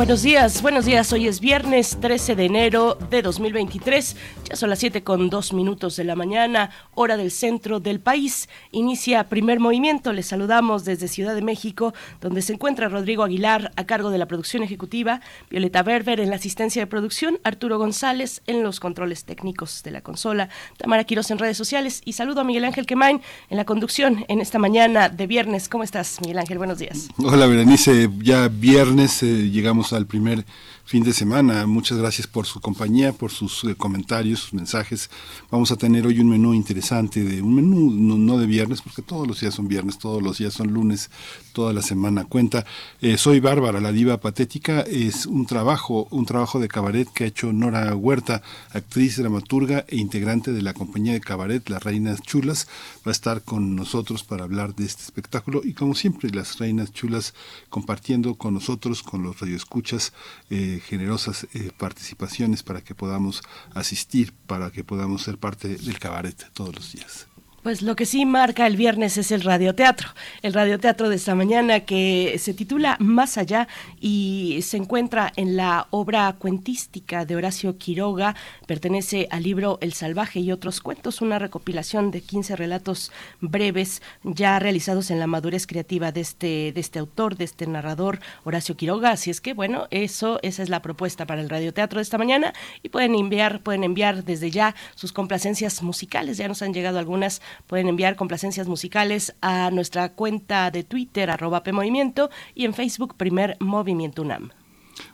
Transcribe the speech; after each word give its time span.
Buenos 0.00 0.22
días, 0.22 0.62
buenos 0.62 0.86
días. 0.86 1.12
Hoy 1.12 1.28
es 1.28 1.40
viernes 1.40 1.98
13 2.00 2.34
de 2.34 2.46
enero 2.46 2.96
de 3.10 3.20
2023. 3.20 4.16
Ya 4.48 4.56
son 4.56 4.70
las 4.70 4.78
7 4.78 5.04
con 5.04 5.28
2 5.28 5.52
minutos 5.52 5.94
de 5.96 6.04
la 6.04 6.16
mañana, 6.16 6.70
hora 6.94 7.18
del 7.18 7.30
centro 7.30 7.80
del 7.80 8.00
país. 8.00 8.48
Inicia 8.72 9.28
primer 9.28 9.60
movimiento. 9.60 10.14
Les 10.14 10.24
saludamos 10.24 10.86
desde 10.86 11.06
Ciudad 11.06 11.34
de 11.34 11.42
México, 11.42 11.92
donde 12.22 12.40
se 12.40 12.54
encuentra 12.54 12.88
Rodrigo 12.88 13.24
Aguilar 13.24 13.72
a 13.76 13.84
cargo 13.84 14.08
de 14.08 14.16
la 14.16 14.24
producción 14.24 14.62
ejecutiva, 14.62 15.20
Violeta 15.50 15.82
Berber 15.82 16.18
en 16.20 16.30
la 16.30 16.36
asistencia 16.36 16.80
de 16.80 16.86
producción, 16.86 17.38
Arturo 17.44 17.76
González 17.76 18.40
en 18.46 18.62
los 18.62 18.80
controles 18.80 19.24
técnicos 19.24 19.82
de 19.82 19.90
la 19.90 20.00
consola, 20.00 20.48
Tamara 20.78 21.04
Quiroz 21.04 21.30
en 21.30 21.38
redes 21.38 21.58
sociales 21.58 22.00
y 22.06 22.14
saludo 22.14 22.40
a 22.40 22.44
Miguel 22.44 22.64
Ángel 22.64 22.86
Quemain 22.86 23.20
en 23.50 23.56
la 23.58 23.66
conducción 23.66 24.24
en 24.28 24.40
esta 24.40 24.58
mañana 24.58 25.10
de 25.10 25.26
viernes. 25.26 25.68
¿Cómo 25.68 25.84
estás, 25.84 26.22
Miguel 26.22 26.38
Ángel? 26.38 26.56
Buenos 26.56 26.78
días. 26.78 27.08
Hola, 27.18 27.46
Berenice. 27.46 28.08
Ya 28.22 28.48
viernes 28.48 29.22
eh, 29.22 29.50
llegamos 29.50 29.89
al 29.92 30.06
primer 30.06 30.44
fin 30.90 31.04
de 31.04 31.12
semana. 31.12 31.68
Muchas 31.68 31.98
gracias 31.98 32.26
por 32.26 32.46
su 32.46 32.60
compañía, 32.60 33.12
por 33.12 33.30
sus 33.30 33.62
eh, 33.62 33.76
comentarios, 33.76 34.40
sus 34.40 34.54
mensajes. 34.54 35.08
Vamos 35.48 35.70
a 35.70 35.76
tener 35.76 36.04
hoy 36.04 36.18
un 36.18 36.28
menú 36.28 36.52
interesante, 36.52 37.22
de 37.22 37.40
un 37.42 37.54
menú 37.54 38.18
no, 38.18 38.38
de 38.38 38.46
viernes, 38.46 38.82
porque 38.82 39.00
todos 39.00 39.24
los 39.28 39.40
días 39.40 39.54
son 39.54 39.68
viernes, 39.68 39.98
todos 39.98 40.20
los 40.20 40.38
días 40.38 40.52
son 40.52 40.72
lunes, 40.72 41.08
toda 41.52 41.72
la 41.72 41.82
semana 41.82 42.24
cuenta. 42.24 42.66
Eh, 43.00 43.18
soy 43.18 43.38
Bárbara, 43.38 43.80
la 43.80 43.92
diva 43.92 44.18
patética. 44.18 44.80
Es 44.80 45.26
un 45.26 45.46
trabajo, 45.46 46.08
un 46.10 46.26
trabajo 46.26 46.58
de 46.58 46.66
cabaret 46.66 47.08
que 47.12 47.22
ha 47.22 47.28
hecho 47.28 47.52
Nora 47.52 47.94
Huerta, 47.94 48.42
actriz, 48.72 49.16
dramaturga 49.16 49.84
e 49.86 49.96
integrante 49.96 50.50
de 50.50 50.62
la 50.62 50.74
compañía 50.74 51.12
de 51.12 51.20
cabaret 51.20 51.68
Las 51.68 51.84
Reinas 51.84 52.20
Chulas. 52.20 52.66
Va 53.06 53.10
a 53.10 53.12
estar 53.12 53.42
con 53.42 53.76
nosotros 53.76 54.24
para 54.24 54.42
hablar 54.42 54.74
de 54.74 54.86
este 54.86 55.04
espectáculo 55.04 55.60
y 55.62 55.72
como 55.72 55.94
siempre 55.94 56.30
las 56.30 56.58
Reinas 56.58 56.92
Chulas 56.92 57.32
compartiendo 57.68 58.34
con 58.34 58.54
nosotros, 58.54 59.04
con 59.04 59.22
los 59.22 59.38
radioescuchas, 59.38 60.12
eh, 60.50 60.79
generosas 60.80 61.46
eh, 61.54 61.70
participaciones 61.76 62.62
para 62.62 62.82
que 62.82 62.94
podamos 62.94 63.42
asistir, 63.74 64.32
para 64.46 64.70
que 64.70 64.84
podamos 64.84 65.22
ser 65.22 65.38
parte 65.38 65.68
del 65.68 65.98
cabaret 65.98 66.36
todos 66.52 66.74
los 66.74 66.92
días. 66.92 67.29
Pues 67.62 67.82
lo 67.82 67.94
que 67.94 68.06
sí 68.06 68.24
marca 68.24 68.66
el 68.66 68.78
viernes 68.78 69.18
es 69.18 69.30
el 69.32 69.42
radioteatro, 69.42 70.08
el 70.40 70.54
radioteatro 70.54 71.10
de 71.10 71.16
esta 71.16 71.34
mañana 71.34 71.80
que 71.80 72.36
se 72.38 72.54
titula 72.54 72.96
Más 73.00 73.36
allá 73.36 73.68
y 74.00 74.60
se 74.62 74.78
encuentra 74.78 75.30
en 75.36 75.58
la 75.58 75.86
obra 75.90 76.34
cuentística 76.38 77.26
de 77.26 77.36
Horacio 77.36 77.76
Quiroga, 77.76 78.34
pertenece 78.66 79.28
al 79.30 79.42
libro 79.42 79.76
El 79.82 79.92
salvaje 79.92 80.40
y 80.40 80.52
otros 80.52 80.80
cuentos, 80.80 81.20
una 81.20 81.38
recopilación 81.38 82.10
de 82.10 82.22
15 82.22 82.56
relatos 82.56 83.12
breves 83.42 84.00
ya 84.22 84.58
realizados 84.58 85.10
en 85.10 85.20
la 85.20 85.26
madurez 85.26 85.66
creativa 85.66 86.12
de 86.12 86.22
este 86.22 86.72
de 86.72 86.80
este 86.80 86.98
autor, 86.98 87.36
de 87.36 87.44
este 87.44 87.66
narrador 87.66 88.20
Horacio 88.44 88.74
Quiroga, 88.78 89.10
así 89.10 89.28
es 89.28 89.42
que 89.42 89.52
bueno, 89.52 89.86
eso 89.90 90.38
esa 90.40 90.62
es 90.62 90.70
la 90.70 90.80
propuesta 90.80 91.26
para 91.26 91.42
el 91.42 91.50
radioteatro 91.50 91.98
de 91.98 92.04
esta 92.04 92.16
mañana. 92.16 92.54
Y 92.82 92.88
pueden 92.88 93.14
enviar 93.14 93.60
pueden 93.60 93.84
enviar 93.84 94.24
desde 94.24 94.50
ya 94.50 94.74
sus 94.94 95.12
complacencias 95.12 95.82
musicales, 95.82 96.38
ya 96.38 96.48
nos 96.48 96.62
han 96.62 96.72
llegado 96.72 96.98
algunas 96.98 97.42
Pueden 97.66 97.88
enviar 97.88 98.16
complacencias 98.16 98.68
musicales 98.68 99.34
a 99.40 99.70
nuestra 99.70 100.12
cuenta 100.12 100.70
de 100.70 100.84
Twitter, 100.84 101.30
arroba 101.30 101.62
PMovimiento, 101.62 102.30
y 102.54 102.64
en 102.64 102.74
Facebook, 102.74 103.16
Primer 103.16 103.56
Movimiento 103.60 104.22
UNAM. 104.22 104.50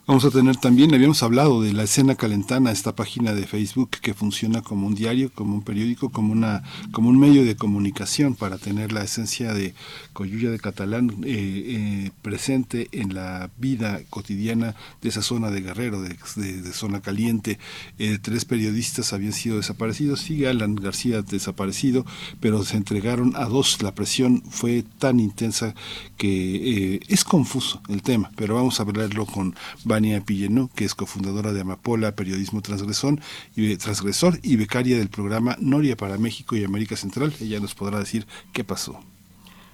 Vamos 0.07 0.23
a 0.23 0.31
tener 0.31 0.55
también, 0.55 0.93
habíamos 0.93 1.21
hablado 1.21 1.61
de 1.61 1.73
la 1.73 1.83
escena 1.83 2.15
calentana, 2.15 2.71
esta 2.71 2.95
página 2.95 3.33
de 3.33 3.45
Facebook 3.45 3.89
que 3.89 4.13
funciona 4.13 4.61
como 4.61 4.87
un 4.87 4.95
diario, 4.95 5.29
como 5.35 5.53
un 5.53 5.63
periódico, 5.63 6.09
como 6.11 6.31
una, 6.31 6.63
como 6.93 7.09
un 7.09 7.19
medio 7.19 7.43
de 7.43 7.57
comunicación 7.57 8.33
para 8.33 8.57
tener 8.57 8.93
la 8.93 9.03
esencia 9.03 9.53
de 9.53 9.73
Coyuya 10.13 10.49
de 10.49 10.59
Catalán 10.59 11.09
eh, 11.25 11.27
eh, 11.27 12.11
presente 12.21 12.87
en 12.93 13.15
la 13.15 13.49
vida 13.57 13.99
cotidiana 14.09 14.75
de 15.01 15.09
esa 15.09 15.21
zona 15.21 15.51
de 15.51 15.59
Guerrero, 15.59 16.01
de, 16.01 16.15
zona 16.71 17.01
caliente. 17.01 17.59
Eh, 17.99 18.17
tres 18.21 18.45
periodistas 18.45 19.11
habían 19.11 19.33
sido 19.33 19.57
desaparecidos, 19.57 20.21
sigue 20.21 20.47
Alan 20.47 20.75
García 20.75 21.21
desaparecido, 21.21 22.05
pero 22.39 22.63
se 22.63 22.77
entregaron 22.77 23.35
a 23.35 23.43
dos. 23.43 23.81
La 23.81 23.93
presión 23.93 24.41
fue 24.49 24.85
tan 24.99 25.19
intensa 25.19 25.75
que 26.15 27.01
es 27.09 27.25
confuso 27.25 27.81
el 27.89 28.01
tema, 28.03 28.31
pero 28.37 28.55
vamos 28.55 28.79
a 28.79 28.83
hablarlo 28.83 29.25
con 29.25 29.53
Vania 29.97 30.21
Pillenó, 30.21 30.69
que 30.75 30.85
es 30.85 30.93
cofundadora 30.93 31.53
de 31.53 31.61
Amapola 31.61 32.15
Periodismo 32.15 32.61
Transgresor 32.61 33.19
y, 33.55 33.75
transgresor 33.77 34.39
y 34.43 34.55
becaria 34.55 34.95
del 34.95 35.09
programa 35.09 35.57
Noria 35.59 35.97
para 35.97 36.19
México 36.19 36.55
y 36.55 36.63
América 36.63 36.95
Central. 36.95 37.33
Ella 37.41 37.59
nos 37.59 37.73
podrá 37.73 37.97
decir 37.97 38.27
qué 38.53 38.63
pasó. 38.63 38.99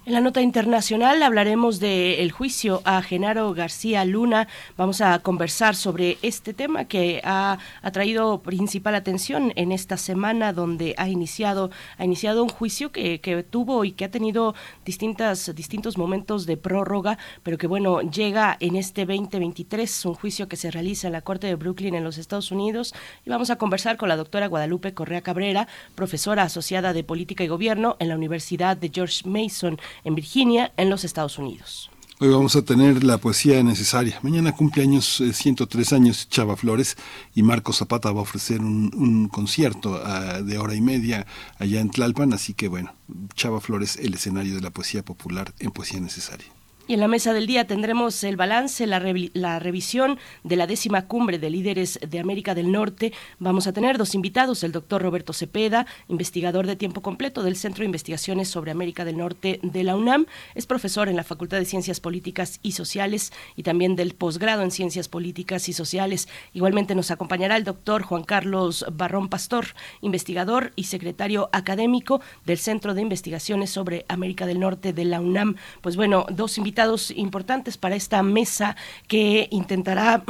En 0.06 0.12
la 0.12 0.20
nota 0.20 0.42
internacional 0.42 1.24
hablaremos 1.24 1.80
del 1.80 2.30
juicio 2.34 2.82
a 2.84 3.02
Genaro 3.02 3.54
García 3.54 4.04
Luna. 4.04 4.50
Vamos 4.76 5.00
a 5.00 5.18
conversar 5.20 5.78
sobre 5.78 6.18
este 6.22 6.54
tema 6.54 6.84
que 6.84 7.22
ha 7.24 7.58
traído 7.94 8.42
principal 8.42 8.96
atención 8.96 9.54
en 9.56 9.72
esta 9.72 9.96
semana 9.96 10.52
donde 10.52 10.94
ha 10.98 11.08
iniciado, 11.08 11.72
ha 11.98 12.04
iniciado 12.04 12.44
un 12.44 12.50
juicio 12.50 12.92
que, 12.92 13.22
que, 13.22 13.44
tuvo 13.44 13.86
y 13.86 13.94
que 13.94 14.04
ha 14.04 14.12
tenido 14.12 14.56
distintas, 14.84 15.56
distintos 15.56 15.98
momentos 15.98 16.46
de 16.46 16.58
prórroga, 16.58 17.18
pero 17.42 17.58
que 17.58 17.68
bueno, 17.68 18.02
llega 18.02 18.58
en 18.60 18.76
este 18.76 19.06
2023, 19.06 20.06
un 20.06 20.16
juicio 20.16 20.50
que 20.50 20.58
se 20.58 20.70
realiza 20.70 21.08
en 21.08 21.14
la 21.14 21.22
Corte 21.22 21.48
de 21.48 21.56
Brooklyn 21.56 21.96
en 21.96 22.04
los 22.04 22.18
Estados 22.18 22.52
Unidos. 22.52 22.94
Y 23.26 23.30
vamos 23.30 23.52
a 23.52 23.56
conversar 23.56 23.96
con 23.96 24.10
la 24.10 24.18
doctora 24.18 24.48
Guadalupe 24.48 24.94
Correa 24.94 25.22
Cabrera, 25.22 25.70
profesora 25.96 26.44
asociada 26.44 26.92
de 26.92 27.06
Política 27.06 27.46
y 27.46 27.48
Gobierno 27.48 27.96
en 28.00 28.10
la 28.10 28.16
Universidad 28.16 28.76
de 28.76 28.92
George 28.94 29.22
Mason 29.26 29.80
en 30.04 30.16
Virginia, 30.16 30.72
en 30.78 30.90
los 30.90 31.04
Estados 31.04 31.38
Unidos. 31.38 31.90
Hoy 32.20 32.30
vamos 32.30 32.56
a 32.56 32.62
tener 32.62 33.04
la 33.04 33.18
poesía 33.18 33.62
necesaria. 33.64 34.20
Mañana 34.22 34.56
cumpleaños, 34.56 35.22
103 35.34 35.92
eh, 35.92 35.96
años 35.96 36.30
Chava 36.30 36.56
Flores 36.56 36.96
y 37.36 37.44
Marco 37.44 37.74
Zapata 37.74 38.12
va 38.12 38.20
a 38.20 38.22
ofrecer 38.22 38.62
un, 38.62 39.28
concierto 39.28 40.00
ah, 40.06 40.42
de 40.42 40.58
hora 40.58 40.76
y 40.76 40.80
media 40.80 41.26
allá 41.58 41.82
en 41.82 41.90
Tlalpan, 41.90 42.32
así 42.32 42.54
que 42.54 42.68
bueno, 42.70 42.94
Chava 43.34 43.60
Flores, 43.60 43.98
el 43.98 44.14
escenario 44.14 44.56
de 44.56 44.62
la 44.62 44.70
poesía 44.70 45.04
popular 45.04 45.54
en 45.60 45.72
poesía 45.72 46.00
necesaria. 46.00 46.53
Y 46.86 46.96
en 46.96 47.00
la 47.00 47.08
mesa 47.08 47.32
del 47.32 47.48
día 47.48 47.66
tendremos 47.66 48.26
el 48.26 48.36
balance, 48.36 48.86
la, 48.88 49.02
la, 49.34 49.58
revisión 49.58 50.20
de 50.44 50.58
la 50.58 50.68
décima 50.68 51.08
cumbre 51.08 51.40
de 51.40 51.50
líderes 51.50 51.98
de 52.06 52.20
América 52.20 52.56
del 52.56 52.74
Norte. 52.74 53.14
Vamos 53.40 53.68
a 53.68 53.72
tener 53.72 53.98
dos 53.98 54.16
invitados, 54.16 54.66
el 54.66 54.74
doctor 54.74 55.02
Roberto 55.02 55.32
Cepeda, 55.32 55.88
investigador 56.10 56.68
de 56.68 56.76
tiempo 56.76 57.02
completo 57.02 57.42
del 57.42 57.56
Centro 57.56 57.84
de 57.84 57.86
Investigaciones 57.86 58.50
sobre 58.50 58.72
América 58.72 59.06
del 59.06 59.18
Norte 59.18 59.62
de 59.64 59.84
la 59.86 59.96
UNAM. 59.96 60.26
Es 60.56 60.66
profesor 60.66 61.08
en 61.08 61.16
la 61.16 61.24
Facultad 61.24 61.58
de 61.58 61.64
Ciencias 61.64 62.02
Políticas 62.02 62.60
y 62.64 62.74
Sociales 62.74 63.32
y 63.56 63.64
también 63.64 63.96
del 63.96 64.14
posgrado 64.14 64.62
en 64.62 64.72
Ciencias 64.72 65.08
Políticas 65.08 65.70
y 65.70 65.74
Sociales. 65.74 66.28
Igualmente 66.52 66.96
nos 66.96 67.12
acompañará 67.12 67.56
el 67.56 67.64
doctor 67.64 68.04
Juan 68.04 68.26
Carlos 68.26 68.86
Barrón 68.92 69.30
Pastor, 69.30 69.68
investigador 70.02 70.74
y 70.76 70.84
secretario 70.84 71.50
académico 71.54 72.20
del 72.46 72.58
Centro 72.58 72.94
de 72.94 73.04
Investigaciones 73.04 73.70
sobre 73.70 74.06
América 74.10 74.46
del 74.46 74.60
Norte 74.60 74.92
de 74.92 75.06
la 75.06 75.22
UNAM. 75.22 75.56
Pues 75.80 75.96
bueno, 75.96 76.26
dos 76.30 76.58
invitados 76.58 76.73
importantes 77.12 77.78
para 77.78 77.96
esta 77.96 78.24
mesa 78.24 78.76
que 79.08 79.48
intentará 79.52 80.24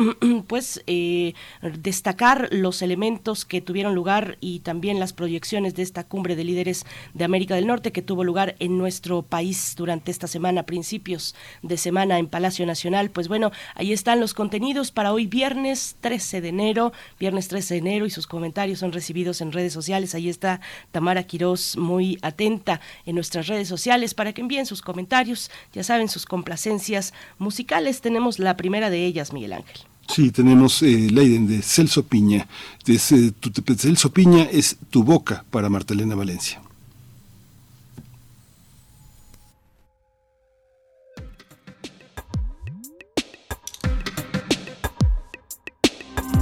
pues 0.48 0.84
eh, 0.88 1.34
destacar 1.62 2.50
los 2.52 2.82
elementos 2.82 3.46
que 3.46 3.62
tuvieron 3.62 3.96
lugar 3.96 4.38
y 4.40 4.60
también 4.60 5.00
las 5.00 5.14
proyecciones 5.14 5.76
de 5.76 5.84
esta 5.84 6.04
cumbre 6.04 6.36
de 6.36 6.44
líderes 6.44 6.86
de 7.14 7.24
América 7.24 7.56
del 7.56 7.68
Norte 7.68 7.92
que 7.92 8.02
tuvo 8.02 8.24
lugar 8.24 8.56
en 8.60 8.78
nuestro 8.78 9.22
país 9.22 9.76
durante 9.76 10.12
esta 10.12 10.28
semana, 10.28 10.64
principios 10.64 11.36
de 11.62 11.78
semana 11.78 12.20
en 12.20 12.28
Palacio 12.28 12.66
Nacional. 12.66 13.10
Pues 13.10 13.28
bueno, 13.28 13.52
ahí 13.76 13.94
están 13.94 14.20
los 14.20 14.34
contenidos 14.34 14.92
para 14.92 15.14
hoy 15.14 15.28
viernes 15.28 15.98
13 16.02 16.42
de 16.42 16.50
enero, 16.50 16.94
viernes 17.20 17.48
13 17.48 17.76
de 17.76 17.80
enero 17.80 18.06
y 18.06 18.10
sus 18.10 18.28
comentarios 18.28 18.80
son 18.80 18.92
recibidos 18.92 19.42
en 19.42 19.52
redes 19.52 19.74
sociales. 19.74 20.16
Ahí 20.16 20.30
está 20.30 20.62
Tamara 20.92 21.24
Quirós 21.24 21.78
muy 21.78 22.18
atenta 22.22 22.82
en 23.06 23.16
nuestras 23.16 23.48
redes 23.48 23.68
sociales 23.68 24.14
para 24.14 24.34
que 24.34 24.42
envíen 24.42 24.66
sus 24.66 24.82
comentarios, 24.82 25.52
ya 25.74 25.84
saben, 25.84 26.10
sus 26.10 26.26
complacencias 26.34 27.14
musicales. 27.38 28.02
Tenemos 28.02 28.40
la 28.40 28.58
primera 28.58 28.90
de 28.90 29.06
ellas, 29.06 29.34
Miguel 29.34 29.54
Ángel. 29.54 29.78
Sí, 30.08 30.32
tenemos 30.32 30.82
eh, 30.82 31.08
Leiden 31.12 31.46
de 31.46 31.62
Celso 31.62 32.02
Piña. 32.08 32.48
De, 32.86 32.98
Celso 32.98 34.12
Piña 34.12 34.42
es 34.52 34.78
Tu 34.90 35.04
Boca 35.04 35.46
para 35.52 35.70
Martelena 35.70 36.16
Valencia. 36.16 36.60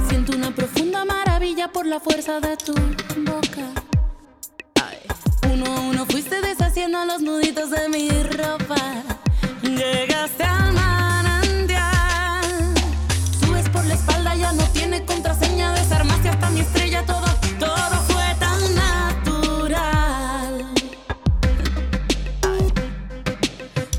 Siento 0.08 0.34
una 0.34 0.54
profunda 0.54 1.04
maravilla 1.04 1.70
por 1.70 1.84
la 1.84 2.00
fuerza 2.00 2.40
de 2.40 2.56
tu 2.56 2.72
boca. 3.30 3.66
Uno 5.52 5.66
a 5.66 5.80
uno 5.80 6.06
fuiste 6.06 6.40
deshaciendo 6.40 7.04
los 7.04 7.20
nuditos 7.20 7.68
de 7.70 7.90
mi 7.90 8.08
ropa. 8.08 9.21
Llegaste 9.62 10.42
al 10.42 10.72
manantial. 10.72 12.42
Subes 13.40 13.68
por 13.68 13.84
la 13.84 13.94
espalda, 13.94 14.34
ya 14.34 14.52
no 14.52 14.64
tiene 14.72 15.04
contraseña. 15.04 15.72
Desarmaste 15.74 16.30
hasta 16.30 16.50
mi 16.50 16.60
estrella, 16.60 17.06
todo, 17.06 17.24
todo 17.60 18.02
fue 18.08 18.24
tan 18.40 18.74
natural. 18.74 20.66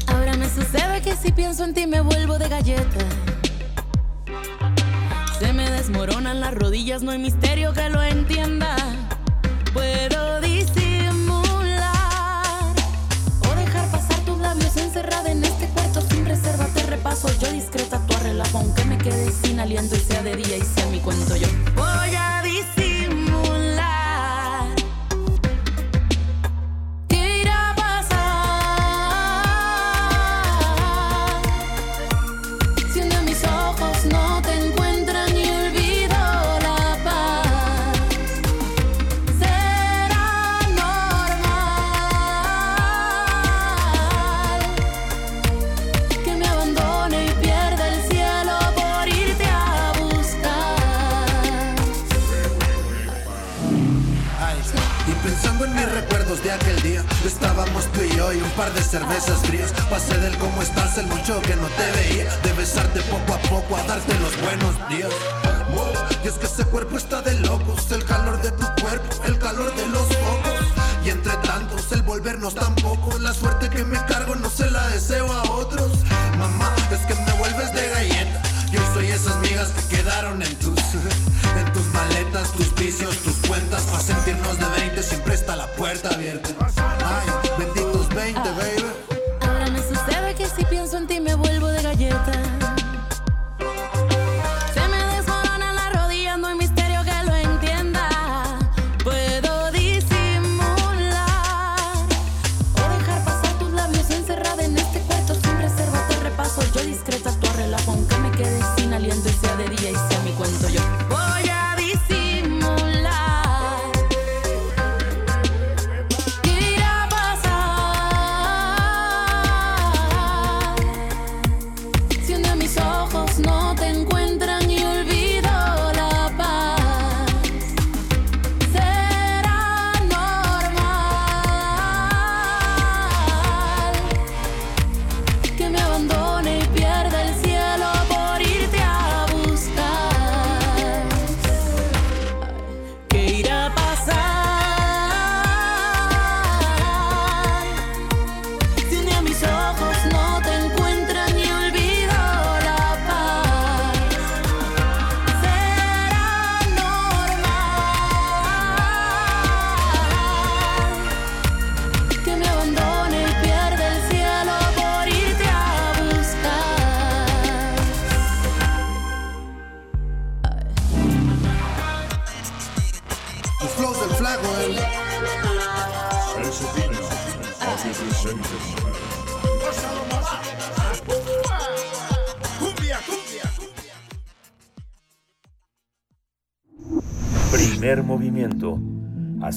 Ahora 0.07 0.36
me 0.36 0.50
sucede 0.50 1.01
que 1.01 1.15
si 1.15 1.31
pienso 1.31 1.63
en 1.63 1.74
ti 1.74 1.88
me 1.88 2.01
vuelvo 2.01 2.38
de 2.38 2.50
galleta. 2.50 3.06
Se 5.39 5.54
me 5.54 5.69
desmoronan 5.71 6.42
las 6.42 6.54
rodillas, 6.54 7.04
no 7.04 7.12
hay 7.12 7.19
misterio 7.19 7.71
que 7.74 7.89
lo 7.89 8.04
entienda. 8.04 8.75
Puedo 9.74 10.42
disimular 10.42 11.83
o 13.50 13.56
dejar 13.56 13.88
pasar 13.92 14.19
tus 14.25 14.38
labios 14.39 14.75
encerrada 14.77 15.31
en 15.31 15.42
y 19.74 19.98
sea 19.98 20.22
de 20.22 20.36
día 20.36 20.58
y 20.58 20.62
sea 20.62 20.86
mi 20.92 21.00
cuento 21.00 21.36
yo. 21.36 21.48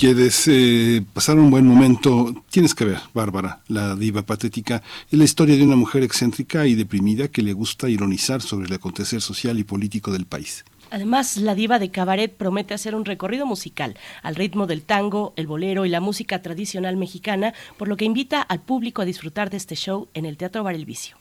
Quieres 0.00 0.48
eh, 0.48 1.04
pasar 1.12 1.38
un 1.38 1.50
buen 1.50 1.66
momento, 1.66 2.34
tienes 2.48 2.74
que 2.74 2.86
ver 2.86 3.00
Bárbara, 3.12 3.60
la 3.68 3.94
diva 3.94 4.22
patética, 4.22 4.82
es 5.10 5.18
la 5.18 5.24
historia 5.24 5.56
de 5.56 5.62
una 5.62 5.76
mujer 5.76 6.02
excéntrica 6.02 6.66
y 6.66 6.74
deprimida 6.74 7.28
que 7.28 7.42
le 7.42 7.52
gusta 7.52 7.86
ironizar 7.86 8.40
sobre 8.40 8.66
el 8.66 8.72
acontecer 8.72 9.20
social 9.20 9.58
y 9.58 9.64
político 9.64 10.10
del 10.10 10.24
país. 10.24 10.64
Además, 10.90 11.36
la 11.36 11.54
diva 11.54 11.78
de 11.78 11.90
cabaret 11.90 12.34
promete 12.34 12.72
hacer 12.72 12.94
un 12.94 13.04
recorrido 13.04 13.44
musical 13.44 13.98
al 14.22 14.36
ritmo 14.36 14.66
del 14.66 14.84
tango, 14.84 15.34
el 15.36 15.46
bolero 15.46 15.84
y 15.84 15.90
la 15.90 16.00
música 16.00 16.40
tradicional 16.40 16.96
mexicana, 16.96 17.52
por 17.76 17.88
lo 17.88 17.98
que 17.98 18.06
invita 18.06 18.40
al 18.40 18.62
público 18.62 19.02
a 19.02 19.04
disfrutar 19.04 19.50
de 19.50 19.58
este 19.58 19.76
show 19.76 20.08
en 20.14 20.24
el 20.24 20.38
Teatro 20.38 20.64
Bar 20.64 20.76
El 20.76 20.86
Vicio. 20.86 21.19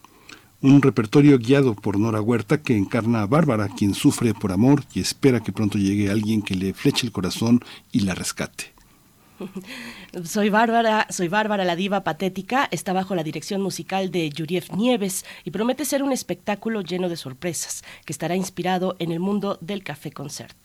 Un 0.61 0.81
repertorio 0.81 1.37
guiado 1.39 1.73
por 1.73 1.97
Nora 1.97 2.19
Huerta 2.19 2.61
que 2.61 2.75
encarna 2.75 3.21
a 3.21 3.27
Bárbara, 3.27 3.69
quien 3.69 3.93
sufre 3.93 4.33
por 4.33 4.51
amor 4.51 4.83
y 4.93 4.99
espera 4.99 5.39
que 5.39 5.53
pronto 5.53 5.77
llegue 5.77 6.11
alguien 6.11 6.41
que 6.41 6.53
le 6.53 6.73
fleche 6.73 7.05
el 7.05 7.13
corazón 7.13 7.61
y 7.93 8.01
la 8.01 8.13
rescate. 8.13 8.73
Soy 10.25 10.49
Bárbara, 10.49 11.07
soy 11.09 11.29
Bárbara 11.29 11.63
la 11.63 11.77
diva 11.77 12.03
patética, 12.03 12.67
está 12.71 12.91
bajo 12.91 13.15
la 13.15 13.23
dirección 13.23 13.61
musical 13.61 14.11
de 14.11 14.29
Yuriev 14.29 14.75
Nieves 14.75 15.25
y 15.45 15.51
promete 15.51 15.85
ser 15.85 16.03
un 16.03 16.11
espectáculo 16.11 16.81
lleno 16.81 17.07
de 17.07 17.15
sorpresas, 17.15 17.85
que 18.05 18.11
estará 18.11 18.35
inspirado 18.35 18.97
en 18.99 19.13
el 19.13 19.21
mundo 19.21 19.57
del 19.61 19.81
café 19.81 20.11
concert. 20.11 20.57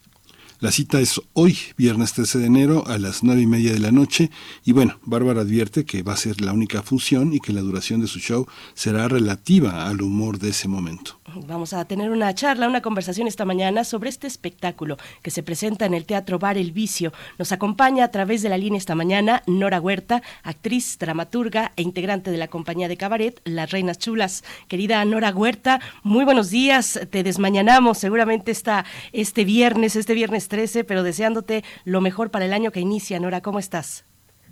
La 0.60 0.70
cita 0.70 1.00
es 1.00 1.20
hoy, 1.32 1.58
viernes 1.76 2.12
13 2.12 2.38
de 2.38 2.46
enero, 2.46 2.86
a 2.86 2.98
las 2.98 3.24
nueve 3.24 3.42
y 3.42 3.46
media 3.46 3.72
de 3.72 3.80
la 3.80 3.90
noche. 3.90 4.30
Y 4.64 4.72
bueno, 4.72 4.98
Bárbara 5.04 5.40
advierte 5.40 5.84
que 5.84 6.02
va 6.02 6.12
a 6.12 6.16
ser 6.16 6.40
la 6.40 6.52
única 6.52 6.82
función 6.82 7.32
y 7.32 7.40
que 7.40 7.52
la 7.52 7.60
duración 7.60 8.00
de 8.00 8.06
su 8.06 8.20
show 8.20 8.46
será 8.74 9.08
relativa 9.08 9.86
al 9.86 10.00
humor 10.00 10.38
de 10.38 10.50
ese 10.50 10.68
momento. 10.68 11.18
Vamos 11.36 11.72
a 11.72 11.84
tener 11.84 12.10
una 12.10 12.32
charla, 12.34 12.68
una 12.68 12.80
conversación 12.80 13.26
esta 13.26 13.44
mañana 13.44 13.82
sobre 13.84 14.08
este 14.08 14.26
espectáculo 14.26 14.96
que 15.22 15.30
se 15.30 15.42
presenta 15.42 15.84
en 15.84 15.94
el 15.94 16.06
Teatro 16.06 16.38
Bar 16.38 16.56
El 16.56 16.70
Vicio. 16.72 17.12
Nos 17.38 17.50
acompaña 17.50 18.04
a 18.04 18.10
través 18.10 18.42
de 18.42 18.48
la 18.48 18.58
línea 18.58 18.78
esta 18.78 18.94
mañana 18.94 19.42
Nora 19.46 19.80
Huerta, 19.80 20.22
actriz, 20.44 20.98
dramaturga 20.98 21.72
e 21.76 21.82
integrante 21.82 22.30
de 22.30 22.38
la 22.38 22.48
compañía 22.48 22.88
de 22.88 22.96
cabaret 22.96 23.40
Las 23.44 23.72
Reinas 23.72 23.98
Chulas. 23.98 24.44
Querida 24.68 25.04
Nora 25.04 25.30
Huerta, 25.30 25.80
muy 26.02 26.24
buenos 26.24 26.50
días. 26.50 27.00
Te 27.10 27.22
desmañanamos 27.22 27.98
seguramente 27.98 28.50
está 28.50 28.84
este 29.12 29.44
viernes, 29.44 29.96
este 29.96 30.14
viernes 30.14 30.48
13, 30.48 30.84
pero 30.84 31.02
deseándote 31.02 31.64
lo 31.84 32.00
mejor 32.00 32.30
para 32.30 32.44
el 32.44 32.52
año 32.52 32.70
que 32.70 32.80
inicia. 32.80 33.18
Nora, 33.18 33.40
¿cómo 33.40 33.58
estás? 33.58 34.06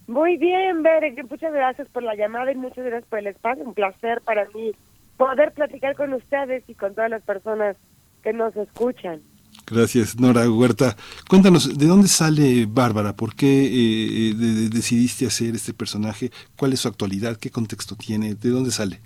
Muy 0.06 0.36
bien, 0.36 0.82
Bere, 0.82 1.14
muchas 1.30 1.52
gracias 1.52 1.88
por 1.88 2.02
la 2.02 2.14
llamada 2.14 2.50
y 2.50 2.56
muchas 2.56 2.84
gracias 2.84 3.08
por 3.08 3.20
el 3.20 3.28
espacio. 3.28 3.64
Un 3.64 3.74
placer 3.74 4.20
para 4.22 4.46
mí 4.54 4.72
poder 5.16 5.52
platicar 5.52 5.96
con 5.96 6.12
ustedes 6.12 6.64
y 6.68 6.74
con 6.74 6.94
todas 6.94 7.10
las 7.10 7.22
personas 7.22 7.76
que 8.22 8.32
nos 8.32 8.54
escuchan. 8.56 9.20
Gracias, 9.66 10.18
Nora 10.18 10.50
Huerta. 10.50 10.96
Cuéntanos, 11.28 11.78
¿de 11.78 11.86
dónde 11.86 12.08
sale 12.08 12.66
Bárbara? 12.66 13.14
¿Por 13.14 13.34
qué 13.34 13.64
eh, 13.66 14.34
decidiste 14.70 15.26
hacer 15.26 15.54
este 15.54 15.72
personaje? 15.72 16.30
¿Cuál 16.56 16.72
es 16.72 16.80
su 16.80 16.88
actualidad? 16.88 17.36
¿Qué 17.36 17.50
contexto 17.50 17.94
tiene? 17.94 18.34
¿De 18.34 18.48
dónde 18.48 18.70
sale? 18.70 19.00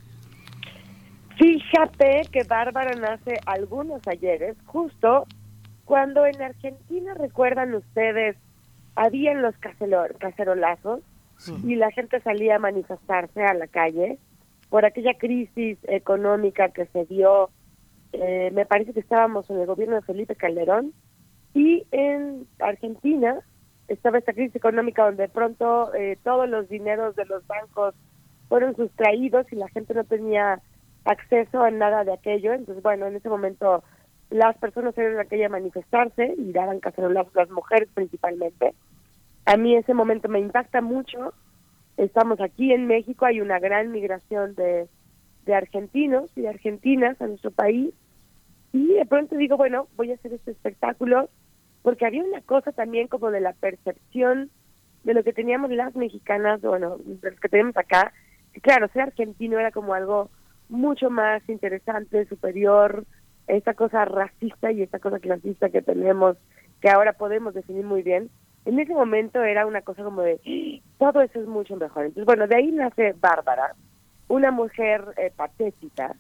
Fíjate 1.37 2.23
que 2.33 2.45
Bárbara 2.45 2.95
nace 2.99 3.39
algunos 3.45 4.01
ayeres, 4.07 4.57
justo 4.65 5.27
cuando 5.85 6.25
en 6.27 6.41
Argentina, 6.41 7.15
recuerdan 7.15 7.75
ustedes, 7.75 8.37
habían 8.95 9.43
los 9.43 9.55
cacerolazos 10.19 11.01
y 11.65 11.75
la 11.75 11.91
gente 11.91 12.21
salía 12.23 12.57
a 12.57 12.59
manifestarse 12.59 13.45
a 13.45 13.53
la 13.53 13.67
calle 13.67 14.19
por 14.69 14.85
aquella 14.85 15.15
crisis 15.15 15.79
económica 15.85 16.71
que 16.71 16.87
se 16.87 17.05
dio, 17.07 17.51
eh, 18.13 18.51
me 18.53 18.67
parece 18.67 18.93
que 18.93 19.01
estábamos 19.01 19.49
en 19.51 19.61
el 19.61 19.67
gobierno 19.67 19.97
de 19.97 20.03
Felipe 20.03 20.37
Calderón, 20.37 20.93
y 21.55 21.87
en 21.91 22.47
Argentina 22.59 23.41
estaba 23.89 24.19
esta 24.19 24.35
crisis 24.35 24.57
económica 24.57 25.05
donde 25.05 25.23
de 25.23 25.29
pronto 25.31 25.95
eh, 25.95 26.19
todos 26.23 26.49
los 26.49 26.69
dineros 26.69 27.17
de 27.17 27.25
los 27.25 27.47
bancos 27.47 27.95
fueron 28.49 28.77
sustraídos 28.77 29.51
y 29.51 29.57
la 29.57 29.69
gente 29.69 29.95
no 29.95 30.05
tenía 30.05 30.61
acceso 31.05 31.63
a 31.63 31.71
nada 31.71 32.05
de 32.05 32.13
aquello. 32.13 32.53
Entonces, 32.53 32.83
bueno, 32.83 33.07
en 33.07 33.17
ese 33.17 33.29
momento 33.31 33.83
las 34.29 34.59
personas 34.59 34.95
salieron 34.95 35.21
a 35.21 35.47
a 35.47 35.49
manifestarse 35.49 36.35
y 36.37 36.53
daban 36.53 36.81
cacerolazos, 36.81 37.35
las 37.35 37.51
mujeres 37.51 37.89
principalmente. 37.95 38.75
A 39.47 39.57
mí 39.57 39.77
ese 39.77 39.95
momento 39.95 40.29
me 40.29 40.41
impacta 40.41 40.81
mucho 40.81 41.33
Estamos 41.97 42.41
aquí 42.41 42.73
en 42.73 42.87
México, 42.87 43.25
hay 43.25 43.41
una 43.41 43.59
gran 43.59 43.91
migración 43.91 44.55
de, 44.55 44.89
de 45.47 45.55
argentinos 45.55 46.31
y 46.37 46.43
de 46.43 46.49
argentinas 46.49 47.21
a 47.21 47.27
nuestro 47.27 47.51
país. 47.51 47.95
Y 48.73 48.89
de 48.89 49.07
pronto 49.07 49.37
digo, 49.37 49.57
bueno, 49.57 49.89
voy 49.97 50.11
a 50.11 50.15
hacer 50.15 50.35
este 50.35 50.51
espectáculo, 50.51 51.31
porque 51.83 52.05
había 52.05 52.23
una 52.23 52.43
cosa 52.43 52.73
también 52.73 53.09
como 53.09 53.31
de 53.31 53.41
la 53.41 53.53
percepción 53.55 54.51
de 55.05 55.15
lo 55.15 55.23
que 55.23 55.33
teníamos 55.33 55.71
las 55.71 55.95
mexicanas, 55.95 56.61
bueno, 56.61 56.99
de 56.99 57.31
los 57.31 57.41
que 57.41 57.49
tenemos 57.49 57.77
acá, 57.77 58.13
que 58.53 58.61
claro, 58.61 58.89
ser 58.89 59.03
argentino 59.03 59.59
era 59.59 59.71
como 59.71 59.95
algo 59.95 60.31
mucho 60.69 61.11
más 61.11 61.49
interesante, 61.49 62.27
superior, 62.27 63.05
esta 63.47 63.75
cosa 63.75 64.05
racista 64.05 64.73
y 64.73 64.83
esta 64.83 64.99
cosa 64.99 65.21
clasista 65.21 65.71
que 65.71 65.81
tenemos, 65.81 66.37
que 66.81 66.91
ahora 66.91 67.13
podemos 67.13 67.55
definir 67.55 67.85
muy 67.85 68.03
bien, 68.03 68.31
en 68.67 68.81
ese 68.81 68.93
momento 68.93 69.43
era 69.43 69.65
una 69.65 69.81
cosa 69.81 70.03
como 70.03 70.23
de, 70.23 70.83
todo 70.99 71.23
eso 71.23 71.41
es 71.41 71.47
mucho 71.47 71.77
mejor. 71.77 72.07
Entonces, 72.07 72.27
bueno, 72.27 72.49
de 72.49 72.57
ahí 72.57 72.73
nace 72.73 73.15
Bárbara, 73.19 73.75
una 74.29 74.51
mujer 74.51 75.05
eh, 75.17 75.33
patética, 75.35 76.17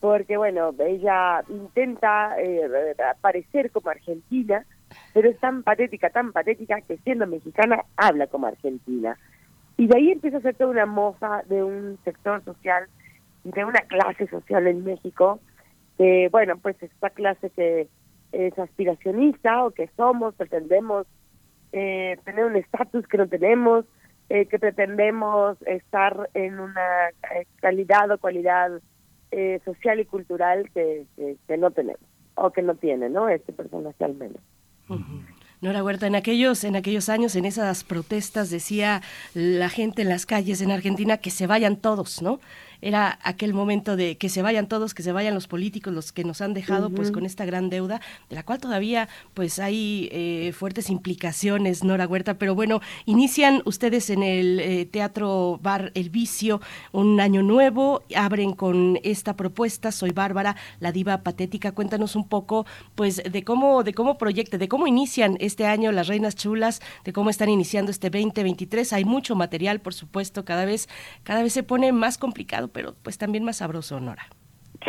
porque, 0.00 0.38
bueno, 0.38 0.74
ella 0.78 1.44
intenta 1.48 2.34
eh, 2.40 2.96
parecer 3.20 3.70
como 3.70 3.90
argentina, 3.90 4.64
pero 5.12 5.28
es 5.28 5.38
tan 5.38 5.62
patética, 5.62 6.08
tan 6.08 6.32
patética, 6.32 6.80
que 6.80 6.96
siendo 6.98 7.26
mexicana 7.26 7.84
habla 7.96 8.26
como 8.26 8.46
argentina. 8.46 9.18
Y 9.76 9.86
de 9.86 9.96
ahí 9.96 10.10
empieza 10.12 10.38
a 10.38 10.42
ser 10.42 10.54
toda 10.54 10.70
una 10.70 10.86
moza 10.86 11.42
de 11.46 11.62
un 11.62 11.98
sector 12.04 12.42
social, 12.42 12.86
de 13.44 13.64
una 13.64 13.80
clase 13.82 14.26
social 14.28 14.66
en 14.66 14.82
México, 14.82 15.40
que, 15.98 16.30
bueno, 16.32 16.56
pues 16.56 16.82
esta 16.82 17.10
clase 17.10 17.50
que 17.50 17.86
es 18.32 18.58
aspiracionista 18.58 19.62
o 19.64 19.72
que 19.72 19.90
somos, 19.94 20.34
pretendemos 20.34 21.06
eh, 21.72 22.18
tener 22.24 22.44
un 22.44 22.56
estatus 22.56 23.06
que 23.06 23.18
no 23.18 23.26
tenemos, 23.28 23.84
eh, 24.28 24.46
que 24.46 24.58
pretendemos 24.58 25.60
estar 25.66 26.30
en 26.32 26.58
una 26.58 27.08
eh, 27.34 27.46
calidad 27.60 28.10
o 28.10 28.16
cualidad 28.16 28.70
eh, 29.30 29.60
social 29.62 30.00
y 30.00 30.06
cultural 30.06 30.70
que, 30.72 31.04
que, 31.46 31.56
no 31.58 31.70
tenemos 31.70 32.00
o 32.34 32.50
que 32.50 32.62
no 32.62 32.74
tiene, 32.74 33.10
¿no? 33.10 33.28
Este 33.28 33.52
personaje 33.52 34.02
al 34.02 34.14
menos. 34.14 34.40
Nora 35.60 35.84
Huerta, 35.84 36.06
en 36.06 36.14
aquellos, 36.14 36.64
en 36.64 36.76
aquellos 36.76 37.10
años, 37.10 37.36
en 37.36 37.44
esas 37.44 37.84
protestas, 37.84 38.48
decía 38.48 39.02
la 39.34 39.68
gente 39.68 40.00
en 40.00 40.08
las 40.08 40.24
calles 40.24 40.62
en 40.62 40.70
Argentina 40.70 41.18
que 41.18 41.30
se 41.30 41.46
vayan 41.46 41.76
todos, 41.76 42.22
¿no? 42.22 42.40
Era 42.82 43.20
aquel 43.22 43.54
momento 43.54 43.96
de 43.96 44.18
que 44.18 44.28
se 44.28 44.42
vayan 44.42 44.66
todos, 44.66 44.92
que 44.92 45.04
se 45.04 45.12
vayan 45.12 45.34
los 45.34 45.46
políticos, 45.46 45.94
los 45.94 46.12
que 46.12 46.24
nos 46.24 46.40
han 46.40 46.52
dejado 46.52 46.90
pues 46.90 47.12
con 47.12 47.24
esta 47.24 47.44
gran 47.44 47.70
deuda, 47.70 48.00
de 48.28 48.34
la 48.34 48.42
cual 48.42 48.58
todavía 48.58 49.08
pues 49.34 49.60
hay 49.60 50.08
eh, 50.10 50.52
fuertes 50.52 50.90
implicaciones, 50.90 51.84
Nora 51.84 52.08
Huerta, 52.08 52.34
pero 52.34 52.56
bueno, 52.56 52.80
inician 53.06 53.62
ustedes 53.64 54.10
en 54.10 54.24
el 54.24 54.58
eh, 54.60 54.84
Teatro 54.84 55.60
Bar 55.62 55.92
El 55.94 56.10
Vicio 56.10 56.60
un 56.90 57.20
año 57.20 57.42
nuevo, 57.42 58.02
abren 58.16 58.52
con 58.52 58.98
esta 59.04 59.36
propuesta, 59.36 59.92
Soy 59.92 60.10
Bárbara, 60.10 60.56
la 60.80 60.90
diva 60.90 61.22
patética, 61.22 61.70
cuéntanos 61.72 62.16
un 62.16 62.28
poco 62.28 62.66
pues 62.96 63.22
de 63.22 63.44
cómo, 63.44 63.84
de 63.84 63.94
cómo 63.94 64.18
proyecta, 64.18 64.58
de 64.58 64.66
cómo 64.66 64.88
inician 64.88 65.36
este 65.38 65.66
año 65.66 65.92
las 65.92 66.08
Reinas 66.08 66.34
Chulas, 66.34 66.82
de 67.04 67.12
cómo 67.12 67.30
están 67.30 67.48
iniciando 67.48 67.92
este 67.92 68.10
2023, 68.10 68.92
hay 68.92 69.04
mucho 69.04 69.36
material, 69.36 69.80
por 69.80 69.94
supuesto, 69.94 70.44
cada 70.44 70.64
vez, 70.64 70.88
cada 71.22 71.44
vez 71.44 71.52
se 71.52 71.62
pone 71.62 71.92
más 71.92 72.18
complicado 72.18 72.71
pero 72.72 72.94
pues 73.02 73.18
también 73.18 73.44
más 73.44 73.58
sabroso, 73.58 74.00
Nora. 74.00 74.26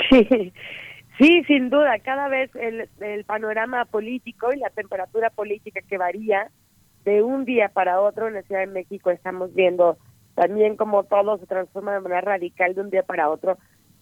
Sí, 0.09 0.53
sí, 1.17 1.43
sin 1.45 1.69
duda, 1.69 1.99
cada 1.99 2.27
vez 2.27 2.49
el, 2.55 2.89
el 3.01 3.25
panorama 3.25 3.85
político 3.85 4.53
y 4.53 4.59
la 4.59 4.69
temperatura 4.69 5.29
política 5.29 5.81
que 5.87 5.97
varía 5.97 6.49
de 7.05 7.21
un 7.21 7.45
día 7.45 7.69
para 7.69 8.01
otro 8.01 8.27
en 8.27 8.35
la 8.35 8.43
Ciudad 8.43 8.61
de 8.61 8.67
México 8.67 9.11
estamos 9.11 9.53
viendo 9.53 9.97
también 10.35 10.77
como 10.77 11.03
todo 11.03 11.37
se 11.37 11.45
transforma 11.45 11.93
de 11.93 11.99
manera 11.99 12.21
radical 12.21 12.73
de 12.73 12.81
un 12.81 12.89
día 12.89 13.03
para 13.03 13.29
otro. 13.29 13.57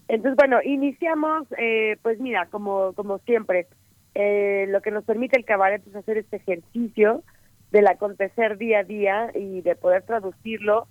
Entonces, 0.07 0.35
bueno, 0.35 0.59
iniciamos, 0.63 1.47
eh, 1.57 1.97
pues 2.01 2.19
mira, 2.19 2.47
como, 2.47 2.93
como 2.93 3.19
siempre, 3.19 3.67
eh, 4.15 4.65
lo 4.69 4.81
que 4.81 4.91
nos 4.91 5.03
permite 5.03 5.38
el 5.38 5.45
cabaret 5.45 5.85
es 5.85 5.95
hacer 5.95 6.17
este 6.17 6.38
ejercicio 6.38 7.23
del 7.71 7.88
acontecer 7.88 8.57
día 8.57 8.79
a 8.79 8.83
día 8.83 9.31
y 9.33 9.61
de 9.61 9.75
poder 9.75 10.03
traducirlo 10.03 10.88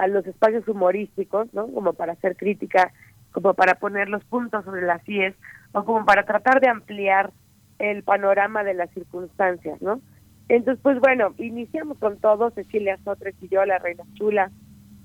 a 0.00 0.06
los 0.06 0.26
espacios 0.26 0.66
humorísticos, 0.66 1.52
¿no? 1.52 1.68
Como 1.68 1.92
para 1.92 2.14
hacer 2.14 2.36
crítica, 2.36 2.92
como 3.32 3.52
para 3.54 3.74
poner 3.74 4.08
los 4.08 4.24
puntos 4.24 4.64
sobre 4.64 4.82
las 4.82 5.06
IES, 5.06 5.34
o 5.72 5.84
como 5.84 6.06
para 6.06 6.24
tratar 6.24 6.60
de 6.60 6.68
ampliar 6.68 7.32
el 7.78 8.02
panorama 8.02 8.64
de 8.64 8.74
las 8.74 8.90
circunstancias, 8.90 9.80
¿no? 9.82 10.00
Entonces, 10.48 10.80
pues 10.82 10.98
bueno, 11.00 11.34
iniciamos 11.38 11.98
con 11.98 12.18
todo, 12.18 12.50
Cecilia 12.50 12.98
Sotres 13.04 13.34
y 13.42 13.48
yo, 13.48 13.64
la 13.66 13.78
Reina 13.78 14.04
Chula. 14.14 14.50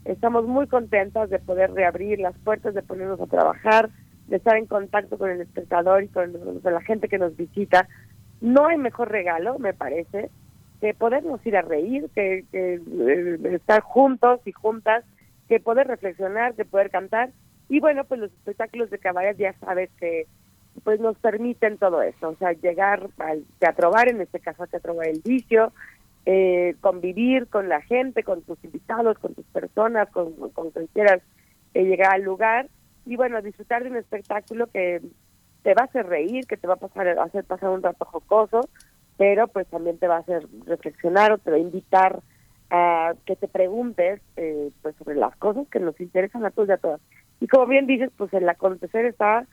Estamos 0.06 0.48
muy 0.48 0.68
contentas 0.68 1.30
de 1.30 1.40
poder 1.40 1.72
reabrir 1.74 2.20
las 2.20 2.38
puertas, 2.40 2.74
de 2.74 2.82
ponernos 2.82 3.20
a 3.20 3.28
trabajar, 3.28 3.90
de 4.28 4.38
estar 4.38 4.56
en 4.56 4.66
contacto 4.66 5.18
con 5.18 5.30
el 5.30 5.42
espectador 5.42 6.04
y 6.04 6.08
con 6.08 6.32
la 6.64 6.82
gente 6.82 7.10
que 7.10 7.18
nos 7.18 7.36
visita. 7.36 7.88
No 8.40 8.68
hay 8.68 8.78
mejor 8.78 9.12
regalo, 9.12 9.60
me 9.60 9.74
parece, 9.74 10.32
que 10.82 10.94
podernos 10.94 11.46
ir 11.46 11.58
a 11.58 11.62
reír, 11.62 12.10
que, 12.14 12.46
que 12.52 12.76
eh, 12.76 13.56
estar 13.56 13.82
juntos 13.82 14.42
y 14.46 14.52
juntas, 14.52 15.04
que 15.48 15.60
poder 15.60 15.88
reflexionar, 15.88 16.56
que 16.56 16.66
poder 16.66 16.90
cantar. 16.90 17.30
Y 17.70 17.80
bueno, 17.80 18.04
pues 18.04 18.20
los 18.20 18.32
espectáculos 18.32 18.90
de 18.90 19.00
cabaret 19.00 19.38
ya 19.38 19.54
sabes 19.60 19.90
que 20.00 20.28
pues 20.84 21.00
nos 21.00 21.18
permiten 21.18 21.78
todo 21.78 22.02
eso, 22.02 22.30
o 22.30 22.36
sea, 22.36 22.52
llegar 22.52 23.08
al 23.18 23.46
teatro 23.60 23.92
en 24.08 24.22
este 24.22 24.40
caso 24.40 24.64
al 24.64 24.70
teatro 24.70 25.02
El 25.02 25.22
Vicio, 25.24 25.72
eh, 26.26 26.76
convivir 26.82 27.48
con 27.48 27.70
la 27.70 27.82
gente, 27.82 28.24
con 28.24 28.42
tus 28.42 28.62
invitados, 28.64 29.18
con 29.20 29.34
tus 29.34 29.46
personas, 29.46 30.10
con, 30.10 30.34
con 30.52 30.72
quien 30.72 30.88
quieras 30.88 31.22
eh, 31.74 31.86
llegar 31.86 32.16
al 32.16 32.24
lugar 32.24 32.68
y 33.06 33.16
bueno, 33.16 33.42
disfrutar 33.42 33.84
de 33.84 33.92
un 33.92 33.98
espectáculo 33.98 34.68
que 34.68 35.02
te 35.64 35.74
va 35.74 35.84
a 35.84 35.86
hacer 35.86 36.08
reír, 36.08 36.46
que 36.48 36.58
te 36.58 36.68
va 36.68 36.76
a 36.76 36.78
pasar, 36.78 37.08
a 37.08 37.24
hacer 37.24 37.44
pasar 37.44 37.70
un 37.70 37.84
rato 37.84 38.06
jocoso, 38.06 38.62
pero 39.18 39.48
pues 39.48 39.68
también 39.68 39.98
te 39.98 40.08
va 40.08 40.18
a 40.18 40.20
hacer 40.20 40.48
reflexionar 40.66 41.32
o 41.32 41.38
te 41.38 41.52
va 41.52 41.58
a 41.58 41.60
invitar 41.60 42.20
a 42.70 43.14
que 43.26 43.36
te 43.36 43.48
preguntes 43.48 44.22
eh, 44.38 44.72
pues 44.82 44.96
sobre 44.98 45.16
las 45.16 45.36
cosas 45.38 45.68
que 45.70 45.80
nos 45.80 46.00
interesan 46.00 46.46
a 46.46 46.52
todos 46.52 46.70
y 46.70 46.72
a 46.74 46.78
todas. 46.78 47.02
Y 47.40 47.48
como 47.48 47.68
bien 47.68 47.88
dices, 47.88 48.12
pues 48.18 48.34
el 48.34 48.48
acontecer 48.48 49.06
está, 49.06 49.46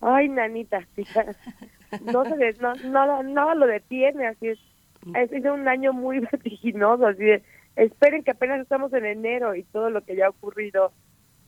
ay 0.00 0.28
nanita, 0.28 0.86
no 2.12 2.24
se 2.24 2.54
no, 2.60 2.74
nada, 2.90 3.22
nada 3.22 3.54
lo 3.54 3.66
detiene, 3.66 4.26
así 4.26 4.48
es. 4.48 4.58
Ha 5.14 5.26
sido 5.26 5.52
un 5.54 5.68
año 5.68 5.92
muy 5.92 6.20
vertiginoso, 6.32 7.06
así 7.06 7.24
de, 7.24 7.42
esperen 7.76 8.24
que 8.24 8.30
apenas 8.30 8.60
estamos 8.60 8.92
en 8.94 9.04
enero 9.04 9.54
y 9.54 9.64
todo 9.64 9.90
lo 9.90 10.02
que 10.02 10.16
ya 10.16 10.26
ha 10.26 10.30
ocurrido 10.30 10.92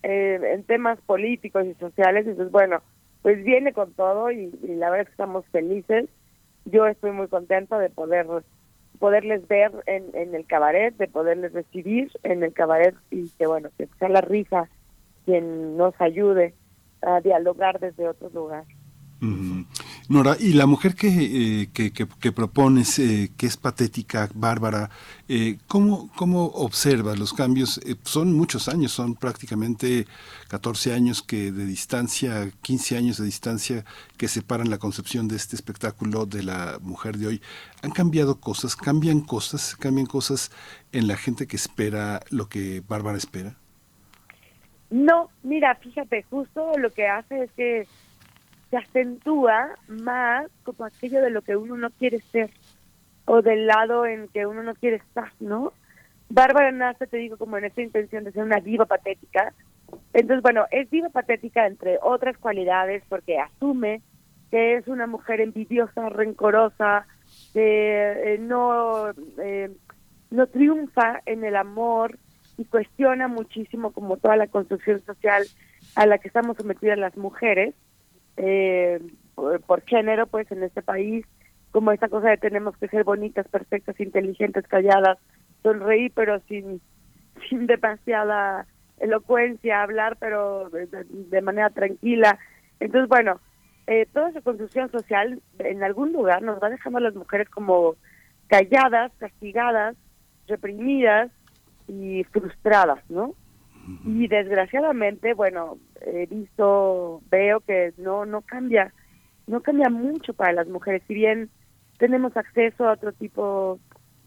eh, 0.03 0.39
en 0.55 0.65
temas 0.65 1.01
políticos 1.01 1.65
y 1.67 1.75
sociales, 1.75 2.27
entonces 2.27 2.53
bueno, 2.53 2.83
pues 3.23 3.43
viene 3.43 3.73
con 3.73 3.93
todo 3.95 4.31
y, 4.31 4.53
la 4.63 4.91
verdad 4.91 5.01
es 5.01 5.07
que 5.07 5.13
estamos 5.13 5.45
felices. 5.47 6.09
Yo 6.67 6.87
estoy 6.87 7.13
muy 7.13 7.29
contenta 7.29 7.79
de 7.79 7.91
poder 7.91 8.27
poderles 8.99 9.47
ver 9.47 9.73
en, 9.87 10.05
en 10.15 10.35
el 10.35 10.47
cabaret, 10.47 10.97
de 10.97 11.09
poderles 11.09 11.53
recibir 11.53 12.11
en 12.23 12.43
el 12.43 12.53
cabaret 12.53 12.95
y 13.11 13.29
que 13.31 13.47
bueno, 13.47 13.69
que 13.77 13.89
sea 13.99 14.09
la 14.09 14.21
risa 14.21 14.69
quien 15.25 15.77
nos 15.77 15.95
ayude 16.01 16.55
a 17.03 17.21
dialogar 17.21 17.79
desde 17.79 18.09
otro 18.09 18.31
lugar. 18.31 18.65
Nora, 20.09 20.37
y 20.39 20.53
la 20.53 20.67
mujer 20.67 20.95
que, 20.95 21.09
eh, 21.09 21.69
que, 21.73 21.91
que, 21.93 22.33
propones, 22.33 22.97
eh, 23.01 23.33
que 23.37 23.47
es 23.47 23.57
patética, 23.57 24.29
bárbara, 24.35 24.89
eh, 25.29 25.59
¿cómo, 25.67 26.11
¿cómo 26.15 26.45
observas 26.47 27.19
los 27.19 27.33
cambios? 27.33 27.79
Eh, 27.79 27.97
son 28.05 28.33
muchos 28.33 28.69
años, 28.69 28.93
son 28.93 29.17
prácticamente 29.17 30.07
14 30.49 30.93
años 30.93 31.23
que 31.23 31.51
de 31.51 31.67
distancia, 31.67 32.49
15 32.63 32.97
años 32.97 33.17
de 33.19 33.25
distancia 33.25 33.85
que 34.17 34.29
separan 34.29 34.71
la 34.71 34.79
concepción 34.79 35.27
de 35.27 35.35
este 35.35 35.57
espectáculo 35.57 36.25
de 36.25 36.45
la 36.45 36.79
mujer 36.81 37.17
de 37.17 37.27
hoy. 37.27 37.43
¿Han 37.83 37.91
cambiado 37.91 38.39
cosas? 38.39 38.77
¿Cambian 38.77 39.21
cosas? 39.23 39.75
¿Cambian 39.75 40.07
cosas 40.07 40.53
en 40.93 41.09
la 41.09 41.17
gente 41.17 41.49
que 41.49 41.57
espera 41.57 42.21
lo 42.31 42.49
que 42.49 42.81
Bárbara 42.87 43.19
espera? 43.19 43.57
No, 44.89 45.31
mira, 45.43 45.75
fíjate, 45.75 46.25
justo 46.31 46.79
lo 46.79 46.91
que 46.91 47.09
hace 47.09 47.43
es 47.43 47.51
que 47.57 47.89
se 48.71 48.77
acentúa 48.77 49.75
más 49.89 50.51
como 50.65 50.85
aquello 50.85 51.21
de 51.23 51.31
lo 51.31 51.43
que 51.43 51.57
uno 51.57 51.77
no 51.77 51.91
quiere 51.91 52.21
ser 52.21 52.51
o 53.25 53.43
del 53.43 53.67
lado 53.67 54.07
en 54.07 54.29
que 54.29 54.47
uno 54.47 54.63
no 54.63 54.75
quiere 54.75 54.97
estar, 54.97 55.33
¿no? 55.41 55.73
Bárbara 56.29 56.73
nace, 56.73 57.07
te 57.07 57.19
digo, 57.19 57.37
como 57.37 57.57
en 57.57 57.65
esta 57.65 57.83
intención 57.83 58.25
de 58.25 58.33
ser 58.33 58.43
una 58.43 58.61
diva 58.61 58.87
patética. 58.87 59.53
Entonces, 60.13 60.43
bueno, 60.43 60.67
es 60.71 60.91
diva 60.91 61.09
patética 61.09 61.67
entre 61.67 61.99
otras 62.03 62.37
cualidades 62.39 63.03
porque 63.09 63.39
asume 63.39 64.03
que 64.51 64.77
es 64.77 64.87
una 64.89 65.07
mujer 65.07 65.41
envidiosa, 65.41 66.09
rencorosa, 66.09 67.07
que 67.53 68.35
eh, 68.35 68.39
no, 68.39 69.11
eh, 69.39 69.71
no 70.31 70.47
triunfa 70.47 71.21
en 71.27 71.45
el 71.45 71.57
amor 71.57 72.19
y 72.57 72.65
cuestiona 72.65 73.29
muchísimo 73.29 73.93
como 73.93 74.17
toda 74.17 74.37
la 74.37 74.47
construcción 74.47 75.05
social 75.05 75.45
a 75.95 76.07
la 76.07 76.19
que 76.19 76.29
estamos 76.29 76.57
sometidas 76.57 76.99
las 76.99 77.17
mujeres 77.17 77.75
eh, 78.37 79.01
por, 79.35 79.83
género, 79.83 80.27
pues 80.27 80.51
en 80.51 80.63
este 80.63 80.83
país, 80.83 81.27
como 81.71 81.93
esta 81.93 82.09
cosa 82.09 82.31
de 82.31 82.39
tenemos 82.39 82.77
que 82.77 82.89
ser 82.89 83.05
bonitas, 83.05 83.47
perfectas, 83.49 83.99
inteligentes, 84.01 84.67
calladas, 84.67 85.19
sonreír, 85.63 86.13
pero 86.15 86.41
sin, 86.49 86.81
sin 87.49 87.67
demasiada 87.67 88.67
elocuencia, 88.99 89.83
hablar, 89.83 90.17
pero 90.19 90.71
de, 90.71 91.43
manera 91.43 91.71
tranquila. 91.71 92.39
Entonces, 92.81 93.09
bueno, 93.09 93.41
eh, 93.87 94.07
toda 94.13 94.31
esa 94.31 94.41
construcción 94.41 94.91
social 94.91 95.41
en 95.59 95.85
algún 95.85 96.13
lugar 96.13 96.43
nos 96.43 96.63
va 96.63 96.71
dejando 96.71 96.99
a 96.99 97.03
las 97.03 97.15
mujeres 97.15 97.49
como 97.51 97.97
calladas, 98.49 99.13
castigadas, 99.19 99.97
reprimidas 100.47 101.31
y 101.89 102.25
frustradas, 102.25 102.99
¿no? 103.11 103.35
Y 104.05 104.27
desgraciadamente, 104.29 105.35
bueno, 105.35 105.79
he 106.01 106.27
visto, 106.27 107.23
veo 107.31 107.61
que 107.61 107.93
no 107.99 108.27
no 108.27 108.43
cambia, 108.43 108.93
no 109.47 109.61
cambia 109.61 109.91
mucho 109.91 110.35
para 110.35 110.53
las 110.53 110.67
mujeres. 110.67 111.03
Si 111.07 111.15
bien 111.15 111.51
tenemos 111.99 112.37
acceso 112.37 112.89
a 112.89 112.93
otro 112.93 113.13
tipo, 113.13 113.79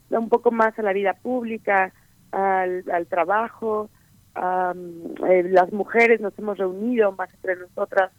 un 0.09 0.29
poco 0.29 0.51
más 0.51 0.77
a 0.79 0.83
la 0.83 0.93
vida 0.93 1.13
pública, 1.13 1.93
al, 2.31 3.07
trabajo, 3.09 3.89
eh, 4.35 5.43
las 5.49 5.71
mujeres 5.73 6.21
nos 6.21 6.37
hemos 6.37 6.57
reunido 6.57 7.11
más 7.11 7.33
entre 7.33 7.55
nosotras, 7.57 8.11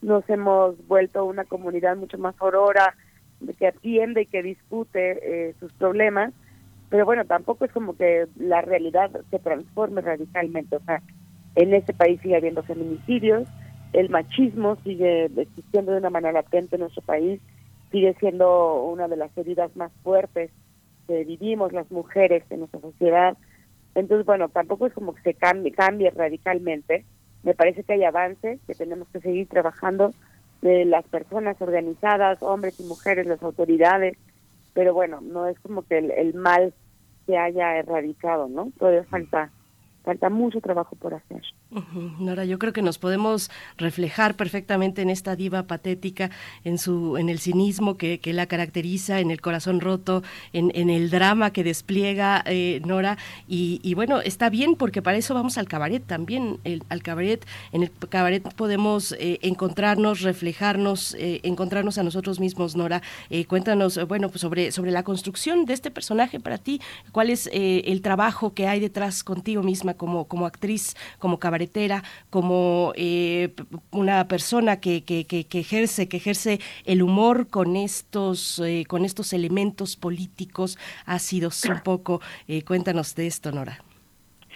nos 0.00 0.28
hemos 0.30 0.76
vuelto 0.86 1.24
una 1.24 1.44
comunidad 1.44 1.96
mucho 1.96 2.18
más 2.18 2.34
aurora, 2.40 2.94
que 3.58 3.66
atiende 3.66 4.22
y 4.22 4.26
que 4.26 4.42
discute 4.42 5.18
eh, 5.48 5.54
sus 5.60 5.72
problemas 5.74 6.32
pero 6.88 7.04
bueno, 7.04 7.24
tampoco 7.24 7.64
es 7.64 7.72
como 7.72 7.96
que 7.96 8.26
la 8.36 8.60
realidad 8.62 9.10
se 9.30 9.38
transforme 9.38 10.00
radicalmente. 10.00 10.76
O 10.76 10.80
sea, 10.80 11.02
en 11.56 11.74
este 11.74 11.92
país 11.94 12.20
sigue 12.20 12.36
habiendo 12.36 12.62
feminicidios, 12.62 13.48
el 13.92 14.10
machismo 14.10 14.76
sigue 14.84 15.24
existiendo 15.36 15.92
de 15.92 15.98
una 15.98 16.10
manera 16.10 16.32
latente 16.32 16.76
en 16.76 16.80
nuestro 16.80 17.02
país, 17.02 17.40
sigue 17.90 18.14
siendo 18.20 18.84
una 18.84 19.08
de 19.08 19.16
las 19.16 19.36
heridas 19.36 19.74
más 19.76 19.90
fuertes 20.02 20.50
que 21.06 21.24
vivimos 21.24 21.72
las 21.72 21.90
mujeres 21.90 22.44
en 22.50 22.60
nuestra 22.60 22.80
sociedad. 22.80 23.36
Entonces, 23.94 24.26
bueno, 24.26 24.48
tampoco 24.48 24.86
es 24.86 24.92
como 24.92 25.14
que 25.14 25.22
se 25.22 25.34
cambie, 25.34 25.72
cambie 25.72 26.10
radicalmente. 26.10 27.04
Me 27.42 27.54
parece 27.54 27.84
que 27.84 27.94
hay 27.94 28.04
avances, 28.04 28.60
que 28.66 28.74
tenemos 28.74 29.08
que 29.08 29.20
seguir 29.20 29.48
trabajando 29.48 30.12
de 30.62 30.84
las 30.84 31.04
personas 31.06 31.60
organizadas, 31.60 32.42
hombres 32.42 32.78
y 32.80 32.84
mujeres, 32.84 33.26
las 33.26 33.42
autoridades, 33.42 34.18
pero 34.76 34.92
bueno, 34.92 35.22
no 35.22 35.46
es 35.46 35.58
como 35.60 35.82
que 35.86 35.96
el, 35.96 36.34
mal 36.34 36.74
se 37.24 37.38
haya 37.38 37.78
erradicado, 37.78 38.46
¿no? 38.46 38.72
Todavía 38.78 39.04
falta 39.04 39.50
falta 40.04 40.28
mucho 40.28 40.60
trabajo 40.60 40.94
por 40.96 41.14
hacer. 41.14 41.40
Nora, 42.18 42.44
yo 42.44 42.58
creo 42.58 42.72
que 42.72 42.82
nos 42.82 42.98
podemos 42.98 43.50
reflejar 43.76 44.36
perfectamente 44.36 45.02
en 45.02 45.10
esta 45.10 45.34
diva 45.34 45.64
patética, 45.64 46.30
en 46.64 46.78
su, 46.78 47.16
en 47.16 47.28
el 47.28 47.38
cinismo 47.38 47.96
que, 47.96 48.20
la 48.26 48.46
caracteriza, 48.46 49.20
en 49.20 49.30
el 49.30 49.40
corazón 49.40 49.80
roto, 49.80 50.22
en, 50.52 50.90
el 50.90 51.10
drama 51.10 51.52
que 51.52 51.64
despliega 51.64 52.42
eh, 52.46 52.80
Nora. 52.84 53.18
Y, 53.48 53.94
bueno, 53.94 54.20
está 54.20 54.50
bien 54.50 54.76
porque 54.76 55.02
para 55.02 55.16
eso 55.16 55.34
vamos 55.34 55.58
al 55.58 55.66
cabaret 55.68 56.04
también. 56.04 56.58
Al 56.88 57.02
cabaret, 57.02 57.44
en 57.72 57.82
el 57.82 57.90
cabaret 57.90 58.42
podemos 58.54 59.12
eh, 59.12 59.38
encontrarnos, 59.42 60.20
reflejarnos, 60.20 61.14
eh, 61.14 61.40
encontrarnos 61.42 61.98
a 61.98 62.02
nosotros 62.02 62.38
mismos. 62.40 62.76
Nora, 62.76 63.02
cuéntanos, 63.48 63.98
bueno, 64.06 64.28
pues 64.28 64.40
sobre 64.40 64.72
sobre 64.72 64.90
la 64.90 65.02
construcción 65.02 65.64
de 65.64 65.74
este 65.74 65.90
personaje 65.90 66.38
para 66.40 66.58
ti. 66.58 66.80
¿Cuál 67.12 67.30
es 67.30 67.48
el 67.52 68.02
trabajo 68.02 68.54
que 68.54 68.68
hay 68.68 68.80
detrás 68.80 69.24
contigo 69.24 69.62
misma? 69.62 69.86
como, 69.94 70.24
como 70.26 70.46
actriz, 70.46 70.96
como 71.18 71.38
cabaretera, 71.56 72.02
como 72.30 72.92
eh, 72.96 73.54
una 73.90 74.28
persona 74.28 74.78
que, 74.78 75.04
que, 75.04 75.24
que, 75.24 75.58
ejerce, 75.58 76.08
que 76.08 76.18
ejerce 76.18 76.58
el 76.84 77.02
humor 77.02 77.48
con 77.48 77.76
estos, 77.76 78.60
eh, 78.64 78.84
con 78.86 79.04
estos 79.04 79.32
elementos 79.32 79.96
políticos 79.96 80.78
ácidos 81.06 81.64
un 81.64 81.80
poco. 81.80 82.20
Eh, 82.46 82.62
cuéntanos 82.62 83.14
de 83.14 83.26
esto, 83.26 83.52
Nora. 83.52 83.78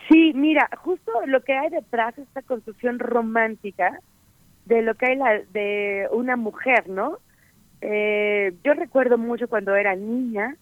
Sí, 0.09 0.33
mira, 0.35 0.69
justo 0.79 1.13
lo 1.27 1.43
que 1.43 1.55
hay 1.55 1.71
detrás 1.71 2.17
de 2.17 2.23
esta 2.23 2.43
construcción 2.43 2.99
romántica 2.99 4.01
de 4.67 4.83
lo 4.83 4.95
que 4.95 5.07
hay 5.07 5.17
la, 5.17 5.41
de 5.53 6.07
una 6.13 6.37
mujer, 6.37 6.89
¿no? 6.89 7.19
yo 7.83 8.75
recuerdo 8.75 9.17
mucho 9.17 9.49
cuando 9.49 9.75
era 9.75 9.97
niña 9.97 10.55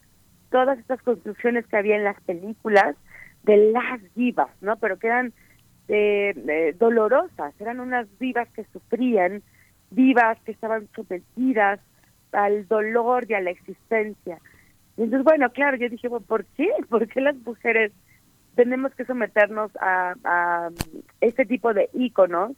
todas 0.50 0.78
estas 0.78 1.02
construcciones 1.02 1.66
que 1.66 1.76
había 1.76 1.96
en 1.96 2.04
las 2.04 2.20
películas 2.20 2.94
de 3.42 3.72
las 3.72 4.00
divas, 4.14 4.50
¿no? 4.60 4.76
Pero 4.76 5.00
que 5.00 5.08
eran 5.08 5.32
eh, 5.88 6.74
dolorosas, 6.78 7.58
eran 7.60 7.80
unas 7.80 8.06
divas 8.18 8.48
que 8.50 8.64
sufrían, 8.72 9.42
divas 9.90 10.38
que 10.44 10.52
estaban 10.52 10.88
sometidas 10.94 11.80
al 12.32 12.68
dolor 12.68 13.24
y 13.28 13.34
a 13.34 13.40
la 13.40 13.50
existencia. 13.50 14.38
Y 14.96 15.02
entonces, 15.02 15.24
bueno, 15.24 15.50
claro, 15.50 15.76
yo 15.76 15.88
dije, 15.88 16.08
¿por 16.10 16.44
qué? 16.56 16.68
¿Por 16.88 17.08
qué 17.08 17.20
las 17.20 17.36
mujeres 17.36 17.92
tenemos 18.54 18.94
que 18.94 19.04
someternos 19.04 19.70
a, 19.80 20.14
a 20.24 20.70
este 21.20 21.46
tipo 21.46 21.72
de 21.72 21.88
íconos 21.94 22.52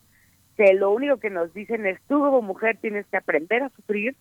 que 0.57 0.75
lo 0.75 0.91
único 0.91 1.19
que 1.19 1.31
nos 1.31 1.53
dicen 1.55 1.87
es, 1.87 2.01
tú 2.09 2.19
como 2.21 2.43
mujer 2.43 2.79
tienes 2.81 3.07
que 3.07 3.17
aprender 3.17 3.63
a 3.63 3.71
sufrir 3.71 4.17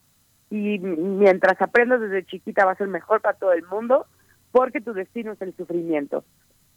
y 0.50 0.80
mientras 0.80 1.62
aprendas 1.62 2.02
desde 2.02 2.26
chiquita 2.26 2.65
va 2.65 2.74
a 2.74 2.78
ser 2.78 2.88
mejor 2.88 3.22
para 3.22 3.38
todo 3.38 3.54
el 3.54 3.65
mundo 3.65 4.06
porque 4.52 4.82
tu 4.82 4.93
destino 4.93 5.34
es 5.34 5.41
el 5.41 5.56
sufrimiento. 5.56 6.24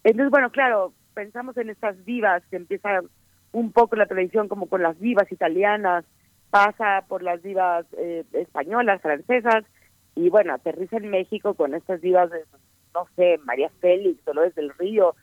Entonces, 0.03 0.29
bueno, 0.31 0.51
claro, 0.51 0.93
pensamos 1.13 1.57
en 1.57 1.69
estas 1.69 2.03
divas 2.05 2.43
que 2.49 2.57
empieza 2.57 3.01
un 3.51 3.71
poco 3.71 3.95
la 3.95 4.07
tradición 4.07 4.47
como 4.47 4.67
con 4.67 4.81
las 4.81 4.99
divas 4.99 5.31
italianas, 5.31 6.05
pasa 6.49 7.05
por 7.07 7.23
las 7.23 7.41
divas 7.41 7.85
eh, 7.97 8.23
españolas, 8.33 9.01
francesas, 9.01 9.63
y 10.15 10.29
bueno, 10.29 10.53
aterriza 10.53 10.97
en 10.97 11.09
México 11.09 11.53
con 11.55 11.73
estas 11.73 12.01
divas 12.01 12.29
de, 12.29 12.43
no 12.93 13.07
sé, 13.15 13.39
María 13.43 13.69
Félix, 13.79 14.23
Dolores 14.25 14.53
del 14.55 14.71
Río, 14.77 15.15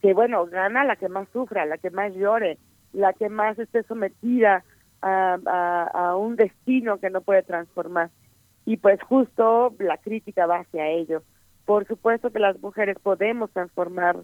que 0.00 0.14
bueno, 0.14 0.46
gana 0.46 0.84
la 0.84 0.96
que 0.96 1.08
más 1.08 1.28
sufra, 1.32 1.66
la 1.66 1.78
que 1.78 1.90
más 1.90 2.14
llore, 2.14 2.58
la 2.92 3.12
que 3.12 3.28
más 3.28 3.58
esté 3.58 3.82
sometida 3.82 4.64
a, 5.02 5.38
a, 5.44 5.84
a 5.84 6.16
un 6.16 6.36
destino 6.36 6.98
que 6.98 7.10
no 7.10 7.20
puede 7.20 7.42
transformar. 7.42 8.10
Y 8.64 8.76
pues 8.76 9.02
justo 9.02 9.74
la 9.78 9.98
crítica 9.98 10.46
va 10.46 10.60
hacia 10.60 10.88
ello. 10.88 11.22
Por 11.64 11.86
supuesto 11.86 12.30
que 12.30 12.38
las 12.38 12.58
mujeres 12.60 12.98
podemos 12.98 13.50
transformar 13.50 14.16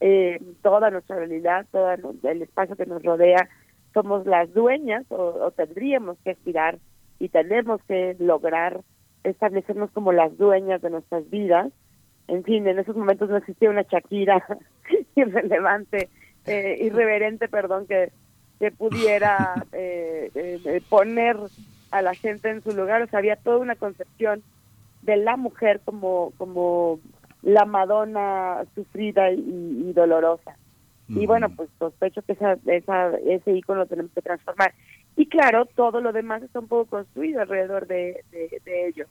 eh, 0.00 0.40
toda 0.62 0.90
nuestra 0.90 1.16
realidad, 1.16 1.66
todo 1.70 1.90
el 2.22 2.42
espacio 2.42 2.76
que 2.76 2.86
nos 2.86 3.02
rodea. 3.02 3.48
Somos 3.94 4.26
las 4.26 4.52
dueñas 4.52 5.04
o, 5.08 5.50
tendríamos 5.52 6.18
que 6.22 6.30
aspirar 6.30 6.78
y 7.18 7.28
tenemos 7.28 7.80
que 7.84 8.14
lograr 8.18 8.82
establecernos 9.24 9.90
como 9.90 10.12
las 10.12 10.36
dueñas 10.36 10.82
de 10.82 10.90
nuestras 10.90 11.28
vidas. 11.30 11.72
En 12.28 12.44
fin, 12.44 12.66
en 12.66 12.78
esos 12.78 12.96
momentos 12.96 13.30
no 13.30 13.38
existía 13.38 13.70
una 13.70 13.82
Shakira 13.82 14.44
irrelevante, 15.14 16.10
eh, 16.44 16.78
irreverente, 16.80 17.48
perdón, 17.48 17.86
que 17.86 18.12
que 18.58 18.70
pudiera 18.70 19.54
eh, 19.72 20.30
eh, 20.34 20.82
poner 20.88 21.36
a 21.90 22.02
la 22.02 22.14
gente 22.14 22.50
en 22.50 22.62
su 22.62 22.72
lugar, 22.72 23.02
o 23.02 23.06
sea, 23.06 23.20
había 23.20 23.36
toda 23.36 23.58
una 23.58 23.76
concepción 23.76 24.42
de 25.02 25.16
la 25.16 25.36
mujer 25.36 25.80
como, 25.84 26.32
como 26.36 26.98
la 27.46 27.64
Madonna 27.64 28.64
sufrida 28.74 29.30
y, 29.30 29.84
y 29.88 29.92
dolorosa. 29.92 30.56
Y 31.08 31.24
bueno, 31.26 31.48
pues 31.54 31.68
sospecho 31.78 32.20
que 32.22 32.32
esa, 32.32 32.58
esa, 32.66 33.14
ese 33.18 33.52
icono 33.52 33.82
lo 33.82 33.86
tenemos 33.86 34.10
que 34.10 34.20
transformar. 34.20 34.74
Y 35.16 35.26
claro, 35.28 35.64
todo 35.66 36.00
lo 36.00 36.12
demás 36.12 36.42
está 36.42 36.58
un 36.58 36.66
poco 36.66 36.86
construido 36.86 37.40
alrededor 37.40 37.86
de, 37.86 38.24
de, 38.32 38.60
de 38.64 38.88
ello. 38.88 39.06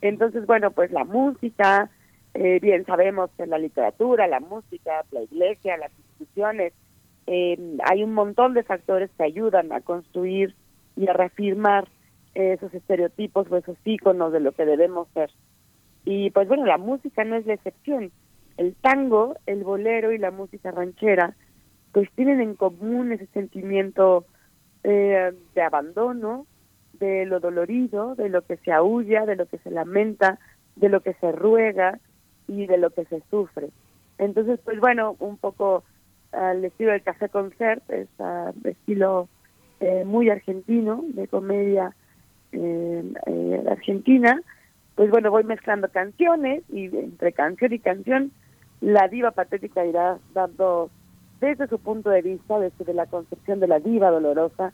Entonces, 0.00 0.46
bueno, 0.46 0.70
pues 0.70 0.92
la 0.92 1.02
música, 1.02 1.90
eh, 2.34 2.60
bien 2.60 2.86
sabemos 2.86 3.30
que 3.36 3.46
la 3.46 3.58
literatura, 3.58 4.28
la 4.28 4.38
música, 4.38 5.04
la 5.10 5.22
iglesia, 5.22 5.76
las 5.76 5.90
instituciones, 5.98 6.72
eh, 7.26 7.58
hay 7.82 8.04
un 8.04 8.14
montón 8.14 8.54
de 8.54 8.62
factores 8.62 9.10
que 9.16 9.24
ayudan 9.24 9.72
a 9.72 9.80
construir 9.80 10.54
y 10.96 11.08
a 11.08 11.12
reafirmar 11.12 11.88
esos 12.34 12.72
estereotipos 12.72 13.50
o 13.50 13.56
esos 13.56 13.76
íconos 13.84 14.32
de 14.32 14.38
lo 14.38 14.52
que 14.52 14.64
debemos 14.64 15.08
ser. 15.14 15.32
Y 16.04 16.30
pues 16.30 16.48
bueno, 16.48 16.66
la 16.66 16.78
música 16.78 17.24
no 17.24 17.36
es 17.36 17.46
la 17.46 17.54
excepción. 17.54 18.10
El 18.56 18.74
tango, 18.74 19.36
el 19.46 19.64
bolero 19.64 20.12
y 20.12 20.18
la 20.18 20.30
música 20.30 20.70
ranchera 20.70 21.34
pues 21.92 22.10
tienen 22.12 22.40
en 22.40 22.54
común 22.54 23.12
ese 23.12 23.26
sentimiento 23.26 24.24
eh, 24.82 25.32
de 25.54 25.62
abandono, 25.62 26.46
de 26.94 27.26
lo 27.26 27.38
dolorido, 27.38 28.14
de 28.14 28.28
lo 28.28 28.42
que 28.42 28.56
se 28.58 28.72
aúlla, 28.72 29.26
de 29.26 29.36
lo 29.36 29.46
que 29.46 29.58
se 29.58 29.70
lamenta, 29.70 30.38
de 30.76 30.88
lo 30.88 31.00
que 31.00 31.14
se 31.14 31.32
ruega 31.32 31.98
y 32.48 32.66
de 32.66 32.78
lo 32.78 32.90
que 32.90 33.04
se 33.04 33.22
sufre. 33.30 33.68
Entonces, 34.18 34.58
pues 34.64 34.80
bueno, 34.80 35.16
un 35.18 35.36
poco 35.36 35.84
al 36.32 36.64
estilo 36.64 36.92
del 36.92 37.02
café 37.02 37.28
concert, 37.28 37.82
es 37.90 38.08
uh, 38.18 38.52
estilo 38.66 39.28
eh, 39.80 40.04
muy 40.04 40.30
argentino, 40.30 41.04
de 41.08 41.28
comedia 41.28 41.94
eh, 42.52 43.02
eh, 43.26 43.64
argentina, 43.70 44.40
pues 44.94 45.10
bueno, 45.10 45.30
voy 45.30 45.44
mezclando 45.44 45.88
canciones 45.88 46.62
y 46.70 46.86
entre 46.86 47.32
canción 47.32 47.72
y 47.72 47.78
canción 47.78 48.32
la 48.80 49.08
diva 49.08 49.30
patética 49.30 49.86
irá 49.86 50.18
dando 50.34 50.90
desde 51.40 51.68
su 51.68 51.78
punto 51.78 52.10
de 52.10 52.22
vista, 52.22 52.58
desde 52.58 52.94
la 52.94 53.06
concepción 53.06 53.60
de 53.60 53.68
la 53.68 53.80
diva 53.80 54.10
dolorosa, 54.10 54.72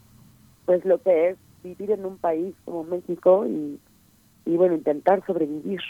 pues 0.67 0.85
lo 0.85 1.01
que 1.03 1.31
es 1.31 1.37
vivir 1.63 1.91
en 1.93 2.05
un 2.05 2.19
país 2.19 2.55
como 2.65 2.85
México 2.85 3.47
y, 3.47 3.79
y 4.45 4.57
bueno, 4.57 4.75
intentar 4.75 5.25
sobrevivir. 5.27 5.81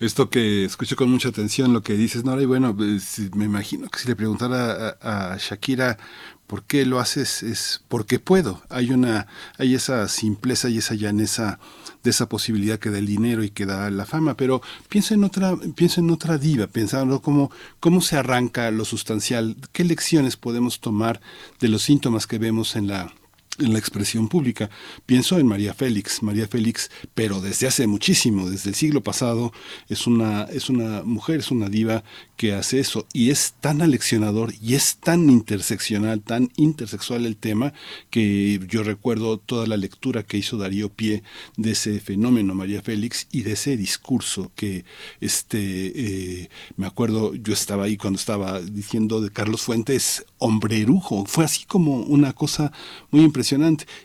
Esto 0.00 0.30
que 0.30 0.64
escucho 0.64 0.96
con 0.96 1.10
mucha 1.10 1.28
atención, 1.28 1.72
lo 1.72 1.80
que 1.80 1.94
dices, 1.94 2.24
Nora, 2.24 2.42
y 2.42 2.46
bueno, 2.46 2.76
pues, 2.76 3.30
me 3.36 3.44
imagino 3.44 3.88
que 3.88 3.98
si 3.98 4.08
le 4.08 4.16
preguntara 4.16 4.96
a, 5.00 5.32
a, 5.32 5.36
Shakira 5.36 5.96
por 6.48 6.64
qué 6.64 6.84
lo 6.86 6.98
haces, 6.98 7.44
es 7.44 7.82
porque 7.86 8.18
puedo. 8.18 8.62
Hay 8.70 8.90
una, 8.90 9.28
hay 9.58 9.74
esa 9.74 10.08
simpleza 10.08 10.68
y 10.70 10.78
esa 10.78 10.94
llaneza 10.94 11.60
de 12.02 12.10
esa 12.10 12.28
posibilidad 12.28 12.78
que 12.78 12.90
da 12.90 12.98
el 12.98 13.06
dinero 13.06 13.44
y 13.44 13.50
que 13.50 13.66
da 13.66 13.90
la 13.90 14.06
fama, 14.06 14.34
pero 14.34 14.62
piensa 14.88 15.14
en 15.14 15.24
otra, 15.24 15.54
piensa 15.76 16.00
en 16.00 16.10
otra 16.10 16.38
diva, 16.38 16.66
pensando 16.66 17.20
cómo, 17.20 17.52
cómo 17.80 18.00
se 18.00 18.16
arranca 18.16 18.70
lo 18.70 18.84
sustancial, 18.86 19.56
qué 19.72 19.84
lecciones 19.84 20.36
podemos 20.36 20.80
tomar 20.80 21.20
de 21.60 21.68
los 21.68 21.82
síntomas 21.82 22.26
que 22.26 22.38
vemos 22.38 22.76
en 22.76 22.88
la 22.88 23.12
en 23.58 23.72
la 23.72 23.78
expresión 23.78 24.28
pública. 24.28 24.70
Pienso 25.06 25.38
en 25.38 25.46
María 25.46 25.74
Félix. 25.74 26.22
María 26.22 26.46
Félix, 26.46 26.90
pero 27.14 27.40
desde 27.40 27.66
hace 27.66 27.86
muchísimo, 27.86 28.48
desde 28.48 28.70
el 28.70 28.76
siglo 28.76 29.02
pasado, 29.02 29.52
es 29.88 30.06
una, 30.06 30.44
es 30.44 30.70
una 30.70 31.02
mujer, 31.02 31.40
es 31.40 31.50
una 31.50 31.68
diva 31.68 32.04
que 32.36 32.52
hace 32.52 32.78
eso. 32.78 33.06
Y 33.12 33.30
es 33.30 33.54
tan 33.60 33.82
aleccionador 33.82 34.52
y 34.62 34.74
es 34.74 34.98
tan 34.98 35.28
interseccional, 35.28 36.20
tan 36.20 36.50
intersexual 36.56 37.26
el 37.26 37.36
tema, 37.36 37.72
que 38.10 38.60
yo 38.68 38.82
recuerdo 38.82 39.38
toda 39.38 39.66
la 39.66 39.76
lectura 39.76 40.22
que 40.22 40.38
hizo 40.38 40.56
Darío 40.56 40.88
Pie 40.88 41.22
de 41.56 41.72
ese 41.72 42.00
fenómeno 42.00 42.54
María 42.54 42.82
Félix 42.82 43.26
y 43.32 43.42
de 43.42 43.52
ese 43.52 43.76
discurso 43.76 44.52
que 44.54 44.84
este 45.20 45.58
eh, 45.94 46.48
me 46.76 46.86
acuerdo, 46.86 47.34
yo 47.34 47.52
estaba 47.52 47.84
ahí 47.84 47.96
cuando 47.96 48.18
estaba 48.18 48.60
diciendo 48.60 49.20
de 49.20 49.30
Carlos 49.30 49.62
Fuentes, 49.62 50.24
hombrerujo. 50.38 51.24
Fue 51.26 51.44
así 51.44 51.64
como 51.64 51.96
una 51.96 52.32
cosa 52.32 52.72
muy 53.10 53.22
impresionante 53.22 53.47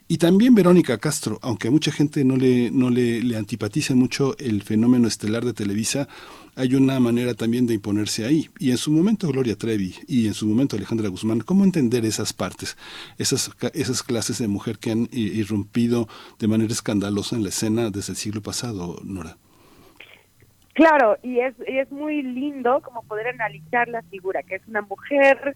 y 0.07 0.17
también 0.17 0.55
Verónica 0.55 0.97
Castro, 0.97 1.39
aunque 1.41 1.67
a 1.67 1.71
mucha 1.71 1.91
gente 1.91 2.23
no 2.23 2.37
le, 2.37 2.71
no 2.71 2.89
le, 2.89 3.35
antipatice 3.35 3.95
mucho 3.95 4.37
el 4.37 4.61
fenómeno 4.61 5.07
estelar 5.07 5.43
de 5.43 5.53
Televisa, 5.53 6.07
hay 6.55 6.75
una 6.75 6.99
manera 6.99 7.33
también 7.33 7.65
de 7.65 7.73
imponerse 7.73 8.25
ahí. 8.25 8.49
Y 8.59 8.71
en 8.71 8.77
su 8.77 8.91
momento 8.91 9.27
Gloria 9.27 9.57
Trevi 9.57 9.95
y 10.07 10.27
en 10.27 10.33
su 10.33 10.47
momento 10.47 10.75
Alejandra 10.75 11.09
Guzmán, 11.09 11.41
¿cómo 11.41 11.63
entender 11.63 12.05
esas 12.05 12.31
partes, 12.31 12.77
esas, 13.17 13.51
esas 13.73 14.03
clases 14.03 14.37
de 14.37 14.47
mujer 14.47 14.77
que 14.77 14.91
han 14.91 15.09
irrumpido 15.11 16.07
de 16.39 16.47
manera 16.47 16.71
escandalosa 16.71 17.35
en 17.35 17.43
la 17.43 17.49
escena 17.49 17.89
desde 17.89 18.13
el 18.13 18.17
siglo 18.17 18.41
pasado, 18.41 18.99
Nora? 19.03 19.37
Claro, 20.73 21.17
y 21.21 21.39
es, 21.39 21.53
y 21.67 21.77
es 21.77 21.91
muy 21.91 22.23
lindo 22.23 22.81
como 22.81 23.03
poder 23.03 23.27
analizar 23.27 23.87
la 23.89 24.01
figura, 24.03 24.41
que 24.41 24.55
es 24.55 24.67
una 24.67 24.81
mujer, 24.81 25.55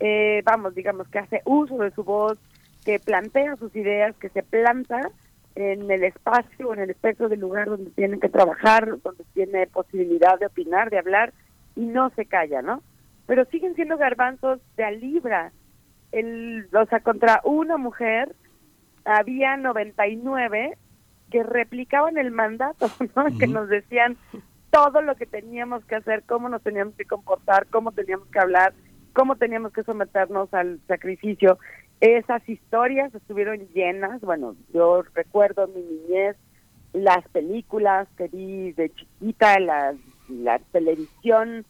eh, 0.00 0.42
vamos, 0.44 0.74
digamos, 0.74 1.08
que 1.08 1.18
hace 1.18 1.42
uso 1.44 1.78
de 1.78 1.90
su 1.92 2.04
voz, 2.04 2.38
que 2.84 2.98
plantea 2.98 3.56
sus 3.56 3.74
ideas, 3.76 4.16
que 4.16 4.28
se 4.30 4.42
planta 4.42 5.10
en 5.54 5.90
el 5.90 6.04
espacio, 6.04 6.72
en 6.72 6.80
el 6.80 6.90
espectro 6.90 7.28
del 7.28 7.40
lugar 7.40 7.68
donde 7.68 7.90
tienen 7.90 8.20
que 8.20 8.28
trabajar, 8.28 9.00
donde 9.02 9.24
tiene 9.34 9.66
posibilidad 9.66 10.38
de 10.38 10.46
opinar, 10.46 10.90
de 10.90 10.98
hablar, 10.98 11.32
y 11.76 11.82
no 11.82 12.10
se 12.10 12.26
calla, 12.26 12.62
¿no? 12.62 12.82
Pero 13.26 13.44
siguen 13.46 13.74
siendo 13.74 13.96
garbanzos 13.96 14.60
de 14.76 14.84
a 14.84 14.90
libra. 14.90 15.52
El, 16.10 16.68
o 16.72 16.86
sea, 16.86 17.00
contra 17.00 17.40
una 17.44 17.76
mujer 17.76 18.34
había 19.04 19.56
99 19.56 20.76
que 21.30 21.42
replicaban 21.42 22.18
el 22.18 22.30
mandato, 22.30 22.90
¿no? 23.16 23.38
Que 23.38 23.46
nos 23.46 23.68
decían 23.68 24.16
todo 24.70 25.02
lo 25.02 25.14
que 25.16 25.26
teníamos 25.26 25.84
que 25.84 25.96
hacer, 25.96 26.22
cómo 26.24 26.48
nos 26.48 26.62
teníamos 26.62 26.94
que 26.94 27.04
comportar, 27.04 27.66
cómo 27.68 27.92
teníamos 27.92 28.28
que 28.28 28.38
hablar, 28.38 28.72
cómo 29.12 29.36
teníamos 29.36 29.72
que 29.72 29.82
someternos 29.82 30.52
al 30.54 30.80
sacrificio. 30.88 31.58
Esas 32.02 32.46
historias 32.48 33.14
estuvieron 33.14 33.60
llenas, 33.68 34.20
bueno, 34.22 34.56
yo 34.74 35.04
recuerdo 35.14 35.68
mi 35.68 35.82
niñez, 35.82 36.36
las 36.92 37.26
películas 37.28 38.08
que 38.16 38.26
vi 38.26 38.72
de 38.72 38.90
chiquita, 38.90 39.60
la, 39.60 39.94
la 40.28 40.58
televisión 40.72 41.64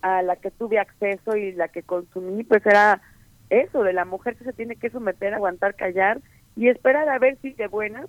a 0.00 0.22
la 0.22 0.36
que 0.36 0.50
tuve 0.50 0.78
acceso 0.78 1.36
y 1.36 1.52
la 1.52 1.68
que 1.68 1.82
consumí, 1.82 2.44
pues 2.44 2.64
era 2.64 3.02
eso, 3.50 3.82
de 3.82 3.92
la 3.92 4.06
mujer 4.06 4.36
que 4.36 4.44
se 4.44 4.54
tiene 4.54 4.76
que 4.76 4.88
someter, 4.88 5.34
aguantar, 5.34 5.74
callar 5.74 6.18
y 6.56 6.68
esperar 6.68 7.06
a 7.10 7.18
ver 7.18 7.36
si 7.42 7.52
de 7.52 7.66
buena 7.66 8.06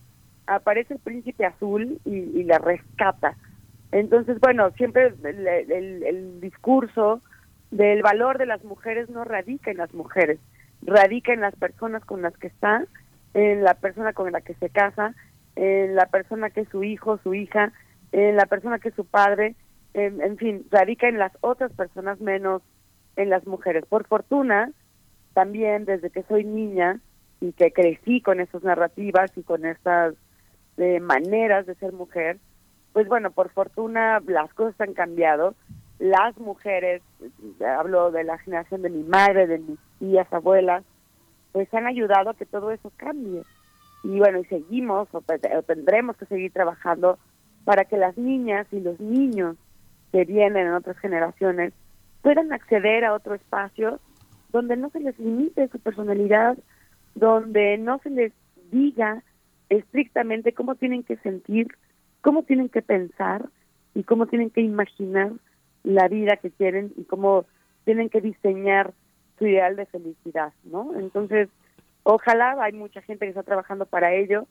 aparece 0.47 0.93
el 0.93 1.01
príncipe 1.01 1.45
azul 1.45 1.99
y, 2.05 2.39
y 2.39 2.43
la 2.45 2.57
rescata. 2.57 3.35
Entonces, 3.91 4.39
bueno, 4.39 4.71
siempre 4.77 5.13
el, 5.25 5.45
el, 5.45 6.03
el 6.03 6.39
discurso 6.39 7.21
del 7.69 8.01
valor 8.01 8.37
de 8.37 8.45
las 8.45 8.63
mujeres 8.63 9.09
no 9.09 9.25
radica 9.25 9.71
en 9.71 9.77
las 9.77 9.93
mujeres, 9.93 10.39
radica 10.81 11.33
en 11.33 11.41
las 11.41 11.55
personas 11.55 12.03
con 12.05 12.21
las 12.21 12.35
que 12.37 12.47
está, 12.47 12.85
en 13.33 13.63
la 13.63 13.75
persona 13.75 14.13
con 14.13 14.31
la 14.31 14.41
que 14.41 14.53
se 14.55 14.69
casa, 14.69 15.13
en 15.55 15.95
la 15.95 16.07
persona 16.07 16.49
que 16.49 16.61
es 16.61 16.69
su 16.69 16.83
hijo, 16.83 17.17
su 17.23 17.33
hija, 17.33 17.73
en 18.11 18.35
la 18.35 18.45
persona 18.45 18.79
que 18.79 18.89
es 18.89 18.95
su 18.95 19.05
padre, 19.05 19.55
en, 19.93 20.37
fin, 20.37 20.65
radica 20.71 21.07
en 21.07 21.17
las 21.17 21.31
otras 21.39 21.71
personas 21.71 22.19
menos 22.19 22.61
en 23.15 23.29
las 23.29 23.47
mujeres. 23.47 23.85
Por 23.85 24.05
fortuna, 24.05 24.71
también 25.33 25.85
desde 25.85 26.09
que 26.09 26.23
soy 26.23 26.43
niña 26.43 26.99
y 27.39 27.53
que 27.53 27.71
crecí 27.71 28.21
con 28.21 28.41
esas 28.41 28.63
narrativas 28.63 29.31
y 29.37 29.43
con 29.43 29.65
esas 29.65 30.15
eh, 30.77 30.99
maneras 30.99 31.65
de 31.65 31.75
ser 31.75 31.93
mujer, 31.93 32.39
pues 32.91 33.07
bueno, 33.07 33.31
por 33.31 33.49
fortuna 33.51 34.21
las 34.27 34.53
cosas 34.53 34.79
han 34.81 34.93
cambiado. 34.93 35.55
Las 35.99 36.37
mujeres, 36.37 37.01
hablo 37.77 38.11
de 38.11 38.23
la 38.23 38.37
generación 38.39 38.81
de 38.81 38.89
mi 38.89 39.03
madre, 39.03 39.47
de 39.47 39.59
mis 39.59 39.79
tías, 39.99 40.31
abuelas, 40.31 40.83
pues 41.51 41.73
han 41.73 41.87
ayudado 41.87 42.31
a 42.31 42.33
que 42.35 42.45
todo 42.45 42.71
eso 42.71 42.91
cambie. 42.97 43.43
Y 44.03 44.19
bueno, 44.19 44.39
y 44.39 44.45
seguimos 44.45 45.07
o, 45.13 45.19
o 45.19 45.61
tendremos 45.63 46.17
que 46.17 46.25
seguir 46.25 46.51
trabajando 46.51 47.17
para 47.63 47.85
que 47.85 47.97
las 47.97 48.17
niñas 48.17 48.67
y 48.71 48.79
los 48.79 48.99
niños 48.99 49.57
que 50.11 50.25
vienen 50.25 50.67
en 50.67 50.73
otras 50.73 50.97
generaciones 50.99 51.73
puedan 52.21 52.51
acceder 52.53 53.05
a 53.05 53.13
otro 53.13 53.35
espacio 53.35 53.99
donde 54.51 54.77
no 54.77 54.89
se 54.89 54.99
les 54.99 55.17
limite 55.19 55.67
su 55.67 55.79
personalidad, 55.79 56.57
donde 57.13 57.77
no 57.77 57.99
se 57.99 58.09
les 58.09 58.33
diga 58.71 59.23
estrictamente 59.69 60.53
cómo 60.53 60.75
tienen 60.75 61.03
que 61.03 61.17
sentir, 61.17 61.67
cómo 62.21 62.43
tienen 62.43 62.69
que 62.69 62.81
pensar 62.81 63.49
y 63.93 64.03
cómo 64.03 64.27
tienen 64.27 64.49
que 64.49 64.61
imaginar 64.61 65.31
la 65.85 66.07
vida 66.07 66.37
que 66.37 66.51
quieren 66.51 66.91
y 66.97 67.03
cómo 67.05 67.45
tienen 67.85 68.09
que 68.09 68.21
diseñar 68.21 68.93
su 69.37 69.47
ideal 69.47 69.75
de 69.75 69.85
felicidad, 69.85 70.53
¿no? 70.63 70.93
Entonces, 70.97 71.49
ojalá 72.03 72.55
hay 72.59 72.73
mucha 72.73 73.01
gente 73.01 73.25
que 73.25 73.29
está 73.29 73.43
trabajando 73.43 73.85
para 73.85 74.13
ello. 74.13 74.47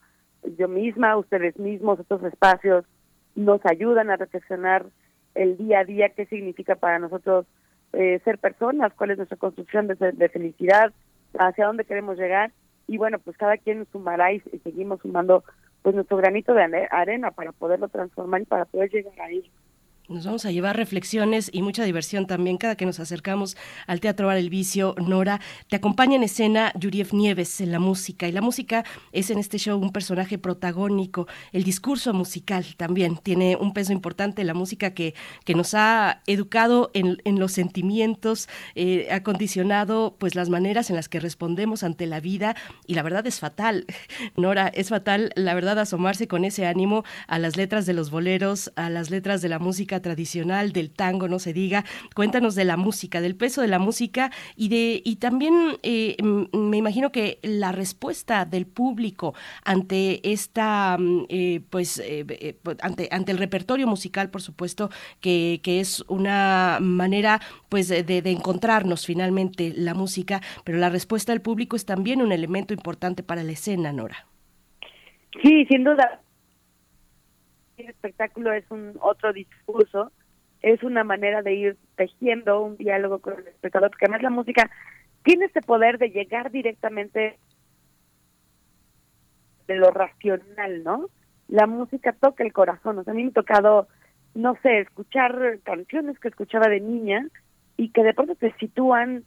Yo 0.59 0.69
misma, 0.69 1.17
ustedes 1.17 1.59
mismos, 1.59 1.99
estos 1.99 2.23
espacios 2.23 2.85
nos 3.35 3.61
ayudan 3.67 4.11
a 4.11 4.17
reflexionar 4.17 4.87
el 5.35 5.57
día 5.57 5.81
a 5.81 5.85
día 5.85 6.11
qué 6.11 6.27
significa 6.27 6.77
para 6.77 6.99
nosotros 6.99 7.47
eh, 7.93 8.21
ser 8.25 8.39
personas, 8.39 8.93
cuál 8.95 9.11
es 9.11 9.17
nuestra 9.17 9.37
construcción 9.37 9.89
de, 9.89 9.95
de 9.95 10.29
felicidad, 10.29 10.93
hacia 11.39 11.67
dónde 11.67 11.85
queremos 11.85 12.17
llegar 12.17 12.53
y 12.87 12.99
bueno, 12.99 13.19
pues 13.19 13.37
cada 13.37 13.57
quien 13.57 13.87
sumará 13.91 14.33
y, 14.33 14.43
y 14.53 14.59
seguimos 14.59 15.01
sumando 15.01 15.43
pues 15.83 15.95
nuestro 15.95 16.17
granito 16.17 16.55
de 16.55 16.89
arena 16.91 17.31
para 17.31 17.53
poderlo 17.53 17.89
transformar 17.89 18.43
y 18.43 18.47
para 18.47 18.65
poder 18.65 18.91
llegar 18.91 19.21
ahí. 19.21 19.51
Nos 20.07 20.27
vamos 20.27 20.45
a 20.45 20.51
llevar 20.51 20.77
reflexiones 20.77 21.49
y 21.51 21.63
mucha 21.63 21.83
diversión 21.83 22.27
también 22.27 22.59
cada 22.59 22.77
que 22.77 22.85
nos 22.85 23.01
acercamos 23.01 23.57
al 23.87 24.01
Teatro 24.01 24.27
Bar 24.27 24.37
El 24.37 24.51
Vicio. 24.51 24.95
Nora, 24.99 25.41
te 25.69 25.77
acompaña 25.77 26.17
en 26.17 26.23
escena 26.23 26.75
Yuriev 26.79 27.15
Nieves 27.15 27.63
en 27.63 27.73
la 27.73 27.79
música 27.79 28.29
y 28.29 28.33
la 28.33 28.43
música 28.43 28.85
es 29.13 29.31
en 29.31 29.39
este 29.39 29.57
show 29.57 29.81
un 29.81 29.93
personaje 29.93 30.37
protagónico. 30.37 31.27
El 31.53 31.65
discurso 31.65 32.13
musical 32.13 32.67
también 32.77 33.17
tiene 33.17 33.57
un 33.57 33.73
peso 33.73 33.95
importante. 33.95 34.45
La 34.45 34.53
música 34.53 34.93
que, 34.93 35.15
que 35.47 35.55
nos 35.55 35.73
ha 35.73 36.21
educado 36.27 36.91
en, 36.93 37.23
en 37.25 37.39
los 37.39 37.53
sentimientos, 37.53 38.51
eh, 38.75 39.09
ha 39.11 39.23
condicionado 39.23 40.17
pues 40.19 40.35
las 40.35 40.51
maneras 40.51 40.91
en 40.91 40.97
las 40.97 41.09
que 41.09 41.19
respondemos 41.19 41.83
ante 41.83 42.05
la 42.05 42.21
vida 42.21 42.57
y 42.87 42.93
la 42.93 43.03
verdad 43.03 43.27
es 43.27 43.41
fatal. 43.41 43.87
Nora, 44.37 44.69
es 44.69 44.91
fatal 44.91 45.33
la 45.35 45.55
verdad 45.55 45.79
asomarse 45.79 46.29
con 46.29 46.45
ese 46.45 46.67
ánimo 46.67 47.05
a 47.27 47.39
las 47.39 47.57
letras 47.57 47.87
de 47.87 47.95
los 47.95 48.11
boleros, 48.11 48.71
a 48.77 48.91
las 48.91 49.09
letras 49.09 49.41
de 49.41 49.49
la 49.49 49.59
música 49.59 49.94
tradicional, 50.01 50.73
del 50.73 50.91
tango, 50.91 51.29
no 51.29 51.39
se 51.39 51.53
diga. 51.53 51.85
Cuéntanos 52.15 52.55
de 52.55 52.65
la 52.65 52.77
música, 52.77 53.21
del 53.21 53.37
peso 53.37 53.63
de 53.63 53.69
la 53.69 53.79
música 53.79 54.31
y 54.57 54.69
de 54.69 55.03
y 55.05 55.17
también 55.17 55.79
eh, 55.83 56.17
me 56.53 56.77
imagino 56.77 57.13
que 57.13 57.39
la 57.43 57.73
respuesta 57.73 58.45
del 58.45 58.67
público 58.67 59.35
ante 59.65 60.21
esta 60.33 60.97
mm, 60.99 61.27
eh, 61.29 61.61
pues 61.71 61.99
eh, 61.99 62.25
eh, 62.29 62.59
pues, 62.63 62.77
ante 62.83 63.09
ante 63.11 63.33
el 63.33 63.39
repertorio 63.39 63.87
musical, 63.87 64.31
por 64.31 64.43
supuesto, 64.43 64.91
que, 65.21 65.61
que 65.63 65.81
es 65.81 66.05
una 66.09 66.79
manera 66.81 67.41
pues 67.69 67.89
de, 67.89 68.03
de 68.03 68.31
encontrarnos 68.31 69.07
finalmente 69.07 69.73
la 69.77 69.95
música, 69.95 70.41
pero 70.65 70.79
la 70.79 70.91
respuesta 70.91 71.33
del 71.33 71.43
público 71.43 71.77
es 71.77 71.85
también 71.85 72.23
un 72.23 72.33
elemento 72.33 72.75
importante 72.75 73.23
para 73.23 73.43
la 73.43 73.53
escena, 73.53 73.93
Nora. 73.93 74.27
Sí, 75.43 75.65
sin 75.67 75.85
duda. 75.85 76.24
El 77.77 77.89
espectáculo 77.89 78.53
es 78.53 78.65
un 78.71 78.97
otro 79.01 79.33
discurso, 79.33 80.13
es 80.63 80.83
una 80.83 81.05
manera 81.05 81.43
de 81.43 81.55
ir 81.55 81.77
tejiendo 81.97 82.63
un 82.63 82.77
diálogo 82.77 83.19
con 83.19 83.35
el 83.35 83.49
espectador, 83.49 83.91
porque 83.91 84.07
además 84.07 84.23
la 84.23 84.31
música 84.31 84.71
tiene 85.25 85.47
este 85.47 85.61
poder 85.61 85.99
de 85.99 86.11
llegar 86.11 86.51
directamente 86.51 87.39
de 89.67 89.77
lo 89.77 89.91
racional, 89.91 90.85
¿no? 90.85 91.09
La 91.49 91.67
música 91.67 92.13
toca 92.13 92.45
el 92.45 92.53
corazón, 92.53 92.99
o 92.99 93.05
sea, 93.05 93.13
a 93.13 93.17
mí 93.17 93.25
me 93.25 93.31
ha 93.31 93.33
tocado, 93.33 93.89
no 94.35 94.57
sé, 94.63 94.81
escuchar 94.81 95.59
canciones 95.65 96.19
que 96.19 96.29
escuchaba 96.29 96.69
de 96.69 96.81
niña 96.81 97.27
y 97.77 97.91
que 97.91 98.03
de 98.03 98.15
pronto 98.15 98.35
te 98.35 98.53
sitúan 98.55 99.25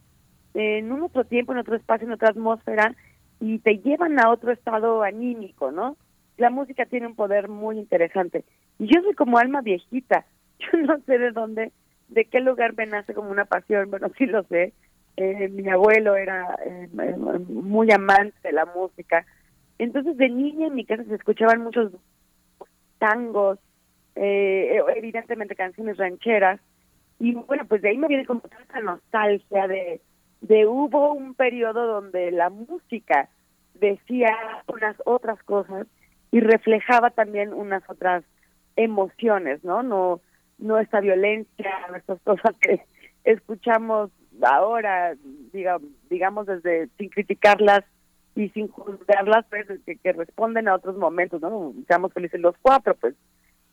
en 0.54 0.92
un 0.92 1.04
otro 1.04 1.26
tiempo, 1.26 1.52
en 1.52 1.60
otro 1.60 1.76
espacio, 1.76 2.08
en 2.08 2.14
otra 2.14 2.30
atmósfera 2.30 2.96
y 3.40 3.60
te 3.60 3.78
llevan 3.80 4.20
a 4.20 4.32
otro 4.32 4.52
estado 4.52 5.04
anímico, 5.04 5.72
¿no? 5.72 5.98
La 6.38 6.50
música 6.50 6.86
tiene 6.86 7.08
un 7.08 7.16
poder 7.16 7.50
muy 7.50 7.78
interesante. 7.78 8.46
Y 8.80 8.88
yo 8.88 9.02
soy 9.02 9.14
como 9.14 9.38
alma 9.38 9.62
viejita. 9.62 10.26
Yo 10.60 10.80
no 10.80 11.00
sé 11.02 11.20
de 11.20 11.32
dónde, 11.32 11.72
de 12.08 12.26
qué 12.26 12.40
lugar 12.40 12.74
me 12.76 12.88
nace 12.88 13.14
como 13.14 13.30
una 13.30 13.46
pasión. 13.46 13.92
Bueno, 13.92 14.10
sí 14.18 14.26
lo 14.26 14.44
sé. 14.44 14.74
Eh, 15.18 15.50
mi 15.50 15.68
abuelo 15.70 16.16
era 16.16 16.56
eh, 16.66 16.88
muy 17.48 17.92
amante 17.92 18.36
de 18.44 18.54
la 18.54 18.66
música. 18.66 19.26
Entonces, 19.80 20.18
de 20.18 20.30
niña 20.30 20.68
en 20.68 20.76
mi 20.76 20.86
casa 20.86 21.04
se 21.04 21.16
escuchaban 21.16 21.62
muchos 21.62 21.92
tangos, 22.98 23.60
eh, 24.16 24.80
evidentemente 24.96 25.56
canciones 25.56 25.98
rancheras. 25.98 26.60
Y 27.20 27.34
bueno, 27.34 27.66
pues 27.68 27.82
de 27.82 27.90
ahí 27.90 27.98
me 27.98 28.08
viene 28.08 28.26
como 28.26 28.42
esa 28.46 28.80
nostalgia 28.80 29.68
de, 29.68 30.02
de 30.42 30.66
hubo 30.68 31.14
un 31.14 31.34
periodo 31.34 31.86
donde 31.88 32.32
la 32.32 32.50
música 32.50 33.30
decía 33.76 34.36
unas 34.68 34.96
otras 35.06 35.42
cosas 35.44 35.88
y 36.32 36.40
reflejaba 36.40 37.10
también 37.12 37.54
unas 37.54 37.84
otras 37.90 38.24
emociones, 38.76 39.64
¿no? 39.64 39.84
No 39.84 40.22
no 40.58 40.80
esta 40.80 41.00
violencia, 41.00 41.72
estas 41.96 42.20
cosas 42.22 42.56
que 42.60 42.82
escuchamos 43.24 44.12
ahora, 44.42 45.16
diga, 45.52 45.78
digamos 46.10 46.48
desde 46.48 46.88
sin 46.98 47.10
criticarlas 47.10 47.84
y 48.36 48.50
sin 48.50 48.68
juzgarlas, 48.68 49.46
pues 49.50 49.66
que, 49.86 50.14
responden 50.14 50.68
a 50.68 50.76
otros 50.76 50.98
momentos, 50.98 51.42
¿no? 51.42 51.74
Seamos 51.88 52.14
felices 52.14 52.40
los 52.40 52.56
cuatro, 52.62 52.96
pues 52.96 53.16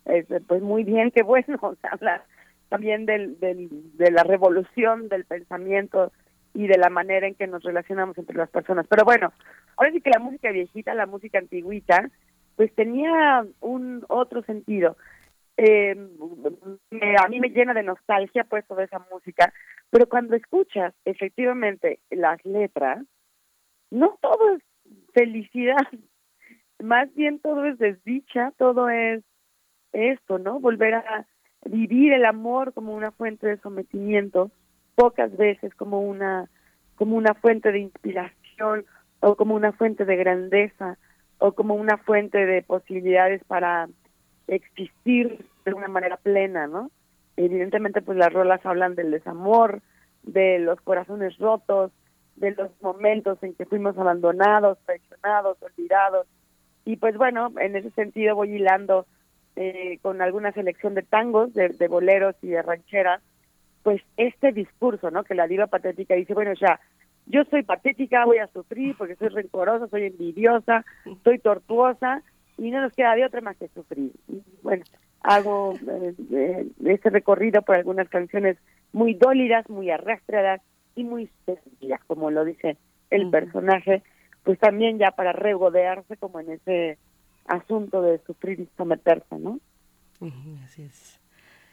es, 0.06 0.26
pues 0.46 0.62
muy 0.62 0.84
bien, 0.84 1.10
qué 1.10 1.22
bueno, 1.22 1.58
o 1.62 1.74
sea, 1.76 1.90
habla 1.90 2.24
también 2.68 3.06
del, 3.06 3.38
del, 3.40 3.68
de 3.96 4.10
la 4.10 4.24
revolución 4.24 5.08
del 5.08 5.24
pensamiento 5.24 6.12
y 6.54 6.66
de 6.66 6.78
la 6.78 6.88
manera 6.88 7.26
en 7.26 7.34
que 7.34 7.46
nos 7.46 7.62
relacionamos 7.62 8.16
entre 8.16 8.36
las 8.36 8.48
personas. 8.48 8.86
Pero 8.88 9.04
bueno, 9.04 9.32
ahora 9.76 9.92
sí 9.92 10.00
que 10.00 10.10
la 10.10 10.18
música 10.18 10.50
viejita, 10.50 10.94
la 10.94 11.06
música 11.06 11.38
antigüita, 11.38 12.10
pues 12.56 12.74
tenía 12.74 13.44
un 13.60 14.04
otro 14.08 14.42
sentido. 14.42 14.96
Eh, 15.56 15.94
a 17.18 17.28
mí 17.28 17.40
me 17.40 17.50
llena 17.50 17.74
de 17.74 17.84
nostalgia 17.84 18.44
pues 18.44 18.66
toda 18.66 18.84
esa 18.84 18.98
música, 19.10 19.52
pero 19.90 20.08
cuando 20.08 20.34
escuchas 20.34 20.94
efectivamente 21.04 22.00
las 22.10 22.44
letras, 22.44 23.04
no 23.90 24.18
todo 24.20 24.56
es 24.56 24.62
felicidad, 25.12 25.76
más 26.82 27.12
bien 27.14 27.38
todo 27.38 27.64
es 27.64 27.78
desdicha, 27.78 28.52
todo 28.58 28.88
es 28.88 29.22
esto, 29.92 30.38
¿no? 30.38 30.58
Volver 30.58 30.94
a 30.94 31.26
vivir 31.64 32.12
el 32.12 32.24
amor 32.24 32.72
como 32.74 32.94
una 32.94 33.12
fuente 33.12 33.46
de 33.46 33.58
sometimiento, 33.58 34.50
pocas 34.96 35.36
veces 35.36 35.74
como 35.74 36.00
una 36.00 36.48
como 36.96 37.16
una 37.16 37.34
fuente 37.34 37.72
de 37.72 37.80
inspiración 37.80 38.86
o 39.20 39.34
como 39.36 39.54
una 39.54 39.72
fuente 39.72 40.04
de 40.04 40.16
grandeza 40.16 40.96
o 41.38 41.52
como 41.52 41.74
una 41.74 41.98
fuente 41.98 42.46
de 42.46 42.62
posibilidades 42.62 43.42
para 43.44 43.88
existir 44.46 45.44
de 45.64 45.74
una 45.74 45.88
manera 45.88 46.16
plena, 46.16 46.66
¿no? 46.66 46.90
Evidentemente, 47.36 48.02
pues 48.02 48.16
las 48.18 48.32
rolas 48.32 48.64
hablan 48.64 48.94
del 48.94 49.10
desamor, 49.10 49.82
de 50.22 50.58
los 50.58 50.80
corazones 50.80 51.36
rotos, 51.38 51.90
de 52.36 52.52
los 52.52 52.70
momentos 52.80 53.42
en 53.42 53.54
que 53.54 53.66
fuimos 53.66 53.96
abandonados, 53.98 54.78
traicionados, 54.84 55.58
olvidados. 55.62 56.26
Y 56.84 56.96
pues 56.96 57.16
bueno, 57.16 57.52
en 57.58 57.76
ese 57.76 57.90
sentido 57.90 58.34
voy 58.34 58.52
hilando 58.52 59.06
eh, 59.56 59.98
con 60.02 60.20
alguna 60.20 60.52
selección 60.52 60.94
de 60.94 61.02
tangos, 61.02 61.54
de, 61.54 61.68
de 61.70 61.88
boleros 61.88 62.36
y 62.42 62.48
de 62.48 62.62
rancheras, 62.62 63.22
pues 63.82 64.02
este 64.16 64.52
discurso, 64.52 65.10
¿no? 65.10 65.24
Que 65.24 65.34
la 65.34 65.46
diva 65.46 65.66
patética 65.66 66.14
dice, 66.14 66.34
bueno, 66.34 66.52
ya, 66.54 66.80
yo 67.26 67.44
soy 67.50 67.62
patética, 67.62 68.24
voy 68.24 68.38
a 68.38 68.48
sufrir 68.48 68.96
porque 68.96 69.16
soy 69.16 69.28
rencorosa, 69.28 69.88
soy 69.88 70.04
envidiosa, 70.04 70.84
soy 71.22 71.38
tortuosa 71.38 72.22
y 72.58 72.70
no 72.70 72.80
nos 72.80 72.92
queda 72.92 73.14
de 73.14 73.24
otra 73.24 73.40
más 73.40 73.56
que 73.56 73.68
sufrir. 73.68 74.12
Y 74.28 74.42
bueno, 74.62 74.84
hago 75.20 75.74
eh, 75.74 76.14
eh, 76.32 76.66
este 76.84 77.10
recorrido 77.10 77.62
por 77.62 77.76
algunas 77.76 78.08
canciones 78.08 78.58
muy 78.92 79.14
dólidas, 79.14 79.68
muy 79.68 79.90
arrastradas 79.90 80.60
y 80.94 81.04
muy 81.04 81.30
sencillas, 81.46 82.00
como 82.06 82.30
lo 82.30 82.44
dice 82.44 82.76
el 83.10 83.30
personaje, 83.30 84.02
pues 84.42 84.58
también 84.58 84.98
ya 84.98 85.12
para 85.12 85.32
regodearse 85.32 86.16
como 86.16 86.40
en 86.40 86.52
ese 86.52 86.98
asunto 87.46 88.02
de 88.02 88.20
sufrir 88.26 88.60
y 88.60 88.68
someterse, 88.76 89.38
¿no? 89.38 89.58
Así 90.64 90.82
es. 90.82 91.20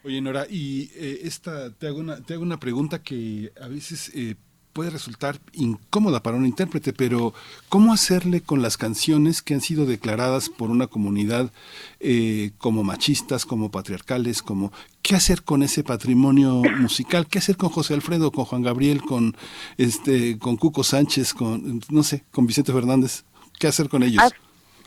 Oye, 0.04 0.20
Nora, 0.20 0.46
y 0.50 0.90
eh, 0.96 1.20
esta, 1.24 1.72
te 1.74 1.88
hago, 1.88 2.00
una, 2.00 2.24
te 2.24 2.34
hago 2.34 2.44
una 2.44 2.60
pregunta 2.60 3.04
que 3.04 3.52
a 3.62 3.68
veces 3.68 4.12
eh, 4.16 4.36
puede 4.74 4.90
resultar 4.90 5.38
incómoda 5.54 6.24
para 6.24 6.38
un 6.38 6.46
intérprete, 6.46 6.94
pero 6.94 7.34
¿cómo 7.70 7.94
hacerle 7.94 8.42
con 8.42 8.62
las 8.62 8.78
canciones 8.78 9.42
que 9.42 9.54
han 9.54 9.62
sido 9.62 9.86
declaradas 9.86 10.50
por 10.50 10.70
una 10.70 10.88
comunidad 10.88 11.52
eh, 12.00 12.52
como 12.58 12.84
machistas, 12.84 13.46
como 13.46 13.72
patriarcales, 13.72 14.42
como 14.42 14.72
qué 15.02 15.16
hacer 15.16 15.44
con 15.44 15.64
ese 15.64 15.84
patrimonio 15.84 16.62
musical? 16.80 17.28
¿Qué 17.28 17.40
hacer 17.40 17.58
con 17.58 17.70
José 17.70 17.94
Alfredo, 17.94 18.32
con 18.32 18.46
Juan 18.46 18.62
Gabriel, 18.62 19.02
con 19.02 19.36
este, 19.78 20.38
con 20.40 20.58
Cuco 20.58 20.84
Sánchez, 20.84 21.34
con 21.34 21.82
no 21.90 22.04
sé, 22.04 22.24
con 22.32 22.48
Vicente 22.48 22.74
Fernández? 22.74 23.24
¿Qué 23.60 23.68
hacer 23.68 23.90
con 23.90 24.04
ellos? 24.04 24.24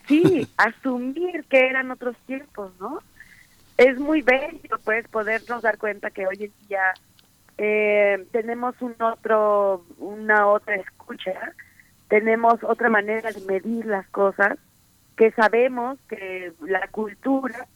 Sí, 0.09 0.47
asumir 0.57 1.45
que 1.49 1.59
eran 1.59 1.91
otros 1.91 2.17
tiempos, 2.27 2.73
¿no? 2.79 2.99
Es 3.77 3.99
muy 3.99 4.23
bello, 4.23 4.79
pues, 4.85 5.07
podernos 5.09 5.63
dar 5.63 5.79
cuenta 5.79 6.11
que 6.11 6.27
hoy 6.27 6.37
en 6.41 6.53
día 6.69 6.81
eh, 7.59 8.27
tenemos 8.33 8.75
un 8.81 8.95
otro, 9.01 9.85
una 9.99 10.47
otra 10.49 10.77
escucha, 10.77 11.53
tenemos 12.09 12.63
otra 12.65 12.89
manera 12.89 13.31
de 13.31 13.41
medir 13.43 13.87
las 13.87 14.07
cosas, 14.09 14.59
que 15.17 15.31
sabemos 15.33 15.99
que 16.09 16.53
la 16.61 16.89
cultura 16.89 17.67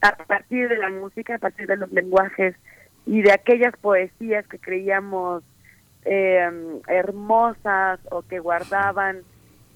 a 0.00 0.16
partir 0.24 0.68
de 0.68 0.78
la 0.78 0.90
música, 0.90 1.34
a 1.34 1.38
partir 1.38 1.66
de 1.66 1.76
los 1.76 1.92
lenguajes 1.92 2.56
y 3.06 3.22
de 3.22 3.32
aquellas 3.32 3.76
poesías 3.76 4.46
que 4.46 4.58
creíamos 4.58 5.42
eh, 6.04 6.80
hermosas 6.88 8.00
o 8.10 8.22
que 8.22 8.38
guardaban 8.38 9.22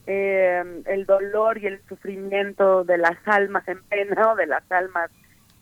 eh, 0.06 0.82
el 0.87 1.04
dolor 1.04 1.58
y 1.58 1.66
el 1.66 1.80
sufrimiento 1.88 2.84
de 2.84 2.96
las 2.96 3.16
almas 3.26 3.66
en 3.68 3.82
pena 3.84 4.32
o 4.32 4.37
de 4.37 4.46
las 4.46 4.70
almas 4.70 5.11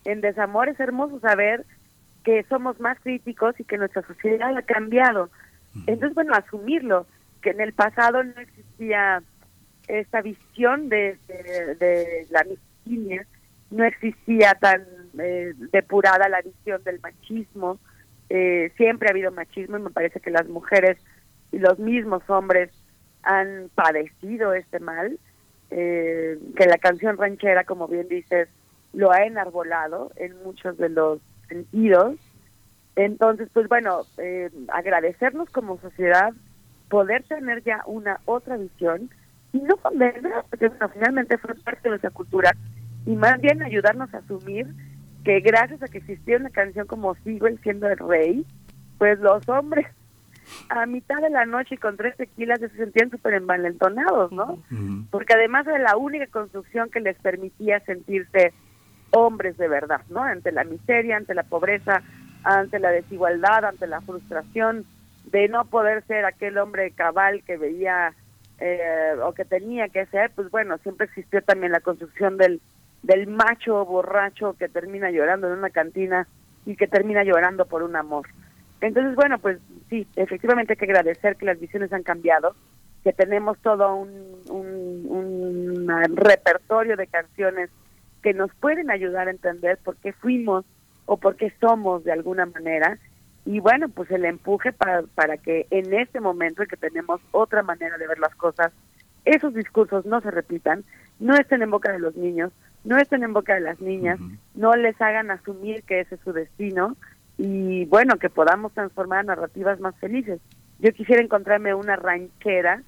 en 0.05 0.21
desamor. 0.21 0.69
Es 0.69 0.79
hermoso 0.79 1.19
saber 1.19 1.65
que 2.27 2.43
somos 2.49 2.77
más 2.81 2.99
críticos 2.99 3.57
y 3.57 3.63
que 3.63 3.77
nuestra 3.77 4.01
sociedad 4.01 4.57
ha 4.57 4.61
cambiado. 4.61 5.29
Entonces, 5.85 6.13
bueno, 6.13 6.33
asumirlo, 6.33 7.07
que 7.41 7.51
en 7.51 7.61
el 7.61 7.71
pasado 7.71 8.21
no 8.21 8.33
existía 8.41 9.23
esta 9.87 10.19
visión 10.21 10.89
de, 10.89 11.17
de, 11.29 12.27
la 12.29 12.43
misoginia, 12.43 13.25
no 13.71 13.85
existía 13.85 14.55
tan 14.55 14.85
eh, 15.17 15.53
depurada 15.71 16.27
la 16.27 16.41
visión 16.41 16.83
del 16.83 16.99
machismo, 16.99 17.79
eh, 18.29 18.73
siempre 18.75 19.07
ha 19.07 19.11
habido 19.11 19.31
machismo 19.31 19.77
y 19.77 19.83
me 19.83 19.89
parece 19.89 20.19
que 20.19 20.29
las 20.29 20.49
mujeres 20.49 20.97
y 21.53 21.59
los 21.59 21.79
mismos 21.79 22.29
hombres 22.29 22.71
han 23.23 23.69
padecido 23.73 24.53
este 24.53 24.81
mal, 24.81 25.17
eh, 25.71 26.37
que 26.57 26.65
la 26.65 26.77
canción 26.77 27.15
ranchera, 27.15 27.63
como 27.63 27.87
bien 27.87 28.09
dices, 28.09 28.49
lo 28.91 29.13
ha 29.13 29.23
enarbolado 29.23 30.11
en 30.17 30.35
muchos 30.43 30.77
de 30.77 30.89
los 30.89 31.21
sentidos. 31.47 32.15
Entonces, 32.95 33.49
pues 33.53 33.67
bueno, 33.67 34.01
eh, 34.17 34.49
agradecernos 34.69 35.49
como 35.49 35.79
sociedad, 35.79 36.33
poder 36.89 37.23
tener 37.23 37.63
ya 37.63 37.83
una 37.85 38.19
otra 38.25 38.57
visión 38.57 39.09
y 39.53 39.59
no 39.59 39.77
condenar, 39.77 40.45
porque 40.49 40.71
finalmente 40.93 41.37
fue 41.37 41.55
parte 41.55 41.81
de 41.83 41.89
nuestra 41.89 42.09
cultura, 42.09 42.51
y 43.05 43.15
más 43.15 43.39
bien 43.39 43.61
ayudarnos 43.61 44.13
a 44.13 44.17
asumir 44.17 44.67
que 45.23 45.39
gracias 45.41 45.81
a 45.81 45.87
que 45.87 45.99
existía 45.99 46.37
una 46.37 46.49
canción 46.49 46.87
como 46.87 47.15
Sigo 47.15 47.47
el 47.47 47.59
siendo 47.61 47.87
el 47.87 47.97
rey, 47.97 48.45
pues 48.97 49.19
los 49.19 49.47
hombres 49.49 49.87
a 50.69 50.85
mitad 50.85 51.17
de 51.21 51.29
la 51.29 51.45
noche 51.45 51.75
y 51.75 51.77
con 51.77 51.97
tres 51.97 52.15
tequilas 52.17 52.59
se 52.59 52.69
sentían 52.69 53.11
súper 53.11 53.35
envalentonados, 53.35 54.31
¿no? 54.31 54.63
Porque 55.11 55.33
además 55.33 55.67
era 55.67 55.79
la 55.79 55.97
única 55.97 56.27
construcción 56.27 56.89
que 56.89 56.99
les 56.99 57.17
permitía 57.19 57.79
sentirse 57.81 58.53
hombres 59.11 59.57
de 59.57 59.67
verdad, 59.67 60.01
¿no? 60.09 60.21
Ante 60.21 60.51
la 60.51 60.63
miseria, 60.63 61.17
ante 61.17 61.33
la 61.33 61.43
pobreza, 61.43 62.01
ante 62.43 62.79
la 62.79 62.91
desigualdad, 62.91 63.65
ante 63.65 63.87
la 63.87 64.01
frustración 64.01 64.85
de 65.25 65.47
no 65.49 65.65
poder 65.65 66.03
ser 66.05 66.25
aquel 66.25 66.57
hombre 66.57 66.91
cabal 66.91 67.43
que 67.43 67.57
veía 67.57 68.13
eh, 68.59 69.13
o 69.23 69.33
que 69.33 69.45
tenía 69.45 69.89
que 69.89 70.05
ser, 70.07 70.31
pues 70.31 70.49
bueno, 70.49 70.77
siempre 70.79 71.05
existió 71.07 71.41
también 71.41 71.71
la 71.71 71.81
construcción 71.81 72.37
del, 72.37 72.61
del 73.03 73.27
macho 73.27 73.85
borracho 73.85 74.55
que 74.57 74.69
termina 74.69 75.11
llorando 75.11 75.47
en 75.47 75.59
una 75.59 75.69
cantina 75.69 76.27
y 76.65 76.75
que 76.75 76.87
termina 76.87 77.23
llorando 77.23 77.65
por 77.65 77.83
un 77.83 77.95
amor. 77.95 78.27
Entonces, 78.81 79.15
bueno, 79.15 79.39
pues 79.39 79.59
sí, 79.89 80.07
efectivamente 80.15 80.73
hay 80.73 80.77
que 80.77 80.85
agradecer 80.85 81.35
que 81.35 81.45
las 81.45 81.59
visiones 81.59 81.91
han 81.93 82.03
cambiado, 82.03 82.55
que 83.03 83.13
tenemos 83.13 83.57
todo 83.59 83.95
un, 83.95 84.41
un, 84.49 85.87
repertorio 86.15 86.97
de 86.97 87.07
canciones 87.07 87.69
que 88.21 88.33
nos 88.33 88.53
pueden 88.55 88.91
ayudar 88.91 89.27
a 89.27 89.31
entender 89.31 89.77
por 89.83 89.95
qué 89.97 90.13
fuimos 90.13 90.65
o 91.05 91.17
por 91.17 91.35
qué 91.35 91.53
somos 91.59 92.03
de 92.03 92.11
alguna 92.11 92.45
manera. 92.45 92.97
Y 93.45 93.59
bueno, 93.59 93.87
pues 93.89 94.11
el 94.11 94.25
empuje 94.25 94.73
para, 94.73 95.03
para 95.15 95.37
que 95.37 95.67
en 95.69 95.93
este 95.93 96.19
momento 96.19 96.63
en 96.63 96.67
que 96.67 96.77
tenemos 96.77 97.21
otra 97.31 97.63
manera 97.63 97.97
de 97.97 98.07
ver 98.07 98.19
las 98.19 98.35
cosas, 98.35 98.73
esos 99.23 99.53
discursos 99.53 100.05
no 100.05 100.21
se 100.21 100.31
repitan, 100.31 100.83
no 101.19 101.35
estén 101.35 101.61
en 101.61 101.71
boca 101.71 101.91
de 101.91 101.99
los 101.99 102.15
niños, 102.15 102.51
no 102.83 102.97
estén 102.97 103.23
en 103.23 103.33
boca 103.33 103.55
de 103.55 103.61
las 103.61 103.79
niñas, 103.81 104.19
no 104.55 104.75
les 104.75 104.99
hagan 105.01 105.31
asumir 105.31 105.83
que 105.83 106.01
ese 106.01 106.15
es 106.15 106.21
su 106.21 106.33
destino, 106.33 106.95
y 107.37 107.85
bueno, 107.85 108.17
que 108.17 108.29
podamos 108.29 108.73
transformar 108.73 109.25
narrativas 109.25 109.79
más 109.79 109.95
felices. 109.97 110.39
Yo 110.79 110.91
quisiera 110.91 111.21
encontrarme 111.21 111.73
una 111.73 111.95
ranchera 111.95 112.81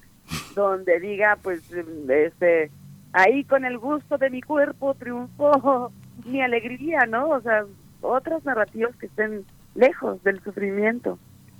donde 0.54 0.98
diga, 1.00 1.38
pues, 1.42 1.62
este, 1.72 2.70
ahí 3.12 3.44
con 3.44 3.64
el 3.64 3.78
gusto 3.78 4.18
de 4.18 4.30
mi 4.30 4.42
cuerpo 4.42 4.94
triunfó 4.94 5.92
mi 6.24 6.42
alegría, 6.42 7.06
¿no? 7.08 7.30
O 7.30 7.40
sea, 7.40 7.64
otras 8.02 8.44
narrativas 8.44 8.94
que 8.96 9.06
estén 9.06 9.44
lejos 9.74 10.22
del 10.22 10.42
sufrimiento. 10.42 11.18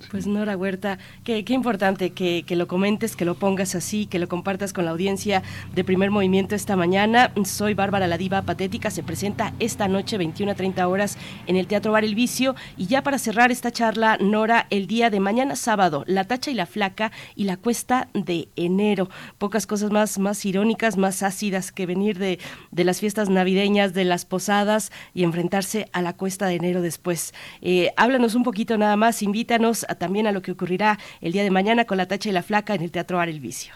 Pues 0.09 0.27
Nora 0.27 0.57
Huerta, 0.57 0.97
qué, 1.23 1.43
importante 1.49 2.11
que, 2.11 2.43
que, 2.45 2.55
lo 2.55 2.67
comentes, 2.67 3.15
que 3.15 3.25
lo 3.25 3.35
pongas 3.35 3.75
así, 3.75 4.05
que 4.05 4.19
lo 4.19 4.27
compartas 4.27 4.73
con 4.73 4.85
la 4.85 4.91
audiencia 4.91 5.43
de 5.73 5.83
Primer 5.83 6.11
Movimiento 6.11 6.55
esta 6.55 6.75
mañana. 6.75 7.31
Soy 7.45 7.73
Bárbara 7.73 8.07
la 8.07 8.17
Diva 8.17 8.41
Patética, 8.41 8.89
se 8.89 9.03
presenta 9.03 9.53
esta 9.59 9.87
noche 9.87 10.17
21 10.17 10.51
a 10.51 10.55
30 10.55 10.87
horas 10.87 11.17
en 11.47 11.55
el 11.55 11.67
Teatro 11.67 11.91
Bar 11.91 12.03
El 12.03 12.15
Vicio. 12.15 12.55
Y 12.77 12.87
ya 12.87 13.03
para 13.03 13.19
cerrar 13.19 13.51
esta 13.51 13.71
charla, 13.71 14.17
Nora, 14.19 14.67
el 14.69 14.87
día 14.87 15.09
de 15.09 15.19
mañana 15.19 15.55
sábado, 15.55 16.03
La 16.07 16.23
Tacha 16.23 16.51
y 16.51 16.55
la 16.55 16.65
Flaca 16.65 17.11
y 17.35 17.43
la 17.43 17.57
Cuesta 17.57 18.09
de 18.13 18.49
Enero. 18.55 19.09
Pocas 19.37 19.67
cosas 19.67 19.91
más, 19.91 20.19
más 20.19 20.45
irónicas, 20.45 20.97
más 20.97 21.23
ácidas 21.23 21.71
que 21.71 21.85
venir 21.85 22.17
de, 22.17 22.39
de 22.71 22.83
las 22.83 22.99
fiestas 22.99 23.29
navideñas, 23.29 23.93
de 23.93 24.05
las 24.05 24.25
posadas 24.25 24.91
y 25.13 25.23
enfrentarse 25.23 25.87
a 25.93 26.01
la 26.01 26.13
Cuesta 26.13 26.47
de 26.47 26.55
Enero 26.55 26.81
después. 26.81 27.33
Eh, 27.61 27.91
háblanos 27.97 28.35
un 28.35 28.43
poquito 28.43 28.77
nada 28.77 28.95
más, 28.95 29.21
invítanos 29.21 29.85
también 29.95 30.27
a 30.27 30.31
lo 30.31 30.41
que 30.41 30.51
ocurrirá 30.51 30.97
el 31.21 31.31
día 31.31 31.43
de 31.43 31.51
mañana 31.51 31.85
con 31.85 31.97
la 31.97 32.07
tacha 32.07 32.29
y 32.29 32.33
la 32.33 32.43
flaca 32.43 32.75
en 32.75 32.81
el 32.81 32.91
Teatro 32.91 33.17
Bar 33.17 33.29
El 33.29 33.39
Vicio. 33.39 33.73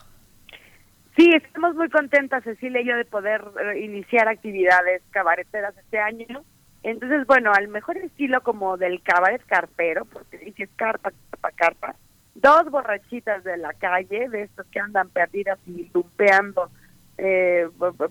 Sí, 1.18 1.32
estamos 1.34 1.76
muy 1.76 1.90
contentas, 1.90 2.44
Cecilia 2.44 2.82
y 2.82 2.86
yo, 2.86 2.98
de 2.98 3.06
poder 3.06 3.42
eh, 3.74 3.80
iniciar 3.80 4.28
actividades 4.28 5.02
cabareteras 5.12 5.76
este 5.78 5.98
año. 5.98 6.44
Entonces, 6.84 7.26
bueno, 7.26 7.52
al 7.54 7.70
mejor 7.70 7.98
estilo 7.98 8.42
como 8.42 8.78
del 8.78 9.02
cabaret 9.02 9.42
carpero, 9.46 10.06
porque 10.06 10.38
dice 10.38 10.64
es 10.64 10.70
carpa, 10.76 11.12
carpa, 11.32 11.52
carpa, 11.56 11.96
dos 12.36 12.70
borrachitas 12.70 13.44
de 13.44 13.58
la 13.58 13.74
calle, 13.74 14.28
de 14.30 14.44
estos 14.44 14.68
que 14.68 14.80
andan 14.80 15.10
perdidas 15.10 15.58
y 15.66 15.90
lumpeando 15.94 16.70
eh, 17.18 17.68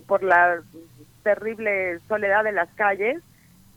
por 0.07 0.23
la 0.23 0.61
terrible 1.23 1.99
soledad 2.07 2.43
de 2.43 2.51
las 2.51 2.69
calles, 2.73 3.21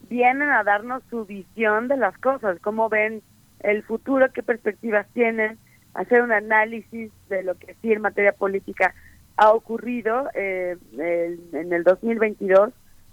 vienen 0.09 0.49
a 0.49 0.65
darnos 0.65 1.03
su 1.11 1.27
visión 1.27 1.89
de 1.89 1.97
las 1.99 2.17
cosas, 2.19 2.59
cómo 2.61 2.89
ven 2.89 3.23
el 3.61 3.83
futuro, 3.83 4.33
qué 4.33 4.43
perspectivas 4.43 5.07
tienen, 5.13 5.59
hacer 5.95 6.23
un 6.23 6.33
análisis 6.33 7.11
de 7.29 7.43
lo 7.43 7.57
que 7.57 7.75
sí 7.81 7.93
en 7.93 8.03
materia 8.03 8.33
política 8.33 8.95
ha 9.37 9.53
ocurrido 9.53 10.29
eh, 10.35 10.77
en, 10.93 11.73
el 11.73 11.85
2022, 11.85 12.71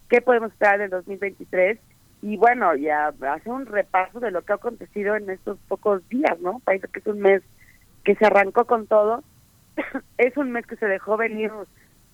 qué 0.10 0.22
podemos 0.22 0.52
esperar 0.52 0.76
en 0.76 0.86
el 0.86 0.90
2023 0.90 1.80
y 2.22 2.38
bueno, 2.38 2.76
ya 2.76 3.08
hacer 3.08 3.52
un 3.52 3.66
repaso 3.66 4.20
de 4.20 4.32
lo 4.32 4.42
que 4.42 4.54
ha 4.54 4.56
acontecido 4.56 5.16
en 5.16 5.30
estos 5.30 5.60
pocos 5.68 6.08
días, 6.10 6.40
¿no? 6.40 6.62
Parece 6.66 6.88
que 6.88 7.00
es 7.00 7.06
un 7.06 7.20
mes 7.20 7.44
que 8.04 8.16
se 8.16 8.26
arrancó 8.26 8.66
con 8.66 8.88
todo, 8.88 9.24
es 10.18 10.36
un 10.38 10.52
mes 10.52 10.66
que 10.66 10.78
se 10.78 10.88
dejó 10.88 11.18
venir 11.18 11.52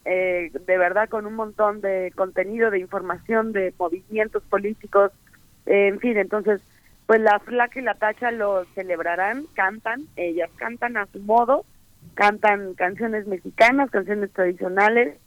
eh, 0.04 0.52
de 0.54 0.78
verdad 0.78 1.08
con 1.08 1.26
un 1.26 1.36
montón 1.36 1.80
de 1.80 2.12
contenido, 2.16 2.72
de 2.72 2.80
información, 2.80 3.54
de 3.54 3.74
movimientos 3.78 4.44
políticos, 4.44 5.12
en 5.66 6.00
fin, 6.00 6.18
entonces 6.18 6.62
pues 7.12 7.20
la 7.20 7.40
flaca 7.40 7.78
y 7.78 7.84
la 7.84 7.96
tacha 7.96 8.32
lo 8.32 8.64
celebrarán, 8.74 9.46
cantan, 9.54 10.06
ellas 10.16 10.50
cantan 10.56 10.96
a 10.96 11.08
su 11.08 11.20
modo, 11.20 11.66
cantan 12.14 12.74
canciones 12.76 13.28
mexicanas, 13.28 13.92
canciones 13.92 14.32
tradicionales, 14.32 15.18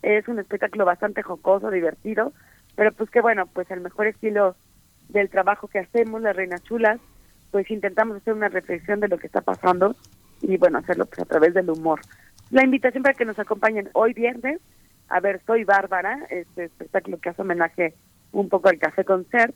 es 0.00 0.26
un 0.26 0.38
espectáculo 0.38 0.86
bastante 0.86 1.22
jocoso, 1.22 1.70
divertido, 1.70 2.32
pero 2.76 2.92
pues 2.92 3.10
que 3.10 3.20
bueno, 3.20 3.44
pues 3.44 3.70
el 3.70 3.82
mejor 3.82 4.06
estilo 4.06 4.56
del 5.10 5.28
trabajo 5.28 5.68
que 5.68 5.80
hacemos, 5.80 6.22
las 6.22 6.34
Reinas 6.34 6.62
Chulas, 6.62 6.98
pues 7.50 7.70
intentamos 7.70 8.16
hacer 8.16 8.32
una 8.32 8.48
reflexión 8.48 9.00
de 9.00 9.08
lo 9.08 9.18
que 9.18 9.26
está 9.26 9.42
pasando 9.42 9.94
y 10.40 10.56
bueno, 10.56 10.78
hacerlo 10.78 11.04
pues 11.04 11.18
a 11.18 11.26
través 11.26 11.52
del 11.52 11.68
humor. 11.68 12.00
La 12.52 12.64
invitación 12.64 13.02
para 13.02 13.16
que 13.18 13.26
nos 13.26 13.38
acompañen 13.38 13.90
hoy 13.92 14.14
viernes, 14.14 14.62
a 15.10 15.20
ver, 15.20 15.42
Soy 15.46 15.64
Bárbara, 15.64 16.20
este 16.30 16.64
espectáculo 16.64 17.18
que 17.18 17.28
hace 17.28 17.42
homenaje 17.42 17.92
un 18.32 18.48
poco 18.48 18.70
al 18.70 18.78
Café 18.78 19.04
Concert, 19.04 19.54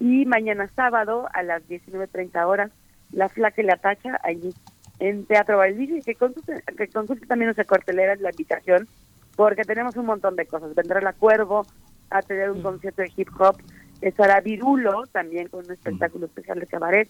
y 0.00 0.24
mañana 0.26 0.70
sábado 0.74 1.28
a 1.32 1.42
las 1.42 1.62
19.30 1.68 2.46
horas, 2.46 2.70
La 3.12 3.28
Flaca 3.28 3.62
y 3.62 3.64
la 3.64 3.76
Tacha, 3.76 4.18
allí 4.22 4.52
en 4.98 5.24
Teatro 5.26 5.58
Valdivi, 5.58 6.02
que 6.02 6.14
consulte, 6.14 6.62
que 6.76 6.88
consulte 6.88 7.26
también 7.26 7.48
nuestra 7.48 7.64
cartelera, 7.64 8.16
la 8.16 8.30
invitación, 8.30 8.88
porque 9.36 9.64
tenemos 9.64 9.96
un 9.96 10.06
montón 10.06 10.36
de 10.36 10.46
cosas. 10.46 10.74
Vendrá 10.74 11.00
La 11.00 11.12
Cuervo 11.12 11.66
a 12.10 12.22
tener 12.22 12.50
un 12.50 12.62
concierto 12.62 13.02
de 13.02 13.12
hip 13.16 13.28
hop, 13.38 13.56
estará 14.00 14.40
Virulo 14.40 15.06
también 15.06 15.48
con 15.48 15.64
un 15.64 15.72
espectáculo 15.72 16.26
especial 16.26 16.60
de 16.60 16.66
cabaret. 16.66 17.08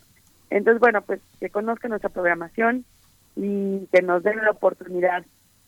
Entonces, 0.51 0.81
bueno, 0.81 1.03
pues 1.03 1.20
que 1.40 1.51
conozcan 1.51 1.90
nuestra 1.90 2.11
programación 2.11 2.85
y 3.37 3.87
que 3.92 4.03
nos 4.03 4.23
den 4.23 4.42
la 4.42 4.51
oportunidad 4.51 5.25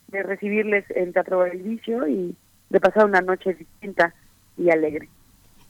de 0.08 0.22
recibirles 0.22 0.84
en 0.90 1.12
Teatro 1.12 1.38
Valdivicio 1.38 2.06
y 2.06 2.36
de 2.70 2.80
pasar 2.80 3.06
una 3.06 3.20
noche 3.20 3.54
distinta 3.54 4.14
y 4.56 4.70
alegre. 4.70 5.08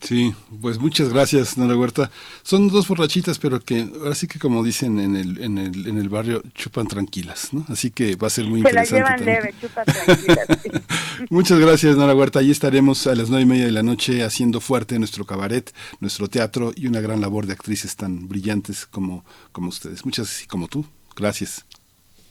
Sí, 0.00 0.34
pues 0.60 0.78
muchas 0.78 1.12
gracias, 1.12 1.56
Nora 1.56 1.76
Huerta. 1.76 2.10
Son 2.42 2.68
dos 2.68 2.86
borrachitas, 2.86 3.38
pero 3.38 3.60
que 3.60 3.88
ahora 3.98 4.14
sí 4.14 4.28
que 4.28 4.38
como 4.38 4.62
dicen 4.62 5.00
en 5.00 5.16
el, 5.16 5.42
en 5.42 5.58
el, 5.58 5.86
en 5.88 5.98
el 5.98 6.08
barrio, 6.08 6.42
chupan 6.54 6.86
tranquilas, 6.86 7.52
¿no? 7.52 7.64
Así 7.68 7.90
que 7.90 8.14
va 8.14 8.26
a 8.26 8.30
ser 8.30 8.44
muy 8.44 8.60
interesante. 8.60 9.24
leve, 9.24 9.54
chupan 9.60 9.84
tranquilas. 9.86 10.46
muchas 11.30 11.58
gracias, 11.58 11.96
Nora 11.96 12.14
Huerta. 12.14 12.40
Allí 12.40 12.50
estaremos 12.50 13.06
a 13.06 13.14
las 13.14 13.30
nueve 13.30 13.42
y 13.42 13.46
media 13.46 13.64
de 13.64 13.72
la 13.72 13.82
noche 13.82 14.22
haciendo 14.22 14.60
fuerte 14.60 14.98
nuestro 14.98 15.24
cabaret, 15.24 15.72
nuestro 16.00 16.28
teatro 16.28 16.72
y 16.76 16.86
una 16.86 17.00
gran 17.00 17.20
labor 17.20 17.46
de 17.46 17.54
actrices 17.54 17.96
tan 17.96 18.28
brillantes 18.28 18.86
como, 18.86 19.24
como 19.52 19.68
ustedes. 19.68 20.04
Muchas, 20.04 20.46
como 20.48 20.68
tú. 20.68 20.84
Gracias. 21.16 21.64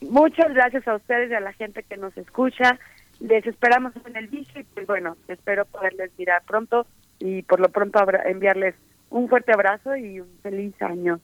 Muchas 0.02 0.54
gracias 0.54 0.88
a 0.88 0.96
ustedes 0.96 1.32
y 1.32 1.34
a 1.34 1.40
la 1.40 1.54
gente 1.54 1.84
que 1.84 1.98
nos 1.98 2.16
escucha. 2.16 2.80
Les 3.20 3.46
esperamos 3.46 3.94
en 4.06 4.16
el 4.16 4.28
vicio 4.28 4.62
y 4.62 4.64
pues 4.64 4.86
bueno, 4.86 5.18
espero 5.28 5.66
poderles 5.66 6.12
mirar 6.18 6.44
pronto 6.46 6.86
y 7.20 7.42
por 7.44 7.60
lo 7.60 7.70
pronto 7.70 8.00
enviarles 8.26 8.76
un 9.10 9.30
fuerte 9.30 9.54
abrazo 9.54 9.96
y 9.96 10.20
un 10.20 10.30
feliz 10.42 10.74
año 10.82 11.20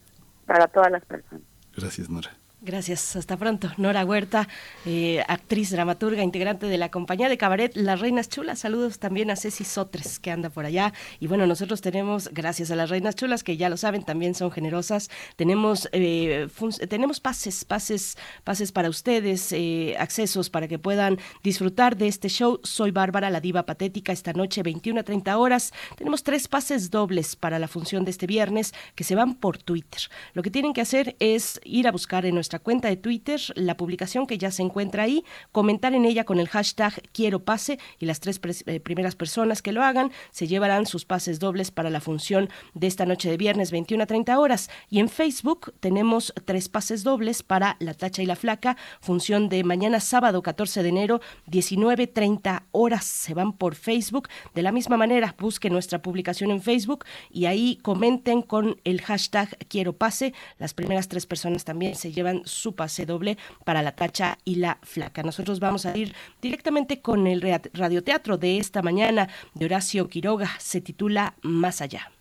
para 0.46 0.68
todas 0.68 0.92
las 0.92 1.06
personas. 1.06 1.44
Gracias, 1.76 2.10
Nora. 2.10 2.32
Gracias, 2.64 3.16
hasta 3.16 3.38
pronto. 3.38 3.72
Nora 3.78 4.06
Huerta, 4.06 4.48
eh, 4.86 5.24
actriz, 5.28 5.72
dramaturga, 5.72 6.22
integrante 6.22 6.68
de 6.68 6.78
la 6.78 6.92
compañía 6.92 7.28
de 7.28 7.36
cabaret 7.36 7.76
Las 7.76 8.00
Reinas 8.00 8.30
Chulas. 8.30 8.60
Saludos 8.60 9.00
también 9.00 9.32
a 9.32 9.36
Ceci 9.36 9.64
Sotres, 9.64 10.20
que 10.20 10.30
anda 10.30 10.52
por 10.52 10.66
allá. 10.66 10.94
Y 11.20 11.26
bueno, 11.26 11.48
nosotros 11.48 11.82
tenemos, 11.82 12.30
gracias 12.32 12.70
a 12.70 12.76
las 12.76 12.92
Reinas 12.92 13.16
Chulas, 13.16 13.44
que 13.44 13.58
ya 13.58 13.68
lo 13.68 13.78
saben, 13.78 14.04
también 14.04 14.36
son 14.36 14.52
generosas, 14.52 15.10
tenemos, 15.38 15.90
eh, 15.92 16.50
tenemos 16.88 17.20
pases, 17.20 17.66
pases, 17.66 18.16
pases 18.44 18.72
para 18.72 18.90
ustedes, 18.90 19.52
eh, 19.54 19.96
accesos 19.98 20.52
para 20.52 20.68
que 20.68 20.78
puedan 20.78 21.18
disfrutar 21.44 21.98
de 21.98 22.10
este 22.10 22.30
show. 22.30 22.60
Soy 22.62 22.92
Bárbara, 22.92 23.32
la 23.32 23.42
diva 23.42 23.66
patética, 23.66 24.12
esta 24.12 24.34
noche 24.34 24.62
21 24.62 25.00
a 25.00 25.04
30 25.04 25.36
horas. 25.36 25.74
Tenemos 25.98 26.22
tres 26.22 26.48
pases 26.48 26.92
dobles 26.92 27.36
para 27.36 27.58
la 27.58 27.68
función 27.68 28.06
de 28.06 28.12
este 28.12 28.28
viernes 28.28 28.76
que 28.94 29.04
se 29.04 29.16
van 29.16 29.34
por 29.34 29.58
Twitter. 29.58 30.02
Lo 30.36 30.44
que 30.44 30.52
tienen 30.52 30.74
que 30.74 30.82
hacer 30.82 31.16
es 31.18 31.60
ir 31.64 31.88
a 31.88 31.92
buscar 31.92 32.24
en 32.28 32.36
nuestra 32.36 32.51
cuenta 32.60 32.88
de 32.88 32.98
Twitter 32.98 33.40
la 33.56 33.78
publicación 33.78 34.28
que 34.28 34.38
ya 34.38 34.52
se 34.52 34.64
encuentra 34.64 35.04
ahí, 35.04 35.24
comentar 35.52 35.94
en 35.94 36.06
ella 36.06 36.24
con 36.24 36.40
el 36.40 36.48
hashtag 36.48 37.02
quiero 37.12 37.44
pase 37.44 37.80
y 38.00 38.06
las 38.06 38.20
tres 38.20 38.40
eh, 38.66 38.80
primeras 38.80 39.16
personas 39.16 39.62
que 39.62 39.72
lo 39.72 39.84
hagan 39.84 40.12
se 40.32 40.48
llevarán 40.48 40.86
sus 40.86 41.06
pases 41.06 41.40
dobles 41.40 41.72
para 41.72 41.90
la 41.90 42.02
función 42.02 42.50
de 42.74 42.88
esta 42.88 43.06
noche 43.06 43.30
de 43.30 43.38
viernes 43.38 43.72
21 43.72 44.04
a 44.04 44.08
30 44.08 44.40
horas. 44.40 44.70
Y 44.90 45.00
en 45.00 45.10
Facebook 45.10 45.74
tenemos 45.80 46.34
tres 46.46 46.70
pases 46.70 47.04
dobles 47.04 47.44
para 47.44 47.78
La 47.80 47.94
Tacha 47.94 48.22
y 48.22 48.26
la 48.26 48.36
Flaca, 48.36 48.78
función 49.00 49.50
de 49.50 49.64
mañana 49.64 50.00
sábado 50.00 50.42
14 50.42 50.84
de 50.84 50.90
enero 50.90 51.22
19.30 51.50 52.64
horas. 52.72 53.06
Se 53.06 53.34
van 53.34 53.54
por 53.54 53.76
Facebook. 53.76 54.30
De 54.54 54.62
la 54.62 54.72
misma 54.72 54.98
manera, 54.98 55.36
busquen 55.40 55.74
nuestra 55.74 56.02
publicación 56.02 56.52
en 56.52 56.62
Facebook 56.62 57.06
y 57.30 57.46
ahí 57.46 57.78
comenten 57.82 58.42
con 58.42 58.80
el 58.84 59.02
hashtag 59.02 59.58
quiero 59.68 59.94
pase. 59.94 60.34
Las 60.58 60.74
primeras 60.74 61.08
tres 61.08 61.26
personas 61.26 61.64
también 61.66 61.96
se 61.96 62.12
llevan 62.12 62.41
su 62.46 62.76
pase 62.76 63.06
doble 63.06 63.38
para 63.66 63.82
la 63.82 63.94
tacha 63.94 64.38
y 64.46 64.56
la 64.56 64.80
flaca. 64.84 65.24
Nosotros 65.24 65.60
vamos 65.60 65.86
a 65.86 65.98
ir 65.98 66.16
directamente 66.42 67.02
con 67.02 67.28
el 67.28 67.42
radioteatro 67.74 68.38
de 68.38 68.58
esta 68.58 68.82
mañana 68.82 69.30
de 69.54 69.66
Horacio 69.66 70.08
Quiroga. 70.08 70.50
Se 70.60 70.82
titula 70.82 71.36
Más 71.42 71.82
allá. 71.82 72.12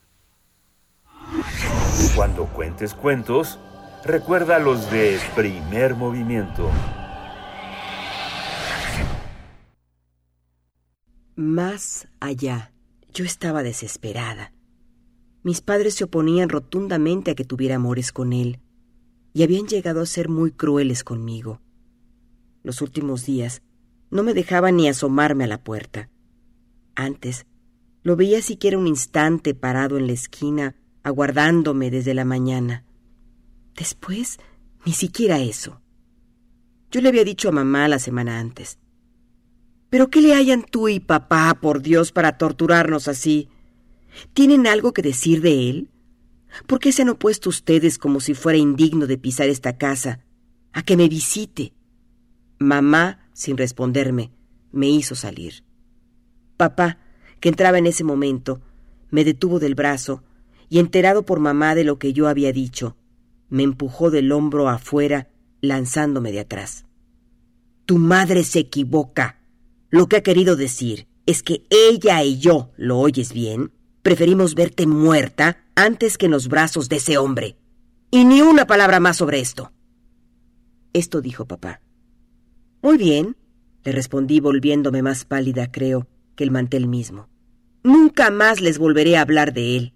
Cuando 2.16 2.47
cuentes 2.47 2.95
cuentos, 2.95 3.59
recuerda 4.05 4.59
los 4.59 4.91
de 4.91 5.18
primer 5.35 5.95
movimiento. 5.95 6.71
Más 11.37 12.09
allá. 12.21 12.73
Yo 13.12 13.25
estaba 13.25 13.62
desesperada. 13.62 14.53
Mis 15.43 15.61
padres 15.61 15.95
se 15.95 16.05
oponían 16.05 16.49
rotundamente 16.49 17.33
a 17.33 17.35
que 17.35 17.45
tuviera 17.45 17.77
amores 17.77 18.12
con 18.12 18.33
él 18.33 18.61
y 19.33 19.43
habían 19.43 19.66
llegado 19.66 20.01
a 20.01 20.07
ser 20.07 20.28
muy 20.28 20.51
crueles 20.51 21.05
conmigo. 21.05 21.61
Los 22.62 22.83
últimos 22.83 23.24
días 23.26 23.62
no 24.11 24.22
me 24.22 24.35
dejaban 24.35 24.76
ni 24.76 24.89
asomarme 24.89 25.45
a 25.45 25.49
la 25.49 25.62
puerta. 25.62 26.11
Antes 26.95 27.47
lo 28.03 28.16
veía 28.16 28.43
siquiera 28.43 28.78
un 28.78 28.87
instante 28.87 29.55
parado 29.55 29.99
en 29.99 30.07
la 30.07 30.12
esquina, 30.12 30.74
aguardándome 31.03 31.91
desde 31.91 32.14
la 32.14 32.24
mañana. 32.24 32.85
Después, 33.76 34.39
ni 34.85 34.93
siquiera 34.93 35.39
eso. 35.39 35.81
Yo 36.91 37.01
le 37.01 37.09
había 37.09 37.24
dicho 37.24 37.49
a 37.49 37.53
mamá 37.53 37.89
la 37.89 37.99
semana 37.99 38.41
antes. 38.41 38.78
¿Pero 39.91 40.09
qué 40.09 40.20
le 40.20 40.35
hayan 40.35 40.64
tú 40.64 40.89
y 40.89 41.01
papá, 41.01 41.59
por 41.61 41.83
Dios, 41.83 42.12
para 42.12 42.39
torturarnos 42.39 43.09
así? 43.09 43.49
¿Tienen 44.35 44.66
algo 44.66 44.93
que 44.93 45.03
decir 45.03 45.41
de 45.41 45.70
él? 45.70 45.91
¿Por 46.66 46.80
qué 46.80 46.92
se 46.92 47.03
han 47.03 47.09
opuesto 47.09 47.48
ustedes 47.48 47.98
como 47.98 48.20
si 48.20 48.34
fuera 48.34 48.59
indigno 48.59 49.07
de 49.07 49.18
pisar 49.18 49.48
esta 49.48 49.76
casa, 49.76 50.24
a 50.72 50.82
que 50.82 50.96
me 50.96 51.09
visite? 51.09 51.72
Mamá, 52.59 53.28
sin 53.32 53.57
responderme, 53.57 54.32
me 54.72 54.88
hizo 54.88 55.14
salir. 55.14 55.64
Papá, 56.57 56.98
que 57.40 57.48
entraba 57.48 57.78
en 57.78 57.86
ese 57.86 58.05
momento, 58.05 58.61
me 59.11 59.24
detuvo 59.24 59.59
del 59.59 59.74
brazo 59.74 60.22
y, 60.68 60.78
enterado 60.78 61.24
por 61.24 61.40
mamá 61.40 61.74
de 61.74 61.84
lo 61.84 61.98
que 61.98 62.12
yo 62.12 62.28
había 62.28 62.53
dicho, 62.53 62.96
me 63.48 63.62
empujó 63.62 64.11
del 64.11 64.30
hombro 64.30 64.68
afuera, 64.68 65.28
lanzándome 65.61 66.32
de 66.32 66.40
atrás. 66.40 66.84
Tu 67.86 67.98
madre 67.98 68.44
se 68.44 68.61
equivoca. 68.61 69.40
Lo 69.90 70.07
que 70.07 70.16
ha 70.16 70.22
querido 70.22 70.55
decir 70.55 71.09
es 71.26 71.42
que 71.42 71.64
ella 71.70 72.22
y 72.22 72.38
yo, 72.38 72.70
¿lo 72.76 72.98
oyes 72.98 73.32
bien? 73.32 73.72
Preferimos 74.03 74.55
verte 74.55 74.86
muerta 74.86 75.59
antes 75.74 76.16
que 76.16 76.26
en 76.26 76.32
los 76.32 76.48
brazos 76.48 76.88
de 76.88 76.96
ese 76.96 77.18
hombre. 77.18 77.57
Y 78.11 78.24
ni 78.24 78.40
una 78.40 78.66
palabra 78.66 78.98
más 78.98 79.18
sobre 79.18 79.40
esto. 79.40 79.72
Esto 80.92 81.20
dijo 81.20 81.44
papá. 81.44 81.80
Muy 82.82 82.96
bien, 82.96 83.36
le 83.84 83.92
respondí 83.92 84.40
volviéndome 84.40 85.03
más 85.03 85.24
pálida, 85.24 85.70
creo, 85.70 86.09
que 86.34 86.44
el 86.44 86.51
mantel 86.51 86.88
mismo. 86.88 87.28
Nunca 87.82 88.30
más 88.30 88.61
les 88.61 88.78
volveré 88.78 89.16
a 89.16 89.22
hablar 89.22 89.53
de 89.53 89.76
él. 89.76 89.94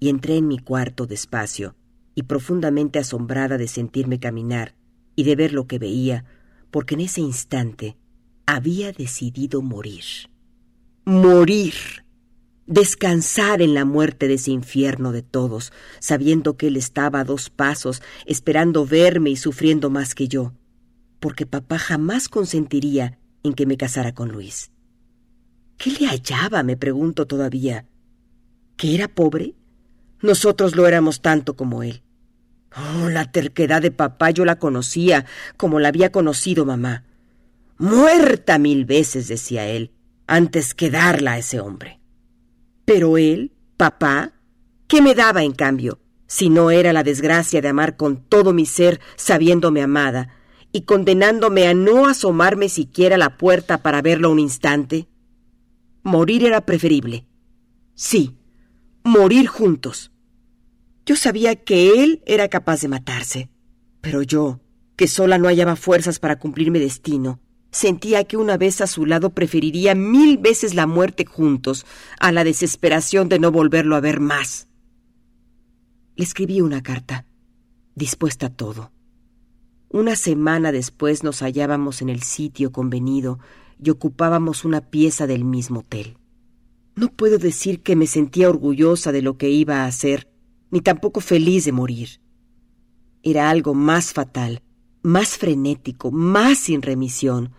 Y 0.00 0.08
entré 0.08 0.36
en 0.36 0.48
mi 0.48 0.58
cuarto 0.58 1.06
despacio, 1.06 1.76
y 2.14 2.24
profundamente 2.24 2.98
asombrada 2.98 3.58
de 3.58 3.68
sentirme 3.68 4.18
caminar 4.18 4.74
y 5.14 5.22
de 5.22 5.36
ver 5.36 5.52
lo 5.52 5.66
que 5.66 5.78
veía, 5.78 6.24
porque 6.70 6.94
en 6.94 7.02
ese 7.02 7.20
instante 7.20 7.96
había 8.46 8.92
decidido 8.92 9.62
morir. 9.62 10.04
Morir 11.04 11.74
descansar 12.70 13.62
en 13.62 13.74
la 13.74 13.84
muerte 13.84 14.28
de 14.28 14.34
ese 14.34 14.52
infierno 14.52 15.10
de 15.10 15.22
todos, 15.22 15.72
sabiendo 15.98 16.56
que 16.56 16.68
él 16.68 16.76
estaba 16.76 17.18
a 17.18 17.24
dos 17.24 17.50
pasos, 17.50 18.00
esperando 18.26 18.86
verme 18.86 19.30
y 19.30 19.36
sufriendo 19.36 19.90
más 19.90 20.14
que 20.14 20.28
yo, 20.28 20.52
porque 21.18 21.46
papá 21.46 21.78
jamás 21.78 22.28
consentiría 22.28 23.18
en 23.42 23.54
que 23.54 23.66
me 23.66 23.76
casara 23.76 24.14
con 24.14 24.30
Luis. 24.30 24.70
¿Qué 25.78 25.90
le 25.90 26.06
hallaba? 26.06 26.62
me 26.62 26.76
pregunto 26.76 27.26
todavía. 27.26 27.86
¿Que 28.76 28.94
era 28.94 29.08
pobre? 29.08 29.56
Nosotros 30.22 30.76
lo 30.76 30.86
éramos 30.86 31.22
tanto 31.22 31.56
como 31.56 31.82
él. 31.82 32.04
Oh, 32.76 33.08
la 33.08 33.32
terquedad 33.32 33.82
de 33.82 33.90
papá 33.90 34.30
yo 34.30 34.44
la 34.44 34.60
conocía 34.60 35.26
como 35.56 35.80
la 35.80 35.88
había 35.88 36.12
conocido 36.12 36.64
mamá. 36.64 37.02
Muerta 37.78 38.58
mil 38.58 38.84
veces, 38.84 39.26
decía 39.26 39.66
él, 39.66 39.90
antes 40.28 40.72
que 40.72 40.88
darla 40.88 41.32
a 41.32 41.38
ese 41.38 41.58
hombre. 41.58 41.99
Pero 42.92 43.18
él, 43.18 43.52
papá, 43.76 44.32
¿qué 44.88 45.00
me 45.00 45.14
daba 45.14 45.44
en 45.44 45.52
cambio? 45.52 46.00
Si 46.26 46.50
no 46.50 46.72
era 46.72 46.92
la 46.92 47.04
desgracia 47.04 47.60
de 47.60 47.68
amar 47.68 47.96
con 47.96 48.16
todo 48.16 48.52
mi 48.52 48.66
ser 48.66 48.98
sabiéndome 49.14 49.80
amada 49.80 50.34
y 50.72 50.80
condenándome 50.80 51.68
a 51.68 51.74
no 51.74 52.08
asomarme 52.08 52.68
siquiera 52.68 53.14
a 53.14 53.18
la 53.18 53.36
puerta 53.36 53.78
para 53.78 54.02
verlo 54.02 54.32
un 54.32 54.40
instante. 54.40 55.06
Morir 56.02 56.44
era 56.44 56.66
preferible. 56.66 57.28
Sí, 57.94 58.40
morir 59.04 59.46
juntos. 59.46 60.10
Yo 61.06 61.14
sabía 61.14 61.54
que 61.54 62.02
él 62.02 62.24
era 62.26 62.48
capaz 62.48 62.80
de 62.80 62.88
matarse, 62.88 63.50
pero 64.00 64.22
yo, 64.22 64.58
que 64.96 65.06
sola 65.06 65.38
no 65.38 65.46
hallaba 65.46 65.76
fuerzas 65.76 66.18
para 66.18 66.40
cumplir 66.40 66.72
mi 66.72 66.80
destino, 66.80 67.38
Sentía 67.70 68.24
que 68.24 68.36
una 68.36 68.56
vez 68.56 68.80
a 68.80 68.86
su 68.86 69.06
lado 69.06 69.30
preferiría 69.30 69.94
mil 69.94 70.38
veces 70.38 70.74
la 70.74 70.86
muerte 70.86 71.24
juntos 71.24 71.86
a 72.18 72.32
la 72.32 72.42
desesperación 72.42 73.28
de 73.28 73.38
no 73.38 73.52
volverlo 73.52 73.94
a 73.94 74.00
ver 74.00 74.18
más. 74.20 74.68
Le 76.16 76.24
escribí 76.24 76.60
una 76.60 76.82
carta, 76.82 77.26
dispuesta 77.94 78.46
a 78.46 78.50
todo. 78.50 78.90
Una 79.88 80.16
semana 80.16 80.72
después 80.72 81.22
nos 81.22 81.42
hallábamos 81.42 82.02
en 82.02 82.08
el 82.08 82.22
sitio 82.22 82.72
convenido 82.72 83.38
y 83.82 83.90
ocupábamos 83.90 84.64
una 84.64 84.80
pieza 84.80 85.26
del 85.26 85.44
mismo 85.44 85.80
hotel. 85.80 86.16
No 86.96 87.08
puedo 87.08 87.38
decir 87.38 87.82
que 87.82 87.96
me 87.96 88.06
sentía 88.06 88.48
orgullosa 88.48 89.12
de 89.12 89.22
lo 89.22 89.38
que 89.38 89.48
iba 89.48 89.82
a 89.82 89.86
hacer, 89.86 90.28
ni 90.70 90.80
tampoco 90.80 91.20
feliz 91.20 91.64
de 91.64 91.72
morir. 91.72 92.20
Era 93.22 93.50
algo 93.50 93.74
más 93.74 94.12
fatal, 94.12 94.62
más 95.02 95.38
frenético, 95.38 96.10
más 96.10 96.58
sin 96.58 96.82
remisión, 96.82 97.52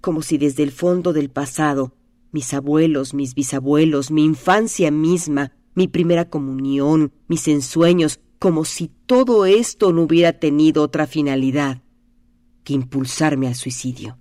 como 0.00 0.22
si 0.22 0.38
desde 0.38 0.62
el 0.62 0.72
fondo 0.72 1.12
del 1.12 1.30
pasado, 1.30 1.94
mis 2.32 2.52
abuelos, 2.54 3.14
mis 3.14 3.34
bisabuelos, 3.34 4.10
mi 4.10 4.24
infancia 4.24 4.90
misma, 4.90 5.52
mi 5.74 5.88
primera 5.88 6.28
comunión, 6.28 7.12
mis 7.28 7.48
ensueños, 7.48 8.20
como 8.38 8.64
si 8.64 8.90
todo 9.06 9.46
esto 9.46 9.92
no 9.92 10.02
hubiera 10.02 10.38
tenido 10.38 10.82
otra 10.82 11.06
finalidad 11.06 11.82
que 12.64 12.74
impulsarme 12.74 13.46
al 13.46 13.54
suicidio. 13.54 14.18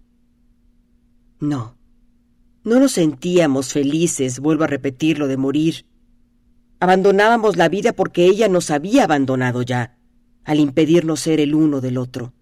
No, 1.39 1.76
no 2.63 2.80
nos 2.80 2.93
sentíamos 2.93 3.74
felices, 3.74 4.39
vuelvo 4.39 4.65
a 4.65 4.67
repetirlo, 4.67 5.28
de 5.28 5.38
morir. 5.38 5.86
Abandonábamos 6.80 7.57
la 7.57 7.69
vida 7.69 7.93
porque 7.93 8.26
ella 8.26 8.47
nos 8.47 8.69
había 8.69 9.05
abandonado 9.05 9.63
ya, 9.63 9.97
al 10.43 10.59
impedirnos 10.59 11.22
ser 11.22 11.39
el 11.39 11.55
uno 11.55 11.82
del 11.82 11.97
otro 11.97 12.34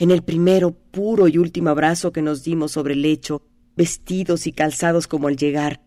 en 0.00 0.10
el 0.10 0.22
primero 0.22 0.72
puro 0.72 1.28
y 1.28 1.36
último 1.36 1.68
abrazo 1.68 2.10
que 2.10 2.22
nos 2.22 2.42
dimos 2.42 2.72
sobre 2.72 2.94
el 2.94 3.02
lecho, 3.02 3.42
vestidos 3.76 4.46
y 4.46 4.52
calzados 4.52 5.06
como 5.06 5.28
al 5.28 5.36
llegar. 5.36 5.82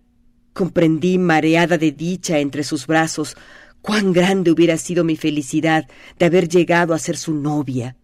Comprendí, 0.53 1.17
mareada 1.17 1.79
de 1.79 1.91
dicha 1.91 2.37
entre 2.37 2.63
sus 2.63 2.85
brazos, 2.85 3.35
cuán 3.81 4.13
grande 4.13 4.51
hubiera 4.51 4.77
sido 4.77 5.03
mi 5.03 5.15
felicidad 5.15 5.87
de 6.19 6.25
haber 6.27 6.47
llegado 6.47 6.93
a 6.93 6.99
ser 6.99 7.17
su 7.17 7.33
novia, 7.33 7.97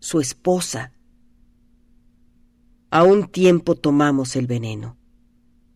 su 0.00 0.18
esposa. 0.18 0.92
A 2.90 3.04
un 3.04 3.28
tiempo 3.28 3.76
tomamos 3.76 4.34
el 4.34 4.48
veneno. 4.48 4.96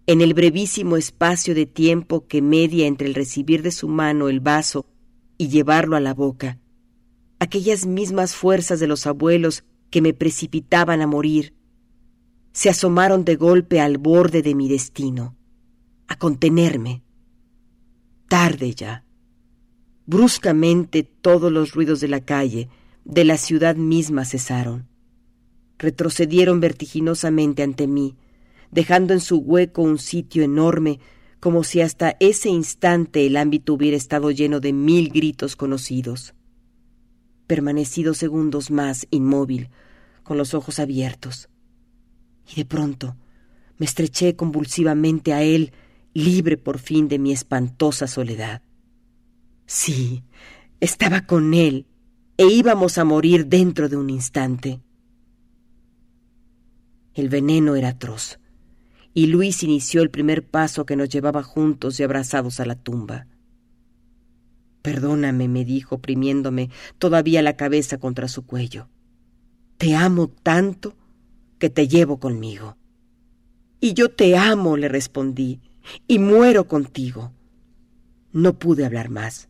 En 0.08 0.22
el 0.22 0.34
brevísimo 0.34 0.96
espacio 0.96 1.54
de 1.54 1.66
tiempo 1.66 2.26
que 2.26 2.42
media 2.42 2.88
entre 2.88 3.06
el 3.06 3.14
recibir 3.14 3.62
de 3.62 3.70
su 3.70 3.86
mano 3.86 4.28
el 4.28 4.40
vaso 4.40 4.86
y 5.38 5.50
llevarlo 5.50 5.94
a 5.94 6.00
la 6.00 6.14
boca, 6.14 6.58
aquellas 7.43 7.86
mismas 7.86 8.36
fuerzas 8.36 8.78
de 8.78 8.86
los 8.86 9.05
abuelos 9.05 9.64
que 9.90 10.01
me 10.01 10.14
precipitaban 10.14 11.03
a 11.03 11.09
morir, 11.09 11.55
se 12.53 12.70
asomaron 12.70 13.24
de 13.24 13.34
golpe 13.34 13.80
al 13.80 13.99
borde 13.99 14.43
de 14.43 14.55
mi 14.55 14.68
destino, 14.68 15.34
a 16.07 16.16
contenerme. 16.16 17.03
Tarde 18.28 18.72
ya. 18.74 19.05
Bruscamente 20.07 21.03
todos 21.03 21.51
los 21.51 21.72
ruidos 21.72 22.01
de 22.01 22.07
la 22.07 22.20
calle, 22.20 22.68
de 23.05 23.24
la 23.24 23.36
ciudad 23.36 23.74
misma 23.74 24.24
cesaron. 24.24 24.86
Retrocedieron 25.78 26.61
vertiginosamente 26.61 27.64
ante 27.64 27.88
mí, 27.88 28.14
dejando 28.70 29.14
en 29.14 29.20
su 29.20 29.38
hueco 29.38 29.82
un 29.82 29.99
sitio 29.99 30.45
enorme, 30.45 31.01
como 31.40 31.64
si 31.64 31.80
hasta 31.80 32.16
ese 32.20 32.51
instante 32.51 33.26
el 33.26 33.36
ámbito 33.36 33.74
hubiera 33.74 33.97
estado 33.97 34.30
lleno 34.30 34.61
de 34.61 34.72
mil 34.72 35.09
gritos 35.09 35.57
conocidos. 35.57 36.34
Permanecí 37.47 38.03
dos 38.03 38.18
segundos 38.18 38.70
más 38.70 39.07
inmóvil, 39.11 39.70
con 40.22 40.38
los 40.38 40.55
ojos 40.55 40.78
abiertos. 40.78 41.49
Y 42.51 42.57
de 42.57 42.64
pronto 42.64 43.16
me 43.78 43.86
estreché 43.86 44.36
convulsivamente 44.36 45.32
a 45.32 45.43
él, 45.43 45.72
libre 46.14 46.57
por 46.57 46.78
fin 46.78 47.09
de 47.09 47.18
mi 47.18 47.32
espantosa 47.32 48.07
soledad. 48.07 48.62
Sí, 49.66 50.22
estaba 50.80 51.26
con 51.26 51.55
él, 51.55 51.86
e 52.36 52.47
íbamos 52.47 52.99
a 52.99 53.05
morir 53.05 53.47
dentro 53.47 53.88
de 53.88 53.97
un 53.97 54.11
instante. 54.11 54.80
El 57.14 57.28
veneno 57.28 57.76
era 57.76 57.90
atroz 57.90 58.38
y 59.14 59.26
Luis 59.26 59.62
inició 59.62 60.03
el 60.03 60.11
primer 60.11 60.47
paso 60.47 60.86
que 60.86 60.97
nos 60.97 61.09
llevaba 61.09 61.43
juntos 61.43 62.01
y 62.01 62.03
abrazados 62.03 62.61
a 62.61 62.64
la 62.64 62.76
tumba. 62.76 63.26
Perdóname, 64.82 65.48
me 65.48 65.64
dijo, 65.64 65.96
oprimiéndome 65.96 66.70
todavía 66.98 67.42
la 67.42 67.56
cabeza 67.56 67.98
contra 67.98 68.28
su 68.28 68.44
cuello. 68.44 68.88
Te 69.78 69.94
amo 69.94 70.28
tanto 70.28 70.94
que 71.58 71.70
te 71.70 71.88
llevo 71.88 72.18
conmigo. 72.18 72.76
Y 73.80 73.94
yo 73.94 74.10
te 74.10 74.36
amo, 74.36 74.76
le 74.76 74.88
respondí, 74.88 75.60
y 76.06 76.18
muero 76.18 76.66
contigo. 76.68 77.32
No 78.32 78.58
pude 78.58 78.84
hablar 78.84 79.08
más. 79.08 79.48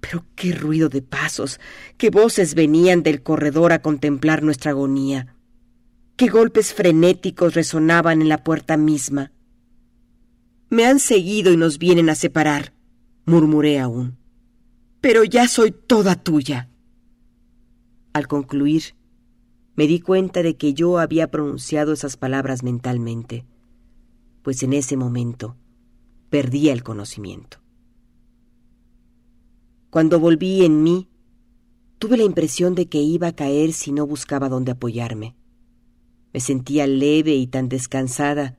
Pero 0.00 0.24
qué 0.34 0.52
ruido 0.52 0.88
de 0.88 1.02
pasos, 1.02 1.60
qué 1.96 2.10
voces 2.10 2.54
venían 2.54 3.02
del 3.02 3.22
corredor 3.22 3.72
a 3.72 3.82
contemplar 3.82 4.42
nuestra 4.42 4.70
agonía 4.70 5.34
qué 6.18 6.26
golpes 6.26 6.74
frenéticos 6.74 7.54
resonaban 7.54 8.20
en 8.20 8.28
la 8.28 8.42
puerta 8.42 8.76
misma. 8.76 9.30
Me 10.68 10.84
han 10.84 10.98
seguido 10.98 11.52
y 11.52 11.56
nos 11.56 11.78
vienen 11.78 12.10
a 12.10 12.16
separar, 12.16 12.74
murmuré 13.24 13.78
aún. 13.78 14.17
Pero 15.00 15.24
ya 15.24 15.46
soy 15.48 15.70
toda 15.70 16.16
tuya. 16.16 16.68
Al 18.12 18.26
concluir, 18.26 18.94
me 19.76 19.86
di 19.86 20.00
cuenta 20.00 20.42
de 20.42 20.56
que 20.56 20.74
yo 20.74 20.98
había 20.98 21.30
pronunciado 21.30 21.92
esas 21.92 22.16
palabras 22.16 22.64
mentalmente, 22.64 23.44
pues 24.42 24.62
en 24.64 24.72
ese 24.72 24.96
momento 24.96 25.56
perdía 26.30 26.72
el 26.72 26.82
conocimiento. 26.82 27.58
Cuando 29.90 30.18
volví 30.18 30.64
en 30.64 30.82
mí, 30.82 31.08
tuve 31.98 32.16
la 32.16 32.24
impresión 32.24 32.74
de 32.74 32.88
que 32.88 32.98
iba 32.98 33.28
a 33.28 33.36
caer 33.36 33.72
si 33.72 33.92
no 33.92 34.06
buscaba 34.06 34.48
dónde 34.48 34.72
apoyarme. 34.72 35.36
Me 36.32 36.40
sentía 36.40 36.86
leve 36.86 37.34
y 37.34 37.46
tan 37.46 37.68
descansada 37.68 38.58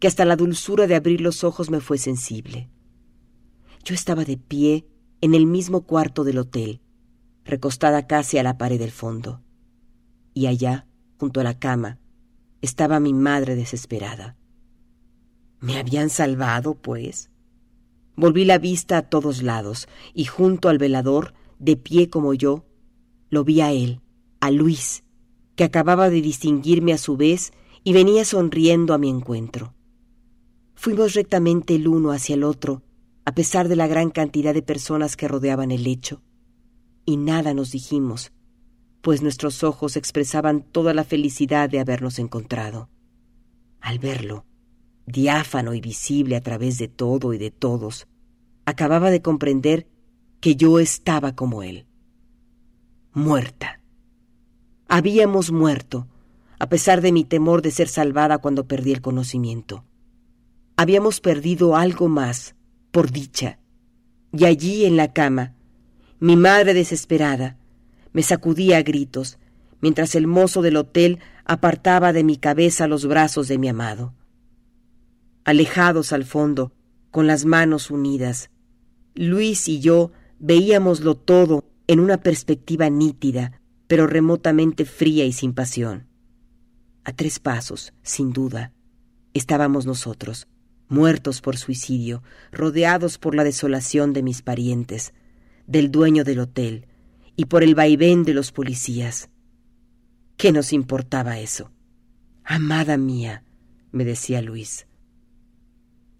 que 0.00 0.08
hasta 0.08 0.24
la 0.24 0.36
dulzura 0.36 0.86
de 0.86 0.96
abrir 0.96 1.20
los 1.20 1.44
ojos 1.44 1.70
me 1.70 1.80
fue 1.80 1.98
sensible. 1.98 2.70
Yo 3.84 3.94
estaba 3.94 4.24
de 4.24 4.36
pie 4.36 4.86
en 5.24 5.32
el 5.32 5.46
mismo 5.46 5.86
cuarto 5.86 6.22
del 6.22 6.36
hotel, 6.36 6.82
recostada 7.46 8.06
casi 8.06 8.36
a 8.36 8.42
la 8.42 8.58
pared 8.58 8.78
del 8.78 8.90
fondo. 8.90 9.40
Y 10.34 10.48
allá, 10.48 10.86
junto 11.16 11.40
a 11.40 11.44
la 11.44 11.58
cama, 11.58 11.98
estaba 12.60 13.00
mi 13.00 13.14
madre 13.14 13.56
desesperada. 13.56 14.36
¿Me 15.60 15.78
habían 15.78 16.10
salvado, 16.10 16.74
pues? 16.74 17.30
Volví 18.16 18.44
la 18.44 18.58
vista 18.58 18.98
a 18.98 19.08
todos 19.08 19.42
lados 19.42 19.88
y 20.12 20.26
junto 20.26 20.68
al 20.68 20.76
velador, 20.76 21.32
de 21.58 21.78
pie 21.78 22.10
como 22.10 22.34
yo, 22.34 22.66
lo 23.30 23.44
vi 23.44 23.62
a 23.62 23.72
él, 23.72 24.02
a 24.40 24.50
Luis, 24.50 25.04
que 25.56 25.64
acababa 25.64 26.10
de 26.10 26.20
distinguirme 26.20 26.92
a 26.92 26.98
su 26.98 27.16
vez 27.16 27.54
y 27.82 27.94
venía 27.94 28.26
sonriendo 28.26 28.92
a 28.92 28.98
mi 28.98 29.08
encuentro. 29.08 29.72
Fuimos 30.74 31.14
rectamente 31.14 31.76
el 31.76 31.88
uno 31.88 32.12
hacia 32.12 32.34
el 32.34 32.44
otro, 32.44 32.82
a 33.24 33.34
pesar 33.34 33.68
de 33.68 33.76
la 33.76 33.86
gran 33.86 34.10
cantidad 34.10 34.52
de 34.52 34.62
personas 34.62 35.16
que 35.16 35.28
rodeaban 35.28 35.70
el 35.70 35.84
lecho, 35.84 36.22
y 37.04 37.16
nada 37.16 37.54
nos 37.54 37.70
dijimos, 37.70 38.32
pues 39.00 39.22
nuestros 39.22 39.62
ojos 39.62 39.96
expresaban 39.96 40.62
toda 40.62 40.94
la 40.94 41.04
felicidad 41.04 41.68
de 41.68 41.78
habernos 41.78 42.18
encontrado. 42.18 42.88
Al 43.80 43.98
verlo, 43.98 44.46
diáfano 45.06 45.74
y 45.74 45.80
visible 45.80 46.36
a 46.36 46.40
través 46.40 46.78
de 46.78 46.88
todo 46.88 47.34
y 47.34 47.38
de 47.38 47.50
todos, 47.50 48.06
acababa 48.64 49.10
de 49.10 49.20
comprender 49.20 49.86
que 50.40 50.56
yo 50.56 50.78
estaba 50.78 51.34
como 51.34 51.62
él, 51.62 51.86
muerta. 53.12 53.80
Habíamos 54.88 55.52
muerto, 55.52 56.06
a 56.58 56.68
pesar 56.68 57.00
de 57.00 57.12
mi 57.12 57.24
temor 57.24 57.62
de 57.62 57.70
ser 57.70 57.88
salvada 57.88 58.38
cuando 58.38 58.66
perdí 58.66 58.92
el 58.92 59.02
conocimiento. 59.02 59.84
Habíamos 60.76 61.20
perdido 61.20 61.76
algo 61.76 62.08
más, 62.08 62.54
por 62.94 63.10
dicha. 63.10 63.58
Y 64.32 64.44
allí 64.44 64.84
en 64.84 64.96
la 64.96 65.12
cama, 65.12 65.56
mi 66.20 66.36
madre 66.36 66.74
desesperada, 66.74 67.58
me 68.12 68.22
sacudía 68.22 68.78
a 68.78 68.82
gritos, 68.82 69.36
mientras 69.80 70.14
el 70.14 70.28
mozo 70.28 70.62
del 70.62 70.76
hotel 70.76 71.18
apartaba 71.44 72.12
de 72.12 72.22
mi 72.22 72.36
cabeza 72.36 72.86
los 72.86 73.04
brazos 73.04 73.48
de 73.48 73.58
mi 73.58 73.68
amado. 73.68 74.14
Alejados 75.44 76.12
al 76.12 76.24
fondo, 76.24 76.70
con 77.10 77.26
las 77.26 77.44
manos 77.44 77.90
unidas, 77.90 78.50
Luis 79.16 79.68
y 79.68 79.80
yo 79.80 80.12
veíamoslo 80.38 81.16
todo 81.16 81.64
en 81.88 81.98
una 81.98 82.18
perspectiva 82.18 82.90
nítida, 82.90 83.60
pero 83.88 84.06
remotamente 84.06 84.84
fría 84.84 85.24
y 85.24 85.32
sin 85.32 85.52
pasión. 85.52 86.06
A 87.02 87.12
tres 87.12 87.40
pasos, 87.40 87.92
sin 88.04 88.32
duda, 88.32 88.72
estábamos 89.32 89.84
nosotros, 89.84 90.46
muertos 90.88 91.40
por 91.40 91.56
suicidio, 91.56 92.22
rodeados 92.52 93.18
por 93.18 93.34
la 93.34 93.44
desolación 93.44 94.12
de 94.12 94.22
mis 94.22 94.42
parientes, 94.42 95.14
del 95.66 95.90
dueño 95.90 96.24
del 96.24 96.40
hotel 96.40 96.86
y 97.36 97.46
por 97.46 97.62
el 97.62 97.74
vaivén 97.74 98.24
de 98.24 98.34
los 98.34 98.52
policías. 98.52 99.30
¿Qué 100.36 100.52
nos 100.52 100.72
importaba 100.72 101.38
eso? 101.38 101.70
Amada 102.44 102.96
mía, 102.96 103.44
me 103.92 104.04
decía 104.04 104.42
Luis, 104.42 104.86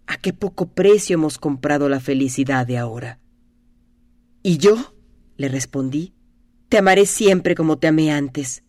¿a 0.07 0.17
qué 0.17 0.33
poco 0.33 0.67
precio 0.67 1.15
hemos 1.15 1.37
comprado 1.37 1.89
la 1.89 1.99
felicidad 1.99 2.65
de 2.65 2.77
ahora? 2.77 3.19
¿Y 4.41 4.57
yo? 4.57 4.95
le 5.37 5.49
respondí, 5.49 6.13
te 6.69 6.77
amaré 6.77 7.05
siempre 7.05 7.55
como 7.55 7.77
te 7.77 7.87
amé 7.87 8.11
antes, 8.11 8.63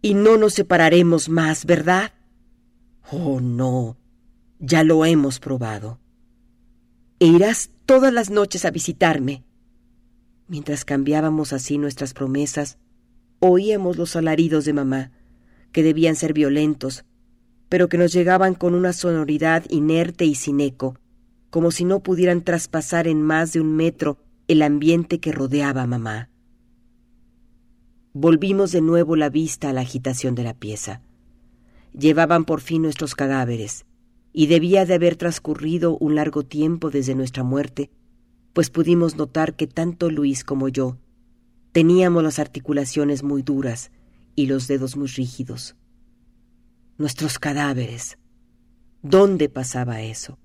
y 0.00 0.14
no 0.14 0.36
nos 0.36 0.54
separaremos 0.54 1.28
más, 1.28 1.64
¿verdad? 1.64 2.12
Oh, 3.10 3.40
no, 3.40 3.96
ya 4.62 4.84
lo 4.84 5.04
hemos 5.04 5.40
probado. 5.40 5.98
E 7.18 7.26
irás 7.26 7.70
todas 7.84 8.12
las 8.12 8.30
noches 8.30 8.64
a 8.64 8.70
visitarme. 8.70 9.42
Mientras 10.46 10.84
cambiábamos 10.84 11.52
así 11.52 11.78
nuestras 11.78 12.14
promesas, 12.14 12.78
oíamos 13.40 13.96
los 13.96 14.14
alaridos 14.14 14.64
de 14.64 14.72
mamá, 14.72 15.10
que 15.72 15.82
debían 15.82 16.14
ser 16.14 16.32
violentos, 16.32 17.04
pero 17.68 17.88
que 17.88 17.98
nos 17.98 18.12
llegaban 18.12 18.54
con 18.54 18.74
una 18.74 18.92
sonoridad 18.92 19.64
inerte 19.68 20.26
y 20.26 20.36
sin 20.36 20.60
eco, 20.60 20.96
como 21.50 21.72
si 21.72 21.84
no 21.84 22.00
pudieran 22.00 22.42
traspasar 22.42 23.08
en 23.08 23.20
más 23.20 23.52
de 23.52 23.60
un 23.60 23.74
metro 23.74 24.18
el 24.46 24.62
ambiente 24.62 25.18
que 25.18 25.32
rodeaba 25.32 25.82
a 25.82 25.86
mamá. 25.88 26.30
Volvimos 28.12 28.70
de 28.70 28.80
nuevo 28.80 29.16
la 29.16 29.28
vista 29.28 29.70
a 29.70 29.72
la 29.72 29.80
agitación 29.80 30.34
de 30.36 30.44
la 30.44 30.54
pieza. 30.54 31.00
Llevaban 31.98 32.44
por 32.44 32.60
fin 32.60 32.82
nuestros 32.82 33.14
cadáveres, 33.14 33.86
y 34.32 34.46
debía 34.46 34.86
de 34.86 34.94
haber 34.94 35.16
transcurrido 35.16 35.96
un 35.98 36.14
largo 36.14 36.42
tiempo 36.42 36.90
desde 36.90 37.14
nuestra 37.14 37.42
muerte, 37.42 37.90
pues 38.52 38.70
pudimos 38.70 39.16
notar 39.16 39.54
que 39.54 39.66
tanto 39.66 40.10
Luis 40.10 40.44
como 40.44 40.68
yo 40.68 40.98
teníamos 41.72 42.22
las 42.22 42.38
articulaciones 42.38 43.22
muy 43.22 43.42
duras 43.42 43.90
y 44.36 44.46
los 44.46 44.68
dedos 44.68 44.96
muy 44.96 45.08
rígidos. 45.08 45.74
Nuestros 46.98 47.38
cadáveres. 47.38 48.18
¿Dónde 49.02 49.48
pasaba 49.48 50.02
eso? 50.02 50.38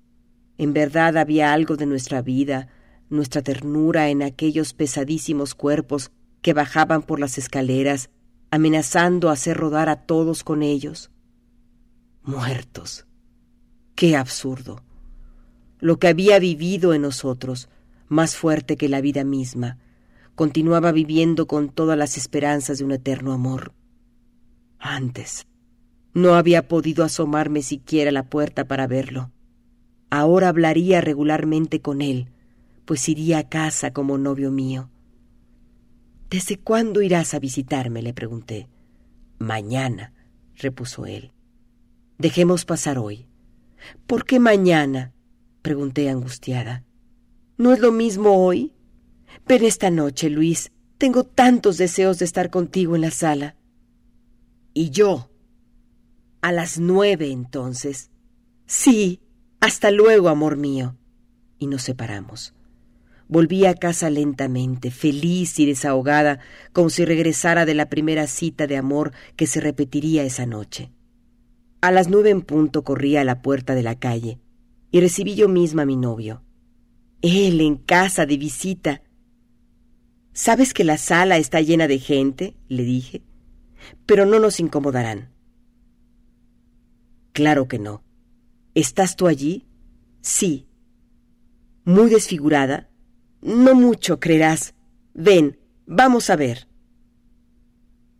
En 0.56 0.72
verdad 0.72 1.16
había 1.16 1.52
algo 1.52 1.76
de 1.76 1.86
nuestra 1.86 2.22
vida, 2.22 2.68
nuestra 3.10 3.42
ternura 3.42 4.08
en 4.08 4.22
aquellos 4.22 4.72
pesadísimos 4.72 5.54
cuerpos 5.54 6.10
que 6.42 6.54
bajaban 6.54 7.02
por 7.02 7.20
las 7.20 7.38
escaleras 7.38 8.10
amenazando 8.50 9.28
hacer 9.28 9.56
rodar 9.56 9.88
a 9.88 10.06
todos 10.06 10.42
con 10.42 10.62
ellos. 10.62 11.10
Muertos. 12.22 13.07
Qué 13.98 14.16
absurdo. 14.16 14.80
Lo 15.80 15.98
que 15.98 16.06
había 16.06 16.38
vivido 16.38 16.94
en 16.94 17.02
nosotros, 17.02 17.68
más 18.06 18.36
fuerte 18.36 18.76
que 18.76 18.88
la 18.88 19.00
vida 19.00 19.24
misma, 19.24 19.76
continuaba 20.36 20.92
viviendo 20.92 21.48
con 21.48 21.68
todas 21.68 21.98
las 21.98 22.16
esperanzas 22.16 22.78
de 22.78 22.84
un 22.84 22.92
eterno 22.92 23.32
amor. 23.32 23.72
Antes, 24.78 25.48
no 26.14 26.34
había 26.34 26.68
podido 26.68 27.02
asomarme 27.02 27.60
siquiera 27.62 28.10
a 28.10 28.12
la 28.12 28.22
puerta 28.22 28.68
para 28.68 28.86
verlo. 28.86 29.32
Ahora 30.10 30.50
hablaría 30.50 31.00
regularmente 31.00 31.80
con 31.80 32.00
él, 32.00 32.28
pues 32.84 33.08
iría 33.08 33.38
a 33.38 33.48
casa 33.48 33.92
como 33.92 34.16
novio 34.16 34.52
mío. 34.52 34.90
¿Desde 36.30 36.56
cuándo 36.56 37.02
irás 37.02 37.34
a 37.34 37.40
visitarme? 37.40 38.00
le 38.02 38.14
pregunté. 38.14 38.68
Mañana, 39.40 40.12
repuso 40.54 41.04
él. 41.04 41.32
Dejemos 42.16 42.64
pasar 42.64 42.96
hoy. 42.96 43.27
¿Por 44.06 44.24
qué 44.24 44.38
mañana? 44.38 45.12
pregunté 45.62 46.08
angustiada. 46.08 46.84
¿No 47.56 47.72
es 47.72 47.80
lo 47.80 47.92
mismo 47.92 48.44
hoy? 48.44 48.72
Ven 49.46 49.64
esta 49.64 49.90
noche, 49.90 50.30
Luis. 50.30 50.72
Tengo 50.96 51.24
tantos 51.24 51.76
deseos 51.76 52.18
de 52.18 52.24
estar 52.24 52.50
contigo 52.50 52.94
en 52.94 53.02
la 53.02 53.10
sala. 53.10 53.56
¿Y 54.74 54.90
yo? 54.90 55.30
A 56.40 56.52
las 56.52 56.78
nueve, 56.78 57.30
entonces. 57.30 58.10
Sí. 58.66 59.20
Hasta 59.60 59.90
luego, 59.90 60.28
amor 60.28 60.56
mío. 60.56 60.96
Y 61.58 61.66
nos 61.66 61.82
separamos. 61.82 62.54
Volví 63.26 63.66
a 63.66 63.74
casa 63.74 64.08
lentamente, 64.08 64.90
feliz 64.90 65.58
y 65.58 65.66
desahogada, 65.66 66.38
como 66.72 66.88
si 66.88 67.04
regresara 67.04 67.66
de 67.66 67.74
la 67.74 67.88
primera 67.88 68.26
cita 68.26 68.66
de 68.66 68.76
amor 68.76 69.12
que 69.36 69.46
se 69.46 69.60
repetiría 69.60 70.22
esa 70.22 70.46
noche. 70.46 70.92
A 71.80 71.92
las 71.92 72.08
nueve 72.08 72.30
en 72.30 72.42
punto 72.42 72.82
corrí 72.82 73.16
a 73.16 73.24
la 73.24 73.40
puerta 73.40 73.74
de 73.74 73.82
la 73.82 73.98
calle 73.98 74.40
y 74.90 75.00
recibí 75.00 75.34
yo 75.36 75.48
misma 75.48 75.82
a 75.82 75.86
mi 75.86 75.96
novio. 75.96 76.42
Él 77.22 77.60
en 77.60 77.76
casa 77.76 78.26
de 78.26 78.36
visita. 78.36 79.02
¿Sabes 80.32 80.74
que 80.74 80.84
la 80.84 80.98
sala 80.98 81.36
está 81.36 81.60
llena 81.60 81.86
de 81.86 81.98
gente? 81.98 82.56
le 82.68 82.82
dije. 82.82 83.22
Pero 84.06 84.26
no 84.26 84.40
nos 84.40 84.60
incomodarán. 84.60 85.32
Claro 87.32 87.68
que 87.68 87.78
no. 87.78 88.02
¿Estás 88.74 89.14
tú 89.14 89.28
allí? 89.28 89.66
Sí. 90.20 90.66
¿Muy 91.84 92.10
desfigurada? 92.10 92.90
No 93.40 93.74
mucho, 93.74 94.18
creerás. 94.18 94.74
Ven, 95.14 95.58
vamos 95.86 96.30
a 96.30 96.36
ver. 96.36 96.68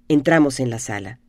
Entramos 0.09 0.61
en 0.61 0.71
la 0.71 0.79
sala. 0.79 1.21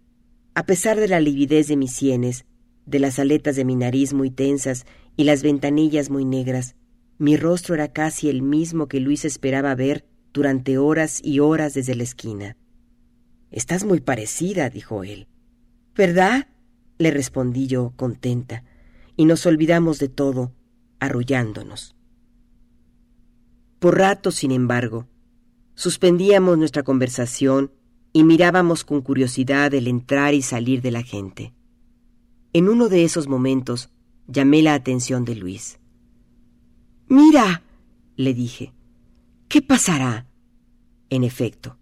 A 0.60 0.66
pesar 0.66 1.00
de 1.00 1.08
la 1.08 1.22
lividez 1.22 1.70
de 1.70 1.78
mis 1.78 1.94
sienes, 1.94 2.44
de 2.86 3.00
las 3.00 3.18
aletas 3.18 3.56
de 3.56 3.64
mi 3.64 3.78
nariz 3.78 4.12
muy 4.14 4.30
tensas 4.30 4.86
y 5.16 5.24
las 5.24 5.42
ventanillas 5.42 6.10
muy 6.10 6.26
negras, 6.26 6.76
mi 7.18 7.38
rostro 7.38 7.76
era 7.76 7.94
casi 7.94 8.28
el 8.28 8.42
mismo 8.42 8.90
que 8.90 9.00
Luis 9.00 9.24
esperaba 9.24 9.74
ver 9.74 10.06
durante 10.34 10.78
horas 10.78 11.22
y 11.24 11.40
horas 11.40 11.76
desde 11.76 11.96
la 11.96 12.04
esquina. 12.04 12.58
Estás 13.52 13.86
muy 13.86 14.02
parecida, 14.02 14.70
dijo 14.70 15.06
él. 15.06 15.30
¿Verdad? 15.96 16.50
le 16.98 17.12
respondí 17.12 17.68
yo, 17.68 17.94
contenta, 17.96 18.66
y 19.16 19.24
nos 19.24 19.46
olvidamos 19.46 19.98
de 19.98 20.10
todo, 20.10 20.52
arrullándonos. 21.00 21.96
Por 23.80 23.98
rato, 23.98 24.30
sin 24.32 24.52
embargo, 24.52 25.08
suspendíamos 25.76 26.58
nuestra 26.58 26.84
conversación 26.84 27.72
y 28.14 28.24
mirábamos 28.24 28.84
con 28.84 29.02
curiosidad 29.02 29.74
el 29.74 29.88
entrar 29.88 30.34
y 30.34 30.42
salir 30.42 30.82
de 30.82 30.92
la 30.92 31.04
gente. 31.04 31.54
En 32.54 32.68
uno 32.68 32.90
de 32.90 33.04
esos 33.04 33.28
momentos 33.28 33.90
llamé 34.28 34.62
la 34.62 34.74
atención 34.74 35.26
de 35.26 35.36
Luis. 35.36 35.80
Mira, 37.08 37.64
le 38.16 38.34
dije, 38.34 38.74
¿qué 39.48 39.62
pasará? 39.62 40.28
En 41.10 41.24
efecto, 41.24 41.78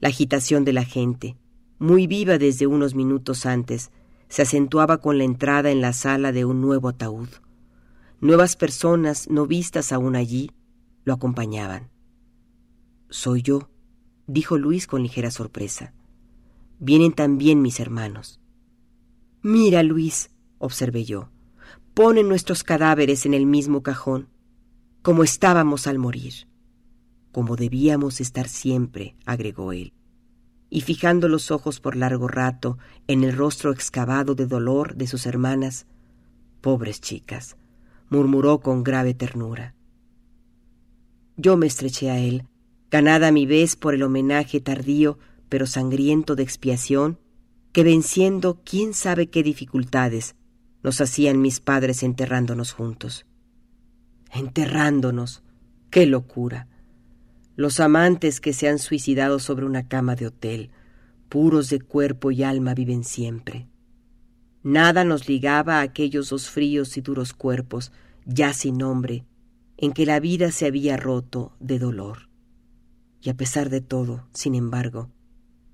la 0.00 0.08
agitación 0.08 0.64
de 0.64 0.72
la 0.72 0.84
gente, 0.84 1.36
muy 1.78 2.06
viva 2.06 2.38
desde 2.38 2.66
unos 2.66 2.94
minutos 2.94 3.46
antes, 3.46 3.90
se 4.28 4.42
acentuaba 4.42 4.98
con 4.98 5.18
la 5.18 5.24
entrada 5.24 5.70
en 5.70 5.80
la 5.80 5.92
sala 5.92 6.32
de 6.32 6.44
un 6.44 6.60
nuevo 6.60 6.88
ataúd. 6.88 7.28
Nuevas 8.20 8.56
personas, 8.56 9.28
no 9.28 9.46
vistas 9.46 9.92
aún 9.92 10.16
allí, 10.16 10.50
lo 11.04 11.14
acompañaban. 11.14 11.90
Soy 13.08 13.42
yo, 13.42 13.70
dijo 14.26 14.58
Luis 14.58 14.86
con 14.86 15.02
ligera 15.02 15.30
sorpresa. 15.30 15.94
Vienen 16.78 17.12
también 17.12 17.62
mis 17.62 17.80
hermanos. 17.80 18.40
Mira, 19.42 19.82
Luis, 19.82 20.30
observé 20.58 21.04
yo, 21.04 21.30
ponen 21.94 22.28
nuestros 22.28 22.64
cadáveres 22.64 23.26
en 23.26 23.34
el 23.34 23.46
mismo 23.46 23.82
cajón, 23.82 24.28
como 25.02 25.22
estábamos 25.22 25.86
al 25.86 25.98
morir, 25.98 26.48
como 27.32 27.56
debíamos 27.56 28.20
estar 28.20 28.48
siempre, 28.48 29.16
agregó 29.24 29.72
él, 29.72 29.92
y 30.68 30.80
fijando 30.80 31.28
los 31.28 31.50
ojos 31.50 31.80
por 31.80 31.96
largo 31.96 32.28
rato 32.28 32.76
en 33.06 33.22
el 33.22 33.36
rostro 33.36 33.70
excavado 33.72 34.34
de 34.34 34.46
dolor 34.46 34.96
de 34.96 35.06
sus 35.06 35.26
hermanas, 35.26 35.86
pobres 36.60 37.00
chicas, 37.00 37.56
murmuró 38.10 38.60
con 38.60 38.82
grave 38.82 39.14
ternura. 39.14 39.74
Yo 41.36 41.56
me 41.56 41.66
estreché 41.66 42.10
a 42.10 42.18
él, 42.18 42.48
ganada 42.96 43.28
a 43.28 43.30
mi 43.30 43.44
vez 43.44 43.76
por 43.76 43.92
el 43.92 44.02
homenaje 44.02 44.58
tardío 44.58 45.18
pero 45.50 45.66
sangriento 45.66 46.34
de 46.34 46.42
expiación, 46.42 47.18
que 47.72 47.84
venciendo 47.84 48.62
quién 48.64 48.94
sabe 48.94 49.28
qué 49.28 49.42
dificultades 49.42 50.34
nos 50.82 51.02
hacían 51.02 51.42
mis 51.42 51.60
padres 51.60 52.02
enterrándonos 52.02 52.72
juntos. 52.72 53.26
Enterrándonos. 54.32 55.42
¡Qué 55.90 56.06
locura! 56.06 56.68
Los 57.54 57.80
amantes 57.80 58.40
que 58.40 58.54
se 58.54 58.66
han 58.66 58.78
suicidado 58.78 59.40
sobre 59.40 59.66
una 59.66 59.88
cama 59.88 60.16
de 60.16 60.28
hotel, 60.28 60.70
puros 61.28 61.68
de 61.68 61.82
cuerpo 61.82 62.30
y 62.30 62.44
alma, 62.44 62.72
viven 62.72 63.04
siempre. 63.04 63.66
Nada 64.62 65.04
nos 65.04 65.28
ligaba 65.28 65.80
a 65.80 65.82
aquellos 65.82 66.30
dos 66.30 66.48
fríos 66.48 66.96
y 66.96 67.02
duros 67.02 67.34
cuerpos, 67.34 67.92
ya 68.24 68.54
sin 68.54 68.78
nombre, 68.78 69.26
en 69.76 69.92
que 69.92 70.06
la 70.06 70.18
vida 70.18 70.50
se 70.50 70.64
había 70.64 70.96
roto 70.96 71.52
de 71.60 71.78
dolor. 71.78 72.25
Y 73.26 73.28
a 73.28 73.34
pesar 73.34 73.70
de 73.70 73.80
todo, 73.80 74.28
sin 74.32 74.54
embargo, 74.54 75.10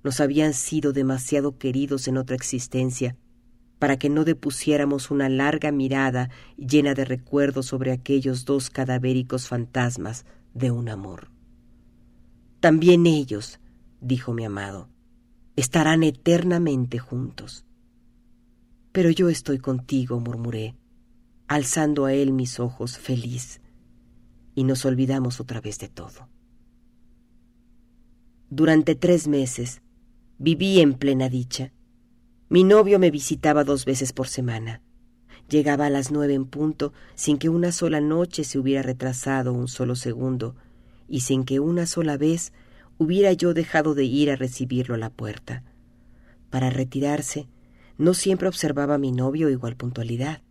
nos 0.03 0.21
habían 0.21 0.55
sido 0.55 0.95
demasiado 0.95 1.59
queridos 1.59 2.09
en 2.09 2.17
otra 2.17 2.35
existencia 2.35 3.15
para 3.79 3.99
que 3.99 4.09
no 4.09 4.25
depusiéramos 4.25 5.11
una 5.11 5.29
larga 5.29 5.71
mirada 5.71 6.31
llena 6.57 6.95
de 6.95 7.05
recuerdos 7.05 7.67
sobre 7.67 7.93
aquellos 7.93 8.47
dos 8.47 8.71
cadavéricos 8.71 9.49
fantasmas 9.49 10.25
de 10.55 10.71
un 10.71 10.89
amor. 10.89 11.31
También 12.61 13.05
ellos, 13.05 13.61
dijo 14.01 14.33
mi 14.33 14.47
amado, 14.47 14.89
estarán 15.55 16.05
eternamente 16.05 17.01
juntos. 17.01 17.67
Pero 18.93 19.11
yo 19.11 19.29
estoy 19.29 19.59
contigo, 19.59 20.21
murmuré, 20.21 20.75
alzando 21.49 22.07
a 22.07 22.15
él 22.15 22.33
mis 22.33 22.59
ojos 22.61 22.97
feliz, 22.97 23.61
y 24.55 24.65
nos 24.65 24.87
olvidamos 24.87 25.39
otra 25.39 25.61
vez 25.61 25.79
de 25.79 25.89
todo. 25.89 26.32
Durante 28.55 28.95
tres 28.95 29.29
meses 29.29 29.81
viví 30.37 30.81
en 30.81 30.93
plena 30.93 31.31
dicha. 31.31 31.73
Mi 32.51 32.65
novio 32.65 32.99
me 32.99 33.11
visitaba 33.11 33.65
dos 33.65 33.87
veces 33.87 34.13
por 34.13 34.29
semana. 34.29 34.83
Llegaba 35.49 35.87
a 35.87 35.89
las 35.89 36.11
nueve 36.11 36.35
en 36.35 36.45
punto 36.45 36.93
sin 37.15 37.39
que 37.39 37.49
una 37.49 37.73
sola 37.73 38.03
noche 38.03 38.45
se 38.45 38.59
hubiera 38.59 38.83
retrasado 38.83 39.55
un 39.55 39.69
solo 39.69 39.97
segundo 39.97 40.55
y 41.09 41.21
sin 41.21 41.45
que 41.45 41.61
una 41.61 41.87
sola 41.87 42.19
vez 42.19 42.53
hubiera 42.99 43.33
yo 43.33 43.55
dejado 43.55 43.95
de 43.95 44.05
ir 44.05 44.31
a 44.31 44.37
recibirlo 44.37 44.97
a 44.97 44.99
la 44.99 45.09
puerta. 45.09 45.65
Para 46.51 46.69
retirarse, 46.69 47.49
no 47.97 48.13
siempre 48.13 48.49
observaba 48.49 48.97
a 48.97 48.99
mi 48.99 49.13
novio 49.13 49.49
igual 49.49 49.77
puntualidad. 49.77 50.43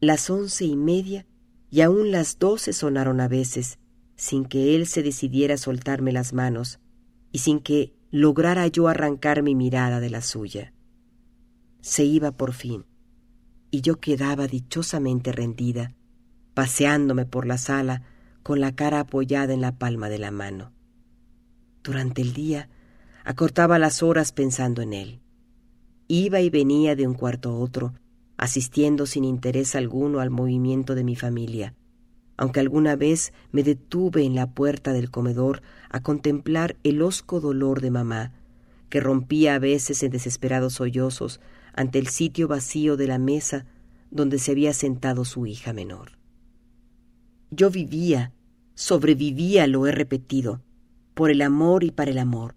Las 0.00 0.28
once 0.28 0.66
y 0.66 0.76
media 0.76 1.24
y 1.70 1.80
aún 1.80 2.12
las 2.12 2.38
doce 2.38 2.74
sonaron 2.74 3.22
a 3.22 3.28
veces, 3.28 3.78
sin 4.16 4.44
que 4.44 4.76
él 4.76 4.86
se 4.86 5.02
decidiera 5.02 5.54
a 5.54 5.56
soltarme 5.56 6.12
las 6.12 6.34
manos 6.34 6.78
y 7.32 7.38
sin 7.38 7.60
que 7.60 7.94
lograra 8.10 8.66
yo 8.66 8.88
arrancar 8.88 9.42
mi 9.42 9.54
mirada 9.54 9.98
de 9.98 10.10
la 10.10 10.20
suya. 10.20 10.72
Se 11.80 12.04
iba 12.04 12.30
por 12.32 12.52
fin, 12.52 12.84
y 13.70 13.80
yo 13.80 13.98
quedaba 13.98 14.46
dichosamente 14.46 15.32
rendida, 15.32 15.94
paseándome 16.54 17.24
por 17.24 17.46
la 17.46 17.58
sala 17.58 18.02
con 18.42 18.60
la 18.60 18.74
cara 18.74 19.00
apoyada 19.00 19.54
en 19.54 19.60
la 19.60 19.78
palma 19.78 20.08
de 20.08 20.18
la 20.18 20.30
mano. 20.30 20.72
Durante 21.82 22.22
el 22.22 22.34
día 22.34 22.68
acortaba 23.24 23.78
las 23.78 24.02
horas 24.02 24.32
pensando 24.32 24.82
en 24.82 24.92
él. 24.92 25.20
Iba 26.08 26.40
y 26.40 26.50
venía 26.50 26.94
de 26.94 27.06
un 27.06 27.14
cuarto 27.14 27.50
a 27.50 27.54
otro, 27.54 27.94
asistiendo 28.36 29.06
sin 29.06 29.24
interés 29.24 29.74
alguno 29.74 30.20
al 30.20 30.30
movimiento 30.30 30.94
de 30.94 31.04
mi 31.04 31.16
familia, 31.16 31.74
aunque 32.36 32.60
alguna 32.60 32.96
vez 32.96 33.32
me 33.52 33.62
detuve 33.62 34.24
en 34.24 34.34
la 34.34 34.50
puerta 34.50 34.92
del 34.92 35.10
comedor 35.10 35.62
a 35.90 36.02
contemplar 36.02 36.76
el 36.82 37.02
hosco 37.02 37.40
dolor 37.40 37.80
de 37.80 37.90
mamá, 37.90 38.32
que 38.88 39.00
rompía 39.00 39.54
a 39.54 39.58
veces 39.58 40.02
en 40.02 40.10
desesperados 40.10 40.74
sollozos 40.74 41.40
ante 41.74 41.98
el 41.98 42.08
sitio 42.08 42.48
vacío 42.48 42.96
de 42.96 43.06
la 43.06 43.18
mesa 43.18 43.66
donde 44.10 44.38
se 44.38 44.52
había 44.52 44.72
sentado 44.74 45.24
su 45.24 45.46
hija 45.46 45.72
menor. 45.72 46.12
Yo 47.50 47.70
vivía, 47.70 48.32
sobrevivía, 48.74 49.66
lo 49.66 49.86
he 49.86 49.92
repetido, 49.92 50.62
por 51.14 51.30
el 51.30 51.42
amor 51.42 51.84
y 51.84 51.90
para 51.90 52.10
el 52.10 52.18
amor. 52.18 52.54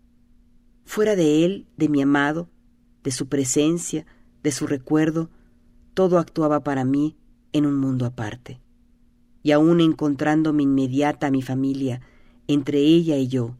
Fuera 0.85 1.15
de 1.15 1.45
él, 1.45 1.67
de 1.77 1.89
mi 1.89 2.01
amado, 2.01 2.49
de 3.03 3.11
su 3.11 3.27
presencia, 3.27 4.05
de 4.43 4.51
su 4.51 4.67
recuerdo, 4.67 5.29
todo 5.93 6.19
actuaba 6.19 6.63
para 6.63 6.83
mí 6.85 7.15
en 7.53 7.65
un 7.65 7.77
mundo 7.77 8.05
aparte. 8.05 8.59
Y 9.45 9.51
aún 9.51 9.79
encontrándome 9.79 10.63
inmediata 10.63 11.27
a 11.27 11.29
mi 11.29 11.43
familia, 11.43 12.01
entre 12.47 12.79
ella 12.79 13.15
y 13.17 13.27
yo, 13.27 13.55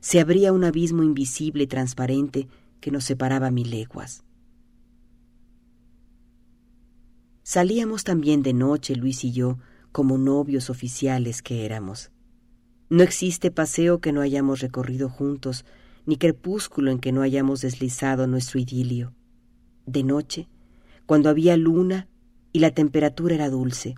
se 0.00 0.20
abría 0.20 0.52
un 0.52 0.62
abismo 0.62 1.02
invisible 1.02 1.62
y 1.62 1.66
transparente 1.66 2.48
que 2.80 2.90
nos 2.90 3.04
separaba 3.04 3.50
mil 3.50 3.70
leguas. 3.70 4.24
Salíamos 7.42 8.04
también 8.04 8.42
de 8.42 8.52
noche, 8.52 8.94
Luis 8.94 9.24
y 9.24 9.32
yo, 9.32 9.56
como 9.90 10.18
novios 10.18 10.68
oficiales 10.68 11.40
que 11.40 11.64
éramos. 11.64 12.10
No 12.90 13.02
existe 13.02 13.50
paseo 13.50 14.02
que 14.02 14.12
no 14.12 14.20
hayamos 14.20 14.60
recorrido 14.60 15.08
juntos, 15.08 15.64
ni 16.04 16.18
crepúsculo 16.18 16.90
en 16.90 16.98
que 16.98 17.10
no 17.10 17.22
hayamos 17.22 17.62
deslizado 17.62 18.26
nuestro 18.26 18.60
idilio. 18.60 19.14
De 19.86 20.02
noche, 20.02 20.50
cuando 21.06 21.30
había 21.30 21.56
luna 21.56 22.06
y 22.52 22.58
la 22.58 22.72
temperatura 22.72 23.34
era 23.34 23.48
dulce, 23.48 23.94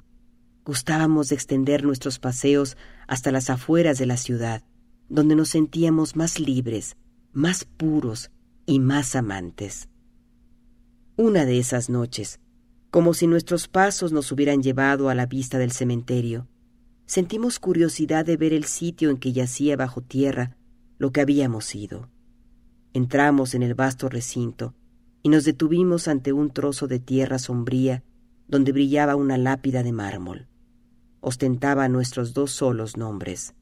gustábamos 0.65 1.29
de 1.29 1.35
extender 1.35 1.85
nuestros 1.85 2.19
paseos 2.19 2.77
hasta 3.07 3.31
las 3.31 3.51
afueras 3.51 3.99
de 3.99 4.07
la 4.07 4.17
ciudad, 4.17 4.63
donde 5.09 5.37
nos 5.37 5.51
sentíamos 5.51 6.17
más 6.17 6.41
libres, 6.41 6.97
más 7.33 7.65
puros 7.65 8.31
y 8.67 8.81
más 8.81 9.15
amantes. 9.15 9.89
Una 11.17 11.45
de 11.45 11.59
esas 11.59 11.91
noches, 11.91 12.41
como 12.91 13.13
si 13.13 13.27
nuestros 13.27 13.69
pasos 13.69 14.13
nos 14.13 14.31
hubieran 14.33 14.63
llevado 14.63 15.09
a 15.09 15.15
la 15.15 15.27
vista 15.27 15.59
del 15.59 15.73
cementerio. 15.73 16.49
Sentimos 17.07 17.59
curiosidad 17.59 18.25
de 18.25 18.37
ver 18.37 18.53
el 18.53 18.65
sitio 18.65 19.11
en 19.11 19.19
que 19.19 19.33
yacía 19.33 19.77
bajo 19.77 20.01
tierra 20.01 20.57
lo 20.99 21.13
que 21.13 21.21
habíamos 21.21 21.75
ido. 21.75 22.09
Entramos 22.93 23.55
en 23.55 23.63
el 23.65 23.75
vasto 23.75 24.09
recinto 24.09 24.75
y 25.23 25.29
nos 25.29 25.45
detuvimos 25.45 26.07
ante 26.09 26.33
un 26.33 26.51
trozo 26.51 26.87
de 26.87 27.01
tierra 27.01 27.39
sombría 27.39 28.05
donde 28.47 28.73
brillaba 28.73 29.17
una 29.17 29.39
lápida 29.39 29.83
de 29.83 29.93
mármol. 29.93 30.47
Ostentaba 31.27 31.89
nuestros 31.89 32.35
dos 32.35 32.51
solos 32.51 32.99
nombres 32.99 33.55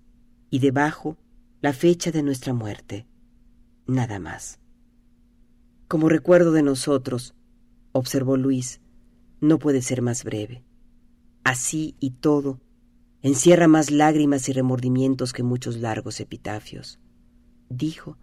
y 0.50 0.58
debajo 0.58 1.16
la 1.60 1.72
fecha 1.72 2.10
de 2.10 2.24
nuestra 2.24 2.52
muerte. 2.52 3.06
Nada 3.86 4.18
más. 4.18 4.58
Como 5.86 6.08
recuerdo 6.08 6.50
de 6.50 6.64
nosotros, 6.64 7.36
observó 7.92 8.36
Luis, 8.36 8.80
no 9.40 9.60
puede 9.60 9.80
ser 9.80 10.02
más 10.02 10.24
breve. 10.24 10.64
Así 11.44 11.94
y 12.00 12.10
todo, 12.10 12.60
encierra 13.20 13.68
más 13.68 13.92
lágrimas 13.92 14.48
y 14.48 14.52
remordimientos 14.52 15.32
que 15.32 15.44
muchos 15.44 15.76
largos 15.76 16.18
epitafios. 16.18 16.98
Dijo, 17.68 18.18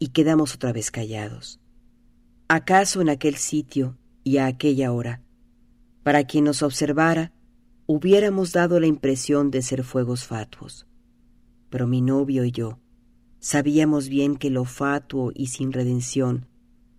y 0.00 0.08
quedamos 0.08 0.56
otra 0.56 0.72
vez 0.72 0.90
callados. 0.90 1.60
¿Acaso 2.48 3.00
en 3.00 3.08
aquel 3.08 3.36
sitio 3.36 3.96
y 4.24 4.38
a 4.38 4.46
aquella 4.46 4.90
hora, 4.90 5.22
para 6.02 6.24
quien 6.24 6.42
nos 6.42 6.64
observara, 6.64 7.33
hubiéramos 7.86 8.52
dado 8.52 8.80
la 8.80 8.86
impresión 8.86 9.50
de 9.50 9.62
ser 9.62 9.84
fuegos 9.84 10.24
fatuos? 10.24 10.86
Pero 11.70 11.86
mi 11.86 12.00
novio 12.00 12.44
y 12.44 12.52
yo 12.52 12.78
sabíamos 13.40 14.08
bien 14.08 14.36
que 14.36 14.48
lo 14.48 14.64
fatuo 14.64 15.30
y 15.34 15.48
sin 15.48 15.72
redención 15.72 16.46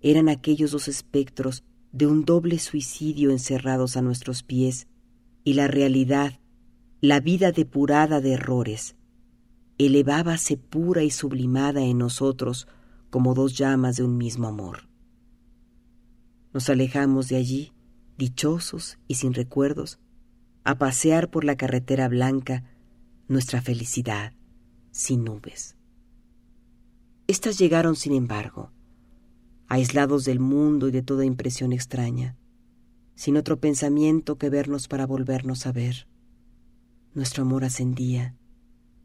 eran 0.01 0.29
aquellos 0.29 0.71
dos 0.71 0.88
espectros 0.88 1.63
de 1.91 2.05
un 2.05 2.25
doble 2.25 2.59
suicidio 2.59 3.31
encerrados 3.31 3.97
a 3.97 4.01
nuestros 4.01 4.43
pies 4.43 4.88
y 5.43 5.53
la 5.53 5.67
realidad, 5.67 6.39
la 7.01 7.19
vida 7.19 7.51
depurada 7.51 8.21
de 8.21 8.33
errores, 8.33 8.95
elevábase 9.77 10.57
pura 10.57 11.03
y 11.03 11.09
sublimada 11.09 11.81
en 11.81 11.97
nosotros 11.97 12.67
como 13.09 13.33
dos 13.33 13.57
llamas 13.57 13.95
de 13.95 14.03
un 14.03 14.17
mismo 14.17 14.47
amor. 14.47 14.88
Nos 16.53 16.69
alejamos 16.69 17.27
de 17.29 17.38
allí, 17.38 17.71
dichosos 18.17 18.97
y 19.07 19.15
sin 19.15 19.33
recuerdos, 19.33 19.99
a 20.66 20.80
pasear 20.80 21.30
por 21.30 21.43
la 21.45 21.55
carretera 21.55 22.07
blanca 22.07 22.63
nuestra 23.28 23.61
felicidad 23.61 24.34
sin 24.91 25.24
nubes. 25.24 25.76
Estas 27.28 27.57
llegaron, 27.57 27.95
sin 27.95 28.13
embargo, 28.13 28.72
aislados 29.68 30.26
del 30.26 30.39
mundo 30.39 30.88
y 30.88 30.91
de 30.91 31.01
toda 31.01 31.26
impresión 31.26 31.72
extraña, 31.72 32.36
sin 33.16 33.38
otro 33.38 33.59
pensamiento 33.59 34.38
que 34.38 34.49
vernos 34.49 34.88
para 34.88 35.05
volvernos 35.05 35.66
a 35.68 35.72
ver. 35.72 36.07
Nuestro 37.13 37.43
amor 37.43 37.63
ascendía, 37.63 38.36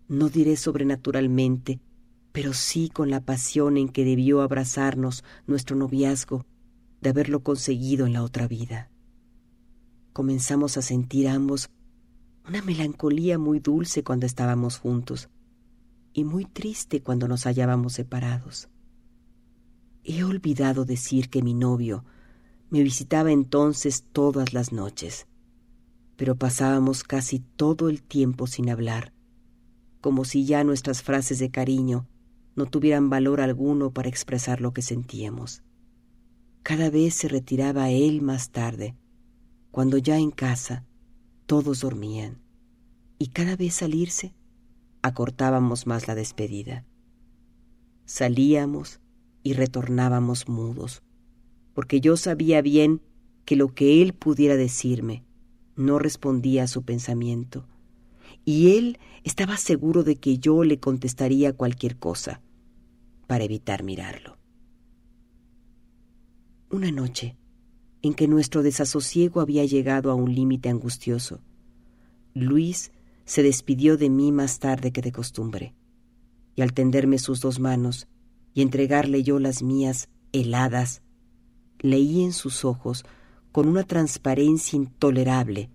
no 0.09 0.29
diré 0.29 0.57
sobrenaturalmente, 0.57 1.81
pero 2.33 2.53
sí 2.53 2.89
con 2.89 3.11
la 3.11 3.21
pasión 3.21 3.77
en 3.77 3.89
que 3.89 4.05
debió 4.05 4.41
abrazarnos 4.43 5.25
nuestro 5.47 5.77
noviazgo 5.77 6.47
de 7.01 7.11
haberlo 7.11 7.43
conseguido 7.43 8.07
en 8.07 8.13
la 8.13 8.23
otra 8.23 8.49
vida. 8.49 8.90
Comenzamos 10.13 10.77
a 10.77 10.83
sentir 10.83 11.29
ambos 11.29 11.71
una 12.49 12.63
melancolía 12.63 13.39
muy 13.39 13.61
dulce 13.61 14.03
cuando 14.03 14.27
estábamos 14.27 14.79
juntos 14.79 15.29
y 16.13 16.25
muy 16.25 16.45
triste 16.45 17.03
cuando 17.03 17.29
nos 17.29 17.45
hallábamos 17.45 17.93
separados. 17.93 18.69
He 20.03 20.25
olvidado 20.25 20.85
decir 20.85 21.29
que 21.29 21.43
mi 21.43 21.55
novio 21.55 22.05
me 22.71 22.83
visitaba 22.83 23.31
entonces 23.31 24.05
todas 24.13 24.53
las 24.53 24.73
noches, 24.73 25.27
pero 26.17 26.37
pasábamos 26.37 27.05
casi 27.05 27.39
todo 27.39 27.89
el 27.89 28.03
tiempo 28.03 28.47
sin 28.47 28.71
hablar, 28.71 29.13
como 30.01 30.25
si 30.25 30.45
ya 30.45 30.65
nuestras 30.65 31.03
frases 31.03 31.39
de 31.39 31.51
cariño 31.51 32.09
no 32.57 32.67
tuvieran 32.67 33.11
valor 33.11 33.41
alguno 33.41 33.93
para 33.93 34.09
expresar 34.09 34.61
lo 34.61 34.73
que 34.73 34.83
sentíamos. 34.83 35.63
Cada 36.63 36.91
vez 36.91 37.15
se 37.15 37.29
retiraba 37.29 37.91
él 37.91 38.23
más 38.23 38.51
tarde, 38.51 38.97
cuando 39.71 39.99
ya 39.99 40.19
en 40.19 40.31
casa 40.31 40.85
todos 41.47 41.81
dormían, 41.81 42.39
y 43.19 43.29
cada 43.29 43.57
vez 43.57 43.75
salirse 43.75 44.35
acortábamos 45.03 45.87
más 45.87 46.09
la 46.09 46.15
despedida. 46.15 46.85
Salíamos 48.05 49.01
y 49.43 49.55
retornábamos 49.55 50.49
mudos, 50.49 51.03
porque 51.75 52.01
yo 52.01 52.17
sabía 52.17 52.63
bien 52.63 53.01
que 53.45 53.57
lo 53.57 53.75
que 53.75 54.03
él 54.03 54.13
pudiera 54.13 54.57
decirme 54.57 55.25
no 55.77 55.99
respondía 55.99 56.65
a 56.65 56.69
su 56.69 56.83
pensamiento, 56.83 57.67
y 58.45 58.77
él 58.77 58.99
estaba 59.25 59.57
seguro 59.57 60.03
de 60.03 60.17
que 60.17 60.39
yo 60.39 60.65
le 60.65 60.79
contestaría 60.79 61.53
cualquier 61.53 61.99
cosa 61.99 62.41
para 63.27 63.45
evitar 63.45 63.83
mirarlo. 63.83 64.37
Una 66.71 66.91
noche, 66.91 67.37
en 68.03 68.15
que 68.15 68.29
nuestro 68.29 68.63
desasosiego 68.63 69.41
había 69.41 69.65
llegado 69.65 70.11
a 70.11 70.15
un 70.15 70.35
límite 70.35 70.69
angustioso, 70.69 71.41
Luis 72.35 72.93
se 73.25 73.43
despidió 73.43 73.97
de 73.97 74.11
mí 74.11 74.33
más 74.33 74.59
tarde 74.59 74.93
que 74.93 75.03
de 75.03 75.13
costumbre, 75.13 75.75
y 76.57 76.63
al 76.63 76.73
tenderme 76.73 77.19
sus 77.19 77.41
dos 77.41 77.61
manos, 77.61 78.09
y 78.55 78.63
entregarle 78.63 79.23
yo 79.23 79.39
las 79.39 79.63
mías 79.63 80.09
heladas, 80.33 81.03
leí 81.79 82.23
en 82.23 82.33
sus 82.33 82.65
ojos 82.65 83.05
con 83.53 83.69
una 83.69 83.85
transparencia 83.85 84.77
intolerable 84.77 85.71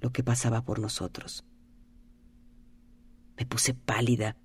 lo 0.00 0.12
que 0.12 0.22
pasaba 0.22 0.62
por 0.64 0.78
nosotros. 0.78 1.44
Me 3.38 3.46
puse 3.46 3.72
pálida 3.74 4.36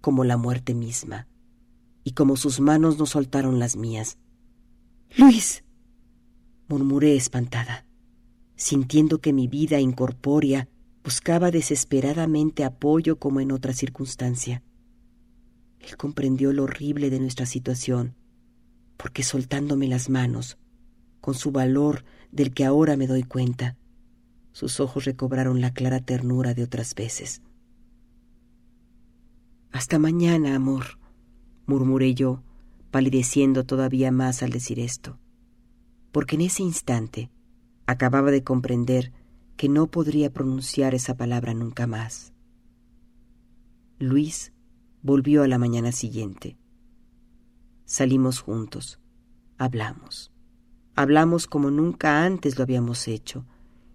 como 0.00 0.24
la 0.24 0.36
muerte 0.36 0.74
misma, 0.74 1.28
y 2.02 2.12
como 2.12 2.36
sus 2.36 2.60
manos 2.60 2.98
no 2.98 3.06
soltaron 3.06 3.58
las 3.58 3.76
mías. 3.76 4.18
Luis, 5.16 5.63
murmuré 6.68 7.16
espantada, 7.16 7.86
sintiendo 8.56 9.20
que 9.20 9.32
mi 9.32 9.48
vida 9.48 9.80
incorpórea 9.80 10.68
buscaba 11.02 11.50
desesperadamente 11.50 12.64
apoyo 12.64 13.18
como 13.18 13.40
en 13.40 13.52
otra 13.52 13.72
circunstancia. 13.72 14.62
Él 15.80 15.96
comprendió 15.96 16.52
lo 16.52 16.64
horrible 16.64 17.10
de 17.10 17.20
nuestra 17.20 17.44
situación, 17.44 18.14
porque 18.96 19.22
soltándome 19.22 19.86
las 19.86 20.08
manos, 20.08 20.56
con 21.20 21.34
su 21.34 21.52
valor 21.52 22.04
del 22.32 22.54
que 22.54 22.64
ahora 22.64 22.96
me 22.96 23.06
doy 23.06 23.22
cuenta, 23.22 23.76
sus 24.52 24.80
ojos 24.80 25.04
recobraron 25.04 25.60
la 25.60 25.72
clara 25.72 26.00
ternura 26.00 26.54
de 26.54 26.62
otras 26.62 26.94
veces. 26.94 27.42
Hasta 29.72 29.98
mañana, 29.98 30.54
amor, 30.54 30.98
murmuré 31.66 32.14
yo, 32.14 32.42
palideciendo 32.90 33.64
todavía 33.64 34.12
más 34.12 34.42
al 34.42 34.50
decir 34.50 34.78
esto, 34.78 35.18
porque 36.14 36.36
en 36.36 36.42
ese 36.42 36.62
instante 36.62 37.28
acababa 37.86 38.30
de 38.30 38.44
comprender 38.44 39.12
que 39.56 39.68
no 39.68 39.88
podría 39.88 40.32
pronunciar 40.32 40.94
esa 40.94 41.16
palabra 41.16 41.54
nunca 41.54 41.88
más. 41.88 42.32
Luis 43.98 44.52
volvió 45.02 45.42
a 45.42 45.48
la 45.48 45.58
mañana 45.58 45.90
siguiente. 45.90 46.56
Salimos 47.84 48.38
juntos. 48.38 49.00
Hablamos. 49.58 50.30
Hablamos 50.94 51.48
como 51.48 51.72
nunca 51.72 52.24
antes 52.24 52.58
lo 52.58 52.62
habíamos 52.62 53.08
hecho 53.08 53.44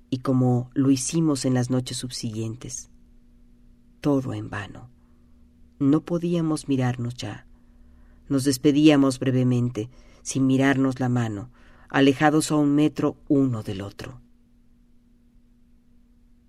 y 0.10 0.18
como 0.18 0.72
lo 0.74 0.92
hicimos 0.92 1.46
en 1.46 1.54
las 1.54 1.70
noches 1.70 1.96
subsiguientes. 1.96 2.90
Todo 4.02 4.34
en 4.34 4.50
vano. 4.50 4.90
No 5.80 6.04
podíamos 6.04 6.68
mirarnos 6.68 7.16
ya. 7.16 7.48
Nos 8.28 8.44
despedíamos 8.44 9.20
brevemente, 9.20 9.90
sin 10.22 10.48
mirarnos 10.48 11.00
la 11.00 11.08
mano, 11.08 11.50
alejados 11.90 12.52
a 12.52 12.56
un 12.56 12.76
metro 12.76 13.18
uno 13.28 13.64
del 13.64 13.82
otro. 13.82 14.22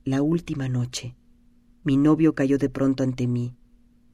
La 0.05 0.23
última 0.23 0.69
noche, 0.69 1.17
mi 1.83 1.97
novio 1.97 2.35
cayó 2.35 2.59
de 2.59 2.69
pronto 2.69 3.03
ante 3.03 3.27
mí 3.27 3.57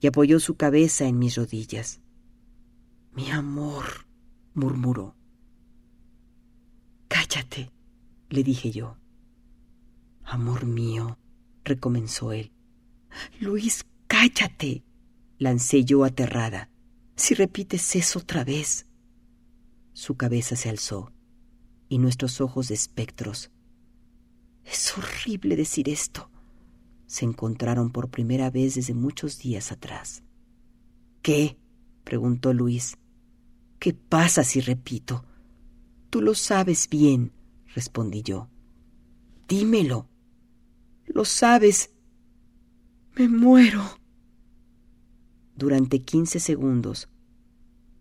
y 0.01 0.07
apoyó 0.07 0.39
su 0.39 0.57
cabeza 0.57 1.07
en 1.07 1.19
mis 1.19 1.37
rodillas. 1.37 2.01
Mi 3.13 3.31
amor, 3.31 4.07
murmuró. 4.55 5.17
Cállate, 7.09 7.73
le 8.29 8.45
dije 8.45 8.71
yo. 8.71 8.97
Amor 10.23 10.65
mío, 10.67 11.19
recomenzó 11.65 12.33
él. 12.33 12.53
Luis, 13.41 13.85
cállate, 14.07 14.85
lancé 15.39 15.85
yo 15.85 16.05
aterrada. 16.05 16.71
Si 17.17 17.35
repites 17.35 17.97
eso 17.97 18.19
otra 18.21 18.45
vez. 18.45 18.87
Su 19.93 20.17
cabeza 20.17 20.57
se 20.57 20.69
alzó 20.69 21.16
y 21.89 21.99
nuestros 21.99 22.41
ojos 22.41 22.69
de 22.69 22.75
espectros. 22.75 23.51
Es 24.65 24.97
horrible 24.97 25.57
decir 25.57 25.89
esto. 25.89 26.31
Se 27.07 27.25
encontraron 27.25 27.91
por 27.91 28.11
primera 28.11 28.51
vez 28.51 28.75
desde 28.75 28.95
muchos 28.95 29.39
días 29.39 29.71
atrás. 29.71 30.23
¿Qué? 31.23 31.57
preguntó 32.05 32.53
Luis. 32.53 32.99
¿Qué 33.79 33.95
pasa 33.95 34.43
si 34.43 34.61
repito? 34.61 35.25
Tú 36.11 36.21
lo 36.21 36.35
sabes 36.35 36.89
bien, 36.89 37.33
respondí 37.75 38.23
yo. 38.23 38.49
Dímelo. 39.49 40.09
Lo 41.07 41.25
sabes. 41.25 41.91
Me 43.17 43.29
muero. 43.29 43.83
Durante 45.55 46.03
quince 46.03 46.41
segundos, 46.41 47.09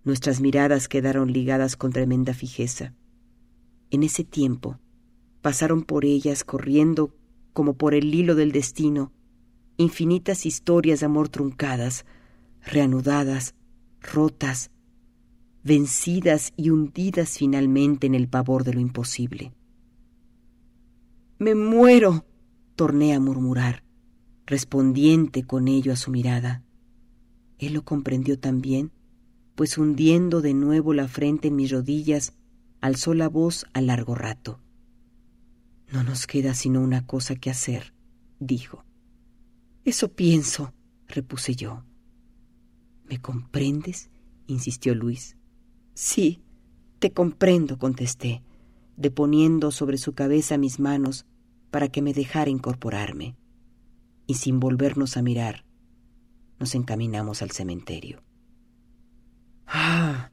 nuestras 0.03 0.41
miradas 0.41 0.87
quedaron 0.87 1.31
ligadas 1.31 1.75
con 1.75 1.91
tremenda 1.91 2.33
fijeza. 2.33 2.93
En 3.91 4.03
ese 4.03 4.23
tiempo, 4.23 4.79
pasaron 5.41 5.83
por 5.83 6.05
ellas 6.05 6.43
corriendo 6.43 7.13
como 7.53 7.75
por 7.75 7.93
el 7.93 8.13
hilo 8.13 8.35
del 8.35 8.51
destino, 8.51 9.11
infinitas 9.77 10.45
historias 10.45 10.99
de 10.99 11.05
amor 11.05 11.29
truncadas, 11.29 12.05
reanudadas, 12.63 13.55
rotas, 14.01 14.71
vencidas 15.63 16.53
y 16.57 16.69
hundidas 16.69 17.37
finalmente 17.37 18.07
en 18.07 18.15
el 18.15 18.27
pavor 18.27 18.63
de 18.63 18.73
lo 18.73 18.79
imposible. 18.79 19.53
Me 21.37 21.55
muero, 21.55 22.25
torné 22.75 23.13
a 23.13 23.19
murmurar, 23.19 23.83
respondiente 24.45 25.43
con 25.43 25.67
ello 25.67 25.93
a 25.93 25.95
su 25.95 26.11
mirada. 26.11 26.63
Él 27.57 27.73
lo 27.73 27.83
comprendió 27.83 28.39
también, 28.39 28.91
pues 29.55 29.77
hundiendo 29.77 30.41
de 30.41 30.53
nuevo 30.53 30.93
la 30.93 31.07
frente 31.07 31.47
en 31.47 31.55
mis 31.55 31.71
rodillas, 31.71 32.33
alzó 32.85 33.13
la 33.13 33.29
voz 33.29 33.65
a 33.73 33.81
largo 33.81 34.15
rato. 34.15 34.59
No 35.91 36.03
nos 36.03 36.27
queda 36.27 36.53
sino 36.53 36.81
una 36.81 37.05
cosa 37.05 37.35
que 37.35 37.49
hacer, 37.49 37.93
dijo. 38.39 38.85
Eso 39.83 40.13
pienso, 40.13 40.73
repuse 41.07 41.55
yo. 41.55 41.83
¿Me 43.05 43.19
comprendes? 43.19 44.09
insistió 44.47 44.93
Luis. 44.93 45.37
Sí, 45.93 46.43
te 46.99 47.11
comprendo, 47.11 47.77
contesté, 47.77 48.43
deponiendo 48.97 49.71
sobre 49.71 49.97
su 49.97 50.13
cabeza 50.13 50.57
mis 50.57 50.79
manos 50.79 51.25
para 51.71 51.87
que 51.89 52.01
me 52.01 52.13
dejara 52.13 52.49
incorporarme. 52.49 53.35
Y 54.27 54.35
sin 54.35 54.59
volvernos 54.59 55.17
a 55.17 55.21
mirar, 55.21 55.65
nos 56.59 56.75
encaminamos 56.75 57.41
al 57.41 57.51
cementerio. 57.51 58.23
Ah, 59.67 60.31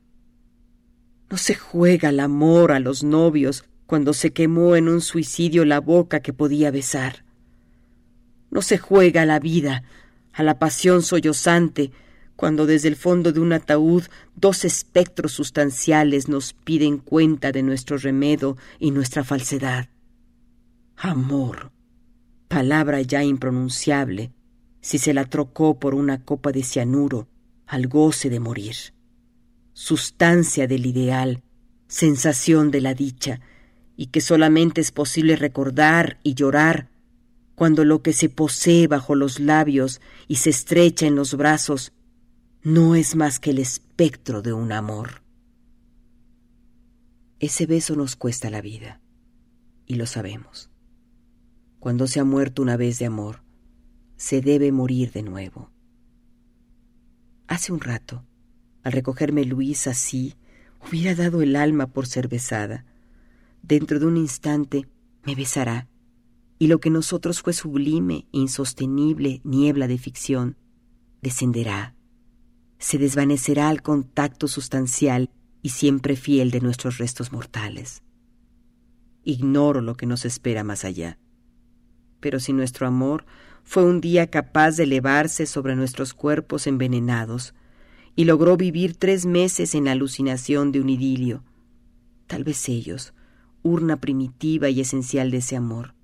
no 1.32 1.38
se 1.38 1.54
juega 1.54 2.10
el 2.10 2.20
amor 2.20 2.72
a 2.72 2.78
los 2.78 3.04
novios 3.04 3.64
cuando 3.86 4.12
se 4.12 4.34
quemó 4.34 4.76
en 4.76 4.86
un 4.86 5.00
suicidio 5.00 5.64
la 5.64 5.80
boca 5.80 6.20
que 6.20 6.34
podía 6.34 6.70
besar. 6.70 7.24
No 8.50 8.60
se 8.60 8.76
juega 8.76 9.24
la 9.24 9.38
vida 9.38 9.82
a 10.34 10.42
la 10.42 10.58
pasión 10.58 11.00
sollozante 11.00 11.90
cuando 12.36 12.66
desde 12.66 12.88
el 12.88 12.96
fondo 12.96 13.32
de 13.32 13.40
un 13.40 13.54
ataúd 13.54 14.02
dos 14.36 14.66
espectros 14.66 15.32
sustanciales 15.32 16.28
nos 16.28 16.52
piden 16.52 16.98
cuenta 16.98 17.50
de 17.50 17.62
nuestro 17.62 17.96
remedo 17.96 18.58
y 18.78 18.90
nuestra 18.90 19.24
falsedad. 19.24 19.88
Amor, 20.98 21.72
palabra 22.48 23.00
ya 23.00 23.24
impronunciable, 23.24 24.32
si 24.82 24.98
se 24.98 25.14
la 25.14 25.24
trocó 25.24 25.78
por 25.78 25.94
una 25.94 26.26
copa 26.26 26.52
de 26.52 26.62
cianuro 26.62 27.26
al 27.66 27.86
goce 27.88 28.28
de 28.28 28.38
morir. 28.38 28.76
Sustancia 29.72 30.66
del 30.66 30.86
ideal, 30.86 31.42
sensación 31.88 32.70
de 32.70 32.80
la 32.80 32.94
dicha, 32.94 33.40
y 33.96 34.06
que 34.06 34.20
solamente 34.20 34.80
es 34.80 34.92
posible 34.92 35.36
recordar 35.36 36.18
y 36.22 36.34
llorar 36.34 36.88
cuando 37.54 37.84
lo 37.84 38.02
que 38.02 38.12
se 38.12 38.28
posee 38.28 38.86
bajo 38.86 39.14
los 39.14 39.38
labios 39.38 40.00
y 40.26 40.36
se 40.36 40.50
estrecha 40.50 41.06
en 41.06 41.14
los 41.14 41.36
brazos 41.36 41.92
no 42.62 42.94
es 42.94 43.16
más 43.16 43.38
que 43.38 43.50
el 43.50 43.58
espectro 43.58 44.42
de 44.42 44.52
un 44.52 44.72
amor. 44.72 45.22
Ese 47.40 47.66
beso 47.66 47.96
nos 47.96 48.16
cuesta 48.16 48.50
la 48.50 48.60
vida, 48.60 49.00
y 49.86 49.96
lo 49.96 50.06
sabemos. 50.06 50.70
Cuando 51.80 52.06
se 52.06 52.20
ha 52.20 52.24
muerto 52.24 52.62
una 52.62 52.76
vez 52.76 52.98
de 53.00 53.06
amor, 53.06 53.42
se 54.16 54.40
debe 54.40 54.70
morir 54.70 55.10
de 55.10 55.22
nuevo. 55.22 55.70
Hace 57.48 57.72
un 57.72 57.80
rato, 57.80 58.24
al 58.82 58.92
recogerme 58.92 59.44
Luis 59.44 59.86
así, 59.86 60.34
hubiera 60.86 61.14
dado 61.14 61.42
el 61.42 61.56
alma 61.56 61.86
por 61.86 62.06
ser 62.06 62.28
besada. 62.28 62.84
Dentro 63.62 64.00
de 64.00 64.06
un 64.06 64.16
instante 64.16 64.88
me 65.24 65.34
besará, 65.34 65.88
y 66.58 66.66
lo 66.66 66.78
que 66.78 66.90
nosotros 66.90 67.42
fue 67.42 67.52
sublime, 67.52 68.26
insostenible 68.32 69.40
niebla 69.44 69.88
de 69.88 69.98
ficción, 69.98 70.56
descenderá, 71.20 71.94
se 72.78 72.98
desvanecerá 72.98 73.68
al 73.68 73.82
contacto 73.82 74.48
sustancial 74.48 75.30
y 75.62 75.70
siempre 75.70 76.16
fiel 76.16 76.50
de 76.50 76.60
nuestros 76.60 76.98
restos 76.98 77.32
mortales. 77.32 78.02
Ignoro 79.22 79.80
lo 79.80 79.96
que 79.96 80.06
nos 80.06 80.24
espera 80.24 80.64
más 80.64 80.84
allá. 80.84 81.18
Pero 82.18 82.40
si 82.40 82.52
nuestro 82.52 82.88
amor 82.88 83.24
fue 83.62 83.84
un 83.84 84.00
día 84.00 84.28
capaz 84.28 84.72
de 84.72 84.82
elevarse 84.82 85.46
sobre 85.46 85.76
nuestros 85.76 86.12
cuerpos 86.12 86.66
envenenados 86.66 87.54
y 88.14 88.24
logró 88.24 88.56
vivir 88.56 88.96
tres 88.96 89.26
meses 89.26 89.74
en 89.74 89.86
la 89.86 89.92
alucinación 89.92 90.72
de 90.72 90.80
un 90.80 90.88
idilio. 90.88 91.44
Tal 92.26 92.44
vez 92.44 92.68
ellos, 92.68 93.14
urna 93.62 94.00
primitiva 94.00 94.68
y 94.70 94.80
esencial 94.80 95.30
de 95.30 95.38
ese 95.38 95.56
amor, 95.56 95.94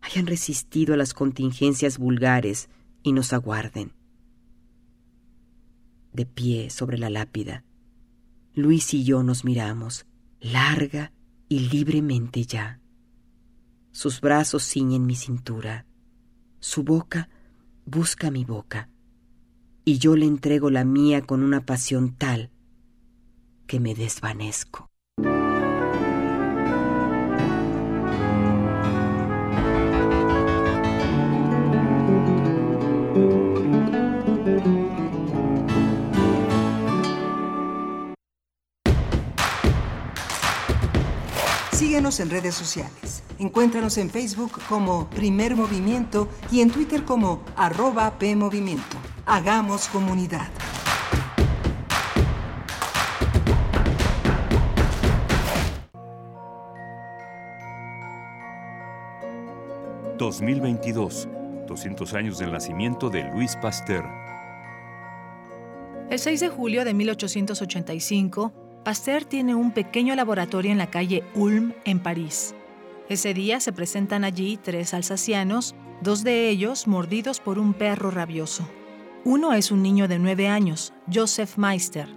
hayan 0.00 0.26
resistido 0.26 0.94
a 0.94 0.96
las 0.96 1.14
contingencias 1.14 1.98
vulgares 1.98 2.68
y 3.02 3.12
nos 3.12 3.32
aguarden. 3.32 3.92
De 6.12 6.26
pie 6.26 6.70
sobre 6.70 6.98
la 6.98 7.10
lápida, 7.10 7.64
Luis 8.54 8.92
y 8.94 9.04
yo 9.04 9.22
nos 9.22 9.44
miramos, 9.44 10.06
larga 10.40 11.12
y 11.48 11.60
libremente 11.68 12.44
ya. 12.44 12.80
Sus 13.92 14.20
brazos 14.20 14.64
ciñen 14.64 15.06
mi 15.06 15.14
cintura 15.14 15.86
su 16.60 16.82
boca 16.82 17.28
busca 17.86 18.30
mi 18.30 18.44
boca, 18.44 18.88
y 19.88 19.96
yo 19.96 20.16
le 20.16 20.26
entrego 20.26 20.68
la 20.68 20.84
mía 20.84 21.22
con 21.22 21.42
una 21.42 21.64
pasión 21.64 22.14
tal 22.14 22.50
que 23.66 23.80
me 23.80 23.94
desvanezco. 23.94 24.87
Síguenos 42.08 42.20
en 42.20 42.30
redes 42.30 42.54
sociales. 42.54 43.22
Encuéntranos 43.38 43.98
en 43.98 44.08
Facebook 44.08 44.52
como 44.66 45.10
Primer 45.10 45.54
Movimiento 45.54 46.26
y 46.50 46.62
en 46.62 46.70
Twitter 46.70 47.04
como 47.04 47.42
arroba 47.54 48.18
PMovimiento. 48.18 48.96
Hagamos 49.26 49.88
comunidad. 49.88 50.48
...2022... 60.18 61.28
...200 61.68 62.14
años 62.14 62.38
del 62.38 62.52
nacimiento 62.52 63.10
de 63.10 63.24
Luis 63.24 63.54
Pasteur... 63.56 64.06
El 66.08 66.18
6 66.18 66.40
de 66.40 66.48
julio 66.48 66.86
de 66.86 66.94
1885, 66.94 68.67
Pasteur 68.88 69.26
tiene 69.26 69.54
un 69.54 69.72
pequeño 69.72 70.14
laboratorio 70.14 70.72
en 70.72 70.78
la 70.78 70.88
calle 70.88 71.22
Ulm, 71.34 71.74
en 71.84 71.98
París. 72.00 72.54
Ese 73.10 73.34
día 73.34 73.60
se 73.60 73.70
presentan 73.70 74.24
allí 74.24 74.56
tres 74.56 74.94
alsacianos, 74.94 75.74
dos 76.00 76.24
de 76.24 76.48
ellos 76.48 76.86
mordidos 76.86 77.38
por 77.38 77.58
un 77.58 77.74
perro 77.74 78.10
rabioso. 78.10 78.66
Uno 79.26 79.52
es 79.52 79.70
un 79.70 79.82
niño 79.82 80.08
de 80.08 80.18
nueve 80.18 80.48
años, 80.48 80.94
Joseph 81.12 81.58
Meister. 81.58 82.08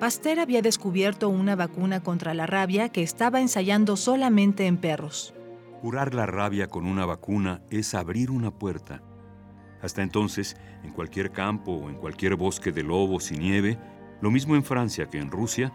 Pasteur 0.00 0.40
había 0.40 0.62
descubierto 0.62 1.28
una 1.28 1.54
vacuna 1.54 2.02
contra 2.02 2.34
la 2.34 2.46
rabia 2.46 2.88
que 2.88 3.04
estaba 3.04 3.40
ensayando 3.40 3.96
solamente 3.96 4.66
en 4.66 4.78
perros. 4.78 5.32
Curar 5.80 6.12
la 6.12 6.26
rabia 6.26 6.66
con 6.66 6.86
una 6.86 7.06
vacuna 7.06 7.62
es 7.70 7.94
abrir 7.94 8.32
una 8.32 8.50
puerta. 8.50 9.00
Hasta 9.80 10.02
entonces, 10.02 10.56
en 10.82 10.90
cualquier 10.90 11.30
campo 11.30 11.70
o 11.70 11.88
en 11.88 11.94
cualquier 11.94 12.34
bosque 12.34 12.72
de 12.72 12.82
lobos 12.82 13.30
y 13.30 13.38
nieve, 13.38 13.78
lo 14.20 14.32
mismo 14.32 14.56
en 14.56 14.64
Francia 14.64 15.06
que 15.06 15.18
en 15.18 15.30
Rusia, 15.30 15.72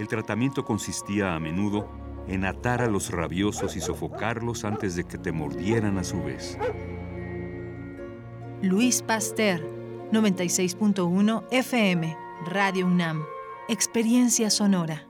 el 0.00 0.08
tratamiento 0.08 0.64
consistía 0.64 1.34
a 1.34 1.40
menudo 1.40 1.88
en 2.26 2.44
atar 2.44 2.80
a 2.82 2.88
los 2.88 3.10
rabiosos 3.10 3.76
y 3.76 3.80
sofocarlos 3.80 4.64
antes 4.64 4.96
de 4.96 5.04
que 5.04 5.18
te 5.18 5.30
mordieran 5.30 5.98
a 5.98 6.04
su 6.04 6.22
vez. 6.22 6.58
Luis 8.62 9.02
Pasteur, 9.02 9.60
96.1 10.12 11.44
FM, 11.50 12.16
Radio 12.46 12.86
UNAM. 12.86 13.24
Experiencia 13.68 14.50
sonora. 14.50 15.09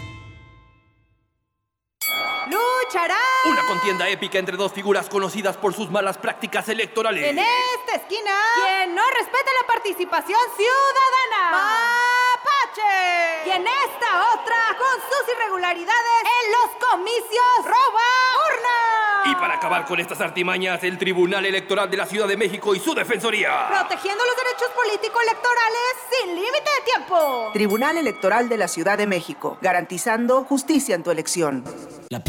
Luchará. 2.47 3.17
Una 3.45 3.65
contienda 3.67 4.07
épica 4.09 4.39
entre 4.39 4.57
dos 4.57 4.71
figuras 4.71 5.09
conocidas 5.09 5.57
por 5.57 5.73
sus 5.73 5.89
malas 5.89 6.17
prácticas 6.17 6.67
electorales. 6.69 7.23
En 7.23 7.39
esta 7.39 7.95
esquina, 7.95 8.31
quien 8.55 8.95
no 8.95 9.01
respeta 9.17 9.51
la 9.61 9.67
participación 9.67 10.39
ciudadana. 10.55 11.51
Mapache. 11.51 13.47
Y 13.47 13.49
en 13.51 13.67
esta 13.67 14.33
otra, 14.33 14.77
con 14.77 15.01
sus 15.01 15.33
irregularidades 15.35 16.23
en 16.43 16.51
los 16.51 16.89
comicios, 16.89 17.65
roba 17.65 18.07
urna. 18.47 19.31
Y 19.31 19.35
para 19.35 19.55
acabar 19.55 19.85
con 19.85 19.99
estas 19.99 20.19
artimañas, 20.21 20.83
el 20.83 20.97
Tribunal 20.97 21.45
Electoral 21.45 21.89
de 21.89 21.97
la 21.97 22.05
Ciudad 22.05 22.27
de 22.27 22.37
México 22.37 22.73
y 22.73 22.79
su 22.79 22.93
Defensoría. 22.93 23.67
Protegiendo 23.67 24.23
los 24.25 24.35
derechos 24.35 24.69
político-electorales 24.75 25.81
sin 26.09 26.35
límite 26.35 26.69
de 26.79 26.91
tiempo. 26.93 27.49
Tribunal 27.53 27.97
Electoral 27.97 28.49
de 28.49 28.57
la 28.57 28.67
Ciudad 28.67 28.97
de 28.97 29.07
México, 29.07 29.57
garantizando 29.61 30.43
justicia 30.43 30.95
en 30.95 31.03
tu 31.03 31.11
elección. 31.11 31.63
La 32.09 32.19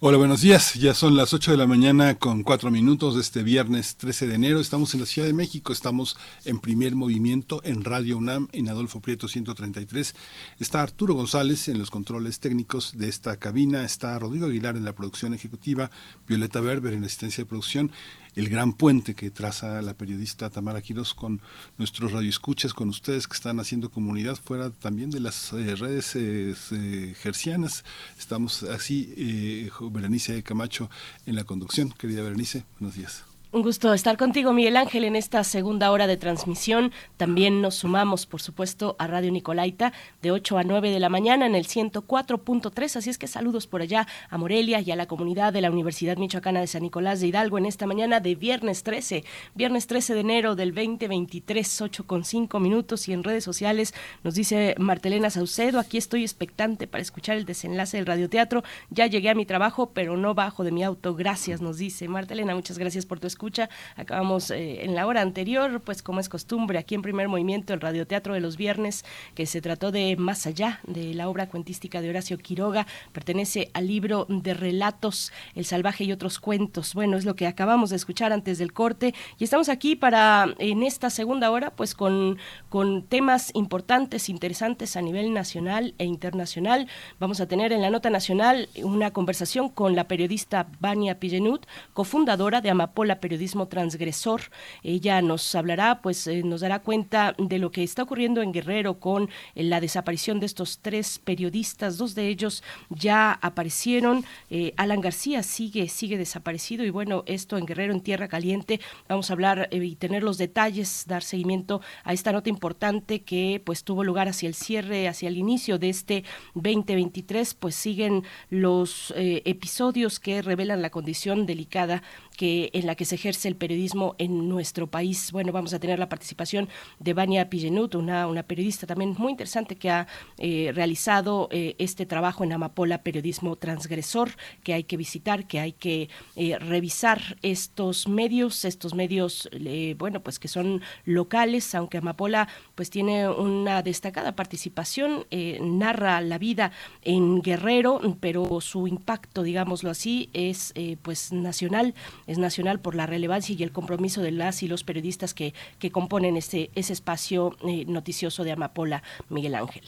Hola, 0.00 0.16
buenos 0.16 0.42
días. 0.42 0.74
Ya 0.74 0.94
son 0.94 1.16
las 1.16 1.34
8 1.34 1.50
de 1.50 1.56
la 1.56 1.66
mañana 1.66 2.14
con 2.14 2.44
4 2.44 2.70
minutos 2.70 3.16
de 3.16 3.20
este 3.20 3.42
viernes 3.42 3.96
13 3.96 4.28
de 4.28 4.36
enero. 4.36 4.60
Estamos 4.60 4.94
en 4.94 5.00
la 5.00 5.06
Ciudad 5.06 5.26
de 5.26 5.34
México, 5.34 5.72
estamos 5.72 6.16
en 6.44 6.60
primer 6.60 6.94
movimiento 6.94 7.60
en 7.64 7.82
Radio 7.82 8.16
UNAM, 8.16 8.46
en 8.52 8.68
Adolfo 8.68 9.00
Prieto 9.00 9.26
133. 9.26 10.14
Está 10.60 10.82
Arturo 10.82 11.14
González 11.14 11.66
en 11.66 11.80
los 11.80 11.90
controles 11.90 12.38
técnicos 12.38 12.96
de 12.96 13.08
esta 13.08 13.38
cabina, 13.38 13.82
está 13.82 14.16
Rodrigo 14.20 14.46
Aguilar 14.46 14.76
en 14.76 14.84
la 14.84 14.94
producción 14.94 15.34
ejecutiva, 15.34 15.90
Violeta 16.28 16.60
Berber 16.60 16.92
en 16.92 17.00
la 17.00 17.06
asistencia 17.08 17.42
de 17.42 17.48
producción 17.48 17.90
el 18.38 18.48
gran 18.48 18.72
puente 18.72 19.14
que 19.14 19.32
traza 19.32 19.82
la 19.82 19.94
periodista 19.94 20.48
Tamara 20.48 20.80
Quiroz 20.80 21.12
con 21.12 21.40
nuestros 21.76 22.12
radioescuchas, 22.12 22.72
con 22.72 22.88
ustedes 22.88 23.26
que 23.26 23.34
están 23.34 23.58
haciendo 23.58 23.90
comunidad 23.90 24.36
fuera 24.36 24.70
también 24.70 25.10
de 25.10 25.18
las 25.18 25.52
eh, 25.52 25.74
redes 25.74 26.14
eh, 26.14 26.54
eh, 26.70 27.14
gercianas. 27.18 27.84
Estamos 28.16 28.62
así, 28.62 29.12
eh, 29.16 29.70
Berenice 29.90 30.44
Camacho 30.44 30.88
en 31.26 31.34
la 31.34 31.42
conducción. 31.42 31.90
Querida 31.90 32.22
Berenice, 32.22 32.64
buenos 32.78 32.96
días. 32.96 33.27
Un 33.50 33.62
gusto 33.62 33.94
estar 33.94 34.18
contigo, 34.18 34.52
Miguel 34.52 34.76
Ángel, 34.76 35.04
en 35.04 35.16
esta 35.16 35.42
segunda 35.42 35.90
hora 35.90 36.06
de 36.06 36.18
transmisión. 36.18 36.92
También 37.16 37.62
nos 37.62 37.76
sumamos, 37.76 38.26
por 38.26 38.42
supuesto, 38.42 38.94
a 38.98 39.06
Radio 39.06 39.32
Nicolaita 39.32 39.94
de 40.20 40.32
8 40.32 40.58
a 40.58 40.64
9 40.64 40.90
de 40.90 41.00
la 41.00 41.08
mañana 41.08 41.46
en 41.46 41.54
el 41.54 41.66
104.3. 41.66 42.96
Así 42.96 43.08
es 43.08 43.16
que 43.16 43.26
saludos 43.26 43.66
por 43.66 43.80
allá 43.80 44.06
a 44.28 44.36
Morelia 44.36 44.82
y 44.82 44.90
a 44.90 44.96
la 44.96 45.06
comunidad 45.06 45.54
de 45.54 45.62
la 45.62 45.70
Universidad 45.70 46.18
Michoacana 46.18 46.60
de 46.60 46.66
San 46.66 46.82
Nicolás 46.82 47.20
de 47.20 47.28
Hidalgo 47.28 47.56
en 47.56 47.64
esta 47.64 47.86
mañana 47.86 48.20
de 48.20 48.34
viernes 48.34 48.82
13, 48.82 49.24
viernes 49.54 49.86
13 49.86 50.12
de 50.12 50.20
enero 50.20 50.54
del 50.54 50.74
2023, 50.74 51.80
8 51.80 52.06
con 52.06 52.24
5 52.24 52.60
minutos. 52.60 53.08
Y 53.08 53.14
en 53.14 53.24
redes 53.24 53.44
sociales 53.44 53.94
nos 54.24 54.34
dice 54.34 54.74
Martelena 54.76 55.30
Saucedo: 55.30 55.80
aquí 55.80 55.96
estoy 55.96 56.20
expectante 56.20 56.86
para 56.86 57.00
escuchar 57.00 57.38
el 57.38 57.46
desenlace 57.46 57.96
del 57.96 58.04
radioteatro. 58.04 58.62
Ya 58.90 59.06
llegué 59.06 59.30
a 59.30 59.34
mi 59.34 59.46
trabajo, 59.46 59.88
pero 59.94 60.18
no 60.18 60.34
bajo 60.34 60.64
de 60.64 60.70
mi 60.70 60.84
auto. 60.84 61.14
Gracias, 61.14 61.62
nos 61.62 61.78
dice 61.78 62.08
Martelena. 62.08 62.54
Muchas 62.54 62.76
gracias 62.76 63.06
por 63.06 63.20
tu 63.20 63.37
escucha. 63.38 63.70
Acabamos 63.94 64.50
eh, 64.50 64.84
en 64.84 64.96
la 64.96 65.06
hora 65.06 65.20
anterior, 65.22 65.80
pues 65.80 66.02
como 66.02 66.18
es 66.18 66.28
costumbre, 66.28 66.76
aquí 66.76 66.96
en 66.96 67.02
primer 67.02 67.28
movimiento, 67.28 67.72
el 67.72 67.80
radioteatro 67.80 68.34
de 68.34 68.40
los 68.40 68.56
viernes, 68.56 69.04
que 69.36 69.46
se 69.46 69.60
trató 69.60 69.92
de 69.92 70.16
Más 70.16 70.44
allá, 70.48 70.80
de 70.88 71.14
la 71.14 71.28
obra 71.28 71.46
cuentística 71.48 72.00
de 72.00 72.10
Horacio 72.10 72.36
Quiroga, 72.36 72.88
pertenece 73.12 73.70
al 73.74 73.86
libro 73.86 74.26
de 74.28 74.54
relatos 74.54 75.32
El 75.54 75.66
salvaje 75.66 76.02
y 76.02 76.10
otros 76.10 76.40
cuentos. 76.40 76.94
Bueno, 76.94 77.16
es 77.16 77.24
lo 77.24 77.36
que 77.36 77.46
acabamos 77.46 77.90
de 77.90 77.96
escuchar 77.96 78.32
antes 78.32 78.58
del 78.58 78.72
corte 78.72 79.14
y 79.38 79.44
estamos 79.44 79.68
aquí 79.68 79.94
para, 79.94 80.52
en 80.58 80.82
esta 80.82 81.08
segunda 81.08 81.52
hora, 81.52 81.70
pues 81.70 81.94
con, 81.94 82.38
con 82.68 83.04
temas 83.04 83.52
importantes, 83.54 84.28
interesantes 84.28 84.96
a 84.96 85.00
nivel 85.00 85.32
nacional 85.32 85.94
e 85.98 86.04
internacional. 86.04 86.88
Vamos 87.20 87.40
a 87.40 87.46
tener 87.46 87.72
en 87.72 87.82
la 87.82 87.90
nota 87.90 88.10
nacional 88.10 88.68
una 88.82 89.12
conversación 89.12 89.68
con 89.68 89.94
la 89.94 90.08
periodista 90.08 90.66
Vania 90.80 91.20
Pillenut, 91.20 91.64
cofundadora 91.92 92.60
de 92.60 92.70
Amapola 92.70 93.20
Periodismo 93.20 93.27
periodismo 93.28 93.68
transgresor. 93.68 94.40
Ella 94.82 95.20
nos 95.20 95.54
hablará, 95.54 96.00
pues 96.00 96.26
eh, 96.26 96.42
nos 96.42 96.62
dará 96.62 96.78
cuenta 96.78 97.34
de 97.36 97.58
lo 97.58 97.70
que 97.70 97.82
está 97.82 98.04
ocurriendo 98.04 98.40
en 98.40 98.52
Guerrero 98.52 98.98
con 99.00 99.28
eh, 99.54 99.64
la 99.64 99.82
desaparición 99.82 100.40
de 100.40 100.46
estos 100.46 100.78
tres 100.78 101.18
periodistas. 101.18 101.98
Dos 101.98 102.14
de 102.14 102.28
ellos 102.28 102.62
ya 102.88 103.32
aparecieron. 103.32 104.24
Eh, 104.48 104.72
Alan 104.78 105.02
García 105.02 105.42
sigue, 105.42 105.90
sigue 105.90 106.16
desaparecido 106.16 106.86
y 106.86 106.90
bueno, 106.90 107.22
esto 107.26 107.58
en 107.58 107.66
Guerrero, 107.66 107.92
en 107.92 108.00
Tierra 108.00 108.28
Caliente. 108.28 108.80
Vamos 109.10 109.28
a 109.28 109.34
hablar 109.34 109.68
y 109.70 109.96
tener 109.96 110.22
los 110.22 110.38
detalles, 110.38 111.04
dar 111.06 111.22
seguimiento 111.22 111.82
a 112.04 112.14
esta 112.14 112.32
nota 112.32 112.48
importante 112.48 113.20
que 113.20 113.60
pues 113.62 113.84
tuvo 113.84 114.04
lugar 114.04 114.28
hacia 114.28 114.48
el 114.48 114.54
cierre, 114.54 115.06
hacia 115.06 115.28
el 115.28 115.36
inicio 115.36 115.78
de 115.78 115.90
este 115.90 116.24
2023, 116.54 117.52
pues 117.52 117.74
siguen 117.74 118.24
los 118.48 119.12
episodios 119.16 120.18
que 120.18 120.40
revelan 120.40 120.80
la 120.80 120.88
condición 120.88 121.44
delicada 121.44 122.02
que 122.38 122.70
en 122.72 122.86
la 122.86 122.94
que 122.94 123.04
se 123.04 123.16
ejerce 123.16 123.48
el 123.48 123.56
periodismo 123.56 124.14
en 124.16 124.48
nuestro 124.48 124.86
país. 124.86 125.32
Bueno, 125.32 125.50
vamos 125.50 125.74
a 125.74 125.80
tener 125.80 125.98
la 125.98 126.08
participación 126.08 126.68
de 127.00 127.12
Vania 127.12 127.50
Pillenut, 127.50 127.96
una, 127.96 128.28
una 128.28 128.44
periodista 128.44 128.86
también 128.86 129.16
muy 129.18 129.32
interesante 129.32 129.74
que 129.74 129.90
ha 129.90 130.06
eh, 130.38 130.70
realizado 130.72 131.48
eh, 131.50 131.74
este 131.78 132.06
trabajo 132.06 132.44
en 132.44 132.52
Amapola, 132.52 133.02
periodismo 133.02 133.56
transgresor, 133.56 134.30
que 134.62 134.72
hay 134.72 134.84
que 134.84 134.96
visitar, 134.96 135.48
que 135.48 135.58
hay 135.58 135.72
que 135.72 136.10
eh, 136.36 136.56
revisar 136.60 137.20
estos 137.42 138.06
medios, 138.06 138.64
estos 138.64 138.94
medios, 138.94 139.50
bueno, 139.96 140.20
pues 140.20 140.38
que 140.38 140.46
son 140.46 140.80
locales, 141.04 141.74
aunque 141.74 141.98
Amapola 141.98 142.46
pues 142.76 142.88
tiene 142.88 143.28
una 143.28 143.82
destacada 143.82 144.36
participación, 144.36 145.26
narra 145.60 146.20
la 146.20 146.38
vida 146.38 146.70
en 147.02 147.42
Guerrero, 147.42 148.00
pero 148.20 148.60
su 148.60 148.86
impacto, 148.86 149.42
digámoslo 149.42 149.90
así, 149.90 150.30
es 150.32 150.72
pues 151.02 151.32
nacional 151.32 151.94
es 152.28 152.38
nacional 152.38 152.78
por 152.78 152.94
la 152.94 153.06
relevancia 153.06 153.56
y 153.58 153.62
el 153.64 153.72
compromiso 153.72 154.22
de 154.22 154.30
las 154.30 154.62
y 154.62 154.68
los 154.68 154.84
periodistas 154.84 155.34
que, 155.34 155.54
que 155.80 155.90
componen 155.90 156.36
ese, 156.36 156.70
ese 156.76 156.92
espacio 156.92 157.56
eh, 157.66 157.84
noticioso 157.86 158.44
de 158.44 158.52
Amapola, 158.52 159.02
Miguel 159.28 159.56
Ángel. 159.56 159.82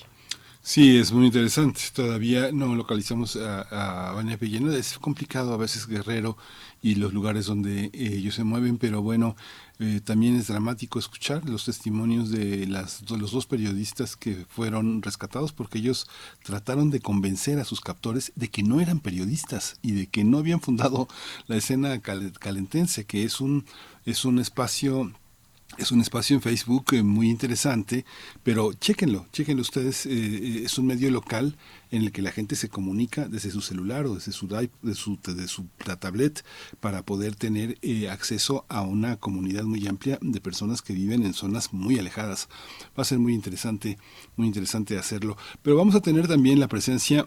Sí, 0.63 0.99
es 0.99 1.11
muy 1.13 1.27
interesante. 1.27 1.81
Todavía 1.95 2.53
no 2.53 2.75
localizamos 2.75 3.37
a, 3.37 4.11
a 4.11 4.13
Vania 4.13 4.39
Es 4.77 4.99
complicado 4.99 5.55
a 5.55 5.57
veces 5.57 5.87
Guerrero 5.87 6.37
y 6.83 6.97
los 6.97 7.13
lugares 7.15 7.47
donde 7.47 7.87
eh, 7.87 7.91
ellos 7.95 8.35
se 8.35 8.45
mueven, 8.45 8.77
pero 8.79 9.01
bueno, 9.03 9.37
eh, 9.79 10.01
también 10.05 10.37
es 10.37 10.49
dramático 10.49 10.99
escuchar 10.99 11.49
los 11.49 11.65
testimonios 11.65 12.31
de, 12.31 12.67
las, 12.67 13.11
los 13.11 13.33
dos 13.33 13.47
periodistas 13.47 14.17
que 14.17 14.47
fueron 14.49 15.03
rescatados 15.03 15.53
porque 15.53 15.79
ellos 15.79 16.09
trataron 16.45 16.91
de 16.91 17.01
convencer 17.01 17.59
a 17.59 17.65
sus 17.65 17.81
captores 17.81 18.33
de 18.37 18.49
que 18.49 18.63
no 18.63 18.81
eran 18.81 19.01
periodistas 19.01 19.79
y 19.83 19.93
de 19.93 20.07
que 20.09 20.25
no 20.25 20.39
habían 20.39 20.61
fundado 20.61 21.09
la 21.49 21.57
escena 21.57 22.01
calentense, 22.01 23.05
que 23.07 23.25
es 23.25 23.41
un, 23.41 23.65
es 24.05 24.25
un 24.27 24.39
espacio 24.39 25.13
es 25.81 25.91
un 25.93 26.01
espacio 26.01 26.37
en 26.37 26.43
Facebook 26.43 26.93
eh, 26.93 27.03
muy 27.03 27.31
interesante, 27.31 28.05
pero 28.43 28.75
chéquenlo, 28.75 29.27
chéquenlo 29.33 29.63
ustedes, 29.63 30.05
eh, 30.05 30.11
eh, 30.13 30.63
es 30.65 30.77
un 30.79 30.87
medio 30.87 31.11
local 31.11 31.57
en 31.91 32.03
el 32.03 32.13
que 32.13 32.21
la 32.21 32.33
gente 32.33 32.55
se 32.55 32.69
comunica 32.69 33.27
desde 33.27 33.51
su 33.51 33.63
celular 33.63 34.07
o 34.07 34.15
desde 34.15 34.33
su, 34.33 34.47
su 35.47 35.67
tablet 35.99 36.45
para 36.81 37.03
poder 37.03 37.35
tener 37.35 37.79
acceso 38.11 38.65
a 38.69 38.83
una 38.83 39.17
comunidad 39.17 39.65
muy 39.65 39.87
amplia 39.89 40.19
de 40.21 40.41
personas 40.41 40.83
que 40.83 40.93
viven 40.93 41.25
en 41.25 41.35
zonas 41.35 41.73
muy 41.73 41.99
alejadas. 41.99 42.49
Va 42.97 43.03
a 43.03 43.05
ser 43.05 43.19
muy 43.19 43.35
interesante, 43.35 43.99
muy 44.37 44.47
interesante 44.47 44.99
hacerlo. 44.99 45.37
Pero 45.63 45.77
vamos 45.77 45.95
a 45.97 46.01
tener 46.01 46.29
también 46.29 46.61
la 46.61 46.69
presencia 46.69 47.25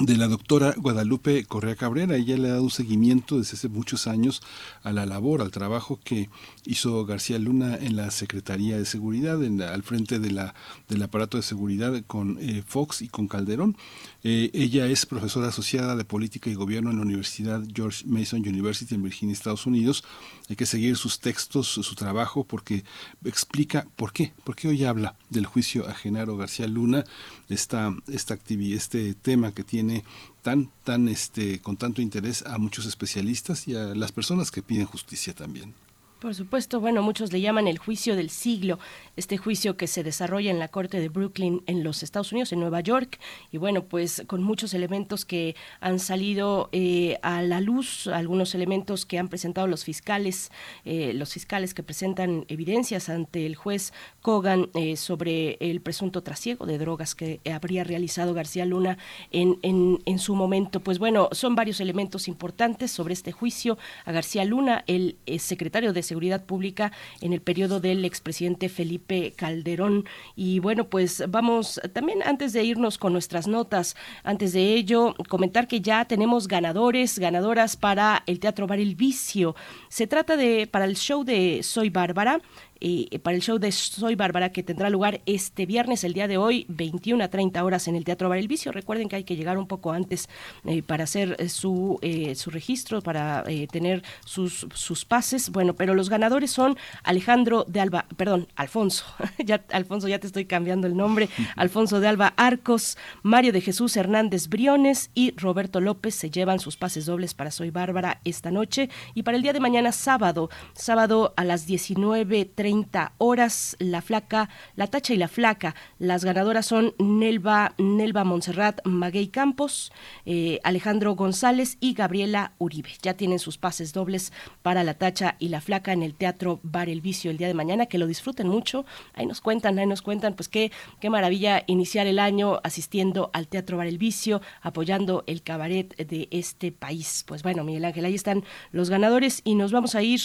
de 0.00 0.16
la 0.16 0.26
doctora 0.26 0.74
Guadalupe 0.76 1.44
Correa 1.44 1.76
Cabrera. 1.76 2.16
Ella 2.16 2.36
le 2.38 2.48
ha 2.48 2.52
dado 2.52 2.62
un 2.62 2.70
seguimiento 2.70 3.38
desde 3.38 3.56
hace 3.56 3.68
muchos 3.68 4.06
años 4.06 4.42
a 4.82 4.92
la 4.92 5.04
labor, 5.04 5.42
al 5.42 5.50
trabajo 5.50 6.00
que 6.02 6.30
hizo 6.64 7.04
García 7.04 7.38
Luna 7.38 7.76
en 7.76 7.96
la 7.96 8.10
Secretaría 8.10 8.78
de 8.78 8.84
Seguridad, 8.84 9.42
en 9.42 9.62
al 9.62 9.82
frente 9.82 10.18
de 10.18 10.30
la, 10.30 10.54
del 10.88 11.02
aparato 11.02 11.36
de 11.36 11.42
seguridad 11.42 12.02
con 12.06 12.38
eh, 12.40 12.62
Fox 12.66 13.02
y 13.02 13.08
con 13.08 13.28
Calderón. 13.28 13.76
Eh, 14.22 14.50
ella 14.54 14.86
es 14.86 15.06
profesora 15.06 15.48
asociada 15.48 15.96
de 15.96 16.04
Política 16.04 16.50
y 16.50 16.54
Gobierno 16.54 16.90
en 16.90 16.96
la 16.96 17.02
Universidad 17.02 17.62
George 17.74 18.04
Mason 18.06 18.40
University 18.40 18.94
en 18.94 19.02
Virginia, 19.02 19.32
Estados 19.32 19.66
Unidos. 19.66 20.04
Hay 20.48 20.56
que 20.56 20.66
seguir 20.66 20.96
sus 20.96 21.20
textos, 21.20 21.68
su 21.68 21.94
trabajo, 21.94 22.44
porque 22.44 22.84
explica 23.24 23.86
por 23.96 24.12
qué, 24.12 24.32
por 24.44 24.54
qué 24.54 24.68
hoy 24.68 24.84
habla 24.84 25.16
del 25.30 25.46
juicio 25.46 25.88
a 25.88 25.94
Genaro 25.94 26.36
García 26.36 26.68
Luna, 26.68 27.04
esta, 27.48 27.94
esta 28.08 28.34
actividad, 28.34 28.76
este 28.76 29.14
tema 29.14 29.52
que 29.52 29.64
tiene 29.64 30.04
tan, 30.42 30.70
tan, 30.84 31.08
este, 31.08 31.60
con 31.60 31.76
tanto 31.76 32.02
interés 32.02 32.42
a 32.46 32.58
muchos 32.58 32.86
especialistas 32.86 33.66
y 33.68 33.74
a 33.74 33.94
las 33.94 34.12
personas 34.12 34.50
que 34.50 34.62
piden 34.62 34.86
justicia 34.86 35.34
también. 35.34 35.74
Por 36.22 36.36
supuesto, 36.36 36.78
bueno, 36.78 37.02
muchos 37.02 37.32
le 37.32 37.40
llaman 37.40 37.66
el 37.66 37.78
juicio 37.78 38.14
del 38.14 38.30
siglo, 38.30 38.78
este 39.16 39.38
juicio 39.38 39.76
que 39.76 39.88
se 39.88 40.04
desarrolla 40.04 40.52
en 40.52 40.60
la 40.60 40.68
Corte 40.68 41.00
de 41.00 41.08
Brooklyn 41.08 41.64
en 41.66 41.82
los 41.82 42.04
Estados 42.04 42.30
Unidos, 42.30 42.52
en 42.52 42.60
Nueva 42.60 42.80
York, 42.80 43.18
y 43.50 43.56
bueno, 43.56 43.82
pues 43.82 44.22
con 44.28 44.40
muchos 44.40 44.72
elementos 44.72 45.24
que 45.24 45.56
han 45.80 45.98
salido 45.98 46.68
eh, 46.70 47.18
a 47.22 47.42
la 47.42 47.60
luz, 47.60 48.06
algunos 48.06 48.54
elementos 48.54 49.04
que 49.04 49.18
han 49.18 49.26
presentado 49.26 49.66
los 49.66 49.82
fiscales, 49.82 50.52
eh, 50.84 51.12
los 51.12 51.32
fiscales 51.32 51.74
que 51.74 51.82
presentan 51.82 52.44
evidencias 52.46 53.08
ante 53.08 53.44
el 53.44 53.56
juez 53.56 53.92
Kogan 54.20 54.70
eh, 54.74 54.94
sobre 54.94 55.56
el 55.58 55.80
presunto 55.80 56.22
trasiego 56.22 56.66
de 56.66 56.78
drogas 56.78 57.16
que 57.16 57.40
habría 57.52 57.82
realizado 57.82 58.32
García 58.32 58.64
Luna 58.64 58.96
en, 59.32 59.58
en, 59.62 59.98
en 60.06 60.20
su 60.20 60.36
momento. 60.36 60.78
Pues 60.78 61.00
bueno, 61.00 61.30
son 61.32 61.56
varios 61.56 61.80
elementos 61.80 62.28
importantes 62.28 62.92
sobre 62.92 63.12
este 63.12 63.32
juicio 63.32 63.76
a 64.04 64.12
García 64.12 64.44
Luna, 64.44 64.84
el 64.86 65.16
secretario 65.40 65.92
de 65.92 66.11
Seguridad 66.12 66.44
Pública 66.44 66.92
en 67.22 67.32
el 67.32 67.40
periodo 67.40 67.80
del 67.80 68.04
expresidente 68.04 68.68
Felipe 68.68 69.32
Calderón. 69.34 70.04
Y 70.36 70.58
bueno, 70.58 70.90
pues 70.90 71.24
vamos 71.26 71.80
también 71.94 72.22
antes 72.22 72.52
de 72.52 72.62
irnos 72.64 72.98
con 72.98 73.14
nuestras 73.14 73.48
notas, 73.48 73.96
antes 74.22 74.52
de 74.52 74.74
ello, 74.74 75.14
comentar 75.30 75.66
que 75.66 75.80
ya 75.80 76.04
tenemos 76.04 76.48
ganadores, 76.48 77.18
ganadoras 77.18 77.78
para 77.78 78.24
el 78.26 78.40
Teatro 78.40 78.66
Bar 78.66 78.78
El 78.78 78.94
Vicio. 78.94 79.56
Se 79.88 80.06
trata 80.06 80.36
de, 80.36 80.66
para 80.66 80.84
el 80.84 80.96
show 80.96 81.24
de 81.24 81.62
Soy 81.62 81.88
Bárbara, 81.88 82.42
eh, 82.84 83.20
para 83.20 83.36
el 83.36 83.42
show 83.42 83.58
de 83.58 83.70
Soy 83.70 84.16
Bárbara 84.16 84.50
que 84.50 84.64
tendrá 84.64 84.90
lugar 84.90 85.20
este 85.24 85.66
viernes, 85.66 86.02
el 86.02 86.14
día 86.14 86.26
de 86.26 86.36
hoy, 86.36 86.66
21 86.68 87.22
a 87.22 87.28
30 87.28 87.62
horas 87.62 87.86
en 87.86 87.94
el 87.94 88.02
Teatro 88.02 88.28
Bar 88.28 88.38
El 88.38 88.48
Vicio. 88.48 88.72
Recuerden 88.72 89.08
que 89.08 89.14
hay 89.14 89.22
que 89.22 89.36
llegar 89.36 89.56
un 89.56 89.68
poco 89.68 89.92
antes 89.92 90.28
eh, 90.64 90.82
para 90.82 91.04
hacer 91.04 91.36
eh, 91.38 91.48
su, 91.48 92.00
su 92.34 92.50
registro, 92.50 93.00
para 93.00 93.44
tener 93.70 94.02
sus, 94.24 94.66
sus 94.74 95.04
pases. 95.04 95.50
Bueno, 95.50 95.74
pero 95.74 95.94
los 95.94 96.10
ganadores 96.10 96.50
son 96.50 96.76
Alejandro 97.04 97.64
de 97.68 97.78
Alba, 97.78 98.06
perdón, 98.16 98.48
Alfonso, 98.56 99.04
ya, 99.38 99.64
Alfonso, 99.70 100.08
ya 100.08 100.18
te 100.18 100.26
estoy 100.26 100.46
cambiando 100.46 100.88
el 100.88 100.96
nombre, 100.96 101.28
Alfonso 101.54 102.00
de 102.00 102.08
Alba 102.08 102.34
Arcos, 102.36 102.98
Mario 103.22 103.52
de 103.52 103.60
Jesús 103.60 103.96
Hernández 103.96 104.48
Briones 104.48 105.12
y 105.14 105.36
Roberto 105.36 105.80
López 105.80 106.16
se 106.16 106.30
llevan 106.30 106.58
sus 106.58 106.76
pases 106.76 107.06
dobles 107.06 107.34
para 107.34 107.52
Soy 107.52 107.70
Bárbara 107.70 108.20
esta 108.24 108.50
noche 108.50 108.90
y 109.14 109.22
para 109.22 109.36
el 109.36 109.44
día 109.44 109.52
de 109.52 109.60
mañana 109.60 109.92
sábado, 109.92 110.50
sábado 110.74 111.32
a 111.36 111.44
las 111.44 111.68
19.30 111.68 112.71
horas. 113.18 113.76
La 113.78 114.02
flaca, 114.02 114.48
la 114.76 114.86
tacha 114.86 115.14
y 115.14 115.16
la 115.16 115.28
flaca. 115.28 115.74
Las 115.98 116.24
ganadoras 116.24 116.66
son 116.66 116.94
Nelva, 116.98 117.74
Nelva 117.78 118.24
Montserrat 118.24 118.80
Maguey 118.86 119.28
Campos, 119.28 119.92
eh, 120.26 120.58
Alejandro 120.64 121.14
González 121.14 121.76
y 121.80 121.94
Gabriela 121.94 122.52
Uribe. 122.58 122.90
Ya 123.02 123.14
tienen 123.14 123.38
sus 123.38 123.58
pases 123.58 123.92
dobles 123.92 124.32
para 124.62 124.84
la 124.84 124.94
tacha 124.94 125.36
y 125.38 125.48
la 125.48 125.60
flaca 125.60 125.92
en 125.92 126.02
el 126.02 126.14
Teatro 126.14 126.60
Bar 126.62 126.88
El 126.88 127.00
Vicio 127.00 127.30
el 127.30 127.36
día 127.36 127.48
de 127.48 127.54
mañana. 127.54 127.86
Que 127.86 127.98
lo 127.98 128.06
disfruten 128.06 128.48
mucho. 128.48 128.84
Ahí 129.14 129.26
nos 129.26 129.40
cuentan, 129.40 129.78
ahí 129.78 129.86
nos 129.86 130.02
cuentan, 130.02 130.34
pues 130.34 130.48
qué, 130.48 130.72
qué 131.00 131.10
maravilla 131.10 131.64
iniciar 131.66 132.06
el 132.06 132.18
año 132.18 132.60
asistiendo 132.64 133.30
al 133.32 133.48
Teatro 133.48 133.76
Bar 133.76 133.86
El 133.86 133.98
Vicio, 133.98 134.40
apoyando 134.60 135.24
el 135.26 135.42
cabaret 135.42 135.96
de 135.96 136.28
este 136.30 136.72
país. 136.72 137.24
Pues 137.26 137.42
bueno, 137.42 137.64
Miguel 137.64 137.84
Ángel, 137.84 138.04
ahí 138.04 138.14
están 138.14 138.44
los 138.70 138.90
ganadores 138.90 139.42
y 139.44 139.54
nos 139.54 139.72
vamos 139.72 139.94
a 139.94 140.02
ir 140.02 140.20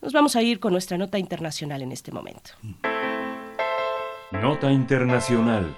nos 0.00 0.12
vamos 0.12 0.36
a 0.36 0.42
ir 0.42 0.60
con 0.60 0.72
nuestra 0.72 0.98
nota 0.98 1.18
internacional 1.18 1.82
en 1.82 1.92
este 1.92 2.12
momento. 2.12 2.50
Nota 4.32 4.70
internacional. 4.70 5.76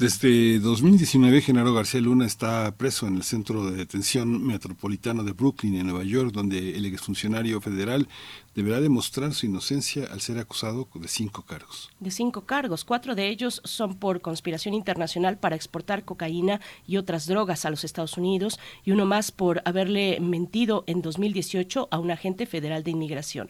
Desde 0.00 0.60
2019, 0.60 1.42
Genaro 1.42 1.74
García 1.74 2.00
Luna 2.00 2.24
está 2.24 2.74
preso 2.74 3.06
en 3.06 3.16
el 3.16 3.22
centro 3.22 3.70
de 3.70 3.76
detención 3.76 4.42
metropolitano 4.46 5.24
de 5.24 5.32
Brooklyn, 5.32 5.74
en 5.74 5.88
Nueva 5.88 6.04
York, 6.04 6.32
donde 6.32 6.74
el 6.74 6.86
exfuncionario 6.86 7.60
federal 7.60 8.08
deberá 8.54 8.80
demostrar 8.80 9.34
su 9.34 9.44
inocencia 9.44 10.08
al 10.10 10.22
ser 10.22 10.38
acusado 10.38 10.88
de 10.94 11.06
cinco 11.06 11.42
cargos. 11.42 11.90
De 12.00 12.10
cinco 12.10 12.46
cargos, 12.46 12.86
cuatro 12.86 13.14
de 13.14 13.28
ellos 13.28 13.60
son 13.66 13.94
por 13.94 14.22
conspiración 14.22 14.72
internacional 14.72 15.36
para 15.36 15.56
exportar 15.56 16.06
cocaína 16.06 16.62
y 16.86 16.96
otras 16.96 17.26
drogas 17.26 17.66
a 17.66 17.70
los 17.70 17.84
Estados 17.84 18.16
Unidos 18.16 18.58
y 18.86 18.92
uno 18.92 19.04
más 19.04 19.30
por 19.30 19.60
haberle 19.66 20.18
mentido 20.18 20.82
en 20.86 21.02
2018 21.02 21.88
a 21.90 21.98
un 21.98 22.10
agente 22.10 22.46
federal 22.46 22.84
de 22.84 22.92
inmigración. 22.92 23.48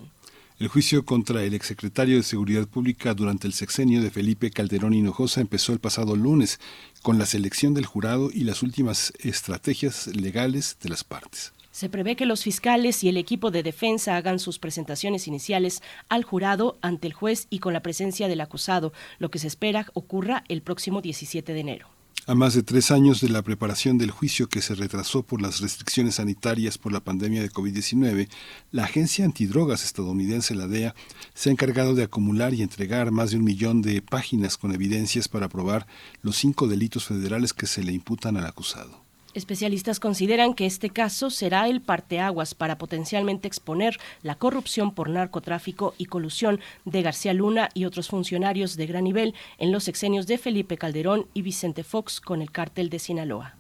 El 0.61 0.69
juicio 0.69 1.07
contra 1.07 1.43
el 1.43 1.55
exsecretario 1.55 2.19
de 2.19 2.23
Seguridad 2.23 2.69
Pública 2.69 3.15
durante 3.15 3.47
el 3.47 3.55
sexenio 3.55 4.03
de 4.03 4.11
Felipe 4.11 4.51
Calderón 4.51 4.93
Hinojosa 4.93 5.41
empezó 5.41 5.73
el 5.73 5.81
pasado 5.81 6.17
lunes 6.17 6.61
con 7.01 7.19
la 7.19 7.25
selección 7.25 7.73
del 7.73 7.87
jurado 7.87 8.29
y 8.31 8.45
las 8.45 8.63
últimas 8.63 9.15
estrategias 9.21 10.09
legales 10.09 10.77
de 10.83 10.91
las 10.91 11.03
partes. 11.03 11.55
Se 11.71 11.89
prevé 11.89 12.15
que 12.15 12.27
los 12.27 12.43
fiscales 12.43 13.03
y 13.03 13.09
el 13.09 13.17
equipo 13.17 13.51
de 13.51 13.63
defensa 13.63 14.17
hagan 14.17 14.39
sus 14.39 14.59
presentaciones 14.59 15.27
iniciales 15.27 15.83
al 16.11 16.25
jurado 16.25 16.79
ante 16.83 17.07
el 17.07 17.15
juez 17.15 17.47
y 17.49 17.61
con 17.61 17.73
la 17.73 17.81
presencia 17.81 18.29
del 18.29 18.43
acusado, 18.43 18.93
lo 19.19 19.31
que 19.31 19.39
se 19.39 19.47
espera 19.47 19.87
ocurra 19.95 20.45
el 20.49 20.61
próximo 20.61 21.01
17 21.01 21.55
de 21.55 21.61
enero. 21.61 22.00
A 22.27 22.35
más 22.35 22.55
de 22.55 22.63
tres 22.63 22.91
años 22.91 23.21
de 23.21 23.31
la 23.31 23.43
preparación 23.43 23.97
del 23.97 24.11
juicio 24.11 24.49
que 24.49 24.61
se 24.61 24.75
retrasó 24.75 25.23
por 25.23 25.41
las 25.41 25.61
restricciones 25.61 26.17
sanitarias 26.17 26.77
por 26.77 26.93
la 26.93 27.01
pandemia 27.01 27.41
de 27.41 27.51
COVID-19, 27.51 28.29
la 28.73 28.85
agencia 28.85 29.25
antidrogas 29.25 29.85
estadounidense, 29.85 30.55
la 30.55 30.67
DEA, 30.67 30.95
se 31.35 31.49
ha 31.49 31.53
encargado 31.53 31.95
de 31.95 32.05
acumular 32.05 32.53
y 32.53 32.63
entregar 32.63 33.11
más 33.11 33.31
de 33.31 33.39
un 33.39 33.45
millón 33.45 33.81
de 33.81 34.03
páginas 34.03 34.59
con 34.59 34.73
evidencias 34.73 35.29
para 35.29 35.49
probar 35.49 35.87
los 36.23 36.37
cinco 36.37 36.69
delitos 36.69 37.07
federales 37.07 37.55
que 37.55 37.67
se 37.67 37.83
le 37.83 37.93
imputan 37.93 38.37
al 38.37 38.47
acusado. 38.47 39.00
Especialistas 39.33 40.01
consideran 40.01 40.55
que 40.55 40.67
este 40.67 40.91
caso 40.91 41.31
será 41.31 41.69
el 41.69 41.81
parteaguas 41.81 42.55
para 42.55 42.79
potencialmente 42.79 43.47
exponer 43.47 43.97
la 44.23 44.35
corrupción 44.35 44.93
por 44.93 45.09
narcotráfico 45.09 45.95
y 45.99 46.07
colusión 46.07 46.59
de 46.85 47.03
García 47.03 47.33
Luna 47.33 47.69
y 47.73 47.85
otros 47.85 48.09
funcionarios 48.09 48.77
de 48.77 48.87
gran 48.87 49.05
nivel 49.05 49.35
en 49.59 49.71
los 49.71 49.85
sexenios 49.85 50.27
de 50.27 50.39
Felipe 50.39 50.77
Calderón 50.77 51.27
y 51.33 51.43
Vicente 51.43 51.85
Fox 51.85 52.21
con 52.21 52.43
el 52.43 52.51
cártel 52.51 52.91
de 52.91 52.99
Sinaloa. 52.99 53.60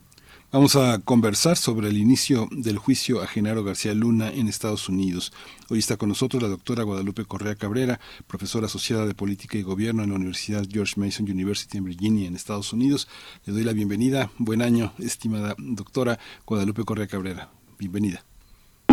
Vamos 0.53 0.75
a 0.75 0.99
conversar 0.99 1.57
sobre 1.57 1.91
el 1.91 1.97
inicio 1.97 2.49
del 2.51 2.77
juicio 2.77 3.23
a 3.23 3.29
Genaro 3.29 3.63
García 3.63 3.95
Luna 3.95 4.33
en 4.33 4.49
Estados 4.49 4.89
Unidos. 4.89 5.33
Hoy 5.69 5.79
está 5.79 5.97
con 5.97 6.09
nosotros 6.09 6.43
la 6.43 6.49
doctora 6.49 6.83
Guadalupe 6.83 7.25
Correa 7.25 7.55
Cabrera, 7.55 8.01
profesora 8.27 8.67
asociada 8.67 9.07
de 9.07 9.15
Política 9.15 9.59
y 9.59 9.63
Gobierno 9.63 10.03
en 10.03 10.11
la 10.11 10.17
Universidad 10.17 10.67
George 10.69 10.95
Mason 10.99 11.31
University 11.31 11.79
en 11.79 11.85
Virginia, 11.85 12.27
en 12.27 12.35
Estados 12.35 12.73
Unidos. 12.73 13.07
Le 13.45 13.53
doy 13.53 13.63
la 13.63 13.73
bienvenida. 13.73 14.33
Buen 14.39 14.61
año, 14.61 14.93
estimada 14.99 15.55
doctora 15.57 16.19
Guadalupe 16.45 16.83
Correa 16.83 17.07
Cabrera. 17.07 17.53
Bienvenida. 17.79 18.25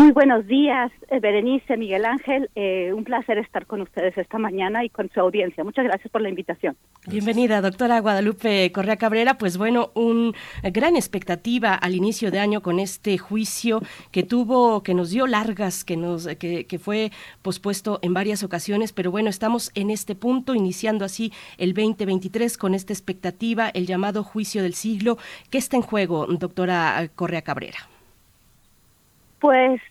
Muy 0.08 0.14
buenos 0.14 0.48
días, 0.48 0.90
eh, 1.10 1.20
Berenice, 1.20 1.76
Miguel 1.76 2.06
Ángel. 2.06 2.50
Eh, 2.56 2.94
un 2.94 3.04
placer 3.04 3.40
estar 3.40 3.66
con 3.66 3.82
ustedes 3.82 4.18
esta 4.18 4.38
mañana 4.38 4.86
y 4.86 4.90
con 4.90 5.10
su 5.10 5.20
audiencia. 5.20 5.66
Muchas 5.66 5.84
gracias 5.84 6.10
por 6.10 6.22
la 6.22 6.30
invitación. 6.30 6.78
Bienvenida, 7.08 7.60
doctora 7.60 8.00
Guadalupe 8.00 8.72
Correa 8.72 8.96
Cabrera. 8.96 9.38
Pues 9.38 9.58
bueno, 9.58 9.92
una 9.96 10.32
gran 10.72 10.96
expectativa 10.96 11.74
al 11.74 11.94
inicio 11.94 12.32
de 12.32 12.40
año 12.40 12.62
con 12.62 12.80
este 12.80 13.18
juicio 13.18 13.82
que 14.14 14.24
tuvo, 14.24 14.82
que 14.82 14.94
nos 14.94 15.10
dio 15.10 15.28
largas, 15.28 15.84
que, 15.84 15.98
nos, 15.98 16.26
que, 16.38 16.66
que 16.66 16.80
fue 16.80 17.12
pospuesto 17.42 18.00
en 18.02 18.14
varias 18.14 18.46
ocasiones, 18.46 18.94
pero 18.94 19.12
bueno, 19.12 19.30
estamos 19.30 19.72
en 19.76 19.90
este 19.90 20.16
punto, 20.16 20.56
iniciando 20.56 21.04
así 21.04 21.34
el 21.58 21.74
2023 21.74 22.58
con 22.58 22.76
esta 22.76 22.94
expectativa, 22.94 23.68
el 23.68 23.86
llamado 23.86 24.24
juicio 24.24 24.64
del 24.64 24.74
siglo. 24.74 25.18
¿Qué 25.50 25.58
está 25.58 25.76
en 25.76 25.82
juego, 25.82 26.28
doctora 26.28 27.10
Correa 27.14 27.42
Cabrera? 27.42 27.80
Pues 29.40 29.82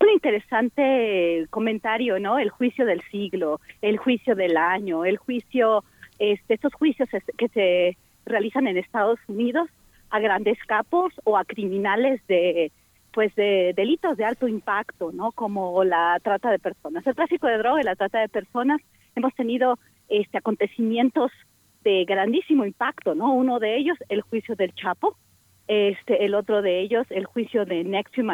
un 0.00 0.10
interesante 0.10 1.46
comentario, 1.50 2.18
¿no? 2.18 2.38
El 2.38 2.50
juicio 2.50 2.86
del 2.86 3.02
siglo, 3.10 3.60
el 3.82 3.98
juicio 3.98 4.34
del 4.34 4.56
año, 4.56 5.04
el 5.04 5.18
juicio, 5.18 5.84
este, 6.18 6.54
estos 6.54 6.72
juicios 6.74 7.08
que 7.36 7.48
se 7.48 7.96
realizan 8.24 8.66
en 8.66 8.78
Estados 8.78 9.18
Unidos 9.28 9.68
a 10.10 10.18
grandes 10.18 10.58
capos 10.66 11.12
o 11.24 11.36
a 11.36 11.44
criminales 11.44 12.20
de 12.26 12.72
pues 13.12 13.34
de 13.34 13.72
delitos 13.76 14.16
de 14.16 14.24
alto 14.24 14.46
impacto, 14.46 15.10
¿no? 15.12 15.32
Como 15.32 15.82
la 15.82 16.18
trata 16.22 16.50
de 16.50 16.60
personas, 16.60 17.04
el 17.06 17.16
tráfico 17.16 17.48
de 17.48 17.58
droga 17.58 17.80
y 17.80 17.84
la 17.84 17.96
trata 17.96 18.20
de 18.20 18.28
personas. 18.28 18.80
Hemos 19.16 19.34
tenido 19.34 19.78
este 20.08 20.38
acontecimientos 20.38 21.32
de 21.82 22.04
grandísimo 22.04 22.64
impacto, 22.64 23.16
¿no? 23.16 23.32
Uno 23.32 23.58
de 23.58 23.76
ellos 23.76 23.98
el 24.08 24.22
juicio 24.22 24.54
del 24.54 24.72
Chapo, 24.74 25.16
este 25.66 26.24
el 26.24 26.34
otro 26.34 26.62
de 26.62 26.80
ellos 26.80 27.06
el 27.10 27.24
juicio 27.24 27.64
de 27.64 27.82
Nexium 27.82 28.30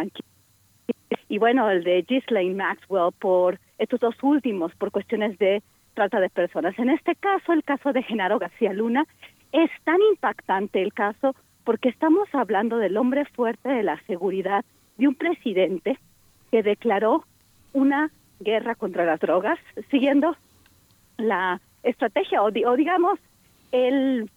y 1.28 1.38
bueno, 1.38 1.70
el 1.70 1.84
de 1.84 2.02
Ghislaine 2.02 2.56
Maxwell 2.56 3.12
por 3.18 3.58
estos 3.78 4.00
dos 4.00 4.14
últimos, 4.22 4.74
por 4.74 4.90
cuestiones 4.90 5.38
de 5.38 5.62
trata 5.94 6.20
de 6.20 6.28
personas. 6.28 6.78
En 6.78 6.90
este 6.90 7.14
caso, 7.14 7.52
el 7.52 7.64
caso 7.64 7.92
de 7.92 8.02
Genaro 8.02 8.38
García 8.38 8.72
Luna, 8.72 9.06
es 9.52 9.70
tan 9.84 9.98
impactante 10.10 10.82
el 10.82 10.92
caso 10.92 11.34
porque 11.64 11.88
estamos 11.88 12.28
hablando 12.32 12.78
del 12.78 12.96
hombre 12.96 13.24
fuerte 13.24 13.68
de 13.68 13.82
la 13.82 14.00
seguridad, 14.06 14.64
de 14.98 15.08
un 15.08 15.14
presidente 15.14 15.98
que 16.50 16.62
declaró 16.62 17.24
una 17.72 18.10
guerra 18.40 18.74
contra 18.74 19.04
las 19.04 19.18
drogas, 19.20 19.58
siguiendo 19.90 20.36
la 21.16 21.60
estrategia 21.82 22.42
o, 22.42 22.50
digamos 22.50 23.18
el, 23.72 24.30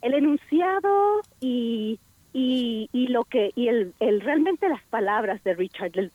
el 0.00 0.14
enunciado 0.14 1.20
y, 1.40 1.98
y, 2.32 2.88
y 2.92 3.08
lo 3.08 3.24
que 3.24 3.52
y 3.54 3.68
el, 3.68 3.94
el 4.00 4.20
realmente 4.20 4.68
las 4.68 4.82
palabras 4.84 5.42
de 5.44 5.54
Richard 5.54 5.92
del 5.92 6.12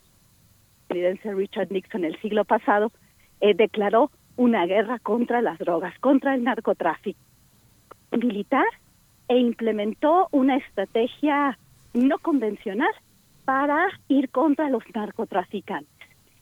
presidencia 0.88 1.34
Richard 1.34 1.72
Nixon 1.72 2.06
el 2.06 2.20
siglo 2.22 2.46
pasado 2.46 2.92
eh, 3.42 3.54
declaró 3.54 4.10
una 4.36 4.66
guerra 4.66 5.00
contra 5.00 5.42
las 5.42 5.58
drogas, 5.60 5.98
contra 6.00 6.36
el 6.36 6.44
narcotráfico 6.44 7.20
militar 8.12 8.66
e 9.28 9.38
implementó 9.38 10.28
una 10.32 10.58
estrategia 10.58 11.58
no 11.94 12.18
convencional 12.20 12.92
para 13.46 13.88
ir 14.08 14.30
contra 14.30 14.70
los 14.70 14.84
narcotraficantes. 14.94 15.92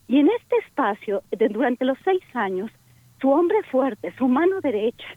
Y 0.08 0.20
en 0.20 0.30
este 0.30 0.56
espacio, 0.68 1.24
durante 1.32 1.86
los 1.86 1.98
seis 2.04 2.22
años, 2.34 2.72
su 3.20 3.32
hombre 3.32 3.58
fuerte, 3.72 4.14
su 4.18 4.28
mano 4.28 4.62
derecha, 4.62 5.08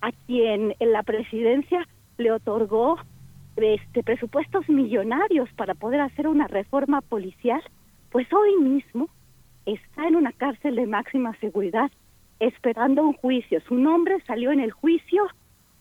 a 0.00 0.10
quien 0.26 0.74
en 0.78 0.92
la 0.92 1.02
presidencia 1.02 1.86
le 2.18 2.32
otorgó 2.32 2.98
este 3.56 4.02
presupuestos 4.02 4.68
millonarios 4.68 5.48
para 5.54 5.74
poder 5.74 6.00
hacer 6.00 6.28
una 6.28 6.46
reforma 6.46 7.00
policial, 7.00 7.62
pues 8.10 8.30
hoy 8.32 8.56
mismo 8.56 9.08
está 9.64 10.06
en 10.06 10.16
una 10.16 10.32
cárcel 10.32 10.76
de 10.76 10.86
máxima 10.86 11.34
seguridad 11.40 11.90
esperando 12.40 13.02
un 13.02 13.14
juicio. 13.14 13.60
Su 13.66 13.74
nombre 13.74 14.20
salió 14.26 14.52
en 14.52 14.60
el 14.60 14.70
juicio, 14.70 15.26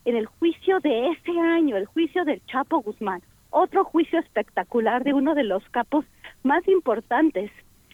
en 0.05 0.15
el 0.15 0.25
juicio 0.25 0.79
de 0.79 1.09
ese 1.11 1.39
año, 1.39 1.77
el 1.77 1.85
juicio 1.85 2.25
del 2.25 2.43
Chapo 2.45 2.81
Guzmán. 2.81 3.21
Otro 3.49 3.85
juicio 3.85 4.19
espectacular 4.19 5.03
de 5.03 5.13
uno 5.13 5.35
de 5.35 5.43
los 5.43 5.63
capos 5.69 6.05
más 6.43 6.67
importantes, 6.67 7.51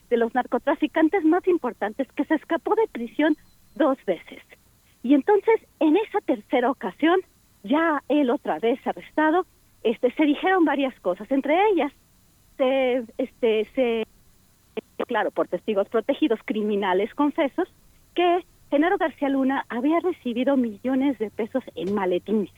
de 0.09 0.17
los 0.17 0.33
narcotraficantes 0.33 1.23
más 1.23 1.47
importantes, 1.47 2.07
que 2.13 2.25
se 2.25 2.35
escapó 2.35 2.75
de 2.75 2.87
prisión 2.91 3.35
dos 3.75 3.97
veces. 4.05 4.41
Y 5.03 5.13
entonces, 5.13 5.55
en 5.79 5.97
esa 5.97 6.19
tercera 6.21 6.69
ocasión, 6.69 7.19
ya 7.63 8.03
él 8.09 8.29
otra 8.29 8.59
vez 8.59 8.79
arrestado, 8.85 9.45
este, 9.83 10.11
se 10.11 10.23
dijeron 10.23 10.65
varias 10.65 10.97
cosas, 10.99 11.29
entre 11.31 11.55
ellas, 11.69 11.91
se, 12.57 13.03
este, 13.17 13.67
se 13.75 14.05
claro, 15.07 15.31
por 15.31 15.47
testigos 15.47 15.89
protegidos, 15.89 16.39
criminales 16.45 17.13
confesos, 17.15 17.67
que 18.15 18.45
Genaro 18.69 18.97
García 18.97 19.29
Luna 19.29 19.65
había 19.69 19.99
recibido 19.99 20.55
millones 20.57 21.17
de 21.19 21.29
pesos 21.29 21.63
en 21.75 21.93
maletines 21.93 22.51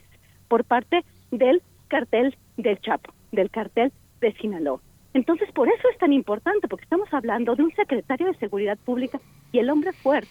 por 0.48 0.64
parte 0.64 1.04
del 1.32 1.62
cartel 1.88 2.36
del 2.58 2.80
Chapo, 2.82 3.14
del 3.32 3.50
cartel 3.50 3.91
de 4.22 4.34
Sinaloa. 4.34 4.80
Entonces, 5.14 5.52
por 5.52 5.68
eso 5.68 5.90
es 5.91 5.98
tan 5.98 6.12
importante, 6.14 6.68
porque 6.68 6.84
estamos 6.84 7.12
hablando 7.14 7.56
de 7.56 7.64
un 7.64 7.72
secretario 7.74 8.28
de 8.28 8.38
Seguridad 8.38 8.78
Pública 8.78 9.20
y 9.52 9.60
el 9.60 9.70
hombre 9.70 9.94
fuerte 9.94 10.30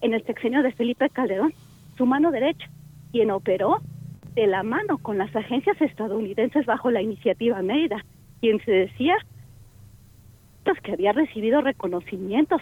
en 0.00 0.14
el 0.14 0.24
sexenio 0.24 0.62
de 0.62 0.72
Felipe 0.72 1.08
Calderón, 1.10 1.52
su 1.96 2.06
mano 2.06 2.30
derecha, 2.30 2.68
quien 3.12 3.30
operó 3.30 3.80
de 4.38 4.46
la 4.46 4.62
mano 4.62 4.98
con 4.98 5.18
las 5.18 5.34
agencias 5.34 5.80
estadounidenses 5.80 6.64
bajo 6.64 6.92
la 6.92 7.02
iniciativa 7.02 7.60
Mérida, 7.60 8.04
quien 8.40 8.64
se 8.64 8.70
decía 8.70 9.16
que 10.84 10.92
había 10.92 11.12
recibido 11.12 11.60
reconocimientos 11.60 12.60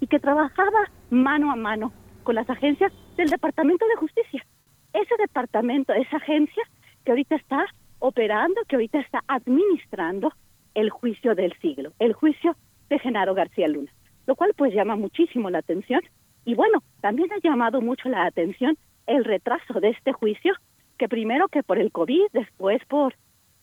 y 0.00 0.08
que 0.08 0.18
trabajaba 0.18 0.90
mano 1.10 1.52
a 1.52 1.54
mano 1.54 1.92
con 2.24 2.34
las 2.34 2.50
agencias 2.50 2.92
del 3.16 3.28
Departamento 3.28 3.86
de 3.86 3.96
Justicia. 3.96 4.44
Ese 4.92 5.14
departamento, 5.18 5.92
esa 5.92 6.16
agencia 6.16 6.62
que 7.04 7.12
ahorita 7.12 7.36
está 7.36 7.66
operando, 8.00 8.60
que 8.66 8.76
ahorita 8.76 8.98
está 8.98 9.20
administrando 9.28 10.32
el 10.74 10.90
juicio 10.90 11.36
del 11.36 11.52
siglo, 11.60 11.92
el 12.00 12.14
juicio 12.14 12.56
de 12.88 12.98
Genaro 12.98 13.34
García 13.34 13.68
Luna, 13.68 13.92
lo 14.26 14.34
cual 14.34 14.54
pues 14.56 14.74
llama 14.74 14.96
muchísimo 14.96 15.50
la 15.50 15.58
atención 15.58 16.00
y 16.44 16.54
bueno, 16.54 16.82
también 17.00 17.30
ha 17.32 17.38
llamado 17.38 17.80
mucho 17.80 18.08
la 18.08 18.26
atención 18.26 18.76
el 19.06 19.24
retraso 19.24 19.78
de 19.78 19.90
este 19.90 20.12
juicio, 20.12 20.54
que 21.02 21.08
primero 21.08 21.48
que 21.48 21.64
por 21.64 21.80
el 21.80 21.90
COVID, 21.90 22.28
después 22.32 22.80
por 22.84 23.16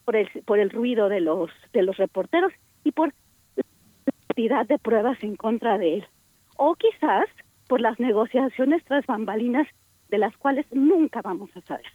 por 0.03 0.17
el 0.17 0.27
por 0.45 0.59
el 0.59 0.69
ruido 0.71 1.07
de 1.07 1.21
los 1.21 1.49
de 1.71 1.83
los 1.83 1.95
reporteros 1.95 2.51
y 2.83 2.91
por 2.91 3.13
de 4.35 4.79
pruebas 4.81 5.21
en 5.23 5.37
contra 5.37 5.77
de 5.77 5.95
él. 5.95 6.05
O 6.57 6.75
quizás 6.75 7.27
por 7.69 7.79
las 7.79 7.97
negociaciones 7.97 8.83
tras 8.83 9.05
bambalinas 9.05 9.67
de 10.09 10.17
las 10.17 10.35
cuales 10.35 10.65
nunca 10.71 11.21
vamos 11.21 11.49
a 11.55 11.61
saber. 11.61 11.85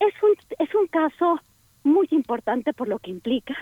Es 0.00 0.14
un, 0.22 0.34
es 0.58 0.74
un 0.74 0.88
caso 0.88 1.40
muy 1.84 2.08
importante 2.10 2.72
por 2.72 2.88
lo 2.88 2.98
que 2.98 3.12
implica 3.12 3.54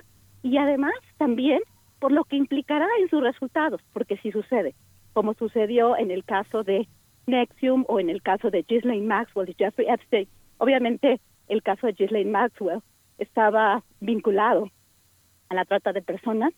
y 0.42 0.56
además 0.56 0.94
también 1.18 1.60
por 1.98 2.10
lo 2.10 2.24
que 2.24 2.36
implicará 2.36 2.86
en 3.00 3.10
sus 3.10 3.22
resultados, 3.22 3.82
porque 3.92 4.16
si 4.18 4.30
sucede, 4.30 4.74
como 5.12 5.34
sucedió 5.34 5.94
en 5.96 6.10
el 6.10 6.24
caso 6.24 6.64
de 6.64 6.88
Nexium 7.26 7.84
o 7.88 8.00
en 8.00 8.08
el 8.08 8.22
caso 8.22 8.50
de 8.50 8.62
Ghislaine 8.62 9.06
Maxwell 9.06 9.50
y 9.50 9.54
Jeffrey 9.58 9.88
Epstein, 9.88 10.28
obviamente 10.58 11.20
el 11.48 11.62
caso 11.62 11.86
de 11.86 11.94
Ghislaine 11.94 12.30
Maxwell 12.30 12.82
estaba 13.18 13.82
vinculado 14.00 14.70
a 15.48 15.54
la 15.54 15.64
trata 15.64 15.92
de 15.92 16.02
personas 16.02 16.52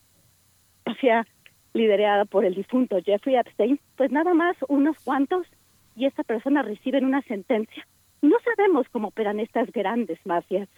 mafia 0.85 1.27
liderada 1.73 2.25
por 2.25 2.45
el 2.45 2.55
difunto 2.55 2.99
Jeffrey 3.05 3.37
Epstein, 3.37 3.79
pues 3.97 4.11
nada 4.11 4.35
más 4.35 4.57
unos 4.69 4.99
cuantos 5.05 5.47
y 5.95 6.07
esta 6.07 6.25
persona 6.25 6.63
reciben 6.63 7.05
una 7.05 7.23
sentencia. 7.23 7.87
No 8.23 8.37
sabemos 8.45 8.87
cómo 8.91 9.09
operan 9.09 9.41
estas 9.41 9.71
grandes 9.71 10.19
mafias 10.25 10.69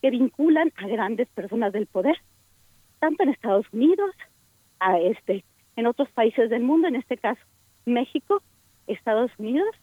que 0.00 0.10
vinculan 0.10 0.72
a 0.76 0.86
grandes 0.86 1.28
personas 1.30 1.72
del 1.72 1.86
poder, 1.86 2.16
tanto 3.00 3.22
en 3.22 3.30
Estados 3.30 3.66
Unidos, 3.72 4.10
a 4.80 4.98
este, 4.98 5.44
en 5.76 5.86
otros 5.86 6.08
países 6.10 6.50
del 6.50 6.62
mundo, 6.62 6.86
en 6.86 6.96
este 6.96 7.16
caso 7.16 7.40
México, 7.84 8.42
Estados 8.86 9.30
Unidos, 9.38 9.74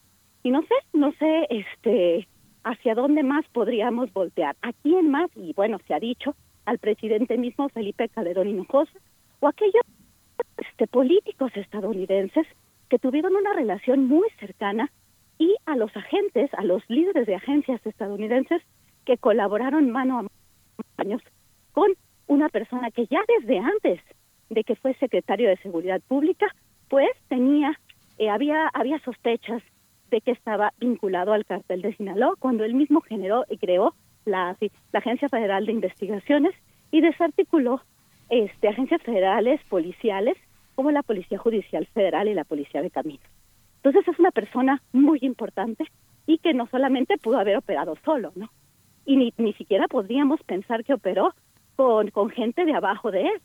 y 0.44 0.52
no 0.52 0.62
sé, 0.62 0.76
no 0.94 1.12
sé, 1.14 1.48
este, 1.50 2.28
hacia 2.66 2.96
dónde 2.96 3.24
más 3.24 3.46
podríamos 3.54 4.12
voltear, 4.12 4.58
a 4.62 4.74
quién 4.74 5.10
más, 5.10 5.30
y 5.36 5.54
bueno, 5.54 5.78
se 5.88 5.94
ha 5.94 6.00
dicho, 6.00 6.36
al 6.66 6.80
presidente 6.80 7.38
mismo 7.38 7.70
Felipe 7.70 8.10
Calderón 8.10 8.50
Hinojosa, 8.50 9.00
o 9.40 9.48
aquellos 9.48 9.84
este, 10.58 10.88
políticos 10.88 11.52
estadounidenses 11.56 12.48
que 12.90 12.98
tuvieron 12.98 13.36
una 13.36 13.54
relación 13.54 14.08
muy 14.08 14.28
cercana 14.40 14.92
y 15.38 15.56
a 15.66 15.76
los 15.76 15.96
agentes, 15.96 16.52
a 16.56 16.64
los 16.64 16.84
líderes 16.90 17.28
de 17.28 17.36
agencias 17.36 17.86
estadounidenses 17.86 18.62
que 19.06 19.18
colaboraron 19.18 19.92
mano 19.92 20.20
a 20.20 20.22
mano 20.24 21.20
con 21.72 21.92
una 22.28 22.50
persona 22.50 22.90
que 22.90 23.06
ya 23.06 23.20
desde 23.38 23.60
antes 23.60 24.02
de 24.50 24.64
que 24.64 24.76
fue 24.76 24.96
secretario 24.96 25.50
de 25.50 25.58
Seguridad 25.58 26.02
Pública, 26.08 26.48
pues 26.90 27.10
tenía, 27.28 27.80
eh, 28.18 28.30
había, 28.30 28.70
había 28.74 29.00
sospechas 29.00 29.62
que 30.22 30.32
estaba 30.32 30.74
vinculado 30.80 31.34
al 31.34 31.46
cartel 31.46 31.82
de 31.82 31.96
Sinaloa 31.96 32.36
cuando 32.40 32.64
él 32.64 32.74
mismo 32.74 33.02
generó 33.02 33.46
y 33.50 33.58
creó 33.58 33.94
la, 34.26 34.58
la 34.92 35.00
Agencia 35.00 35.30
Federal 35.30 35.66
de 35.66 35.72
Investigaciones 35.72 36.54
y 36.92 37.02
desarticuló 37.02 37.82
este, 38.30 38.68
agencias 38.68 39.02
federales, 39.04 39.62
policiales, 39.70 40.38
como 40.76 40.92
la 40.92 41.04
Policía 41.04 41.38
Judicial 41.38 41.86
Federal 41.88 42.28
y 42.28 42.34
la 42.34 42.44
Policía 42.44 42.82
de 42.82 42.92
Camino. 42.92 43.24
Entonces 43.78 44.08
es 44.08 44.20
una 44.20 44.32
persona 44.32 44.82
muy 44.94 45.20
importante 45.22 45.86
y 46.26 46.40
que 46.40 46.54
no 46.54 46.68
solamente 46.68 47.18
pudo 47.18 47.38
haber 47.38 47.58
operado 47.58 47.96
solo, 48.04 48.32
¿no? 48.36 48.50
Y 49.06 49.18
ni, 49.18 49.34
ni 49.38 49.54
siquiera 49.54 49.88
podríamos 49.88 50.42
pensar 50.44 50.84
que 50.84 50.94
operó 50.94 51.34
con, 51.76 52.10
con 52.10 52.30
gente 52.30 52.66
de 52.66 52.74
abajo 52.74 53.12
de 53.12 53.22
él, 53.22 53.42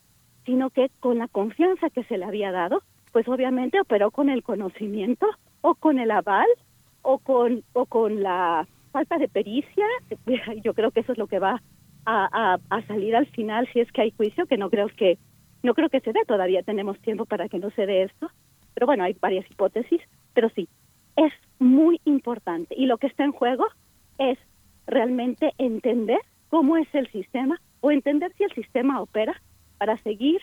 sino 0.47 0.71
que 0.71 0.91
con 1.01 1.19
la 1.19 1.29
confianza 1.29 1.91
que 1.91 2.05
se 2.05 2.17
le 2.17 2.25
había 2.25 2.53
dado, 2.53 2.83
pues 3.13 3.29
obviamente 3.29 3.81
operó 3.81 4.11
con 4.11 4.31
el 4.31 4.43
conocimiento 4.43 5.27
o 5.63 5.75
con 5.75 5.99
el 5.99 6.11
aval 6.11 6.49
o 7.03 7.19
con, 7.19 7.63
o 7.73 7.87
con 7.87 8.23
la 8.23 8.67
falta 8.93 9.19
de 9.19 9.29
pericia. 9.29 9.87
Yo 10.65 10.75
creo 10.75 10.91
que 10.91 11.01
eso 11.01 11.13
es 11.13 11.19
lo 11.19 11.27
que 11.27 11.39
va 11.39 11.63
a, 12.07 12.59
salir 12.89 13.15
al 13.15 13.27
final 13.27 13.69
si 13.73 13.81
es 13.81 13.91
que 13.93 14.03
hay 14.03 14.11
juicio, 14.13 14.47
que 14.47 14.57
no 14.57 14.71
creo 14.71 14.89
que 14.89 15.19
no 15.63 15.75
creo 15.75 15.91
que 15.91 16.01
se 16.01 16.13
dé, 16.13 16.21
todavía 16.27 16.63
tenemos 16.63 16.99
tiempo 17.01 17.27
para 17.27 17.49
que 17.49 17.59
no 17.59 17.71
se 17.73 17.85
dé 17.85 18.05
esto, 18.05 18.31
pero 18.73 18.87
bueno, 18.87 19.05
hay 19.05 19.15
varias 19.21 19.49
hipótesis, 19.51 20.01
pero 20.33 20.49
sí, 20.55 20.69
es 21.17 21.33
muy 21.59 22.01
importante. 22.07 22.75
Y 22.79 22.87
lo 22.87 22.97
que 22.97 23.09
está 23.09 23.25
en 23.25 23.33
juego 23.33 23.67
es 24.17 24.39
realmente 24.87 25.53
entender 25.59 26.21
cómo 26.49 26.79
es 26.79 26.89
el 26.95 27.11
sistema 27.13 27.61
o 27.83 27.91
entender 27.91 28.33
si 28.39 28.45
el 28.45 28.53
sistema 28.55 29.03
opera 29.03 29.41
para 29.77 29.99
seguir 29.99 30.41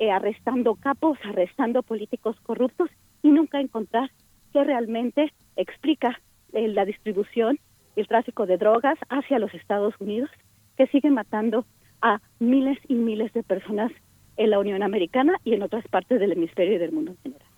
eh, 0.00 0.10
arrestando 0.10 0.74
capos, 0.74 1.16
arrestando 1.24 1.84
políticos 1.84 2.36
corruptos 2.42 2.90
y 3.22 3.28
nunca 3.28 3.60
encontrar 3.60 4.10
qué 4.56 4.64
realmente 4.64 5.32
explica 5.56 6.18
eh, 6.54 6.68
la 6.68 6.86
distribución 6.86 7.58
y 7.94 8.00
el 8.00 8.08
tráfico 8.08 8.46
de 8.46 8.56
drogas 8.56 8.98
hacia 9.10 9.38
los 9.38 9.52
Estados 9.52 9.94
Unidos 9.98 10.30
que 10.78 10.86
sigue 10.86 11.10
matando 11.10 11.66
a 12.00 12.20
miles 12.38 12.78
y 12.88 12.94
miles 12.94 13.32
de 13.34 13.42
personas 13.42 13.92
en 14.38 14.50
la 14.50 14.58
Unión 14.58 14.82
Americana 14.82 15.34
y 15.44 15.52
en 15.54 15.62
otras 15.62 15.86
partes 15.88 16.20
del 16.20 16.32
hemisferio 16.32 16.76
y 16.76 16.78
del 16.78 16.92
mundo 16.92 17.12
en 17.12 17.18
general. 17.22 17.48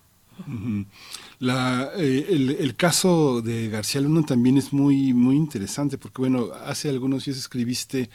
La, 1.39 1.91
eh, 1.97 2.25
el, 2.29 2.49
el, 2.51 2.75
caso 2.75 3.41
de 3.41 3.67
García 3.67 3.99
Luna 3.99 4.23
también 4.23 4.57
es 4.57 4.71
muy 4.71 5.13
muy 5.13 5.35
interesante 5.35 5.97
porque 5.97 6.21
bueno 6.21 6.47
hace 6.65 6.89
algunos 6.89 7.25
días 7.25 7.37
escribiste 7.37 8.09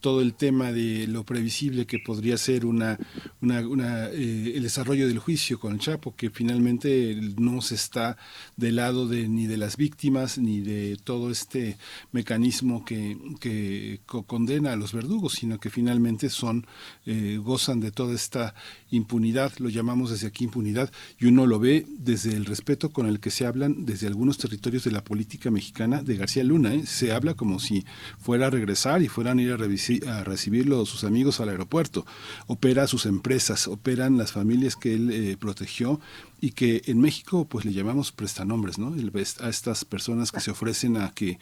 todo 0.00 0.22
el 0.22 0.34
tema 0.34 0.72
de 0.72 1.06
lo 1.06 1.24
previsible 1.24 1.86
que 1.86 1.98
podría 1.98 2.38
ser 2.38 2.64
una, 2.64 2.98
eh, 3.42 4.52
el 4.54 4.62
desarrollo 4.62 5.06
del 5.06 5.18
juicio 5.18 5.60
con 5.60 5.74
el 5.74 5.78
Chapo, 5.78 6.14
que 6.16 6.30
finalmente 6.30 7.18
no 7.38 7.60
se 7.60 7.74
está 7.74 8.16
del 8.56 8.76
lado 8.76 9.06
de, 9.06 9.28
ni 9.28 9.46
de 9.46 9.56
las 9.56 9.76
víctimas 9.76 10.38
ni 10.38 10.60
de 10.60 10.96
todo 11.02 11.30
este 11.30 11.76
mecanismo 12.12 12.84
que, 12.84 13.18
que 13.40 14.00
condena 14.06 14.72
a 14.72 14.76
los 14.76 14.92
verdugos, 14.92 15.34
sino 15.34 15.58
que 15.58 15.70
finalmente 15.70 16.30
son, 16.30 16.66
eh, 17.06 17.38
gozan 17.42 17.80
de 17.80 17.90
toda 17.90 18.14
esta 18.14 18.54
impunidad, 18.90 19.52
lo 19.58 19.68
llamamos 19.68 20.10
desde 20.10 20.26
aquí 20.26 20.44
impunidad, 20.44 20.90
y 21.18 21.26
uno 21.26 21.46
lo 21.46 21.58
ve 21.58 21.86
desde 21.88 22.34
el 22.34 22.46
respeto 22.46 22.90
con 22.90 23.06
el 23.06 23.20
que 23.20 23.30
se 23.30 23.46
hablan 23.46 23.84
desde 23.84 24.06
algunos 24.06 24.38
territorios 24.38 24.84
de 24.84 24.92
la 24.92 25.04
política 25.04 25.50
mexicana 25.50 26.02
de 26.02 26.16
García 26.16 26.44
Luna. 26.44 26.74
¿eh? 26.74 26.86
Se 26.86 27.12
habla 27.12 27.34
como 27.34 27.60
si 27.60 27.84
fuera 28.18 28.46
a 28.46 28.50
regresar 28.50 29.02
y 29.02 29.08
fueran 29.08 29.38
a 29.38 29.42
ir 29.42 29.52
a 29.52 29.56
revisar 29.56 29.89
a 30.06 30.24
recibirlo 30.24 30.86
sus 30.86 31.04
amigos 31.04 31.40
al 31.40 31.48
aeropuerto, 31.48 32.06
opera 32.46 32.86
sus 32.86 33.06
empresas, 33.06 33.68
operan 33.68 34.18
las 34.18 34.32
familias 34.32 34.76
que 34.76 34.94
él 34.94 35.10
eh, 35.10 35.36
protegió 35.38 36.00
y 36.40 36.52
que 36.52 36.82
en 36.86 37.00
México 37.00 37.46
pues 37.46 37.64
le 37.64 37.72
llamamos 37.72 38.12
prestanombres, 38.12 38.78
¿no? 38.78 38.94
A 39.40 39.48
estas 39.48 39.84
personas 39.84 40.32
que 40.32 40.40
se 40.40 40.50
ofrecen 40.50 40.96
a 40.96 41.12
que 41.12 41.38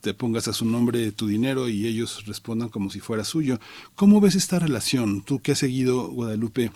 te 0.00 0.14
pongas 0.14 0.48
a 0.48 0.52
su 0.52 0.64
nombre 0.64 1.12
tu 1.12 1.26
dinero 1.26 1.68
y 1.68 1.86
ellos 1.86 2.24
respondan 2.26 2.68
como 2.68 2.90
si 2.90 3.00
fuera 3.00 3.24
suyo. 3.24 3.58
¿Cómo 3.94 4.20
ves 4.20 4.34
esta 4.34 4.58
relación? 4.58 5.22
Tú 5.22 5.40
que 5.40 5.52
has 5.52 5.58
seguido 5.58 6.08
Guadalupe 6.08 6.70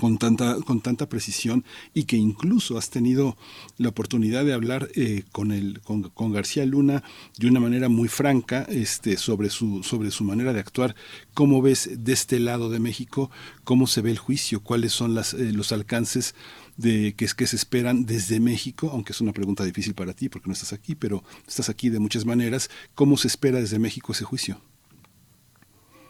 con 0.00 0.18
tanta, 0.18 0.56
con 0.60 0.80
tanta 0.80 1.08
precisión 1.08 1.64
y 1.94 2.04
que 2.04 2.16
incluso 2.16 2.78
has 2.78 2.90
tenido 2.90 3.36
la 3.78 3.90
oportunidad 3.90 4.44
de 4.44 4.52
hablar 4.52 4.88
eh, 4.94 5.24
con, 5.32 5.52
el, 5.52 5.80
con, 5.80 6.32
García 6.32 6.64
Luna 6.64 7.02
de 7.38 7.48
una 7.48 7.60
manera 7.60 7.88
muy 7.88 8.08
franca 8.08 8.62
este, 8.68 9.16
sobre, 9.16 9.50
su, 9.50 9.82
sobre 9.82 10.10
su 10.10 10.24
manera 10.24 10.52
de 10.52 10.60
actuar. 10.60 10.94
¿Cómo 11.34 11.62
ves 11.62 11.90
de 11.98 12.12
este 12.12 12.40
lado 12.40 12.70
de 12.70 12.80
México? 12.80 13.30
¿Cómo 13.64 13.86
se 13.86 14.00
ve 14.00 14.10
el 14.10 14.18
juicio? 14.18 14.62
¿Cuáles 14.62 14.92
son 14.92 15.14
las, 15.14 15.34
eh, 15.34 15.52
los 15.52 15.72
alcances 15.72 16.34
de 16.76 17.14
que, 17.14 17.26
que 17.26 17.46
se 17.46 17.56
esperan 17.56 18.06
desde 18.06 18.40
México? 18.40 18.90
Aunque 18.92 19.12
es 19.12 19.20
una 19.20 19.32
pregunta 19.32 19.64
difícil 19.64 19.94
para 19.94 20.14
ti 20.14 20.28
porque 20.28 20.48
no 20.48 20.54
estás 20.54 20.72
aquí, 20.72 20.94
pero 20.94 21.22
estás 21.46 21.68
aquí 21.68 21.90
de 21.90 21.98
muchas 21.98 22.24
maneras. 22.24 22.70
¿Cómo 22.94 23.16
se 23.16 23.28
espera 23.28 23.60
desde 23.60 23.78
México 23.78 24.12
ese 24.12 24.24
juicio? 24.24 24.60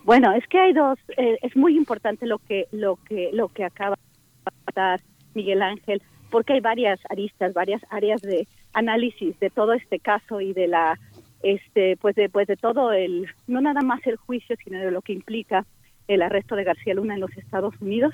Bueno, 0.04 0.32
es 0.32 0.46
que 0.48 0.58
hay 0.58 0.72
dos, 0.72 0.98
eh, 1.16 1.38
es 1.42 1.56
muy 1.56 1.76
importante 1.76 2.26
lo 2.26 2.38
que 2.38 2.66
lo 2.72 2.96
que 2.96 3.30
lo 3.32 3.48
que 3.48 3.64
acaba 3.64 3.96
de 3.96 4.72
dar 4.74 5.00
Miguel 5.34 5.62
Ángel, 5.62 6.02
porque 6.30 6.54
hay 6.54 6.60
varias 6.60 6.98
aristas, 7.08 7.54
varias 7.54 7.82
áreas 7.90 8.20
de 8.20 8.48
análisis 8.72 9.38
de 9.38 9.50
todo 9.50 9.72
este 9.74 10.00
caso 10.00 10.40
y 10.40 10.52
de 10.52 10.66
la 10.66 10.98
este 11.42 11.96
pues 11.96 12.16
de 12.16 12.28
pues 12.28 12.46
de 12.46 12.56
todo 12.56 12.92
el 12.92 13.28
no 13.46 13.60
nada 13.60 13.82
más 13.82 14.04
el 14.06 14.16
juicio, 14.16 14.56
sino 14.64 14.78
de 14.78 14.90
lo 14.90 15.02
que 15.02 15.12
implica 15.12 15.64
el 16.08 16.22
arresto 16.22 16.56
de 16.56 16.64
García 16.64 16.94
Luna 16.94 17.14
en 17.14 17.20
los 17.20 17.36
Estados 17.36 17.74
Unidos. 17.80 18.12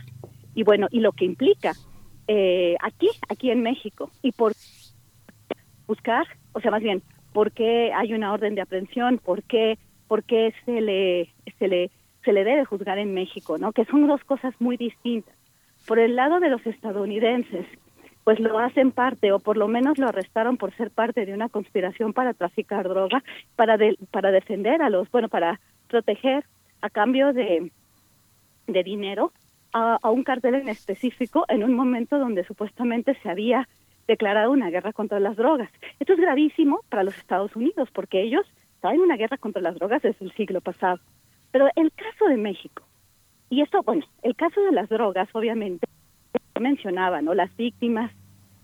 Y 0.54 0.64
bueno, 0.64 0.88
y 0.90 1.00
lo 1.00 1.12
que 1.12 1.24
implica 1.24 1.72
eh, 2.26 2.76
aquí, 2.82 3.08
aquí 3.28 3.50
en 3.50 3.62
México. 3.62 4.10
Y 4.22 4.32
por 4.32 4.52
buscar, 5.86 6.26
o 6.52 6.60
sea, 6.60 6.70
más 6.70 6.82
bien, 6.82 7.02
por 7.32 7.52
qué 7.52 7.92
hay 7.94 8.12
una 8.12 8.32
orden 8.32 8.54
de 8.54 8.60
aprehensión, 8.60 9.18
por 9.18 9.42
qué 9.42 9.78
por 10.08 10.24
qué 10.24 10.52
se 10.64 10.80
le, 10.80 11.32
se 11.58 11.68
le, 11.68 11.90
se 12.24 12.32
le 12.32 12.44
debe 12.44 12.64
juzgar 12.64 12.98
en 12.98 13.14
México, 13.14 13.58
¿no? 13.58 13.72
Que 13.72 13.84
son 13.84 14.06
dos 14.06 14.24
cosas 14.24 14.54
muy 14.58 14.76
distintas. 14.76 15.34
Por 15.86 15.98
el 15.98 16.16
lado 16.16 16.40
de 16.40 16.48
los 16.48 16.66
estadounidenses, 16.66 17.66
pues 18.24 18.40
lo 18.40 18.58
hacen 18.58 18.90
parte, 18.90 19.32
o 19.32 19.38
por 19.38 19.56
lo 19.56 19.68
menos 19.68 19.98
lo 19.98 20.08
arrestaron 20.08 20.56
por 20.56 20.74
ser 20.74 20.90
parte 20.90 21.24
de 21.24 21.32
una 21.32 21.48
conspiración 21.48 22.12
para 22.12 22.34
traficar 22.34 22.88
droga, 22.88 23.22
para, 23.56 23.78
para 24.10 24.30
defender 24.30 24.82
a 24.82 24.90
los, 24.90 25.10
bueno, 25.10 25.28
para 25.28 25.60
proteger 25.88 26.44
a 26.80 26.90
cambio 26.90 27.32
de, 27.32 27.70
de 28.66 28.82
dinero 28.82 29.32
a 29.72 30.10
un 30.10 30.24
cartel 30.24 30.54
en 30.54 30.68
específico 30.68 31.44
en 31.48 31.62
un 31.62 31.74
momento 31.74 32.18
donde 32.18 32.42
supuestamente 32.44 33.14
se 33.22 33.28
había 33.28 33.68
declarado 34.08 34.50
una 34.50 34.70
guerra 34.70 34.92
contra 34.92 35.20
las 35.20 35.36
drogas. 35.36 35.70
Esto 36.00 36.14
es 36.14 36.18
gravísimo 36.18 36.80
para 36.88 37.04
los 37.04 37.16
Estados 37.16 37.54
Unidos 37.54 37.90
porque 37.92 38.22
ellos 38.22 38.46
está 38.78 38.94
en 38.94 39.00
una 39.00 39.16
guerra 39.16 39.36
contra 39.38 39.60
las 39.60 39.74
drogas 39.74 40.02
desde 40.02 40.24
el 40.24 40.32
siglo 40.34 40.60
pasado. 40.60 41.00
Pero 41.50 41.68
el 41.74 41.90
caso 41.92 42.26
de 42.28 42.36
México, 42.36 42.84
y 43.50 43.60
esto, 43.60 43.82
bueno, 43.82 44.04
el 44.22 44.36
caso 44.36 44.60
de 44.60 44.70
las 44.70 44.88
drogas, 44.88 45.28
obviamente, 45.32 45.88
mencionaba, 46.60 47.20
¿no? 47.20 47.34
Las 47.34 47.54
víctimas 47.56 48.12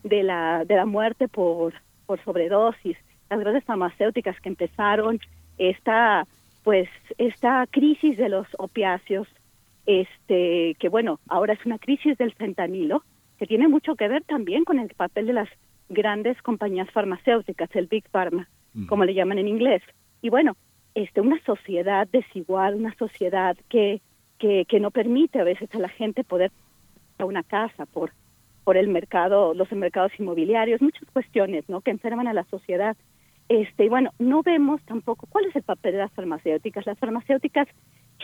de 0.04 0.22
la, 0.22 0.64
de 0.64 0.76
la 0.76 0.86
muerte 0.86 1.26
por, 1.26 1.74
por 2.06 2.22
sobredosis, 2.22 2.96
las 3.28 3.40
grandes 3.40 3.64
farmacéuticas 3.64 4.38
que 4.40 4.50
empezaron, 4.50 5.18
esta, 5.58 6.28
pues, 6.62 6.88
esta 7.18 7.66
crisis 7.68 8.16
de 8.16 8.28
los 8.28 8.46
opiáceos, 8.58 9.26
este, 9.84 10.76
que 10.78 10.88
bueno, 10.88 11.18
ahora 11.28 11.54
es 11.54 11.66
una 11.66 11.78
crisis 11.78 12.16
del 12.18 12.34
fentanilo, 12.34 13.02
que 13.38 13.46
tiene 13.46 13.66
mucho 13.66 13.96
que 13.96 14.06
ver 14.06 14.22
también 14.22 14.64
con 14.64 14.78
el 14.78 14.90
papel 14.90 15.26
de 15.26 15.32
las 15.32 15.48
grandes 15.88 16.40
compañías 16.42 16.88
farmacéuticas, 16.92 17.74
el 17.74 17.88
Big 17.88 18.08
Pharma, 18.10 18.48
como 18.88 19.04
le 19.04 19.14
llaman 19.14 19.38
en 19.38 19.48
inglés. 19.48 19.82
Y 20.24 20.30
bueno, 20.30 20.56
este, 20.94 21.20
una 21.20 21.38
sociedad 21.44 22.08
desigual, 22.10 22.76
una 22.76 22.94
sociedad 22.94 23.58
que, 23.68 24.00
que, 24.38 24.64
que 24.66 24.80
no 24.80 24.90
permite 24.90 25.38
a 25.38 25.44
veces 25.44 25.68
a 25.74 25.78
la 25.78 25.90
gente 25.90 26.24
poder 26.24 26.50
a 27.18 27.26
una 27.26 27.42
casa 27.42 27.84
por 27.84 28.10
por 28.64 28.78
el 28.78 28.88
mercado, 28.88 29.52
los 29.52 29.70
mercados 29.72 30.12
inmobiliarios, 30.18 30.80
muchas 30.80 31.04
cuestiones, 31.12 31.68
¿no? 31.68 31.82
Que 31.82 31.90
enferman 31.90 32.26
a 32.26 32.32
la 32.32 32.44
sociedad. 32.44 32.96
Este, 33.50 33.84
y 33.84 33.88
bueno, 33.90 34.12
no 34.18 34.42
vemos 34.42 34.80
tampoco 34.86 35.26
cuál 35.28 35.44
es 35.44 35.56
el 35.56 35.62
papel 35.62 35.92
de 35.92 35.98
las 35.98 36.12
farmacéuticas. 36.12 36.86
Las 36.86 36.98
farmacéuticas 36.98 37.68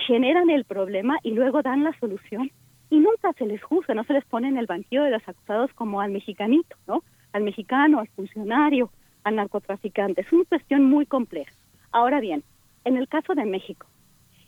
generan 0.06 0.48
el 0.48 0.64
problema 0.64 1.18
y 1.22 1.32
luego 1.32 1.60
dan 1.60 1.84
la 1.84 1.92
solución 2.00 2.50
y 2.88 2.98
nunca 2.98 3.34
se 3.34 3.44
les 3.44 3.62
juzga, 3.62 3.92
no 3.92 4.04
se 4.04 4.14
les 4.14 4.24
pone 4.24 4.48
en 4.48 4.56
el 4.56 4.64
banquillo 4.64 5.02
de 5.02 5.10
los 5.10 5.28
acusados 5.28 5.70
como 5.74 6.00
al 6.00 6.12
mexicanito, 6.12 6.74
¿no? 6.86 7.04
Al 7.34 7.42
mexicano, 7.42 8.00
al 8.00 8.08
funcionario, 8.08 8.90
al 9.22 9.36
narcotraficante. 9.36 10.22
Es 10.22 10.32
una 10.32 10.44
cuestión 10.44 10.84
muy 10.84 11.04
compleja. 11.04 11.52
Ahora 11.92 12.20
bien, 12.20 12.44
en 12.84 12.96
el 12.96 13.08
caso 13.08 13.34
de 13.34 13.44
México 13.44 13.86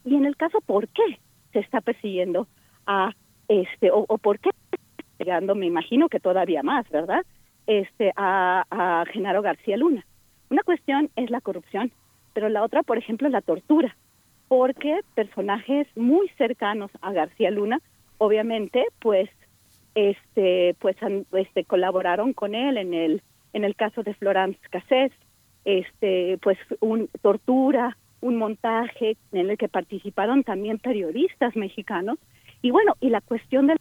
y 0.05 0.15
en 0.15 0.25
el 0.27 0.37
caso 0.37 0.61
por 0.61 0.89
qué 0.89 1.19
se 1.53 1.59
está 1.59 1.81
persiguiendo 1.81 2.47
a 2.87 3.13
este 3.49 3.91
o, 3.93 4.07
por 4.19 4.39
qué 4.39 4.51
llegando, 5.19 5.55
me 5.55 5.67
imagino 5.67 6.09
que 6.09 6.21
todavía 6.21 6.63
más, 6.63 6.89
¿verdad? 6.91 7.25
Este, 7.67 8.13
a, 8.17 8.65
a 8.71 9.05
Genaro 9.07 9.43
García 9.43 9.77
Luna. 9.77 10.05
Una 10.51 10.63
cuestión 10.63 11.11
es 11.17 11.31
la 11.31 11.41
corrupción, 11.41 11.93
pero 12.33 12.49
la 12.49 12.63
otra, 12.63 12.83
por 12.83 12.99
ejemplo, 12.99 13.29
es 13.29 13.33
la 13.33 13.41
tortura, 13.41 13.97
porque 14.49 15.01
personajes 15.15 15.87
muy 15.97 16.29
cercanos 16.37 16.91
a 17.01 17.13
García 17.13 17.51
Luna, 17.51 17.81
obviamente, 18.19 18.85
pues, 19.01 19.31
este, 19.95 20.75
pues, 20.81 20.97
este, 21.33 21.65
colaboraron 21.65 22.33
con 22.33 22.55
él 22.55 22.77
en 22.79 22.95
el, 22.95 23.23
en 23.53 23.65
el 23.65 23.77
caso 23.77 24.03
de 24.03 24.15
Florence 24.15 24.59
Cassés, 24.71 25.13
este, 25.65 26.39
pues, 26.43 26.59
un 26.81 27.09
tortura, 27.21 27.97
un 28.21 28.37
montaje 28.37 29.17
en 29.33 29.51
el 29.51 29.59
que 29.59 29.69
participaron 29.69 30.45
también 30.45 30.79
periodistas 30.79 31.57
mexicanos, 31.57 32.19
y 32.63 32.71
bueno, 32.71 32.95
y 33.01 33.11
la 33.11 33.21
cuestión 33.21 33.67
del 33.67 33.79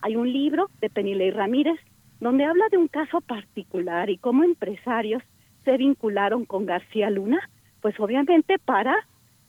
hay 0.00 0.16
un 0.16 0.32
libro 0.32 0.70
de 0.80 0.88
Penilei 0.88 1.30
Ramírez 1.30 1.78
donde 2.20 2.44
habla 2.44 2.64
de 2.70 2.76
un 2.76 2.88
caso 2.88 3.20
particular 3.20 4.08
y 4.08 4.18
cómo 4.18 4.44
empresarios 4.44 5.22
se 5.64 5.76
vincularon 5.76 6.44
con 6.44 6.64
García 6.64 7.10
Luna, 7.10 7.50
pues 7.80 7.98
obviamente 7.98 8.58
para 8.58 8.94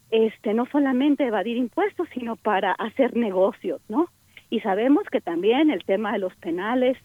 este 0.09 0.53
no 0.53 0.65
solamente 0.65 1.25
evadir 1.25 1.57
impuestos, 1.57 2.07
sino 2.13 2.35
para 2.35 2.71
hacer 2.73 3.15
negocios, 3.15 3.81
¿no? 3.87 4.09
Y 4.49 4.61
sabemos 4.61 5.03
que 5.11 5.21
también 5.21 5.69
el 5.69 5.83
tema 5.83 6.13
de 6.13 6.19
los 6.19 6.35
penales 6.37 6.97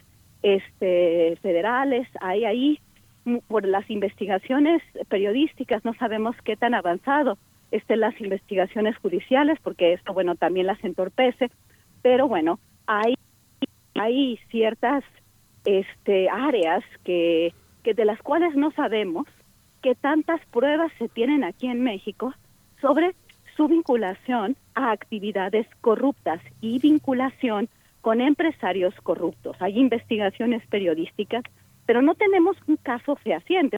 este 0.43 1.36
federales, 1.43 2.09
hay 2.20 2.44
ahí 2.44 2.81
por 3.49 3.66
las 3.66 3.89
investigaciones 3.90 4.82
periodísticas 5.09 5.85
no 5.85 5.94
sabemos 5.94 6.35
qué 6.44 6.57
tan 6.57 6.74
avanzado 6.74 7.39
estén 7.70 8.01
las 8.01 8.20
investigaciones 8.20 8.97
judiciales 8.99 9.59
porque 9.62 9.93
esto 9.93 10.12
bueno 10.12 10.35
también 10.35 10.66
las 10.66 10.82
entorpece, 10.85 11.51
pero 12.03 12.28
bueno, 12.28 12.59
hay 12.86 13.15
hay 13.94 14.39
ciertas 14.51 15.05
este, 15.65 16.28
áreas 16.28 16.82
que, 17.05 17.55
que 17.82 17.94
de 17.94 18.05
las 18.05 18.20
cuales 18.23 18.55
no 18.55 18.73
sabemos 18.73 19.27
que 19.82 19.94
tantas 19.94 20.40
pruebas 20.47 20.93
se 20.99 21.09
tienen 21.09 21.44
aquí 21.44 21.66
en 21.66 21.82
México 21.82 22.32
sobre 22.81 23.15
su 23.57 23.69
vinculación 23.69 24.57
a 24.74 24.93
actividades 24.93 25.66
corruptas 25.81 26.40
y 26.61 26.78
vinculación 26.78 27.69
con 28.01 28.20
empresarios 28.20 28.94
corruptos. 29.03 29.57
Hay 29.61 29.78
investigaciones 29.78 30.66
periodísticas, 30.69 31.44
pero 31.93 32.01
no 32.01 32.14
tenemos 32.14 32.56
un 32.69 32.77
caso 32.77 33.16
fehaciente. 33.16 33.77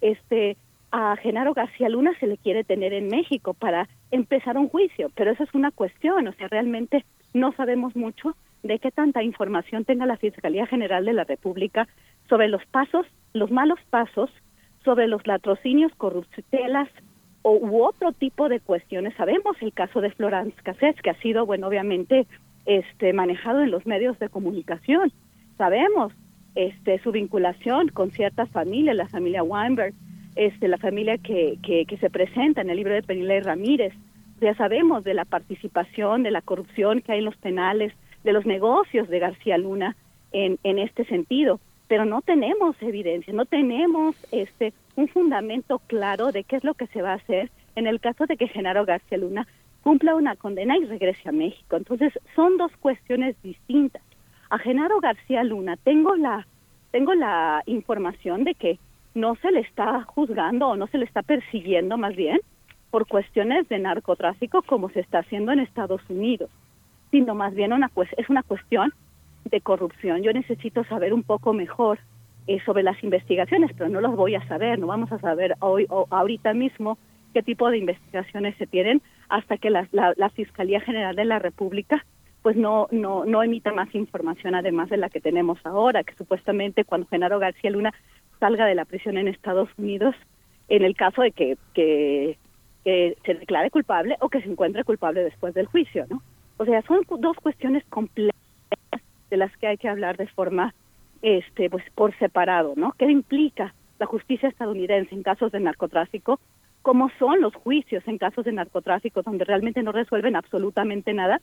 Este, 0.00 0.56
a 0.90 1.14
Genaro 1.14 1.54
García 1.54 1.88
Luna 1.88 2.10
se 2.18 2.26
le 2.26 2.38
quiere 2.38 2.64
tener 2.64 2.92
en 2.92 3.06
México 3.06 3.54
para 3.54 3.88
empezar 4.10 4.58
un 4.58 4.68
juicio, 4.68 5.12
pero 5.14 5.30
esa 5.30 5.44
es 5.44 5.54
una 5.54 5.70
cuestión, 5.70 6.26
o 6.26 6.32
sea, 6.32 6.48
realmente 6.48 7.04
no 7.32 7.52
sabemos 7.52 7.94
mucho 7.94 8.34
de 8.64 8.80
qué 8.80 8.90
tanta 8.90 9.22
información 9.22 9.84
tenga 9.84 10.06
la 10.06 10.16
Fiscalía 10.16 10.66
General 10.66 11.04
de 11.04 11.12
la 11.12 11.22
República 11.22 11.86
sobre 12.28 12.48
los 12.48 12.66
pasos, 12.66 13.06
los 13.32 13.52
malos 13.52 13.78
pasos, 13.90 14.28
sobre 14.84 15.06
los 15.06 15.24
latrocinios, 15.24 15.94
corruptelas 15.94 16.88
o 17.42 17.52
u 17.52 17.84
otro 17.84 18.10
tipo 18.10 18.48
de 18.48 18.58
cuestiones. 18.58 19.14
Sabemos 19.14 19.56
el 19.60 19.72
caso 19.72 20.00
de 20.00 20.10
Florence 20.10 20.60
Cassés, 20.64 21.00
que 21.00 21.10
ha 21.10 21.20
sido, 21.20 21.46
bueno, 21.46 21.68
obviamente, 21.68 22.26
este, 22.66 23.12
manejado 23.12 23.60
en 23.60 23.70
los 23.70 23.86
medios 23.86 24.18
de 24.18 24.30
comunicación. 24.30 25.12
Sabemos 25.56 26.12
este, 26.54 26.98
su 27.00 27.12
vinculación 27.12 27.88
con 27.88 28.10
ciertas 28.10 28.48
familias, 28.50 28.96
la 28.96 29.08
familia 29.08 29.42
Weinberg, 29.42 29.94
este, 30.36 30.68
la 30.68 30.78
familia 30.78 31.18
que, 31.18 31.58
que, 31.62 31.86
que 31.86 31.96
se 31.98 32.10
presenta 32.10 32.60
en 32.60 32.70
el 32.70 32.76
libro 32.76 32.94
de 32.94 33.02
Penilei 33.02 33.40
Ramírez. 33.40 33.92
Ya 34.40 34.54
sabemos 34.54 35.04
de 35.04 35.14
la 35.14 35.24
participación, 35.24 36.22
de 36.22 36.30
la 36.30 36.42
corrupción 36.42 37.00
que 37.00 37.12
hay 37.12 37.18
en 37.20 37.24
los 37.24 37.36
penales, 37.36 37.92
de 38.24 38.32
los 38.32 38.46
negocios 38.46 39.08
de 39.08 39.18
García 39.18 39.58
Luna 39.58 39.96
en, 40.32 40.58
en 40.64 40.78
este 40.78 41.04
sentido, 41.04 41.60
pero 41.86 42.04
no 42.04 42.22
tenemos 42.22 42.74
evidencia, 42.82 43.32
no 43.32 43.44
tenemos 43.44 44.16
este 44.32 44.72
un 44.96 45.08
fundamento 45.08 45.80
claro 45.86 46.32
de 46.32 46.44
qué 46.44 46.56
es 46.56 46.64
lo 46.64 46.74
que 46.74 46.86
se 46.88 47.02
va 47.02 47.12
a 47.12 47.16
hacer 47.16 47.50
en 47.76 47.86
el 47.86 48.00
caso 48.00 48.26
de 48.26 48.36
que 48.36 48.48
Genaro 48.48 48.84
García 48.84 49.18
Luna 49.18 49.46
cumpla 49.82 50.14
una 50.14 50.34
condena 50.36 50.76
y 50.78 50.84
regrese 50.84 51.28
a 51.28 51.32
México. 51.32 51.76
Entonces, 51.76 52.12
son 52.34 52.56
dos 52.56 52.72
cuestiones 52.78 53.36
distintas. 53.42 54.02
A 54.54 54.58
Genaro 54.60 55.00
García 55.00 55.42
Luna 55.42 55.76
tengo 55.82 56.14
la 56.14 56.46
tengo 56.92 57.12
la 57.14 57.64
información 57.66 58.44
de 58.44 58.54
que 58.54 58.78
no 59.12 59.34
se 59.42 59.50
le 59.50 59.58
está 59.58 60.04
juzgando 60.04 60.68
o 60.68 60.76
no 60.76 60.86
se 60.86 60.98
le 60.98 61.06
está 61.06 61.22
persiguiendo 61.22 61.98
más 61.98 62.14
bien 62.14 62.38
por 62.92 63.08
cuestiones 63.08 63.68
de 63.68 63.80
narcotráfico 63.80 64.62
como 64.62 64.90
se 64.90 65.00
está 65.00 65.18
haciendo 65.18 65.50
en 65.50 65.58
Estados 65.58 66.02
Unidos 66.08 66.50
sino 67.10 67.34
más 67.34 67.52
bien 67.52 67.72
una 67.72 67.90
es 68.16 68.28
una 68.28 68.44
cuestión 68.44 68.92
de 69.44 69.60
corrupción. 69.60 70.22
Yo 70.22 70.32
necesito 70.32 70.84
saber 70.84 71.12
un 71.12 71.24
poco 71.24 71.52
mejor 71.52 71.98
eh, 72.46 72.60
sobre 72.64 72.84
las 72.84 73.02
investigaciones, 73.02 73.72
pero 73.76 73.90
no 73.90 74.00
las 74.00 74.14
voy 74.14 74.36
a 74.36 74.46
saber, 74.46 74.78
no 74.78 74.86
vamos 74.86 75.10
a 75.10 75.18
saber 75.18 75.56
hoy 75.58 75.86
o 75.90 76.06
ahorita 76.10 76.54
mismo 76.54 76.96
qué 77.32 77.42
tipo 77.42 77.68
de 77.70 77.78
investigaciones 77.78 78.56
se 78.58 78.68
tienen 78.68 79.02
hasta 79.28 79.56
que 79.56 79.70
la, 79.70 79.88
la, 79.90 80.30
Fiscalía 80.30 80.80
General 80.80 81.16
de 81.16 81.24
la 81.24 81.40
República 81.40 82.06
pues 82.44 82.56
no, 82.56 82.88
no, 82.90 83.24
no 83.24 83.42
emita 83.42 83.72
más 83.72 83.94
información 83.94 84.54
además 84.54 84.90
de 84.90 84.98
la 84.98 85.08
que 85.08 85.18
tenemos 85.18 85.58
ahora, 85.64 86.04
que 86.04 86.14
supuestamente 86.14 86.84
cuando 86.84 87.06
Genaro 87.06 87.38
García 87.38 87.70
Luna 87.70 87.94
salga 88.38 88.66
de 88.66 88.74
la 88.74 88.84
prisión 88.84 89.16
en 89.16 89.28
Estados 89.28 89.70
Unidos, 89.78 90.14
en 90.68 90.84
el 90.84 90.94
caso 90.94 91.22
de 91.22 91.32
que, 91.32 91.56
que, 91.72 92.36
que 92.84 93.16
se 93.24 93.32
declare 93.32 93.70
culpable 93.70 94.18
o 94.20 94.28
que 94.28 94.42
se 94.42 94.50
encuentre 94.50 94.84
culpable 94.84 95.24
después 95.24 95.54
del 95.54 95.64
juicio, 95.64 96.04
¿no? 96.10 96.20
O 96.58 96.66
sea, 96.66 96.82
son 96.82 97.00
dos 97.18 97.34
cuestiones 97.38 97.82
complejas 97.86 98.36
de 99.30 99.38
las 99.38 99.56
que 99.56 99.68
hay 99.68 99.78
que 99.78 99.88
hablar 99.88 100.18
de 100.18 100.26
forma 100.26 100.74
este 101.22 101.70
pues 101.70 101.82
por 101.94 102.14
separado, 102.18 102.74
¿no? 102.76 102.92
¿Qué 102.98 103.10
implica 103.10 103.74
la 103.98 104.04
justicia 104.04 104.50
estadounidense 104.50 105.14
en 105.14 105.22
casos 105.22 105.50
de 105.50 105.60
narcotráfico? 105.60 106.38
¿Cómo 106.82 107.10
son 107.18 107.40
los 107.40 107.54
juicios 107.54 108.06
en 108.06 108.18
casos 108.18 108.44
de 108.44 108.52
narcotráfico 108.52 109.22
donde 109.22 109.46
realmente 109.46 109.82
no 109.82 109.92
resuelven 109.92 110.36
absolutamente 110.36 111.14
nada, 111.14 111.40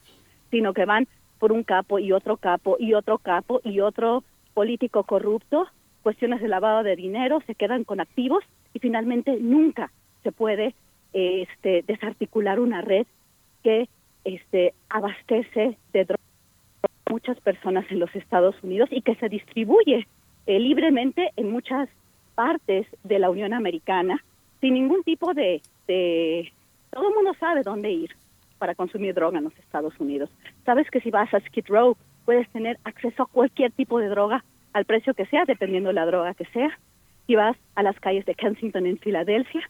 sino 0.51 0.73
que 0.73 0.85
van 0.85 1.07
por 1.39 1.51
un 1.51 1.63
capo 1.63 1.97
y 1.97 2.11
otro 2.11 2.37
capo 2.37 2.75
y 2.79 2.93
otro 2.93 3.17
capo 3.17 3.61
y 3.63 3.79
otro 3.79 4.23
político 4.53 5.03
corrupto, 5.03 5.67
cuestiones 6.03 6.41
de 6.41 6.47
lavado 6.47 6.83
de 6.83 6.95
dinero, 6.95 7.41
se 7.47 7.55
quedan 7.55 7.83
con 7.83 7.99
activos 7.99 8.43
y 8.73 8.79
finalmente 8.79 9.37
nunca 9.39 9.91
se 10.23 10.31
puede 10.31 10.75
este 11.13 11.83
desarticular 11.87 12.59
una 12.59 12.81
red 12.81 13.07
que 13.63 13.89
este, 14.23 14.73
abastece 14.89 15.77
de 15.93 16.05
drogas 16.05 16.21
a 16.83 17.11
muchas 17.11 17.39
personas 17.39 17.85
en 17.89 17.99
los 17.99 18.13
Estados 18.15 18.55
Unidos 18.61 18.89
y 18.91 19.01
que 19.01 19.15
se 19.15 19.29
distribuye 19.29 20.07
eh, 20.45 20.59
libremente 20.59 21.31
en 21.35 21.51
muchas 21.51 21.89
partes 22.35 22.87
de 23.03 23.19
la 23.19 23.29
Unión 23.29 23.53
Americana 23.53 24.23
sin 24.59 24.75
ningún 24.75 25.03
tipo 25.03 25.33
de, 25.33 25.61
de... 25.87 26.51
Todo 26.91 27.09
el 27.09 27.15
mundo 27.15 27.33
sabe 27.39 27.63
dónde 27.63 27.91
ir 27.91 28.11
para 28.61 28.75
consumir 28.75 29.15
droga 29.15 29.39
en 29.39 29.45
los 29.45 29.57
Estados 29.57 29.99
Unidos. 29.99 30.29
Sabes 30.67 30.87
que 30.91 31.01
si 31.01 31.09
vas 31.09 31.33
a 31.33 31.39
Skid 31.39 31.65
Row 31.67 31.97
puedes 32.25 32.47
tener 32.49 32.77
acceso 32.83 33.23
a 33.23 33.25
cualquier 33.25 33.71
tipo 33.71 33.97
de 33.97 34.07
droga 34.07 34.45
al 34.73 34.85
precio 34.85 35.15
que 35.15 35.25
sea, 35.25 35.45
dependiendo 35.45 35.87
de 35.89 35.95
la 35.95 36.05
droga 36.05 36.35
que 36.35 36.45
sea. 36.53 36.69
Si 37.25 37.33
vas 37.33 37.57
a 37.73 37.81
las 37.81 37.99
calles 37.99 38.23
de 38.27 38.35
Kensington 38.35 38.85
en 38.85 38.99
Filadelfia, 38.99 39.67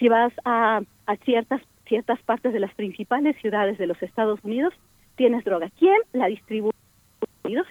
si 0.00 0.08
vas 0.08 0.32
a, 0.44 0.82
a 1.06 1.16
ciertas 1.18 1.62
ciertas 1.86 2.20
partes 2.22 2.52
de 2.52 2.58
las 2.58 2.74
principales 2.74 3.36
ciudades 3.40 3.78
de 3.78 3.86
los 3.86 4.02
Estados 4.02 4.40
Unidos 4.42 4.74
tienes 5.14 5.44
droga. 5.44 5.70
¿Quién 5.78 5.98
la 6.12 6.26
distribuye 6.26 6.74
en 6.74 7.14
Estados 7.14 7.44
Unidos? 7.44 7.66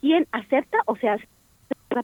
¿Quién 0.00 0.26
acepta 0.32 0.78
o 0.86 0.96
sea 0.96 1.18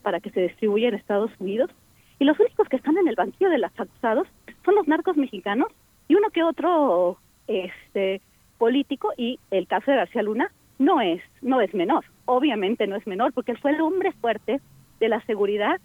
para 0.03 0.21
que 0.21 0.31
se 0.31 0.43
distribuya 0.43 0.89
en 0.89 0.97
Estados 0.97 1.31
Unidos? 1.39 1.71
Y 2.19 2.25
los 2.25 2.39
únicos 2.39 2.69
que 2.69 2.77
están 2.77 2.99
en 2.99 3.09
el 3.09 3.17
banquillo 3.17 3.49
de 3.49 3.59
los 3.59 3.73
acusados 3.81 4.29
son 4.67 4.75
los 4.75 4.87
narcos 4.87 5.17
mexicanos 5.17 5.69
y 6.09 6.15
uno 6.15 6.29
que 6.29 6.43
otro 6.43 7.17
este 7.47 8.21
político 8.59 9.13
y 9.17 9.39
el 9.51 9.67
caso 9.67 9.91
de 9.91 9.97
García 9.99 10.23
Luna 10.23 10.51
no 10.79 11.01
es 11.01 11.23
no 11.41 11.61
es 11.61 11.73
menor, 11.75 12.05
obviamente 12.25 12.87
no 12.87 12.97
es 12.97 13.07
menor 13.07 13.33
porque 13.33 13.57
fue 13.57 13.73
el 13.73 13.81
hombre 13.81 14.13
fuerte 14.13 14.61
de 15.01 15.09
la 15.09 15.21
seguridad 15.27 15.81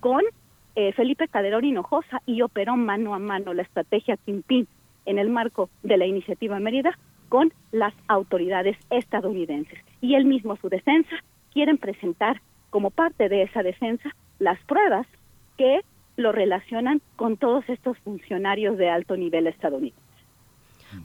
con 0.00 0.22
eh, 0.74 0.92
Felipe 0.92 1.28
Calderón 1.28 1.64
Hinojosa 1.64 2.20
y 2.26 2.42
operó 2.42 2.76
mano 2.76 3.14
a 3.14 3.18
mano 3.18 3.54
la 3.54 3.62
estrategia 3.62 4.16
Kimpin 4.16 4.68
en 5.06 5.18
el 5.18 5.30
marco 5.30 5.70
de 5.82 5.96
la 5.96 6.06
iniciativa 6.06 6.58
Mérida 6.58 6.98
con 7.28 7.52
las 7.72 7.94
autoridades 8.08 8.76
estadounidenses. 8.90 9.78
y 10.00 10.14
él 10.14 10.24
mismo 10.24 10.56
su 10.56 10.68
defensa 10.68 11.16
quieren 11.52 11.78
presentar 11.78 12.40
como 12.70 12.90
parte 12.90 13.28
de 13.28 13.42
esa 13.42 13.62
defensa 13.62 14.10
las 14.38 14.58
pruebas 14.64 15.06
que 15.56 15.80
lo 16.16 16.32
relacionan 16.32 17.00
con 17.16 17.36
todos 17.36 17.68
estos 17.68 17.98
funcionarios 17.98 18.76
de 18.78 18.90
alto 18.90 19.16
nivel 19.16 19.46
estadounidense. 19.46 20.05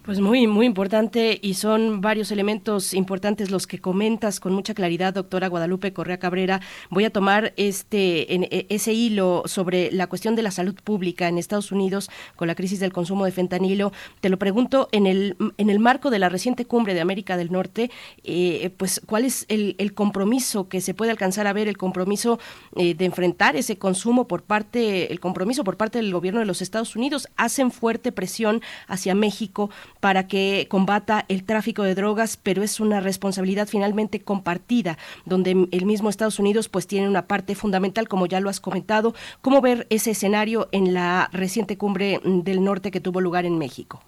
Pues 0.04 0.20
muy, 0.20 0.46
muy 0.46 0.68
importante 0.68 1.40
y 1.42 1.56
son 1.56 2.02
varios 2.02 2.32
elementos 2.32 2.94
importantes 2.94 3.50
los 3.50 3.66
que 3.66 3.80
comentas 3.80 4.40
con 4.40 4.54
mucha 4.54 4.76
claridad, 4.76 5.14
doctora 5.14 5.48
Guadalupe 5.48 5.92
Correa 5.92 6.20
Cabrera. 6.20 6.62
Voy 6.90 7.04
a 7.06 7.10
tomar 7.10 7.54
este 7.58 8.34
e, 8.34 8.68
ese 8.70 8.94
hilo 8.94 9.44
sobre 9.46 9.92
la 9.92 10.08
cuestión 10.08 10.36
de 10.36 10.44
la 10.44 10.52
salud 10.52 10.76
pública 10.84 11.28
en 11.28 11.40
Estados 11.40 11.72
Unidos 11.72 12.12
con 12.36 12.48
la 12.48 12.56
crisis 12.56 12.80
del 12.80 12.94
consumo 12.94 13.26
de 13.26 13.32
fentanilo. 13.32 13.92
Te 14.20 14.30
lo 14.30 14.38
pregunto 14.38 14.88
en 14.92 15.08
el, 15.08 15.36
en 15.58 15.70
el 15.70 15.80
marco 15.80 16.12
de 16.12 16.20
la 16.20 16.30
reciente 16.30 16.66
cumbre 16.66 16.94
de 16.94 17.02
América 17.02 17.36
del 17.36 17.52
Norte, 17.52 17.90
eh, 18.24 18.72
pues 18.78 19.02
cuál 19.08 19.26
es 19.26 19.46
el, 19.50 19.76
el, 19.80 19.94
compromiso 19.94 20.70
que 20.70 20.80
se 20.80 20.94
puede 20.94 21.12
alcanzar 21.12 21.48
a 21.48 21.54
ver, 21.54 21.68
el 21.68 21.78
compromiso 21.78 22.40
eh, 22.76 22.94
de 22.94 23.06
enfrentar 23.06 23.56
ese 23.56 23.78
consumo 23.78 24.28
por 24.28 24.44
parte, 24.44 25.12
el 25.12 25.20
compromiso 25.20 25.64
por 25.64 25.78
parte 25.78 25.98
del 25.98 26.14
gobierno 26.14 26.40
de 26.40 26.46
los 26.46 26.62
Estados 26.62 26.96
Unidos. 26.96 27.28
Hacen 27.36 27.72
fuerte 27.72 28.12
presión 28.12 28.62
hacia 28.88 29.16
México 29.16 29.71
para 30.00 30.28
que 30.28 30.68
combata 30.70 31.26
el 31.28 31.44
tráfico 31.44 31.84
de 31.84 31.96
drogas, 31.96 32.38
pero 32.38 32.64
es 32.64 32.80
una 32.80 33.00
responsabilidad 33.00 33.68
finalmente 33.68 34.22
compartida, 34.22 34.98
donde 35.26 35.68
el 35.72 35.86
mismo 35.86 36.10
Estados 36.10 36.40
Unidos 36.40 36.70
pues 36.70 36.88
tiene 36.88 37.08
una 37.08 37.28
parte 37.28 37.56
fundamental, 37.56 38.08
como 38.08 38.26
ya 38.26 38.40
lo 38.40 38.50
has 38.50 38.60
comentado. 38.60 39.14
¿Cómo 39.42 39.62
ver 39.62 39.88
ese 39.90 40.12
escenario 40.12 40.68
en 40.72 40.94
la 40.94 41.30
reciente 41.32 41.78
cumbre 41.78 42.20
del 42.24 42.64
norte 42.64 42.92
que 42.92 43.00
tuvo 43.00 43.22
lugar 43.22 43.46
en 43.46 43.58
México? 43.58 44.02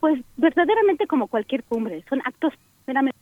Pues 0.00 0.20
verdaderamente 0.36 1.06
como 1.06 1.28
cualquier 1.28 1.64
cumbre, 1.64 2.04
son 2.08 2.20
actos 2.24 2.52
meramente 2.86 3.18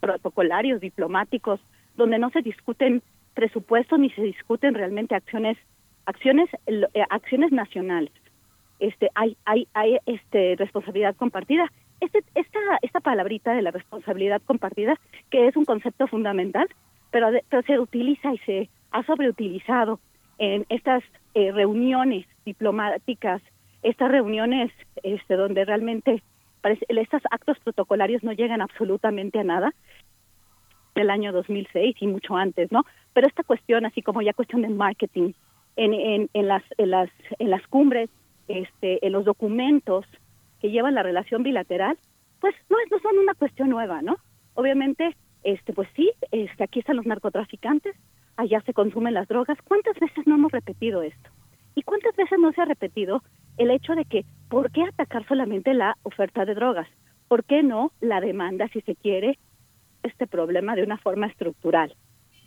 protocolarios, 0.00 0.80
diplomáticos, 0.80 1.60
donde 1.96 2.18
no 2.18 2.30
se 2.30 2.42
discuten 2.42 3.02
presupuestos 3.34 3.98
ni 3.98 4.10
se 4.10 4.22
discuten 4.22 4.74
realmente 4.74 5.14
acciones 5.14 5.56
acciones 6.06 6.48
eh, 6.66 7.04
acciones 7.10 7.52
nacionales 7.52 8.10
este 8.78 9.10
hay 9.14 9.36
hay 9.44 9.68
hay 9.74 9.98
este 10.06 10.56
responsabilidad 10.56 11.16
compartida. 11.16 11.70
Este 12.00 12.22
esta 12.34 12.58
esta 12.82 13.00
palabrita 13.00 13.52
de 13.52 13.62
la 13.62 13.70
responsabilidad 13.70 14.40
compartida 14.44 14.98
que 15.30 15.48
es 15.48 15.56
un 15.56 15.64
concepto 15.64 16.06
fundamental 16.06 16.68
pero, 17.10 17.28
pero 17.48 17.62
se 17.62 17.78
utiliza 17.78 18.32
y 18.34 18.38
se 18.38 18.70
ha 18.90 19.02
sobreutilizado 19.04 20.00
en 20.38 20.66
estas 20.68 21.02
eh, 21.34 21.52
reuniones 21.52 22.26
diplomáticas 22.44 23.42
estas 23.82 24.10
reuniones 24.10 24.72
este 25.02 25.34
donde 25.34 25.64
realmente 25.64 26.22
parece, 26.60 26.86
estos 26.88 27.22
actos 27.30 27.58
protocolarios 27.60 28.22
no 28.22 28.32
llegan 28.32 28.60
absolutamente 28.60 29.38
a 29.38 29.44
nada 29.44 29.74
del 30.94 31.10
año 31.10 31.32
2006 31.32 31.96
y 32.00 32.06
mucho 32.06 32.36
antes 32.36 32.70
no 32.70 32.84
pero 33.12 33.26
esta 33.26 33.42
cuestión 33.42 33.86
así 33.86 34.02
como 34.02 34.22
ya 34.22 34.32
cuestión 34.32 34.62
de 34.62 34.68
marketing 34.68 35.32
en, 35.76 35.94
en, 35.94 36.30
en 36.32 36.48
las 36.48 36.62
en 36.76 36.90
las 36.90 37.10
en 37.38 37.50
las 37.50 37.66
cumbres 37.66 38.10
este, 38.48 39.04
en 39.06 39.12
los 39.12 39.24
documentos 39.24 40.04
que 40.60 40.70
llevan 40.70 40.94
la 40.94 41.02
relación 41.02 41.42
bilateral, 41.42 41.96
pues 42.40 42.54
no, 42.68 42.76
no 42.90 42.98
son 43.00 43.18
una 43.18 43.34
cuestión 43.34 43.70
nueva, 43.70 44.02
¿no? 44.02 44.16
Obviamente, 44.54 45.16
este, 45.44 45.72
pues 45.72 45.88
sí, 45.94 46.10
este, 46.32 46.64
aquí 46.64 46.80
están 46.80 46.96
los 46.96 47.06
narcotraficantes, 47.06 47.94
allá 48.36 48.60
se 48.62 48.74
consumen 48.74 49.14
las 49.14 49.28
drogas. 49.28 49.58
¿Cuántas 49.64 49.98
veces 49.98 50.26
no 50.26 50.34
hemos 50.34 50.52
repetido 50.52 51.02
esto? 51.02 51.30
¿Y 51.74 51.82
cuántas 51.82 52.16
veces 52.16 52.38
no 52.40 52.52
se 52.52 52.60
ha 52.60 52.64
repetido 52.64 53.22
el 53.56 53.70
hecho 53.70 53.94
de 53.94 54.04
que, 54.04 54.24
¿por 54.48 54.70
qué 54.72 54.82
atacar 54.82 55.26
solamente 55.26 55.74
la 55.74 55.96
oferta 56.02 56.44
de 56.44 56.54
drogas? 56.54 56.88
¿Por 57.28 57.44
qué 57.44 57.62
no 57.62 57.92
la 58.00 58.20
demanda, 58.20 58.68
si 58.68 58.80
se 58.80 58.96
quiere, 58.96 59.38
este 60.02 60.26
problema 60.26 60.74
de 60.74 60.82
una 60.82 60.98
forma 60.98 61.26
estructural, 61.26 61.94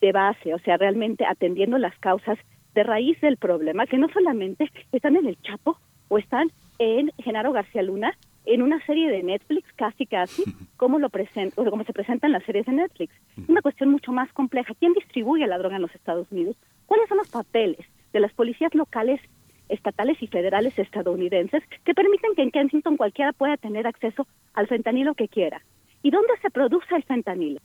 de 0.02 0.12
base, 0.12 0.54
o 0.54 0.60
sea, 0.60 0.78
realmente 0.78 1.26
atendiendo 1.26 1.78
las 1.78 1.98
causas 2.00 2.38
de 2.74 2.84
raíz 2.84 3.20
del 3.22 3.38
problema, 3.38 3.86
que 3.86 3.98
no 3.98 4.08
solamente 4.10 4.70
están 4.92 5.16
en 5.16 5.28
el 5.28 5.40
Chapo 5.42 5.78
o 6.12 6.18
están 6.18 6.52
en 6.78 7.10
Genaro 7.20 7.54
García 7.54 7.82
Luna, 7.82 8.18
en 8.46 8.62
una 8.62 8.86
serie 8.86 9.10
de 9.10 9.24
Netflix, 9.24 9.72
casi 9.78 10.06
casi, 10.06 10.44
como 10.76 11.00
lo 11.00 11.10
presenta, 11.10 11.60
o 11.62 11.70
como 11.70 11.86
se 11.86 11.94
presentan 11.94 12.34
las 12.34 12.44
series 12.44 12.66
de 12.66 12.74
Netflix. 12.74 13.14
Es 13.38 13.48
una 13.48 13.62
cuestión 13.62 13.90
mucho 13.90 14.12
más 14.12 14.32
compleja. 14.34 14.74
¿Quién 14.78 14.92
distribuye 14.92 15.48
la 15.48 15.58
droga 15.58 15.78
en 15.78 15.84
los 15.84 15.96
Estados 15.96 16.30
Unidos? 16.30 16.58
¿Cuáles 16.86 17.08
son 17.08 17.18
los 17.18 17.30
papeles 17.30 17.86
de 18.12 18.20
las 18.20 18.34
policías 18.34 18.76
locales, 18.76 19.22
estatales 19.70 20.22
y 20.22 20.28
federales 20.28 20.78
estadounidenses 20.78 21.64
que 21.86 21.94
permiten 21.94 22.36
que 22.36 22.42
en 22.42 22.52
Kensington 22.52 22.98
cualquiera 22.98 23.32
pueda 23.32 23.56
tener 23.56 23.88
acceso 23.88 24.28
al 24.54 24.68
fentanilo 24.68 25.14
que 25.14 25.30
quiera? 25.30 25.62
¿Y 26.04 26.12
dónde 26.12 26.34
se 26.42 26.50
produce 26.50 26.94
el 26.94 27.04
fentanilo? 27.04 27.62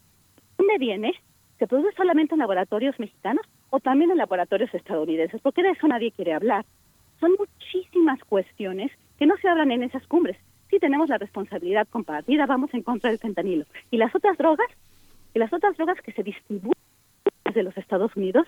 ¿Dónde 0.57 0.79
viene? 0.79 1.15
¿Se 1.59 1.67
produce 1.67 1.97
solamente 1.97 2.37
en 2.37 2.39
laboratorios 2.39 2.97
mexicanos 3.01 3.45
o 3.71 3.81
también 3.81 4.13
en 4.13 4.19
laboratorios 4.19 4.73
estadounidenses? 4.73 5.41
Porque 5.41 5.65
de 5.65 5.71
eso 5.71 5.89
nadie 5.89 6.13
quiere 6.13 6.33
hablar. 6.33 6.65
Son 7.21 7.33
muchísimas 7.39 8.21
cuestiones 8.25 8.93
que 9.19 9.27
no 9.27 9.37
se 9.39 9.49
hablan 9.49 9.71
en 9.73 9.83
esas 9.83 10.07
cumbres. 10.07 10.37
Si 10.71 10.79
tenemos 10.79 11.09
la 11.09 11.19
responsabilidad 11.19 11.87
compartida, 11.89 12.47
vamos 12.47 12.73
en 12.75 12.83
contra 12.83 13.11
del 13.11 13.19
fentanilo. 13.19 13.65
Y 13.91 13.97
las 13.97 14.15
otras 14.15 14.37
drogas, 14.37 14.67
y 15.35 15.39
las 15.39 15.53
otras 15.53 15.77
drogas 15.77 16.01
que 16.03 16.13
se 16.13 16.23
distribuyen 16.23 16.73
desde 17.45 17.63
los 17.63 17.77
Estados 17.77 18.15
Unidos, 18.17 18.47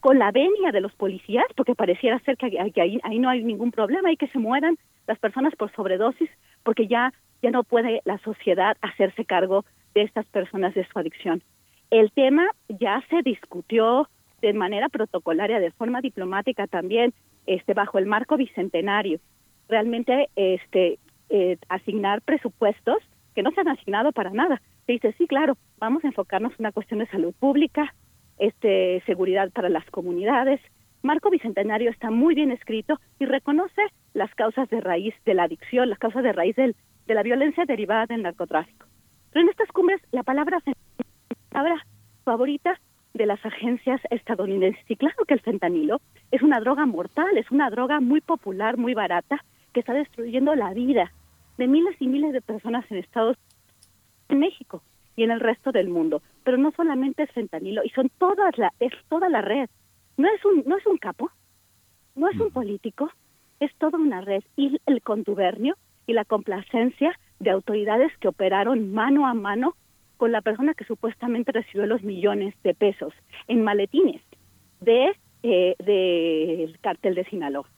con 0.00 0.18
la 0.18 0.32
venia 0.32 0.72
de 0.72 0.80
los 0.80 0.94
policías, 0.94 1.46
porque 1.56 1.74
pareciera 1.74 2.18
ser 2.20 2.36
que, 2.36 2.58
ahí, 2.58 3.00
ahí, 3.02 3.18
no 3.18 3.28
hay 3.28 3.42
ningún 3.42 3.70
problema, 3.70 4.08
hay 4.08 4.16
que 4.16 4.28
se 4.28 4.38
mueran 4.38 4.76
las 5.06 5.18
personas 5.18 5.54
por 5.56 5.72
sobredosis, 5.72 6.30
porque 6.62 6.86
ya, 6.86 7.12
ya 7.42 7.50
no 7.50 7.62
puede 7.62 8.00
la 8.04 8.18
sociedad 8.18 8.76
hacerse 8.82 9.24
cargo 9.24 9.64
de 9.94 10.02
estas 10.02 10.26
personas 10.26 10.74
de 10.74 10.86
su 10.86 10.98
adicción. 10.98 11.42
El 11.90 12.10
tema 12.10 12.46
ya 12.68 13.02
se 13.08 13.22
discutió 13.22 14.08
de 14.42 14.52
manera 14.52 14.88
protocolaria, 14.88 15.60
de 15.60 15.70
forma 15.70 16.00
diplomática 16.00 16.66
también, 16.66 17.14
este, 17.46 17.74
bajo 17.74 17.98
el 17.98 18.06
marco 18.06 18.36
bicentenario. 18.36 19.20
Realmente 19.68 20.28
este, 20.36 20.98
eh, 21.30 21.56
asignar 21.68 22.22
presupuestos 22.22 22.98
que 23.34 23.42
no 23.42 23.50
se 23.52 23.60
han 23.60 23.68
asignado 23.68 24.12
para 24.12 24.30
nada. 24.30 24.60
Se 24.86 24.92
dice, 24.92 25.14
sí, 25.18 25.26
claro, 25.26 25.56
vamos 25.78 26.04
a 26.04 26.08
enfocarnos 26.08 26.52
en 26.52 26.56
una 26.60 26.72
cuestión 26.72 27.00
de 27.00 27.06
salud 27.06 27.34
pública, 27.38 27.94
este, 28.38 29.02
seguridad 29.06 29.50
para 29.50 29.68
las 29.68 29.84
comunidades. 29.90 30.60
Marco 31.02 31.30
Bicentenario 31.30 31.90
está 31.90 32.10
muy 32.10 32.34
bien 32.34 32.50
escrito 32.50 32.98
y 33.18 33.26
reconoce 33.26 33.82
las 34.14 34.34
causas 34.34 34.68
de 34.70 34.80
raíz 34.80 35.14
de 35.24 35.34
la 35.34 35.44
adicción, 35.44 35.90
las 35.90 35.98
causas 35.98 36.22
de 36.22 36.32
raíz 36.32 36.56
del, 36.56 36.76
de 37.06 37.14
la 37.14 37.22
violencia 37.22 37.64
derivada 37.64 38.06
del 38.06 38.22
narcotráfico. 38.22 38.86
Pero 39.32 39.44
en 39.44 39.50
estas 39.50 39.68
cumbres 39.68 40.00
la 40.12 40.22
palabra, 40.22 40.60
la 40.66 40.74
palabra 41.50 41.86
favorita 42.24 42.78
de 43.14 43.26
las 43.26 43.44
agencias 43.46 44.00
estadounidenses. 44.10 44.84
Y 44.88 44.96
claro 44.96 45.24
que 45.26 45.34
el 45.34 45.40
fentanilo 45.40 46.00
es 46.30 46.42
una 46.42 46.60
droga 46.60 46.84
mortal, 46.84 47.38
es 47.38 47.50
una 47.50 47.70
droga 47.70 48.00
muy 48.00 48.20
popular, 48.20 48.76
muy 48.76 48.92
barata, 48.92 49.42
que 49.72 49.80
está 49.80 49.92
destruyendo 49.92 50.54
la 50.54 50.74
vida 50.74 51.12
de 51.56 51.68
miles 51.68 51.96
y 52.00 52.08
miles 52.08 52.32
de 52.32 52.42
personas 52.42 52.84
en 52.90 52.98
Estados 52.98 53.36
en 54.28 54.40
México 54.40 54.82
y 55.16 55.22
en 55.22 55.30
el 55.30 55.40
resto 55.40 55.70
del 55.70 55.88
mundo. 55.88 56.22
Pero 56.42 56.58
no 56.58 56.72
solamente 56.72 57.22
es 57.22 57.30
fentanilo, 57.30 57.82
y 57.84 57.90
son 57.90 58.10
todas 58.18 58.58
la, 58.58 58.72
es 58.80 58.92
toda 59.08 59.28
la 59.28 59.42
red. 59.42 59.68
No 60.16 60.28
es 60.28 60.44
un, 60.44 60.64
no 60.66 60.76
es 60.76 60.86
un 60.86 60.98
capo, 60.98 61.30
no 62.16 62.28
es 62.28 62.38
un 62.38 62.50
político, 62.50 63.10
es 63.60 63.74
toda 63.76 63.98
una 63.98 64.20
red. 64.20 64.42
Y 64.56 64.80
el 64.86 65.02
contubernio 65.02 65.76
y 66.06 66.12
la 66.12 66.24
complacencia 66.24 67.18
de 67.38 67.50
autoridades 67.50 68.12
que 68.18 68.28
operaron 68.28 68.92
mano 68.92 69.26
a 69.26 69.34
mano 69.34 69.74
con 70.16 70.32
la 70.32 70.42
persona 70.42 70.74
que 70.74 70.84
supuestamente 70.84 71.52
recibió 71.52 71.86
los 71.86 72.02
millones 72.02 72.54
de 72.62 72.74
pesos 72.74 73.12
en 73.48 73.62
maletines 73.62 74.22
de 74.80 75.12
eh, 75.46 75.74
del 75.78 76.78
cártel 76.80 77.14
de 77.14 77.24
Sinaloa. 77.24 77.68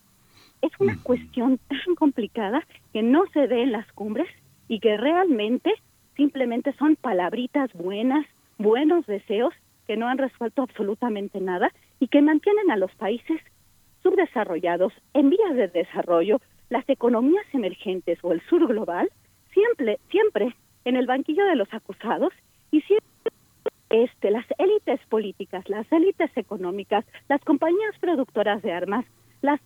Es 0.62 0.70
una 0.78 0.96
cuestión 1.02 1.58
tan 1.68 1.96
complicada 1.96 2.64
que 2.92 3.02
no 3.02 3.24
se 3.32 3.48
ve 3.48 3.62
en 3.62 3.72
las 3.72 3.90
cumbres 3.92 4.28
y 4.68 4.78
que 4.78 4.96
realmente 4.96 5.72
simplemente 6.14 6.72
son 6.78 6.94
palabritas 6.94 7.72
buenas, 7.72 8.24
buenos 8.56 9.04
deseos 9.06 9.52
que 9.88 9.96
no 9.96 10.06
han 10.06 10.18
resuelto 10.18 10.62
absolutamente 10.62 11.40
nada 11.40 11.72
y 11.98 12.06
que 12.06 12.22
mantienen 12.22 12.70
a 12.70 12.76
los 12.76 12.94
países 12.94 13.40
subdesarrollados 14.02 14.92
en 15.14 15.30
vías 15.30 15.56
de 15.56 15.66
desarrollo, 15.66 16.40
las 16.68 16.88
economías 16.88 17.46
emergentes 17.52 18.20
o 18.22 18.32
el 18.32 18.40
sur 18.42 18.66
global, 18.68 19.10
siempre, 19.52 19.98
siempre 20.10 20.54
en 20.86 20.96
el 20.96 21.06
banquillo 21.06 21.44
de 21.44 21.56
los 21.56 21.72
acusados 21.74 22.32
y 22.70 22.80
siempre 22.80 23.32
este, 23.90 24.30
las 24.30 24.46
élites 24.56 25.00
políticas, 25.08 25.68
las 25.68 25.90
élites 25.92 26.30
económicas, 26.36 27.04
las 27.28 27.42
compañías 27.42 27.98
productoras 28.00 28.62
de 28.62 28.72
armas, 28.72 29.04
las, 29.42 29.60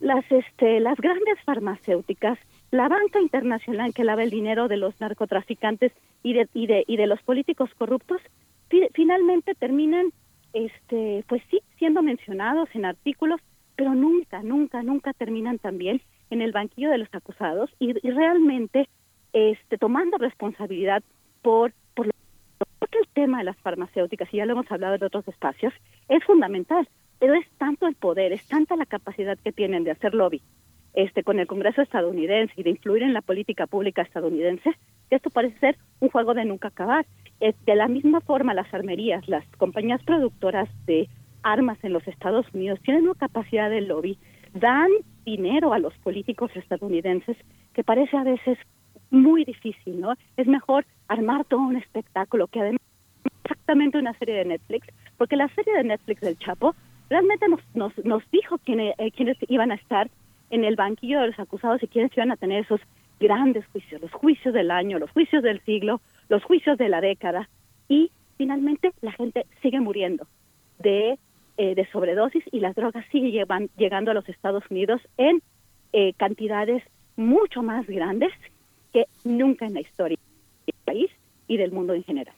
las, 0.00 0.24
este, 0.30 0.80
las 0.80 0.98
grandes 0.98 1.40
farmacéuticas, 1.44 2.38
la 2.70 2.88
banca 2.88 3.20
internacional 3.20 3.94
que 3.94 4.04
lava 4.04 4.24
el 4.24 4.30
dinero 4.30 4.68
de 4.68 4.76
los 4.76 5.00
narcotraficantes 5.00 5.92
y 6.22 6.34
de, 6.34 6.48
y 6.52 6.66
de, 6.66 6.84
y 6.86 6.96
de 6.96 7.06
los 7.06 7.22
políticos 7.22 7.70
corruptos, 7.78 8.20
finalmente 8.92 9.54
terminan, 9.54 10.10
este, 10.52 11.24
pues 11.28 11.42
sí, 11.50 11.60
siendo 11.78 12.02
mencionados 12.02 12.68
en 12.74 12.84
artículos, 12.84 13.40
pero 13.76 13.94
nunca, 13.94 14.42
nunca, 14.42 14.82
nunca 14.82 15.12
terminan 15.12 15.58
también 15.58 16.00
en 16.30 16.42
el 16.42 16.52
banquillo 16.52 16.90
de 16.90 16.98
los 16.98 17.08
acusados 17.12 17.70
y, 17.78 17.92
realmente 17.92 18.88
este, 19.34 19.76
tomando 19.76 20.16
responsabilidad 20.16 21.02
por, 21.42 21.72
por 21.94 22.06
Creo 22.06 22.88
que 22.90 22.98
el 22.98 23.08
tema 23.08 23.38
de 23.38 23.44
las 23.44 23.58
farmacéuticas, 23.58 24.32
y 24.32 24.38
ya 24.38 24.46
lo 24.46 24.52
hemos 24.52 24.70
hablado 24.70 24.94
en 24.94 25.04
otros 25.04 25.28
espacios, 25.28 25.74
es 26.08 26.24
fundamental, 26.24 26.88
pero 27.18 27.34
es 27.34 27.46
tanto 27.58 27.86
el 27.86 27.96
poder, 27.96 28.32
es 28.32 28.46
tanta 28.46 28.76
la 28.76 28.86
capacidad 28.86 29.36
que 29.38 29.52
tienen 29.52 29.84
de 29.84 29.90
hacer 29.90 30.14
lobby 30.14 30.40
este, 30.94 31.24
con 31.24 31.40
el 31.40 31.48
Congreso 31.48 31.82
estadounidense 31.82 32.54
y 32.56 32.62
de 32.62 32.70
influir 32.70 33.02
en 33.02 33.12
la 33.12 33.20
política 33.20 33.66
pública 33.66 34.02
estadounidense, 34.02 34.70
que 35.10 35.16
esto 35.16 35.30
parece 35.30 35.58
ser 35.58 35.76
un 36.00 36.08
juego 36.08 36.34
de 36.34 36.44
nunca 36.44 36.68
acabar. 36.68 37.04
De 37.40 37.74
la 37.74 37.88
misma 37.88 38.20
forma, 38.20 38.54
las 38.54 38.72
armerías, 38.72 39.28
las 39.28 39.44
compañías 39.56 40.02
productoras 40.04 40.68
de 40.86 41.08
armas 41.42 41.78
en 41.82 41.92
los 41.92 42.06
Estados 42.06 42.46
Unidos 42.54 42.78
tienen 42.82 43.04
una 43.04 43.14
capacidad 43.14 43.68
de 43.68 43.80
lobby, 43.80 44.18
dan 44.54 44.88
dinero 45.24 45.72
a 45.72 45.80
los 45.80 45.92
políticos 45.98 46.52
estadounidenses 46.54 47.36
que 47.74 47.82
parece 47.82 48.16
a 48.16 48.22
veces 48.22 48.56
muy 49.14 49.44
difícil, 49.44 50.00
¿no? 50.00 50.14
Es 50.36 50.46
mejor 50.46 50.84
armar 51.08 51.44
todo 51.44 51.60
un 51.60 51.76
espectáculo 51.76 52.48
que 52.48 52.60
además 52.60 52.80
exactamente 53.44 53.98
una 53.98 54.14
serie 54.18 54.34
de 54.34 54.44
Netflix, 54.44 54.88
porque 55.16 55.36
la 55.36 55.48
serie 55.54 55.74
de 55.74 55.84
Netflix 55.84 56.20
del 56.20 56.38
Chapo 56.38 56.74
realmente 57.08 57.48
nos, 57.48 57.60
nos, 57.74 57.92
nos 58.04 58.22
dijo 58.30 58.58
quiénes, 58.58 58.94
eh, 58.98 59.10
quiénes 59.10 59.36
iban 59.48 59.70
a 59.70 59.76
estar 59.76 60.10
en 60.50 60.64
el 60.64 60.76
banquillo 60.76 61.20
de 61.20 61.28
los 61.28 61.38
acusados 61.38 61.82
y 61.82 61.88
quiénes 61.88 62.16
iban 62.16 62.30
a 62.30 62.36
tener 62.36 62.64
esos 62.64 62.80
grandes 63.20 63.64
juicios, 63.66 64.00
los 64.02 64.12
juicios 64.12 64.54
del 64.54 64.70
año, 64.70 64.98
los 64.98 65.10
juicios 65.10 65.42
del 65.42 65.60
siglo, 65.64 66.00
los 66.28 66.42
juicios 66.42 66.76
de 66.78 66.88
la 66.88 67.00
década 67.00 67.48
y 67.88 68.10
finalmente 68.36 68.92
la 69.00 69.12
gente 69.12 69.46
sigue 69.62 69.80
muriendo 69.80 70.26
de, 70.78 71.18
eh, 71.56 71.74
de 71.74 71.86
sobredosis 71.90 72.44
y 72.50 72.60
las 72.60 72.74
drogas 72.74 73.04
siguen 73.12 73.30
llevan, 73.30 73.70
llegando 73.76 74.10
a 74.10 74.14
los 74.14 74.28
Estados 74.28 74.64
Unidos 74.70 75.00
en 75.16 75.42
eh, 75.92 76.12
cantidades 76.14 76.82
mucho 77.16 77.62
más 77.62 77.86
grandes 77.86 78.32
que 78.94 79.06
nunca 79.24 79.66
en 79.66 79.74
la 79.74 79.80
historia 79.80 80.18
del 80.66 80.76
país 80.84 81.10
y 81.48 81.58
del 81.58 81.72
mundo 81.72 81.92
en 81.92 82.04
general. 82.04 82.34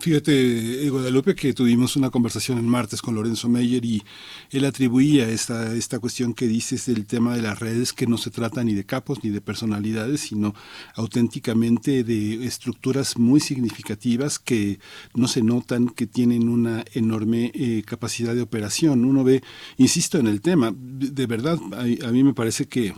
Fíjate, 0.00 0.86
eh, 0.86 0.88
Guadalupe, 0.88 1.34
que 1.34 1.52
tuvimos 1.52 1.94
una 1.94 2.08
conversación 2.08 2.56
el 2.56 2.64
martes 2.64 3.02
con 3.02 3.14
Lorenzo 3.14 3.50
Meyer 3.50 3.84
y 3.84 4.02
él 4.50 4.64
atribuía 4.64 5.28
esta, 5.28 5.74
esta 5.74 5.98
cuestión 5.98 6.32
que 6.32 6.46
dices 6.46 6.86
del 6.86 7.04
tema 7.04 7.36
de 7.36 7.42
las 7.42 7.58
redes, 7.58 7.92
que 7.92 8.06
no 8.06 8.16
se 8.16 8.30
trata 8.30 8.64
ni 8.64 8.72
de 8.72 8.86
capos 8.86 9.22
ni 9.22 9.28
de 9.28 9.42
personalidades, 9.42 10.22
sino 10.22 10.54
auténticamente 10.94 12.02
de 12.02 12.46
estructuras 12.46 13.18
muy 13.18 13.40
significativas 13.40 14.38
que 14.38 14.78
no 15.14 15.28
se 15.28 15.42
notan, 15.42 15.90
que 15.90 16.06
tienen 16.06 16.48
una 16.48 16.82
enorme 16.94 17.52
eh, 17.52 17.82
capacidad 17.84 18.34
de 18.34 18.40
operación. 18.40 19.04
Uno 19.04 19.22
ve, 19.22 19.42
insisto 19.76 20.16
en 20.16 20.28
el 20.28 20.40
tema, 20.40 20.72
de, 20.74 21.26
verdad, 21.26 21.58
a 21.74 22.10
mí 22.10 22.24
me 22.24 22.32
parece 22.32 22.64
que 22.64 22.94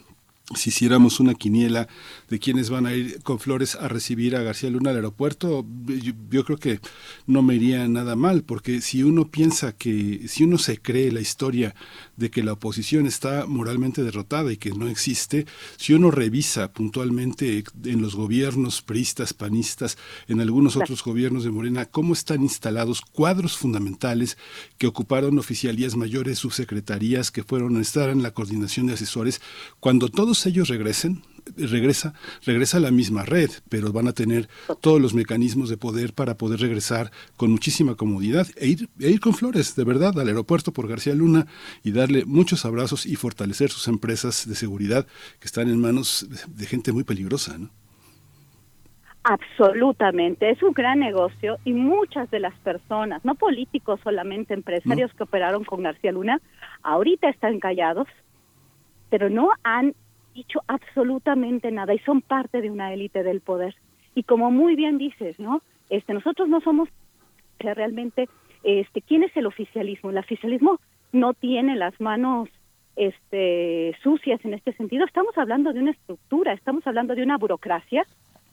si 0.54 0.70
hiciéramos 0.70 1.20
una 1.20 1.34
quiniela 1.34 1.86
de 2.28 2.38
quienes 2.40 2.70
van 2.70 2.86
a 2.86 2.94
ir 2.94 3.22
con 3.22 3.38
flores 3.38 3.76
a 3.76 3.86
recibir 3.88 4.34
a 4.34 4.42
García 4.42 4.70
Luna 4.70 4.90
al 4.90 4.96
aeropuerto, 4.96 5.64
yo, 6.30 6.44
creo 6.44 6.58
que 6.58 6.80
no 7.26 7.42
me 7.42 7.54
iría 7.54 7.86
nada 7.86 8.16
mal, 8.16 8.42
porque 8.42 8.80
si 8.80 9.04
uno 9.04 9.30
piensa 9.30 9.72
que, 9.72 10.26
si 10.26 10.44
uno 10.44 10.58
se 10.58 10.78
cree 10.78 11.12
la 11.12 11.20
historia 11.20 11.74
de 12.16 12.30
que 12.30 12.42
la 12.42 12.54
oposición 12.54 13.06
está 13.06 13.46
moralmente 13.46 14.02
derrotada 14.02 14.52
y 14.52 14.56
que 14.56 14.70
no 14.70 14.88
existe, 14.88 15.46
si 15.76 15.92
uno 15.92 16.10
revisa 16.10 16.72
puntualmente 16.72 17.62
en 17.84 18.02
los 18.02 18.16
gobiernos 18.16 18.82
priistas, 18.82 19.32
panistas, 19.32 19.98
en 20.26 20.40
algunos 20.40 20.76
otros 20.76 21.04
gobiernos 21.04 21.44
de 21.44 21.50
Morena, 21.50 21.84
cómo 21.86 22.12
están 22.12 22.42
instalados 22.42 23.02
cuadros 23.02 23.56
fundamentales 23.56 24.36
que 24.78 24.88
ocuparon 24.88 25.38
oficialías 25.38 25.96
mayores, 25.96 26.38
subsecretarías, 26.38 27.30
que 27.30 27.44
fueron 27.44 27.76
a 27.76 27.80
estar 27.80 28.10
en 28.10 28.22
la 28.22 28.32
coordinación 28.32 28.86
de 28.86 28.94
asesores, 28.94 29.40
cuando 29.78 30.08
todos 30.08 30.39
ellos 30.46 30.68
regresen, 30.68 31.22
regresa, 31.56 32.14
regresa 32.44 32.78
a 32.78 32.80
la 32.80 32.90
misma 32.90 33.24
red, 33.24 33.50
pero 33.68 33.92
van 33.92 34.08
a 34.08 34.12
tener 34.12 34.48
todos 34.80 35.00
los 35.00 35.14
mecanismos 35.14 35.68
de 35.68 35.76
poder 35.76 36.12
para 36.12 36.36
poder 36.36 36.60
regresar 36.60 37.10
con 37.36 37.50
muchísima 37.50 37.94
comodidad 37.94 38.46
e 38.56 38.68
ir, 38.68 38.88
e 39.00 39.10
ir 39.10 39.20
con 39.20 39.34
flores, 39.34 39.76
de 39.76 39.84
verdad, 39.84 40.18
al 40.18 40.28
aeropuerto 40.28 40.72
por 40.72 40.88
García 40.88 41.14
Luna 41.14 41.46
y 41.82 41.92
darle 41.92 42.24
muchos 42.24 42.64
abrazos 42.64 43.06
y 43.06 43.16
fortalecer 43.16 43.70
sus 43.70 43.88
empresas 43.88 44.48
de 44.48 44.54
seguridad 44.54 45.06
que 45.38 45.46
están 45.46 45.68
en 45.68 45.80
manos 45.80 46.28
de, 46.48 46.66
gente 46.66 46.92
muy 46.92 47.04
peligrosa, 47.04 47.58
¿no? 47.58 47.70
Absolutamente, 49.22 50.50
es 50.50 50.62
un 50.62 50.72
gran 50.72 50.98
negocio 50.98 51.58
y 51.64 51.74
muchas 51.74 52.30
de 52.30 52.40
las 52.40 52.54
personas, 52.60 53.22
no 53.22 53.34
políticos 53.34 54.00
solamente, 54.02 54.54
empresarios 54.54 55.12
que 55.12 55.24
operaron 55.24 55.62
con 55.62 55.82
García 55.82 56.12
Luna, 56.12 56.40
ahorita 56.82 57.28
están 57.28 57.60
callados, 57.60 58.08
pero 59.10 59.28
no 59.28 59.50
han 59.62 59.94
dicho 60.34 60.60
absolutamente 60.66 61.70
nada 61.70 61.94
y 61.94 61.98
son 62.00 62.20
parte 62.22 62.60
de 62.60 62.70
una 62.70 62.92
élite 62.92 63.22
del 63.22 63.40
poder. 63.40 63.74
Y 64.14 64.24
como 64.24 64.50
muy 64.50 64.76
bien 64.76 64.98
dices, 64.98 65.38
¿no? 65.38 65.62
Este, 65.88 66.14
nosotros 66.14 66.48
no 66.48 66.60
somos 66.60 66.88
realmente, 67.58 68.28
este, 68.62 69.02
¿quién 69.02 69.22
es 69.22 69.36
el 69.36 69.46
oficialismo? 69.46 70.10
El 70.10 70.18
oficialismo 70.18 70.78
no 71.12 71.34
tiene 71.34 71.76
las 71.76 72.00
manos 72.00 72.48
este, 72.96 73.96
sucias 74.02 74.44
en 74.44 74.54
este 74.54 74.72
sentido. 74.72 75.04
Estamos 75.04 75.36
hablando 75.36 75.72
de 75.72 75.80
una 75.80 75.92
estructura, 75.92 76.52
estamos 76.52 76.86
hablando 76.86 77.14
de 77.14 77.22
una 77.22 77.38
burocracia 77.38 78.06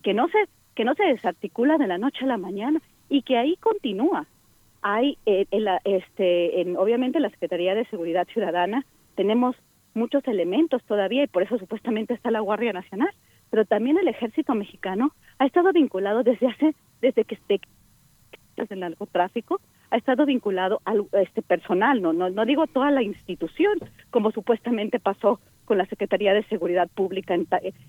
que 0.03 0.13
no 0.13 0.27
se 0.27 0.37
que 0.77 0.85
no 0.85 0.93
se 0.93 1.05
desarticula 1.05 1.79
de 1.79 1.87
la 1.87 1.97
noche 1.97 2.23
a 2.23 2.27
la 2.27 2.37
mañana 2.37 2.79
y 3.09 3.23
que 3.23 3.35
ahí 3.35 3.57
continúa. 3.57 4.27
Hay, 4.83 5.17
eh, 5.25 5.47
en 5.49 5.63
la, 5.63 5.81
este, 5.83 6.61
en, 6.61 6.77
obviamente, 6.77 7.19
la 7.19 7.31
Secretaría 7.31 7.73
de 7.73 7.85
Seguridad 7.85 8.27
Ciudadana 8.27 8.85
tenemos 9.15 9.55
muchos 9.97 10.25
elementos 10.27 10.83
todavía 10.83 11.23
y 11.23 11.27
por 11.27 11.43
eso 11.43 11.57
supuestamente 11.57 12.13
está 12.13 12.31
la 12.31 12.39
Guardia 12.39 12.73
Nacional, 12.73 13.09
pero 13.49 13.65
también 13.65 13.97
el 13.97 14.07
Ejército 14.07 14.53
Mexicano 14.55 15.13
ha 15.39 15.45
estado 15.45 15.73
vinculado 15.73 16.23
desde 16.23 16.47
hace 16.47 16.75
desde 17.01 17.25
que 17.25 17.35
esté 17.35 17.59
desde 18.55 18.75
el 18.75 18.81
narcotráfico 18.81 19.59
ha 19.89 19.97
estado 19.97 20.25
vinculado 20.25 20.81
al 20.85 21.05
este 21.13 21.41
personal, 21.41 22.01
no 22.01 22.13
no 22.13 22.29
no 22.29 22.45
digo 22.45 22.67
toda 22.67 22.91
la 22.91 23.03
institución 23.03 23.79
como 24.09 24.31
supuestamente 24.31 24.99
pasó 24.99 25.39
con 25.65 25.77
la 25.77 25.85
Secretaría 25.85 26.33
de 26.33 26.43
Seguridad 26.43 26.87
Pública 26.87 27.33
en, 27.33 27.45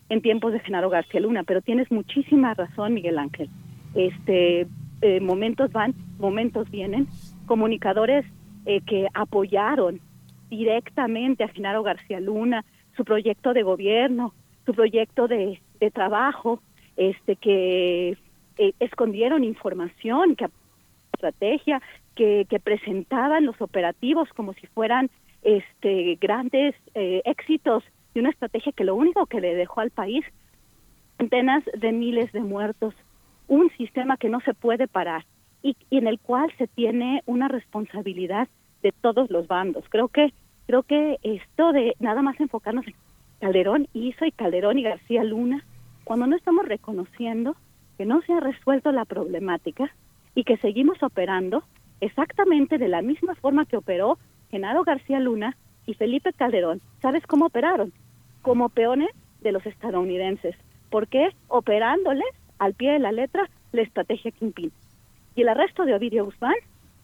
en 0.08 0.20
tiempos 0.20 0.52
de 0.52 0.60
Genaro 0.60 0.90
García 0.90 1.20
Luna, 1.20 1.44
pero 1.44 1.62
tienes 1.62 1.90
muchísima 1.92 2.52
razón, 2.52 2.92
Miguel 2.92 3.18
Ángel. 3.18 3.48
Este 3.94 4.66
eh, 5.00 5.20
momentos 5.20 5.70
van, 5.70 5.94
momentos 6.18 6.68
vienen, 6.70 7.06
comunicadores 7.46 8.26
eh, 8.66 8.80
que 8.80 9.06
apoyaron 9.14 10.00
directamente 10.48 11.44
a 11.44 11.48
Genaro 11.48 11.82
García 11.82 12.20
Luna, 12.20 12.64
su 12.96 13.04
proyecto 13.04 13.52
de 13.52 13.62
gobierno, 13.62 14.34
su 14.66 14.74
proyecto 14.74 15.28
de, 15.28 15.60
trabajo, 15.92 16.60
este 16.96 17.36
que 17.36 18.16
eh, 18.58 18.72
escondieron 18.80 19.44
información, 19.44 20.34
que 20.36 20.48
estrategia, 21.14 21.80
que, 22.14 22.46
que, 22.48 22.60
presentaban 22.60 23.46
los 23.46 23.60
operativos 23.60 24.28
como 24.34 24.52
si 24.54 24.66
fueran 24.68 25.10
este 25.42 26.18
grandes 26.20 26.74
eh, 26.94 27.22
éxitos 27.24 27.84
de 28.14 28.20
una 28.20 28.30
estrategia 28.30 28.72
que 28.72 28.84
lo 28.84 28.94
único 28.94 29.26
que 29.26 29.40
le 29.40 29.54
dejó 29.54 29.80
al 29.80 29.90
país 29.90 30.24
centenas 31.16 31.64
de 31.76 31.92
miles 31.92 32.30
de 32.32 32.40
muertos, 32.40 32.94
un 33.48 33.70
sistema 33.76 34.16
que 34.16 34.28
no 34.28 34.40
se 34.40 34.54
puede 34.54 34.86
parar 34.86 35.24
y 35.62 35.76
en 35.90 36.06
el 36.06 36.18
cual 36.20 36.52
se 36.58 36.68
tiene 36.68 37.22
una 37.26 37.48
responsabilidad 37.48 38.48
de 38.82 38.92
todos 38.92 39.30
los 39.30 39.46
bandos. 39.48 39.84
Creo 39.88 40.08
que 40.08 40.32
creo 40.66 40.82
que 40.82 41.18
esto 41.22 41.72
de 41.72 41.94
nada 41.98 42.22
más 42.22 42.38
enfocarnos 42.40 42.86
en 42.86 42.94
Calderón 43.40 43.88
hizo 43.94 44.24
y 44.24 44.32
Calderón 44.32 44.78
y 44.78 44.82
García 44.82 45.24
Luna, 45.24 45.64
cuando 46.04 46.26
no 46.26 46.36
estamos 46.36 46.66
reconociendo 46.66 47.56
que 47.96 48.04
no 48.04 48.20
se 48.22 48.32
ha 48.32 48.40
resuelto 48.40 48.92
la 48.92 49.04
problemática 49.04 49.92
y 50.34 50.44
que 50.44 50.56
seguimos 50.58 51.02
operando 51.02 51.64
exactamente 52.00 52.78
de 52.78 52.88
la 52.88 53.02
misma 53.02 53.34
forma 53.34 53.66
que 53.66 53.76
operó 53.76 54.18
Genaro 54.50 54.84
García 54.84 55.20
Luna 55.20 55.56
y 55.86 55.94
Felipe 55.94 56.32
Calderón. 56.32 56.80
¿Sabes 57.02 57.26
cómo 57.26 57.46
operaron? 57.46 57.92
Como 58.42 58.68
peones 58.68 59.10
de 59.40 59.52
los 59.52 59.64
estadounidenses. 59.66 60.54
¿Por 60.90 61.08
qué? 61.08 61.30
Operándoles 61.48 62.28
al 62.58 62.74
pie 62.74 62.92
de 62.92 62.98
la 62.98 63.12
letra 63.12 63.48
la 63.72 63.82
estrategia 63.82 64.30
Kingpin. 64.30 64.72
Y 65.34 65.42
el 65.42 65.48
arresto 65.48 65.84
de 65.84 65.94
Ovidio 65.94 66.24
Guzmán 66.24 66.54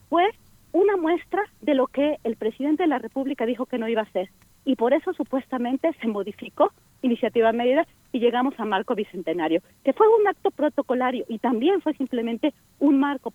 fue 0.08 0.30
una 0.74 0.96
muestra 0.96 1.40
de 1.62 1.74
lo 1.74 1.86
que 1.86 2.18
el 2.24 2.34
presidente 2.34 2.82
de 2.82 2.88
la 2.88 2.98
República 2.98 3.46
dijo 3.46 3.64
que 3.64 3.78
no 3.78 3.88
iba 3.88 4.00
a 4.00 4.04
hacer. 4.04 4.28
Y 4.64 4.74
por 4.74 4.92
eso 4.92 5.12
supuestamente 5.14 5.92
se 6.00 6.08
modificó 6.08 6.72
iniciativa 7.00 7.52
medida 7.52 7.86
y 8.12 8.18
llegamos 8.18 8.58
a 8.58 8.64
marco 8.64 8.96
bicentenario, 8.96 9.62
que 9.84 9.92
fue 9.92 10.06
un 10.08 10.26
acto 10.26 10.50
protocolario 10.50 11.24
y 11.28 11.38
también 11.38 11.80
fue 11.80 11.94
simplemente 11.94 12.52
un 12.80 12.98
marco. 12.98 13.32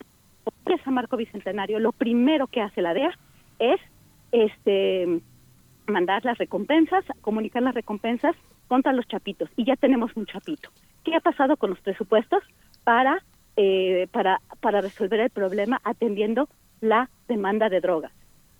Ese 0.65 0.91
marco 0.91 1.15
bicentenario, 1.15 1.79
lo 1.79 1.93
primero 1.93 2.47
que 2.47 2.61
hace 2.61 2.81
la 2.81 2.93
DEA 2.93 3.17
es 3.59 3.79
este 4.33 5.21
mandar 5.87 6.25
las 6.25 6.37
recompensas, 6.37 7.05
comunicar 7.21 7.63
las 7.63 7.73
recompensas 7.73 8.35
contra 8.67 8.91
los 8.91 9.07
chapitos. 9.07 9.49
Y 9.55 9.63
ya 9.63 9.77
tenemos 9.77 10.11
un 10.15 10.25
chapito. 10.25 10.69
¿Qué 11.05 11.15
ha 11.15 11.21
pasado 11.21 11.55
con 11.55 11.69
los 11.69 11.79
presupuestos 11.79 12.43
para, 12.83 13.23
eh, 13.55 14.07
para, 14.11 14.41
para 14.59 14.81
resolver 14.81 15.21
el 15.21 15.29
problema 15.29 15.79
atendiendo 15.85 16.49
la 16.81 17.09
demanda 17.27 17.69
de 17.69 17.81
drogas. 17.81 18.11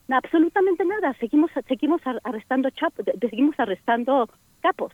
absolutamente 0.09 0.85
nada. 0.85 1.13
Seguimos 1.19 1.51
seguimos 1.67 2.01
arrestando 2.23 2.69
seguimos 3.19 3.59
arrestando 3.59 4.29
capos 4.61 4.93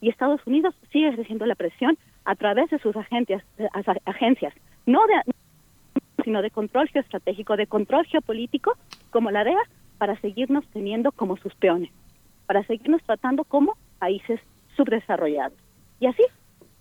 y 0.00 0.08
Estados 0.08 0.40
Unidos 0.46 0.74
sigue 0.90 1.08
ejerciendo 1.08 1.46
la 1.46 1.54
presión 1.54 1.96
a 2.24 2.34
través 2.34 2.70
de 2.70 2.78
sus 2.78 2.94
agencias 2.96 3.42
agencias, 4.04 4.54
no 4.86 5.00
de 5.06 5.32
sino 6.24 6.42
de 6.42 6.50
control 6.50 6.88
geoestratégico, 6.88 7.56
de 7.56 7.66
control 7.66 8.06
geopolítico, 8.06 8.76
como 9.10 9.30
la 9.30 9.44
DEA, 9.44 9.62
para 9.98 10.20
seguirnos 10.20 10.64
teniendo 10.72 11.12
como 11.12 11.36
sus 11.36 11.54
peones, 11.56 11.90
para 12.46 12.64
seguirnos 12.64 13.02
tratando 13.02 13.44
como 13.44 13.76
países 13.98 14.40
subdesarrollados. 14.76 15.58
Y 16.00 16.06
así, 16.06 16.22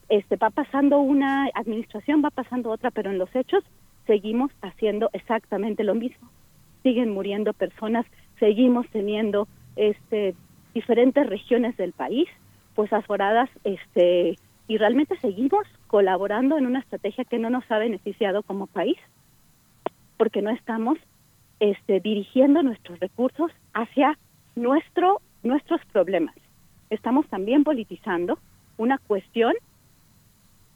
este 0.09 0.35
va 0.35 0.49
pasando 0.49 0.99
una 0.99 1.49
administración, 1.53 2.23
va 2.23 2.29
pasando 2.29 2.69
otra, 2.69 2.91
pero 2.91 3.11
en 3.11 3.17
los 3.17 3.33
hechos 3.35 3.63
seguimos 4.05 4.51
haciendo 4.61 5.09
exactamente 5.13 5.83
lo 5.83 5.95
mismo. 5.95 6.29
Siguen 6.83 7.11
muriendo 7.11 7.53
personas, 7.53 8.05
seguimos 8.39 8.87
teniendo 8.89 9.47
este 9.75 10.35
diferentes 10.73 11.27
regiones 11.27 11.75
del 11.77 11.91
país 11.93 12.27
pues 12.75 12.91
aforadas 12.93 13.49
este 13.63 14.37
y 14.67 14.77
realmente 14.77 15.17
seguimos 15.17 15.67
colaborando 15.87 16.57
en 16.57 16.65
una 16.65 16.79
estrategia 16.79 17.25
que 17.25 17.39
no 17.39 17.49
nos 17.49 17.69
ha 17.69 17.77
beneficiado 17.77 18.41
como 18.43 18.67
país 18.67 18.97
porque 20.17 20.41
no 20.41 20.49
estamos 20.49 20.97
este, 21.59 21.99
dirigiendo 21.99 22.63
nuestros 22.63 22.99
recursos 22.99 23.51
hacia 23.73 24.17
nuestro 24.55 25.21
nuestros 25.43 25.81
problemas 25.91 26.35
estamos 26.89 27.27
también 27.27 27.63
politizando 27.63 28.39
una 28.77 28.97
cuestión 28.97 29.53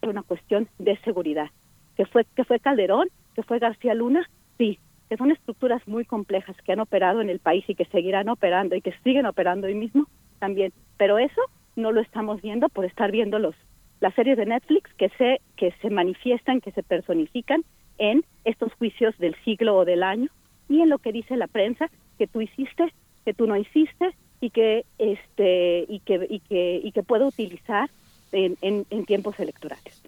una 0.02 0.22
cuestión 0.22 0.68
de 0.78 0.98
seguridad 0.98 1.50
que 1.96 2.06
fue 2.06 2.24
que 2.34 2.44
fue 2.44 2.60
Calderón 2.60 3.08
que 3.34 3.42
fue 3.42 3.58
García 3.58 3.94
Luna 3.94 4.28
sí 4.58 4.78
que 5.08 5.16
son 5.16 5.30
estructuras 5.30 5.86
muy 5.86 6.04
complejas 6.04 6.56
que 6.64 6.72
han 6.72 6.80
operado 6.80 7.20
en 7.20 7.30
el 7.30 7.38
país 7.38 7.64
y 7.68 7.74
que 7.74 7.84
seguirán 7.86 8.28
operando 8.28 8.74
y 8.74 8.80
que 8.80 8.94
siguen 9.04 9.26
operando 9.26 9.66
hoy 9.66 9.74
mismo 9.74 10.06
también. 10.38 10.72
Pero 10.96 11.18
eso 11.18 11.40
no 11.76 11.92
lo 11.92 12.00
estamos 12.00 12.42
viendo 12.42 12.68
por 12.68 12.84
estar 12.84 13.10
viendo 13.12 13.38
los 13.38 13.54
las 14.00 14.14
series 14.14 14.36
de 14.36 14.46
Netflix 14.46 14.92
que 14.94 15.08
se 15.10 15.40
que 15.56 15.72
se 15.80 15.90
manifiestan, 15.90 16.60
que 16.60 16.72
se 16.72 16.82
personifican 16.82 17.64
en 17.98 18.24
estos 18.44 18.72
juicios 18.74 19.16
del 19.18 19.34
siglo 19.44 19.76
o 19.76 19.84
del 19.84 20.02
año 20.02 20.28
y 20.68 20.80
en 20.80 20.90
lo 20.90 20.98
que 20.98 21.12
dice 21.12 21.36
la 21.36 21.46
prensa 21.46 21.88
que 22.18 22.26
tú 22.26 22.40
hiciste, 22.40 22.92
que 23.24 23.32
tú 23.32 23.46
no 23.46 23.56
hiciste 23.56 24.14
y 24.40 24.50
que 24.50 24.84
este 24.98 25.86
y 25.88 26.00
que 26.00 26.26
y 26.28 26.40
que 26.40 26.80
y 26.82 26.92
que 26.92 27.02
puede 27.02 27.24
utilizar 27.24 27.88
en, 28.32 28.56
en 28.90 29.06
tiempos 29.06 29.38
electorales. 29.40 30.05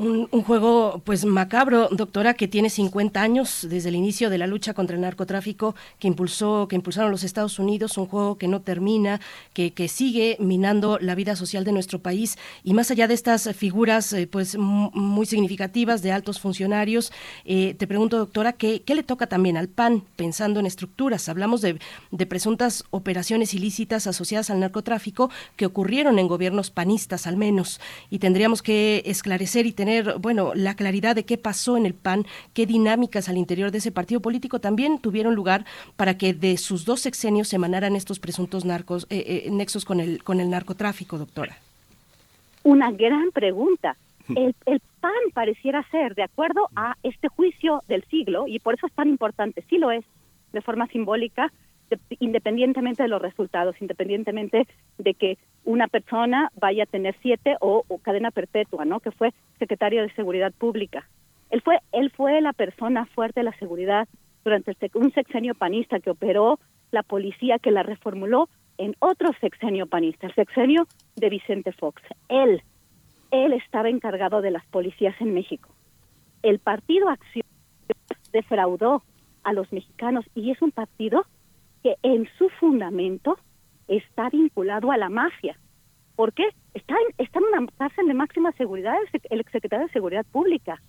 Un, 0.00 0.28
juego 0.44 1.02
pues 1.04 1.26
macabro, 1.26 1.88
doctora, 1.90 2.32
que 2.32 2.48
tiene 2.48 2.70
50 2.70 3.20
años 3.20 3.66
desde 3.68 3.90
el 3.90 3.94
inicio 3.94 4.30
de 4.30 4.38
la 4.38 4.46
lucha 4.46 4.72
contra 4.72 4.96
el 4.96 5.02
narcotráfico 5.02 5.74
que 5.98 6.08
impulsó, 6.08 6.68
que 6.68 6.76
impulsaron 6.76 7.10
los 7.10 7.22
Estados 7.22 7.58
Unidos, 7.58 7.98
un 7.98 8.06
juego 8.06 8.38
que 8.38 8.48
no 8.48 8.62
termina, 8.62 9.20
que, 9.52 9.72
que 9.72 9.88
sigue 9.88 10.38
minando 10.40 10.98
la 11.00 11.14
vida 11.14 11.36
social 11.36 11.64
de 11.64 11.72
nuestro 11.72 11.98
país 11.98 12.38
y 12.64 12.72
más 12.72 12.90
allá 12.90 13.08
de 13.08 13.14
estas 13.14 13.54
figuras 13.54 14.10
eh, 14.14 14.26
pues 14.26 14.56
muy 14.56 15.26
significativas 15.26 16.00
de 16.00 16.12
altos 16.12 16.40
funcionarios, 16.40 17.12
eh, 17.44 17.74
te 17.74 17.86
pregunto, 17.86 18.16
doctora, 18.16 18.54
¿qué, 18.54 18.80
¿qué, 18.80 18.94
le 18.94 19.02
toca 19.02 19.26
también 19.26 19.58
al 19.58 19.68
PAN 19.68 20.02
pensando 20.16 20.60
en 20.60 20.66
estructuras? 20.66 21.28
Hablamos 21.28 21.60
de, 21.60 21.78
de 22.10 22.26
presuntas 22.26 22.84
operaciones 22.88 23.52
ilícitas 23.52 24.06
asociadas 24.06 24.48
al 24.48 24.60
narcotráfico 24.60 25.30
que 25.56 25.66
ocurrieron 25.66 26.18
en 26.18 26.26
gobiernos 26.26 26.70
panistas 26.70 27.26
al 27.26 27.36
menos 27.36 27.80
y 28.08 28.18
tendríamos 28.18 28.62
que 28.62 29.02
esclarecer 29.04 29.66
y 29.66 29.72
tener 29.72 29.89
bueno, 30.18 30.52
la 30.54 30.74
claridad 30.74 31.14
de 31.14 31.24
qué 31.24 31.38
pasó 31.38 31.76
en 31.76 31.86
el 31.86 31.94
PAN, 31.94 32.24
qué 32.54 32.66
dinámicas 32.66 33.28
al 33.28 33.36
interior 33.36 33.70
de 33.70 33.78
ese 33.78 33.92
partido 33.92 34.20
político 34.20 34.60
también 34.60 34.98
tuvieron 34.98 35.34
lugar 35.34 35.64
para 35.96 36.16
que 36.16 36.34
de 36.34 36.56
sus 36.56 36.84
dos 36.84 37.00
sexenios 37.00 37.48
se 37.48 37.56
emanaran 37.56 37.96
estos 37.96 38.18
presuntos 38.18 38.64
narcos, 38.64 39.06
eh, 39.10 39.44
eh, 39.46 39.50
nexos 39.50 39.84
con 39.84 40.00
el, 40.00 40.22
con 40.22 40.40
el 40.40 40.50
narcotráfico, 40.50 41.18
doctora. 41.18 41.56
Una 42.62 42.90
gran 42.90 43.30
pregunta. 43.32 43.96
El, 44.28 44.54
el, 44.66 44.80
PAN 45.00 45.12
pareciera 45.32 45.82
ser, 45.90 46.14
de 46.14 46.22
acuerdo 46.22 46.68
a 46.76 46.94
este 47.02 47.28
juicio 47.28 47.82
del 47.88 48.04
siglo, 48.04 48.46
y 48.46 48.58
por 48.58 48.74
eso 48.74 48.86
es 48.86 48.92
tan 48.92 49.08
importante, 49.08 49.64
sí 49.68 49.78
lo 49.78 49.90
es, 49.90 50.04
de 50.52 50.60
forma 50.60 50.86
simbólica, 50.88 51.50
independientemente 52.18 53.02
de 53.02 53.08
los 53.08 53.22
resultados, 53.22 53.76
independientemente 53.80 54.66
de 54.98 55.14
que 55.14 55.38
una 55.64 55.88
persona 55.88 56.50
vaya 56.54 56.84
a 56.84 56.86
tener 56.86 57.16
siete 57.22 57.56
o, 57.60 57.84
cadena 58.02 58.30
perpetua, 58.30 58.84
¿no? 58.84 59.00
Que 59.00 59.10
fue 59.10 59.32
secretario 59.58 60.02
de 60.02 60.12
Seguridad 60.14 60.52
Pública. 60.52 61.08
Él 61.50 61.62
fue, 61.62 61.78
él 61.92 62.10
fue 62.10 62.40
la 62.40 62.52
persona 62.52 63.06
fuerte 63.06 63.40
de 63.40 63.44
la 63.44 63.58
seguridad 63.58 64.08
durante 64.44 64.74
un 64.94 65.12
sexenio 65.12 65.54
panista 65.54 66.00
que 66.00 66.10
operó 66.10 66.58
la 66.90 67.02
policía, 67.02 67.58
que 67.58 67.70
la 67.70 67.82
reformuló 67.82 68.48
en 68.78 68.96
otro 69.00 69.30
sexenio 69.40 69.86
panista, 69.86 70.26
el 70.26 70.34
sexenio 70.34 70.86
de 71.16 71.28
Vicente 71.28 71.72
Fox. 71.72 72.02
Él, 72.28 72.62
él 73.30 73.52
estaba 73.52 73.90
encargado 73.90 74.40
de 74.40 74.50
las 74.50 74.64
policías 74.66 75.14
en 75.20 75.34
México. 75.34 75.68
El 76.42 76.58
partido 76.58 77.08
Acción 77.10 77.44
defraudó 78.32 79.02
a 79.42 79.52
los 79.52 79.72
mexicanos 79.72 80.24
y 80.34 80.50
es 80.50 80.62
un 80.62 80.70
partido 80.70 81.26
que 81.82 81.96
en 82.02 82.28
su 82.38 82.48
fundamento 82.60 83.38
está 83.88 84.30
vinculado 84.30 84.92
a 84.92 84.96
la 84.96 85.08
mafia. 85.08 85.58
¿Por 86.16 86.32
qué? 86.32 86.48
Está 86.74 86.94
en, 86.94 87.14
está 87.24 87.38
en 87.38 87.60
una 87.60 87.72
cárcel 87.78 88.06
de 88.06 88.14
máxima 88.14 88.52
seguridad 88.52 88.94
el 89.30 89.44
secretario 89.50 89.86
de 89.86 89.92
Seguridad 89.92 90.26
Pública. 90.30 90.80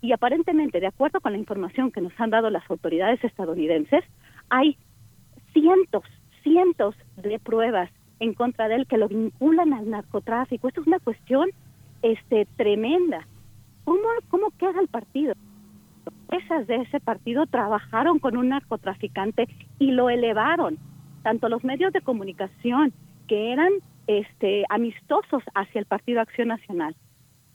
Y 0.00 0.12
aparentemente, 0.12 0.80
de 0.80 0.86
acuerdo 0.86 1.20
con 1.20 1.32
la 1.32 1.38
información 1.38 1.90
que 1.90 2.02
nos 2.02 2.12
han 2.20 2.30
dado 2.30 2.50
las 2.50 2.70
autoridades 2.70 3.24
estadounidenses, 3.24 4.04
hay 4.50 4.76
cientos, 5.52 6.04
cientos 6.42 6.94
de 7.16 7.38
pruebas 7.38 7.90
en 8.20 8.34
contra 8.34 8.68
de 8.68 8.76
él 8.76 8.86
que 8.86 8.98
lo 8.98 9.08
vinculan 9.08 9.72
al 9.72 9.88
narcotráfico. 9.88 10.68
Esto 10.68 10.82
es 10.82 10.86
una 10.86 10.98
cuestión 10.98 11.48
este, 12.02 12.46
tremenda. 12.56 13.26
¿Cómo, 13.84 14.00
¿Cómo 14.28 14.50
queda 14.58 14.80
el 14.80 14.88
partido? 14.88 15.34
Esas 16.30 16.66
de 16.66 16.76
ese 16.76 17.00
partido 17.00 17.46
trabajaron 17.46 18.18
con 18.18 18.36
un 18.36 18.48
narcotraficante 18.48 19.46
y 19.78 19.92
lo 19.92 20.10
elevaron 20.10 20.78
tanto 21.22 21.48
los 21.48 21.64
medios 21.64 21.92
de 21.92 22.00
comunicación 22.00 22.92
que 23.28 23.52
eran 23.52 23.72
este, 24.06 24.64
amistosos 24.68 25.42
hacia 25.54 25.78
el 25.78 25.86
Partido 25.86 26.20
Acción 26.20 26.48
Nacional. 26.48 26.94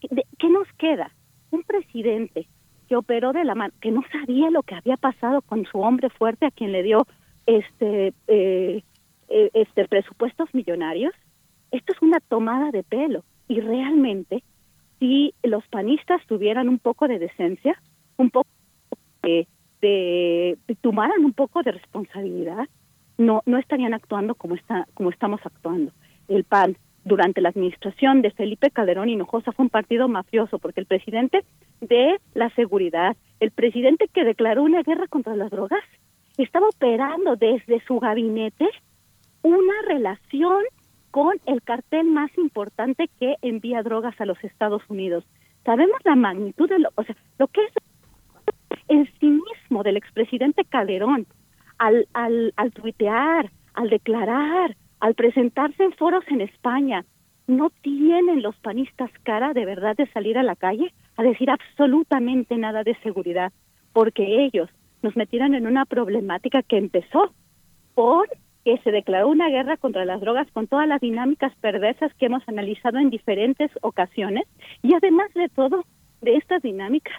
¿Qué 0.01 0.49
nos 0.49 0.67
queda? 0.77 1.11
Un 1.51 1.63
presidente 1.63 2.47
que 2.87 2.95
operó 2.95 3.33
de 3.33 3.45
la 3.45 3.55
mano, 3.55 3.73
que 3.81 3.91
no 3.91 4.01
sabía 4.11 4.49
lo 4.49 4.63
que 4.63 4.75
había 4.75 4.97
pasado 4.97 5.41
con 5.41 5.65
su 5.65 5.79
hombre 5.79 6.09
fuerte 6.09 6.47
a 6.47 6.51
quien 6.51 6.71
le 6.71 6.83
dio 6.83 7.05
este, 7.45 8.13
eh, 8.27 8.83
eh, 9.29 9.49
este 9.53 9.87
presupuestos 9.87 10.53
millonarios. 10.53 11.13
Esto 11.71 11.93
es 11.93 12.01
una 12.01 12.19
tomada 12.19 12.71
de 12.71 12.83
pelo 12.83 13.23
y 13.47 13.61
realmente 13.61 14.43
si 14.99 15.33
los 15.43 15.65
panistas 15.67 16.25
tuvieran 16.27 16.67
un 16.67 16.79
poco 16.79 17.07
de 17.07 17.19
decencia, 17.19 17.79
un 18.17 18.31
poco 18.31 18.48
de, 19.23 19.47
de 19.81 20.57
tomaran 20.81 21.23
un 21.23 21.33
poco 21.33 21.63
de 21.63 21.71
responsabilidad, 21.71 22.67
no, 23.17 23.43
no 23.45 23.57
estarían 23.57 23.93
actuando 23.93 24.33
como, 24.35 24.55
está, 24.55 24.87
como 24.93 25.09
estamos 25.09 25.41
actuando. 25.43 25.91
El 26.27 26.45
PAN, 26.45 26.77
durante 27.03 27.41
la 27.41 27.49
administración 27.49 28.21
de 28.21 28.31
Felipe 28.31 28.71
Calderón 28.71 29.09
Hinojosa, 29.09 29.51
fue 29.51 29.65
un 29.65 29.69
partido 29.69 30.07
mafioso, 30.07 30.57
porque 30.57 30.79
el 30.79 30.85
presidente 30.85 31.43
de 31.81 32.19
la 32.33 32.49
seguridad, 32.51 33.17
el 33.39 33.51
presidente 33.51 34.07
que 34.07 34.23
declaró 34.23 34.63
una 34.63 34.83
guerra 34.83 35.07
contra 35.07 35.35
las 35.35 35.51
drogas, 35.51 35.83
estaba 36.37 36.67
operando 36.69 37.35
desde 37.35 37.83
su 37.85 37.99
gabinete 37.99 38.69
una 39.41 39.73
relación 39.87 40.63
con 41.11 41.39
el 41.45 41.61
cartel 41.61 42.05
más 42.05 42.31
importante 42.37 43.09
que 43.19 43.35
envía 43.41 43.83
drogas 43.83 44.19
a 44.21 44.25
los 44.25 44.41
Estados 44.43 44.83
Unidos. 44.87 45.25
Sabemos 45.65 45.99
la 46.05 46.15
magnitud 46.15 46.69
de 46.69 46.79
lo, 46.79 46.89
o 46.95 47.03
sea, 47.03 47.15
lo 47.37 47.47
que 47.47 47.61
es 47.61 47.73
el 48.87 49.09
cinismo 49.19 49.83
del 49.83 49.97
expresidente 49.97 50.65
Calderón, 50.65 51.27
al, 51.77 52.07
al, 52.13 52.53
al 52.57 52.71
tuitear, 52.71 53.49
al 53.73 53.89
declarar, 53.89 54.75
al 54.99 55.15
presentarse 55.15 55.83
en 55.83 55.93
foros 55.93 56.23
en 56.27 56.41
España, 56.41 57.05
no 57.47 57.69
tienen 57.81 58.41
los 58.41 58.55
panistas 58.57 59.09
cara 59.23 59.53
de 59.53 59.65
verdad 59.65 59.95
de 59.95 60.07
salir 60.11 60.37
a 60.37 60.43
la 60.43 60.55
calle 60.55 60.93
a 61.17 61.23
decir 61.23 61.49
absolutamente 61.49 62.57
nada 62.57 62.83
de 62.83 62.95
seguridad, 63.01 63.51
porque 63.93 64.45
ellos 64.45 64.69
nos 65.01 65.15
metieron 65.15 65.55
en 65.55 65.65
una 65.65 65.85
problemática 65.85 66.61
que 66.61 66.77
empezó 66.77 67.33
por 67.95 68.29
que 68.65 68.77
se 68.79 68.91
declaró 68.91 69.29
una 69.29 69.49
guerra 69.49 69.77
contra 69.77 70.05
las 70.05 70.19
drogas 70.21 70.51
con 70.51 70.67
todas 70.67 70.87
las 70.87 71.01
dinámicas 71.01 71.55
perversas 71.61 72.13
que 72.15 72.25
hemos 72.25 72.47
analizado 72.47 72.99
en 72.99 73.09
diferentes 73.09 73.71
ocasiones. 73.81 74.43
Y 74.83 74.93
además 74.93 75.33
de 75.33 75.47
todo 75.49 75.85
de 76.21 76.35
estas 76.35 76.61
dinámicas 76.61 77.15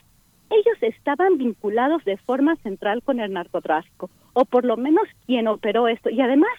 ellos 0.51 0.83
estaban 0.83 1.39
vinculados 1.39 2.05
de 2.05 2.17
forma 2.19 2.57
central 2.57 3.03
con 3.03 3.21
el 3.21 3.33
narcotráfico, 3.33 4.11
o 4.33 4.45
por 4.45 4.65
lo 4.65 4.77
menos 4.77 5.05
quien 5.27 5.49
operó 5.49 5.89
esto, 5.89 6.11
y 6.11 6.21
además 6.21 6.51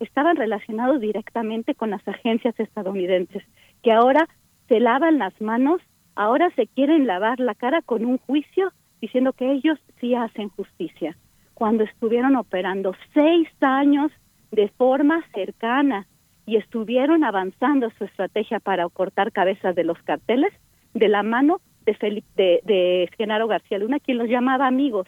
estaban 0.00 0.36
relacionados 0.36 1.00
directamente 1.00 1.74
con 1.74 1.90
las 1.90 2.06
agencias 2.06 2.58
estadounidenses, 2.58 3.42
que 3.82 3.92
ahora 3.92 4.28
se 4.68 4.80
lavan 4.80 5.18
las 5.18 5.38
manos, 5.40 5.80
ahora 6.14 6.50
se 6.56 6.66
quieren 6.66 7.06
lavar 7.06 7.40
la 7.40 7.54
cara 7.54 7.82
con 7.82 8.04
un 8.04 8.18
juicio 8.18 8.72
diciendo 9.00 9.32
que 9.32 9.52
ellos 9.52 9.78
sí 10.00 10.14
hacen 10.14 10.48
justicia, 10.50 11.16
cuando 11.54 11.84
estuvieron 11.84 12.36
operando 12.36 12.94
seis 13.14 13.48
años 13.60 14.10
de 14.50 14.68
forma 14.68 15.24
cercana 15.34 16.06
y 16.46 16.56
estuvieron 16.56 17.24
avanzando 17.24 17.90
su 17.98 18.04
estrategia 18.04 18.58
para 18.58 18.88
cortar 18.88 19.32
cabezas 19.32 19.74
de 19.74 19.84
los 19.84 19.98
carteles 20.02 20.52
de 20.94 21.08
la 21.08 21.22
mano 21.22 21.60
de, 21.88 21.94
Felipe, 21.94 22.60
de, 22.64 23.08
Genaro 23.16 23.48
García 23.48 23.78
Luna, 23.78 23.98
quien 23.98 24.18
los 24.18 24.28
llamaba 24.28 24.66
amigos, 24.66 25.06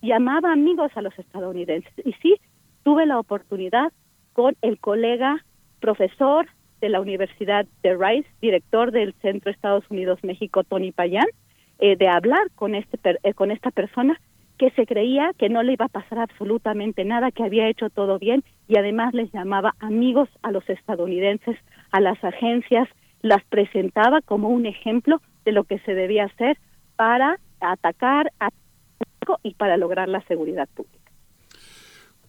llamaba 0.00 0.52
amigos 0.52 0.92
a 0.94 1.02
los 1.02 1.18
estadounidenses. 1.18 1.92
Y 2.04 2.12
sí, 2.22 2.36
tuve 2.84 3.04
la 3.04 3.18
oportunidad 3.18 3.92
con 4.32 4.56
el 4.62 4.78
colega 4.78 5.44
profesor 5.80 6.46
de 6.80 6.88
la 6.88 7.00
Universidad 7.00 7.66
de 7.82 7.96
Rice, 7.96 8.28
director 8.40 8.92
del 8.92 9.12
Centro 9.14 9.50
Estados 9.50 9.84
Unidos-México, 9.90 10.62
Tony 10.62 10.92
Payán, 10.92 11.26
eh, 11.80 11.96
de 11.96 12.08
hablar 12.08 12.48
con, 12.54 12.76
este, 12.76 12.98
eh, 13.24 13.34
con 13.34 13.50
esta 13.50 13.72
persona 13.72 14.20
que 14.56 14.70
se 14.70 14.86
creía 14.86 15.32
que 15.36 15.48
no 15.48 15.64
le 15.64 15.72
iba 15.72 15.86
a 15.86 15.88
pasar 15.88 16.20
absolutamente 16.20 17.04
nada, 17.04 17.32
que 17.32 17.42
había 17.42 17.68
hecho 17.68 17.90
todo 17.90 18.20
bien 18.20 18.44
y 18.68 18.78
además 18.78 19.14
les 19.14 19.32
llamaba 19.32 19.74
amigos 19.80 20.28
a 20.42 20.52
los 20.52 20.68
estadounidenses, 20.68 21.56
a 21.90 22.00
las 22.00 22.22
agencias, 22.22 22.88
las 23.22 23.42
presentaba 23.46 24.20
como 24.20 24.48
un 24.48 24.66
ejemplo 24.66 25.20
de 25.44 25.52
lo 25.52 25.64
que 25.64 25.78
se 25.80 25.94
debía 25.94 26.24
hacer 26.24 26.58
para 26.96 27.38
atacar 27.60 28.32
a 28.40 28.50
y 29.42 29.54
para 29.54 29.76
lograr 29.76 30.08
la 30.08 30.22
seguridad 30.22 30.68
pública. 30.74 30.99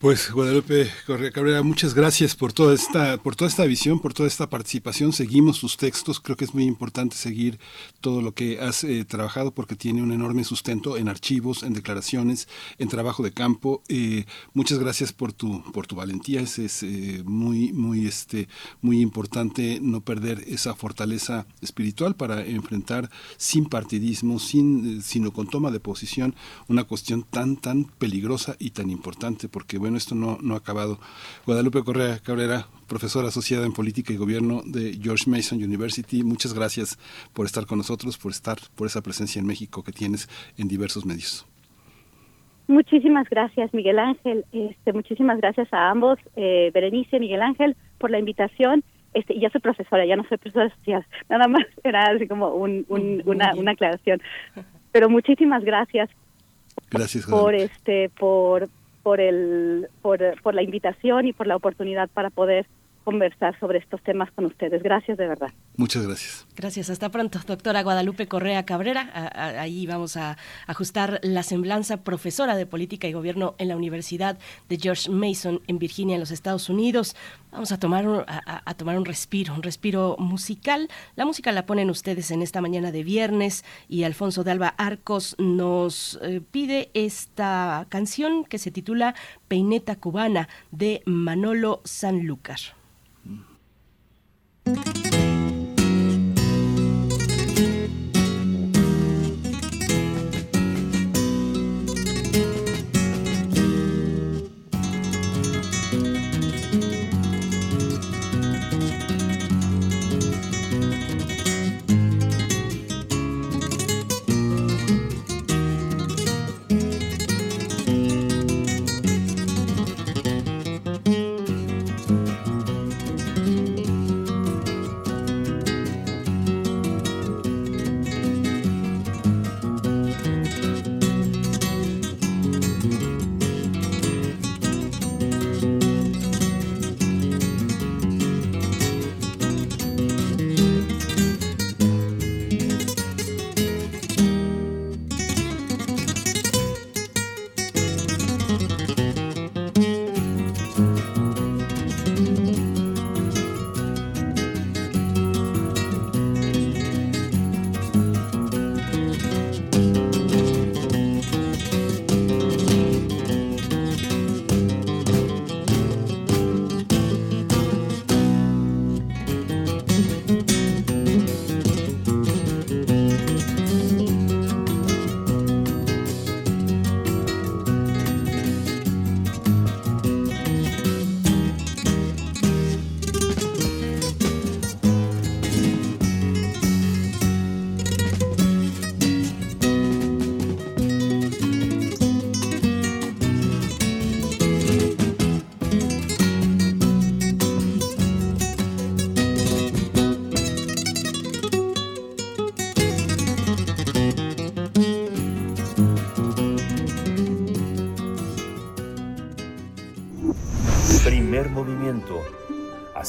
Pues 0.02 0.32
Guadalupe 0.32 0.90
Correa 1.06 1.30
Cabrera, 1.30 1.61
muchas 1.61 1.94
gracias 1.94 2.36
por 2.36 2.53
toda 2.53 2.73
esta, 2.73 3.18
por 3.18 3.36
toda 3.36 3.48
esta 3.48 3.65
visión, 3.65 3.99
por 3.99 4.15
toda 4.15 4.28
esta 4.28 4.49
participación. 4.49 5.14
Seguimos 5.14 5.57
sus 5.57 5.78
textos, 5.78 6.19
creo 6.19 6.36
que 6.36 6.45
es 6.45 6.56
muy 6.56 6.64
importante 6.64 7.15
seguir 7.15 7.60
todo 7.99 8.23
lo 8.23 8.34
que 8.34 8.60
has 8.60 8.84
eh, 8.84 9.06
trabajado 9.06 9.53
porque 9.53 9.76
tiene 9.76 10.02
un 10.02 10.11
enorme 10.11 10.44
sustento 10.44 10.98
en 10.98 11.07
archivos, 11.07 11.61
en 11.61 11.73
declaraciones, 11.73 12.48
en 12.80 12.90
trabajo 12.90 13.22
de 13.22 13.32
campo. 13.32 13.84
Eh, 13.90 14.26
muchas 14.56 14.80
gracias 14.80 15.14
por 15.14 15.34
tu, 15.34 15.61
por 15.72 15.86
tu 15.86 15.95
valentía. 15.98 16.41
Es, 16.41 16.57
es 16.57 16.82
eh, 16.82 17.22
muy, 17.23 17.72
muy, 17.72 18.07
este, 18.07 18.48
muy 18.82 19.02
importante 19.02 19.78
no 19.84 20.02
perder 20.02 20.44
esa 20.48 20.73
fortaleza 20.73 21.45
espiritual 21.61 22.15
para 22.15 22.44
enfrentar 22.44 23.11
sin 23.38 23.65
partidismo, 23.65 24.40
sin, 24.40 25.03
sino 25.03 25.32
con 25.32 25.45
toma 25.45 25.69
de 25.69 25.80
posición, 25.80 26.34
una 26.68 26.86
cuestión 26.86 27.22
tan, 27.22 27.56
tan 27.56 27.84
peligrosa 27.84 28.56
y 28.57 28.72
tan 28.72 28.90
importante, 28.90 29.48
porque 29.48 29.78
bueno 29.78 29.90
esto 29.95 30.15
no, 30.15 30.38
no 30.41 30.53
ha 30.55 30.57
acabado. 30.57 30.99
Guadalupe 31.45 31.84
Correa 31.84 32.19
Cabrera, 32.19 32.68
profesora 32.88 33.30
asociada 33.30 33.65
en 33.65 33.73
Política 33.73 34.13
y 34.13 34.18
Gobierno 34.18 34.61
de 34.65 34.97
George 35.01 35.30
Mason 35.30 35.63
University, 35.63 36.23
muchas 36.23 36.53
gracias 36.53 36.97
por 37.34 37.45
estar 37.45 37.65
con 37.65 37.77
nosotros, 37.77 38.18
por 38.18 38.31
estar, 38.31 38.57
por 38.76 38.88
esa 38.88 39.01
presencia 39.01 39.39
en 39.39 39.45
México 39.45 39.84
que 39.84 39.91
tienes 39.91 40.30
en 40.57 40.68
diversos 40.68 41.05
medios. 41.05 41.45
Muchísimas 42.68 43.30
gracias, 43.30 43.73
Miguel 43.73 43.99
Ángel. 43.99 44.45
Este, 44.53 44.93
muchísimas 44.93 45.38
gracias 45.39 45.68
a 45.73 45.89
ambos, 45.89 46.18
eh, 46.35 46.72
Berenice, 46.73 47.19
Miguel 47.19 47.41
Ángel, 47.41 47.76
por 47.97 48.11
la 48.11 48.19
invitación. 48.19 48.84
Este, 49.13 49.38
yo 49.38 49.49
soy 49.49 49.59
profesora, 49.59 50.05
ya 50.05 50.15
no 50.15 50.23
soy 50.30 50.38
profesora 50.38 50.68
asociada. 50.68 51.05
Nada 51.30 51.47
más 51.49 51.65
era 51.84 52.05
así 52.05 52.27
como 52.27 52.53
un, 52.55 52.85
un, 52.88 53.23
una, 53.26 53.53
una 53.55 53.72
aclaración. 53.72 54.22
Pero 54.93 55.09
muchísimas 55.09 55.63
gracias. 55.65 56.09
Gracias, 56.89 57.26
por 57.26 57.55
este, 57.55 58.09
por 58.09 58.69
por, 59.03 59.19
el, 59.19 59.88
por, 60.02 60.19
por 60.41 60.53
la 60.53 60.64
invitación 60.64 61.28
y 61.28 61.34
por 61.34 61.48
la 61.48 61.56
oportunidad 61.56 62.10
para 62.10 62.30
poder 62.30 62.68
conversar 63.12 63.60
sobre 63.60 63.80
estos 63.80 64.02
temas 64.04 64.32
con 64.32 64.46
ustedes. 64.46 64.82
Gracias 64.82 65.18
de 65.18 65.28
verdad. 65.28 65.52
Muchas 65.76 66.08
gracias. 66.08 66.48
Gracias, 66.56 66.90
hasta 66.90 67.10
pronto, 67.10 67.40
doctora 67.46 67.84
Guadalupe 67.84 68.28
Correa 68.28 68.64
Cabrera. 68.66 69.10
ahí 69.36 69.86
vamos 69.86 70.16
a 70.16 70.38
ajustar 70.68 71.20
la 71.24 71.44
semblanza, 71.44 72.04
profesora 72.04 72.56
de 72.56 72.66
política 72.66 73.08
y 73.08 73.14
gobierno 73.14 73.56
en 73.58 73.68
la 73.68 73.76
Universidad 73.76 74.38
de 74.70 74.78
George 74.78 75.10
Mason 75.10 75.62
en 75.68 75.78
Virginia, 75.78 76.16
en 76.16 76.22
los 76.22 76.32
Estados 76.32 76.70
Unidos. 76.70 77.16
Vamos 77.52 77.72
a 77.74 77.80
tomar, 77.80 78.08
un, 78.08 78.24
a, 78.28 78.74
tomar 78.76 78.98
un 78.98 79.06
respiro, 79.06 79.54
un 79.54 79.64
respiro 79.64 80.16
musical. 80.18 80.88
La 81.16 81.26
música 81.26 81.52
la 81.52 81.66
ponen 81.66 81.90
ustedes 81.90 82.32
en 82.32 82.42
esta 82.42 82.62
mañana 82.62 82.92
de 82.92 83.04
viernes 83.04 83.66
y 83.90 84.04
Alfonso 84.04 84.46
de 84.46 84.52
Alba 84.52 84.74
Arcos 84.78 85.36
nos 85.38 86.18
eh, 86.22 86.42
pide 86.50 86.92
esta 86.94 87.86
canción 87.90 88.46
que 88.46 88.58
se 88.58 88.72
titula 88.72 89.16
Peineta 89.50 89.98
Cubana 89.98 90.48
de 90.72 91.02
Manolo 91.06 91.82
Sanlúcar. 91.84 92.81
Thank 94.64 95.06
you. 95.06 95.11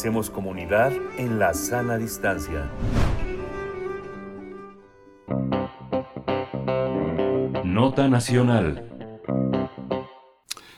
Hacemos 0.03 0.31
comunidad 0.31 0.93
en 1.17 1.39
la 1.39 1.55
sana 1.55 1.97
distancia. 1.97 2.69
Nota 7.65 8.09
Nacional. 8.09 8.85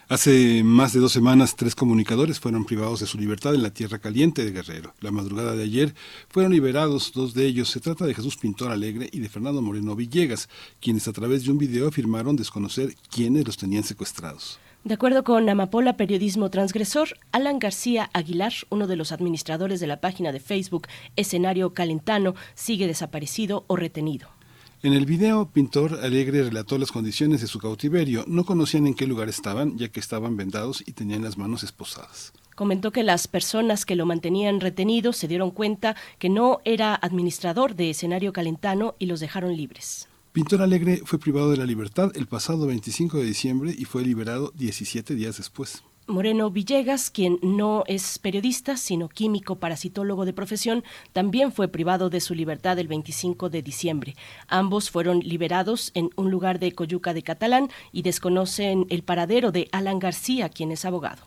Hace 0.07 0.61
más 0.63 0.93
de 0.93 0.99
dos 0.99 1.11
semanas, 1.11 1.55
tres 1.55 1.73
comunicadores 1.73 2.39
fueron 2.39 2.65
privados 2.65 2.99
de 2.99 3.07
su 3.07 3.17
libertad 3.17 3.55
en 3.55 3.63
la 3.63 3.73
Tierra 3.73 3.97
Caliente 3.97 4.45
de 4.45 4.51
Guerrero. 4.51 4.93
La 4.99 5.09
madrugada 5.09 5.55
de 5.55 5.63
ayer 5.63 5.95
fueron 6.29 6.51
liberados 6.51 7.11
dos 7.11 7.33
de 7.33 7.47
ellos. 7.47 7.69
Se 7.69 7.79
trata 7.79 8.05
de 8.05 8.13
Jesús 8.13 8.37
Pintor 8.37 8.71
Alegre 8.71 9.09
y 9.11 9.21
de 9.21 9.29
Fernando 9.29 9.59
Moreno 9.63 9.95
Villegas, 9.95 10.49
quienes 10.79 11.07
a 11.07 11.13
través 11.13 11.45
de 11.45 11.51
un 11.51 11.57
video 11.57 11.87
afirmaron 11.87 12.35
desconocer 12.35 12.95
quiénes 13.09 13.47
los 13.47 13.57
tenían 13.57 13.83
secuestrados. 13.83 14.59
De 14.85 14.93
acuerdo 14.93 15.23
con 15.23 15.49
Amapola 15.49 15.97
Periodismo 15.97 16.51
Transgresor, 16.51 17.17
Alan 17.31 17.57
García 17.57 18.11
Aguilar, 18.13 18.53
uno 18.69 18.85
de 18.85 18.95
los 18.95 19.11
administradores 19.11 19.79
de 19.79 19.87
la 19.87 19.99
página 19.99 20.31
de 20.31 20.39
Facebook 20.39 20.87
Escenario 21.15 21.73
Calentano, 21.73 22.35
sigue 22.53 22.85
desaparecido 22.85 23.63
o 23.65 23.77
retenido. 23.77 24.29
En 24.83 24.93
el 24.93 25.07
video, 25.07 25.49
Pintor 25.49 26.01
Alegre 26.03 26.43
relató 26.43 26.77
las 26.77 26.91
condiciones 26.91 27.41
de 27.41 27.47
su 27.47 27.57
cautiverio. 27.57 28.25
No 28.27 28.45
conocían 28.45 28.85
en 28.85 28.93
qué 28.93 29.07
lugar 29.07 29.27
estaban, 29.27 29.75
ya 29.75 29.87
que 29.87 29.99
estaban 29.99 30.37
vendados 30.37 30.83
y 30.85 30.91
tenían 30.91 31.23
las 31.23 31.35
manos 31.35 31.63
esposadas. 31.63 32.31
Comentó 32.53 32.91
que 32.91 33.01
las 33.01 33.27
personas 33.27 33.85
que 33.85 33.95
lo 33.95 34.05
mantenían 34.05 34.61
retenido 34.61 35.13
se 35.13 35.27
dieron 35.27 35.49
cuenta 35.49 35.95
que 36.19 36.29
no 36.29 36.61
era 36.63 36.93
administrador 36.93 37.73
de 37.75 37.89
escenario 37.89 38.33
calentano 38.33 38.93
y 38.99 39.07
los 39.07 39.19
dejaron 39.19 39.57
libres. 39.57 40.09
Pintor 40.35 40.61
Alegre 40.61 41.01
fue 41.05 41.17
privado 41.17 41.49
de 41.49 41.55
la 41.55 41.65
libertad 41.65 42.11
el 42.13 42.27
pasado 42.27 42.67
25 42.67 43.19
de 43.19 43.23
diciembre 43.23 43.73
y 43.73 43.85
fue 43.85 44.03
liberado 44.03 44.51
17 44.57 45.15
días 45.15 45.37
después. 45.37 45.81
Moreno 46.07 46.51
Villegas, 46.51 47.09
quien 47.09 47.39
no 47.41 47.85
es 47.87 48.19
periodista, 48.19 48.75
sino 48.75 49.07
químico 49.07 49.55
parasitólogo 49.59 50.25
de 50.25 50.33
profesión, 50.33 50.83
también 51.13 51.53
fue 51.53 51.69
privado 51.69 52.09
de 52.09 52.19
su 52.19 52.35
libertad 52.35 52.77
el 52.79 52.89
25 52.89 53.49
de 53.49 53.61
diciembre. 53.61 54.17
Ambos 54.49 54.91
fueron 54.91 55.19
liberados 55.19 55.91
en 55.93 56.09
un 56.17 56.31
lugar 56.31 56.59
de 56.59 56.73
Coyuca 56.73 57.13
de 57.13 57.23
Catalán 57.23 57.69
y 57.93 58.01
desconocen 58.01 58.87
el 58.89 59.03
paradero 59.03 59.53
de 59.53 59.69
Alan 59.71 59.99
García, 59.99 60.49
quien 60.49 60.73
es 60.73 60.83
abogado. 60.83 61.23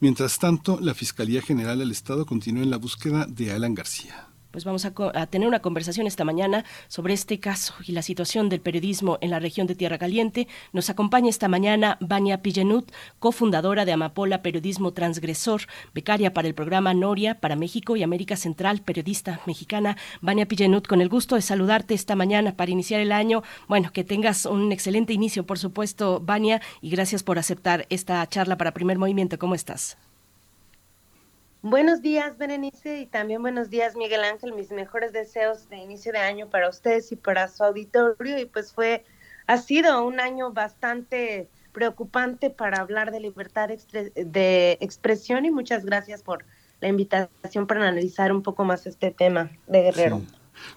Mientras 0.00 0.40
tanto, 0.40 0.80
la 0.80 0.94
Fiscalía 0.94 1.40
General 1.40 1.78
del 1.78 1.92
Estado 1.92 2.26
continúa 2.26 2.64
en 2.64 2.70
la 2.70 2.78
búsqueda 2.78 3.26
de 3.26 3.52
Alan 3.52 3.76
García 3.76 4.29
pues 4.50 4.64
vamos 4.64 4.84
a, 4.84 4.92
tener 5.26 5.48
una 5.48 5.60
conversación 5.60 6.06
esta 6.06 6.24
mañana 6.24 6.64
sobre 6.88 7.14
este 7.14 7.38
caso 7.38 7.74
y 7.86 7.92
la 7.92 8.02
situación 8.02 8.48
del 8.48 8.60
periodismo 8.60 9.18
en 9.20 9.30
la 9.30 9.38
región 9.38 9.66
de 9.66 9.74
Tierra 9.74 9.98
Caliente. 9.98 10.48
Nos 10.72 10.90
acompaña 10.90 11.30
esta 11.30 11.48
mañana 11.48 11.98
Vania 12.00 12.42
Pillenut, 12.42 12.90
cofundadora 13.18 13.84
de 13.84 13.92
Amapola 13.92 14.42
Periodismo 14.42 14.92
Transgresor, 14.92 15.62
becaria 15.94 16.32
para 16.32 16.48
el 16.48 16.54
programa 16.54 16.94
Noria 16.94 17.40
para 17.40 17.56
México 17.56 17.96
y 17.96 18.02
América 18.02 18.36
Central, 18.36 18.82
periodista 18.82 19.40
mexicana. 19.46 19.96
Vania 20.20 20.46
Pillenut, 20.46 20.86
con 20.86 21.00
el 21.00 21.08
gusto 21.08 21.36
de 21.36 21.42
saludarte 21.42 21.94
esta 21.94 22.16
mañana 22.16 22.56
para 22.56 22.70
iniciar 22.70 23.00
el 23.00 23.12
año. 23.12 23.42
Bueno, 23.68 23.92
que 23.92 24.04
tengas 24.04 24.46
un 24.46 24.72
excelente 24.72 25.12
inicio, 25.12 25.46
por 25.46 25.58
supuesto, 25.58 26.20
Vania, 26.20 26.60
y 26.80 26.90
gracias 26.90 27.22
por 27.22 27.38
aceptar 27.38 27.86
esta 27.90 28.26
charla 28.28 28.56
para 28.56 28.74
Primer 28.74 28.98
Movimiento. 28.98 29.38
¿Cómo 29.38 29.54
estás? 29.54 29.96
Buenos 31.62 32.00
días, 32.00 32.38
Berenice, 32.38 33.00
y 33.00 33.06
también 33.06 33.42
buenos 33.42 33.68
días, 33.68 33.94
Miguel 33.94 34.24
Ángel. 34.24 34.54
Mis 34.54 34.70
mejores 34.70 35.12
deseos 35.12 35.68
de 35.68 35.76
inicio 35.76 36.10
de 36.10 36.18
año 36.18 36.48
para 36.48 36.70
ustedes 36.70 37.12
y 37.12 37.16
para 37.16 37.48
su 37.48 37.62
auditorio. 37.62 38.38
Y 38.38 38.46
pues 38.46 38.72
fue, 38.72 39.04
ha 39.46 39.58
sido 39.58 40.02
un 40.06 40.20
año 40.20 40.52
bastante 40.52 41.50
preocupante 41.72 42.48
para 42.48 42.80
hablar 42.80 43.10
de 43.10 43.20
libertad 43.20 43.68
de 43.68 44.78
expresión 44.80 45.44
y 45.44 45.50
muchas 45.50 45.84
gracias 45.84 46.22
por 46.22 46.46
la 46.80 46.88
invitación 46.88 47.66
para 47.66 47.86
analizar 47.86 48.32
un 48.32 48.42
poco 48.42 48.64
más 48.64 48.86
este 48.86 49.10
tema 49.10 49.50
de 49.66 49.82
Guerrero. 49.82 50.22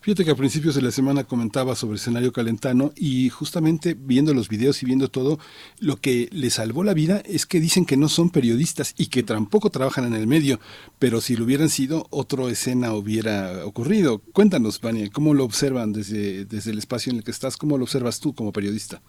Fíjate 0.02 0.26
que 0.26 0.32
a 0.32 0.36
principios 0.36 0.76
de 0.76 0.82
la 0.82 0.92
semana 0.92 1.24
comentaba 1.24 1.76
sobre 1.76 1.98
escenario 1.98 2.32
calentano 2.32 2.92
y 2.96 3.30
justamente 3.30 3.96
viendo 3.98 4.34
los 4.34 4.50
videos 4.50 4.82
y 4.84 4.86
viendo 4.86 5.10
todo, 5.10 5.40
lo 5.80 5.98
que 5.98 6.30
le 6.32 6.50
salvó 6.50 6.84
la 6.84 6.94
vida 6.94 7.22
es 7.26 7.46
que 7.46 7.60
dicen 7.60 7.86
que 7.86 7.98
no 7.98 8.10
son 8.10 8.30
periodistas 8.30 8.94
y 8.98 9.08
que 9.08 9.24
tampoco 9.24 9.70
trabajan 9.70 10.06
en 10.06 10.14
el 10.14 10.28
medio, 10.28 10.60
pero 11.00 11.22
si 11.22 11.36
lo 11.36 11.46
hubieran 11.46 11.70
sido, 11.70 12.08
otra 12.10 12.46
escena 12.46 12.94
hubiera 12.94 13.66
ocurrido. 13.66 14.20
Cuéntanos, 14.34 14.82
Vania, 14.82 15.10
¿cómo 15.12 15.34
lo 15.34 15.44
observan 15.44 15.94
desde, 15.94 16.46
desde 16.46 16.72
el 16.72 16.80
espacio 16.80 17.12
en 17.12 17.18
el 17.18 17.24
que 17.24 17.32
estás? 17.32 17.58
¿Cómo 17.58 17.78
lo 17.78 17.84
observas 17.84 18.20
tú 18.20 18.34
como 18.34 18.52
periodista? 18.52 19.02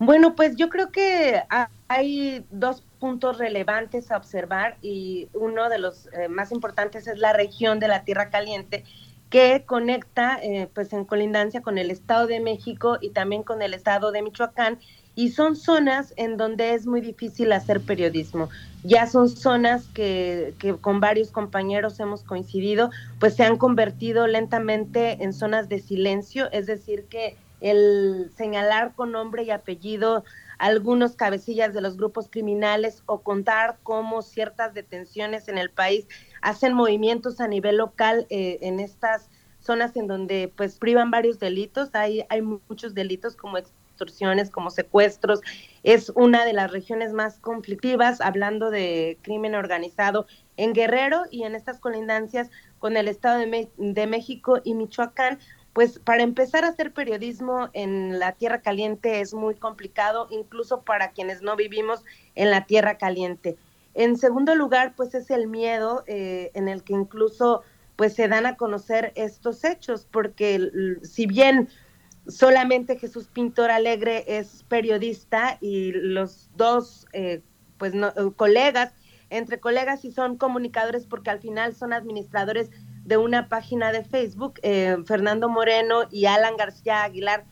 Bueno, 0.00 0.34
pues 0.34 0.56
yo 0.56 0.70
creo 0.70 0.90
que 0.90 1.42
hay 1.88 2.46
dos 2.50 2.82
puntos 2.98 3.36
relevantes 3.36 4.10
a 4.10 4.16
observar 4.16 4.78
y 4.80 5.28
uno 5.34 5.68
de 5.68 5.78
los 5.78 6.08
eh, 6.14 6.28
más 6.28 6.52
importantes 6.52 7.06
es 7.06 7.18
la 7.18 7.34
región 7.34 7.80
de 7.80 7.88
la 7.88 8.02
Tierra 8.02 8.30
Caliente 8.30 8.84
que 9.30 9.64
conecta 9.64 10.38
eh, 10.42 10.68
pues 10.74 10.92
en 10.92 11.04
colindancia 11.04 11.62
con 11.62 11.78
el 11.78 11.90
Estado 11.90 12.26
de 12.26 12.40
México 12.40 12.98
y 13.00 13.10
también 13.10 13.44
con 13.44 13.62
el 13.62 13.72
Estado 13.74 14.10
de 14.10 14.22
Michoacán 14.22 14.78
y 15.14 15.30
son 15.30 15.56
zonas 15.56 16.12
en 16.16 16.36
donde 16.36 16.74
es 16.74 16.86
muy 16.86 17.00
difícil 17.00 17.52
hacer 17.52 17.80
periodismo. 17.80 18.48
Ya 18.82 19.06
son 19.06 19.28
zonas 19.28 19.86
que, 19.94 20.54
que, 20.58 20.74
con 20.76 21.00
varios 21.00 21.30
compañeros 21.30 22.00
hemos 22.00 22.22
coincidido, 22.22 22.90
pues 23.18 23.34
se 23.34 23.44
han 23.44 23.56
convertido 23.56 24.26
lentamente 24.26 25.22
en 25.22 25.32
zonas 25.32 25.68
de 25.68 25.80
silencio, 25.80 26.50
es 26.52 26.66
decir, 26.66 27.04
que 27.04 27.36
el 27.60 28.30
señalar 28.36 28.94
con 28.94 29.12
nombre 29.12 29.42
y 29.42 29.50
apellido 29.50 30.24
algunos 30.60 31.16
cabecillas 31.16 31.72
de 31.72 31.80
los 31.80 31.96
grupos 31.96 32.28
criminales 32.28 33.02
o 33.06 33.22
contar 33.22 33.78
cómo 33.82 34.20
ciertas 34.20 34.74
detenciones 34.74 35.48
en 35.48 35.56
el 35.56 35.70
país 35.70 36.06
hacen 36.42 36.74
movimientos 36.74 37.40
a 37.40 37.48
nivel 37.48 37.78
local 37.78 38.26
eh, 38.28 38.58
en 38.60 38.78
estas 38.78 39.30
zonas 39.58 39.96
en 39.96 40.06
donde 40.06 40.52
pues 40.54 40.76
privan 40.76 41.10
varios 41.10 41.38
delitos, 41.38 41.94
hay, 41.94 42.26
hay 42.28 42.42
muchos 42.42 42.92
delitos 42.92 43.36
como 43.36 43.56
extorsiones, 43.56 44.50
como 44.50 44.70
secuestros, 44.70 45.40
es 45.82 46.12
una 46.14 46.44
de 46.44 46.52
las 46.52 46.70
regiones 46.70 47.14
más 47.14 47.38
conflictivas, 47.38 48.20
hablando 48.20 48.70
de 48.70 49.18
crimen 49.22 49.54
organizado 49.54 50.26
en 50.58 50.74
Guerrero 50.74 51.22
y 51.30 51.44
en 51.44 51.54
estas 51.54 51.80
colindancias 51.80 52.50
con 52.78 52.98
el 52.98 53.08
Estado 53.08 53.38
de, 53.38 53.70
de 53.78 54.06
México 54.06 54.60
y 54.62 54.74
Michoacán, 54.74 55.38
pues 55.72 55.98
para 55.98 56.22
empezar 56.22 56.64
a 56.64 56.68
hacer 56.68 56.92
periodismo 56.92 57.68
en 57.72 58.18
la 58.18 58.32
Tierra 58.32 58.60
Caliente 58.60 59.20
es 59.20 59.34
muy 59.34 59.54
complicado, 59.54 60.26
incluso 60.30 60.82
para 60.82 61.12
quienes 61.12 61.42
no 61.42 61.56
vivimos 61.56 62.04
en 62.34 62.50
la 62.50 62.66
Tierra 62.66 62.98
Caliente. 62.98 63.56
En 63.94 64.16
segundo 64.16 64.54
lugar, 64.54 64.94
pues 64.96 65.14
es 65.14 65.30
el 65.30 65.46
miedo 65.46 66.04
eh, 66.06 66.50
en 66.54 66.68
el 66.68 66.82
que 66.82 66.94
incluso 66.94 67.62
pues 67.96 68.14
se 68.14 68.28
dan 68.28 68.46
a 68.46 68.56
conocer 68.56 69.12
estos 69.14 69.62
hechos, 69.62 70.06
porque 70.10 70.70
si 71.02 71.26
bien 71.26 71.68
solamente 72.26 72.98
Jesús 72.98 73.28
Pintor 73.28 73.70
Alegre 73.70 74.24
es 74.26 74.64
periodista 74.68 75.58
y 75.60 75.92
los 75.92 76.50
dos 76.56 77.06
eh, 77.12 77.42
pues 77.78 77.94
no, 77.94 78.12
colegas, 78.36 78.94
entre 79.28 79.60
colegas 79.60 80.04
y 80.04 80.12
son 80.12 80.36
comunicadores 80.36 81.06
porque 81.06 81.30
al 81.30 81.40
final 81.40 81.74
son 81.74 81.92
administradores 81.92 82.70
de 83.10 83.16
una 83.16 83.48
página 83.48 83.90
de 83.90 84.04
Facebook, 84.04 84.60
Fernando 85.04 85.48
Moreno 85.48 86.04
y 86.12 86.26
Alan 86.26 86.56
García 86.56 87.02
Aguilar, 87.02 87.44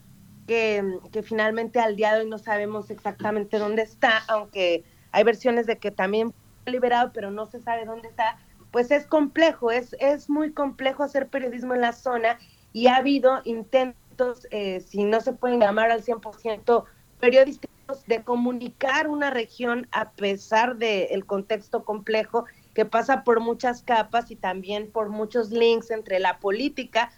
que, 0.47 1.21
finalmente 1.21 1.81
al 1.81 1.97
día 1.97 2.13
de 2.13 2.21
hoy 2.21 2.29
no 2.29 2.37
sabemos 2.37 2.89
exactamente 2.89 3.59
dónde 3.59 3.81
está, 3.81 4.23
aunque 4.29 4.85
hay 5.11 5.23
versiones 5.25 5.67
de 5.67 5.77
que 5.77 5.91
también 5.91 6.31
fue 6.63 6.71
liberado, 6.71 7.11
pero 7.13 7.29
no 7.29 7.45
se 7.45 7.59
sabe 7.59 7.83
dónde 7.83 8.07
está, 8.07 8.37
pues 8.71 8.89
es 8.89 9.05
complejo, 9.05 9.69
es, 9.69 9.97
es 9.99 10.29
muy 10.29 10.53
complejo 10.53 11.03
hacer 11.03 11.27
periodismo 11.27 11.75
en 11.75 11.81
la 11.81 11.91
zona 11.91 12.39
y 12.71 12.87
ha 12.87 12.95
habido 12.95 13.41
intentos, 13.43 14.47
eh, 14.51 14.79
si 14.79 15.03
no 15.03 15.19
se 15.19 15.33
pueden 15.33 15.59
llamar 15.59 15.91
al 15.91 16.01
100% 16.01 16.85
periodísticos, 17.19 18.05
de 18.07 18.23
comunicar 18.23 19.09
una 19.09 19.29
región 19.29 19.89
a 19.91 20.11
pesar 20.11 20.77
del 20.77 21.25
contexto 21.25 21.83
complejo 21.83 22.45
que 22.73 22.85
pasa 22.85 23.23
por 23.23 23.39
muchas 23.39 23.83
capas 23.83 24.31
y 24.31 24.35
también 24.35 24.91
por 24.91 25.09
muchos 25.09 25.51
links 25.51 25.91
entre 25.91 26.19
la 26.19 26.39
política, 26.39 27.11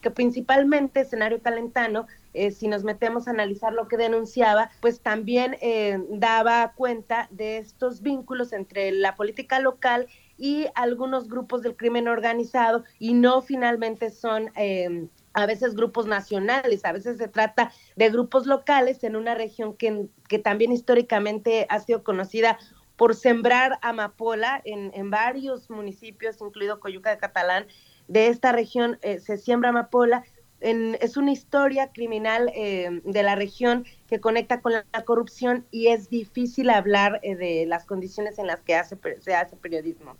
que 0.00 0.10
principalmente 0.10 1.00
escenario 1.00 1.40
calentano, 1.40 2.06
eh, 2.34 2.50
si 2.50 2.66
nos 2.66 2.82
metemos 2.82 3.28
a 3.28 3.30
analizar 3.30 3.72
lo 3.72 3.88
que 3.88 3.96
denunciaba, 3.96 4.70
pues 4.80 5.00
también 5.00 5.56
eh, 5.60 5.98
daba 6.10 6.72
cuenta 6.74 7.28
de 7.30 7.58
estos 7.58 8.02
vínculos 8.02 8.52
entre 8.52 8.90
la 8.90 9.14
política 9.14 9.60
local 9.60 10.08
y 10.36 10.66
algunos 10.74 11.28
grupos 11.28 11.62
del 11.62 11.76
crimen 11.76 12.08
organizado 12.08 12.84
y 12.98 13.14
no 13.14 13.42
finalmente 13.42 14.10
son... 14.10 14.50
Eh, 14.56 15.08
a 15.34 15.46
veces 15.46 15.74
grupos 15.74 16.06
nacionales, 16.06 16.84
a 16.84 16.92
veces 16.92 17.16
se 17.16 17.28
trata 17.28 17.72
de 17.96 18.10
grupos 18.10 18.46
locales 18.46 19.02
en 19.02 19.16
una 19.16 19.34
región 19.34 19.74
que, 19.74 20.08
que 20.28 20.38
también 20.38 20.72
históricamente 20.72 21.66
ha 21.70 21.80
sido 21.80 22.04
conocida 22.04 22.58
por 22.96 23.14
sembrar 23.14 23.78
amapola 23.82 24.60
en, 24.64 24.90
en 24.94 25.10
varios 25.10 25.70
municipios, 25.70 26.40
incluido 26.40 26.80
Coyuca 26.80 27.10
de 27.10 27.18
Catalán, 27.18 27.66
de 28.08 28.28
esta 28.28 28.52
región 28.52 28.98
se 29.02 29.38
siembra 29.38 29.70
amapola 29.70 30.24
es 30.62 31.16
una 31.16 31.32
historia 31.32 31.90
criminal 31.92 32.50
eh, 32.54 33.00
de 33.04 33.22
la 33.22 33.34
región 33.34 33.84
que 34.06 34.20
conecta 34.20 34.60
con 34.60 34.72
la, 34.72 34.84
corrupción 35.04 35.66
y 35.70 35.88
es 35.88 36.08
difícil 36.08 36.70
hablar 36.70 37.20
eh, 37.22 37.34
de 37.34 37.66
las 37.66 37.84
condiciones 37.84 38.38
en 38.38 38.46
las 38.46 38.60
que 38.60 38.76
hace, 38.76 38.96
se 39.20 39.34
hace 39.34 39.56
periodismo. 39.56 40.16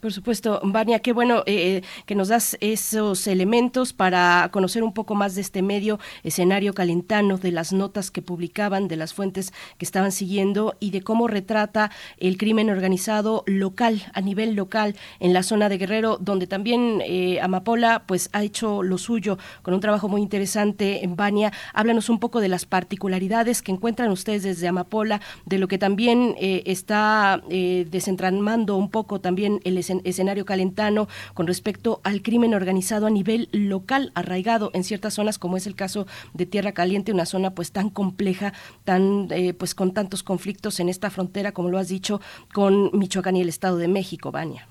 Por 0.00 0.14
supuesto, 0.14 0.62
Vania, 0.64 1.00
qué 1.00 1.12
bueno 1.12 1.40
eh, 1.40 1.76
eh, 1.76 1.82
que 2.06 2.14
nos 2.14 2.28
das 2.28 2.56
esos 2.60 3.26
elementos 3.26 3.92
para 3.92 4.48
conocer 4.50 4.82
un 4.82 4.94
poco 4.94 5.14
más 5.14 5.34
de 5.34 5.42
este 5.42 5.60
medio 5.60 5.98
escenario 6.22 6.72
calentano, 6.72 7.36
de 7.36 7.52
las 7.52 7.74
notas 7.74 8.10
que 8.10 8.22
publicaban, 8.22 8.88
de 8.88 8.96
las 8.96 9.12
fuentes 9.12 9.52
que 9.76 9.84
estaban 9.84 10.10
siguiendo 10.10 10.74
y 10.80 10.90
de 10.90 11.02
cómo 11.02 11.28
retrata 11.28 11.90
el 12.16 12.38
crimen 12.38 12.70
organizado 12.70 13.44
local, 13.46 14.02
a 14.14 14.22
nivel 14.22 14.54
local, 14.54 14.96
en 15.18 15.34
la 15.34 15.42
zona 15.42 15.68
de 15.68 15.76
Guerrero, 15.76 16.16
donde 16.16 16.46
también 16.46 17.02
eh, 17.04 17.38
Amapola 17.42 18.04
pues 18.06 18.30
ha 18.32 18.42
hecho 18.42 18.82
lo 18.82 18.96
suyo 18.96 19.36
con 19.60 19.74
un 19.74 19.80
trabajo 19.80 20.08
muy 20.08 20.22
interesante 20.22 21.04
en 21.04 21.14
Vania. 21.14 21.52
Háblanos 21.74 22.08
un 22.08 22.20
poco 22.20 22.40
de 22.40 22.48
las 22.48 22.64
particularidades 22.64 23.60
que 23.60 23.72
encuentran 23.72 24.10
ustedes 24.10 24.44
desde 24.44 24.66
Amapola, 24.66 25.20
de 25.44 25.58
lo 25.58 25.68
que 25.68 25.76
también 25.76 26.36
está 26.38 27.42
desentramando 27.50 28.76
un 28.76 28.90
poco 28.90 29.20
también 29.20 29.60
el 29.64 29.76
escenario 29.76 29.89
escenario 30.04 30.44
calentano 30.44 31.08
con 31.34 31.46
respecto 31.46 32.00
al 32.04 32.22
crimen 32.22 32.54
organizado 32.54 33.06
a 33.06 33.10
nivel 33.10 33.48
local, 33.52 34.12
arraigado 34.14 34.70
en 34.74 34.84
ciertas 34.84 35.14
zonas, 35.14 35.38
como 35.38 35.56
es 35.56 35.66
el 35.66 35.74
caso 35.74 36.06
de 36.34 36.46
Tierra 36.46 36.72
Caliente, 36.72 37.12
una 37.12 37.26
zona 37.26 37.54
pues 37.54 37.72
tan 37.72 37.90
compleja, 37.90 38.52
tan 38.84 39.28
eh, 39.30 39.54
pues 39.54 39.74
con 39.74 39.92
tantos 39.92 40.22
conflictos 40.22 40.80
en 40.80 40.88
esta 40.88 41.10
frontera, 41.10 41.52
como 41.52 41.70
lo 41.70 41.78
has 41.78 41.88
dicho, 41.88 42.20
con 42.52 42.90
Michoacán 42.92 43.36
y 43.36 43.42
el 43.42 43.48
Estado 43.48 43.76
de 43.76 43.88
México, 43.88 44.30
Vania. 44.30 44.68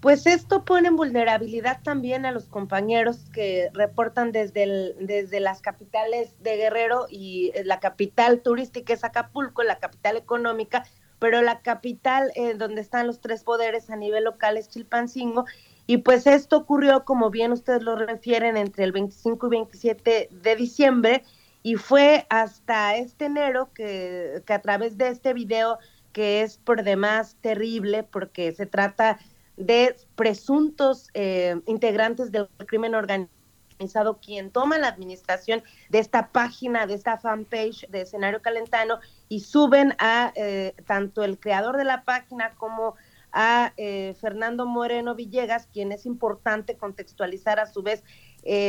Pues 0.00 0.26
esto 0.26 0.64
pone 0.64 0.88
en 0.88 0.96
vulnerabilidad 0.96 1.82
también 1.82 2.24
a 2.24 2.30
los 2.30 2.44
compañeros 2.44 3.24
que 3.32 3.68
reportan 3.74 4.30
desde, 4.30 4.94
desde 5.00 5.40
las 5.40 5.60
capitales 5.60 6.40
de 6.40 6.56
Guerrero 6.56 7.06
y 7.10 7.50
eh, 7.54 7.64
la 7.64 7.80
capital 7.80 8.40
turística 8.40 8.94
es 8.94 9.02
Acapulco, 9.02 9.64
la 9.64 9.80
capital 9.80 10.16
económica, 10.16 10.84
pero 11.18 11.42
la 11.42 11.60
capital 11.60 12.32
eh, 12.34 12.54
donde 12.54 12.80
están 12.80 13.06
los 13.06 13.20
tres 13.20 13.44
poderes 13.44 13.90
a 13.90 13.96
nivel 13.96 14.24
local 14.24 14.56
es 14.56 14.68
Chilpancingo. 14.68 15.46
Y 15.86 15.98
pues 15.98 16.26
esto 16.26 16.58
ocurrió, 16.58 17.04
como 17.04 17.30
bien 17.30 17.52
ustedes 17.52 17.82
lo 17.82 17.96
refieren, 17.96 18.56
entre 18.56 18.84
el 18.84 18.92
25 18.92 19.46
y 19.46 19.50
27 19.50 20.28
de 20.30 20.56
diciembre 20.56 21.24
y 21.62 21.74
fue 21.76 22.26
hasta 22.28 22.96
este 22.96 23.26
enero 23.26 23.70
que, 23.74 24.42
que 24.46 24.52
a 24.52 24.60
través 24.60 24.96
de 24.96 25.08
este 25.08 25.32
video, 25.32 25.78
que 26.12 26.42
es 26.42 26.58
por 26.58 26.82
demás 26.82 27.36
terrible 27.40 28.02
porque 28.04 28.52
se 28.52 28.66
trata 28.66 29.18
de 29.56 29.96
presuntos 30.14 31.08
eh, 31.14 31.60
integrantes 31.66 32.30
del 32.30 32.48
crimen 32.66 32.94
organizado 32.94 33.37
quien 34.20 34.50
toma 34.50 34.78
la 34.78 34.88
administración 34.88 35.62
de 35.88 35.98
esta 35.98 36.28
página, 36.28 36.86
de 36.86 36.94
esta 36.94 37.18
fanpage 37.18 37.86
de 37.88 38.02
escenario 38.02 38.42
calentano 38.42 38.98
y 39.28 39.40
suben 39.40 39.94
a 39.98 40.32
eh, 40.34 40.74
tanto 40.86 41.24
el 41.24 41.38
creador 41.38 41.76
de 41.76 41.84
la 41.84 42.04
página 42.04 42.54
como 42.56 42.94
a 43.32 43.72
eh, 43.76 44.14
Fernando 44.20 44.66
Moreno 44.66 45.14
Villegas, 45.14 45.68
quien 45.72 45.92
es 45.92 46.06
importante 46.06 46.76
contextualizar 46.76 47.60
a 47.60 47.66
su 47.66 47.82
vez 47.82 48.02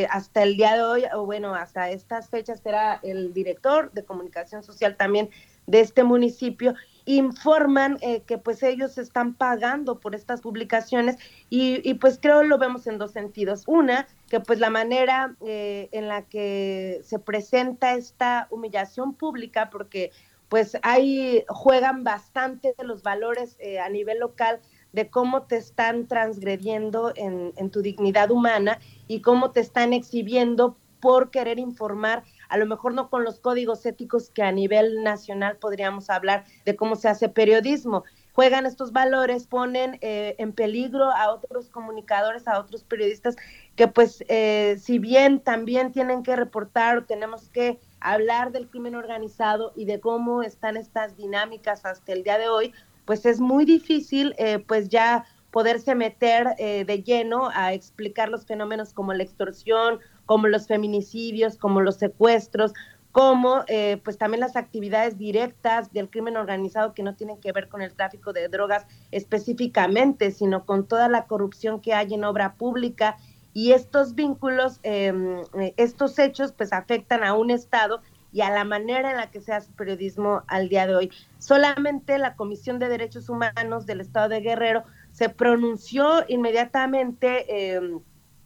hasta 0.09 0.43
el 0.43 0.57
día 0.57 0.73
de 0.75 0.81
hoy, 0.81 1.03
o 1.13 1.25
bueno, 1.25 1.55
hasta 1.55 1.89
estas 1.89 2.27
fechas 2.29 2.59
será 2.59 2.99
el 3.01 3.33
director 3.33 3.93
de 3.93 4.03
comunicación 4.03 4.61
social 4.61 4.97
también 4.97 5.29
de 5.67 5.79
este 5.79 6.03
municipio 6.03 6.73
informan 7.17 7.97
eh, 8.01 8.21
que 8.27 8.37
pues 8.37 8.61
ellos 8.61 8.99
están 8.99 9.33
pagando 9.33 9.99
por 9.99 10.13
estas 10.13 10.41
publicaciones 10.41 11.17
y, 11.49 11.93
pues 11.95 12.19
creo 12.21 12.43
lo 12.43 12.59
vemos 12.59 12.85
en 12.85 12.99
dos 12.99 13.11
sentidos. 13.11 13.63
Una, 13.65 14.07
que 14.29 14.39
pues 14.39 14.59
la 14.59 14.69
manera 14.69 15.35
eh, 15.41 15.89
en 15.91 16.07
la 16.07 16.23
que 16.23 17.01
se 17.03 17.17
presenta 17.17 17.95
esta 17.95 18.47
humillación 18.51 19.15
pública, 19.15 19.71
porque 19.71 20.11
pues 20.49 20.77
ahí 20.83 21.43
juegan 21.47 22.03
bastante 22.03 22.75
los 22.83 23.01
valores 23.01 23.55
eh, 23.59 23.79
a 23.79 23.89
nivel 23.89 24.19
local 24.19 24.59
de 24.93 25.09
cómo 25.09 25.43
te 25.43 25.57
están 25.57 26.07
transgrediendo 26.07 27.11
en, 27.15 27.53
en 27.57 27.71
tu 27.71 27.81
dignidad 27.81 28.29
humana 28.29 28.79
y 29.07 29.21
cómo 29.21 29.49
te 29.49 29.61
están 29.61 29.93
exhibiendo 29.93 30.77
por 30.99 31.31
querer 31.31 31.57
informar 31.59 32.23
a 32.49 32.57
lo 32.57 32.65
mejor 32.65 32.93
no 32.93 33.09
con 33.09 33.23
los 33.23 33.39
códigos 33.39 33.85
éticos 33.85 34.31
que 34.31 34.41
a 34.41 34.51
nivel 34.51 35.03
nacional 35.03 35.57
podríamos 35.57 36.09
hablar 36.09 36.45
de 36.65 36.75
cómo 36.75 36.95
se 36.95 37.07
hace 37.07 37.29
periodismo. 37.29 38.03
Juegan 38.33 38.65
estos 38.65 38.91
valores, 38.91 39.45
ponen 39.45 39.97
eh, 40.01 40.35
en 40.39 40.53
peligro 40.53 41.11
a 41.11 41.31
otros 41.31 41.69
comunicadores, 41.69 42.47
a 42.47 42.59
otros 42.59 42.83
periodistas 42.83 43.35
que 43.75 43.87
pues 43.87 44.23
eh, 44.27 44.77
si 44.79 44.97
bien 44.97 45.39
también 45.39 45.91
tienen 45.91 46.23
que 46.23 46.35
reportar 46.35 47.05
tenemos 47.05 47.49
que 47.49 47.79
hablar 47.99 48.51
del 48.51 48.67
crimen 48.67 48.95
organizado 48.95 49.71
y 49.75 49.85
de 49.85 49.99
cómo 49.99 50.41
están 50.41 50.77
estas 50.77 51.17
dinámicas 51.17 51.85
hasta 51.85 52.13
el 52.13 52.23
día 52.23 52.37
de 52.37 52.49
hoy, 52.49 52.73
pues 53.05 53.25
es 53.25 53.39
muy 53.39 53.65
difícil 53.65 54.33
eh, 54.37 54.59
pues 54.59 54.89
ya 54.89 55.25
poderse 55.51 55.95
meter 55.95 56.55
de 56.57 57.03
lleno 57.03 57.49
a 57.55 57.73
explicar 57.73 58.29
los 58.29 58.45
fenómenos 58.45 58.93
como 58.93 59.13
la 59.13 59.23
extorsión 59.23 59.99
como 60.29 60.47
los 60.47 60.67
feminicidios, 60.67 61.57
como 61.57 61.81
los 61.81 61.95
secuestros, 61.95 62.73
como 63.11 63.63
eh, 63.65 63.99
pues 64.03 64.19
también 64.19 64.41
las 64.41 64.55
actividades 64.55 65.17
directas 65.17 65.91
del 65.91 66.07
crimen 66.07 66.37
organizado 66.37 66.93
que 66.93 67.01
no 67.01 67.15
tienen 67.15 67.39
que 67.39 67.51
ver 67.51 67.67
con 67.67 67.81
el 67.81 67.95
tráfico 67.95 68.31
de 68.31 68.47
drogas 68.47 68.85
específicamente, 69.09 70.29
sino 70.29 70.67
con 70.67 70.87
toda 70.87 71.09
la 71.09 71.25
corrupción 71.25 71.81
que 71.81 71.95
hay 71.95 72.13
en 72.13 72.25
obra 72.25 72.53
pública 72.53 73.17
y 73.55 73.71
estos 73.71 74.13
vínculos, 74.13 74.79
em, 74.83 75.41
estos 75.77 76.19
hechos 76.19 76.53
pues 76.53 76.73
afectan 76.73 77.23
a 77.23 77.33
un 77.33 77.49
Estado 77.49 78.03
y 78.31 78.41
a 78.41 78.51
la 78.51 78.65
manera 78.65 79.09
en 79.09 79.17
la 79.17 79.31
que 79.31 79.41
se 79.41 79.51
hace 79.51 79.71
periodismo 79.71 80.43
al 80.45 80.69
día 80.69 80.85
de 80.85 80.95
hoy. 80.95 81.11
Solamente 81.39 82.19
la 82.19 82.35
Comisión 82.35 82.77
de 82.77 82.87
Derechos 82.87 83.29
Humanos 83.29 83.87
del 83.87 84.01
Estado 84.01 84.29
de 84.29 84.41
Guerrero 84.41 84.83
se 85.11 85.29
pronunció 85.29 86.23
inmediatamente 86.27 87.73
em, 87.73 88.01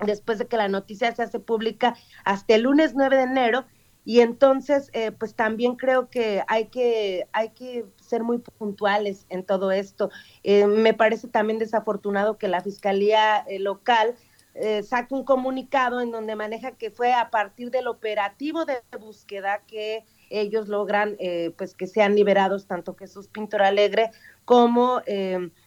después 0.05 0.39
de 0.39 0.47
que 0.47 0.57
la 0.57 0.67
noticia 0.67 1.13
se 1.13 1.23
hace 1.23 1.39
pública 1.39 1.95
hasta 2.25 2.55
el 2.55 2.63
lunes 2.63 2.93
9 2.95 3.17
de 3.17 3.23
enero. 3.23 3.65
Y 4.05 4.19
entonces 4.19 4.89
eh, 4.93 5.11
pues 5.11 5.33
también 5.33 5.75
creo 5.75 6.09
que 6.09 6.43
hay 6.47 6.65
que 6.67 7.27
hay 7.31 7.49
que 7.51 7.85
ser 8.01 8.23
muy 8.23 8.39
puntuales 8.39 9.25
en 9.29 9.45
todo 9.45 9.71
esto. 9.71 10.09
Eh, 10.43 10.67
me 10.67 10.93
parece 10.93 11.27
también 11.27 11.57
desafortunado 11.57 12.37
que 12.37 12.49
la 12.49 12.61
fiscalía 12.61 13.39
eh, 13.47 13.59
local 13.59 14.15
saque 14.83 15.15
un 15.15 15.25
comunicado 15.25 15.99
en 15.99 16.11
donde 16.11 16.35
maneja 16.35 16.73
que 16.73 16.91
fue 16.91 17.11
a 17.11 17.31
partir 17.31 17.71
del 17.71 17.87
operativo 17.87 18.65
de 18.65 18.83
búsqueda 18.99 19.63
que 19.65 20.05
ellos 20.29 20.67
logran 20.67 21.17
pues 21.57 21.73
que 21.73 21.87
sean 21.87 22.13
liberados 22.13 22.67
tanto 22.67 22.95
Jesús 22.95 23.27
Pintor 23.29 23.63
Alegre 23.63 24.11
como 24.45 25.01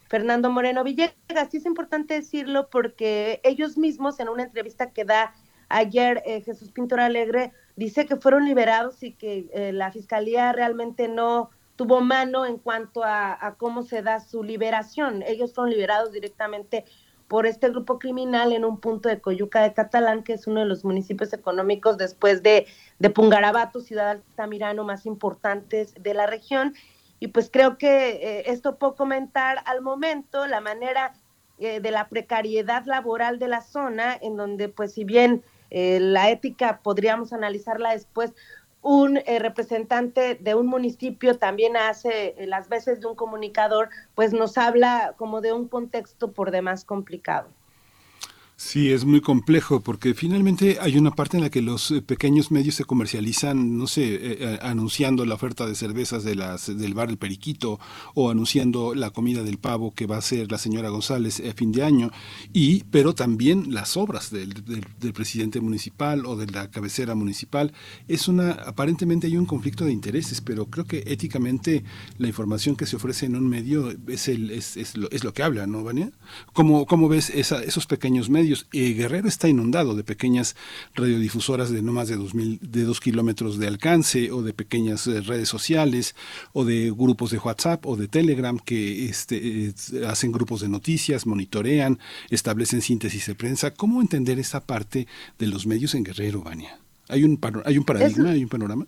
Fernando 0.09 0.51
Moreno 0.51 0.85
Villegas. 0.85 1.53
Y 1.53 1.57
es 1.57 1.67
importante 1.67 2.15
decirlo 2.15 2.69
porque 2.71 3.41
ellos 3.45 3.77
mismos 3.77 4.21
en 4.21 4.29
una 4.29 4.45
entrevista 4.45 4.91
que 4.91 5.05
da 5.05 5.35
ayer 5.69 6.23
eh, 6.27 6.43
Jesús 6.43 6.71
Pintor 6.71 7.01
Alegre 7.01 7.53
dice 7.75 8.07
que 8.07 8.17
fueron 8.17 8.45
liberados 8.45 9.03
y 9.03 9.13
que 9.13 9.49
eh, 9.53 9.73
la 9.73 9.91
fiscalía 9.91 10.53
realmente 10.53 11.09
no 11.09 11.51
tuvo 11.77 12.01
mano 12.01 12.47
en 12.47 12.57
cuanto 12.57 13.03
a, 13.05 13.55
cómo 13.59 13.83
se 13.83 14.03
da 14.03 14.21
su 14.21 14.43
liberación. 14.43 15.23
Ellos 15.23 15.53
fueron 15.53 15.71
liberados 15.71 16.11
directamente 16.11 16.87
por 17.29 17.45
este 17.45 17.69
grupo 17.69 17.99
criminal 17.99 18.53
en 18.53 18.65
un 18.65 18.81
punto 18.81 19.09
de 19.09 19.21
Coyuca 19.21 19.63
de 19.63 19.75
Catalán, 19.75 20.23
que 20.23 20.33
es 20.35 20.47
uno 20.47 20.61
de 20.61 20.67
los 20.67 20.85
municipios 20.85 21.33
económicos 21.33 21.99
después 21.99 22.43
de, 22.43 22.67
de 22.99 23.11
Pungarabato, 23.11 23.81
ciudad 23.81 24.11
altamirano 24.11 24.85
más 24.85 25.05
importantes 25.05 25.93
de 26.01 26.15
la 26.15 26.27
región 26.27 26.73
y 27.19 27.29
pues 27.29 27.51
creo 27.51 27.79
que 27.79 28.09
eh, 28.11 28.43
esto 28.47 28.77
puedo 28.77 28.95
comentar 28.95 29.59
al 29.65 29.81
momento, 29.81 30.47
la 30.47 30.61
manera 30.61 31.15
eh, 31.59 31.81
de 31.81 31.91
la 31.91 32.09
precariedad 32.09 32.85
laboral 32.85 33.39
de 33.39 33.49
la 33.49 33.63
zona, 33.63 34.15
en 34.21 34.37
donde 34.37 34.69
pues 34.69 34.93
si 34.93 35.05
bien 35.05 35.43
eh, 35.71 35.99
la 36.01 36.31
ética 36.31 36.81
podríamos 36.83 37.33
analizarla 37.33 37.93
después, 37.93 38.35
un 38.83 39.17
representante 39.17 40.37
de 40.37 40.55
un 40.55 40.69
municipio 40.69 41.39
también 41.39 41.77
hace 41.77 42.37
las 42.47 42.69
veces 42.69 43.01
de 43.01 43.09
un 43.09 43.17
comunicador, 43.17 43.89
pues 44.15 44.33
nos 44.33 44.57
habla 44.59 45.15
como 45.17 45.41
de 45.41 45.53
un 45.53 45.67
contexto 45.67 46.31
por 46.31 46.53
demás 46.53 46.85
complicado. 46.85 47.49
Sí, 48.59 48.91
es 48.91 49.05
muy 49.05 49.21
complejo 49.21 49.81
porque 49.81 50.15
finalmente 50.15 50.79
hay 50.81 50.97
una 50.97 51.11
parte 51.11 51.37
en 51.37 51.43
la 51.43 51.51
que 51.51 51.61
los 51.61 51.91
eh, 51.91 52.01
pequeños 52.01 52.51
medios 52.51 52.75
se 52.77 52.87
comercializan, 52.87 53.77
no 53.77 53.87
sé, 53.87 54.15
eh, 54.15 54.19
eh, 54.41 54.59
anunciando 54.63 55.27
la 55.27 55.35
oferta 55.35 55.67
de 55.67 55.75
cervezas 55.75 56.25
de 56.25 56.37
las, 56.37 56.75
del 56.75 56.95
bar 56.95 57.11
El 57.11 57.19
Periquito 57.19 57.79
o 58.15 58.31
anunciando 58.31 58.95
la 58.95 59.11
comida 59.11 59.43
del 59.43 59.59
pavo 59.59 59.93
que 59.93 60.07
va 60.07 60.17
a 60.17 60.21
hacer 60.21 60.51
la 60.51 60.57
señora 60.57 60.89
González 60.89 61.43
a 61.47 61.53
fin 61.53 61.71
de 61.71 61.83
año, 61.83 62.11
y, 62.55 62.85
pero 62.85 63.15
también 63.15 63.75
las 63.75 63.99
obras 63.99 64.31
del, 64.31 64.55
del, 64.65 65.13
presidente 65.13 65.61
municipal 65.61 66.25
o 66.25 66.35
de 66.35 66.47
la 66.47 66.71
cabecera 66.71 67.15
municipal. 67.15 67.75
Es 68.09 68.27
una, 68.27 68.53
aparentemente 68.53 69.27
hay 69.27 69.37
un 69.37 69.45
conflicto 69.45 69.85
de 69.85 69.93
intereses, 69.93 70.41
pero 70.41 70.65
creo 70.67 70.87
que 70.87 71.05
éticamente 71.07 71.85
la 72.17 72.27
información 72.27 72.75
que 72.75 72.87
se 72.87 72.97
ofrece 72.97 73.27
en 73.27 73.37
un 73.37 73.47
medio 73.47 73.93
es, 74.09 74.29
el, 74.29 74.51
es, 74.51 74.79
es 74.79 74.97
lo 74.97 75.35
que 75.35 75.43
habla, 75.43 75.67
¿no, 75.67 75.85
Vania? 75.85 76.11
¿Cómo, 76.55 76.87
cómo 76.87 77.09
ves 77.09 77.29
esa, 77.29 77.63
esos 77.63 77.87
pequeños 77.87 78.31
medios? 78.31 78.46
Eh, 78.73 78.93
Guerrero 78.95 79.29
está 79.29 79.49
inundado 79.49 79.95
de 79.95 80.05
pequeñas 80.05 80.57
radiodifusoras 80.95 81.71
de 81.71 81.83
no 81.83 81.93
más 81.93 82.09
de 82.09 82.17
mil, 82.35 82.59
de 82.63 82.85
dos 82.85 83.01
kilómetros 83.01 83.59
de 83.59 83.67
alcance 83.67 84.31
o 84.33 84.43
de 84.43 84.53
pequeñas 84.53 85.07
eh, 85.07 85.21
redes 85.21 85.49
sociales 85.49 86.15
o 86.53 86.65
de 86.65 86.91
grupos 86.91 87.31
de 87.31 87.39
WhatsApp 87.39 87.87
o 87.87 87.97
de 87.97 88.09
Telegram 88.09 88.59
que 88.59 89.07
este, 89.07 89.75
hacen 90.07 90.33
grupos 90.33 90.61
de 90.61 90.69
noticias, 90.69 91.27
monitorean, 91.27 91.99
establecen 92.31 92.83
síntesis 92.83 93.27
de 93.27 93.35
prensa. 93.35 93.73
¿Cómo 93.73 94.01
entender 94.01 94.39
esa 94.39 94.65
parte 94.65 95.07
de 95.39 95.47
los 95.47 95.67
medios 95.67 95.95
en 95.95 96.05
Guerrero, 96.05 96.43
Vania? 96.43 96.79
¿Hay 97.09 97.25
un, 97.25 97.39
hay 97.65 97.79
un 97.79 97.85
paradigma, 97.85 98.31
hay 98.31 98.43
un 98.43 98.49
panorama? 98.49 98.87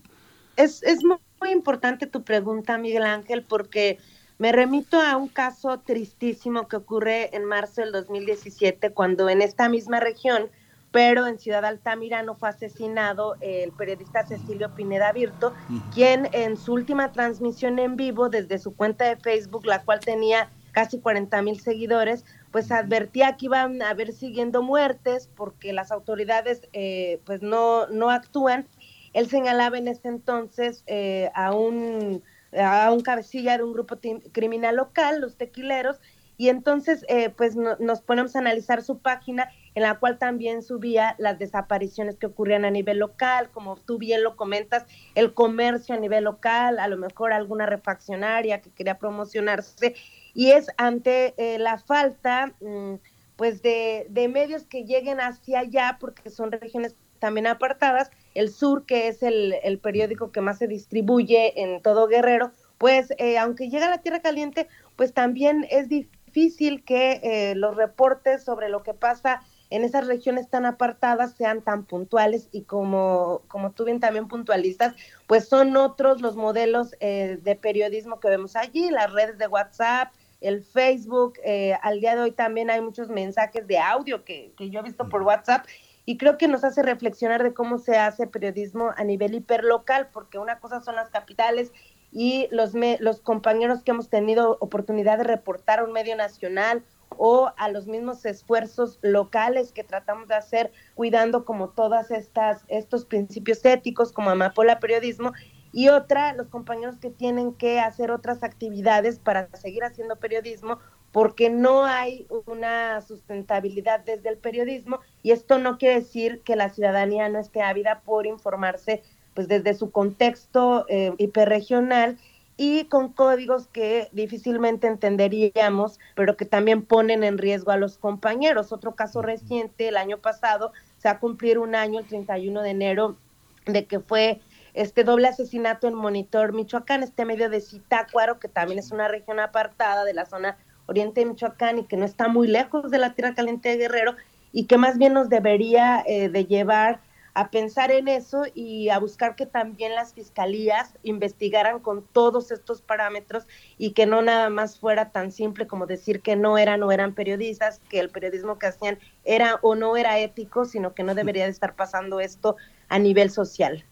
Es, 0.57 0.83
es 0.83 0.99
muy 1.05 1.51
importante 1.51 2.07
tu 2.07 2.25
pregunta, 2.25 2.79
Miguel 2.79 3.05
Ángel, 3.05 3.43
porque 3.43 3.99
me 4.39 4.53
remito 4.53 5.01
a 5.01 5.17
un 5.17 5.29
caso 5.29 5.81
tristísimo 5.81 6.69
que 6.69 6.77
ocurre 6.77 7.35
en 7.37 7.45
marzo 7.45 7.81
del 7.81 7.93
2017, 7.93 8.91
cuando 8.91 9.29
en 9.29 9.43
esta 9.43 9.69
misma 9.69 10.01
región, 10.01 10.49
pero 10.91 11.27
en 11.27 11.39
Ciudad 11.39 11.65
Altamirano, 11.65 12.35
fue 12.35 12.49
asesinado 12.49 13.37
el 13.41 13.73
periodista 13.73 14.27
Cecilio 14.27 14.75
Pineda 14.75 15.13
Virto, 15.13 15.53
quien 15.93 16.29
en 16.33 16.57
su 16.57 16.73
última 16.73 17.13
transmisión 17.13 17.79
en 17.79 17.97
vivo 17.97 18.29
desde 18.29 18.59
su 18.59 18.75
cuenta 18.75 19.05
de 19.05 19.17
Facebook, 19.17 19.67
la 19.67 19.83
cual 19.83 20.01
tenía 20.01 20.49
casi 20.73 21.01
40 21.01 21.43
mil 21.43 21.61
seguidores, 21.61 22.25
pues 22.53 22.71
advertía 22.71 23.37
que 23.37 23.47
iban 23.47 23.83
a 23.83 23.91
haber 23.91 24.13
siguiendo 24.13 24.63
muertes 24.63 25.29
porque 25.37 25.73
las 25.73 25.91
autoridades 25.91 26.63
eh, 26.73 27.21
pues 27.25 27.43
no, 27.43 27.89
no 27.89 28.11
actúan. 28.11 28.67
Él 29.13 29.29
señalaba 29.29 29.79
en 29.79 29.89
ese 29.89 30.09
entonces 30.09 30.85
eh, 30.87 31.31
a, 31.35 31.53
un, 31.53 32.23
a 32.57 32.91
un 32.93 33.01
cabecilla 33.01 33.57
de 33.57 33.65
un 33.65 33.73
grupo 33.73 33.99
criminal 34.33 34.77
local, 34.77 35.21
los 35.21 35.37
tequileros, 35.37 36.01
y 36.37 36.51
entonces 36.51 37.05
eh, 37.09 37.31
pues 37.31 37.57
nos 37.57 38.01
ponemos 38.01 38.37
a 38.37 38.39
analizar 38.39 38.83
su 38.83 39.01
página 39.01 39.51
en 39.75 39.83
la 39.83 39.99
cual 39.99 40.19
también 40.19 40.63
subía 40.63 41.17
las 41.19 41.39
desapariciones 41.39 42.17
que 42.17 42.27
ocurrían 42.27 42.65
a 42.65 42.71
nivel 42.71 42.99
local, 42.99 43.51
como 43.51 43.77
tú 43.77 43.99
bien 43.99 44.23
lo 44.23 44.37
comentas, 44.37 44.87
el 45.17 45.35
comercio 45.35 45.97
a 45.97 45.99
nivel 45.99 46.25
local, 46.25 46.79
a 46.79 46.87
lo 46.87 46.97
mejor 46.97 47.33
alguna 47.33 47.67
refaccionaria 47.67 48.61
que 48.61 48.71
quería 48.71 48.99
promocionarse 48.99 49.97
y 50.33 50.53
es 50.53 50.69
ante 50.77 51.35
eh, 51.37 51.59
la 51.59 51.79
falta 51.79 52.55
mm, 52.61 52.95
pues 53.35 53.63
de, 53.63 54.31
medios 54.33 54.65
que 54.65 54.85
lleguen 54.85 55.21
hacia 55.21 55.61
allá 55.61 55.97
porque 56.01 56.29
son 56.29 56.51
regiones 56.53 56.97
también 57.19 57.47
apartadas, 57.47 58.11
el 58.39 58.51
sur 58.51 58.87
que 58.87 59.09
es 59.09 59.23
el, 59.23 59.81
periódico 59.83 60.31
que 60.31 60.41
más 60.41 60.59
se 60.59 60.69
distribuye 60.69 61.63
en 61.63 61.83
todo 61.83 62.07
Guerrero, 62.07 62.53
pues 62.79 63.13
eh, 63.19 63.39
aunque 63.39 63.69
llega 63.69 63.87
a 63.87 63.91
la 63.91 64.03
Tierra 64.03 64.21
Caliente, 64.21 64.69
pues 64.97 65.13
también 65.13 65.67
es 65.71 65.89
difícil 65.89 66.85
que 66.85 67.21
eh, 67.23 67.55
los 67.55 67.77
reportes 67.77 68.45
sobre 68.45 68.69
lo 68.69 68.83
que 68.83 68.95
pasa 68.95 69.43
en 69.71 69.83
esas 69.83 70.07
regiones 70.07 70.49
tan 70.49 70.65
apartadas 70.67 71.35
sean 71.35 71.63
tan 71.63 71.85
puntuales 71.85 72.49
y 72.53 72.63
como, 72.63 73.43
como 73.49 73.73
tú 73.73 73.85
bien 73.85 74.01
también 74.01 74.29
puntualistas, 74.29 74.95
pues 75.27 75.49
son 75.49 75.77
otros 75.77 76.23
los 76.23 76.37
modelos 76.37 76.93
de 76.93 77.59
periodismo 77.61 78.19
que 78.19 78.31
vemos 78.31 78.57
allí, 78.57 78.91
las 78.91 79.13
redes 79.13 79.37
de 79.37 79.47
WhatsApp, 79.47 80.11
el 80.41 80.63
Facebook, 80.63 81.35
eh, 81.45 81.75
al 81.83 82.01
día 82.01 82.15
de 82.15 82.23
hoy 82.23 82.31
también 82.31 82.71
hay 82.71 82.81
muchos 82.81 83.09
mensajes 83.09 83.67
de 83.67 83.79
audio 83.79 84.25
que, 84.25 84.53
yo 84.59 84.81
he 84.81 84.83
visto 84.83 85.09
por 85.09 85.23
WhatsApp 85.23 85.67
y 86.09 86.17
creo 86.17 86.39
que 86.39 86.49
nos 86.49 86.65
hace 86.65 86.83
reflexionar 86.83 87.43
de 87.43 87.53
cómo 87.53 87.77
se 87.77 87.99
hace 87.99 88.27
periodismo 88.27 88.93
a 88.97 89.05
nivel 89.05 89.35
hiperlocal, 89.35 90.09
porque 90.11 90.39
una 90.39 90.59
cosa 90.59 90.81
son 90.81 90.97
las 90.97 91.11
capitales 91.11 91.71
y 92.11 92.49
los, 92.51 92.73
los 92.99 93.21
compañeros 93.21 93.83
que 93.83 93.91
hemos 93.91 94.09
tenido 94.09 94.57
oportunidad 94.61 95.19
de 95.19 95.25
reportar 95.25 95.81
a 95.81 95.85
un 95.85 95.93
medio 95.93 96.17
nacional 96.17 96.83
o 97.19 97.53
a 97.59 97.69
los 97.69 97.89
mismos 97.89 98.25
esfuerzos 98.25 98.99
locales 99.03 99.71
que 99.71 99.85
tratamos 99.85 100.29
de 100.29 100.37
hacer 100.37 100.73
cuidando 100.95 101.45
como 101.45 101.69
todas 101.69 102.11
estas 102.11 102.65
estos 102.69 103.05
principios 103.05 103.63
éticos 103.67 104.11
como 104.11 104.31
Amapola 104.31 104.81
Periodismo 104.81 105.35
y 105.73 105.91
otra, 105.91 106.33
los 106.33 106.49
compañeros 106.49 106.97
que 106.99 107.11
tienen 107.11 107.53
que 107.53 107.81
hacer 107.81 108.11
otras 108.11 108.43
actividades 108.43 109.19
para 109.19 109.55
seguir 109.55 109.85
haciendo 109.85 110.17
periodismo 110.17 110.79
porque 111.13 111.51
no 111.51 111.85
hay 111.85 112.27
una 112.47 113.01
sustentabilidad 113.01 114.01
desde 114.01 114.29
el 114.29 114.37
periodismo 114.37 115.01
y 115.23 115.33
esto 115.33 115.59
no 115.59 115.79
quiere 115.79 115.97
decir 115.97 116.43
que 116.43 116.57
la 116.57 116.69
ciudadanía 116.69 117.29
no 117.29 117.39
esté 117.39 117.63
ávida 117.63 118.03
por 118.05 118.27
informarse 118.27 119.03
pues 119.35 119.49
desde 119.49 119.75
su 119.75 119.91
contexto 119.91 120.85
eh, 120.89 121.13
hiperregional 121.19 122.19
y 122.57 122.87
con 122.87 123.13
códigos 123.13 123.69
que 123.69 124.09
difícilmente 124.11 124.89
entenderíamos, 124.89 126.01
pero 126.17 126.37
que 126.37 126.45
también 126.45 126.83
ponen 126.83 127.23
en 127.23 127.39
riesgo 127.39 127.71
a 127.71 127.77
los 127.77 127.99
compañeros. 127.99 128.73
Otro 128.73 128.97
caso 128.97 129.23
reciente, 129.23 129.87
el 129.87 129.97
año 129.97 130.19
pasado, 130.19 130.73
se 130.97 131.07
va 131.07 131.15
a 131.15 131.21
cumplir 131.21 131.61
un 131.61 131.77
año, 131.77 132.01
el 132.01 132.07
31 132.07 132.61
de 132.63 132.71
enero, 132.71 133.17
de 133.65 133.85
que 133.85 134.01
fue 134.01 134.41
este 134.75 135.05
doble 135.05 135.29
asesinato 135.29 135.87
en 135.87 135.95
Monitor, 135.95 136.53
Michoacán, 136.53 137.05
este 137.05 137.25
medio 137.25 137.49
de 137.49 137.61
Zitácuaro, 137.61 138.41
que 138.41 138.49
también 138.49 138.81
es 138.81 138.91
una 138.91 139.07
región 139.07 139.39
apartada 139.39 140.05
de 140.05 140.15
la 140.15 140.27
zona 140.27 140.59
oriente 140.89 141.21
de 141.21 141.27
Michoacán 141.27 141.79
y 141.79 141.85
que 141.85 141.97
no 141.97 142.05
está 142.05 142.27
muy 142.27 142.49
lejos 142.49 142.91
de 142.91 142.99
la 142.99 143.15
tierra 143.15 143.35
caliente 143.35 143.69
de 143.69 143.77
Guerrero 143.77 144.17
y 144.53 144.65
que 144.65 144.79
más 144.79 144.99
bien 144.99 145.13
nos 145.13 145.29
debería 145.29 146.03
eh, 146.07 146.29
de 146.29 146.47
llevar 146.47 147.01
a 147.35 147.51
pensar 147.51 147.93
en 147.93 148.09
eso 148.09 148.43
y 148.53 148.89
a 148.89 148.99
buscar 148.99 149.37
que 149.37 149.47
también 149.47 149.95
las 149.95 150.13
fiscalías 150.13 150.95
investigaran 151.05 151.79
con 151.79 152.03
todos 152.03 152.51
estos 152.51 152.83
parámetros 152.83 153.47
y 153.77 153.93
que 153.93 154.07
no 154.07 154.23
nada 154.23 154.51
más 154.51 154.81
fuera 154.81 155.11
tan 155.11 155.31
simple 155.31 155.69
como 155.69 155.87
decir 155.87 156.21
que 156.21 156.35
no 156.35 156.59
eran 156.59 156.83
o 156.83 156.91
eran 156.91 157.15
periodistas, 157.15 157.81
que 157.91 158.01
el 158.01 158.11
periodismo 158.11 158.59
que 158.59 158.67
hacían 158.67 158.99
era 159.25 159.61
o 159.63 159.77
no 159.77 159.97
era 159.97 160.19
ético, 160.19 160.65
sino 160.65 160.95
que 160.95 161.05
no 161.05 161.15
debería 161.15 161.45
de 161.45 161.51
estar 161.51 161.77
pasando 161.77 162.19
esto 162.19 162.57
a 162.89 162.99
nivel 162.99 163.31
social. 163.31 163.85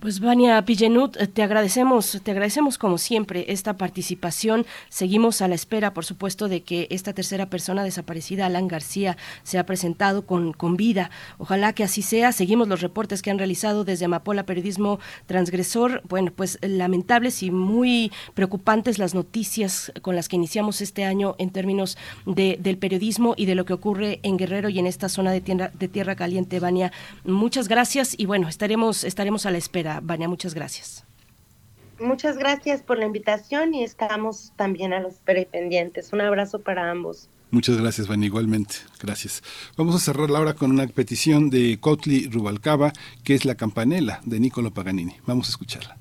Pues 0.00 0.20
Vania 0.20 0.64
Pillenut, 0.64 1.16
eh, 1.16 1.26
te 1.26 1.42
agradecemos, 1.42 2.20
te 2.22 2.30
agradecemos 2.30 2.78
como 2.78 2.98
siempre 2.98 3.46
esta 3.48 3.76
participación. 3.76 4.66
Seguimos 4.88 5.42
a 5.42 5.48
la 5.48 5.54
espera, 5.54 5.94
por 5.94 6.04
supuesto, 6.04 6.48
de 6.48 6.62
que 6.62 6.88
esta 6.90 7.12
tercera 7.12 7.46
persona 7.46 7.84
desaparecida, 7.84 8.46
Alan 8.46 8.68
García, 8.68 9.16
sea 9.42 9.64
presentado 9.64 10.26
con, 10.26 10.52
con 10.52 10.76
vida. 10.76 11.10
Ojalá 11.38 11.72
que 11.72 11.84
así 11.84 12.02
sea. 12.02 12.32
Seguimos 12.32 12.68
los 12.68 12.80
reportes 12.80 13.22
que 13.22 13.30
han 13.30 13.38
realizado 13.38 13.84
desde 13.84 14.06
Amapola 14.06 14.44
Periodismo 14.44 14.98
Transgresor. 15.26 16.02
Bueno, 16.08 16.32
pues 16.34 16.58
lamentables 16.62 17.42
y 17.42 17.50
muy 17.50 18.10
preocupantes 18.34 18.98
las 18.98 19.14
noticias 19.14 19.92
con 20.02 20.16
las 20.16 20.28
que 20.28 20.36
iniciamos 20.36 20.80
este 20.80 21.04
año 21.04 21.36
en 21.38 21.50
términos 21.50 21.96
de, 22.26 22.58
del 22.60 22.78
periodismo 22.78 23.34
y 23.36 23.46
de 23.46 23.54
lo 23.54 23.64
que 23.64 23.72
ocurre 23.72 24.20
en 24.22 24.36
Guerrero 24.36 24.68
y 24.68 24.78
en 24.78 24.86
esta 24.86 25.08
zona 25.08 25.32
de 25.32 25.40
tierra, 25.40 25.70
de 25.78 25.88
tierra 25.88 26.16
caliente. 26.16 26.60
Vania, 26.60 26.92
muchas 27.24 27.68
gracias 27.68 28.14
y 28.18 28.26
bueno, 28.26 28.48
estaremos, 28.48 29.04
estaremos 29.04 29.46
a 29.46 29.50
la 29.50 29.58
espera. 29.62 30.00
Vania, 30.02 30.28
muchas 30.28 30.54
gracias. 30.54 31.04
Muchas 31.98 32.36
gracias 32.36 32.82
por 32.82 32.98
la 32.98 33.06
invitación 33.06 33.74
y 33.74 33.84
estamos 33.84 34.52
también 34.56 34.92
a 34.92 35.00
los 35.00 35.14
pendientes. 35.50 36.12
Un 36.12 36.20
abrazo 36.20 36.60
para 36.60 36.90
ambos. 36.90 37.28
Muchas 37.52 37.76
gracias, 37.76 38.08
Vania, 38.08 38.26
igualmente. 38.26 38.76
Gracias. 39.00 39.42
Vamos 39.76 39.94
a 39.94 39.98
cerrar 39.98 40.30
la 40.30 40.40
hora 40.40 40.54
con 40.54 40.70
una 40.70 40.86
petición 40.86 41.50
de 41.50 41.78
Cotli 41.78 42.28
Rubalcaba, 42.28 42.92
que 43.24 43.34
es 43.34 43.44
La 43.44 43.56
Campanela 43.56 44.20
de 44.24 44.40
Niccolo 44.40 44.72
Paganini. 44.72 45.16
Vamos 45.26 45.48
a 45.48 45.50
escucharla. 45.50 45.98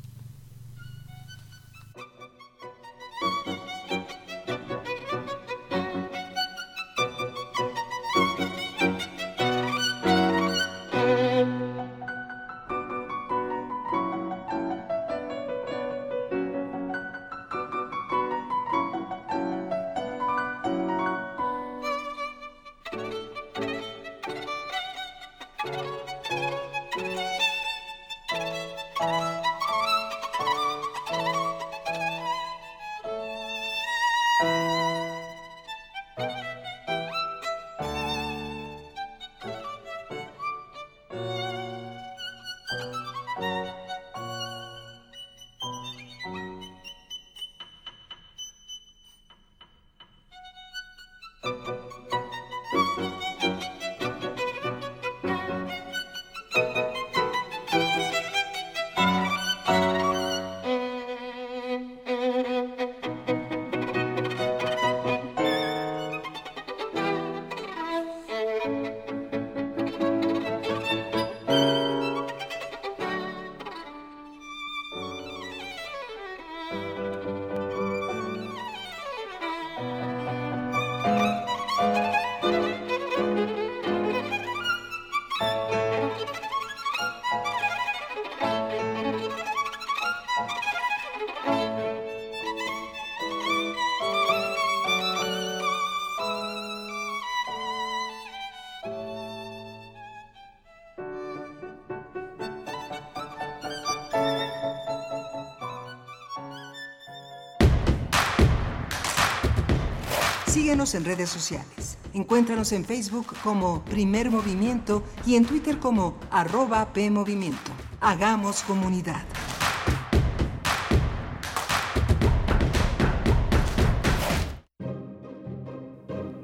En 110.82 111.06
redes 111.06 111.30
sociales. 111.30 112.00
Encuéntranos 112.12 112.72
en 112.72 112.84
Facebook 112.84 113.36
como 113.44 113.86
Primer 113.86 114.32
Movimiento 114.32 115.04
y 115.28 115.36
en 115.36 115.46
Twitter 115.46 115.78
como 115.78 116.18
arroba 116.32 116.92
PMovimiento. 116.92 117.72
Hagamos 118.00 118.64
comunidad. 118.64 119.24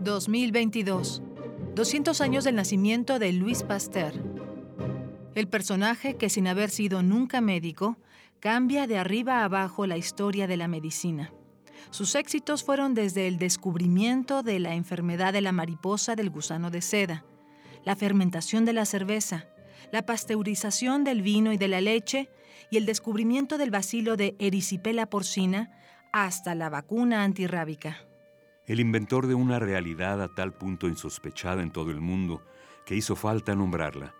...2022... 0.03 1.23
...200 1.73 2.21
años 2.21 2.43
del 2.43 2.55
nacimiento 2.55 3.17
de 3.17 3.33
Louis 3.33 3.63
Pasteur... 3.63 4.13
...el 5.33 5.47
personaje 5.47 6.15
que 6.15 6.29
sin 6.29 6.47
haber 6.47 6.69
sido 6.69 7.01
nunca 7.01 7.41
médico... 7.41 7.97
...cambia 8.39 8.85
de 8.85 8.99
arriba 8.99 9.39
a 9.39 9.45
abajo 9.45 9.87
la 9.87 9.97
historia 9.97 10.45
de 10.45 10.57
la 10.57 10.67
medicina... 10.67 11.33
Sus 11.89 12.15
éxitos 12.15 12.63
fueron 12.63 12.93
desde 12.93 13.27
el 13.27 13.37
descubrimiento 13.37 14.43
de 14.43 14.59
la 14.59 14.75
enfermedad 14.75 15.33
de 15.33 15.41
la 15.41 15.51
mariposa 15.51 16.15
del 16.15 16.29
gusano 16.29 16.69
de 16.69 16.81
seda, 16.81 17.23
la 17.85 17.95
fermentación 17.95 18.65
de 18.65 18.73
la 18.73 18.85
cerveza, 18.85 19.47
la 19.91 20.05
pasteurización 20.05 21.03
del 21.03 21.21
vino 21.21 21.53
y 21.53 21.57
de 21.57 21.67
la 21.67 21.81
leche 21.81 22.29
y 22.69 22.77
el 22.77 22.85
descubrimiento 22.85 23.57
del 23.57 23.71
bacilo 23.71 24.17
de 24.17 24.35
erisipela 24.39 25.09
porcina 25.09 25.71
hasta 26.11 26.55
la 26.55 26.69
vacuna 26.69 27.23
antirrábica. 27.23 27.97
El 28.65 28.81
inventor 28.81 29.27
de 29.27 29.33
una 29.35 29.59
realidad 29.59 30.21
a 30.21 30.27
tal 30.27 30.53
punto 30.53 30.87
insospechada 30.87 31.61
en 31.61 31.71
todo 31.71 31.91
el 31.91 32.01
mundo 32.01 32.43
que 32.85 32.95
hizo 32.95 33.15
falta 33.15 33.55
nombrarla. 33.55 34.13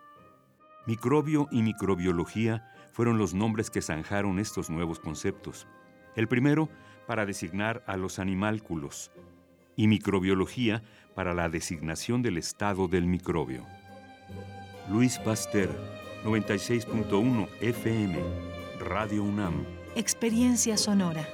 Microbio 0.86 1.50
y 1.52 1.64
microbiología 1.64 2.72
fueron 2.94 3.18
los 3.18 3.34
nombres 3.34 3.70
que 3.70 3.82
zanjaron 3.82 4.40
estos 4.40 4.70
nuevos 4.70 5.00
conceptos. 5.00 5.68
El 6.16 6.30
primero 6.30 6.70
para 7.08 7.26
designar 7.26 7.84
a 7.88 7.98
los 7.98 8.20
animálculos 8.20 9.12
y 9.76 9.88
microbiología 9.88 10.84
para 11.16 11.34
la 11.34 11.50
designación 11.50 12.22
del 12.22 12.38
estado 12.38 12.88
del 12.88 13.08
microbio. 13.08 13.66
Luis 14.90 15.18
Pasteur, 15.20 15.70
96.1 16.24 17.48
FM, 17.62 18.20
Radio 18.80 19.24
UNAM. 19.24 19.66
Experiencia 19.96 20.78
sonora. 20.78 21.28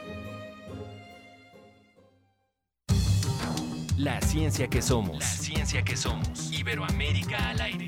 La 3.97 4.21
ciencia 4.21 4.67
que 4.67 4.81
somos. 4.81 5.19
La 5.19 5.25
ciencia 5.25 5.83
que 5.83 5.95
somos. 5.95 6.51
Iberoamérica 6.51 7.49
al 7.49 7.61
aire. 7.61 7.87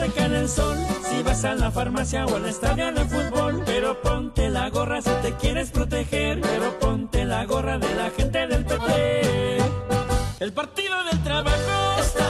Si 0.00 1.22
vas 1.22 1.44
a 1.44 1.54
la 1.54 1.70
farmacia 1.70 2.24
o 2.24 2.36
al 2.36 2.46
estadio 2.46 2.90
de 2.92 3.04
fútbol, 3.04 3.62
pero 3.66 4.00
ponte 4.00 4.48
la 4.48 4.70
gorra 4.70 5.02
si 5.02 5.10
te 5.22 5.34
quieres 5.34 5.70
proteger. 5.70 6.40
Pero 6.40 6.78
ponte 6.78 7.26
la 7.26 7.44
gorra 7.44 7.78
de 7.78 7.94
la 7.94 8.10
gente 8.10 8.46
del 8.46 8.64
PT. 8.64 9.58
El 10.40 10.52
partido 10.54 11.04
del 11.04 11.22
trabajo 11.22 12.00
está 12.00 12.29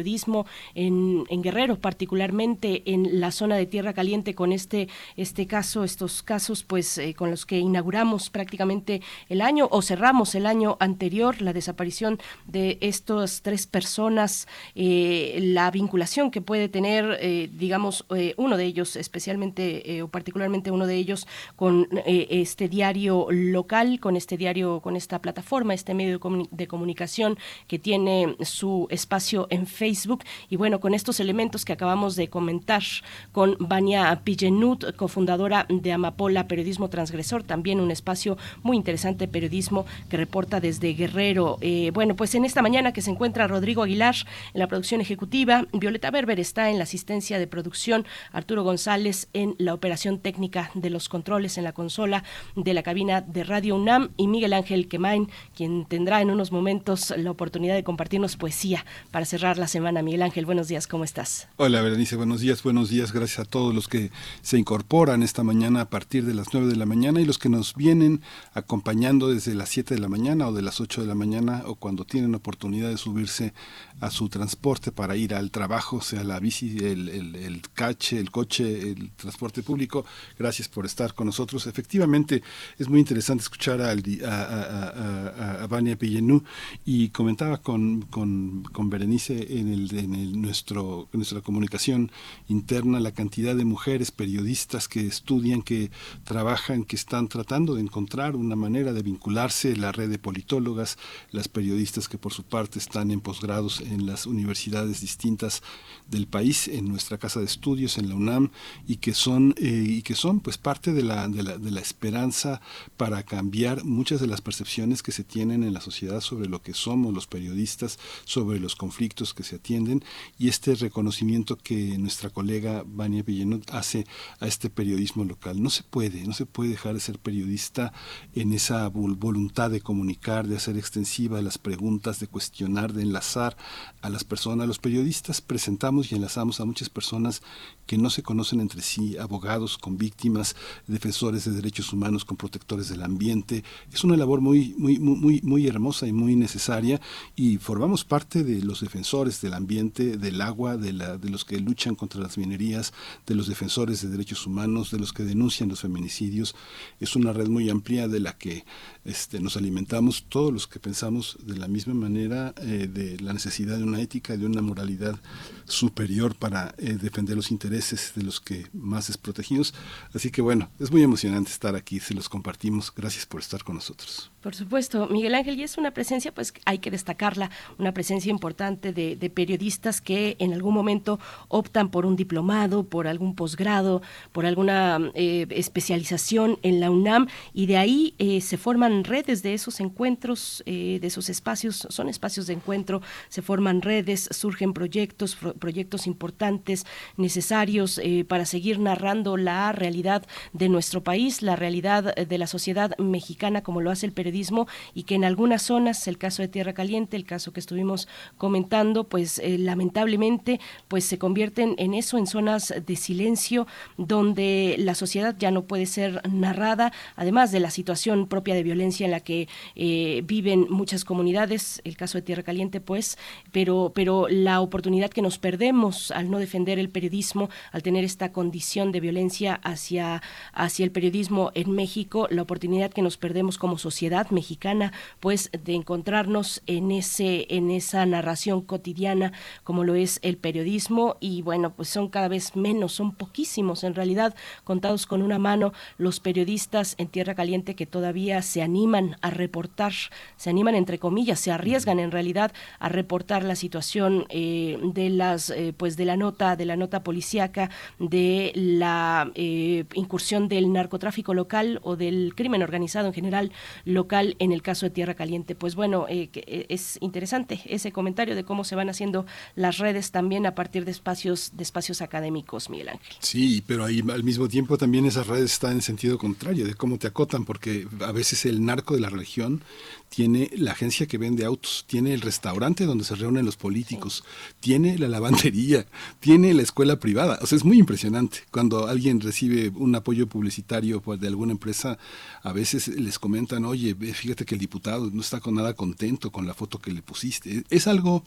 en, 0.75 1.41
Guerrero, 1.41 1.79
particularmente 1.79 2.83
en 2.85 3.19
la 3.19 3.31
zona 3.31 3.55
de 3.55 3.65
Tierra 3.65 3.93
Caliente, 3.93 4.33
con 4.33 4.51
este, 4.51 4.87
este 5.17 5.45
caso, 5.45 5.83
estos 5.83 6.23
casos, 6.23 6.63
pues 6.63 6.97
eh, 6.97 7.13
con 7.13 7.31
los 7.31 7.45
que 7.45 7.59
inauguramos 7.59 8.29
prácticamente 8.29 9.01
el 9.29 9.41
año 9.41 9.67
o 9.71 9.81
cerramos 9.81 10.35
el 10.35 10.45
año 10.45 10.77
anterior, 10.79 11.41
la 11.41 11.53
desaparición 11.53 12.19
de 12.47 12.77
estas 12.81 13.41
tres 13.41 13.67
personas, 13.67 14.47
eh, 14.75 15.39
la 15.41 15.69
vinculación 15.71 16.31
que 16.31 16.41
puede 16.41 16.69
tener, 16.69 17.17
eh, 17.21 17.49
digamos, 17.53 18.05
uno 18.37 18.57
de 18.57 18.65
ellos, 18.65 18.95
especialmente 18.95 20.01
o 20.01 20.07
particularmente 20.07 20.71
uno 20.71 20.87
de 20.87 20.95
ellos, 20.95 21.27
con 21.55 21.87
este 22.05 22.67
diario 22.67 23.27
local, 23.29 23.99
con 23.99 24.15
este 24.15 24.37
diario, 24.37 24.79
con 24.81 24.95
esta 24.95 25.19
plataforma, 25.19 25.73
este 25.73 25.93
medio 25.93 26.19
de, 26.19 26.47
de 26.51 26.67
comunicación 26.67 27.37
que 27.67 27.79
tiene 27.79 28.35
su 28.41 28.87
espacio 28.89 29.47
en 29.49 29.67
Facebook 29.67 29.88
Facebook. 29.89 30.23
Y 30.49 30.55
bueno, 30.55 30.79
con 30.79 30.93
estos 30.93 31.19
elementos 31.19 31.65
que 31.65 31.73
acabamos 31.73 32.15
de 32.15 32.27
comentar 32.27 32.83
con 33.31 33.57
Vania 33.59 34.21
Pillenut, 34.23 34.95
cofundadora 34.95 35.65
de 35.67 35.91
Amapola 35.91 36.47
Periodismo 36.47 36.89
Transgresor, 36.89 37.41
también 37.43 37.79
un 37.79 37.89
espacio 37.89 38.37
muy 38.61 38.77
interesante 38.77 39.25
de 39.25 39.31
periodismo 39.31 39.87
que 40.07 40.17
reporta 40.17 40.59
desde 40.59 40.93
Guerrero. 40.93 41.57
Eh, 41.61 41.89
bueno, 41.91 42.15
pues 42.15 42.35
en 42.35 42.45
esta 42.45 42.61
mañana 42.61 42.93
que 42.93 43.01
se 43.01 43.09
encuentra 43.09 43.47
Rodrigo 43.47 43.81
Aguilar 43.81 44.15
en 44.53 44.59
la 44.59 44.67
producción 44.67 45.01
ejecutiva, 45.01 45.65
Violeta 45.73 46.11
Berber 46.11 46.39
está 46.39 46.69
en 46.69 46.77
la 46.77 46.83
asistencia 46.83 47.39
de 47.39 47.47
producción, 47.47 48.05
Arturo 48.31 48.63
González 48.63 49.27
en 49.33 49.55
la 49.57 49.73
operación 49.73 50.19
técnica 50.19 50.69
de 50.75 50.91
los 50.91 51.09
controles 51.09 51.57
en 51.57 51.63
la 51.63 51.73
consola 51.73 52.23
de 52.55 52.75
la 52.75 52.83
cabina 52.83 53.21
de 53.21 53.43
Radio 53.43 53.75
UNAM 53.75 54.11
y 54.17 54.27
Miguel 54.27 54.53
Ángel 54.53 54.87
Quemain, 54.87 55.29
quien 55.55 55.85
tendrá 55.85 56.21
en 56.21 56.29
unos 56.29 56.51
momentos 56.51 57.11
la 57.17 57.31
oportunidad 57.31 57.73
de 57.73 57.83
compartirnos 57.83 58.37
poesía 58.37 58.85
para 59.09 59.25
cerrar 59.25 59.57
la 59.57 59.67
semana. 59.67 59.78
Miguel 59.79 60.21
Ángel, 60.23 60.45
buenos 60.45 60.67
días, 60.67 60.87
¿cómo 60.87 61.05
estás? 61.05 61.47
Hola, 61.55 61.81
Berenice, 61.81 62.17
buenos 62.17 62.41
días, 62.41 62.61
buenos 62.63 62.89
días. 62.89 63.13
Gracias 63.13 63.39
a 63.39 63.45
todos 63.45 63.73
los 63.73 63.87
que 63.87 64.11
se 64.41 64.57
incorporan 64.59 65.23
esta 65.23 65.41
mañana 65.41 65.81
a 65.81 65.89
partir 65.89 66.25
de 66.25 66.33
las 66.33 66.47
9 66.53 66.67
de 66.67 66.75
la 66.75 66.85
mañana 66.85 67.21
y 67.21 67.25
los 67.25 67.37
que 67.37 67.47
nos 67.47 67.75
vienen 67.75 68.21
acompañando 68.53 69.29
desde 69.29 69.55
las 69.55 69.69
7 69.69 69.95
de 69.95 70.01
la 70.01 70.09
mañana 70.09 70.49
o 70.49 70.53
de 70.53 70.61
las 70.63 70.81
8 70.81 71.01
de 71.01 71.07
la 71.07 71.15
mañana 71.15 71.63
o 71.65 71.75
cuando 71.75 72.03
tienen 72.03 72.35
oportunidad 72.35 72.89
de 72.89 72.97
subirse 72.97 73.53
a 74.01 74.11
su 74.11 74.27
transporte 74.27 74.91
para 74.91 75.15
ir 75.15 75.33
al 75.33 75.49
trabajo, 75.49 76.01
sea 76.01 76.23
la 76.23 76.39
bici, 76.39 76.77
el, 76.79 77.07
el, 77.07 77.35
el 77.35 77.61
cache, 77.73 78.19
el 78.19 78.31
coche, 78.31 78.91
el 78.91 79.11
transporte 79.11 79.63
público. 79.63 80.05
Gracias 80.37 80.67
por 80.67 80.85
estar 80.85 81.13
con 81.13 81.27
nosotros. 81.27 81.67
Efectivamente, 81.67 82.43
es 82.77 82.89
muy 82.89 82.99
interesante 82.99 83.43
escuchar 83.43 83.81
a, 83.81 83.91
a, 83.91 85.53
a, 85.53 85.63
a 85.63 85.67
Vania 85.67 85.97
Pillenú 85.97 86.43
y 86.85 87.09
comentaba 87.09 87.61
con, 87.61 88.01
con, 88.03 88.63
con 88.71 88.89
Berenice 88.89 89.47
en, 89.57 89.68
el, 89.69 89.97
en 89.97 90.15
el, 90.15 90.41
nuestro, 90.41 91.07
nuestra 91.13 91.41
comunicación 91.41 92.11
interna 92.47 92.99
la 92.99 93.11
cantidad 93.11 93.55
de 93.55 93.65
mujeres 93.65 94.11
periodistas 94.11 94.87
que 94.87 95.05
estudian, 95.05 95.61
que 95.61 95.91
trabajan, 96.23 96.83
que 96.83 96.95
están 96.95 97.27
tratando 97.27 97.75
de 97.75 97.81
encontrar 97.81 98.35
una 98.35 98.55
manera 98.55 98.93
de 98.93 99.03
vincularse, 99.03 99.75
la 99.75 99.91
red 99.91 100.09
de 100.09 100.19
politólogas, 100.19 100.97
las 101.31 101.47
periodistas 101.47 102.07
que 102.07 102.17
por 102.17 102.33
su 102.33 102.43
parte 102.43 102.79
están 102.79 103.11
en 103.11 103.21
posgrados 103.21 103.81
en 103.81 104.05
las 104.05 104.25
universidades 104.25 105.01
distintas 105.01 105.61
del 106.07 106.27
país, 106.27 106.67
en 106.67 106.87
nuestra 106.87 107.17
casa 107.17 107.39
de 107.39 107.45
estudios, 107.45 107.97
en 107.97 108.09
la 108.09 108.15
UNAM, 108.15 108.51
y 108.87 108.97
que 108.97 109.13
son, 109.13 109.53
eh, 109.57 109.85
y 109.87 110.01
que 110.01 110.15
son 110.15 110.39
pues 110.39 110.57
parte 110.57 110.93
de 110.93 111.03
la, 111.03 111.27
de, 111.27 111.43
la, 111.43 111.57
de 111.57 111.71
la 111.71 111.79
esperanza 111.79 112.61
para 112.97 113.23
cambiar 113.23 113.83
muchas 113.83 114.19
de 114.19 114.27
las 114.27 114.41
percepciones 114.41 115.03
que 115.03 115.11
se 115.11 115.23
tienen 115.23 115.63
en 115.63 115.73
la 115.73 115.81
sociedad 115.81 116.21
sobre 116.21 116.49
lo 116.49 116.61
que 116.61 116.73
somos 116.73 117.13
los 117.13 117.27
periodistas, 117.27 117.99
sobre 118.25 118.59
los 118.59 118.75
conflictos 118.75 119.33
que 119.33 119.43
se 119.43 119.58
atienden, 119.59 120.03
y 120.37 120.47
este 120.47 120.73
reconocimiento 120.75 121.57
que 121.57 121.97
nuestra 121.97 122.29
colega 122.29 122.83
Vania 122.85 123.23
Villenot 123.23 123.69
hace 123.71 124.05
a 124.39 124.47
este 124.47 124.69
periodismo 124.69 125.25
local. 125.25 125.61
No 125.61 125.69
se 125.69 125.83
puede, 125.83 126.25
no 126.25 126.33
se 126.33 126.45
puede 126.45 126.71
dejar 126.71 126.93
de 126.93 126.99
ser 126.99 127.19
periodista 127.19 127.93
en 128.33 128.53
esa 128.53 128.87
voluntad 128.89 129.69
de 129.69 129.81
comunicar, 129.81 130.47
de 130.47 130.55
hacer 130.55 130.77
extensiva 130.77 131.41
las 131.41 131.57
preguntas, 131.57 132.19
de 132.19 132.27
cuestionar, 132.27 132.93
de 132.93 133.03
enlazar 133.03 133.57
a 134.01 134.09
las 134.09 134.23
personas. 134.23 134.67
Los 134.67 134.79
periodistas 134.79 135.41
presentamos 135.41 136.11
y 136.11 136.15
enlazamos 136.15 136.59
a 136.59 136.65
muchas 136.65 136.89
personas 136.89 137.41
que 137.85 137.97
no 137.97 138.09
se 138.09 138.23
conocen 138.23 138.61
entre 138.61 138.81
sí, 138.81 139.17
abogados 139.17 139.77
con 139.77 139.97
víctimas, 139.97 140.55
defensores 140.87 141.45
de 141.45 141.51
derechos 141.51 141.91
humanos 141.91 142.25
con 142.25 142.37
protectores 142.37 142.89
del 142.89 143.03
ambiente. 143.03 143.63
Es 143.91 144.03
una 144.03 144.15
labor 144.15 144.41
muy, 144.41 144.75
muy, 144.77 144.99
muy, 144.99 145.41
muy 145.43 145.67
hermosa 145.67 146.07
y 146.07 146.13
muy 146.13 146.35
necesaria 146.35 147.01
y 147.35 147.57
formamos 147.57 148.05
parte 148.05 148.43
de 148.43 148.61
los 148.61 148.81
defensores 148.81 149.41
del 149.49 149.55
ambiente, 149.55 150.17
del 150.17 150.41
agua, 150.41 150.77
de, 150.77 150.93
la, 150.93 151.17
de 151.17 151.29
los 151.29 151.43
que 151.43 151.59
luchan 151.59 151.95
contra 151.95 152.21
las 152.21 152.37
minerías, 152.37 152.93
de 153.25 153.33
los 153.33 153.47
defensores 153.47 154.01
de 154.01 154.09
derechos 154.09 154.45
humanos, 154.45 154.91
de 154.91 154.99
los 154.99 155.11
que 155.11 155.23
denuncian 155.23 155.69
los 155.69 155.81
feminicidios. 155.81 156.55
Es 156.99 157.15
una 157.15 157.33
red 157.33 157.47
muy 157.47 157.69
amplia 157.69 158.07
de 158.07 158.19
la 158.19 158.37
que 158.37 158.63
este, 159.05 159.39
nos 159.39 159.55
alimentamos 159.55 160.25
todos 160.27 160.51
los 160.51 160.67
que 160.67 160.79
pensamos 160.79 161.37
de 161.43 161.57
la 161.57 161.67
misma 161.67 161.93
manera 161.93 162.53
eh, 162.61 162.87
de 162.91 163.19
la 163.19 163.33
necesidad 163.33 163.77
de 163.77 163.83
una 163.83 164.01
ética, 164.01 164.35
de 164.35 164.45
una 164.45 164.61
moralidad 164.61 165.17
superior 165.65 166.35
para 166.35 166.75
eh, 166.77 166.97
defender 167.01 167.35
los 167.35 167.51
intereses 167.51 168.11
de 168.15 168.23
los 168.23 168.39
que 168.39 168.67
más 168.73 169.07
desprotegidos. 169.07 169.73
Así 170.13 170.31
que 170.31 170.41
bueno, 170.41 170.69
es 170.79 170.91
muy 170.91 171.01
emocionante 171.01 171.51
estar 171.51 171.75
aquí, 171.75 171.99
se 171.99 172.13
los 172.13 172.27
compartimos. 172.27 172.93
Gracias 172.93 173.25
por 173.25 173.39
estar 173.39 173.63
con 173.63 173.75
nosotros. 173.75 174.31
Por 174.41 174.55
supuesto, 174.55 175.07
Miguel 175.07 175.35
Ángel, 175.35 175.59
y 175.59 175.63
es 175.63 175.77
una 175.77 175.91
presencia, 175.91 176.33
pues 176.33 176.53
hay 176.65 176.79
que 176.79 176.91
destacarla, 176.91 177.51
una 177.77 177.93
presencia 177.93 178.29
importante 178.29 178.93
de, 178.93 179.29
periodistas 179.29 180.01
que 180.01 180.35
en 180.39 180.53
algún 180.53 180.73
momento 180.73 181.19
optan 181.49 181.91
por 181.91 182.05
un 182.05 182.15
diplomado, 182.15 182.83
por 182.83 183.07
algún 183.07 183.35
posgrado, 183.35 184.01
por 184.31 184.45
alguna 184.45 185.11
eh, 185.13 185.45
especialización 185.51 186.57
en 186.63 186.79
la 186.79 186.89
UNAM, 186.89 187.27
y 187.53 187.67
de 187.67 187.77
ahí 187.77 188.15
se 188.41 188.57
forman 188.57 188.88
redes 189.03 189.43
de 189.43 189.53
esos 189.53 189.79
encuentros, 189.79 190.63
eh, 190.65 190.99
de 191.01 191.07
esos 191.07 191.29
espacios, 191.29 191.87
son 191.89 192.09
espacios 192.09 192.47
de 192.47 192.53
encuentro, 192.53 193.01
se 193.29 193.41
forman 193.41 193.81
redes, 193.81 194.29
surgen 194.31 194.73
proyectos, 194.73 195.35
pro 195.35 195.53
proyectos 195.53 196.07
importantes, 196.07 196.85
necesarios 197.17 198.01
para 198.27 198.45
seguir 198.45 198.79
narrando 198.79 199.37
la 199.37 199.71
realidad 199.71 200.25
de 200.53 200.69
nuestro 200.69 201.03
país, 201.03 201.41
la 201.41 201.55
realidad 201.55 202.15
de 202.15 202.37
la 202.37 202.47
sociedad 202.47 202.97
mexicana, 202.97 203.61
como 203.61 203.81
lo 203.81 203.91
hace 203.91 204.05
el 204.05 204.13
periodismo 204.13 204.67
y 204.93 205.03
que 205.03 205.15
en 205.15 205.25
algunas 205.25 205.61
zonas, 205.61 206.07
el 206.07 206.17
caso 206.17 206.41
de 206.41 206.47
Tierra 206.47 206.73
Caliente, 206.73 207.17
el 207.17 207.25
caso 207.25 207.53
que 207.53 207.59
estuvimos 207.59 208.07
comentando, 208.37 209.05
pues 209.05 209.39
eh, 209.39 209.57
lamentablemente 209.57 210.59
pues 210.87 211.05
se 211.05 211.17
convierten 211.17 211.75
en 211.77 211.93
eso, 211.93 212.17
en 212.17 212.27
zonas 212.27 212.73
de 212.85 212.95
silencio 212.95 213.67
donde 213.97 214.75
la 214.79 214.95
sociedad 214.95 215.35
ya 215.37 215.51
no 215.51 215.65
puede 215.65 215.85
ser 215.85 216.21
narrada, 216.29 216.91
además 217.15 217.51
de 217.51 217.59
la 217.59 217.69
situación 217.69 218.27
propia 218.27 218.55
de 218.55 218.63
violencia 218.63 218.78
en 218.81 219.11
la 219.11 219.19
que 219.19 219.47
eh, 219.75 220.21
viven 220.25 220.67
muchas 220.69 221.05
comunidades, 221.05 221.81
el 221.83 221.97
caso 221.97 222.17
de 222.17 222.21
Tierra 222.21 222.43
Caliente 222.43 222.81
pues, 222.81 223.17
pero, 223.51 223.91
pero 223.93 224.27
la 224.29 224.61
oportunidad 224.61 225.09
que 225.09 225.21
nos 225.21 225.37
perdemos 225.37 226.11
al 226.11 226.29
no 226.29 226.39
defender 226.39 226.79
el 226.79 226.89
periodismo, 226.89 227.49
al 227.71 227.83
tener 227.83 228.03
esta 228.03 228.31
condición 228.31 228.91
de 228.91 228.99
violencia 228.99 229.55
hacia, 229.63 230.21
hacia 230.53 230.85
el 230.85 230.91
periodismo 230.91 231.51
en 231.55 231.71
México, 231.71 232.27
la 232.29 232.41
oportunidad 232.41 232.91
que 232.91 233.01
nos 233.01 233.17
perdemos 233.17 233.57
como 233.57 233.77
sociedad 233.77 234.29
mexicana, 234.31 234.93
pues 235.19 235.49
de 235.51 235.73
encontrarnos 235.75 236.61
en 236.67 236.91
ese 236.91 237.47
en 237.49 237.71
esa 237.71 238.05
narración 238.05 238.61
cotidiana 238.61 239.31
como 239.63 239.83
lo 239.83 239.95
es 239.95 240.19
el 240.23 240.37
periodismo. 240.37 241.17
Y 241.19 241.41
bueno, 241.41 241.73
pues 241.75 241.89
son 241.89 242.09
cada 242.09 242.27
vez 242.27 242.55
menos, 242.55 242.93
son 242.93 243.13
poquísimos 243.13 243.83
en 243.83 243.95
realidad, 243.95 244.35
contados 244.63 245.05
con 245.05 245.21
una 245.21 245.39
mano 245.39 245.73
los 245.97 246.19
periodistas 246.19 246.95
en 246.97 247.07
Tierra 247.07 247.35
Caliente 247.35 247.75
que 247.75 247.85
todavía 247.85 248.41
se 248.41 248.61
animan 248.69 249.17
a 249.21 249.29
reportar, 249.29 249.93
se 250.37 250.49
animan 250.49 250.75
entre 250.75 250.99
comillas, 250.99 251.39
se 251.39 251.51
arriesgan 251.51 251.99
en 251.99 252.11
realidad 252.11 252.51
a 252.79 252.89
reportar 252.89 253.43
la 253.43 253.55
situación 253.55 254.25
eh, 254.29 254.77
de 254.93 255.09
las 255.09 255.49
eh, 255.49 255.73
pues 255.75 255.97
de 255.97 256.05
la 256.05 256.17
nota 256.17 256.55
de 256.55 256.65
la 256.65 256.75
nota 256.75 257.03
policíaca 257.03 257.69
de 257.97 258.51
la 258.55 259.31
eh, 259.35 259.85
incursión 259.93 260.47
del 260.47 260.71
narcotráfico 260.71 261.33
local 261.33 261.79
o 261.83 261.95
del 261.95 262.33
crimen 262.35 262.61
organizado 262.61 263.07
en 263.07 263.13
general 263.13 263.51
local 263.85 264.35
en 264.39 264.51
el 264.51 264.61
caso 264.61 264.85
de 264.85 264.91
Tierra 264.91 265.15
Caliente. 265.15 265.55
Pues 265.55 265.75
bueno, 265.75 266.05
eh, 266.09 266.29
es 266.69 266.97
interesante 267.01 267.61
ese 267.65 267.91
comentario 267.91 268.35
de 268.35 268.43
cómo 268.43 268.63
se 268.63 268.75
van 268.75 268.89
haciendo 268.89 269.25
las 269.55 269.77
redes 269.77 270.11
también 270.11 270.45
a 270.45 270.55
partir 270.55 270.85
de 270.85 270.91
espacios, 270.91 271.51
de 271.55 271.63
espacios 271.63 272.01
académicos, 272.01 272.69
Miguel 272.69 272.89
Ángel. 272.89 273.15
Sí, 273.19 273.63
pero 273.65 273.85
ahí 273.85 274.03
al 274.09 274.23
mismo 274.23 274.47
tiempo 274.47 274.77
también 274.77 275.05
esas 275.05 275.27
redes 275.27 275.53
están 275.53 275.73
en 275.73 275.81
sentido 275.81 276.17
contrario, 276.17 276.65
de 276.65 276.75
cómo 276.75 276.97
te 276.97 277.07
acotan, 277.07 277.45
porque 277.45 277.87
a 278.05 278.11
veces 278.11 278.45
el 278.45 278.58
narco 278.65 278.95
de 278.95 279.01
la 279.01 279.09
religión 279.09 279.63
tiene 280.09 280.49
la 280.55 280.71
agencia 280.71 281.05
que 281.05 281.17
vende 281.17 281.45
autos, 281.45 281.85
tiene 281.87 282.13
el 282.13 282.21
restaurante 282.21 282.85
donde 282.85 283.03
se 283.03 283.15
reúnen 283.15 283.45
los 283.45 283.57
políticos, 283.57 284.23
tiene 284.59 284.97
la 284.97 285.07
lavandería, 285.07 285.85
tiene 286.19 286.53
la 286.53 286.63
escuela 286.63 286.99
privada. 286.99 287.37
O 287.41 287.45
sea, 287.45 287.57
es 287.57 287.63
muy 287.63 287.77
impresionante. 287.77 288.39
Cuando 288.51 288.87
alguien 288.87 289.21
recibe 289.21 289.69
un 289.69 289.93
apoyo 289.95 290.27
publicitario 290.27 291.01
pues, 291.01 291.19
de 291.19 291.27
alguna 291.27 291.51
empresa, 291.51 291.97
a 292.41 292.51
veces 292.51 292.87
les 292.87 293.19
comentan, 293.19 293.65
oye, 293.65 293.95
fíjate 293.95 294.45
que 294.45 294.55
el 294.55 294.61
diputado 294.61 295.09
no 295.11 295.21
está 295.21 295.39
con 295.39 295.55
nada 295.55 295.73
contento 295.75 296.31
con 296.31 296.47
la 296.47 296.53
foto 296.53 296.79
que 296.79 296.91
le 296.91 297.03
pusiste. 297.03 297.63
Es 297.69 297.87
algo 297.87 298.23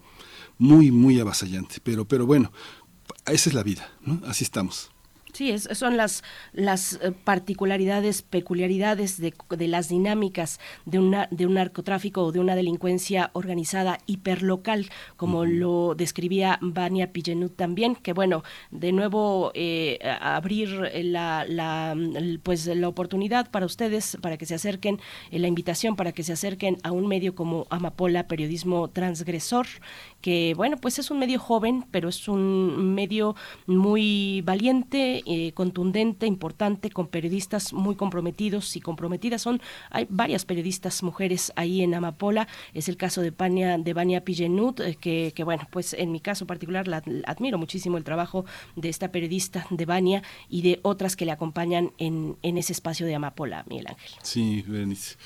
muy, 0.59 0.93
muy 0.93 1.19
avasallante. 1.19 1.77
Pero, 1.83 2.07
pero 2.07 2.27
bueno, 2.27 2.53
esa 3.27 3.51
es 3.51 3.55
la 3.55 3.63
vida, 3.63 3.91
¿no? 4.03 4.21
Así 4.27 4.45
estamos. 4.45 4.92
Sí, 5.33 5.59
son 5.59 5.97
las, 5.97 6.23
las 6.53 7.01
eh, 7.03 7.13
particularidades, 7.25 8.21
peculiaridades 8.21 9.19
de, 9.19 9.33
de, 9.49 9.67
las 9.67 9.89
dinámicas 9.89 10.61
de, 10.85 10.99
una, 10.99 11.27
de 11.31 11.47
un 11.47 11.55
narcotráfico 11.55 12.23
o 12.25 12.33
de 12.33 12.41
una 12.41 12.55
delincuencia 12.55 13.31
organizada 13.33 13.99
hiperlocal, 14.05 14.91
como 15.17 15.47
lo 15.47 15.95
describía 15.95 16.59
Vania 16.61 17.13
Pillenut 17.13 17.57
también, 17.57 17.97
que 17.97 18.13
bueno, 18.13 18.43
de 18.71 18.93
nuevo 18.93 19.53
eh, 19.55 19.99
abrir 20.21 20.69
la, 21.03 21.47
la, 21.49 21.97
pues, 22.43 22.67
la 22.67 22.89
oportunidad 22.89 23.51
para 23.51 23.65
ustedes, 23.65 24.19
para 24.21 24.37
que 24.37 24.45
se 24.45 24.55
acerquen, 24.55 25.01
eh, 25.31 25.39
la 25.39 25.49
invitación 25.49 25.97
para 25.97 26.13
que 26.13 26.25
se 26.25 26.35
acerquen 26.35 26.77
a 26.83 26.93
un 26.93 27.07
medio 27.07 27.35
como 27.35 27.67
Amapola, 27.71 28.29
Periodismo 28.29 28.89
Transgresor, 28.89 29.67
que 30.21 30.53
bueno, 30.59 30.77
pues 30.77 30.99
es 30.99 31.11
un 31.11 31.19
medio 31.19 31.39
joven, 31.39 31.87
pero 31.91 32.11
es 32.11 32.29
un 32.29 32.95
medio 32.95 33.35
muy 33.67 34.43
valiente, 34.43 35.22
eh, 35.27 35.53
contundente, 35.53 36.27
importante, 36.27 36.91
con 36.91 37.09
periodistas 37.09 37.73
muy 37.73 37.97
comprometidos 37.97 38.77
y 38.77 38.81
comprometidas. 38.81 39.43
Son, 39.43 39.61
hay 39.91 40.07
varias 40.09 40.45
periodistas 40.45 41.03
mujeres 41.03 41.53
ahí 41.57 41.83
en 41.83 41.95
Amapola. 41.95 42.49
Es 42.75 42.89
el 42.89 42.97
caso 42.97 43.23
de 43.23 43.33
Pania, 43.33 43.79
de 43.79 43.95
Vania 43.95 44.25
Pillenut, 44.25 44.81
eh, 44.81 44.97
que, 45.35 45.45
bueno, 45.45 45.67
pues 45.71 45.93
en 45.95 46.13
mi 46.13 46.21
caso 46.21 46.47
particular 46.47 46.89
la, 46.89 47.03
admiro 47.27 47.59
muchísimo 47.59 47.99
el 47.99 48.05
trabajo 48.05 48.45
de 48.77 48.89
esta 48.89 49.13
periodista 49.13 49.67
de 49.71 49.85
Vania 49.85 50.23
y 50.49 50.63
de 50.63 50.81
otras 50.83 51.17
que 51.17 51.25
le 51.25 51.33
acompañan 51.33 51.93
en, 51.99 52.37
en 52.43 52.59
ese 52.59 52.73
espacio 52.73 53.07
de 53.07 53.15
Amapola, 53.15 53.65
Miguel 53.69 53.89
Ángel. 53.89 54.11
Sí, 54.23 54.65
Berenice 54.67 55.17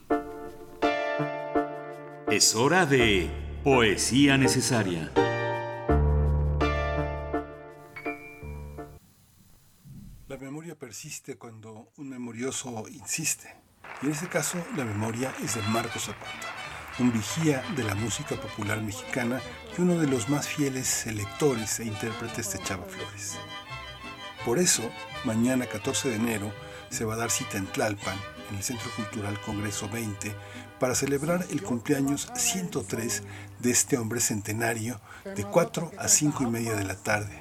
Es 2.31 2.55
hora 2.55 2.87
de 2.87 3.31
Poesía 3.67 4.39
necesaria. 4.39 5.11
La 10.29 10.37
memoria 10.39 10.79
persiste 10.79 11.37
cuando 11.37 11.91
un 11.97 12.09
memorioso 12.09 12.85
insiste. 12.89 13.57
Y 14.03 14.07
en 14.07 14.13
este 14.13 14.29
caso, 14.29 14.59
la 14.77 14.85
memoria 14.85 15.35
es 15.43 15.57
de 15.57 15.63
Marco 15.63 15.99
Zapata, 15.99 16.49
un 17.01 17.13
vigía 17.13 17.65
de 17.75 17.83
la 17.83 17.97
música 17.97 18.37
popular 18.37 18.81
mexicana 18.83 19.41
y 19.77 19.83
uno 19.83 19.99
de 19.99 20.07
los 20.07 20.29
más 20.29 20.47
fieles 20.47 20.87
selectores 20.87 21.81
e 21.81 21.87
intérpretes 21.87 22.53
de 22.53 22.63
Chava 22.63 22.85
Flores. 22.85 23.37
Por 24.45 24.61
eso, 24.61 24.89
mañana 25.27 25.67
14 25.67 26.09
de 26.09 26.17
enero 26.17 26.53
se 26.89 27.05
va 27.05 27.15
a 27.15 27.17
dar 27.19 27.31
cita 27.31 27.59
en 27.59 27.67
Tlalpan, 27.67 28.17
en 28.49 28.57
el 28.57 28.63
Centro 28.63 28.89
Cultural 28.95 29.39
Congreso 29.41 29.89
20, 29.89 30.33
para 30.79 30.95
celebrar 30.95 31.45
el 31.51 31.63
cumpleaños 31.63 32.31
103 32.35 33.25
de 33.59 33.71
este 33.71 33.99
hombre 33.99 34.21
centenario 34.21 35.01
de 35.25 35.45
4 35.45 35.91
a 35.99 36.09
5 36.09 36.45
y 36.45 36.47
media 36.47 36.75
de 36.75 36.85
la 36.85 36.95
tarde. 36.95 37.41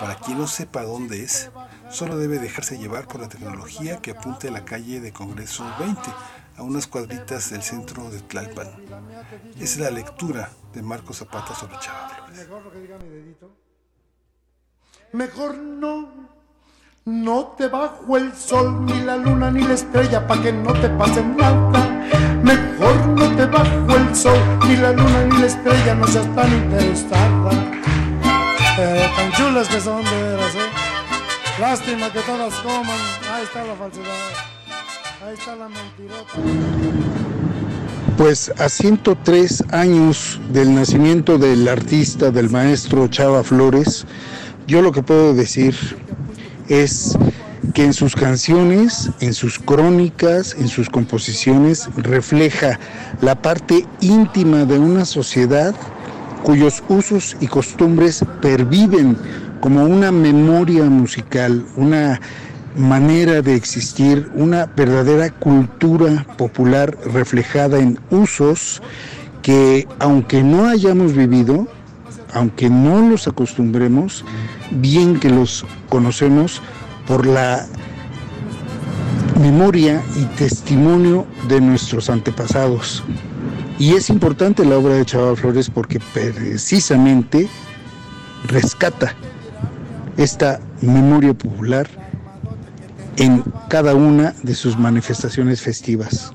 Para 0.00 0.16
quien 0.16 0.38
no 0.38 0.46
sepa 0.46 0.82
dónde 0.82 1.22
es, 1.22 1.50
solo 1.90 2.16
debe 2.16 2.38
dejarse 2.38 2.78
llevar 2.78 3.06
por 3.06 3.20
la 3.20 3.28
tecnología 3.28 3.98
que 3.98 4.12
apunte 4.12 4.48
a 4.48 4.52
la 4.52 4.64
calle 4.64 5.00
de 5.00 5.12
Congreso 5.12 5.64
20, 5.78 6.00
a 6.56 6.62
unas 6.62 6.86
cuadritas 6.86 7.50
del 7.50 7.62
centro 7.62 8.10
de 8.10 8.20
Tlalpan. 8.22 8.70
Es 9.60 9.76
la 9.76 9.90
lectura 9.90 10.50
de 10.72 10.82
Marco 10.82 11.12
Zapata 11.12 11.54
sobre 11.54 11.78
Chava. 11.80 12.26
Mejor 15.12 15.56
no, 15.56 16.35
no 17.06 17.54
te 17.56 17.68
bajo 17.68 18.16
el 18.16 18.34
sol, 18.34 18.84
ni 18.84 19.00
la 19.02 19.16
luna, 19.16 19.48
ni 19.52 19.62
la 19.62 19.74
estrella, 19.74 20.26
para 20.26 20.42
que 20.42 20.52
no 20.52 20.72
te 20.72 20.88
pase 20.88 21.22
nada. 21.24 22.04
Mejor 22.42 23.06
no 23.10 23.36
te 23.36 23.46
bajo 23.46 23.96
el 23.96 24.16
sol, 24.16 24.36
ni 24.66 24.76
la 24.76 24.90
luna 24.90 25.24
ni 25.30 25.38
la 25.38 25.46
estrella, 25.46 25.94
no 25.94 26.06
seas 26.08 26.26
tan 26.34 26.52
interesada. 26.52 27.50
Pero 28.76 29.14
tan 29.14 29.32
chulas 29.32 29.68
que 29.68 29.80
son 29.80 30.02
de 30.02 30.20
veras, 30.20 30.54
¿eh? 30.56 31.60
Lástima 31.60 32.12
que 32.12 32.18
todas 32.22 32.52
coman. 32.54 32.98
Ahí 33.32 33.44
está 33.44 33.64
la 33.64 33.76
falsedad. 33.76 34.08
Ahí 35.24 35.34
está 35.34 35.54
la 35.54 35.68
mentirota. 35.68 36.32
Pues 38.18 38.52
a 38.58 38.68
103 38.68 39.64
años 39.70 40.40
del 40.50 40.74
nacimiento 40.74 41.38
del 41.38 41.68
artista, 41.68 42.32
del 42.32 42.50
maestro 42.50 43.06
Chava 43.06 43.44
Flores, 43.44 44.06
yo 44.66 44.82
lo 44.82 44.90
que 44.90 45.02
puedo 45.04 45.34
decir 45.34 45.76
es 46.68 47.16
que 47.74 47.84
en 47.84 47.92
sus 47.92 48.14
canciones, 48.14 49.10
en 49.20 49.34
sus 49.34 49.58
crónicas, 49.58 50.56
en 50.58 50.68
sus 50.68 50.88
composiciones, 50.88 51.88
refleja 51.96 52.78
la 53.20 53.34
parte 53.42 53.86
íntima 54.00 54.64
de 54.64 54.78
una 54.78 55.04
sociedad 55.04 55.74
cuyos 56.42 56.82
usos 56.88 57.36
y 57.40 57.48
costumbres 57.48 58.24
perviven 58.40 59.16
como 59.60 59.84
una 59.84 60.12
memoria 60.12 60.84
musical, 60.84 61.66
una 61.76 62.20
manera 62.76 63.42
de 63.42 63.54
existir, 63.54 64.30
una 64.34 64.66
verdadera 64.66 65.30
cultura 65.30 66.24
popular 66.36 66.96
reflejada 67.12 67.78
en 67.78 67.98
usos 68.10 68.82
que 69.42 69.88
aunque 69.98 70.42
no 70.42 70.66
hayamos 70.66 71.14
vivido, 71.14 71.66
aunque 72.36 72.68
no 72.68 73.00
los 73.08 73.26
acostumbremos, 73.26 74.24
bien 74.70 75.18
que 75.18 75.30
los 75.30 75.64
conocemos 75.88 76.60
por 77.06 77.26
la 77.26 77.66
memoria 79.40 80.02
y 80.16 80.24
testimonio 80.36 81.26
de 81.48 81.62
nuestros 81.62 82.10
antepasados. 82.10 83.02
Y 83.78 83.94
es 83.94 84.10
importante 84.10 84.66
la 84.66 84.76
obra 84.76 84.94
de 84.94 85.06
Chava 85.06 85.34
Flores 85.34 85.70
porque 85.70 85.98
precisamente 86.12 87.48
rescata 88.48 89.14
esta 90.18 90.60
memoria 90.82 91.32
popular 91.32 91.88
en 93.16 93.42
cada 93.68 93.94
una 93.94 94.34
de 94.42 94.54
sus 94.54 94.78
manifestaciones 94.78 95.62
festivas. 95.62 96.34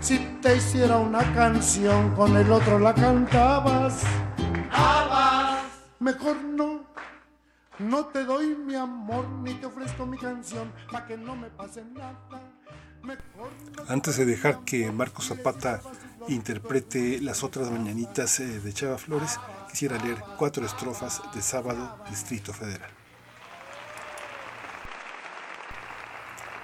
Si 0.00 0.18
te 0.42 0.56
hiciera 0.56 0.96
una 0.98 1.20
canción, 1.34 2.14
con 2.14 2.36
el 2.36 2.50
otro 2.50 2.78
la 2.78 2.94
cantabas. 2.94 4.02
Mejor 5.98 6.42
no, 6.42 6.84
no 7.78 8.06
te 8.06 8.24
doy 8.24 8.56
mi 8.56 8.74
amor, 8.74 9.28
ni 9.28 9.54
te 9.54 9.66
ofrezco 9.66 10.06
mi 10.06 10.16
canción, 10.16 10.72
para 10.90 11.06
que 11.06 11.16
no 11.16 11.36
me 11.36 11.50
pase 11.50 11.84
nada. 11.84 12.18
Antes 13.88 14.16
de 14.16 14.24
dejar 14.26 14.64
que 14.64 14.90
Marco 14.92 15.22
Zapata 15.22 15.80
interprete 16.28 17.20
las 17.20 17.42
otras 17.42 17.70
mañanitas 17.70 18.40
eh, 18.40 18.60
de 18.60 18.72
Chava 18.72 18.98
Flores, 18.98 19.38
quisiera 19.70 19.96
leer 19.98 20.18
cuatro 20.36 20.64
estrofas 20.64 21.22
de 21.34 21.42
Sábado, 21.42 21.98
Distrito 22.08 22.52
Federal. 22.52 22.99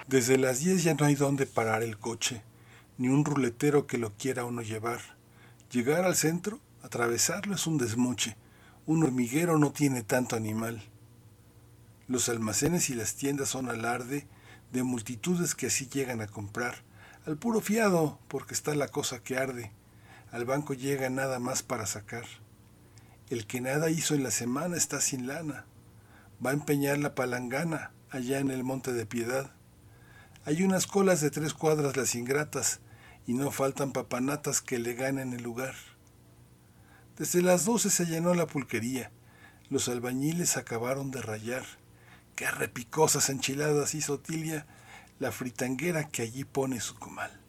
Desde 0.08 0.38
las 0.38 0.60
10 0.60 0.84
ya 0.84 0.94
no 0.94 1.04
hay 1.04 1.16
dónde 1.16 1.46
parar 1.46 1.82
el 1.82 1.98
coche, 1.98 2.42
ni 2.96 3.08
un 3.08 3.24
ruletero 3.24 3.88
que 3.88 3.98
lo 3.98 4.12
quiera 4.12 4.44
uno 4.44 4.62
llevar. 4.62 5.00
Llegar 5.72 6.04
al 6.04 6.14
centro, 6.14 6.60
atravesarlo 6.84 7.56
es 7.56 7.66
un 7.66 7.76
desmoche. 7.76 8.36
Un 8.86 9.02
hormiguero 9.02 9.58
no 9.58 9.72
tiene 9.72 10.04
tanto 10.04 10.36
animal. 10.36 10.80
Los 12.06 12.28
almacenes 12.28 12.88
y 12.88 12.94
las 12.94 13.16
tiendas 13.16 13.48
son 13.48 13.68
alarde 13.68 14.28
de 14.72 14.84
multitudes 14.84 15.56
que 15.56 15.66
así 15.66 15.88
llegan 15.88 16.20
a 16.20 16.28
comprar. 16.28 16.84
Al 17.26 17.36
puro 17.36 17.60
fiado, 17.60 18.20
porque 18.28 18.54
está 18.54 18.76
la 18.76 18.86
cosa 18.86 19.24
que 19.24 19.36
arde. 19.36 19.72
Al 20.30 20.44
banco 20.44 20.72
llega 20.72 21.10
nada 21.10 21.40
más 21.40 21.64
para 21.64 21.84
sacar. 21.84 22.26
El 23.28 23.48
que 23.48 23.60
nada 23.60 23.90
hizo 23.90 24.14
en 24.14 24.22
la 24.22 24.30
semana 24.30 24.76
está 24.76 25.00
sin 25.00 25.26
lana. 25.26 25.66
Va 26.44 26.50
a 26.50 26.54
empeñar 26.54 26.98
la 26.98 27.16
palangana 27.16 27.90
allá 28.10 28.38
en 28.38 28.52
el 28.52 28.62
monte 28.62 28.92
de 28.92 29.04
piedad. 29.04 29.55
Hay 30.47 30.62
unas 30.62 30.86
colas 30.86 31.20
de 31.20 31.31
tres 31.32 31.55
cuadras 31.55 31.97
las 31.97 32.14
ingratas 32.14 32.78
y 33.27 33.35
no 33.35 33.51
faltan 33.51 33.93
papanatas 33.93 34.62
que 34.62 34.78
le 34.78 34.94
ganen 34.94 35.32
el 35.32 35.43
lugar. 35.43 35.74
Desde 37.18 37.43
las 37.43 37.64
doce 37.64 37.90
se 37.90 38.06
llenó 38.06 38.32
la 38.32 38.47
pulquería. 38.47 39.10
Los 39.70 39.89
albañiles 39.89 40.56
acabaron 40.56 41.10
de 41.10 41.20
rayar. 41.20 41.64
Qué 42.36 42.48
repicosas 42.48 43.28
enchiladas 43.28 43.97
hizo 43.97 44.20
Tilia, 44.20 44.66
la 45.18 45.32
fritanguera 45.32 46.09
que 46.09 46.23
allí 46.23 46.44
pone 46.44 46.81
su 46.81 46.94
comal. 46.94 47.40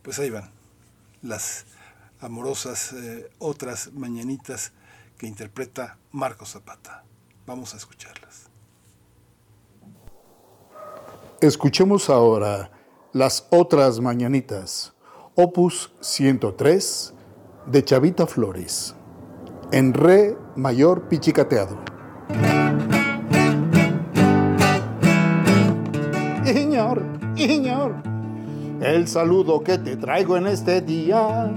Pues 0.00 0.18
ahí 0.18 0.30
van, 0.30 0.50
las 1.20 1.66
amorosas 2.20 2.94
eh, 2.94 3.30
otras 3.38 3.92
mañanitas 3.92 4.72
que 5.18 5.26
interpreta 5.26 5.98
Marco 6.10 6.46
Zapata. 6.46 7.04
Vamos 7.44 7.74
a 7.74 7.76
escucharlas. 7.76 8.49
Escuchemos 11.40 12.10
ahora 12.10 12.70
las 13.14 13.46
otras 13.48 13.98
mañanitas, 13.98 14.92
opus 15.34 15.90
103 16.00 17.14
de 17.64 17.82
Chavita 17.82 18.26
Flores, 18.26 18.94
en 19.72 19.94
re 19.94 20.36
mayor 20.54 21.08
pichicateado. 21.08 21.78
Iñor, 26.44 27.02
Iñor, 27.36 27.94
el 28.82 29.08
saludo 29.08 29.62
que 29.62 29.78
te 29.78 29.96
traigo 29.96 30.36
en 30.36 30.46
este 30.46 30.82
día 30.82 31.50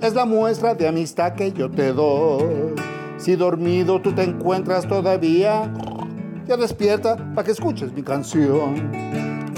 es 0.00 0.14
la 0.14 0.26
muestra 0.26 0.76
de 0.76 0.86
amistad 0.86 1.34
que 1.34 1.50
yo 1.50 1.68
te 1.68 1.92
doy. 1.92 2.76
Si 3.16 3.34
dormido 3.34 4.00
tú 4.00 4.14
te 4.14 4.22
encuentras 4.22 4.86
todavía, 4.86 5.72
ya 6.46 6.56
despierta 6.56 7.16
para 7.34 7.44
que 7.44 7.52
escuches 7.52 7.92
mi 7.92 8.02
canción. 8.02 8.90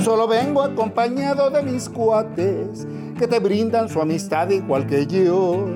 Solo 0.03 0.29
vengo 0.29 0.63
acompañado 0.63 1.51
de 1.51 1.63
mis 1.63 1.89
cuates 1.89 2.87
que 3.19 3.27
te 3.27 3.39
brindan 3.39 3.89
su 3.89 4.01
amistad 4.01 4.51
igual 4.51 4.87
que 4.87 5.07
yo. 5.07 5.67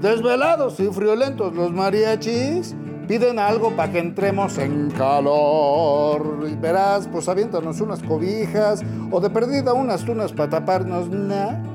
Desvelados 0.00 0.80
y 0.80 0.86
friolentos 0.86 1.54
los 1.54 1.72
mariachis 1.72 2.74
piden 3.06 3.38
algo 3.38 3.70
para 3.76 3.92
que 3.92 3.98
entremos 3.98 4.58
en 4.58 4.90
calor. 4.90 6.46
Y 6.50 6.54
verás, 6.54 7.08
pues 7.08 7.28
aviéntanos 7.28 7.80
unas 7.80 8.02
cobijas 8.02 8.82
o 9.10 9.20
de 9.20 9.30
perdida 9.30 9.72
unas 9.74 10.04
tunas 10.04 10.32
para 10.32 10.50
taparnos. 10.50 11.08
Nah. 11.08 11.74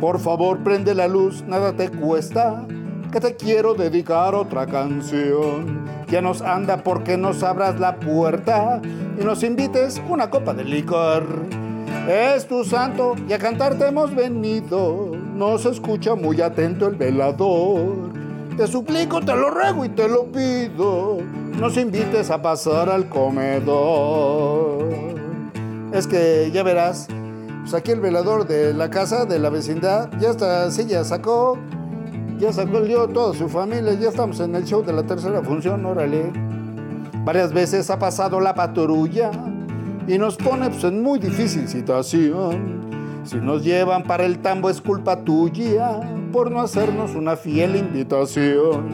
Por 0.00 0.18
favor, 0.18 0.62
prende 0.64 0.94
la 0.94 1.08
luz, 1.08 1.44
nada 1.46 1.72
te 1.74 1.90
cuesta. 1.90 2.66
Que 3.12 3.18
te 3.20 3.34
quiero 3.34 3.74
dedicar 3.74 4.36
otra 4.36 4.66
canción. 4.66 5.84
Ya 6.08 6.20
nos 6.22 6.42
anda 6.42 6.84
porque 6.84 7.16
nos 7.16 7.42
abras 7.42 7.80
la 7.80 7.96
puerta 7.96 8.80
y 9.20 9.24
nos 9.24 9.42
invites 9.42 10.00
una 10.08 10.30
copa 10.30 10.54
de 10.54 10.62
licor. 10.62 11.24
Es 12.08 12.46
tu 12.46 12.64
santo 12.64 13.16
y 13.28 13.32
a 13.32 13.38
cantarte 13.38 13.88
hemos 13.88 14.14
venido. 14.14 15.10
Nos 15.34 15.66
escucha 15.66 16.14
muy 16.14 16.40
atento 16.40 16.86
el 16.86 16.94
velador. 16.94 18.10
Te 18.56 18.68
suplico, 18.68 19.20
te 19.20 19.34
lo 19.34 19.50
ruego 19.50 19.84
y 19.84 19.88
te 19.88 20.08
lo 20.08 20.26
pido. 20.26 21.18
Nos 21.58 21.76
invites 21.76 22.30
a 22.30 22.40
pasar 22.40 22.88
al 22.88 23.08
comedor. 23.08 24.84
Es 25.92 26.06
que 26.06 26.50
ya 26.52 26.62
verás, 26.62 27.08
pues 27.62 27.74
aquí 27.74 27.90
el 27.90 28.00
velador 28.00 28.46
de 28.46 28.72
la 28.72 28.88
casa, 28.88 29.24
de 29.24 29.40
la 29.40 29.50
vecindad, 29.50 30.10
ya 30.20 30.30
está, 30.30 30.70
sí, 30.70 30.86
ya 30.86 31.02
sacó, 31.02 31.58
ya 32.40 32.52
sacó 32.54 32.78
el 32.78 32.88
lío 32.88 33.06
toda 33.08 33.34
su 33.34 33.48
familia, 33.48 33.92
ya 33.94 34.08
estamos 34.08 34.40
en 34.40 34.54
el 34.54 34.64
show 34.64 34.82
de 34.82 34.94
la 34.94 35.02
tercera 35.02 35.42
función, 35.42 35.84
órale. 35.84 36.32
Varias 37.22 37.52
veces 37.52 37.90
ha 37.90 37.98
pasado 37.98 38.40
la 38.40 38.54
patrulla 38.54 39.30
y 40.08 40.16
nos 40.16 40.36
pone 40.36 40.70
pues, 40.70 40.82
en 40.84 41.02
muy 41.02 41.18
difícil 41.18 41.68
situación. 41.68 42.88
Si 43.24 43.36
nos 43.36 43.62
llevan 43.62 44.04
para 44.04 44.24
el 44.24 44.38
tambo 44.38 44.70
es 44.70 44.80
culpa 44.80 45.22
tuya 45.22 46.00
por 46.32 46.50
no 46.50 46.62
hacernos 46.62 47.14
una 47.14 47.36
fiel 47.36 47.76
invitación. 47.76 48.88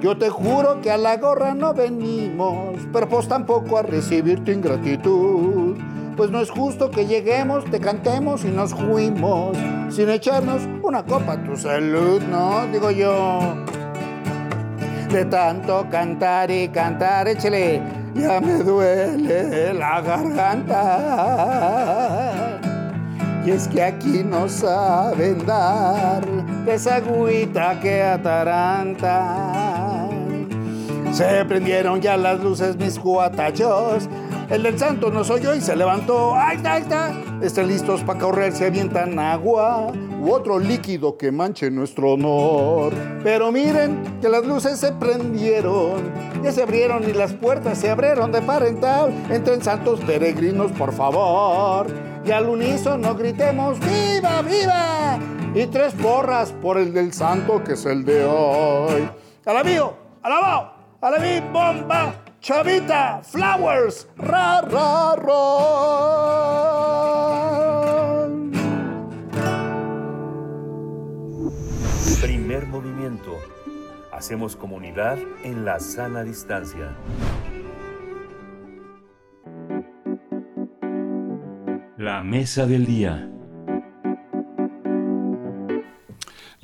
Yo 0.00 0.16
te 0.16 0.30
juro 0.30 0.80
que 0.80 0.92
a 0.92 0.96
la 0.96 1.16
gorra 1.16 1.54
no 1.54 1.74
venimos, 1.74 2.76
pero 2.92 3.08
pues 3.08 3.26
tampoco 3.26 3.76
a 3.76 3.82
recibir 3.82 4.44
tu 4.44 4.52
ingratitud. 4.52 5.76
Pues 6.16 6.30
no 6.30 6.40
es 6.40 6.48
justo 6.50 6.90
que 6.90 7.06
lleguemos, 7.06 7.64
te 7.64 7.80
cantemos 7.80 8.44
y 8.44 8.48
nos 8.48 8.72
fuimos 8.72 9.56
sin 9.88 10.08
echarnos 10.10 10.62
una 10.82 11.04
copa 11.04 11.36
tu 11.42 11.56
salud, 11.56 12.22
¿no? 12.22 12.66
Digo 12.72 12.90
yo. 12.92 13.40
De 15.10 15.24
tanto 15.24 15.86
cantar 15.90 16.50
y 16.50 16.68
cantar, 16.68 17.26
échale, 17.28 17.82
ya 18.14 18.40
me 18.40 18.58
duele 18.58 19.74
la 19.74 20.00
garganta. 20.00 21.40
Y 23.44 23.50
es 23.50 23.68
que 23.68 23.82
aquí 23.82 24.22
no 24.24 24.48
saben 24.48 25.44
dar 25.44 26.24
esa 26.66 26.96
agüita 26.96 27.78
que 27.80 28.02
ataranta. 28.02 29.28
Se 31.12 31.44
prendieron 31.44 32.00
ya 32.00 32.16
las 32.16 32.40
luces 32.40 32.76
mis 32.76 32.98
cuatachos. 32.98 34.08
El 34.50 34.62
del 34.62 34.78
santo 34.78 35.10
nos 35.10 35.30
oyó 35.30 35.54
y 35.54 35.60
se 35.60 35.74
levantó. 35.74 36.34
¡Ahí 36.34 36.56
está, 36.56 36.74
ahí 36.74 36.82
está! 36.82 37.12
Están 37.40 37.66
listos 37.66 38.02
para 38.02 38.18
correr, 38.18 38.52
se 38.52 38.66
avientan 38.66 39.18
agua 39.18 39.90
u 40.20 40.32
otro 40.32 40.58
líquido 40.58 41.16
que 41.16 41.32
manche 41.32 41.70
nuestro 41.70 42.12
honor. 42.12 42.92
Pero 43.22 43.50
miren 43.50 44.18
que 44.20 44.28
las 44.28 44.44
luces 44.44 44.78
se 44.78 44.92
prendieron, 44.92 46.10
ya 46.42 46.52
se 46.52 46.62
abrieron 46.62 47.08
y 47.08 47.12
las 47.12 47.32
puertas 47.32 47.78
se 47.78 47.90
abrieron 47.90 48.32
de 48.32 48.42
parental. 48.42 49.12
Entren 49.30 49.62
santos 49.62 50.00
peregrinos, 50.00 50.72
por 50.72 50.92
favor. 50.92 51.86
Y 52.24 52.30
al 52.30 52.48
unísono 52.48 53.14
gritemos 53.14 53.78
¡Viva, 53.80 54.42
viva! 54.42 55.18
Y 55.54 55.66
tres 55.66 55.94
porras 55.94 56.52
por 56.52 56.78
el 56.78 56.92
del 56.92 57.12
santo 57.12 57.62
que 57.64 57.74
es 57.74 57.84
el 57.86 58.04
de 58.04 58.24
hoy. 58.24 59.08
¡Alabío! 59.46 59.94
¡Alabao! 60.22 60.74
¡Alabí! 61.00 61.40
¡Bomba! 61.52 62.23
Chavita, 62.44 63.22
Flowers, 63.22 64.06
ra. 64.18 64.60
Primer 72.20 72.66
movimiento. 72.66 73.38
Hacemos 74.12 74.56
comunidad 74.56 75.16
en 75.42 75.64
la 75.64 75.80
sana 75.80 76.22
distancia. 76.22 76.94
La 81.96 82.22
mesa 82.22 82.66
del 82.66 82.84
día. 82.84 83.33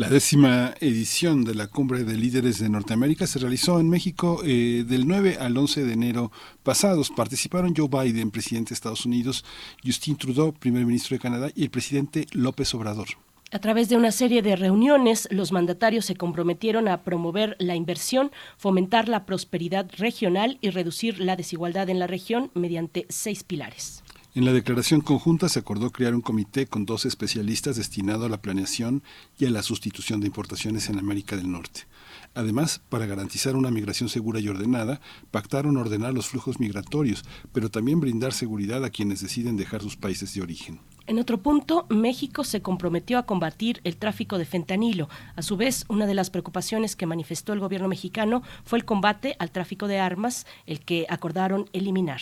La 0.01 0.09
décima 0.09 0.73
edición 0.81 1.45
de 1.45 1.55
la 1.55 1.67
Cumbre 1.67 2.05
de 2.05 2.17
Líderes 2.17 2.59
de 2.59 2.71
Norteamérica 2.71 3.27
se 3.27 3.39
realizó 3.39 3.81
en 3.81 3.91
México 3.91 4.41
eh, 4.47 4.83
del 4.89 5.07
9 5.07 5.37
al 5.39 5.55
11 5.55 5.85
de 5.85 5.93
enero 5.93 6.33
pasados. 6.63 7.11
Participaron 7.11 7.75
Joe 7.77 7.87
Biden, 7.87 8.31
presidente 8.31 8.71
de 8.71 8.77
Estados 8.77 9.05
Unidos, 9.05 9.45
Justin 9.85 10.17
Trudeau, 10.17 10.55
primer 10.55 10.87
ministro 10.87 11.17
de 11.17 11.21
Canadá, 11.21 11.51
y 11.55 11.65
el 11.65 11.71
presidente 11.71 12.27
López 12.33 12.75
Obrador. 12.75 13.09
A 13.53 13.59
través 13.59 13.91
de 13.91 13.99
una 13.99 14.11
serie 14.11 14.41
de 14.41 14.57
reuniones, 14.57 15.29
los 15.31 15.53
mandatarios 15.53 16.07
se 16.07 16.17
comprometieron 16.17 16.89
a 16.89 17.03
promover 17.03 17.57
la 17.59 17.77
inversión, 17.77 18.33
fomentar 18.57 19.07
la 19.07 19.27
prosperidad 19.27 19.87
regional 19.99 20.57
y 20.63 20.71
reducir 20.71 21.21
la 21.21 21.37
desigualdad 21.37 21.91
en 21.91 21.99
la 21.99 22.07
región 22.07 22.51
mediante 22.55 23.05
seis 23.11 23.45
pilares. 23.45 24.03
En 24.33 24.45
la 24.45 24.53
declaración 24.53 25.01
conjunta 25.01 25.49
se 25.49 25.59
acordó 25.59 25.91
crear 25.91 26.15
un 26.15 26.21
comité 26.21 26.67
con 26.67 26.87
dos 26.87 27.05
especialistas 27.05 27.75
destinado 27.75 28.27
a 28.27 28.29
la 28.29 28.41
planeación 28.41 29.03
y 29.37 29.47
a 29.47 29.51
la 29.51 29.65
sustitución 29.65 30.21
de 30.21 30.29
importaciones 30.29 30.89
en 30.89 31.01
América 31.01 31.35
del 31.35 31.51
Norte. 31.51 31.81
Además, 32.37 32.81
para 32.91 33.07
garantizar 33.07 33.57
una 33.57 33.73
migración 33.73 34.09
segura 34.09 34.39
y 34.39 34.47
ordenada, 34.47 35.01
pactaron 35.33 35.77
ordenar 35.77 36.15
los 36.15 36.29
flujos 36.29 36.61
migratorios, 36.61 37.25
pero 37.53 37.73
también 37.73 37.99
brindar 37.99 38.33
seguridad 38.33 38.85
a 38.85 38.91
quienes 38.91 39.21
deciden 39.21 39.57
dejar 39.57 39.83
sus 39.83 39.97
países 39.97 40.33
de 40.33 40.43
origen. 40.43 40.79
En 41.09 41.19
otro 41.19 41.43
punto, 41.43 41.87
México 41.91 42.45
se 42.45 42.63
comprometió 42.63 43.19
a 43.19 43.27
combatir 43.27 43.81
el 43.83 43.97
tráfico 43.97 44.39
de 44.39 44.45
fentanilo. 44.45 45.09
A 45.35 45.43
su 45.43 45.57
vez, 45.57 45.85
una 45.89 46.07
de 46.07 46.15
las 46.15 46.31
preocupaciones 46.31 46.95
que 46.95 47.07
manifestó 47.07 47.53
el 47.53 47.59
gobierno 47.59 47.89
mexicano 47.89 48.45
fue 48.63 48.79
el 48.79 48.85
combate 48.85 49.35
al 49.41 49.51
tráfico 49.51 49.89
de 49.89 49.99
armas, 49.99 50.47
el 50.67 50.79
que 50.79 51.07
acordaron 51.09 51.69
eliminar. 51.73 52.21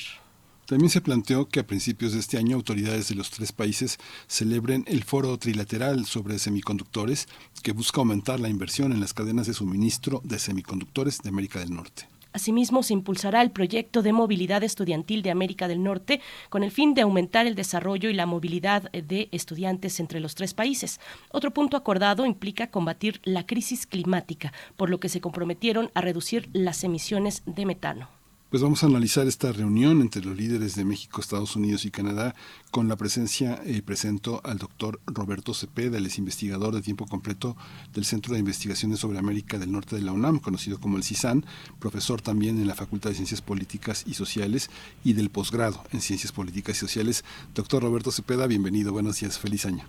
También 0.69 0.91
se 0.91 1.01
planteó 1.01 1.49
que 1.49 1.61
a 1.61 1.67
principios 1.67 2.13
de 2.13 2.21
este 2.21 2.37
año 2.37 2.55
autoridades 2.55 3.09
de 3.09 3.15
los 3.15 3.31
tres 3.31 3.53
países 3.53 3.97
celebren 4.27 4.85
el 4.87 5.03
foro 5.03 5.39
trilateral 5.39 6.05
sobre 6.05 6.39
semiconductores 6.39 7.27
que 7.63 7.73
busca 7.73 8.03
aumentar 8.03 8.39
la 8.39 8.51
inversión 8.51 8.93
en 8.93 9.01
las 9.01 9.15
cadenas 9.15 9.47
de 9.47 9.55
suministro 9.55 10.21
de 10.25 10.39
semiconductores 10.39 11.23
de 11.23 11.31
América 11.31 11.59
del 11.59 11.75
Norte. 11.75 12.07
Asimismo, 12.35 12.83
se 12.83 12.93
impulsará 12.93 13.41
el 13.41 13.51
proyecto 13.51 14.03
de 14.03 14.13
movilidad 14.13 14.63
estudiantil 14.63 15.23
de 15.23 15.31
América 15.31 15.69
del 15.69 15.83
Norte 15.83 16.21
con 16.51 16.63
el 16.63 16.71
fin 16.71 16.93
de 16.93 17.01
aumentar 17.01 17.47
el 17.47 17.55
desarrollo 17.55 18.11
y 18.11 18.13
la 18.13 18.27
movilidad 18.27 18.93
de 18.93 19.31
estudiantes 19.33 19.99
entre 20.01 20.21
los 20.21 20.35
tres 20.35 20.53
países. 20.53 21.01
Otro 21.31 21.51
punto 21.51 21.79
acordado 21.79 22.27
implica 22.27 22.71
combatir 22.71 23.23
la 23.25 23.47
crisis 23.47 23.87
climática, 23.87 24.53
por 24.77 24.91
lo 24.91 25.01
que 25.01 25.09
se 25.09 25.23
comprometieron 25.23 25.91
a 25.95 26.03
reducir 26.03 26.51
las 26.53 26.85
emisiones 26.85 27.43
de 27.47 27.65
metano. 27.65 28.18
Pues 28.51 28.63
vamos 28.63 28.83
a 28.83 28.87
analizar 28.87 29.27
esta 29.27 29.53
reunión 29.53 30.01
entre 30.01 30.25
los 30.25 30.35
líderes 30.35 30.75
de 30.75 30.87
México, 30.87 31.21
Estados 31.21 31.55
Unidos 31.55 31.85
y 31.85 31.91
Canadá 31.91 32.35
con 32.71 32.89
la 32.89 32.97
presencia 32.97 33.61
y 33.67 33.83
presento 33.83 34.41
al 34.43 34.57
doctor 34.57 35.01
Roberto 35.05 35.53
Cepeda, 35.53 35.99
él 35.99 36.07
es 36.07 36.17
investigador 36.17 36.75
de 36.75 36.81
tiempo 36.81 37.05
completo 37.05 37.59
del 37.93 38.07
Centro 38.07 38.33
de 38.33 38.41
Investigaciones 38.41 39.01
sobre 39.01 39.19
América 39.19 39.59
del 39.59 39.71
Norte 39.71 39.97
de 39.97 40.03
la 40.03 40.13
UNAM, 40.13 40.39
conocido 40.39 40.81
como 40.81 40.97
el 40.97 41.03
CISAN, 41.03 41.45
profesor 41.79 42.23
también 42.23 42.59
en 42.59 42.67
la 42.67 42.75
Facultad 42.75 43.11
de 43.11 43.17
Ciencias 43.17 43.43
Políticas 43.43 44.07
y 44.07 44.15
Sociales 44.15 44.71
y 45.05 45.13
del 45.13 45.29
posgrado 45.29 45.83
en 45.93 46.01
Ciencias 46.01 46.33
Políticas 46.33 46.79
y 46.79 46.81
Sociales. 46.81 47.27
Doctor 47.55 47.83
Roberto 47.83 48.11
Cepeda, 48.11 48.47
bienvenido, 48.47 48.95
buenos 48.95 49.21
días, 49.21 49.39
feliz 49.39 49.67
año. 49.67 49.85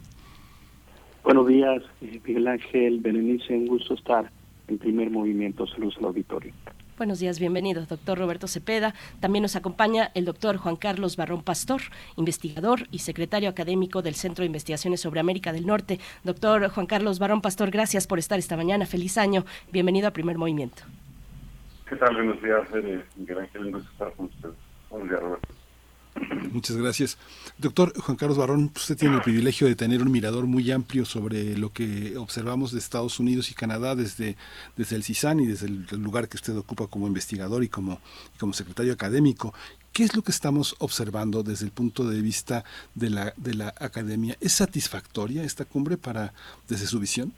Buenos 1.24 1.48
días, 1.48 1.82
eh, 2.02 2.20
Miguel 2.28 2.50
Ángel, 2.50 3.00
Berenice, 3.00 3.56
un 3.56 3.68
gusto 3.68 3.94
estar 3.94 4.30
en 4.68 4.78
primer 4.80 5.10
movimiento. 5.12 5.66
Saludos 5.66 5.96
al 6.00 6.08
auditorio. 6.08 6.54
Buenos 7.00 7.19
días, 7.19 7.40
bienvenido, 7.40 7.86
doctor 7.86 8.18
Roberto 8.19 8.45
Cepeda. 8.45 8.94
También 9.22 9.42
nos 9.42 9.56
acompaña 9.56 10.11
el 10.16 10.26
doctor 10.26 10.58
Juan 10.58 10.76
Carlos 10.76 11.16
Barrón 11.16 11.44
Pastor, 11.44 11.80
investigador 12.18 12.90
y 12.92 13.00
secretario 13.00 13.48
académico 13.48 14.02
del 14.02 14.16
Centro 14.16 14.42
de 14.42 14.48
Investigaciones 14.48 15.00
sobre 15.00 15.22
América 15.22 15.53
del 15.53 15.66
Norte. 15.66 15.98
Doctor 16.26 16.68
Juan 16.68 16.88
Carlos 16.88 17.18
Barrón 17.18 17.40
Pastor, 17.40 17.72
gracias 17.72 18.06
por 18.06 18.19
estar 18.19 18.38
esta 18.38 18.58
mañana. 18.58 18.86
Feliz 18.86 19.18
año. 19.18 19.45
Bienvenido 19.72 20.10
a 20.10 20.11
Primer 20.11 20.38
Movimiento. 20.38 20.84
¿Qué 21.88 21.95
tal? 21.95 22.16
Buenos 22.16 22.44
días, 22.44 22.68
Miguel 23.16 23.40
Ángel. 23.40 23.68
Un 23.68 23.72
gusto 23.72 23.90
estar 23.94 24.14
con 24.16 24.26
ustedes. 24.26 24.56
Buenos 24.90 25.08
días, 25.08 25.22
Roberto. 25.22 25.59
Muchas 26.52 26.78
gracias. 26.78 27.18
Doctor 27.60 27.94
Juan 28.00 28.18
Carlos 28.18 28.38
Barrón, 28.38 28.72
usted 28.76 28.98
tiene 28.98 29.16
el 29.16 29.22
privilegio 29.22 29.68
de 29.68 29.76
tener 29.76 30.02
un 30.02 30.12
mirador 30.12 30.46
muy 30.46 30.72
amplio 30.72 31.06
sobre 31.06 31.58
lo 31.58 31.72
que 31.72 32.18
observamos 32.18 32.72
de 32.72 32.80
Estados 32.80 33.20
Unidos 33.20 33.52
y 33.52 33.54
Canadá 33.54 33.96
desde, 33.96 34.36
desde 34.76 34.96
el 34.96 35.04
CISAN 35.04 35.40
y 35.40 35.46
desde 35.46 35.68
el 35.68 35.86
lugar 36.02 36.28
que 36.28 36.38
usted 36.38 36.58
ocupa 36.58 36.88
como 36.88 37.08
investigador 37.08 37.64
y 37.64 37.70
como, 37.70 38.02
como 38.40 38.54
secretario 38.54 38.94
académico. 38.94 39.54
¿Qué 39.94 40.04
es 40.04 40.16
lo 40.16 40.22
que 40.22 40.32
estamos 40.32 40.76
observando 40.80 41.44
desde 41.44 41.66
el 41.66 41.72
punto 41.72 42.08
de 42.08 42.22
vista 42.22 42.64
de 42.96 43.10
la, 43.10 43.34
de 43.38 43.54
la 43.54 43.74
academia? 43.80 44.36
¿Es 44.40 44.54
satisfactoria 44.54 45.44
esta 45.44 45.66
cumbre 45.66 45.98
para 45.98 46.34
desde 46.68 46.88
su 46.88 47.00
visión? 47.00 47.34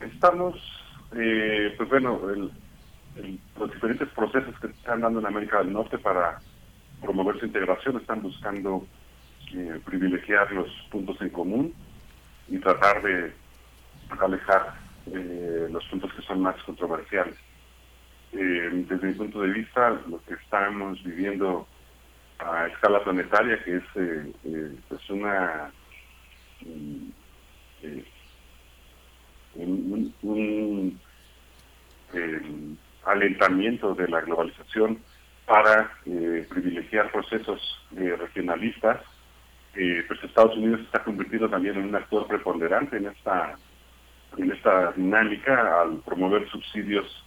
Estamos, 0.00 0.54
eh, 1.16 1.74
pues 1.76 1.88
bueno, 1.88 2.20
los 3.58 3.72
diferentes 3.72 4.08
procesos 4.10 4.54
que 4.60 4.68
se 4.68 4.74
están 4.74 5.00
dando 5.00 5.20
en 5.20 5.26
América 5.26 5.58
del 5.58 5.72
Norte 5.72 5.98
para 5.98 6.38
promover 7.00 7.38
su 7.38 7.46
integración, 7.46 7.96
están 7.96 8.22
buscando 8.22 8.86
eh, 9.54 9.80
privilegiar 9.84 10.50
los 10.52 10.68
puntos 10.90 11.20
en 11.20 11.30
común 11.30 11.74
y 12.48 12.58
tratar 12.58 13.02
de 13.02 13.32
alejar 14.20 14.74
eh, 15.12 15.68
los 15.70 15.84
puntos 15.86 16.12
que 16.14 16.22
son 16.22 16.40
más 16.40 16.60
controversiales. 16.64 17.36
Eh, 18.32 18.84
desde 18.88 19.06
mi 19.06 19.14
punto 19.14 19.40
de 19.40 19.52
vista, 19.52 19.90
lo 20.08 20.22
que 20.24 20.34
estamos 20.34 21.02
viviendo 21.04 21.66
a 22.38 22.66
escala 22.66 23.02
planetaria, 23.02 23.62
que 23.62 23.76
es 23.76 23.84
pues 24.88 25.10
una 25.10 25.70
un, 29.54 30.14
un 30.22 31.00
alentamiento 33.04 33.94
de 33.94 34.08
la 34.08 34.20
globalización 34.20 34.98
para 35.46 35.92
eh, 36.04 36.44
privilegiar 36.50 37.10
procesos 37.12 37.60
eh, 37.96 38.16
regionalistas. 38.18 39.00
Eh, 39.74 40.04
pues 40.06 40.22
Estados 40.24 40.56
Unidos 40.56 40.80
está 40.80 41.04
convirtiendo 41.04 41.48
también 41.48 41.76
en 41.76 41.84
un 41.84 41.94
actor 41.94 42.26
preponderante 42.26 42.96
en 42.96 43.06
esta 43.06 43.56
en 44.36 44.50
esta 44.50 44.92
dinámica 44.92 45.80
al 45.80 45.98
promover 46.00 46.48
subsidios 46.50 47.24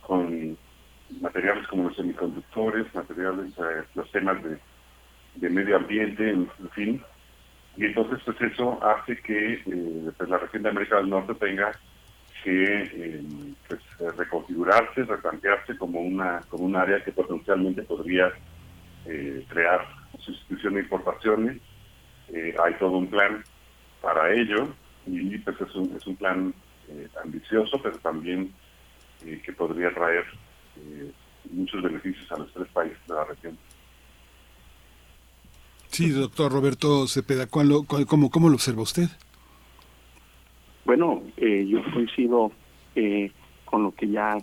con 0.00 0.56
materiales 1.20 1.66
como 1.68 1.84
los 1.84 1.96
semiconductores, 1.96 2.92
materiales, 2.94 3.52
los 3.94 4.10
temas 4.10 4.42
de, 4.42 4.58
de, 5.36 5.50
medio 5.50 5.76
ambiente, 5.76 6.30
en, 6.30 6.50
fin. 6.72 7.02
Y 7.76 7.84
entonces 7.84 8.18
pues 8.24 8.40
eso 8.40 8.78
hace 8.84 9.16
que 9.20 9.60
pues, 10.16 10.28
la 10.28 10.38
región 10.38 10.64
de 10.64 10.68
América 10.70 10.96
del 10.96 11.10
Norte 11.10 11.34
tenga 11.34 11.72
que 12.42 12.82
eh, 12.92 13.22
pues, 13.68 13.80
reconfigurarse, 14.16 15.04
replantearse 15.04 15.76
como 15.76 16.00
una 16.00 16.40
como 16.48 16.64
un 16.64 16.76
área 16.76 17.02
que 17.02 17.12
potencialmente 17.12 17.82
podría 17.82 18.32
eh, 19.04 19.44
crear 19.48 19.86
sustitución 20.18 20.74
de 20.74 20.80
importaciones. 20.80 21.60
Eh, 22.28 22.54
hay 22.62 22.74
todo 22.74 22.98
un 22.98 23.08
plan 23.08 23.44
para 24.00 24.32
ello 24.32 24.68
y 25.06 25.38
pues 25.38 25.60
es 25.60 25.74
un, 25.74 25.96
es 25.96 26.06
un 26.06 26.16
plan 26.16 26.54
ambicioso, 27.22 27.80
pero 27.82 27.98
también 27.98 28.52
que 29.20 29.52
podría 29.52 29.92
traer 29.92 30.24
muchos 31.50 31.82
beneficios 31.82 32.30
a 32.30 32.38
los 32.38 32.52
tres 32.52 32.68
países 32.68 32.98
de 33.08 33.14
la 33.14 33.24
región. 33.24 33.58
Sí, 35.88 36.10
doctor 36.10 36.52
Roberto 36.52 37.08
Cepeda, 37.08 37.46
¿cómo, 37.46 37.86
cómo 38.30 38.48
lo 38.48 38.54
observa 38.54 38.82
usted? 38.82 39.08
Bueno, 40.86 41.24
eh, 41.36 41.66
yo 41.68 41.82
coincido 41.92 42.52
eh, 42.94 43.32
con 43.64 43.82
lo 43.82 43.90
que 43.90 44.06
ya 44.06 44.38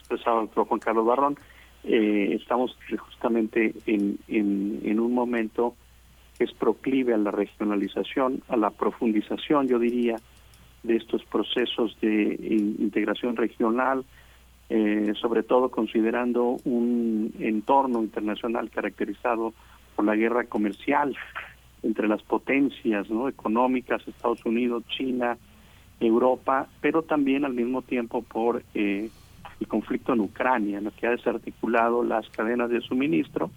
expresaba 0.00 0.42
el 0.42 0.48
Juan 0.48 0.80
Carlos 0.80 1.06
Barrón. 1.06 1.36
Eh, 1.84 2.36
estamos 2.40 2.76
justamente 2.98 3.72
en, 3.86 4.18
en, 4.26 4.98
un 4.98 5.14
momento 5.14 5.76
que 6.36 6.42
es 6.42 6.52
proclive 6.54 7.14
a 7.14 7.18
la 7.18 7.30
regionalización, 7.30 8.42
a 8.48 8.56
la 8.56 8.70
profundización, 8.70 9.68
yo 9.68 9.78
diría, 9.78 10.16
de 10.82 10.96
estos 10.96 11.24
procesos 11.24 11.96
de 12.00 12.36
integración 12.78 13.36
regional, 13.36 14.04
sobre 15.20 15.44
todo 15.44 15.70
considerando 15.70 16.56
un 16.64 17.32
entorno 17.38 18.02
internacional 18.02 18.70
caracterizado 18.70 19.54
por 19.94 20.04
la 20.04 20.16
guerra 20.16 20.44
comercial 20.44 21.16
entre 21.84 22.08
las 22.08 22.22
potencias 22.22 23.08
¿no? 23.08 23.28
económicas, 23.28 24.06
Estados 24.08 24.44
Unidos, 24.44 24.82
China, 24.88 25.38
Europa, 26.00 26.68
pero 26.80 27.02
también 27.02 27.44
al 27.44 27.54
mismo 27.54 27.82
tiempo 27.82 28.22
por 28.22 28.62
eh, 28.74 29.10
el 29.60 29.66
conflicto 29.68 30.12
en 30.12 30.20
Ucrania, 30.20 30.80
lo 30.80 30.90
que 30.90 31.06
ha 31.06 31.10
desarticulado 31.10 32.04
las 32.04 32.28
cadenas 32.30 32.70
de 32.70 32.80
suministro 32.80 33.50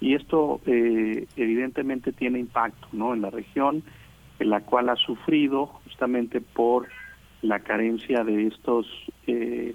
y 0.00 0.14
esto 0.14 0.60
eh, 0.66 1.26
evidentemente 1.36 2.12
tiene 2.12 2.38
impacto 2.38 2.88
¿no? 2.92 3.14
en 3.14 3.22
la 3.22 3.30
región 3.30 3.82
la 4.44 4.60
cual 4.60 4.88
ha 4.88 4.96
sufrido 4.96 5.66
justamente 5.66 6.40
por 6.40 6.88
la 7.42 7.60
carencia 7.60 8.24
de 8.24 8.48
estos 8.48 8.86
eh, 9.26 9.74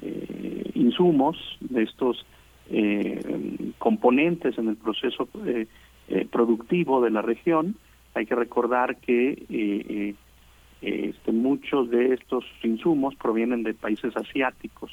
eh, 0.00 0.70
insumos, 0.74 1.36
de 1.60 1.82
estos 1.82 2.26
eh, 2.70 3.72
componentes 3.78 4.56
en 4.58 4.68
el 4.68 4.76
proceso 4.76 5.28
productivo 6.30 7.00
de 7.00 7.10
la 7.10 7.22
región. 7.22 7.76
Hay 8.14 8.26
que 8.26 8.34
recordar 8.34 8.96
que 8.96 10.14
este, 10.82 11.32
muchos 11.32 11.90
de 11.90 12.14
estos 12.14 12.44
insumos 12.62 13.14
provienen 13.14 13.62
de 13.62 13.74
países 13.74 14.16
asiáticos, 14.16 14.90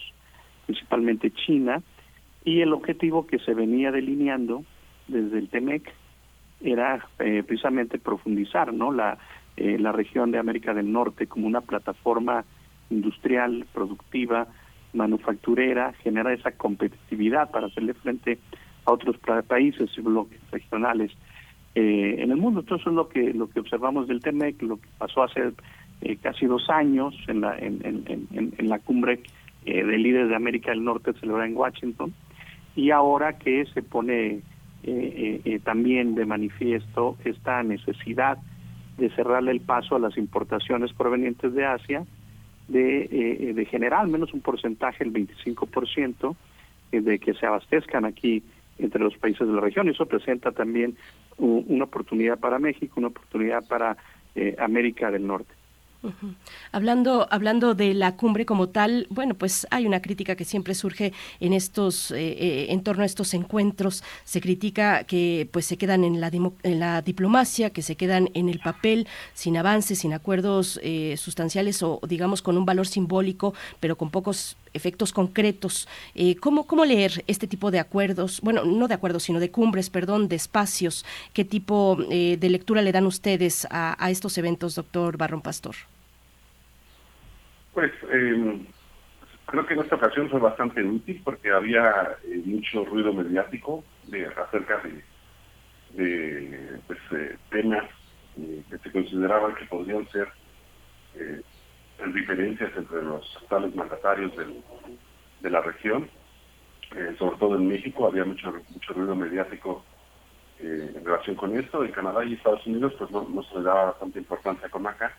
principalmente 0.65 1.31
China, 1.31 1.81
y 2.45 2.61
el 2.61 2.73
objetivo 2.73 3.27
que 3.27 3.39
se 3.39 3.53
venía 3.53 3.91
delineando 3.91 4.63
desde 5.07 5.39
el 5.39 5.49
TEMEC 5.49 5.91
era 6.61 7.07
precisamente 7.17 7.99
profundizar 7.99 8.73
no 8.73 8.91
la 8.91 9.17
eh, 9.59 9.77
la 9.77 9.91
región 9.91 10.31
de 10.31 10.37
América 10.37 10.73
del 10.73 10.89
Norte 10.89 11.27
como 11.27 11.45
una 11.45 11.59
plataforma 11.59 12.45
industrial, 12.89 13.65
productiva, 13.73 14.47
manufacturera, 14.93 15.91
genera 16.01 16.31
esa 16.31 16.53
competitividad 16.53 17.51
para 17.51 17.67
hacerle 17.67 17.93
frente 17.93 18.39
a 18.85 18.93
otros 18.93 19.17
países 19.49 19.89
y 19.97 20.01
bloques 20.01 20.39
regionales 20.49 21.11
eh, 21.75 22.15
en 22.19 22.31
el 22.31 22.37
mundo. 22.37 22.61
Entonces 22.61 22.87
es 22.87 22.93
lo 22.93 23.09
que 23.09 23.33
lo 23.33 23.49
que 23.49 23.59
observamos 23.59 24.07
del 24.07 24.21
TEMEC, 24.21 24.61
lo 24.61 24.77
que 24.77 24.87
pasó 24.97 25.23
hace 25.23 25.51
eh, 26.01 26.17
casi 26.21 26.45
dos 26.45 26.69
años 26.69 27.15
en 27.27 27.41
la 27.41 27.57
en, 27.57 27.79
en, 27.83 28.53
en, 28.57 28.69
la 28.69 28.79
cumbre 28.79 29.21
eh, 29.65 29.83
de 29.83 29.97
líderes 29.97 30.29
de 30.29 30.35
América 30.35 30.71
del 30.71 30.83
Norte 30.83 31.13
celebrada 31.13 31.47
en 31.47 31.57
Washington 31.57 32.13
y 32.75 32.91
ahora 32.91 33.37
que 33.37 33.65
se 33.73 33.81
pone 33.81 34.41
también 35.65 36.15
de 36.15 36.25
manifiesto 36.25 37.17
esta 37.25 37.61
necesidad 37.63 38.37
de 38.99 39.09
cerrarle 39.11 39.51
el 39.51 39.61
paso 39.61 39.95
a 39.95 39.99
las 39.99 40.17
importaciones 40.17 40.93
provenientes 40.93 41.53
de 41.53 41.65
Asia, 41.65 42.05
de, 42.67 43.09
eh, 43.11 43.53
de 43.53 43.65
generar 43.65 44.01
al 44.01 44.09
menos 44.09 44.33
un 44.33 44.41
porcentaje, 44.41 45.03
el 45.03 45.11
25%, 45.11 46.35
eh, 46.91 47.01
de 47.01 47.19
que 47.19 47.33
se 47.33 47.45
abastezcan 47.45 48.05
aquí 48.05 48.43
entre 48.79 49.01
los 49.01 49.17
países 49.17 49.47
de 49.47 49.53
la 49.53 49.61
región. 49.61 49.89
Eso 49.89 50.05
presenta 50.05 50.51
también 50.51 50.97
una 51.37 51.85
oportunidad 51.85 52.39
para 52.39 52.59
México, 52.59 52.95
una 52.97 53.07
oportunidad 53.07 53.65
para 53.67 53.97
eh, 54.35 54.55
América 54.59 55.11
del 55.11 55.27
Norte. 55.27 55.53
Hablando, 56.71 57.27
hablando 57.29 57.75
de 57.75 57.93
la 57.93 58.15
cumbre 58.15 58.45
como 58.45 58.69
tal, 58.69 59.05
bueno, 59.09 59.33
pues 59.33 59.67
hay 59.69 59.85
una 59.85 60.01
crítica 60.01 60.35
que 60.35 60.45
siempre 60.45 60.73
surge 60.73 61.11
en 61.41 61.51
estos, 61.51 62.11
eh, 62.11 62.17
eh, 62.17 62.67
en 62.69 62.83
torno 62.83 63.03
a 63.03 63.05
estos 63.05 63.33
encuentros. 63.33 64.03
Se 64.23 64.39
critica 64.39 65.03
que 65.03 65.49
pues 65.51 65.65
se 65.65 65.77
quedan 65.77 66.05
en 66.05 66.21
la, 66.21 66.31
en 66.63 66.79
la 66.79 67.01
diplomacia, 67.01 67.71
que 67.71 67.81
se 67.81 67.97
quedan 67.97 68.29
en 68.33 68.47
el 68.47 68.59
papel, 68.59 69.07
sin 69.33 69.57
avances, 69.57 69.99
sin 69.99 70.13
acuerdos 70.13 70.79
eh, 70.83 71.15
sustanciales 71.17 71.83
o 71.83 71.99
digamos 72.07 72.41
con 72.41 72.57
un 72.57 72.65
valor 72.65 72.87
simbólico, 72.87 73.53
pero 73.81 73.97
con 73.97 74.09
pocos 74.09 74.55
efectos 74.73 75.13
concretos. 75.13 75.87
¿cómo, 76.39 76.67
¿Cómo 76.67 76.85
leer 76.85 77.23
este 77.27 77.47
tipo 77.47 77.71
de 77.71 77.79
acuerdos? 77.79 78.41
Bueno, 78.41 78.63
no 78.65 78.87
de 78.87 78.93
acuerdos, 78.93 79.23
sino 79.23 79.39
de 79.39 79.51
cumbres, 79.51 79.89
perdón, 79.89 80.27
de 80.27 80.35
espacios. 80.35 81.05
¿Qué 81.33 81.45
tipo 81.45 81.97
de 81.97 82.49
lectura 82.49 82.81
le 82.81 82.91
dan 82.91 83.05
ustedes 83.05 83.67
a, 83.71 84.09
estos 84.09 84.37
eventos, 84.37 84.75
doctor 84.75 85.17
Barrón 85.17 85.41
Pastor? 85.41 85.75
Pues 87.73 87.91
eh, 88.11 88.59
creo 89.49 89.65
que 89.65 89.73
en 89.73 89.79
esta 89.81 89.95
ocasión 89.95 90.29
fue 90.29 90.39
bastante 90.39 90.83
útil 90.83 91.21
porque 91.23 91.51
había 91.51 92.17
eh, 92.23 92.41
mucho 92.45 92.85
ruido 92.85 93.13
mediático 93.13 93.83
de, 94.07 94.27
acerca 94.27 94.81
de, 94.83 96.03
de 96.03 96.79
pues, 96.87 96.99
eh, 97.11 97.37
temas 97.49 97.85
eh, 98.37 98.63
que 98.69 98.77
se 98.77 98.91
consideraban 98.91 99.55
que 99.55 99.65
podrían 99.65 100.07
ser 100.09 100.27
diferencias 102.13 102.71
entre 102.75 103.03
los 103.03 103.25
tales 103.49 103.75
mandatarios 103.75 104.31
de 105.41 105.49
la 105.49 105.61
región, 105.61 106.09
sobre 107.17 107.37
todo 107.37 107.55
en 107.55 107.67
México 107.67 108.07
había 108.07 108.25
mucho 108.25 108.51
mucho 108.69 108.93
ruido 108.93 109.15
mediático 109.15 109.83
en 110.59 111.05
relación 111.05 111.35
con 111.35 111.57
esto. 111.57 111.83
En 111.83 111.91
Canadá 111.91 112.23
y 112.25 112.33
Estados 112.33 112.65
Unidos 112.65 112.93
pues 112.97 113.11
no, 113.11 113.27
no 113.29 113.43
se 113.43 113.55
le 113.55 113.63
daba 113.63 113.85
bastante 113.85 114.19
importancia 114.19 114.69
con 114.69 114.87
acá 114.87 115.13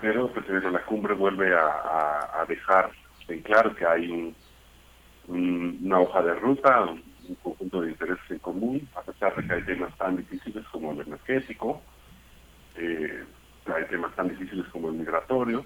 pero 0.00 0.32
pues, 0.32 0.46
la 0.48 0.84
cumbre 0.84 1.14
vuelve 1.14 1.54
a, 1.54 2.44
dejar 2.48 2.90
en 3.28 3.42
claro 3.42 3.74
que 3.74 3.84
hay 3.84 4.34
una 5.26 6.00
hoja 6.00 6.22
de 6.22 6.34
ruta, 6.34 6.84
un, 6.84 7.02
conjunto 7.42 7.82
de 7.82 7.90
intereses 7.90 8.30
en 8.30 8.38
común, 8.38 8.88
a 8.94 9.02
pesar 9.02 9.36
de 9.36 9.46
que 9.46 9.52
hay 9.52 9.62
temas 9.64 9.94
tan 9.98 10.16
difíciles 10.16 10.64
como 10.68 10.92
el 10.92 11.00
energético, 11.00 11.82
eh, 12.76 13.22
hay 13.74 13.84
temas 13.86 14.14
tan 14.14 14.28
difíciles 14.28 14.66
como 14.68 14.88
el 14.88 14.94
migratorio, 14.94 15.64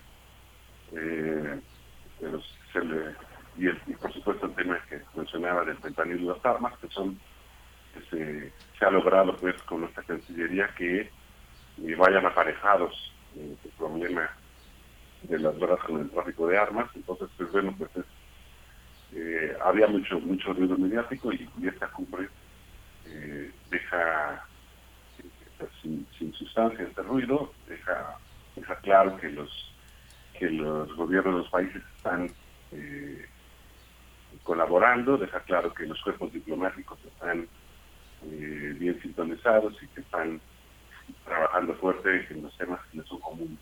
eh, 0.93 1.61
y, 3.57 3.95
por 3.95 4.13
supuesto 4.13 4.47
el 4.47 4.55
tema 4.55 4.79
que 4.89 5.01
mencionaba 5.15 5.65
del 5.65 5.77
fentanilo 5.79 6.21
y 6.21 6.27
las 6.27 6.45
armas, 6.45 6.79
que 6.79 6.89
son 6.89 7.19
que 7.93 8.53
se, 8.79 8.85
ha 8.85 8.91
logrado 8.91 9.37
pues 9.39 9.55
con 9.65 9.81
nuestra 9.81 10.03
Cancillería 10.03 10.69
que 10.77 11.01
eh, 11.01 11.95
vayan 11.97 12.27
aparejados 12.27 13.13
el 13.37 13.57
problema 13.77 14.31
de 15.23 15.39
las 15.39 15.57
drogas 15.57 15.85
con 15.85 16.01
el 16.01 16.11
tráfico 16.11 16.49
de 16.49 16.59
armas. 16.59 16.91
Entonces, 16.95 17.29
pues 17.37 17.53
bueno, 17.53 17.75
pues 17.79 17.91
eh, 19.15 19.57
había 19.63 19.87
mucho 19.87 20.19
mucho 20.21 20.53
ruido 20.53 20.77
mediático 20.77 21.33
y, 21.33 21.49
esta 21.67 21.89
cumbre 21.89 22.29
eh, 23.07 23.53
deja 23.71 24.45
pues, 25.63 26.07
sin, 26.19 26.33
sustancia 26.35 26.85
este 26.85 27.03
ruido, 27.03 27.53
deja, 27.69 28.19
claro 28.83 29.17
que 29.19 29.31
los 29.31 29.69
que 30.39 30.51
los 30.51 30.93
gobiernos 30.97 31.35
de 31.35 31.41
los 31.43 31.51
países 31.51 31.83
están 31.97 32.29
eh, 32.73 33.27
colaborando, 34.43 35.17
deja 35.17 35.41
claro 35.41 35.73
que 35.73 35.87
los 35.87 36.01
cuerpos 36.03 36.33
diplomáticos 36.33 36.99
están 37.05 37.47
bien 38.23 39.01
sintonizados 39.03 39.75
y 39.83 39.87
que 39.89 40.01
están 40.01 40.41
trabajando 41.25 41.75
fuerte 41.75 42.27
en 42.31 42.43
los 42.43 42.57
temas 42.57 42.81
que 42.91 43.03
son 43.03 43.21
comunes. 43.21 43.59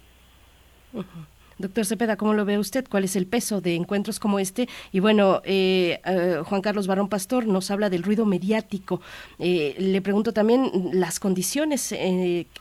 Doctor 1.60 1.84
Cepeda, 1.84 2.16
¿cómo 2.16 2.32
lo 2.32 2.46
ve 2.46 2.58
usted? 2.58 2.86
¿Cuál 2.88 3.04
es 3.04 3.16
el 3.16 3.26
peso 3.26 3.60
de 3.60 3.74
encuentros 3.74 4.18
como 4.18 4.38
este? 4.38 4.66
Y 4.92 5.00
bueno, 5.00 5.42
eh, 5.44 6.00
eh, 6.06 6.40
Juan 6.42 6.62
Carlos 6.62 6.86
Barón 6.86 7.10
Pastor 7.10 7.46
nos 7.46 7.70
habla 7.70 7.90
del 7.90 8.02
ruido 8.02 8.24
mediático. 8.24 9.02
Eh, 9.38 9.74
le 9.78 10.00
pregunto 10.00 10.32
también 10.32 10.70
las 10.94 11.20
condiciones 11.20 11.94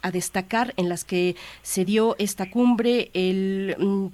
a 0.01 0.11
destacar 0.11 0.73
en 0.75 0.89
las 0.89 1.05
que 1.05 1.37
se 1.61 1.85
dio 1.85 2.17
esta 2.19 2.51
cumbre, 2.51 3.09
el, 3.13 3.77
mm, 3.79 4.07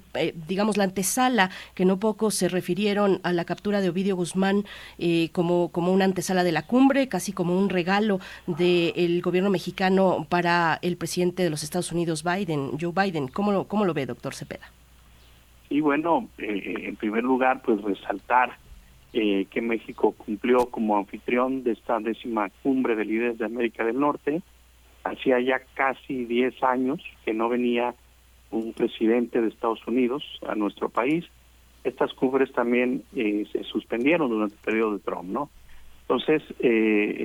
digamos, 0.46 0.76
la 0.76 0.84
antesala, 0.84 1.50
que 1.74 1.84
no 1.84 1.98
poco 1.98 2.30
se 2.30 2.48
refirieron 2.48 3.18
a 3.24 3.32
la 3.32 3.44
captura 3.44 3.80
de 3.80 3.88
Ovidio 3.88 4.14
Guzmán 4.14 4.64
como, 5.32 5.70
como 5.72 5.92
una 5.92 6.04
antesala 6.04 6.44
de 6.44 6.52
la 6.52 6.62
cumbre, 6.62 7.08
casi 7.08 7.32
como 7.32 7.58
un 7.58 7.70
regalo 7.70 8.20
del 8.46 9.20
gobierno 9.20 9.50
mexicano 9.50 10.26
para 10.28 10.78
el 10.82 10.96
presidente 10.96 11.42
de 11.42 11.50
los 11.50 11.64
Estados 11.64 11.90
Unidos, 11.90 12.22
Biden, 12.22 12.78
Joe 12.80 12.92
Biden. 12.92 13.26
¿Cómo, 13.26 13.66
cómo 13.66 13.84
lo 13.84 13.92
ve, 13.92 14.06
doctor 14.06 14.32
Cepeda? 14.32 14.75
Y 15.68 15.80
bueno, 15.80 16.28
eh, 16.38 16.74
en 16.84 16.96
primer 16.96 17.24
lugar, 17.24 17.62
pues 17.62 17.82
resaltar 17.82 18.56
eh, 19.12 19.46
que 19.50 19.60
México 19.60 20.12
cumplió 20.12 20.66
como 20.66 20.96
anfitrión 20.96 21.64
de 21.64 21.72
esta 21.72 21.98
décima 21.98 22.50
cumbre 22.62 22.94
de 22.94 23.04
líderes 23.04 23.38
de 23.38 23.46
América 23.46 23.84
del 23.84 23.98
Norte. 23.98 24.42
Hacía 25.04 25.40
ya 25.40 25.60
casi 25.74 26.24
10 26.24 26.62
años 26.62 27.02
que 27.24 27.32
no 27.32 27.48
venía 27.48 27.94
un 28.50 28.72
presidente 28.72 29.40
de 29.40 29.48
Estados 29.48 29.84
Unidos 29.86 30.22
a 30.46 30.54
nuestro 30.54 30.88
país. 30.88 31.24
Estas 31.84 32.12
cumbres 32.14 32.52
también 32.52 33.02
eh, 33.14 33.46
se 33.52 33.62
suspendieron 33.64 34.28
durante 34.30 34.56
el 34.56 34.60
periodo 34.60 34.92
de 34.94 35.00
Trump, 35.00 35.28
¿no? 35.28 35.50
Entonces, 36.08 36.42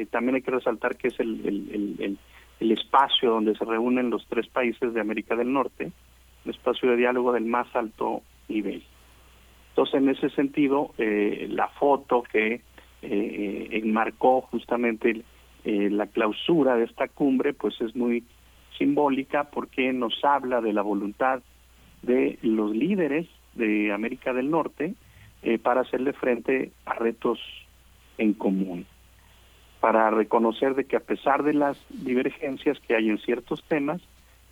también 0.10 0.36
hay 0.36 0.42
que 0.42 0.50
resaltar 0.50 0.96
que 0.96 1.10
es 1.10 1.20
el, 1.20 1.46
el, 1.46 1.96
el, 2.00 2.18
el 2.60 2.72
espacio 2.72 3.30
donde 3.30 3.56
se 3.56 3.64
reúnen 3.64 4.10
los 4.10 4.26
tres 4.28 4.48
países 4.48 4.92
de 4.92 5.00
América 5.00 5.36
del 5.36 5.54
Norte, 5.54 5.92
un 6.46 6.52
espacio 6.52 6.90
de 6.90 6.98
diálogo 6.98 7.32
del 7.32 7.46
más 7.46 7.68
alto 7.76 8.24
nivel. 8.52 8.84
Entonces, 9.70 9.96
en 9.96 10.10
ese 10.10 10.30
sentido, 10.32 10.94
eh, 10.98 11.48
la 11.50 11.70
foto 11.70 12.24
que 12.24 12.62
eh, 13.02 13.70
enmarcó 13.72 14.42
justamente 14.42 15.24
eh, 15.64 15.90
la 15.90 16.08
clausura 16.08 16.76
de 16.76 16.86
esta 16.86 17.08
cumbre, 17.08 17.54
pues 17.54 17.80
es 17.82 17.96
muy 17.96 18.24
simbólica 18.78 19.46
porque 19.46 19.94
nos 19.94 20.24
habla 20.24 20.62
de 20.62 20.74
la 20.74 20.82
voluntad 20.82 21.42
de 22.02 22.38
los 22.42 22.76
líderes 22.76 23.28
de 23.54 23.92
América 23.92 24.34
del 24.34 24.50
Norte 24.50 24.96
para 25.64 25.82
hacerle 25.82 26.14
frente 26.14 26.72
a 26.86 26.94
retos 26.94 27.40
en 28.20 28.34
común, 28.34 28.86
para 29.80 30.12
reconocer 30.12 30.76
de 30.76 30.86
que 30.86 30.96
a 30.96 31.00
pesar 31.00 31.42
de 31.42 31.54
las 31.54 31.84
divergencias 31.90 32.80
que 32.82 32.96
hay 32.96 33.10
en 33.10 33.18
ciertos 33.18 33.64
temas, 33.64 34.02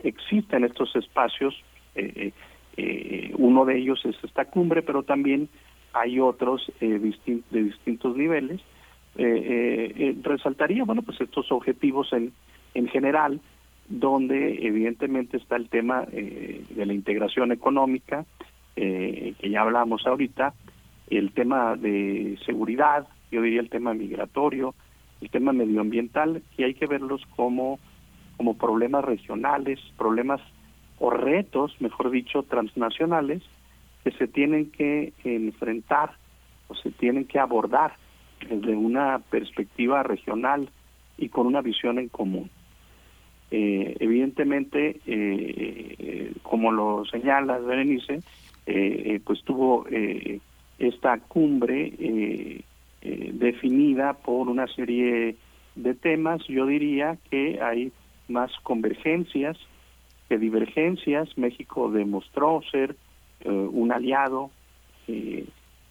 existen 0.03 0.63
estos 0.63 0.95
espacios 0.95 1.63
eh, 1.95 2.31
eh, 2.79 3.33
uno 3.37 3.65
de 3.65 3.77
ellos 3.77 3.99
es 4.05 4.15
esta 4.23 4.45
cumbre, 4.45 4.81
pero 4.81 5.03
también 5.03 5.49
hay 5.93 6.19
otros 6.19 6.71
eh, 6.79 6.99
de 7.51 7.63
distintos 7.63 8.15
niveles. 8.15 8.61
Eh, 9.17 10.15
resaltaría, 10.21 10.85
bueno, 10.85 11.01
pues 11.01 11.19
estos 11.19 11.51
objetivos 11.51 12.13
en, 12.13 12.31
en 12.73 12.87
general 12.87 13.41
donde 13.89 14.65
evidentemente 14.65 15.37
está 15.37 15.55
el 15.55 15.67
tema 15.67 16.05
de 16.05 16.85
la 16.85 16.93
integración 16.93 17.51
económica, 17.51 18.23
que 18.75 19.35
ya 19.41 19.61
hablamos 19.61 20.05
ahorita, 20.05 20.53
el 21.09 21.31
tema 21.31 21.75
de 21.75 22.37
seguridad, 22.45 23.07
yo 23.31 23.41
diría 23.41 23.61
el 23.61 23.69
tema 23.71 23.95
migratorio, 23.95 24.75
el 25.21 25.31
tema 25.31 25.53
medioambiental, 25.53 26.43
y 26.55 26.63
hay 26.63 26.75
que 26.75 26.85
verlos 26.85 27.25
como, 27.35 27.79
como 28.37 28.57
problemas 28.57 29.03
regionales, 29.03 29.79
problemas 29.97 30.39
o 30.99 31.09
retos, 31.09 31.75
mejor 31.79 32.11
dicho, 32.11 32.43
transnacionales, 32.43 33.41
que 34.03 34.11
se 34.11 34.27
tienen 34.27 34.71
que 34.71 35.13
enfrentar 35.23 36.11
o 36.67 36.75
se 36.75 36.91
tienen 36.91 37.25
que 37.25 37.39
abordar 37.39 37.93
desde 38.47 38.75
una 38.75 39.19
perspectiva 39.19 40.03
regional 40.03 40.69
y 41.17 41.29
con 41.29 41.47
una 41.47 41.61
visión 41.61 41.99
en 41.99 42.09
común. 42.09 42.49
Eh, 43.51 43.95
evidentemente, 43.99 44.99
eh, 45.05 46.33
como 46.43 46.71
lo 46.71 47.03
señala 47.05 47.57
Berenice, 47.57 48.21
eh, 48.65 49.19
pues 49.23 49.43
tuvo 49.43 49.87
esta 50.77 51.17
cumbre 51.19 52.63
definida 53.01 54.13
por 54.13 54.49
una 54.49 54.67
serie 54.67 55.35
de 55.75 55.93
temas. 55.95 56.45
Yo 56.47 56.67
diría 56.67 57.17
que 57.31 57.59
hay 57.61 57.91
más 58.27 58.51
convergencias 58.61 59.57
que 60.29 60.37
divergencias. 60.37 61.37
México 61.37 61.91
demostró 61.91 62.61
ser 62.71 62.95
un 63.43 63.91
aliado 63.91 64.51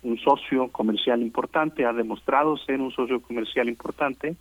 un 0.02 0.18
socio 0.18 0.68
comercial 0.68 1.22
importante, 1.22 1.84
ha 1.84 1.92
demostrado 1.92 2.56
ser 2.56 2.80
un 2.80 2.92
socio 2.92 3.20
comercial 3.20 3.68
importante, 3.68 4.36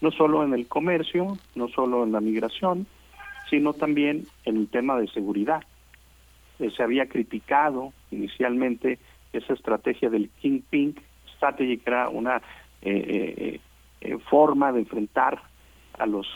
no 0.00 0.10
solo 0.10 0.44
en 0.44 0.54
el 0.54 0.66
comercio, 0.66 1.38
no 1.54 1.68
solo 1.68 2.04
en 2.04 2.12
la 2.12 2.20
migración, 2.20 2.86
sino 3.50 3.72
también 3.72 4.24
en 4.44 4.56
el 4.56 4.68
tema 4.68 4.98
de 4.98 5.08
seguridad. 5.08 5.62
Eh, 6.58 6.70
se 6.76 6.82
había 6.82 7.06
criticado 7.06 7.92
inicialmente 8.10 8.98
esa 9.32 9.54
estrategia 9.54 10.10
del 10.10 10.30
King 10.40 10.60
Pink 10.68 10.98
Strategy, 11.36 11.78
que 11.78 11.90
era 11.90 12.08
una 12.08 12.42
eh, 12.82 13.60
eh, 14.00 14.18
forma 14.28 14.72
de 14.72 14.80
enfrentar 14.80 15.40
a 15.98 16.06
los 16.06 16.26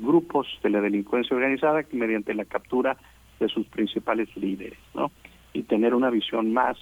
grupos 0.00 0.46
de 0.62 0.70
la 0.70 0.80
delincuencia 0.80 1.36
organizada 1.36 1.84
mediante 1.92 2.34
la 2.34 2.44
captura 2.44 2.96
de 3.40 3.48
sus 3.48 3.66
principales 3.66 4.34
líderes, 4.36 4.78
¿no? 4.94 5.10
Y 5.52 5.62
tener 5.62 5.94
una 5.94 6.10
visión 6.10 6.52
más 6.52 6.76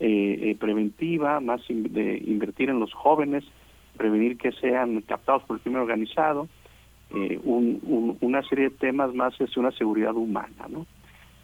eh, 0.00 0.50
eh, 0.50 0.56
preventiva, 0.58 1.40
más 1.40 1.60
de 1.68 2.22
invertir 2.26 2.68
en 2.68 2.80
los 2.80 2.92
jóvenes, 2.92 3.44
prevenir 3.96 4.36
que 4.36 4.52
sean 4.52 5.00
captados 5.02 5.44
por 5.44 5.56
el 5.56 5.62
crimen 5.62 5.82
organizado, 5.82 6.48
eh, 7.14 7.38
una 7.44 8.42
serie 8.42 8.70
de 8.70 8.76
temas 8.76 9.14
más 9.14 9.40
es 9.40 9.56
una 9.56 9.70
seguridad 9.72 10.14
humana, 10.14 10.66
¿no? 10.68 10.86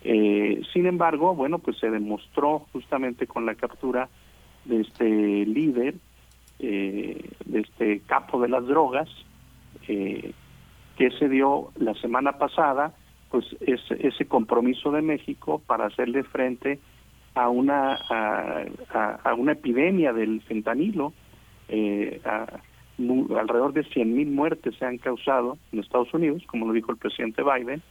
sin 0.03 0.87
embargo, 0.87 1.35
bueno, 1.35 1.59
pues 1.59 1.77
se 1.77 1.91
demostró 1.91 2.61
justamente 2.73 3.27
con 3.27 3.45
la 3.45 3.55
captura 3.55 4.09
de 4.65 4.81
este 4.81 5.45
líder, 5.45 5.95
de 6.59 7.31
este 7.53 8.01
capo 8.07 8.41
de 8.41 8.49
las 8.49 8.67
drogas, 8.67 9.11
que 10.97 11.11
se 11.19 11.29
dio 11.29 11.73
la 11.79 11.95
semana 11.95 12.33
pasada, 12.33 12.95
pues 13.31 13.47
ese, 13.61 14.07
ese 14.07 14.27
compromiso 14.27 14.91
de 14.91 15.03
México 15.03 15.63
para 15.67 15.87
hacerle 15.87 16.25
frente 16.25 16.79
a 17.35 17.49
una 17.49 17.95
a, 17.95 19.35
una 19.35 19.53
epidemia 19.53 20.13
del 20.13 20.43
fentanilo 20.43 21.13
eh, 21.69 22.21
alrededor 22.25 23.73
de 23.73 23.85
100.000 23.85 24.27
muertes 24.27 24.75
se 24.77 24.85
han 24.85 24.99
causado 24.99 25.57
en 25.73 25.79
Estados 25.79 26.13
Unidos 26.13 26.43
como 26.47 26.67
lo 26.67 26.73
dijo 26.73 26.91
el 26.91 26.99
presidente 26.99 27.43
Biden 27.43 27.83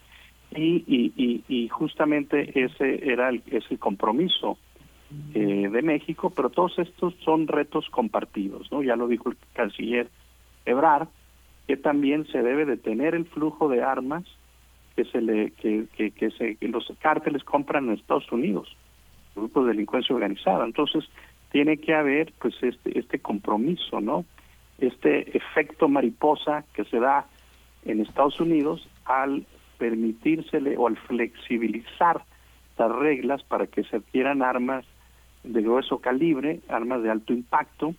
y, 0.52 1.68
justamente 1.72 2.52
ese 2.66 3.12
era 3.12 3.30
el, 3.30 3.42
ese 3.48 3.78
compromiso 3.78 4.58
eh, 5.34 5.70
de 5.72 5.82
México 5.82 6.32
pero 6.36 6.50
todos 6.50 6.78
estos 6.80 7.16
son 7.24 7.48
retos 7.48 7.90
compartidos 7.90 8.70
no 8.72 8.84
ya 8.84 8.98
lo 8.98 9.08
dijo 9.08 9.30
el 9.30 9.38
canciller 9.54 10.10
Ebrard 10.66 11.08
que 11.70 11.78
también 11.78 12.26
se 12.32 12.42
debe 12.42 12.66
detener 12.66 13.14
el 13.14 13.26
flujo 13.26 13.70
de 13.70 13.84
armas 13.84 14.24
que 14.96 15.06
se 15.06 15.22
le 15.22 15.52
que, 15.52 15.86
que, 15.96 16.32
se, 16.32 16.58
los 16.62 16.92
cárteles 17.00 17.44
compran 17.44 17.86
en 17.86 17.94
Estados 17.94 18.32
Unidos 18.32 18.76
grupos 19.36 19.66
de 19.66 19.74
delincuencia 19.74 20.16
organizada. 20.16 20.66
Entonces, 20.66 21.08
tiene 21.52 21.78
que 21.78 21.94
haber 21.94 22.34
pues 22.42 22.56
este 22.64 22.98
este 22.98 23.20
compromiso, 23.20 24.02
¿no? 24.02 24.26
Este 24.80 25.38
efecto 25.38 25.88
mariposa 25.88 26.66
que 26.74 26.86
se 26.86 27.00
da 27.00 27.28
en 27.86 28.02
Estados 28.02 28.40
Unidos 28.40 28.90
al 29.06 29.46
permitírsele 29.78 30.76
o 30.76 30.88
al 30.88 30.98
flexibilizar 30.98 32.24
las 32.80 32.92
reglas 32.92 33.44
para 33.44 33.68
que 33.68 33.84
se 33.84 33.98
adquieran 33.98 34.42
armas 34.42 34.86
de 35.44 35.62
grueso 35.62 36.00
calibre, 36.00 36.62
armas 36.68 37.04
de 37.04 37.12
alto 37.12 37.32
impacto. 37.32 37.94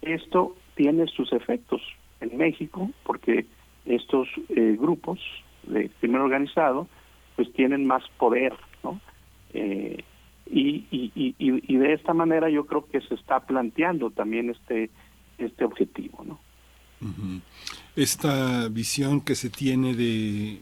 Esto 0.00 0.56
tiene 0.76 1.08
sus 1.08 1.30
efectos 1.34 1.82
en 2.22 2.36
México 2.36 2.90
porque 3.04 3.46
estos 3.84 4.28
eh, 4.48 4.76
grupos 4.78 5.20
de 5.64 5.90
crimen 6.00 6.22
organizado 6.22 6.88
pues 7.36 7.52
tienen 7.52 7.86
más 7.86 8.02
poder, 8.18 8.52
¿no? 8.82 9.00
Eh, 9.54 10.04
y, 10.46 10.86
y, 10.90 11.76
de 11.76 11.92
esta 11.94 12.12
manera 12.12 12.50
yo 12.50 12.66
creo 12.66 12.84
que 12.86 13.00
se 13.00 13.14
está 13.14 13.40
planteando 13.40 14.10
también 14.10 14.50
este 14.50 14.90
este 15.38 15.64
objetivo 15.64 16.24
no 16.24 16.38
esta 17.94 18.68
visión 18.68 19.20
que 19.20 19.34
se 19.34 19.50
tiene 19.50 19.94
de, 19.94 20.60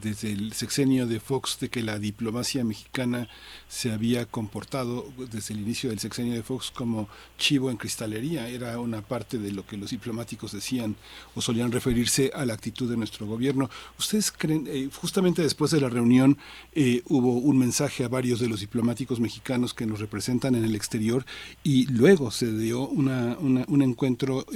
desde 0.00 0.30
el 0.30 0.52
sexenio 0.52 1.08
de 1.08 1.18
Fox 1.18 1.58
de 1.60 1.68
que 1.68 1.82
la 1.82 1.98
diplomacia 1.98 2.62
mexicana 2.62 3.28
se 3.68 3.90
había 3.90 4.26
comportado 4.26 5.12
desde 5.32 5.54
el 5.54 5.60
inicio 5.60 5.90
del 5.90 5.98
sexenio 5.98 6.34
de 6.34 6.44
Fox 6.44 6.70
como 6.70 7.08
chivo 7.36 7.68
en 7.68 7.78
cristalería. 7.78 8.48
Era 8.48 8.78
una 8.78 9.02
parte 9.02 9.38
de 9.38 9.50
lo 9.50 9.66
que 9.66 9.76
los 9.76 9.90
diplomáticos 9.90 10.52
decían 10.52 10.94
o 11.34 11.40
solían 11.40 11.72
referirse 11.72 12.30
a 12.32 12.44
la 12.44 12.54
actitud 12.54 12.88
de 12.88 12.96
nuestro 12.96 13.26
gobierno. 13.26 13.68
Ustedes 13.98 14.30
creen 14.30 14.68
eh, 14.68 14.88
justamente 14.94 15.42
después 15.42 15.72
de 15.72 15.80
la 15.80 15.88
reunión 15.88 16.38
eh, 16.74 17.02
hubo 17.08 17.32
un 17.32 17.58
mensaje 17.58 18.04
a 18.04 18.08
varios 18.08 18.38
de 18.38 18.46
los 18.46 18.60
diplomáticos 18.60 19.18
mexicanos 19.18 19.74
que 19.74 19.86
nos 19.86 19.98
representan 19.98 20.54
en 20.54 20.64
el 20.64 20.76
exterior 20.76 21.26
y 21.64 21.86
luego 21.86 22.30
se 22.30 22.56
dio 22.56 22.86
una, 22.86 23.36
un 23.40 23.82
encuentro 23.82 24.46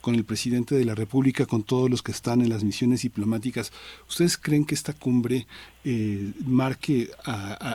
con 0.00 0.14
el 0.14 0.24
presidente 0.24 0.74
de 0.74 0.84
la 0.86 0.94
República 0.94 1.09
República, 1.10 1.44
con 1.44 1.64
todos 1.64 1.90
los 1.90 2.02
que 2.02 2.12
están 2.12 2.40
en 2.40 2.50
las 2.50 2.62
misiones 2.62 3.02
diplomáticas. 3.02 3.72
¿Ustedes 4.08 4.38
creen 4.38 4.64
que 4.64 4.76
esta 4.76 4.92
cumbre 4.92 5.44
eh, 5.84 6.32
marque 6.46 7.08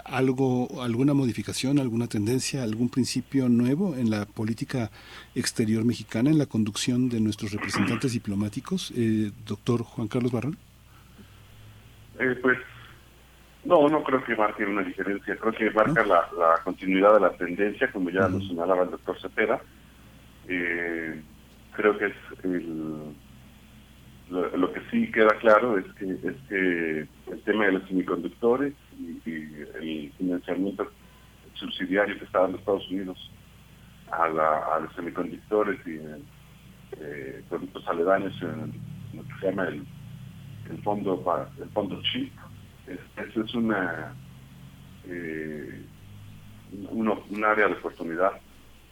algo, 0.05 0.81
alguna 0.81 1.13
modificación, 1.13 1.77
alguna 1.77 2.07
tendencia, 2.07 2.63
algún 2.63 2.87
principio 2.87 3.49
nuevo 3.49 3.93
en 3.97 4.09
la 4.09 4.25
política 4.25 4.89
exterior 5.35 5.83
mexicana, 5.83 6.29
en 6.29 6.37
la 6.37 6.45
conducción 6.45 7.09
de 7.09 7.19
nuestros 7.19 7.51
representantes 7.51 8.13
diplomáticos, 8.13 8.93
eh, 8.95 9.31
doctor 9.45 9.83
Juan 9.83 10.07
Carlos 10.07 10.31
Barrón? 10.31 10.55
Eh, 12.17 12.39
pues 12.41 12.57
no, 13.65 13.89
no 13.89 14.01
creo 14.01 14.23
que 14.23 14.33
marque 14.37 14.63
una 14.63 14.81
diferencia, 14.81 15.35
creo 15.35 15.51
que 15.51 15.71
marca 15.71 16.05
la, 16.05 16.61
continuidad 16.63 17.15
de 17.15 17.19
la 17.19 17.31
tendencia, 17.31 17.91
como 17.91 18.09
ya 18.11 18.29
lo 18.29 18.39
señalaba 18.39 18.83
el 18.83 18.91
doctor 18.91 19.19
Cepeda. 19.19 19.59
creo 20.45 21.97
que 21.97 22.05
es 22.05 22.15
el, 22.43 23.13
lo, 24.29 24.73
que 24.73 24.81
sí 24.91 25.11
queda 25.11 25.37
claro 25.39 25.77
es 25.77 25.85
que, 25.93 26.11
es 26.11 26.35
que 26.49 27.07
el 27.31 27.41
tema 27.43 27.65
de 27.65 27.73
los 27.73 27.87
semiconductores 27.87 28.73
y, 28.99 29.21
el 29.25 30.11
financiamiento 30.17 30.91
subsidiario 31.53 32.17
que 32.17 32.25
está 32.25 32.39
dando 32.41 32.57
Estados 32.57 32.89
Unidos 32.89 33.31
a, 34.11 34.23
a 34.23 34.79
los 34.79 34.93
semiconductores 34.95 35.79
y 35.85 35.99
eh, 36.99 37.43
productos 37.49 37.87
aledaños 37.87 38.33
en 38.41 38.73
lo 39.17 39.23
que 39.23 39.33
se 39.39 39.45
llama 39.47 39.67
el, 39.67 39.85
el 40.69 40.81
fondo 40.83 41.23
el 41.61 41.69
fondo 41.69 42.01
chip 42.01 42.31
eso 42.87 43.41
es 43.41 43.55
una 43.55 44.13
eh, 45.07 45.85
un 46.89 47.43
área 47.43 47.67
de 47.67 47.73
oportunidad 47.73 48.31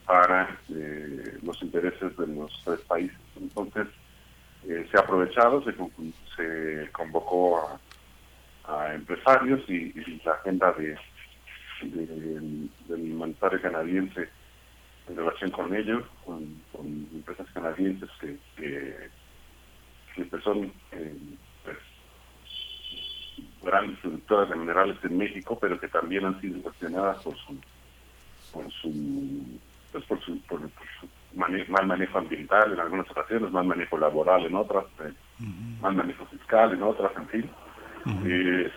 para 0.05 0.59
eh, 0.69 1.37
los 1.41 1.61
intereses 1.61 2.15
de 2.17 2.27
los 2.27 2.61
tres 2.63 2.79
países. 2.81 3.17
Entonces 3.39 3.87
eh, 4.67 4.87
se 4.89 4.97
ha 4.97 5.01
aprovechado, 5.01 5.63
se, 5.63 5.73
se 6.35 6.91
convocó 6.91 7.79
a, 8.65 8.93
empresarios 8.93 9.61
y, 9.69 9.91
la 10.23 10.33
agenda 10.33 10.71
de, 10.73 10.97
del 11.81 12.69
humanitario 13.13 13.61
canadiense 13.61 14.29
en 15.09 15.17
relación 15.17 15.51
con 15.51 15.75
ellos, 15.75 16.03
con, 16.25 16.61
empresas 17.13 17.47
canadienses 17.53 18.09
que, 18.21 18.37
que, 20.15 20.41
son 20.41 20.71
eh, 20.91 21.15
pues, 21.63 21.77
grandes 23.61 23.99
productoras 23.99 24.49
de 24.49 24.55
minerales 24.55 24.97
en 25.03 25.17
México, 25.17 25.57
pero 25.59 25.79
que 25.79 25.89
también 25.89 26.25
han 26.25 26.39
sido 26.39 26.61
cuestionadas 26.61 27.21
por 27.21 27.35
su 27.37 27.57
por 28.53 28.71
su 28.71 29.59
pues 29.91 30.05
por 30.05 30.21
su, 30.21 30.39
por 30.41 30.59
su 30.61 31.07
mal 31.35 31.87
manejo 31.87 32.17
ambiental 32.17 32.73
en 32.73 32.79
algunas 32.79 33.09
ocasiones, 33.09 33.51
mal 33.51 33.65
manejo 33.65 33.97
laboral 33.97 34.45
en 34.45 34.55
otras. 34.55 34.85
Eh, 34.99 35.13
más 35.81 35.93
manejo 35.93 36.25
fiscal, 36.27 36.73
en 36.73 36.83
otras, 36.83 37.11
en 37.17 37.27
fin. 37.27 37.49
Eh, 38.25 38.71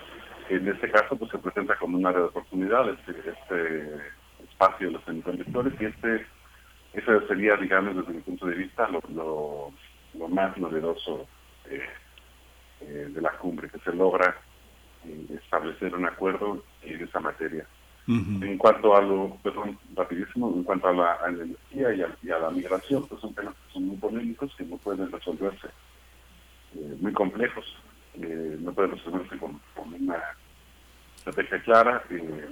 en 0.49 0.69
este 0.69 0.91
caso, 0.91 1.17
pues 1.17 1.31
se 1.31 1.39
presenta 1.39 1.77
como 1.77 1.99
un 1.99 2.07
área 2.07 2.21
de 2.21 2.27
oportunidad 2.27 2.89
este, 2.89 3.13
este 3.31 4.01
espacio 4.51 4.87
de 4.87 4.93
los 4.95 5.05
semiconductores 5.05 5.75
y 5.81 5.85
este 5.87 6.27
eso 6.97 7.27
sería, 7.29 7.57
digamos, 7.57 7.95
desde 7.95 8.15
mi 8.15 8.23
punto 8.23 8.47
de 8.47 8.55
vista, 8.55 8.89
lo, 8.89 9.03
lo, 10.15 10.29
más 10.29 10.57
novedoso 10.57 11.29
eh, 11.67 11.83
eh, 12.81 13.09
de 13.11 13.21
la 13.21 13.33
cumbre, 13.33 13.69
que 13.69 13.79
se 13.81 13.93
logra 13.93 14.35
establecer 15.29 15.95
un 15.95 16.07
acuerdo 16.07 16.65
en 16.83 17.03
esa 17.03 17.21
materia. 17.21 17.67
En 18.09 18.57
cuanto 18.57 18.97
a 18.97 19.01
lo, 19.01 19.37
perdón, 19.43 19.77
rapidísimo, 19.97 20.53
en 20.55 20.63
cuanto 20.63 20.87
a 20.87 20.93
la, 20.93 21.19
energía 21.27 22.15
y 22.23 22.31
a, 22.31 22.39
la 22.39 22.51
migración, 22.51 23.05
pues 23.09 23.21
son 23.21 23.35
temas 23.35 23.55
que 23.55 23.73
son 23.73 23.89
muy 23.89 23.97
polémicos 23.97 24.55
que 24.57 24.65
no 24.65 24.77
pueden 24.77 25.11
resolverse, 25.11 25.67
eh, 26.77 26.97
muy 27.01 27.13
complejos, 27.13 27.65
eh, 28.15 28.59
no 28.61 28.73
pueden 28.73 28.93
resolverse 28.93 29.37
con, 29.39 29.61
una 29.77 30.23
estrategia 31.17 31.63
clara. 31.63 32.03
Eh, 32.11 32.49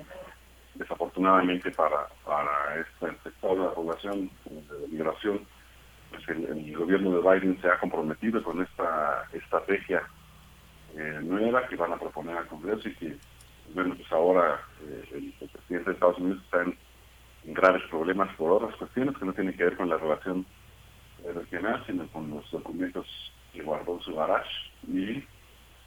desafortunadamente 0.74 1.70
para, 1.70 2.08
para 2.26 2.80
este 2.80 3.16
sector 3.22 3.56
de 3.56 3.64
la 3.64 3.74
población 3.74 4.28
de 4.44 4.88
migración, 4.88 5.46
pues 6.10 6.28
el, 6.30 6.46
el, 6.46 6.76
gobierno 6.76 7.12
de 7.12 7.20
Biden 7.20 7.60
se 7.62 7.68
ha 7.68 7.78
comprometido 7.78 8.42
con 8.42 8.60
esta 8.60 9.24
estrategia 9.32 10.02
nueva 11.22 11.66
que 11.68 11.76
van 11.76 11.92
a 11.92 11.96
proponer 11.96 12.36
al 12.36 12.48
Congreso 12.48 12.88
y 12.88 12.94
que 12.96 13.16
bueno, 13.72 13.94
pues 13.94 14.12
ahora 14.12 14.60
eh, 14.82 15.04
el, 15.12 15.48
presidente 15.48 15.90
de 15.90 15.94
Estados 15.94 16.18
Unidos 16.18 16.42
está 16.44 16.62
en, 16.62 16.76
graves 17.46 17.82
problemas 17.90 18.34
por 18.36 18.52
otras 18.52 18.74
cuestiones 18.76 19.16
que 19.18 19.26
no 19.26 19.34
tienen 19.34 19.54
que 19.54 19.64
ver 19.64 19.76
con 19.76 19.90
la 19.90 19.98
relación 19.98 20.46
regional, 21.34 21.82
sino 21.86 22.06
con 22.08 22.30
los 22.30 22.50
documentos 22.50 23.06
que 23.52 23.62
guardó 23.62 24.00
su 24.00 24.14
garage 24.14 24.50
y 24.88 25.22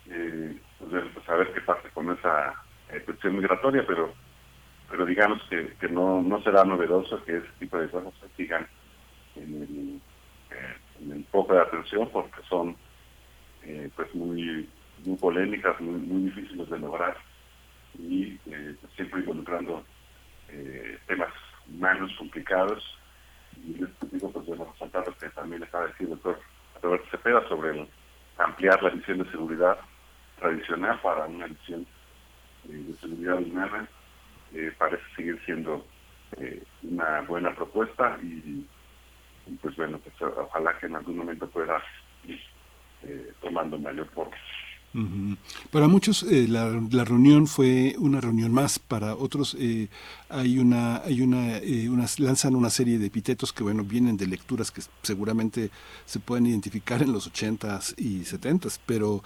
eh, 0.10 0.60
pues, 0.78 1.04
pues, 1.14 1.30
a 1.30 1.36
ver 1.36 1.52
qué 1.54 1.62
pasa 1.62 1.90
con 1.96 2.12
esa 2.12 2.54
eh, 2.92 3.02
cuestión 3.04 3.36
migratoria, 3.36 3.84
pero 3.88 4.14
pero 4.90 5.06
digamos 5.06 5.42
que, 5.50 5.74
que 5.82 5.90
no, 5.90 6.22
no 6.22 6.42
será 6.44 6.64
novedoso 6.64 7.22
que 7.26 7.38
ese 7.38 7.50
tipo 7.60 7.78
de 7.78 7.90
cosas 7.90 8.14
se 8.22 8.30
sigan 8.38 8.66
en 9.36 9.56
el, 9.62 10.02
en 11.04 11.12
el 11.12 11.26
foco 11.26 11.54
de 11.56 11.62
atención 11.62 12.08
porque 12.14 12.42
son 12.48 12.78
pues 13.96 14.16
muy 14.16 14.70
muy 15.06 15.18
polémicas, 15.18 15.80
muy, 15.82 16.00
muy 16.00 16.24
difíciles 16.24 16.70
de 16.70 16.80
lograr 16.80 17.18
y 17.98 18.40
eh, 18.46 18.76
siempre 18.96 19.22
involucrando 19.22 19.84
eh, 20.50 20.98
temas 21.08 21.34
humanos 21.68 22.12
complicados. 22.18 22.84
Y 23.56 23.74
les 23.76 23.90
digo, 24.12 24.32
pues 24.32 24.46
bueno, 24.46 24.68
resaltar 24.72 25.08
lo 25.08 25.18
que 25.18 25.30
también 25.30 25.64
estaba 25.64 25.88
diciendo 25.88 26.16
el 26.16 26.22
doctor 26.22 26.44
Roberto 26.82 27.08
Cepeda 27.12 27.48
sobre 27.48 27.88
ampliar 28.38 28.82
la 28.84 28.90
visión 28.92 29.20
de 29.20 29.32
seguridad 29.32 29.78
tradicional 30.40 31.00
para 31.02 31.26
una 31.26 31.48
visión 31.48 31.88
eh, 32.70 32.74
de 32.74 32.94
seguridad 32.96 33.40
humana. 33.40 33.88
parece 34.78 35.04
seguir 35.16 35.42
siendo 35.46 35.86
una 36.84 37.22
buena 37.22 37.56
propuesta 37.56 38.18
y, 38.22 38.68
pues 39.62 39.76
bueno, 39.76 39.98
pues 40.00 40.22
ojalá 40.22 40.78
que 40.78 40.86
en 40.86 40.96
algún 40.96 41.18
momento 41.18 41.50
pueda 41.50 41.82
ir 42.26 42.40
tomando 43.42 43.80
mayor 43.80 44.08
forma. 44.10 44.36
Para 45.72 45.88
muchos 45.88 46.24
eh, 46.24 46.48
la, 46.48 46.70
reunión 47.04 47.46
fue 47.46 47.96
una 48.00 48.20
reunión 48.20 48.52
más, 48.52 48.80
para 48.80 49.16
otros 49.16 49.56
eh, 49.60 49.90
hay 50.30 50.58
una 50.58 50.98
hay 51.04 51.22
una 51.22 51.58
eh, 51.58 51.90
lanzan 52.18 52.56
una 52.56 52.70
serie 52.72 52.98
de 52.98 53.06
epítetos 53.06 53.54
que 53.54 53.64
bueno 53.64 53.84
vienen 53.84 54.18
de 54.18 54.26
lecturas 54.26 54.72
que 54.72 54.82
seguramente 55.04 55.70
se 56.06 56.20
pueden 56.20 56.48
identificar 56.48 57.04
en 57.04 57.12
los 57.12 57.32
80s 57.32 57.94
y 57.98 58.22
70s, 58.22 58.80
pero 58.86 59.22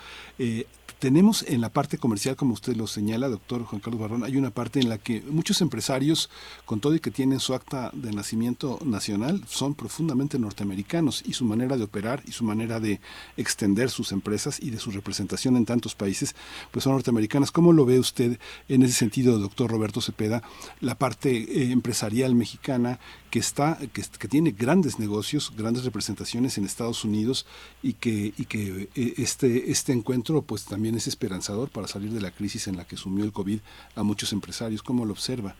tenemos 1.01 1.41
en 1.47 1.61
la 1.61 1.69
parte 1.69 1.97
comercial, 1.97 2.35
como 2.35 2.53
usted 2.53 2.75
lo 2.75 2.85
señala, 2.85 3.27
doctor 3.27 3.63
Juan 3.63 3.81
Carlos 3.81 3.99
Barrón, 3.99 4.23
hay 4.23 4.37
una 4.37 4.51
parte 4.51 4.79
en 4.79 4.87
la 4.87 4.99
que 4.99 5.21
muchos 5.21 5.59
empresarios, 5.61 6.29
con 6.63 6.79
todo 6.79 6.93
y 6.93 6.99
que 6.99 7.09
tienen 7.09 7.39
su 7.39 7.55
acta 7.55 7.89
de 7.91 8.11
nacimiento 8.11 8.77
nacional, 8.85 9.41
son 9.47 9.73
profundamente 9.73 10.37
norteamericanos 10.37 11.23
y 11.25 11.33
su 11.33 11.43
manera 11.43 11.75
de 11.75 11.85
operar 11.85 12.21
y 12.27 12.33
su 12.33 12.43
manera 12.43 12.79
de 12.79 13.01
extender 13.35 13.89
sus 13.89 14.11
empresas 14.11 14.59
y 14.61 14.69
de 14.69 14.77
su 14.77 14.91
representación 14.91 15.50
en 15.57 15.65
tantos 15.65 15.95
países, 15.95 16.35
pues 16.71 16.83
son 16.83 16.93
norteamericanas. 16.93 17.51
¿Cómo 17.51 17.73
lo 17.73 17.85
ve 17.85 17.99
usted 17.99 18.39
en 18.67 18.83
ese 18.83 18.93
sentido, 18.93 19.39
doctor 19.39 19.69
Roberto 19.69 20.01
Cepeda, 20.01 20.41
la 20.79 20.95
parte 20.95 21.31
eh, 21.31 21.71
empresarial 21.71 22.35
mexicana 22.35 22.99
que 23.29 23.39
está 23.39 23.77
que, 23.93 24.27
tiene 24.27 24.51
grandes 24.51 24.99
negocios, 24.99 25.53
grandes 25.55 25.85
representaciones 25.85 26.57
en 26.57 26.65
Estados 26.65 27.05
Unidos 27.05 27.45
y 27.81 27.93
que 27.93 28.33
y 28.37 28.45
que 28.45 28.89
eh, 28.95 29.13
este 29.17 29.71
este 29.71 29.93
encuentro 29.93 30.41
pues 30.41 30.65
también 30.65 30.95
es 30.95 31.07
esperanzador 31.07 31.69
para 31.69 31.87
salir 31.87 32.11
de 32.11 32.21
la 32.21 32.31
crisis 32.31 32.67
en 32.67 32.77
la 32.77 32.85
que 32.85 32.97
sumió 32.97 33.23
el 33.23 33.31
COVID 33.31 33.59
a 33.95 34.03
muchos 34.03 34.33
empresarios. 34.33 34.83
¿Cómo 34.83 35.05
lo 35.05 35.13
observa? 35.13 35.55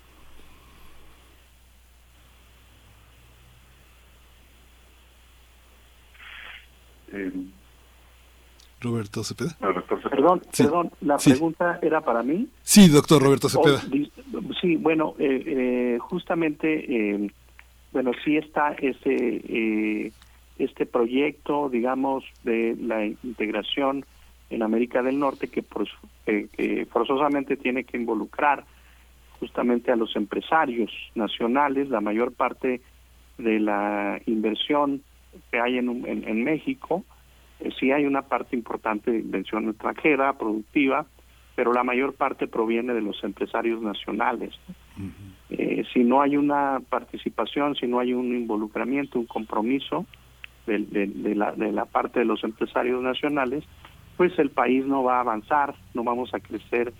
Eh, 7.14 7.32
Roberto 8.82 9.24
Cepeda. 9.24 9.56
Perdón, 10.10 10.42
perdón, 10.56 10.92
la 11.02 11.18
pregunta 11.18 11.80
era 11.82 12.02
para 12.02 12.24
mí. 12.24 12.48
Sí, 12.64 12.90
doctor 12.90 13.22
Roberto 13.22 13.48
Cepeda. 13.50 13.82
Oh, 13.82 14.54
sí, 14.60 14.76
bueno, 14.76 15.16
eh, 15.20 15.44
eh, 15.46 15.98
justamente, 16.00 17.32
bueno, 17.92 18.12
sí 18.24 18.38
está 18.38 18.74
ese 18.74 20.12
este 20.60 20.86
proyecto, 20.86 21.70
digamos, 21.70 22.24
de 22.44 22.78
la 22.80 23.06
integración 23.06 24.06
en 24.50 24.64
América 24.64 25.02
del 25.02 25.18
Norte 25.18 25.48
que, 25.48 25.64
que 26.26 26.88
forzosamente 26.92 27.58
tiene 27.58 27.84
que 27.84 27.98
involucrar 27.98 28.66
justamente 29.40 29.92
a 29.92 29.96
los 29.96 30.16
empresarios 30.16 30.92
nacionales, 31.16 31.90
la 31.90 32.00
mayor 32.00 32.32
parte 32.32 32.82
de 33.40 33.60
la 33.60 34.22
inversión 34.28 35.02
que 35.50 35.60
hay 35.60 35.78
en, 35.78 36.06
en, 36.06 36.44
México, 36.44 37.04
eh, 37.62 37.70
sí 37.80 37.92
hay 37.92 38.06
una 38.06 38.24
parte 38.24 38.56
importante 38.56 39.12
de 39.12 39.20
inversión 39.20 39.70
extranjera, 39.70 40.34
productiva, 40.38 41.06
pero 41.56 41.74
la 41.74 41.84
mayor 41.84 42.14
parte 42.14 42.48
proviene 42.48 42.94
de 42.94 43.02
los 43.02 43.24
empresarios 43.24 43.82
nacionales. 43.82 44.54
Eh, 45.50 45.84
si 45.94 46.04
no 46.04 46.22
hay 46.22 46.38
una 46.38 46.82
participación, 46.90 47.76
si 47.76 47.88
no 47.88 48.00
hay 48.00 48.14
un 48.14 48.36
involucramiento, 48.36 49.20
un 49.20 49.26
compromiso 49.26 50.06
de, 50.66 50.80
de, 50.80 51.36
la, 51.36 51.52
de 51.52 51.72
la 51.72 51.86
parte 51.86 52.20
de 52.20 52.26
los 52.26 52.44
empresarios 52.44 53.02
nacionales, 53.02 53.64
pues 54.18 54.38
el 54.40 54.50
país 54.50 54.86
no 54.86 55.04
va 55.04 55.18
a 55.18 55.22
avanzar, 55.22 55.76
no 55.94 56.04
vamos 56.04 56.34
a 56.34 56.40
crecer 56.40 56.94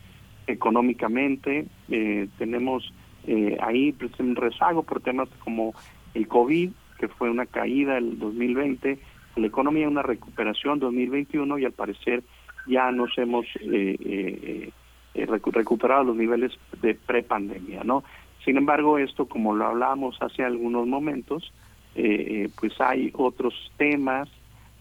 económicamente, 0.48 1.68
eh, 1.90 2.28
tenemos 2.38 2.94
eh, 3.26 3.58
ahí 3.62 3.92
pues, 3.92 4.12
un 4.20 4.36
rezago 4.36 4.84
por 4.84 5.02
temas 5.02 5.30
como 5.44 5.74
el 6.14 6.28
COVID, 6.28 6.72
que 7.00 7.08
fue 7.08 7.30
una 7.30 7.46
caída 7.46 7.98
el 7.98 8.20
2020, 8.20 9.00
la 9.36 9.48
economía 9.48 9.88
una 9.88 10.02
recuperación 10.02 10.80
2021 10.80 11.60
y 11.60 11.66
al 11.66 11.72
parecer 11.72 12.24
ya 12.68 12.92
nos 12.92 13.18
hemos 13.18 13.46
eh, 13.62 14.72
recuperado 15.14 16.04
los 16.06 16.16
niveles 16.16 16.52
de 16.82 16.96
prepandemia, 16.96 17.84
¿no? 17.84 18.04
Sin 18.46 18.58
embargo, 18.58 18.98
esto, 18.98 19.28
como 19.28 19.56
lo 19.56 19.68
hablábamos 19.68 20.18
hace 20.22 20.44
algunos 20.44 20.88
momentos, 20.88 21.54
pues 21.94 22.80
hay 22.80 23.12
otros 23.14 23.54
temas 23.78 24.30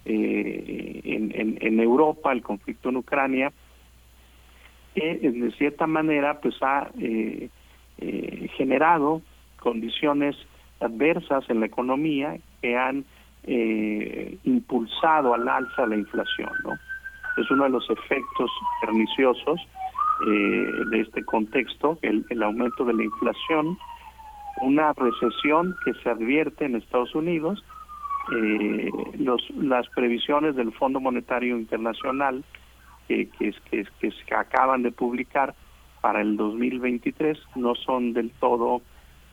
eh, 0.07 1.01
en, 1.05 1.59
en, 1.61 1.81
Europa, 1.81 2.33
el 2.33 2.43
conflicto 2.43 2.89
en 2.89 2.97
Ucrania, 2.97 3.53
que 4.95 5.19
de 5.19 5.51
cierta 5.53 5.87
manera 5.87 6.41
pues 6.41 6.55
ha 6.63 6.91
eh, 6.99 7.51
eh, 7.99 8.49
generado 8.57 9.21
condiciones 9.59 10.37
adversas 10.81 11.45
en 11.51 11.61
la 11.61 11.67
economía 11.67 12.39
que 12.63 12.77
han 12.77 13.05
impulsado 13.47 15.35
al 15.35 15.49
alza 15.49 15.87
la 15.87 15.97
inflación. 15.97 16.51
¿no? 16.65 16.73
Es 17.37 17.51
uno 17.51 17.65
de 17.65 17.71
los 17.71 17.89
efectos 17.91 18.51
perniciosos 18.81 19.61
de 20.27 21.01
este 21.01 21.25
contexto, 21.25 21.99
el, 22.03 22.43
aumento 22.43 22.85
de 22.85 22.93
la 22.93 23.05
inflación, 23.05 23.79
una 24.61 24.93
recesión 24.93 25.75
que 25.85 25.95
se 25.95 26.11
advierte 26.11 26.67
en 26.67 26.77
Estados 26.77 27.15
Unidos 27.15 27.65
eh, 28.33 28.91
los, 29.19 29.43
las 29.57 29.89
previsiones 29.89 30.55
del 30.55 30.73
Fondo 30.73 31.01
Monetario 31.01 31.57
Internacional 31.57 32.45
que, 33.09 33.29
que, 33.31 33.53
que, 33.71 33.87
que, 34.01 34.35
acaban 34.35 34.83
de 34.83 34.93
publicar 34.93 35.55
para 36.01 36.21
el 36.21 36.37
2023 36.37 37.39
no 37.57 37.75
son 37.75 38.13
del 38.13 38.31
todo 38.33 38.83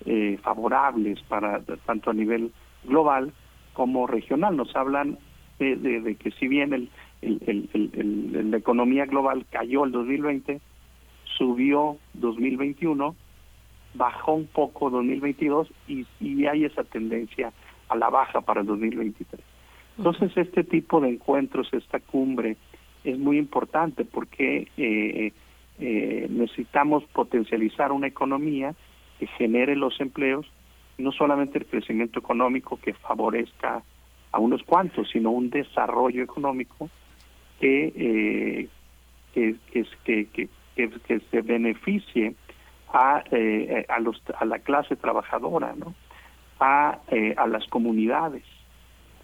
eh, 0.05 0.39
favorables 0.41 1.21
para 1.23 1.59
tanto 1.85 2.09
a 2.09 2.13
nivel 2.13 2.51
global 2.85 3.33
como 3.77 4.07
regional. 4.07 4.57
Nos 4.57 4.75
hablan 4.75 5.19
de, 5.59 6.17
que 6.19 6.31
si 6.31 6.47
bien 6.47 6.73
el, 6.73 6.89
el, 7.21 7.69
el, 7.73 8.49
la 8.49 8.57
economía 8.57 9.05
global 9.05 9.45
cayó 9.51 9.85
el 9.85 9.91
2020, 9.91 10.59
subió 11.37 11.97
2021, 12.15 13.15
bajó 13.93 14.33
un 14.33 14.47
poco 14.47 14.89
2022 14.89 15.71
y, 15.87 16.07
y 16.19 16.47
hay 16.47 16.65
esa 16.65 16.83
tendencia 16.85 17.53
a 17.89 17.95
la 17.95 18.09
baja 18.09 18.41
para 18.41 18.61
el 18.61 18.67
2023. 18.67 19.39
Entonces, 19.99 20.35
este 20.35 20.63
tipo 20.63 20.99
de 20.99 21.09
encuentros, 21.09 21.71
esta 21.71 21.99
cumbre, 21.99 22.57
es 23.03 23.19
muy 23.19 23.37
importante 23.37 24.05
porque 24.05 24.67
eh, 24.75 25.33
eh, 25.79 26.27
necesitamos 26.31 27.03
potencializar 27.13 27.91
una 27.91 28.07
economía 28.07 28.73
que 29.19 29.27
genere 29.27 29.75
los 29.75 30.01
empleos, 30.01 30.47
no 30.97 31.11
solamente 31.11 31.59
el 31.59 31.65
crecimiento 31.65 32.19
económico 32.19 32.79
que 32.79 32.93
favorezca 32.93 33.83
a 34.31 34.39
unos 34.39 34.63
cuantos, 34.63 35.09
sino 35.11 35.31
un 35.31 35.49
desarrollo 35.49 36.23
económico 36.23 36.89
que, 37.59 37.93
eh, 37.95 38.67
que, 39.33 39.55
que, 39.71 40.27
que, 40.27 40.49
que, 40.75 41.19
se 41.31 41.41
beneficie 41.41 42.35
a, 42.93 43.23
eh, 43.31 43.85
a, 43.89 43.99
los, 43.99 44.21
a 44.37 44.45
la 44.45 44.59
clase 44.59 44.95
trabajadora, 44.95 45.73
¿no? 45.77 45.93
a, 46.59 46.99
eh, 47.09 47.35
a 47.37 47.47
las 47.47 47.65
comunidades, 47.67 48.43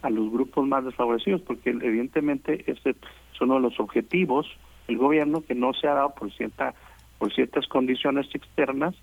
a 0.02 0.10
los 0.10 0.32
grupos 0.32 0.68
más 0.68 0.86
desfavorecidos, 0.86 1.42
porque 1.42 1.70
evidentemente 1.70 2.64
ese 2.72 2.92
es 2.92 3.42
uno 3.42 3.56
de 3.56 3.62
los 3.62 3.80
objetivos 3.80 4.48
del 4.88 4.98
gobierno 4.98 5.42
que 5.42 5.56
no 5.56 5.74
se 5.74 5.88
ha 5.88 5.94
dado 5.94 6.14
por 6.14 6.32
cierta 6.34 6.74
por 7.18 7.34
ciertas 7.34 7.68
condiciones 7.68 8.28
externas, 8.34 8.96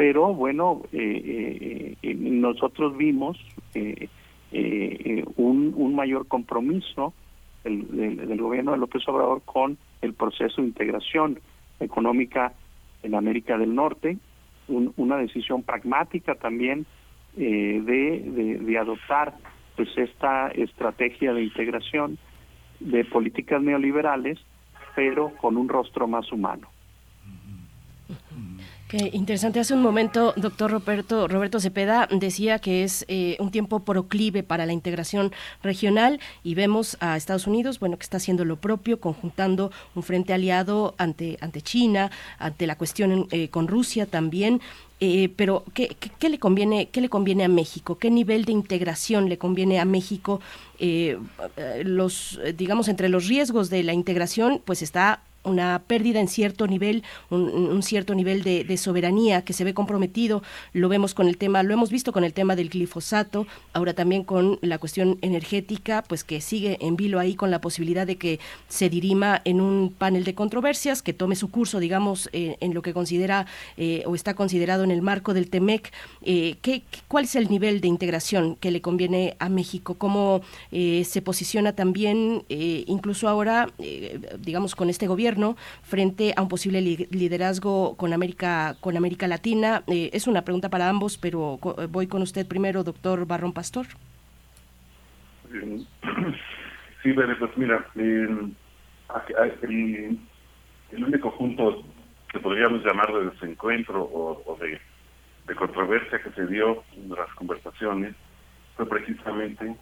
pero 0.00 0.32
bueno, 0.32 0.80
eh, 0.94 1.94
eh, 2.00 2.14
nosotros 2.14 2.96
vimos 2.96 3.36
eh, 3.74 4.08
un, 5.36 5.94
mayor 5.94 6.26
compromiso 6.26 7.12
del, 7.64 8.38
gobierno 8.38 8.72
de 8.72 8.78
López 8.78 9.06
Obrador 9.08 9.42
con 9.44 9.76
el 10.00 10.14
proceso 10.14 10.62
de 10.62 10.68
integración 10.68 11.38
económica 11.80 12.54
en 13.02 13.14
América 13.14 13.58
del 13.58 13.74
Norte, 13.74 14.16
una 14.68 15.18
decisión 15.18 15.64
pragmática 15.64 16.34
también 16.34 16.86
de, 17.36 18.58
de, 18.64 18.78
adoptar 18.78 19.34
pues 19.76 19.90
esta 19.98 20.48
estrategia 20.48 21.34
de 21.34 21.42
integración 21.42 22.16
de 22.78 23.04
políticas 23.04 23.60
neoliberales, 23.60 24.38
pero 24.96 25.36
con 25.36 25.58
un 25.58 25.68
rostro 25.68 26.08
más 26.08 26.32
humano. 26.32 26.68
Qué 28.90 29.08
interesante. 29.12 29.60
Hace 29.60 29.74
un 29.74 29.82
momento, 29.82 30.34
doctor 30.36 30.68
Roberto, 30.68 31.28
Roberto 31.28 31.60
Cepeda 31.60 32.08
decía 32.10 32.58
que 32.58 32.82
es 32.82 33.04
eh, 33.06 33.36
un 33.38 33.52
tiempo 33.52 33.84
proclive 33.84 34.42
para 34.42 34.66
la 34.66 34.72
integración 34.72 35.30
regional 35.62 36.18
y 36.42 36.56
vemos 36.56 36.96
a 36.98 37.16
Estados 37.16 37.46
Unidos, 37.46 37.78
bueno, 37.78 37.98
que 37.98 38.02
está 38.02 38.16
haciendo 38.16 38.44
lo 38.44 38.56
propio, 38.56 38.98
conjuntando 38.98 39.70
un 39.94 40.02
frente 40.02 40.32
aliado 40.32 40.96
ante, 40.98 41.38
ante 41.40 41.62
China, 41.62 42.10
ante 42.40 42.66
la 42.66 42.76
cuestión 42.76 43.28
eh, 43.30 43.48
con 43.48 43.68
Rusia 43.68 44.06
también. 44.06 44.60
Eh, 44.98 45.28
pero 45.36 45.62
¿qué, 45.72 45.96
¿qué, 46.18 46.28
le 46.28 46.40
conviene, 46.40 46.88
¿qué 46.88 47.00
le 47.00 47.08
conviene 47.08 47.44
a 47.44 47.48
México? 47.48 47.96
¿Qué 47.96 48.10
nivel 48.10 48.44
de 48.44 48.50
integración 48.50 49.28
le 49.28 49.38
conviene 49.38 49.78
a 49.78 49.84
México? 49.84 50.40
los, 51.84 52.40
digamos, 52.56 52.88
entre 52.88 53.10
los 53.10 53.28
riesgos 53.28 53.68
de 53.68 53.82
la 53.82 53.92
integración, 53.92 54.62
pues 54.64 54.80
está 54.80 55.20
una 55.42 55.82
pérdida 55.86 56.20
en 56.20 56.28
cierto 56.28 56.66
nivel, 56.66 57.02
un, 57.30 57.82
cierto 57.82 58.14
nivel 58.14 58.42
de, 58.42 58.76
soberanía 58.76 59.42
que 59.42 59.52
se 59.52 59.64
ve 59.64 59.74
comprometido. 59.74 60.42
Lo 60.72 60.88
vemos 60.88 61.14
con 61.14 61.28
el 61.28 61.36
tema, 61.36 61.62
lo 61.62 61.74
hemos 61.74 61.90
visto 61.90 62.12
con 62.12 62.24
el 62.24 62.32
tema 62.32 62.56
del 62.56 62.68
glifosato, 62.68 63.46
ahora 63.72 63.94
también 63.94 64.24
con 64.24 64.58
la 64.62 64.78
cuestión 64.78 65.18
energética, 65.22 66.02
pues 66.06 66.24
que 66.24 66.40
sigue 66.40 66.78
en 66.80 66.96
vilo 66.96 67.18
ahí 67.18 67.34
con 67.34 67.50
la 67.50 67.60
posibilidad 67.60 68.06
de 68.06 68.16
que 68.16 68.38
se 68.68 68.88
dirima 68.88 69.40
en 69.44 69.60
un 69.60 69.94
panel 69.96 70.24
de 70.24 70.34
controversias, 70.34 71.02
que 71.02 71.12
tome 71.12 71.36
su 71.36 71.50
curso, 71.50 71.80
digamos, 71.80 72.28
eh, 72.32 72.56
en 72.60 72.74
lo 72.74 72.82
que 72.82 72.92
considera 72.92 73.46
eh, 73.76 74.02
o 74.06 74.14
está 74.14 74.34
considerado 74.34 74.84
en 74.84 74.90
el 74.90 75.02
marco 75.02 75.34
del 75.34 75.48
TEMEC. 75.48 75.92
Eh, 76.22 76.56
¿qué, 76.62 76.82
¿Cuál 77.08 77.24
es 77.24 77.34
el 77.34 77.48
nivel 77.48 77.80
de 77.80 77.88
integración 77.88 78.56
que 78.56 78.70
le 78.70 78.80
conviene 78.80 79.36
a 79.38 79.48
México? 79.48 79.94
¿Cómo 79.94 80.42
se 80.70 81.22
posiciona 81.22 81.74
también, 81.74 82.44
incluso 82.48 83.28
ahora, 83.28 83.68
digamos, 84.38 84.74
con 84.74 84.88
este 84.90 85.06
gobierno? 85.06 85.29
Frente 85.82 86.34
a 86.36 86.42
un 86.42 86.48
posible 86.48 86.80
liderazgo 86.80 87.96
con 87.96 88.12
América, 88.12 88.76
con 88.80 88.96
América 88.96 89.26
Latina? 89.28 89.82
Eh, 89.86 90.10
es 90.12 90.26
una 90.26 90.42
pregunta 90.42 90.68
para 90.68 90.88
ambos, 90.88 91.18
pero 91.18 91.58
eh, 91.78 91.86
voy 91.88 92.06
con 92.06 92.22
usted 92.22 92.46
primero, 92.46 92.84
doctor 92.84 93.26
Barrón 93.26 93.52
Pastor. 93.52 93.86
Sí, 97.02 97.12
pues 97.14 97.56
mira, 97.56 97.86
el, 97.96 98.54
único 100.92 101.36
punto 101.36 101.82
que 102.30 102.38
podríamos 102.38 102.84
llamar 102.84 103.12
de 103.12 103.30
desencuentro 103.30 104.02
o, 104.02 104.58
de, 104.60 104.78
controversia 105.56 106.22
que 106.22 106.30
se 106.30 106.46
dio 106.46 106.84
en 106.96 107.10
las 107.10 107.28
conversaciones 107.34 108.14
fue 108.76 108.88
precisamente 108.88 109.74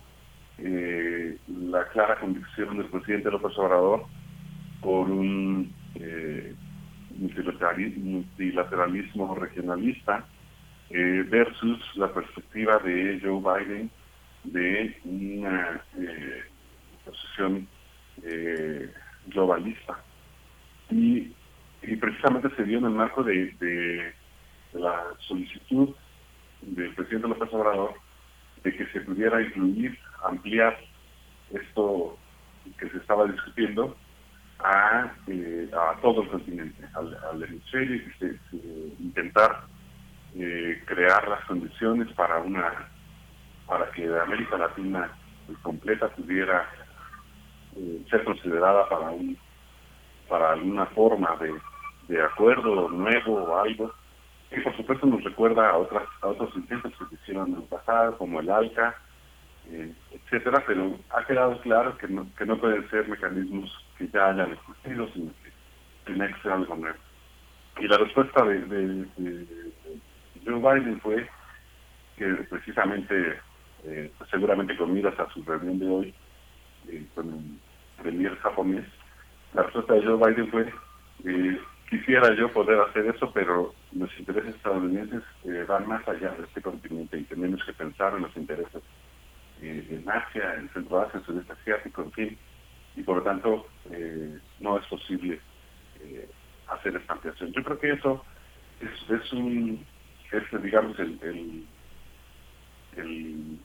eh, 0.56 1.36
la 1.46 1.86
clara 1.88 2.18
convicción 2.18 2.78
del 2.78 2.86
presidente 2.86 3.30
López 3.30 3.52
Obrador 3.58 4.06
por 4.80 5.10
un 5.10 5.72
eh, 5.94 6.54
multilateralismo 7.18 9.34
regionalista 9.34 10.24
eh, 10.90 11.24
versus 11.28 11.78
la 11.96 12.12
perspectiva 12.12 12.78
de 12.78 13.20
Joe 13.22 13.40
Biden 13.40 13.90
de 14.44 14.96
una 15.04 15.82
eh, 15.98 16.44
posición 17.04 17.68
eh, 18.22 18.90
globalista. 19.26 20.02
Y, 20.90 21.34
precisamente 22.00 22.50
se 22.56 22.64
dio 22.64 22.78
en 22.78 22.86
el 22.86 22.90
marco 22.90 23.22
de, 23.22 23.52
de, 23.60 24.12
la 24.72 25.04
solicitud 25.20 25.94
del 26.62 26.92
presidente 26.94 27.28
López 27.28 27.48
Obrador 27.52 27.94
de 28.64 28.76
que 28.76 28.86
se 28.86 29.00
pudiera 29.02 29.40
incluir, 29.40 29.96
ampliar 30.24 30.76
esto 31.52 32.18
que 32.78 32.90
se 32.90 32.98
estaba 32.98 33.26
discutiendo 33.26 33.96
a, 34.60 35.12
eh, 35.26 35.70
a 35.72 36.00
todo 36.00 36.22
el 36.22 36.28
continente, 36.28 36.84
al, 36.94 37.42
hemisferio, 37.42 38.02
y 38.52 38.94
intentar 39.00 39.62
eh, 40.34 40.82
crear 40.86 41.28
las 41.28 41.44
condiciones 41.44 42.12
para 42.14 42.38
una 42.38 42.88
para 43.66 43.90
que 43.90 44.06
América 44.18 44.56
Latina 44.56 45.10
completa 45.62 46.08
pudiera 46.08 46.68
eh, 47.76 48.02
ser 48.10 48.24
considerada 48.24 48.88
para 48.88 49.10
un 49.10 49.36
para 50.28 50.52
alguna 50.52 50.86
forma 50.86 51.36
de, 51.40 51.54
de 52.08 52.22
acuerdo 52.22 52.88
nuevo 52.88 53.44
o 53.44 53.58
algo. 53.58 53.92
Que 54.50 54.62
por 54.62 54.74
supuesto 54.76 55.06
nos 55.06 55.22
recuerda 55.22 55.70
a 55.70 55.76
otras 55.76 56.04
a 56.22 56.28
otros 56.28 56.54
intentos 56.56 56.92
que 56.98 57.04
se 57.06 57.14
hicieron 57.22 57.50
en 57.50 57.56
el 57.56 57.62
pasado 57.64 58.16
como 58.16 58.40
el 58.40 58.50
ALCA 58.50 58.94
eh, 59.70 59.92
etcétera, 60.10 60.64
pero 60.66 60.98
ha 61.10 61.24
quedado 61.24 61.60
claro 61.60 61.96
que 61.98 62.08
no, 62.08 62.26
que 62.36 62.46
no 62.46 62.58
pueden 62.58 62.88
ser 62.88 63.06
mecanismos 63.06 63.70
que 63.98 64.08
ya 64.08 64.28
hayan 64.28 64.52
existido, 64.52 65.08
sino 65.12 65.32
que 65.42 65.50
tiene 66.06 66.32
que 66.32 66.40
ser 66.42 66.52
algo. 66.52 66.78
Y 67.80 67.88
la 67.88 67.98
respuesta 67.98 68.44
de, 68.44 69.06
Joe 70.44 70.54
Biden 70.54 71.00
fue 71.00 71.28
que 72.16 72.26
precisamente, 72.48 73.38
eh, 73.84 74.10
pues 74.16 74.30
seguramente 74.30 74.76
con 74.76 74.92
miras 74.92 75.18
a 75.18 75.28
su 75.30 75.42
reunión 75.44 75.78
de 75.78 75.88
hoy 75.88 76.14
eh, 76.88 77.06
con 77.14 77.28
el 77.28 78.02
premier 78.02 78.36
japonés, 78.38 78.86
la 79.54 79.62
respuesta 79.62 79.94
de 79.94 80.04
Joe 80.04 80.16
Biden 80.16 80.50
fue 80.50 80.72
eh, 81.24 81.60
quisiera 81.90 82.34
yo 82.34 82.52
poder 82.52 82.80
hacer 82.80 83.06
eso, 83.06 83.30
pero 83.32 83.74
los 83.92 84.10
intereses 84.18 84.54
estadounidenses 84.54 85.22
van 85.66 85.86
más 85.86 86.06
allá 86.08 86.30
de 86.32 86.44
este 86.44 86.60
continente 86.60 87.18
y 87.18 87.24
tenemos 87.24 87.64
que 87.64 87.72
pensar 87.72 88.14
en 88.14 88.22
los 88.22 88.36
intereses 88.36 88.82
en 89.60 90.04
Asia, 90.08 90.54
en 90.54 90.68
Centro 90.70 91.00
Asia, 91.00 91.18
en 91.18 91.26
Sudeste 91.26 91.52
Asiático, 91.52 92.02
en 92.02 92.12
fin, 92.12 92.38
y 92.98 93.02
por 93.02 93.18
lo 93.18 93.22
tanto 93.22 93.66
eh, 93.90 94.38
no 94.60 94.78
es 94.78 94.86
posible 94.86 95.40
eh, 96.00 96.28
hacer 96.68 96.96
esta 96.96 97.14
ampliación. 97.14 97.52
Yo 97.52 97.62
creo 97.62 97.78
que 97.78 97.92
eso 97.92 98.24
es, 98.80 99.10
es 99.10 99.32
un, 99.32 99.84
es 100.32 100.62
digamos 100.62 100.98
el, 100.98 101.66
el, 102.96 103.58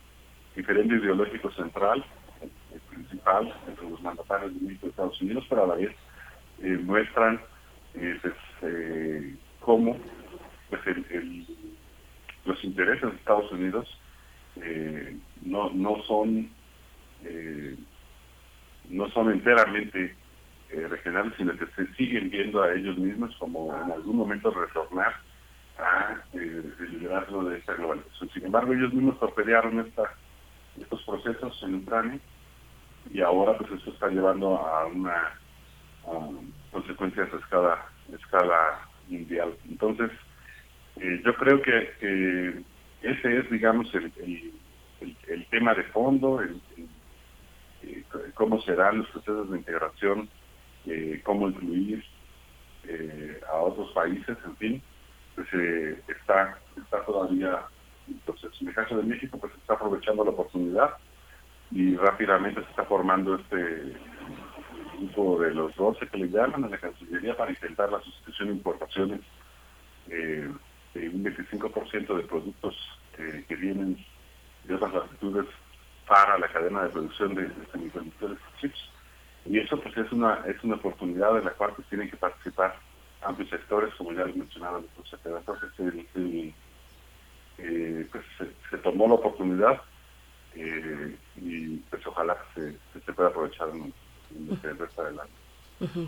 diferente 0.55 0.95
ideológico 0.95 1.51
central, 1.51 2.05
el, 2.41 2.79
principal 2.81 3.53
entre 3.67 3.89
los 3.89 4.01
mandatarios 4.01 4.51
de 4.53 4.87
Estados 4.87 5.19
Unidos, 5.21 5.45
pero 5.49 5.63
a 5.63 5.67
la 5.67 5.75
vez 5.75 5.95
muestran 6.83 7.41
pues, 7.93 8.35
cómo 9.59 9.97
pues 10.69 10.81
el, 10.87 11.47
los 12.45 12.63
intereses 12.63 13.09
de 13.09 13.17
Estados 13.17 13.51
Unidos 13.51 13.87
eh, 14.57 15.17
no, 15.41 15.71
no 15.71 16.01
son 16.03 16.49
eh, 17.23 17.75
no 18.89 19.09
son 19.11 19.31
enteramente 19.31 20.15
eh, 20.69 20.87
regionales, 20.87 21.33
sino 21.37 21.53
que 21.57 21.65
se 21.75 21.93
siguen 21.93 22.29
viendo 22.29 22.61
a 22.61 22.73
ellos 22.73 22.97
mismos 22.97 23.35
como 23.37 23.75
en 23.75 23.91
algún 23.91 24.17
momento 24.17 24.51
retornar 24.51 25.13
a 25.77 26.15
eh, 26.33 26.63
el 26.79 26.99
liderazgo 26.99 27.43
de 27.45 27.57
esta 27.57 27.73
globalización. 27.73 28.29
Sin 28.29 28.45
embargo, 28.45 28.73
ellos 28.73 28.93
mismos 28.93 29.19
torpedearon 29.19 29.79
esta, 29.79 30.13
estos 30.79 31.01
procesos 31.03 31.61
en 31.63 31.75
Ucrania 31.75 32.19
y 33.11 33.21
ahora 33.21 33.57
pues 33.57 33.71
esto 33.71 33.91
está 33.91 34.07
llevando 34.07 34.57
a 34.57 34.85
una 34.87 35.39
consecuencias 36.71 37.33
a 37.33 37.37
escala, 37.37 37.85
escala 38.11 38.79
mundial. 39.07 39.55
Entonces, 39.69 40.11
yo 41.23 41.33
creo 41.35 41.61
que 41.61 42.63
ese 43.03 43.37
es, 43.37 43.49
digamos, 43.49 43.93
el, 43.93 44.11
el, 45.27 45.45
tema 45.47 45.73
de 45.73 45.83
fondo, 45.83 46.41
el, 46.41 46.59
eh, 47.83 48.03
cómo 48.33 48.61
serán 48.61 48.99
los 48.99 49.09
procesos 49.09 49.51
de 49.51 49.57
integración, 49.57 50.29
eh, 50.85 51.21
cómo 51.23 51.49
incluir 51.49 52.03
a 53.49 53.55
otros 53.55 53.91
países, 53.93 54.37
en 54.45 54.57
fin, 54.57 54.83
pues 55.35 55.47
está, 56.09 56.59
está 56.75 57.01
todavía 57.05 57.61
entonces 58.09 58.51
En 58.59 58.67
el 58.67 58.75
caso 58.75 58.97
de 58.97 59.03
México, 59.03 59.37
pues 59.37 59.53
está 59.53 59.75
aprovechando 59.75 60.25
la 60.25 60.31
oportunidad 60.31 60.97
y 61.71 61.95
rápidamente 61.95 62.61
se 62.61 62.69
está 62.69 62.83
formando 62.83 63.35
este 63.35 63.93
grupo 64.97 65.39
de 65.39 65.53
los 65.53 65.73
12 65.77 66.05
que 66.07 66.17
le 66.17 66.27
llaman 66.27 66.65
a 66.65 66.67
la 66.67 66.77
Cancillería 66.77 67.37
para 67.37 67.51
intentar 67.51 67.89
la 67.89 68.01
sustitución 68.01 68.49
de 68.49 68.55
importaciones 68.55 69.21
de 70.07 70.49
un 71.09 71.23
25% 71.23 72.17
de 72.17 72.23
productos 72.23 72.75
que 73.15 73.55
vienen 73.55 74.05
de 74.65 74.75
otras 74.75 74.93
latitudes 74.93 75.47
para 76.07 76.37
la 76.37 76.47
cadena 76.47 76.83
de 76.83 76.89
producción 76.89 77.35
de, 77.35 77.49
semiconductores 77.71 78.37
chips. 78.59 78.89
Y 79.45 79.59
eso 79.59 79.79
pues 79.79 79.95
es 79.97 80.11
una 80.11 80.43
es 80.47 80.63
una 80.63 80.75
oportunidad 80.75 81.37
en 81.37 81.45
la 81.45 81.51
cual 81.51 81.73
pues, 81.75 81.87
tienen 81.89 82.09
que 82.09 82.17
participar 82.17 82.75
amplios 83.21 83.49
sectores, 83.49 83.93
como 83.95 84.13
ya 84.13 84.25
les 84.25 84.35
mencionaba 84.35 84.79
Entonces, 84.79 85.19
el, 85.79 86.53
eh, 87.57 88.07
pues, 88.11 88.25
se, 88.69 88.77
tomó 88.79 89.07
la 89.07 89.13
oportunidad 89.15 89.81
eh, 90.55 91.15
y 91.37 91.77
pues 91.77 92.05
ojalá 92.07 92.37
se, 92.53 92.77
se 92.93 93.13
pueda 93.13 93.29
aprovechar 93.29 93.69
en, 93.69 93.93
en 94.35 94.47
lo 94.47 94.61
que 94.61 94.67
del 94.67 95.19
año. 95.19 95.42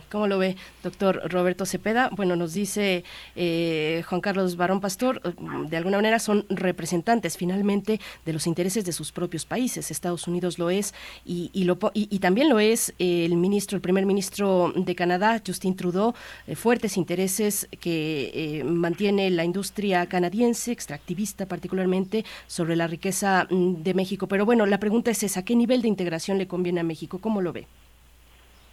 ¿Cómo 0.10 0.28
lo 0.28 0.38
ve, 0.38 0.56
doctor 0.84 1.22
Roberto 1.26 1.66
Cepeda? 1.66 2.10
Bueno, 2.16 2.36
nos 2.36 2.54
dice 2.54 3.04
eh, 3.36 4.04
Juan 4.08 4.22
Carlos 4.22 4.56
Barón 4.56 4.80
Pastor, 4.80 5.22
mm, 5.38 5.66
de 5.66 5.78
alguna 5.78 5.98
manera 5.98 6.20
son 6.20 6.46
representantes 6.50 7.38
finalmente 7.38 8.00
de 8.26 8.34
los 8.34 8.48
intereses 8.48 8.86
de 8.86 8.92
sus 8.92 9.12
propios 9.12 9.46
países. 9.46 9.92
Estados 9.92 10.28
Unidos 10.28 10.60
lo 10.60 10.70
es 10.70 10.94
y, 11.26 11.50
lo, 11.64 11.78
y, 11.94 12.20
también 12.20 12.50
lo 12.50 12.60
es 12.60 12.94
el 13.00 13.36
ministro, 13.36 13.76
el 13.76 13.82
primer 13.82 14.06
ministro 14.06 14.74
de 14.76 14.96
Canadá, 14.96 15.42
Justin 15.46 15.76
Trudeau, 15.76 16.14
eh, 16.48 16.56
fuertes 16.56 16.98
intereses 16.98 17.68
que 17.80 18.32
eh, 18.34 18.64
mantiene 18.64 19.30
la 19.30 19.44
industria 19.44 20.06
canadiense, 20.08 20.72
extractivista 20.72 21.46
particularmente, 21.46 22.26
sobre 22.48 22.76
la 22.76 22.88
riqueza 22.88 23.48
mm, 23.50 23.84
de 23.84 23.94
México. 23.94 24.28
Pero 24.28 24.46
bueno, 24.46 24.66
la 24.66 24.80
pregunta 24.80 25.12
es 25.12 25.24
esa, 25.24 25.44
¿qué 25.44 25.56
nivel 25.56 25.82
de 25.82 25.88
integración 25.88 26.38
le 26.38 26.48
conviene 26.48 26.82
a 26.82 26.84
México? 26.84 27.20
¿Cómo 27.20 27.42
lo 27.42 27.54
ve? 27.54 27.68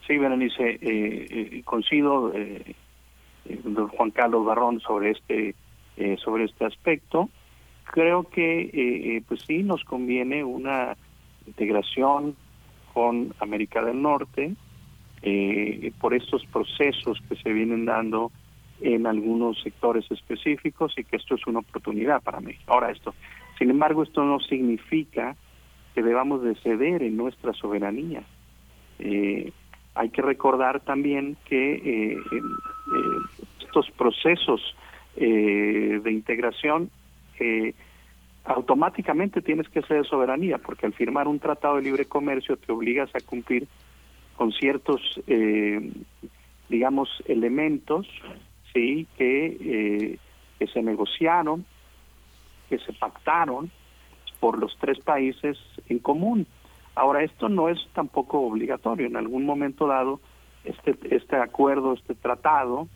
Sí, 0.07 0.19
Berenice, 0.19 0.71
eh, 0.71 0.79
eh, 0.83 1.63
coincido 1.65 2.33
eh, 2.35 2.75
don 3.65 3.89
Juan 3.89 4.11
Carlos 4.11 4.45
Barrón 4.45 4.81
sobre 4.81 5.11
este 5.11 5.55
eh, 5.97 6.17
sobre 6.23 6.45
este 6.45 6.65
aspecto. 6.65 7.29
Creo 7.85 8.25
que 8.25 9.23
pues 9.29 9.43
sí 9.43 9.63
nos 9.63 9.85
conviene 9.85 10.43
una 10.45 10.97
integración 11.47 12.37
con 12.95 13.35
América 13.41 13.85
del 13.85 14.01
Norte 14.01 14.55
por 16.01 16.15
estos 16.15 16.47
procesos 16.47 17.21
que 17.29 17.37
se 17.37 17.53
vienen 17.53 17.85
dando 17.85 18.31
en 18.81 19.07
algunos 19.07 19.61
sectores 19.63 20.11
específicos 20.11 20.95
y 20.97 21.05
que 21.05 21.17
esto 21.17 21.35
es 21.35 21.47
una 21.47 21.59
oportunidad 21.59 22.23
para 22.23 22.41
México. 22.41 22.73
Ahora 22.73 22.93
esto, 22.93 23.15
sin 23.59 23.69
embargo, 23.69 24.05
esto 24.05 24.25
no 24.25 24.41
significa 24.41 25.37
que 25.95 26.03
debamos 26.03 26.43
de 26.43 26.55
ceder 26.57 27.03
en 27.03 27.17
nuestra 27.17 27.53
soberanía. 27.53 28.23
Eh, 28.99 29.53
hay 29.95 30.09
que 30.11 30.23
recordar 30.23 30.81
también 30.81 31.37
que 31.45 31.75
eh, 31.75 32.17
eh, 32.33 32.43
estos 33.61 33.91
procesos 33.93 34.61
eh, 35.17 36.01
de 36.03 36.13
integración 36.13 36.91
automáticamente 38.45 39.43
tienes 39.43 39.69
que 39.69 39.83
ser 39.83 40.03
de 40.03 40.05
soberanía, 40.05 40.59
porque 40.59 40.87
al 40.87 40.93
firmar 40.93 41.27
un 41.27 41.41
tratado 41.41 41.77
de 41.77 41.83
libre 41.83 42.05
comercio 42.05 42.57
te 42.57 42.71
obligas 42.71 43.13
a 43.17 43.21
cumplir 43.21 43.67
con 44.37 44.53
ciertos, 44.53 45.21
digamos, 46.69 47.09
elementos, 47.27 48.07
sí, 48.73 49.09
que 49.19 50.19
se 50.73 50.83
negociaron, 50.83 51.65
que 52.69 52.79
se 52.79 52.93
pactaron 52.93 53.73
por 54.39 54.57
los 54.57 54.77
tres 54.79 55.01
países 55.01 55.59
en 55.89 55.99
común. 55.99 56.47
Ahora, 56.95 57.23
esto 57.23 57.49
no 57.49 57.69
es 57.69 57.79
tampoco 57.95 58.41
obligatorio. 58.41 59.07
En 59.07 59.17
algún 59.17 59.47
momento 59.47 59.87
dado, 59.87 60.21
este, 60.65 60.95
este 61.11 61.37
acuerdo, 61.37 61.95
este 61.95 62.15
tratado, 62.15 62.89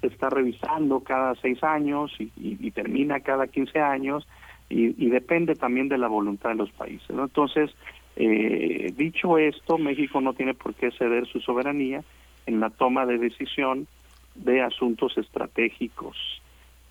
se 0.00 0.08
está 0.08 0.28
revisando 0.28 1.00
cada 1.00 1.34
seis 1.36 1.62
años 1.64 2.14
y, 2.18 2.70
termina 2.72 3.20
cada 3.20 3.46
quince 3.46 3.80
años 3.80 4.26
y, 4.68 5.08
depende 5.08 5.54
también 5.54 5.88
de 5.88 5.96
la 5.96 6.08
voluntad 6.08 6.50
de 6.50 6.56
los 6.56 6.70
países. 6.72 7.08
Entonces, 7.08 7.70
eh, 8.16 8.92
dicho 8.94 9.38
esto, 9.38 9.78
México 9.78 10.20
no 10.20 10.34
tiene 10.34 10.52
por 10.52 10.74
qué 10.74 10.90
ceder 10.90 11.26
su 11.26 11.40
soberanía 11.40 12.04
en 12.46 12.60
la 12.60 12.68
toma 12.70 13.06
de 13.06 13.18
decisión 13.18 13.86
de 14.34 14.60
asuntos 14.60 15.16
estratégicos 15.16 16.16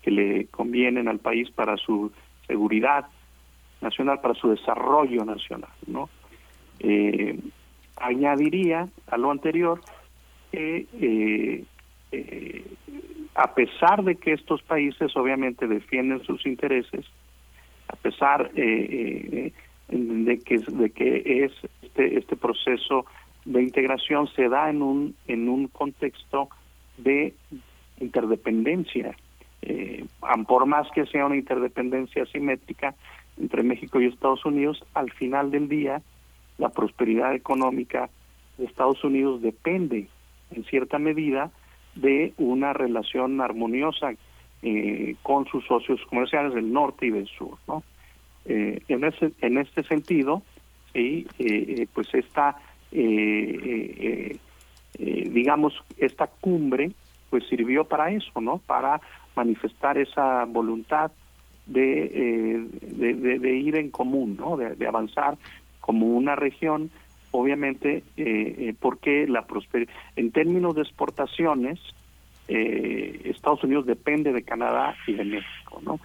que 0.02 0.10
le 0.10 0.46
convienen 0.46 1.06
al 1.08 1.18
país 1.18 1.50
para 1.50 1.76
su 1.76 2.10
seguridad 2.46 3.06
nacional, 3.80 4.20
para 4.20 4.34
su 4.34 4.50
desarrollo 4.50 5.24
nacional, 5.24 5.70
¿no? 5.86 6.08
Eh, 6.86 7.38
añadiría 7.96 8.88
a 9.06 9.16
lo 9.16 9.30
anterior 9.30 9.80
que 10.52 10.86
eh, 11.00 11.64
eh, 12.12 12.64
a 13.34 13.54
pesar 13.54 14.04
de 14.04 14.16
que 14.16 14.34
estos 14.34 14.62
países 14.62 15.16
obviamente 15.16 15.66
defienden 15.66 16.22
sus 16.24 16.44
intereses, 16.44 17.06
a 17.88 17.96
pesar 17.96 18.52
de 18.52 19.52
que 20.44 20.58
de 20.58 20.90
que 20.90 21.44
es 21.44 21.52
este 21.80 22.18
este 22.18 22.36
proceso 22.36 23.06
de 23.46 23.62
integración 23.62 24.28
se 24.34 24.50
da 24.50 24.68
en 24.68 24.82
un 24.82 25.14
en 25.26 25.48
un 25.48 25.68
contexto 25.68 26.50
de 26.98 27.32
interdependencia 27.98 29.16
por 30.46 30.66
más 30.66 30.86
que 30.90 31.06
sea 31.06 31.24
una 31.24 31.36
interdependencia 31.36 32.24
asimétrica 32.24 32.94
entre 33.38 33.62
México 33.62 34.00
y 34.00 34.06
Estados 34.06 34.44
Unidos 34.44 34.84
al 34.92 35.10
final 35.12 35.50
del 35.50 35.68
día 35.68 36.02
la 36.58 36.68
prosperidad 36.68 37.34
económica 37.34 38.10
de 38.58 38.64
Estados 38.66 39.02
Unidos 39.04 39.42
depende 39.42 40.08
en 40.50 40.64
cierta 40.64 40.98
medida 40.98 41.50
de 41.94 42.32
una 42.38 42.72
relación 42.72 43.40
armoniosa 43.40 44.12
eh, 44.62 45.16
con 45.22 45.46
sus 45.46 45.64
socios 45.66 46.00
comerciales 46.08 46.54
del 46.54 46.72
norte 46.72 47.06
y 47.06 47.10
del 47.10 47.26
sur, 47.26 47.58
¿no? 47.68 47.82
Eh, 48.46 48.82
en 48.88 49.04
ese 49.04 49.32
en 49.40 49.58
este 49.58 49.82
sentido, 49.84 50.42
sí, 50.92 51.26
eh, 51.38 51.86
pues 51.92 52.12
esta 52.14 52.56
digamos 54.92 55.74
esta 55.96 56.28
cumbre 56.28 56.92
pues 57.30 57.44
sirvió 57.48 57.84
para 57.84 58.10
eso, 58.10 58.40
¿no? 58.40 58.58
Para 58.58 59.00
manifestar 59.34 59.98
esa 59.98 60.44
voluntad 60.44 61.10
de, 61.66 62.68
de, 62.80 63.56
ir 63.56 63.74
en 63.74 63.90
común, 63.90 64.36
¿no? 64.38 64.56
de 64.56 64.86
avanzar 64.86 65.36
como 65.84 66.06
una 66.06 66.34
región, 66.34 66.90
obviamente, 67.30 67.98
eh, 67.98 68.02
eh, 68.16 68.74
porque 68.80 69.26
la 69.28 69.42
prosperidad, 69.42 69.92
en 70.16 70.32
términos 70.32 70.74
de 70.74 70.80
exportaciones, 70.80 71.78
eh, 72.48 73.20
Estados 73.24 73.62
Unidos 73.64 73.84
depende 73.84 74.32
de 74.32 74.44
Canadá 74.44 74.96
y 75.06 75.12
de 75.12 75.24
México, 75.26 75.82
¿no? 75.84 76.00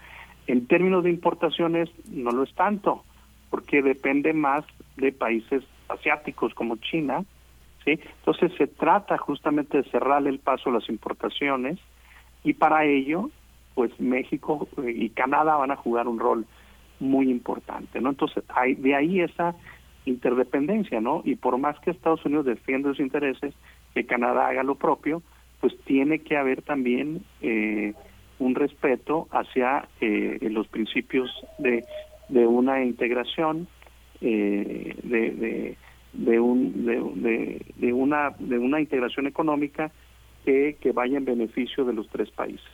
En 0.47 0.67
términos 0.67 1.05
de 1.05 1.11
importaciones, 1.11 1.89
no 2.09 2.31
lo 2.31 2.43
es 2.43 2.53
tanto, 2.55 3.05
porque 3.49 3.81
depende 3.81 4.33
más 4.33 4.65
de 4.97 5.13
países 5.13 5.63
asiáticos 5.87 6.53
como 6.53 6.75
China, 6.75 7.23
¿sí? 7.85 8.01
Entonces 8.19 8.51
se 8.57 8.67
trata 8.67 9.17
justamente 9.17 9.77
de 9.77 9.89
cerrarle 9.89 10.29
el 10.29 10.39
paso 10.39 10.71
a 10.71 10.73
las 10.73 10.89
importaciones 10.89 11.79
y 12.43 12.51
para 12.51 12.83
ello, 12.83 13.29
pues 13.75 13.97
México 13.97 14.67
y 14.85 15.07
Canadá 15.11 15.55
van 15.55 15.71
a 15.71 15.77
jugar 15.77 16.09
un 16.09 16.19
rol 16.19 16.45
muy 16.99 17.29
importante, 17.29 18.01
¿no? 18.01 18.09
Entonces, 18.09 18.43
hay, 18.49 18.75
de 18.75 18.95
ahí 18.95 19.21
esa 19.21 19.55
interdependencia, 20.05 21.01
¿no? 21.01 21.21
Y 21.25 21.35
por 21.35 21.57
más 21.57 21.79
que 21.79 21.91
Estados 21.91 22.25
Unidos 22.25 22.45
defienda 22.45 22.89
sus 22.89 22.99
intereses, 22.99 23.53
que 23.93 24.05
Canadá 24.05 24.47
haga 24.47 24.63
lo 24.63 24.75
propio, 24.75 25.21
pues 25.61 25.77
tiene 25.85 26.19
que 26.19 26.37
haber 26.37 26.61
también 26.61 27.23
eh, 27.41 27.93
un 28.39 28.55
respeto 28.55 29.27
hacia 29.31 29.87
eh, 29.99 30.37
los 30.41 30.67
principios 30.67 31.29
de, 31.57 31.83
de 32.29 32.47
una 32.47 32.83
integración, 32.83 33.67
eh, 34.21 34.95
de, 35.03 35.31
de, 35.31 35.77
de, 36.13 36.39
un, 36.39 36.85
de, 36.85 37.65
de, 37.75 37.93
una, 37.93 38.31
de 38.39 38.57
una 38.57 38.79
integración 38.79 39.27
económica 39.27 39.91
que, 40.45 40.77
que 40.79 40.91
vaya 40.91 41.17
en 41.17 41.25
beneficio 41.25 41.83
de 41.83 41.93
los 41.93 42.07
tres 42.09 42.29
países. 42.31 42.65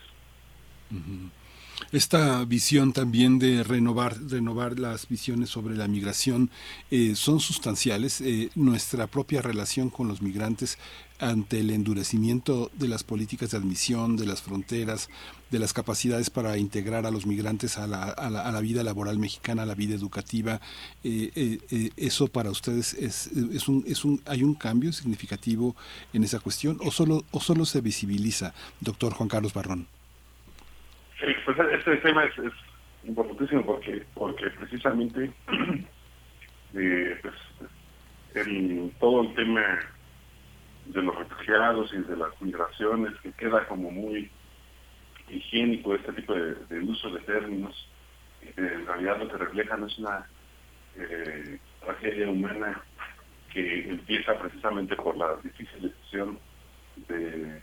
Esta 1.91 2.43
visión 2.45 2.93
también 2.93 3.39
de 3.39 3.63
renovar, 3.63 4.17
renovar 4.29 4.79
las 4.79 5.07
visiones 5.07 5.49
sobre 5.49 5.75
la 5.75 5.87
migración 5.87 6.49
eh, 6.91 7.15
son 7.15 7.39
sustanciales. 7.39 8.21
Eh, 8.21 8.49
nuestra 8.55 9.07
propia 9.07 9.41
relación 9.41 9.89
con 9.89 10.07
los 10.07 10.21
migrantes 10.21 10.77
ante 11.19 11.61
el 11.61 11.69
endurecimiento 11.69 12.69
de 12.73 12.89
las 12.89 13.03
políticas 13.03 13.51
de 13.51 13.57
admisión, 13.57 14.17
de 14.17 14.25
las 14.25 14.41
fronteras, 14.41 15.09
de 15.49 15.59
las 15.59 15.71
capacidades 15.71 16.29
para 16.29 16.57
integrar 16.57 17.05
a 17.05 17.11
los 17.11 17.25
migrantes 17.25 17.77
a 17.77 17.87
la, 17.87 18.03
a 18.03 18.29
la, 18.29 18.41
a 18.41 18.51
la 18.51 18.59
vida 18.59 18.83
laboral 18.83 19.17
mexicana, 19.17 19.63
a 19.63 19.65
la 19.65 19.75
vida 19.75 19.95
educativa, 19.95 20.59
eh, 21.05 21.91
eso 21.95 22.27
para 22.27 22.51
ustedes 22.51 22.93
es, 22.93 23.27
es, 23.27 23.67
un, 23.69 23.85
es 23.87 24.03
un, 24.03 24.21
hay 24.25 24.43
un 24.43 24.55
cambio 24.55 24.91
significativo 24.91 25.75
en 26.11 26.25
esa 26.25 26.39
cuestión 26.39 26.79
o 26.83 26.91
solo, 26.91 27.23
o 27.31 27.39
solo 27.39 27.65
se 27.65 27.79
visibiliza, 27.79 28.53
doctor 28.81 29.13
Juan 29.13 29.29
Carlos 29.29 29.53
Barrón. 29.53 29.87
Pues 31.19 31.57
este 31.71 31.97
tema 31.97 32.25
es, 32.25 32.33
importantísimo 33.03 33.65
porque 33.65 34.03
porque 34.15 34.49
precisamente 34.49 35.31
eh, 36.73 37.19
pues, 37.21 37.35
el, 38.33 38.91
todo 38.99 39.21
el 39.21 39.35
tema 39.35 39.79
de 40.85 41.01
los 41.01 41.15
refugiados 41.15 41.93
y 41.93 41.97
de 41.99 42.17
las 42.17 42.41
migraciones 42.41 43.13
que 43.21 43.31
queda 43.33 43.67
como 43.67 43.91
muy 43.91 44.29
higiénico 45.29 45.95
este 45.95 46.13
tipo 46.13 46.33
de, 46.33 46.79
uso 46.79 47.09
de 47.11 47.19
términos 47.21 47.89
en 48.57 48.85
realidad 48.85 49.19
lo 49.19 49.27
que 49.27 49.37
reflejan 49.37 49.83
es 49.83 49.97
una 49.99 50.27
eh, 50.97 51.59
tragedia 51.83 52.29
humana 52.29 52.83
que 53.53 53.89
empieza 53.89 54.37
precisamente 54.37 54.95
por 54.95 55.15
la 55.17 55.35
difícil 55.43 55.81
decisión 55.81 56.39
de 57.07 57.61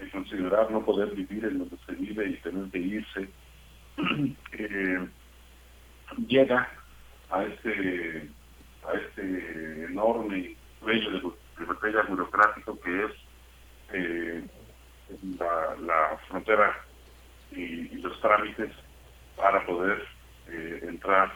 de 0.00 0.10
considerar 0.10 0.70
no 0.70 0.84
poder 0.84 1.14
vivir 1.14 1.44
en 1.44 1.58
donde 1.58 1.76
se 1.86 1.92
vive 1.92 2.26
y 2.28 2.36
tener 2.38 2.70
que 2.70 2.78
irse, 2.78 3.28
eh, 4.52 5.08
llega 6.26 6.68
a 7.30 7.44
este, 7.44 8.28
a 8.88 8.94
este 8.94 9.84
enorme 9.84 10.56
cuello 10.80 11.10
de, 11.10 11.20
de 11.20 12.02
burocrático 12.08 12.80
que 12.80 13.04
es 13.04 13.12
eh, 13.92 14.44
la, 15.38 16.18
frontera 16.28 16.74
y, 17.52 17.98
los 17.98 18.18
trámites 18.20 18.72
para 19.36 19.64
poder 19.66 20.02
eh, 20.48 20.80
entrar 20.88 21.32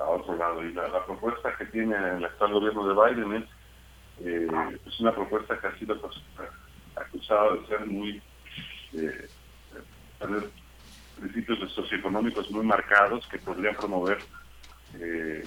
a 0.00 0.04
otro 0.04 0.36
lado. 0.36 0.64
Y 0.64 0.72
la, 0.72 1.06
propuesta 1.06 1.56
que 1.56 1.66
tiene 1.66 1.94
el 1.94 2.24
actual 2.24 2.54
gobierno 2.54 2.88
de 2.88 3.14
Biden 3.14 3.32
es, 3.34 4.86
es 4.86 5.00
una 5.00 5.14
propuesta 5.14 5.58
que 5.58 5.68
ha 5.68 5.78
sido 5.78 5.96
acusado 6.96 7.56
de 7.56 7.66
ser 7.66 7.86
muy, 7.86 8.22
eh, 8.92 9.28
tener 10.18 10.50
principios 11.20 11.72
socioeconómicos 11.72 12.50
muy 12.50 12.64
marcados 12.64 13.26
que 13.28 13.38
podrían 13.38 13.76
promover 13.76 14.18
eh, 14.94 15.46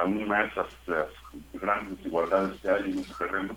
aún 0.00 0.26
más 0.26 0.50
las, 0.56 1.08
grandes 1.52 1.98
desigualdades 1.98 2.60
que 2.60 2.70
hay 2.70 2.90
en 2.90 3.00
ese 3.00 3.14
terreno, 3.14 3.56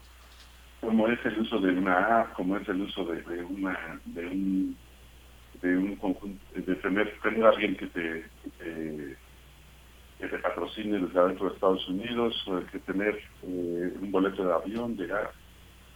como 0.82 1.08
es 1.08 1.24
el 1.26 1.40
uso 1.40 1.60
de 1.60 1.72
una 1.72 2.22
app, 2.22 2.34
como 2.34 2.58
es 2.58 2.68
el 2.68 2.82
uso 2.82 3.06
de, 3.06 3.44
una 3.44 4.00
de 4.06 4.26
un 4.28 4.78
de 5.62 5.76
un 5.76 5.96
conjunto, 5.96 6.40
de 6.54 6.76
tener, 6.76 7.20
tener 7.22 7.46
a 7.46 7.50
alguien 7.50 7.76
que 7.76 7.88
te, 7.88 8.26
que 8.60 9.18
te, 10.28 10.38
patrocine 10.40 11.00
desde 11.00 11.20
adentro 11.20 11.50
de 11.50 11.56
Estados 11.56 11.88
Unidos, 11.88 12.46
que 12.72 12.80
tener 12.80 13.16
eh, 13.16 13.94
un 14.00 14.12
boleto 14.12 14.46
de 14.46 14.54
avión, 14.54 14.96
llegar 14.96 15.32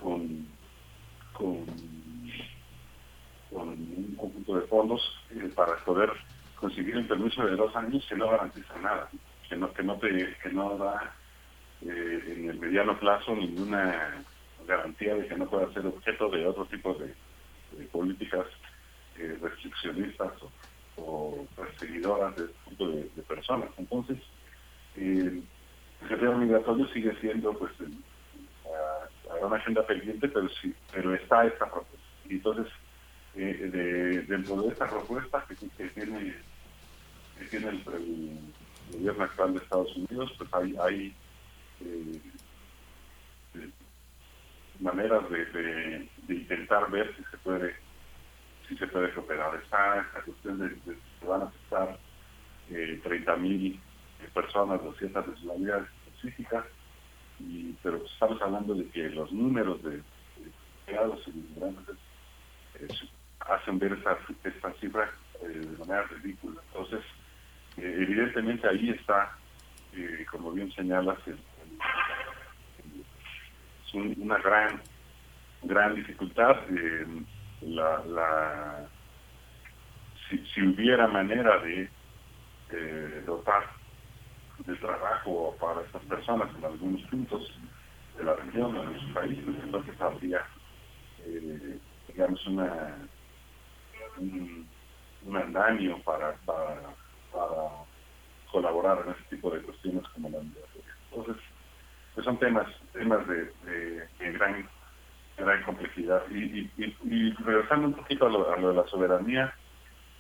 con 0.02 0.48
con, 1.42 1.66
un 3.52 4.16
conjunto 4.16 4.56
de 4.56 4.68
fondos 4.68 5.02
eh, 5.32 5.52
para 5.56 5.76
poder 5.84 6.12
conseguir 6.56 6.96
un 6.98 7.08
permiso 7.08 7.46
de 7.46 7.56
dos 7.56 7.76
años 7.76 8.06
que 8.08 8.16
no 8.16 8.30
garantiza 8.30 8.78
nada, 8.80 9.10
que 9.50 9.56
no, 9.56 9.74
que 9.74 9.84
no, 9.84 9.98
te, 9.98 10.36
que 10.42 10.50
no 10.52 10.78
da 10.78 11.14
eh, 11.82 12.36
en 12.38 12.50
el 12.50 12.60
mediano 12.60 12.98
plazo 13.00 13.36
ninguna 13.36 14.24
garantía 14.68 15.16
de 15.16 15.28
que 15.28 15.36
no 15.36 15.50
pueda 15.50 15.74
ser 15.74 15.86
objeto 15.86 16.30
de 16.30 16.46
otro 16.46 16.66
tipo 16.66 16.94
de, 16.94 17.14
políticas 17.88 18.46
eh, 19.18 19.38
restriccionistas 19.42 20.34
o, 20.98 21.46
perseguidoras 21.56 22.36
de 22.36 22.46
este 22.46 22.70
tipo 22.70 22.88
de, 22.88 23.24
personas. 23.28 23.70
Entonces, 23.78 24.18
el 24.96 25.44
secretario 26.02 26.38
migratorio 26.38 26.88
sigue 26.90 27.16
siendo 27.20 27.54
pues 27.54 27.72
una 29.42 29.58
agenda 29.58 29.86
pendiente, 29.86 30.28
pero 30.28 30.50
sí, 30.50 30.74
pero 30.94 31.14
está 31.14 31.46
esta 31.46 31.66
propuesta. 31.66 31.98
Y 32.26 32.34
entonces, 32.34 32.68
eh, 33.36 33.70
de, 33.72 34.22
dentro 34.24 34.62
de 34.62 34.70
esta 34.70 34.90
propuesta 34.90 35.46
que, 35.48 35.56
tiene, 35.56 36.36
que 37.38 37.46
tiene 37.46 37.70
el, 37.70 37.84
gobierno 38.92 39.24
actual 39.24 39.54
de 39.54 39.60
Estados 39.60 39.96
Unidos, 39.96 40.34
pues 40.38 40.50
hay, 40.54 40.76
hay 40.82 41.16
eh, 41.82 42.20
maneras 44.80 45.24
de, 45.30 46.10
intentar 46.28 46.90
ver 46.92 47.16
si 47.16 47.24
se 47.24 47.38
puede 47.38 47.76
si 48.68 48.78
se 48.78 48.88
puede 48.88 49.16
operar. 49.18 49.56
Está 49.56 50.02
esta 50.02 50.22
cuestión 50.22 50.60
de, 50.60 50.76
que 50.86 51.26
van 51.26 51.42
a 51.42 51.46
aceptar 51.46 52.00
eh, 52.70 53.02
30.000 53.04 53.80
personas 54.34 54.84
de 54.84 54.94
ciertas 54.94 55.28
nacionalidades 55.28 55.88
específicas 56.06 56.66
pero 57.84 57.98
estamos 58.06 58.42
hablando 58.42 58.76
de 58.76 58.88
que 58.90 59.10
los 59.10 59.32
números 59.32 59.82
de 59.84 60.02
empleados 60.86 61.20
y 61.28 61.32
inmigrantes 61.32 61.96
eh, 62.80 62.88
hacen 63.40 63.80
ver 63.80 63.94
esta, 63.94 64.18
esta 64.44 64.74
cifra 64.74 65.10
eh, 65.42 65.48
de 65.48 65.78
manera 65.78 66.04
ridícula. 66.04 66.62
Entonces, 66.68 67.04
eh, 67.78 67.96
evidentemente 68.02 68.68
ahí 68.68 68.90
está, 68.92 69.36
como 70.32 70.52
bien 70.52 70.72
señalas, 70.72 71.18
es 71.28 71.36
una 73.94 74.38
gran 74.38 74.82
gran 75.64 75.96
dificultad. 75.96 76.58
la, 77.62 78.04
la 78.06 78.90
si, 80.30 80.38
si, 80.54 80.62
hubiera 80.62 81.08
manera 81.08 81.60
de 81.60 81.90
dotar 83.26 83.81
de 84.66 84.76
trabajo 84.76 85.56
para 85.60 85.82
estas 85.82 86.04
personas 86.04 86.50
en 86.58 86.66
algunos 86.66 87.02
puntos 87.10 87.60
de 88.18 88.24
la 88.24 88.36
región, 88.36 88.76
en 88.76 88.94
los 88.94 89.04
países, 89.14 89.56
entonces 89.64 90.00
habría, 90.00 90.46
eh, 91.26 91.80
digamos, 92.08 92.46
una, 92.48 92.98
un, 94.18 94.68
un 95.26 95.38
andaño 95.38 95.98
para, 96.04 96.34
para, 96.46 96.82
colaborar 98.52 99.04
en 99.06 99.14
este 99.14 99.36
tipo 99.36 99.50
de 99.50 99.62
cuestiones 99.62 100.06
como 100.10 100.30
la 100.30 100.40
migratoria. 100.40 100.96
Entonces, 101.10 101.44
pues 102.14 102.26
son 102.26 102.38
temas 102.38 102.68
temas 102.92 103.26
de, 103.26 103.46
de, 103.64 104.32
gran, 104.34 104.68
gran 105.38 105.64
complejidad. 105.64 106.22
Y, 106.30 106.70
y, 106.78 107.32
regresando 107.46 107.88
un 107.88 107.94
poquito 107.94 108.26
a 108.26 108.30
lo, 108.30 108.54
a 108.54 108.58
lo 108.58 108.70
de 108.70 108.76
la 108.76 108.88
soberanía, 108.88 109.54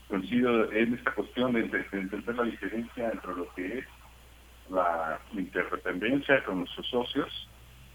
coincido 0.07 0.71
en 0.71 0.93
esta 0.93 1.13
cuestión 1.13 1.51
de, 1.51 1.63
de 1.63 1.85
entender 1.91 2.35
la 2.35 2.43
diferencia 2.43 3.11
entre 3.11 3.35
lo 3.35 3.53
que 3.53 3.79
es 3.79 3.85
la 4.71 5.19
interdependencia 5.33 6.43
con 6.45 6.59
nuestros 6.59 6.87
socios 6.87 7.49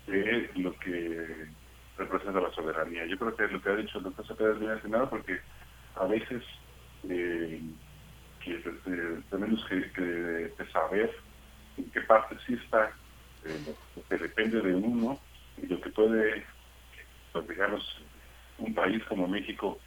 de 0.06 0.50
lo 0.56 0.78
que 0.78 1.46
representa 1.96 2.40
la 2.40 2.52
soberanía. 2.52 3.06
Yo 3.06 3.18
creo 3.18 3.34
que 3.34 3.48
lo 3.48 3.62
que 3.62 3.70
ha 3.70 3.76
dicho 3.76 3.98
el 3.98 4.04
doctor 4.04 4.26
Cepeda 4.26 4.52
es 4.52 4.60
bien 4.60 4.72
atinado 4.72 5.08
porque 5.08 5.40
a 5.94 6.06
veces 6.06 6.42
eh, 7.08 7.60
eh, 8.46 9.20
tenemos 9.30 9.64
que, 9.66 10.52
saber 10.72 11.10
en 11.78 11.90
qué 11.90 12.00
parte 12.02 12.36
sí 12.46 12.54
está 12.54 12.92
eh, 13.44 13.74
que 14.08 14.16
depende 14.18 14.60
de 14.60 14.74
uno 14.74 15.18
y 15.56 15.66
lo 15.66 15.80
que 15.80 15.90
puede, 15.90 16.44
pues, 17.32 17.46
un 18.58 18.74
país 18.74 19.02
como 19.04 19.26
México 19.26 19.78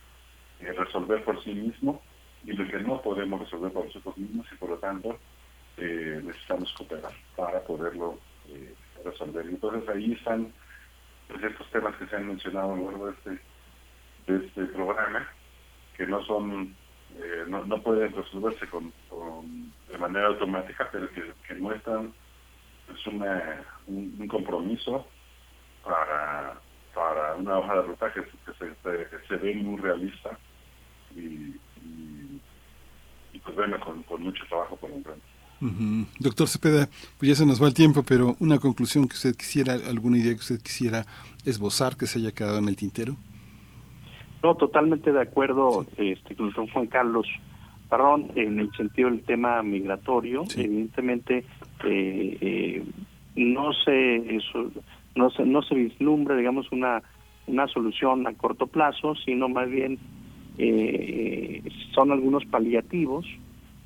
resolver 0.60 1.24
por 1.24 1.42
sí 1.44 1.54
mismo 1.54 2.02
y 2.44 2.54
lo 2.54 2.68
que 2.68 2.80
no 2.80 3.02
podemos 3.02 3.40
resolver 3.42 3.72
por 3.72 3.86
nosotros 3.86 4.18
mismos 4.18 4.46
y 4.52 4.56
por 4.56 4.70
lo 4.72 4.78
tanto 4.78 5.20
eh, 5.80 6.22
necesitamos 6.24 6.74
cooperar 6.74 7.14
para 7.36 7.62
poderlo 7.64 8.20
eh, 8.50 8.76
resolver. 9.04 9.46
Entonces 9.46 9.88
ahí 9.90 10.14
están 10.14 10.52
pues, 11.28 11.42
estos 11.44 11.70
temas 11.72 11.96
que 11.96 12.06
se 12.08 12.16
han 12.16 12.28
mencionado 12.28 12.74
a 12.74 12.78
lo 12.78 12.92
largo 12.92 13.06
de 13.08 13.14
este, 13.14 13.30
de 14.28 14.46
este 14.46 14.66
programa, 14.66 15.28
que 15.96 16.06
no 16.06 16.22
son, 16.26 16.76
eh, 17.18 17.46
no, 17.48 17.64
no, 17.66 17.82
pueden 17.82 18.14
resolverse 18.14 18.66
de 18.66 19.98
manera 19.98 20.28
automática, 20.28 20.90
pero 20.92 21.08
que, 21.12 21.56
muestran 21.56 22.14
pues, 22.88 23.08
una, 23.08 23.64
un, 23.88 24.28
compromiso 24.28 25.08
para, 25.84 26.60
para 26.94 27.36
una 27.36 27.58
hoja 27.60 27.76
de 27.76 27.82
ruta 27.84 28.14
que, 28.14 28.24
se, 29.28 29.36
ve 29.38 29.56
muy 29.56 29.80
realista 29.80 30.38
y, 31.16 31.56
pues 33.44 33.56
bueno, 33.56 33.80
con, 33.80 34.04
con 34.04 34.22
mucho 34.22 34.46
trabajo 34.48 34.76
por 34.76 34.92
enfrente. 34.92 35.39
Doctor 36.20 36.48
Cepeda, 36.48 36.88
pues 37.18 37.30
ya 37.30 37.36
se 37.36 37.46
nos 37.46 37.62
va 37.62 37.68
el 37.68 37.74
tiempo, 37.74 38.04
pero 38.04 38.36
una 38.40 38.60
conclusión 38.60 39.08
que 39.08 39.16
usted 39.16 39.36
quisiera, 39.36 39.74
alguna 39.74 40.18
idea 40.18 40.34
que 40.34 40.40
usted 40.40 40.62
quisiera 40.62 41.06
esbozar 41.46 41.98
que 41.98 42.08
se 42.08 42.20
haya 42.20 42.32
quedado 42.32 42.60
en 42.60 42.70
el 42.70 42.76
tintero. 42.76 43.16
No, 44.42 44.56
totalmente 44.56 45.12
de 45.12 45.22
acuerdo 45.22 45.86
este, 45.98 46.36
con 46.36 46.68
Juan 46.68 46.88
Carlos 46.88 47.28
Parrón 47.90 48.32
en 48.36 48.60
el 48.60 48.72
sentido 48.72 49.10
del 49.10 49.22
tema 49.22 49.62
migratorio. 49.64 50.46
Evidentemente, 50.56 51.44
eh, 51.84 52.38
eh, 52.40 52.84
no 53.36 53.74
se 53.74 54.36
eso, 54.36 54.72
no 55.16 55.30
se 55.32 55.46
no 55.46 55.62
se 55.64 55.76
vislumbra, 55.76 56.38
digamos, 56.38 56.72
una 56.72 57.02
una 57.48 57.68
solución 57.68 58.28
a 58.28 58.34
corto 58.34 58.68
plazo, 58.68 59.16
sino 59.16 59.50
más 59.50 59.70
bien 59.70 59.98
eh, 60.58 61.64
son 61.94 62.12
algunos 62.12 62.46
paliativos 62.46 63.26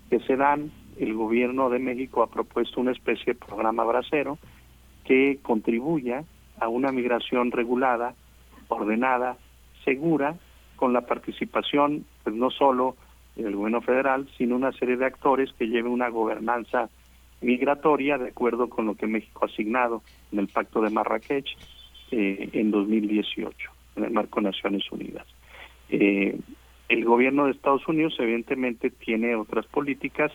que 0.10 0.20
se 0.20 0.36
dan. 0.36 0.72
El 0.98 1.14
gobierno 1.14 1.70
de 1.70 1.80
México 1.80 2.24
ha 2.24 2.28
propuesto 2.28 2.80
una 2.80 2.92
especie 2.92 3.34
de 3.34 3.40
programa 3.40 3.84
bracero 3.84 4.38
que 5.06 5.40
contribuya 5.42 6.24
a 6.60 6.68
una 6.68 6.92
migración 6.92 7.52
regulada, 7.52 8.14
ordenada, 8.68 9.38
segura, 9.84 10.36
con 10.76 10.94
la 10.94 11.02
participación, 11.02 12.06
pues 12.24 12.36
no 12.36 12.50
solo 12.52 12.96
del 13.36 13.56
gobierno 13.56 13.82
federal, 13.82 14.28
sino 14.38 14.56
una 14.56 14.72
serie 14.74 14.98
de 14.98 15.06
actores 15.06 15.52
que 15.54 15.68
lleven 15.68 15.92
una 15.92 16.10
gobernanza 16.10 16.90
migratoria 17.42 18.18
de 18.18 18.30
acuerdo 18.30 18.70
con 18.70 18.86
lo 18.86 18.96
que 18.96 19.08
México 19.08 19.42
ha 19.44 19.48
asignado 19.48 20.02
en 20.32 20.40
el 20.40 20.48
Pacto 20.48 20.82
de 20.82 20.90
Marrakech 20.90 21.58
eh, 22.12 22.50
en 22.54 22.72
2018, 22.72 23.72
en 23.96 24.04
el 24.06 24.12
marco 24.12 24.40
de 24.40 24.48
Naciones 24.48 24.84
Unidas. 24.92 25.26
Eh, 25.90 26.38
el 26.90 27.06
gobierno 27.06 27.46
de 27.46 27.52
Estados 27.52 27.88
Unidos 27.88 28.16
evidentemente 28.20 28.90
tiene 28.90 29.36
otras 29.36 29.66
políticas 29.68 30.32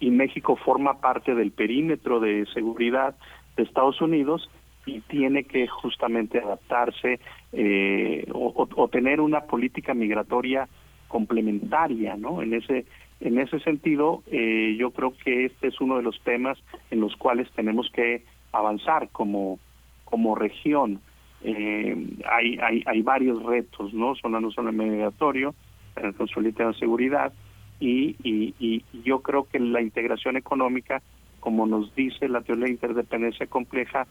y 0.00 0.10
México 0.10 0.56
forma 0.56 1.00
parte 1.00 1.34
del 1.34 1.52
perímetro 1.52 2.18
de 2.20 2.46
seguridad 2.54 3.14
de 3.56 3.62
Estados 3.62 4.00
Unidos 4.00 4.50
y 4.86 5.00
tiene 5.02 5.44
que 5.44 5.68
justamente 5.68 6.38
adaptarse 6.38 7.20
eh, 7.52 8.26
o, 8.32 8.88
tener 8.88 9.20
una 9.20 9.42
política 9.42 9.92
migratoria 9.92 10.68
complementaria, 11.06 12.16
¿no? 12.16 12.42
En 12.42 12.54
ese 12.54 12.86
en 13.20 13.38
ese 13.38 13.60
sentido, 13.60 14.22
eh, 14.32 14.76
yo 14.78 14.92
creo 14.92 15.12
que 15.22 15.44
este 15.44 15.66
es 15.66 15.78
uno 15.82 15.98
de 15.98 16.02
los 16.02 16.18
temas 16.22 16.56
en 16.90 17.00
los 17.00 17.14
cuales 17.16 17.50
tenemos 17.54 17.90
que 17.92 18.24
avanzar 18.52 19.10
como 19.10 19.58
como 20.04 20.34
región. 20.34 21.00
Eh, 21.44 21.94
hay, 22.30 22.58
hay 22.62 22.82
hay 22.86 23.02
varios 23.02 23.42
retos, 23.42 23.92
¿no? 23.92 24.14
Son 24.14 24.32
no 24.32 24.50
solo 24.50 24.70
el 24.70 24.76
migratorio, 24.76 25.54
el 25.96 26.14
consolidar 26.14 26.68
la 26.68 26.78
seguridad 26.78 27.32
y, 27.80 28.16
y, 28.22 28.54
y 28.60 28.84
yo 29.02 29.20
creo 29.20 29.48
que 29.50 29.58
la 29.58 29.80
integración 29.80 30.36
económica, 30.36 31.02
como 31.40 31.66
nos 31.66 31.94
dice 31.94 32.28
la 32.28 32.42
teoría 32.42 32.66
de 32.66 32.72
interdependencia 32.72 33.46
compleja, 33.46 34.06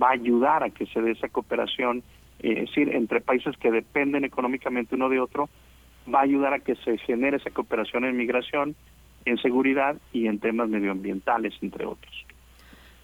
va 0.00 0.08
a 0.08 0.12
ayudar 0.12 0.62
a 0.64 0.70
que 0.70 0.86
se 0.86 1.00
dé 1.00 1.12
esa 1.12 1.28
cooperación, 1.28 2.02
eh, 2.40 2.52
es 2.52 2.68
decir, 2.68 2.94
entre 2.94 3.20
países 3.20 3.56
que 3.56 3.70
dependen 3.70 4.24
económicamente 4.24 4.94
uno 4.94 5.08
de 5.08 5.20
otro, 5.20 5.48
va 6.12 6.20
a 6.20 6.24
ayudar 6.24 6.54
a 6.54 6.58
que 6.58 6.74
se 6.76 6.98
genere 6.98 7.36
esa 7.36 7.50
cooperación 7.50 8.04
en 8.04 8.16
migración, 8.16 8.74
en 9.24 9.38
seguridad 9.38 9.96
y 10.12 10.26
en 10.26 10.40
temas 10.40 10.68
medioambientales, 10.68 11.54
entre 11.62 11.86
otros. 11.86 12.26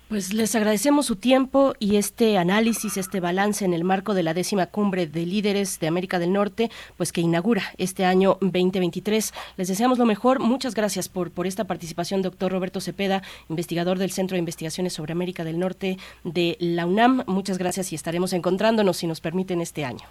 Pues 0.08 0.32
les 0.32 0.56
agradecemos 0.56 1.04
su 1.04 1.16
tiempo 1.16 1.74
y 1.78 1.96
este 1.96 2.38
análisis, 2.38 2.96
este 2.96 3.20
balance 3.20 3.66
en 3.66 3.74
el 3.74 3.84
marco 3.84 4.14
de 4.14 4.22
la 4.22 4.32
décima 4.32 4.64
cumbre 4.64 5.06
de 5.06 5.26
líderes 5.26 5.80
de 5.80 5.86
América 5.86 6.18
del 6.18 6.32
Norte, 6.32 6.70
pues 6.96 7.12
que 7.12 7.20
inaugura 7.20 7.60
este 7.76 8.06
año 8.06 8.38
2023. 8.40 9.34
Les 9.58 9.68
deseamos 9.68 9.98
lo 9.98 10.06
mejor. 10.06 10.40
Muchas 10.40 10.74
gracias 10.74 11.10
por, 11.10 11.30
por 11.30 11.46
esta 11.46 11.66
participación, 11.66 12.22
doctor 12.22 12.50
Roberto 12.50 12.80
Cepeda, 12.80 13.20
investigador 13.50 13.98
del 13.98 14.10
Centro 14.10 14.36
de 14.36 14.38
Investigaciones 14.38 14.94
sobre 14.94 15.12
América 15.12 15.44
del 15.44 15.58
Norte 15.58 15.98
de 16.24 16.56
la 16.58 16.86
UNAM. 16.86 17.24
Muchas 17.26 17.58
gracias 17.58 17.92
y 17.92 17.94
estaremos 17.94 18.32
encontrándonos, 18.32 18.96
si 18.96 19.06
nos 19.06 19.20
permiten, 19.20 19.60
este 19.60 19.84
año. 19.84 20.06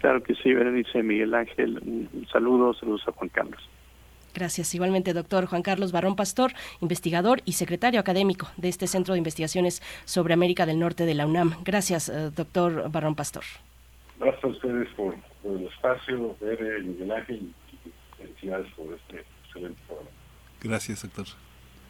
Claro 0.00 0.24
que 0.24 0.34
sí, 0.34 0.52
Berenice 0.52 1.04
Miguel 1.04 1.34
Ángel. 1.34 1.78
Un 1.84 2.26
saludo, 2.32 2.74
saludos 2.74 3.02
a 3.06 3.12
Juan 3.12 3.28
Carlos. 3.28 3.62
Gracias. 4.34 4.74
Igualmente, 4.74 5.12
doctor 5.12 5.46
Juan 5.46 5.62
Carlos 5.62 5.92
Barrón 5.92 6.16
Pastor, 6.16 6.52
investigador 6.80 7.40
y 7.44 7.52
secretario 7.52 8.00
académico 8.00 8.48
de 8.56 8.68
este 8.68 8.86
Centro 8.86 9.14
de 9.14 9.18
Investigaciones 9.18 9.82
sobre 10.04 10.34
América 10.34 10.66
del 10.66 10.78
Norte 10.78 11.06
de 11.06 11.14
la 11.14 11.26
UNAM. 11.26 11.56
Gracias, 11.64 12.08
eh, 12.08 12.30
doctor 12.34 12.90
Barrón 12.90 13.14
Pastor. 13.14 13.44
Gracias 14.18 14.44
a 14.44 14.48
ustedes 14.48 14.88
por, 14.96 15.14
el 15.44 15.66
espacio, 15.66 16.36
Bere, 16.40 16.82
Miguel 16.82 17.12
Ángel, 17.12 17.54
y 17.72 18.16
felicidades 18.16 18.66
por 18.74 18.92
este 18.92 19.24
excelente 19.44 19.80
programa. 19.86 20.10
Gracias, 20.60 21.02
doctor. 21.02 21.26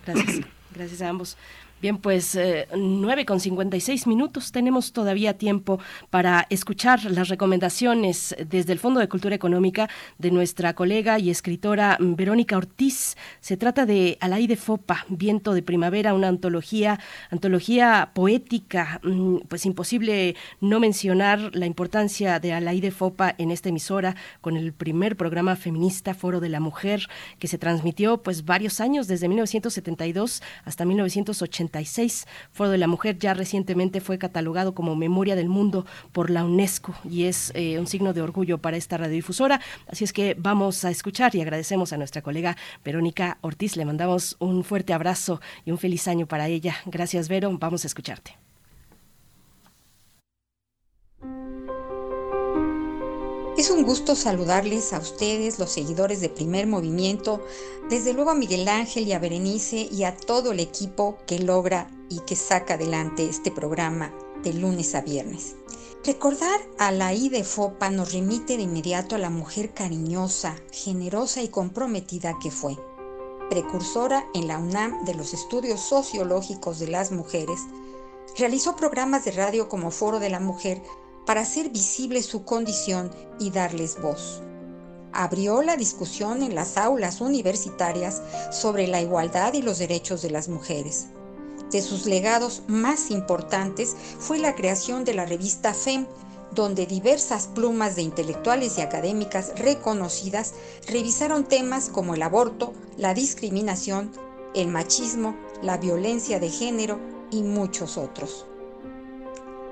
Gracias. 0.07 0.41
Gracias 0.75 1.02
a 1.02 1.08
ambos. 1.08 1.36
Bien, 1.81 1.97
pues 1.97 2.34
eh, 2.34 2.66
nueve 2.76 3.24
con 3.24 3.39
seis 3.39 4.07
minutos. 4.08 4.50
Tenemos 4.50 4.92
todavía 4.92 5.39
tiempo 5.39 5.78
para 6.10 6.44
escuchar 6.50 7.05
las 7.05 7.28
recomendaciones 7.28 8.34
desde 8.48 8.73
el 8.73 8.81
Fondo 8.81 8.98
de 8.98 9.08
Cultura 9.08 9.36
Económica 9.36 9.89
de 10.18 10.32
nuestra 10.32 10.74
colega 10.74 11.20
y 11.20 11.31
escritora 11.31 11.97
Verónica 12.00 12.57
Ortiz. 12.57 13.16
Se 13.40 13.57
trata 13.57 13.86
de 13.86 14.18
Alay 14.20 14.48
de 14.48 14.57
Fopa, 14.57 15.07
Viento 15.08 15.55
de 15.55 15.62
Primavera, 15.62 16.15
una 16.15 16.26
antología, 16.26 16.98
antología 17.31 18.10
poética. 18.12 19.00
Mm, 19.05 19.42
pues 19.47 19.65
imposible 19.65 20.34
no 20.60 20.81
mencionar 20.81 21.55
la 21.55 21.66
importancia 21.66 22.40
de 22.40 22.55
Alay 22.55 22.81
de 22.81 22.90
Fopa 22.90 23.36
en 23.39 23.52
esta 23.52 23.68
emisora 23.68 24.16
con 24.40 24.57
el 24.57 24.73
primer 24.73 25.16
programa 25.16 25.55
feminista 25.55 26.12
Foro 26.15 26.40
de 26.40 26.48
la 26.48 26.58
Mujer 26.58 27.07
que 27.39 27.47
se 27.47 27.57
transmitió 27.57 28.20
pues 28.20 28.44
varios 28.44 28.81
años 28.81 29.07
desde 29.07 29.28
1972 29.28 30.42
hasta 30.65 30.84
1980 30.84 31.67
Foro 32.52 32.70
de 32.70 32.78
la 32.78 32.86
Mujer 32.86 33.18
ya 33.18 33.34
recientemente 33.34 34.00
fue 34.00 34.18
catalogado 34.18 34.74
como 34.74 34.97
Memoria 34.97 35.36
del 35.36 35.48
Mundo 35.48 35.86
por 36.12 36.30
la 36.30 36.44
UNESCO 36.44 36.94
y 37.08 37.24
es 37.24 37.52
eh, 37.55 37.78
un 37.78 37.86
signo 37.86 38.12
de 38.12 38.22
orgullo 38.22 38.58
para 38.58 38.76
esta 38.76 38.97
radiodifusora. 38.97 39.60
Así 39.86 40.05
es 40.05 40.12
que 40.12 40.34
vamos 40.38 40.84
a 40.84 40.90
escuchar 40.90 41.34
y 41.34 41.40
agradecemos 41.40 41.92
a 41.92 41.97
nuestra 41.97 42.22
colega 42.22 42.56
Verónica 42.84 43.38
Ortiz. 43.40 43.76
Le 43.76 43.84
mandamos 43.84 44.36
un 44.38 44.64
fuerte 44.64 44.92
abrazo 44.92 45.40
y 45.64 45.70
un 45.70 45.78
feliz 45.78 46.08
año 46.08 46.26
para 46.26 46.48
ella. 46.48 46.76
Gracias, 46.86 47.28
Vero. 47.28 47.56
Vamos 47.58 47.84
a 47.84 47.86
escucharte. 47.86 48.36
Es 53.58 53.70
un 53.70 53.82
gusto 53.82 54.14
saludarles 54.14 54.92
a 54.92 55.00
ustedes, 55.00 55.58
los 55.58 55.72
seguidores 55.72 56.20
de 56.20 56.28
Primer 56.28 56.68
Movimiento, 56.68 57.44
desde 57.90 58.12
luego 58.12 58.30
a 58.30 58.36
Miguel 58.36 58.68
Ángel 58.68 59.08
y 59.08 59.12
a 59.12 59.18
Berenice 59.18 59.88
y 59.90 60.04
a 60.04 60.16
todo 60.16 60.52
el 60.52 60.60
equipo 60.60 61.18
que 61.26 61.40
logra 61.40 61.90
y 62.08 62.20
que 62.20 62.36
saca 62.36 62.74
adelante 62.74 63.28
este 63.28 63.50
programa 63.50 64.14
de 64.44 64.52
lunes 64.52 64.94
a 64.94 65.00
viernes. 65.00 65.56
Recordar 66.04 66.60
a 66.78 66.92
la 66.92 67.12
I 67.12 67.30
de 67.30 67.42
Fopa 67.42 67.90
nos 67.90 68.12
remite 68.12 68.56
de 68.56 68.62
inmediato 68.62 69.16
a 69.16 69.18
la 69.18 69.28
mujer 69.28 69.74
cariñosa, 69.74 70.54
generosa 70.70 71.42
y 71.42 71.48
comprometida 71.48 72.36
que 72.40 72.52
fue. 72.52 72.76
Precursora 73.50 74.24
en 74.34 74.46
la 74.46 74.60
UNAM 74.60 75.04
de 75.04 75.14
los 75.14 75.34
estudios 75.34 75.80
sociológicos 75.80 76.78
de 76.78 76.86
las 76.86 77.10
mujeres, 77.10 77.58
realizó 78.36 78.76
programas 78.76 79.24
de 79.24 79.32
radio 79.32 79.68
como 79.68 79.90
Foro 79.90 80.20
de 80.20 80.30
la 80.30 80.38
Mujer 80.38 80.80
para 81.28 81.42
hacer 81.42 81.68
visible 81.68 82.23
su 82.23 82.47
condición 82.47 83.10
y 83.39 83.50
darles 83.50 84.00
voz. 84.00 84.40
Abrió 85.12 85.60
la 85.60 85.76
discusión 85.76 86.42
en 86.42 86.55
las 86.55 86.78
aulas 86.78 87.20
universitarias 87.20 88.23
sobre 88.50 88.86
la 88.86 89.02
igualdad 89.02 89.52
y 89.52 89.60
los 89.60 89.76
derechos 89.78 90.23
de 90.23 90.31
las 90.31 90.48
mujeres. 90.48 91.08
De 91.70 91.82
sus 91.82 92.07
legados 92.07 92.62
más 92.66 93.10
importantes 93.10 93.94
fue 94.18 94.39
la 94.39 94.55
creación 94.55 95.05
de 95.05 95.12
la 95.12 95.26
revista 95.26 95.74
FEM, 95.74 96.07
donde 96.55 96.86
diversas 96.86 97.47
plumas 97.48 97.94
de 97.94 98.00
intelectuales 98.00 98.78
y 98.78 98.81
académicas 98.81 99.52
reconocidas 99.57 100.55
revisaron 100.86 101.44
temas 101.44 101.90
como 101.90 102.15
el 102.15 102.23
aborto, 102.23 102.73
la 102.97 103.12
discriminación, 103.12 104.12
el 104.55 104.68
machismo, 104.68 105.36
la 105.60 105.76
violencia 105.76 106.40
de 106.40 106.48
género 106.48 106.98
y 107.31 107.42
muchos 107.42 107.98
otros. 107.98 108.47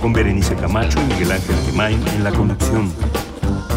Con 0.02 0.12
Berenice 0.12 0.56
Camacho 0.56 1.00
y 1.00 1.14
Miguel 1.14 1.34
Ángel 1.34 1.56
Gemain 1.68 2.08
en 2.08 2.24
la 2.24 2.32
conducción. 2.32 2.92